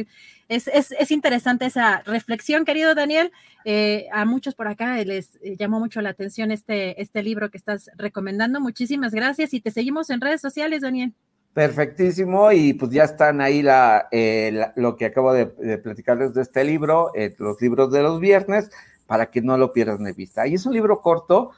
Es, 0.50 0.68
es, 0.68 0.94
es 1.00 1.12
interesante 1.12 1.66
esa 1.66 2.02
reflexión, 2.02 2.66
querido 2.66 2.94
Daniel. 2.94 3.32
Eh, 3.64 4.08
a 4.12 4.26
muchos 4.26 4.54
por 4.54 4.68
acá 4.68 5.02
les 5.06 5.36
eh, 5.36 5.56
llamó 5.58 5.80
mucho 5.80 6.02
la 6.02 6.10
atención 6.10 6.52
este, 6.52 7.02
este 7.02 7.24
libro 7.24 7.52
que 7.52 7.58
estás 7.58 7.90
recomendando. 7.96 8.60
Muchísimas 8.60 9.14
gracias 9.14 9.54
y 9.54 9.62
te 9.62 9.72
seguimos 9.72 10.10
en 10.10 10.20
redes 10.20 10.42
sociales, 10.42 10.82
Daniel. 10.82 11.14
Perfectísimo, 11.56 12.52
y 12.52 12.74
pues 12.74 12.92
ya 12.92 13.06
están 13.06 13.40
ahí 13.40 13.62
la, 13.62 14.10
eh, 14.12 14.74
lo 14.76 14.98
que 14.98 15.06
acabo 15.06 15.32
de, 15.32 15.46
platicarles 15.78 16.34
de 16.34 16.42
este 16.42 16.66
libro, 16.66 17.14
los 17.38 17.62
libros 17.62 17.94
de 17.94 18.04
los 18.04 18.20
viernes, 18.20 18.70
para 19.08 19.32
que 19.32 19.42
no 19.42 19.58
lo 19.58 19.72
pierdan 19.72 20.04
de 20.04 20.12
vista. 20.12 20.46
Y 20.48 20.56
es 20.56 20.66
un 20.66 20.74
libro 20.74 21.00
corto 21.00 21.52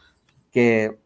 que 0.52 1.00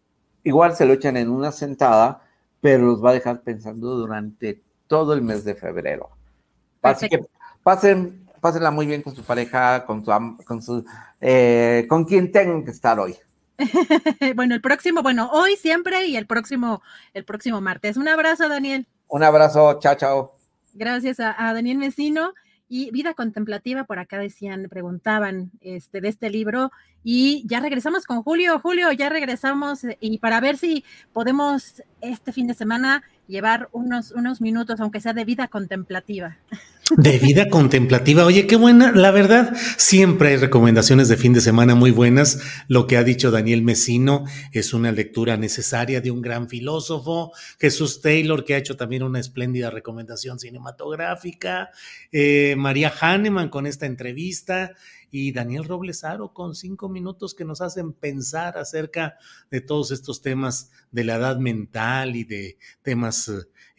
igual 0.44 0.76
se 0.76 0.86
lo 0.86 0.92
echan 0.92 1.16
en 1.16 1.30
una 1.30 1.53
sentada, 1.53 2.24
pero 2.60 2.84
los 2.84 3.02
va 3.02 3.11
a 3.11 3.14
dejar 3.14 3.44
pensando 3.44 3.95
durante 3.95 4.61
todo 4.88 5.14
el 5.14 5.22
mes 5.22 5.45
de 5.45 5.56
febrero. 5.56 6.10
Así 6.82 7.08
que 7.08 7.22
pasen, 7.64 8.28
pásenla 8.42 8.72
muy 8.72 8.88
bien 8.88 9.03
con 9.03 9.16
su 9.16 9.24
pareja, 9.24 9.86
con 9.86 10.03
su, 10.03 10.11
con 10.45 10.61
su, 10.61 10.84
eh, 11.22 11.86
con 11.88 12.03
quien 12.03 12.30
tengan 12.30 12.66
que 12.66 12.72
estar 12.72 13.00
hoy. 13.00 13.16
bueno, 14.35 14.56
el 14.56 14.61
próximo, 14.61 15.01
bueno, 15.03 15.30
hoy 15.31 15.56
siempre 15.56 16.07
y 16.07 16.15
el 16.15 16.25
próximo, 16.25 16.81
el 17.14 17.25
próximo 17.25 17.61
martes. 17.61 17.98
Un 17.98 18.07
abrazo, 18.07 18.49
Daniel. 18.49 18.88
Un 19.07 19.23
abrazo, 19.23 19.80
chao, 19.80 19.95
chao. 19.95 20.35
Gracias 20.73 21.19
a, 21.19 21.35
a 21.38 21.53
Daniel 21.53 21.77
Mesino. 21.77 22.33
y 22.69 22.90
Vida 22.91 23.14
Contemplativa, 23.14 23.83
por 23.83 23.99
acá 23.99 24.17
decían, 24.17 24.67
preguntaban 24.69 25.51
este, 25.59 25.99
de 25.99 26.07
este 26.07 26.30
libro. 26.30 26.72
Y 27.03 27.45
ya 27.45 27.59
regresamos 27.59 28.06
con 28.06 28.23
Julio. 28.23 28.59
Julio, 28.59 28.91
ya 28.93 29.09
regresamos 29.09 29.83
eh, 29.83 29.98
y 29.99 30.19
para 30.19 30.40
ver 30.40 30.57
si 30.57 30.85
podemos 31.11 31.83
este 31.99 32.31
fin 32.31 32.48
de 32.48 32.53
semana 32.53 33.03
llevar 33.27 33.67
unos, 33.73 34.11
unos 34.11 34.40
minutos, 34.40 34.80
aunque 34.80 35.01
sea 35.01 35.14
de 35.14 35.25
vida 35.25 35.48
contemplativa. 35.49 36.38
De 36.98 37.20
vida 37.20 37.48
contemplativa. 37.50 38.26
Oye, 38.26 38.48
qué 38.48 38.56
buena. 38.56 38.92
La 38.92 39.11
verdad, 39.11 39.56
siempre 39.78 40.30
hay 40.30 40.38
recomendaciones 40.38 41.08
de 41.08 41.16
fin 41.16 41.32
de 41.32 41.40
semana 41.40 41.74
muy 41.74 41.92
buenas. 41.92 42.40
Lo 42.68 42.86
que 42.86 42.98
ha 42.98 43.03
dicho 43.03 43.32
Daniel 43.32 43.61
Mesino 43.61 44.26
es 44.52 44.74
una 44.74 44.92
lectura 44.92 45.38
necesaria 45.38 46.02
de 46.02 46.11
un 46.11 46.22
gran 46.22 46.50
filósofo. 46.50 47.32
Jesús 47.60 48.02
Taylor, 48.02 48.44
que 48.44 48.56
ha 48.56 48.58
hecho 48.58 48.76
también 48.76 49.03
una 49.03 49.20
espléndida 49.20 49.70
recomendación 49.70 50.38
cinematográfica. 50.40 51.70
Eh, 52.11 52.56
María 52.58 52.94
Hahnemann 53.00 53.50
con 53.50 53.68
esta 53.68 53.86
entrevista. 53.86 54.76
Y 55.14 55.34
Daniel 55.34 55.66
Roblesaro 55.66 56.34
con 56.34 56.56
cinco 56.56 56.88
minutos 56.88 57.36
que 57.36 57.44
nos 57.44 57.60
hacen 57.60 57.92
pensar 57.92 58.58
acerca 58.58 59.18
de 59.50 59.60
todos 59.60 59.92
estos 59.92 60.22
temas 60.22 60.72
de 60.90 61.03
la 61.03 61.16
edad 61.16 61.38
mental 61.38 62.16
y 62.16 62.24
de 62.24 62.58
temas 62.82 63.30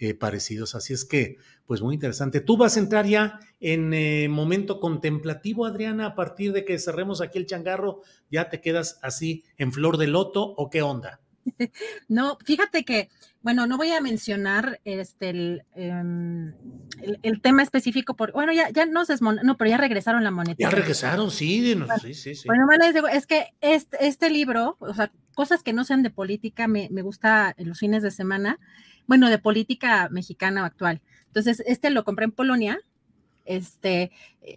eh, 0.03 0.15
parecidos. 0.15 0.75
Así 0.75 0.93
es 0.93 1.05
que 1.05 1.37
pues 1.65 1.81
muy 1.81 1.95
interesante. 1.95 2.41
¿Tú 2.41 2.57
vas 2.57 2.77
a 2.77 2.81
entrar 2.81 3.07
ya 3.07 3.39
en 3.61 3.95
eh, 3.95 4.29
momento 4.29 4.81
contemplativo, 4.81 5.65
Adriana, 5.65 6.07
a 6.07 6.15
partir 6.17 6.53
de 6.53 6.65
que 6.65 6.81
cerremos 6.81 7.21
aquí 7.21 7.39
el 7.39 7.47
changarro? 7.47 8.01
¿Ya 8.29 8.49
te 8.49 8.61
quedas 8.61 8.99
así 9.03 9.45
en 9.59 9.73
flor 9.73 9.99
de 9.99 10.09
loto 10.09 10.43
o 10.43 10.71
qué 10.71 10.83
onda? 10.83 11.21
No, 12.09 12.37
fíjate 12.45 12.85
que, 12.85 13.11
bueno, 13.43 13.69
no 13.69 13.77
voy 13.77 13.93
a 13.93 14.01
mencionar 14.01 14.81
este 14.85 15.31
el, 15.31 15.63
em, 15.77 16.53
el, 17.23 17.41
tema 17.41 17.63
específico, 17.63 18.17
por, 18.17 18.33
bueno, 18.33 18.53
ya, 18.53 18.71
ya 18.71 18.87
no 18.87 19.05
se 19.05 19.15
no, 19.21 19.57
pero 19.57 19.71
ya 19.71 19.77
regresaron 19.77 20.25
la 20.25 20.33
moneda. 20.33 20.57
Ya 20.59 20.71
regresaron, 20.71 21.31
sí, 21.31 21.77
sí, 22.01 22.15
sí, 22.15 22.35
sí. 22.35 22.49
Bueno, 22.49 22.67
les 22.81 22.93
digo, 22.93 23.07
es 23.07 23.29
que 23.29 23.55
este, 23.61 24.05
este 24.07 24.31
libro, 24.31 24.77
o 24.81 24.95
sea, 24.95 25.13
cosas 25.35 25.63
que 25.63 25.73
no 25.73 25.85
sean 25.85 26.03
de 26.03 26.11
política, 26.11 26.67
me, 26.67 26.89
me 26.91 27.03
gusta 27.03 27.55
en 27.57 27.69
los 27.69 27.79
fines 27.79 28.03
de 28.03 28.11
semana, 28.11 28.59
bueno, 29.07 29.31
de 29.31 29.39
política 29.39 30.09
mexicana 30.11 30.65
actual. 30.65 31.01
Entonces, 31.27 31.63
este 31.67 31.91
lo 31.91 32.05
compré 32.05 32.25
en 32.25 32.33
Polonia. 32.33 32.79
Este, 33.45 34.13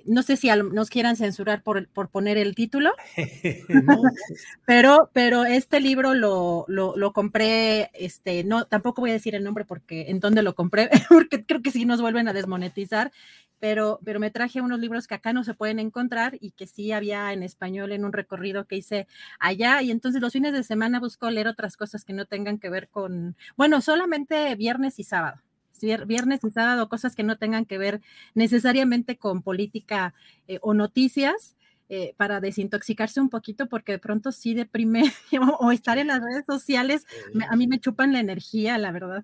no 0.06 0.22
sé 0.22 0.38
si 0.38 0.50
nos 0.72 0.90
quieran 0.90 1.16
censurar 1.16 1.64
por, 1.64 1.88
por 1.88 2.10
poner 2.10 2.38
el 2.38 2.54
título, 2.54 2.92
pero, 4.66 5.10
pero 5.14 5.44
este 5.44 5.80
libro 5.80 6.14
lo, 6.14 6.66
lo, 6.68 7.14
compré, 7.14 7.90
este, 7.94 8.44
no, 8.44 8.66
tampoco 8.66 9.02
voy 9.02 9.12
a 9.12 9.14
decir 9.14 9.34
el 9.34 9.44
nombre 9.44 9.66
porque 9.66 10.06
en 10.10 10.20
dónde 10.20 10.44
lo 10.44 10.54
compré, 10.54 10.90
porque 11.10 11.46
creo 11.46 11.62
que 11.62 11.72
sí 11.72 11.86
nos 11.86 12.02
vuelven 12.02 12.28
a 12.28 12.34
desmonetizar, 12.34 13.12
pero, 13.66 14.00
pero 14.06 14.20
me 14.20 14.30
traje 14.30 14.62
unos 14.62 14.80
libros 14.80 15.08
que 15.08 15.16
acá 15.16 15.34
no 15.34 15.44
se 15.44 15.56
pueden 15.56 15.80
encontrar 15.80 16.38
y 16.40 16.52
que 16.52 16.68
sí 16.68 16.92
había 16.92 17.34
en 17.34 17.42
español 17.42 17.94
en 17.94 18.06
un 18.06 18.14
recorrido 18.14 18.68
que 18.68 18.76
hice 18.76 19.08
allá, 19.40 19.82
y 19.82 19.90
entonces 19.90 20.22
los 20.22 20.34
fines 20.34 20.54
de 20.54 20.62
semana 20.62 21.00
busco 21.00 21.32
leer 21.32 21.48
otras 21.48 21.76
cosas 21.76 22.06
que 22.06 22.14
no 22.14 22.28
tengan 22.28 22.60
que 22.60 22.70
ver 22.70 22.90
con, 22.90 23.36
bueno, 23.58 23.82
solamente 23.82 24.54
viernes 24.54 25.00
y 25.00 25.04
sábado 25.04 25.42
viernes 26.06 26.44
y 26.44 26.52
sábado, 26.52 26.90
cosas 26.90 27.16
que 27.16 27.24
no 27.24 27.38
tengan 27.38 27.66
que 27.66 27.80
ver 27.80 28.02
necesariamente 28.36 29.18
con 29.18 29.42
política 29.42 30.14
eh, 30.48 30.60
o 30.62 30.76
noticias. 30.76 31.56
Eh, 31.88 32.16
para 32.18 32.40
desintoxicarse 32.40 33.22
un 33.22 33.30
poquito, 33.30 33.68
porque 33.68 33.92
de 33.92 34.00
pronto 34.00 34.32
sí 34.32 34.56
deprime 34.56 35.04
o, 35.60 35.72
estar 35.72 36.00
en 36.00 36.08
las 36.08 36.20
redes 36.20 36.44
sociales, 36.48 37.06
a 37.48 37.56
mí 37.56 37.68
me 37.68 37.80
chupan 37.80 38.12
la 38.12 38.20
energía, 38.20 38.80
la 38.80 38.92
verdad. 38.92 39.24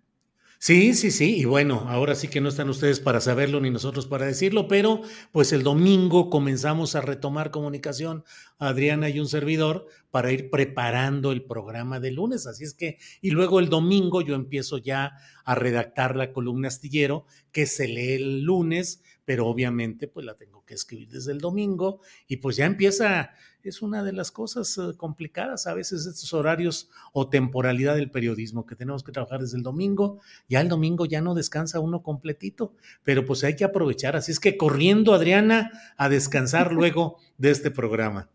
Sí, 0.63 0.93
sí, 0.93 1.09
sí, 1.09 1.37
y 1.37 1.45
bueno, 1.45 1.85
ahora 1.87 2.13
sí 2.13 2.27
que 2.27 2.39
no 2.39 2.47
están 2.47 2.69
ustedes 2.69 2.99
para 2.99 3.19
saberlo 3.19 3.59
ni 3.59 3.71
nosotros 3.71 4.05
para 4.05 4.27
decirlo, 4.27 4.67
pero 4.67 5.01
pues 5.31 5.53
el 5.53 5.63
domingo 5.63 6.29
comenzamos 6.29 6.93
a 6.93 7.01
retomar 7.01 7.49
comunicación, 7.49 8.23
Adriana 8.59 9.09
y 9.09 9.19
un 9.19 9.27
servidor, 9.27 9.87
para 10.11 10.31
ir 10.31 10.51
preparando 10.51 11.31
el 11.31 11.43
programa 11.43 11.99
de 11.99 12.11
lunes, 12.11 12.45
así 12.45 12.63
es 12.63 12.75
que, 12.75 12.99
y 13.21 13.31
luego 13.31 13.59
el 13.59 13.69
domingo 13.69 14.21
yo 14.21 14.35
empiezo 14.35 14.77
ya 14.77 15.13
a 15.45 15.55
redactar 15.55 16.15
la 16.15 16.31
columna 16.31 16.67
astillero 16.67 17.25
que 17.51 17.65
se 17.65 17.87
lee 17.87 18.13
el 18.13 18.43
lunes, 18.43 19.01
pero 19.31 19.47
obviamente 19.47 20.09
pues 20.09 20.25
la 20.25 20.35
tengo 20.35 20.65
que 20.65 20.73
escribir 20.73 21.07
desde 21.07 21.31
el 21.31 21.37
domingo 21.37 22.01
y 22.27 22.35
pues 22.35 22.57
ya 22.57 22.65
empieza 22.65 23.31
es 23.63 23.81
una 23.81 24.03
de 24.03 24.11
las 24.11 24.29
cosas 24.29 24.77
eh, 24.77 24.97
complicadas 24.97 25.67
a 25.67 25.73
veces 25.73 26.05
estos 26.05 26.33
horarios 26.33 26.89
o 27.13 27.29
temporalidad 27.29 27.95
del 27.95 28.11
periodismo 28.11 28.65
que 28.65 28.75
tenemos 28.75 29.05
que 29.05 29.13
trabajar 29.13 29.39
desde 29.39 29.55
el 29.55 29.63
domingo. 29.63 30.19
Ya 30.49 30.59
el 30.59 30.67
domingo 30.67 31.05
ya 31.05 31.21
no 31.21 31.33
descansa 31.33 31.79
uno 31.79 32.03
completito, 32.03 32.75
pero 33.05 33.23
pues 33.25 33.45
hay 33.45 33.55
que 33.55 33.63
aprovechar. 33.63 34.17
Así 34.17 34.33
es 34.33 34.41
que 34.41 34.57
corriendo, 34.57 35.13
Adriana, 35.13 35.71
a 35.95 36.09
descansar 36.09 36.73
luego 36.73 37.17
de 37.37 37.51
este 37.51 37.71
programa. 37.71 38.27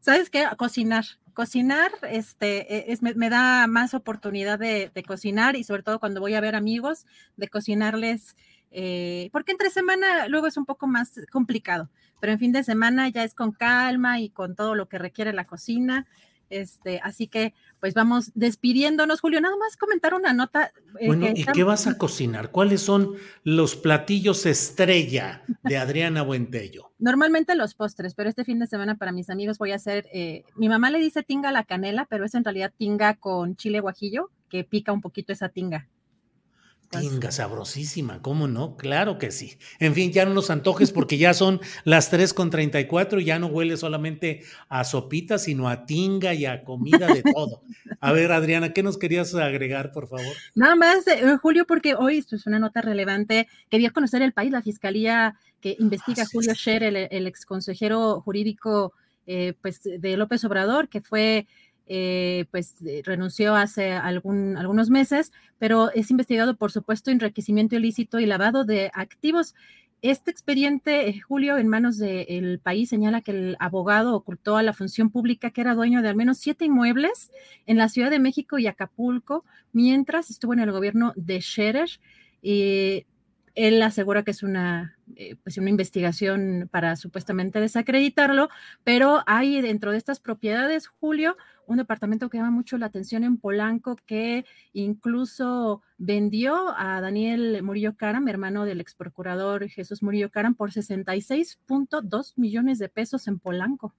¿Sabes 0.00 0.30
qué? 0.30 0.46
Cocinar. 0.56 1.04
Cocinar 1.34 1.92
este, 2.10 2.74
e, 2.74 2.92
es, 2.92 3.02
me, 3.02 3.30
da 3.30 3.66
más 3.66 3.94
oportunidad 3.94 4.58
de, 4.58 4.90
cocinar 5.06 5.56
y 5.56 5.62
sobre 5.62 5.82
todo 5.82 6.00
cuando 6.00 6.20
voy 6.20 6.34
a 6.34 6.40
ver 6.40 6.56
amigos, 6.56 7.06
de 7.36 7.48
cocinarles, 7.48 8.36
eh, 8.70 9.30
porque 9.32 9.52
entre 9.52 9.70
semana 9.70 10.28
luego 10.28 10.46
es 10.46 10.56
un 10.56 10.66
poco 10.66 10.86
más 10.86 11.20
complicado 11.32 11.90
pero 12.20 12.32
en 12.32 12.38
fin 12.38 12.52
de 12.52 12.62
semana 12.62 13.08
ya 13.08 13.24
es 13.24 13.34
con 13.34 13.52
calma 13.52 14.20
y 14.20 14.28
con 14.28 14.54
todo 14.54 14.74
lo 14.74 14.88
que 14.88 14.98
requiere 14.98 15.32
la 15.32 15.46
cocina. 15.46 16.06
Este, 16.50 17.00
así 17.04 17.28
que 17.28 17.54
pues 17.78 17.94
vamos 17.94 18.32
despidiéndonos, 18.34 19.20
Julio. 19.20 19.40
Nada 19.40 19.56
más 19.56 19.76
comentar 19.76 20.14
una 20.14 20.32
nota. 20.32 20.72
Eh, 20.98 21.06
bueno, 21.06 21.28
¿y 21.32 21.44
qué 21.44 21.62
vas 21.62 21.86
a 21.86 21.96
cocinar? 21.96 22.50
¿Cuáles 22.50 22.82
son 22.82 23.14
los 23.44 23.76
platillos 23.76 24.44
estrella 24.46 25.44
de 25.62 25.78
Adriana 25.78 26.22
Buentello? 26.22 26.90
Normalmente 26.98 27.54
los 27.54 27.74
postres, 27.74 28.14
pero 28.14 28.28
este 28.28 28.44
fin 28.44 28.58
de 28.58 28.66
semana 28.66 28.96
para 28.96 29.12
mis 29.12 29.30
amigos 29.30 29.58
voy 29.58 29.70
a 29.70 29.76
hacer, 29.76 30.08
eh, 30.12 30.44
mi 30.56 30.68
mamá 30.68 30.90
le 30.90 30.98
dice 30.98 31.22
tinga 31.22 31.50
a 31.50 31.52
la 31.52 31.64
canela, 31.64 32.06
pero 32.10 32.24
es 32.24 32.34
en 32.34 32.44
realidad 32.44 32.72
tinga 32.76 33.14
con 33.14 33.54
chile 33.54 33.78
guajillo, 33.78 34.30
que 34.48 34.64
pica 34.64 34.92
un 34.92 35.00
poquito 35.00 35.32
esa 35.32 35.50
tinga. 35.50 35.88
Tinga, 36.90 37.30
sabrosísima, 37.30 38.20
¿cómo 38.20 38.48
no? 38.48 38.76
Claro 38.76 39.16
que 39.16 39.30
sí. 39.30 39.56
En 39.78 39.94
fin, 39.94 40.10
ya 40.10 40.24
no 40.24 40.34
nos 40.34 40.50
antojes 40.50 40.90
porque 40.90 41.18
ya 41.18 41.34
son 41.34 41.60
las 41.84 42.10
3 42.10 42.34
con 42.34 42.50
34 42.50 43.20
y 43.20 43.26
ya 43.26 43.38
no 43.38 43.46
huele 43.46 43.76
solamente 43.76 44.42
a 44.68 44.82
sopita, 44.82 45.38
sino 45.38 45.68
a 45.68 45.86
tinga 45.86 46.34
y 46.34 46.46
a 46.46 46.64
comida 46.64 47.06
de 47.06 47.22
todo. 47.22 47.62
A 48.00 48.12
ver, 48.12 48.32
Adriana, 48.32 48.72
¿qué 48.72 48.82
nos 48.82 48.98
querías 48.98 49.32
agregar, 49.36 49.92
por 49.92 50.08
favor? 50.08 50.34
Nada 50.56 50.74
más, 50.74 51.06
eh, 51.06 51.36
Julio, 51.40 51.64
porque 51.64 51.94
hoy 51.94 52.18
es 52.18 52.26
pues, 52.26 52.46
una 52.46 52.58
nota 52.58 52.80
relevante. 52.80 53.46
Quería 53.68 53.90
conocer 53.90 54.22
el 54.22 54.32
país, 54.32 54.50
la 54.50 54.62
fiscalía 54.62 55.36
que 55.60 55.76
investiga 55.78 56.24
a 56.24 56.26
Julio 56.26 56.54
Scher, 56.54 56.82
el, 56.82 56.96
el 56.96 57.26
ex 57.28 57.46
consejero 57.46 58.20
jurídico 58.20 58.94
eh, 59.26 59.54
pues, 59.62 59.82
de 59.84 60.16
López 60.16 60.42
Obrador, 60.44 60.88
que 60.88 61.00
fue 61.00 61.46
eh, 61.92 62.44
pues 62.52 62.76
eh, 62.86 63.02
renunció 63.04 63.56
hace 63.56 63.90
algún, 63.90 64.56
algunos 64.56 64.90
meses, 64.90 65.32
pero 65.58 65.90
es 65.90 66.12
investigado 66.12 66.54
por 66.54 66.70
supuesto 66.70 67.10
enriquecimiento 67.10 67.74
ilícito 67.74 68.20
y 68.20 68.26
lavado 68.26 68.64
de 68.64 68.92
activos. 68.94 69.56
Este 70.00 70.30
expediente, 70.30 71.08
eh, 71.08 71.20
Julio, 71.20 71.58
en 71.58 71.66
manos 71.66 71.98
del 71.98 72.60
país, 72.60 72.90
señala 72.90 73.22
que 73.22 73.32
el 73.32 73.56
abogado 73.58 74.14
ocultó 74.14 74.56
a 74.56 74.62
la 74.62 74.72
función 74.72 75.10
pública 75.10 75.50
que 75.50 75.62
era 75.62 75.74
dueño 75.74 76.00
de 76.00 76.08
al 76.08 76.14
menos 76.14 76.38
siete 76.38 76.64
inmuebles 76.64 77.32
en 77.66 77.76
la 77.76 77.88
Ciudad 77.88 78.10
de 78.10 78.20
México 78.20 78.60
y 78.60 78.68
Acapulco, 78.68 79.44
mientras 79.72 80.30
estuvo 80.30 80.52
en 80.52 80.60
el 80.60 80.70
gobierno 80.70 81.12
de 81.16 81.40
Scherer. 81.40 81.90
Y 82.40 83.04
él 83.56 83.82
asegura 83.82 84.22
que 84.22 84.30
es 84.30 84.44
una, 84.44 84.96
pues 85.42 85.58
una 85.58 85.70
investigación 85.70 86.68
para 86.70 86.94
supuestamente 86.94 87.60
desacreditarlo, 87.60 88.48
pero 88.84 89.24
hay 89.26 89.60
dentro 89.60 89.90
de 89.90 89.98
estas 89.98 90.20
propiedades, 90.20 90.86
Julio, 90.86 91.36
un 91.70 91.76
departamento 91.76 92.28
que 92.28 92.38
llama 92.38 92.50
mucho 92.50 92.78
la 92.78 92.86
atención 92.86 93.22
en 93.22 93.36
Polanco, 93.36 93.94
que 94.04 94.44
incluso 94.72 95.82
vendió 95.98 96.76
a 96.76 97.00
Daniel 97.00 97.62
Murillo 97.62 97.94
Caram, 97.96 98.26
hermano 98.26 98.64
del 98.64 98.80
ex 98.80 98.96
procurador 98.96 99.68
Jesús 99.68 100.02
Murillo 100.02 100.30
Caram, 100.30 100.56
por 100.56 100.72
66.2 100.72 102.32
millones 102.34 102.80
de 102.80 102.88
pesos 102.88 103.28
en 103.28 103.38
Polanco. 103.38 103.94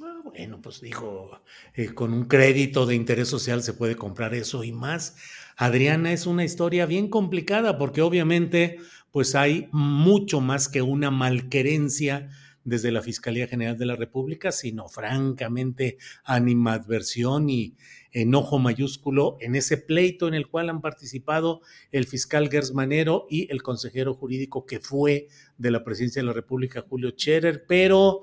Ah, 0.00 0.20
bueno, 0.24 0.60
pues 0.62 0.80
dijo, 0.80 1.40
eh, 1.74 1.92
con 1.92 2.12
un 2.12 2.26
crédito 2.26 2.86
de 2.86 2.94
interés 2.94 3.26
social 3.26 3.64
se 3.64 3.74
puede 3.74 3.96
comprar 3.96 4.32
eso 4.34 4.62
y 4.62 4.70
más. 4.70 5.16
Adriana 5.56 6.12
es 6.12 6.26
una 6.26 6.44
historia 6.44 6.86
bien 6.86 7.08
complicada 7.08 7.78
porque 7.78 8.00
obviamente 8.00 8.78
pues 9.10 9.34
hay 9.34 9.68
mucho 9.72 10.40
más 10.40 10.68
que 10.68 10.82
una 10.82 11.10
malquerencia 11.10 12.30
desde 12.64 12.92
la 12.92 13.02
Fiscalía 13.02 13.46
General 13.46 13.76
de 13.76 13.86
la 13.86 13.96
República, 13.96 14.52
sino 14.52 14.88
francamente 14.88 15.98
animadversión 16.24 17.50
y 17.50 17.76
enojo 18.12 18.58
mayúsculo 18.58 19.36
en 19.40 19.56
ese 19.56 19.78
pleito 19.78 20.28
en 20.28 20.34
el 20.34 20.48
cual 20.48 20.68
han 20.68 20.80
participado 20.80 21.62
el 21.90 22.06
fiscal 22.06 22.50
Gersmanero 22.50 23.26
y 23.28 23.50
el 23.50 23.62
consejero 23.62 24.14
jurídico 24.14 24.66
que 24.66 24.80
fue 24.80 25.28
de 25.58 25.70
la 25.70 25.82
Presidencia 25.82 26.22
de 26.22 26.26
la 26.26 26.32
República, 26.32 26.84
Julio 26.88 27.10
Scherer, 27.16 27.64
pero 27.66 28.22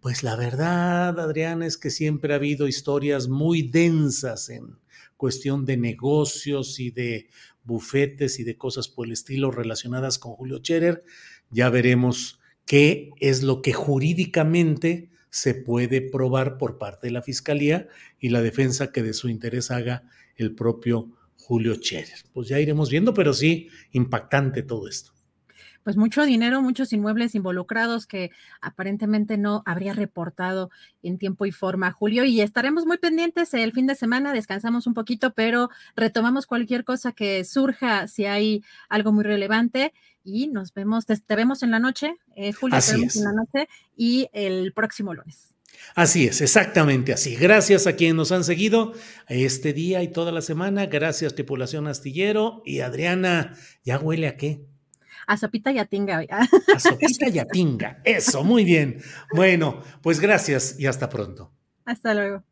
pues 0.00 0.22
la 0.22 0.34
verdad, 0.34 1.20
Adrián, 1.20 1.62
es 1.62 1.76
que 1.76 1.90
siempre 1.90 2.32
ha 2.32 2.36
habido 2.36 2.66
historias 2.66 3.28
muy 3.28 3.62
densas 3.62 4.48
en 4.48 4.78
cuestión 5.18 5.66
de 5.66 5.76
negocios 5.76 6.80
y 6.80 6.90
de 6.90 7.28
bufetes 7.64 8.40
y 8.40 8.44
de 8.44 8.56
cosas 8.56 8.88
por 8.88 9.06
el 9.06 9.12
estilo 9.12 9.50
relacionadas 9.50 10.18
con 10.18 10.32
Julio 10.32 10.58
Scherer. 10.58 11.04
Ya 11.50 11.68
veremos 11.68 12.39
qué 12.70 13.10
es 13.18 13.42
lo 13.42 13.62
que 13.62 13.72
jurídicamente 13.72 15.10
se 15.28 15.54
puede 15.54 16.00
probar 16.00 16.56
por 16.56 16.78
parte 16.78 17.08
de 17.08 17.12
la 17.12 17.20
Fiscalía 17.20 17.88
y 18.20 18.28
la 18.28 18.42
defensa 18.42 18.92
que 18.92 19.02
de 19.02 19.12
su 19.12 19.28
interés 19.28 19.72
haga 19.72 20.04
el 20.36 20.54
propio 20.54 21.10
Julio 21.36 21.74
Scherer. 21.74 22.20
Pues 22.32 22.46
ya 22.46 22.60
iremos 22.60 22.88
viendo, 22.88 23.12
pero 23.12 23.34
sí, 23.34 23.66
impactante 23.90 24.62
todo 24.62 24.86
esto 24.86 25.12
pues 25.82 25.96
mucho 25.96 26.24
dinero, 26.24 26.62
muchos 26.62 26.92
inmuebles 26.92 27.34
involucrados 27.34 28.06
que 28.06 28.30
aparentemente 28.60 29.38
no 29.38 29.62
habría 29.66 29.92
reportado 29.92 30.70
en 31.02 31.18
tiempo 31.18 31.46
y 31.46 31.52
forma 31.52 31.92
Julio 31.92 32.24
y 32.24 32.40
estaremos 32.40 32.86
muy 32.86 32.98
pendientes 32.98 33.54
el 33.54 33.72
fin 33.72 33.86
de 33.86 33.94
semana, 33.94 34.32
descansamos 34.32 34.86
un 34.86 34.94
poquito, 34.94 35.32
pero 35.32 35.70
retomamos 35.96 36.46
cualquier 36.46 36.84
cosa 36.84 37.12
que 37.12 37.44
surja 37.44 38.08
si 38.08 38.26
hay 38.26 38.62
algo 38.88 39.12
muy 39.12 39.24
relevante 39.24 39.92
y 40.22 40.48
nos 40.48 40.74
vemos, 40.74 41.06
te, 41.06 41.16
vemos 41.34 41.62
en 41.62 41.70
la 41.70 41.78
noche, 41.78 42.16
eh, 42.36 42.52
Julio, 42.52 42.78
te 42.84 42.92
vemos 42.92 43.16
en 43.16 43.24
la 43.24 43.32
noche 43.32 43.68
y 43.96 44.28
el 44.32 44.72
próximo 44.72 45.14
lunes. 45.14 45.54
Así 45.94 46.26
es, 46.26 46.40
exactamente 46.40 47.12
así. 47.12 47.36
Gracias 47.36 47.86
a 47.86 47.96
quienes 47.96 48.16
nos 48.16 48.32
han 48.32 48.44
seguido 48.44 48.92
este 49.28 49.72
día 49.72 50.02
y 50.02 50.08
toda 50.08 50.30
la 50.30 50.42
semana. 50.42 50.86
Gracias, 50.86 51.34
tripulación 51.34 51.86
astillero. 51.86 52.62
Y 52.64 52.80
Adriana, 52.80 53.54
¿ya 53.82 53.98
huele 53.98 54.28
a 54.28 54.36
qué? 54.36 54.66
A 55.30 55.36
sopita 55.36 55.70
y 55.70 55.78
a 55.78 55.84
tinga. 55.84 56.18
A 56.18 56.80
sopita 56.80 57.28
y 57.28 57.38
a 57.38 57.44
tinga. 57.44 58.00
Eso, 58.02 58.42
muy 58.42 58.64
bien. 58.64 59.00
Bueno, 59.32 59.80
pues 60.02 60.18
gracias 60.18 60.74
y 60.76 60.88
hasta 60.88 61.08
pronto. 61.08 61.52
Hasta 61.84 62.14
luego. 62.14 62.42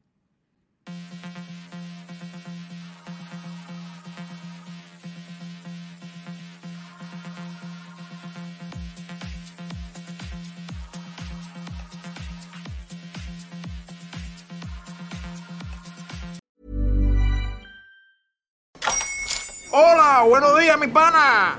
Hola, 19.72 20.22
buenos 20.28 20.60
días, 20.60 20.78
mi 20.78 20.86
pana. 20.86 21.58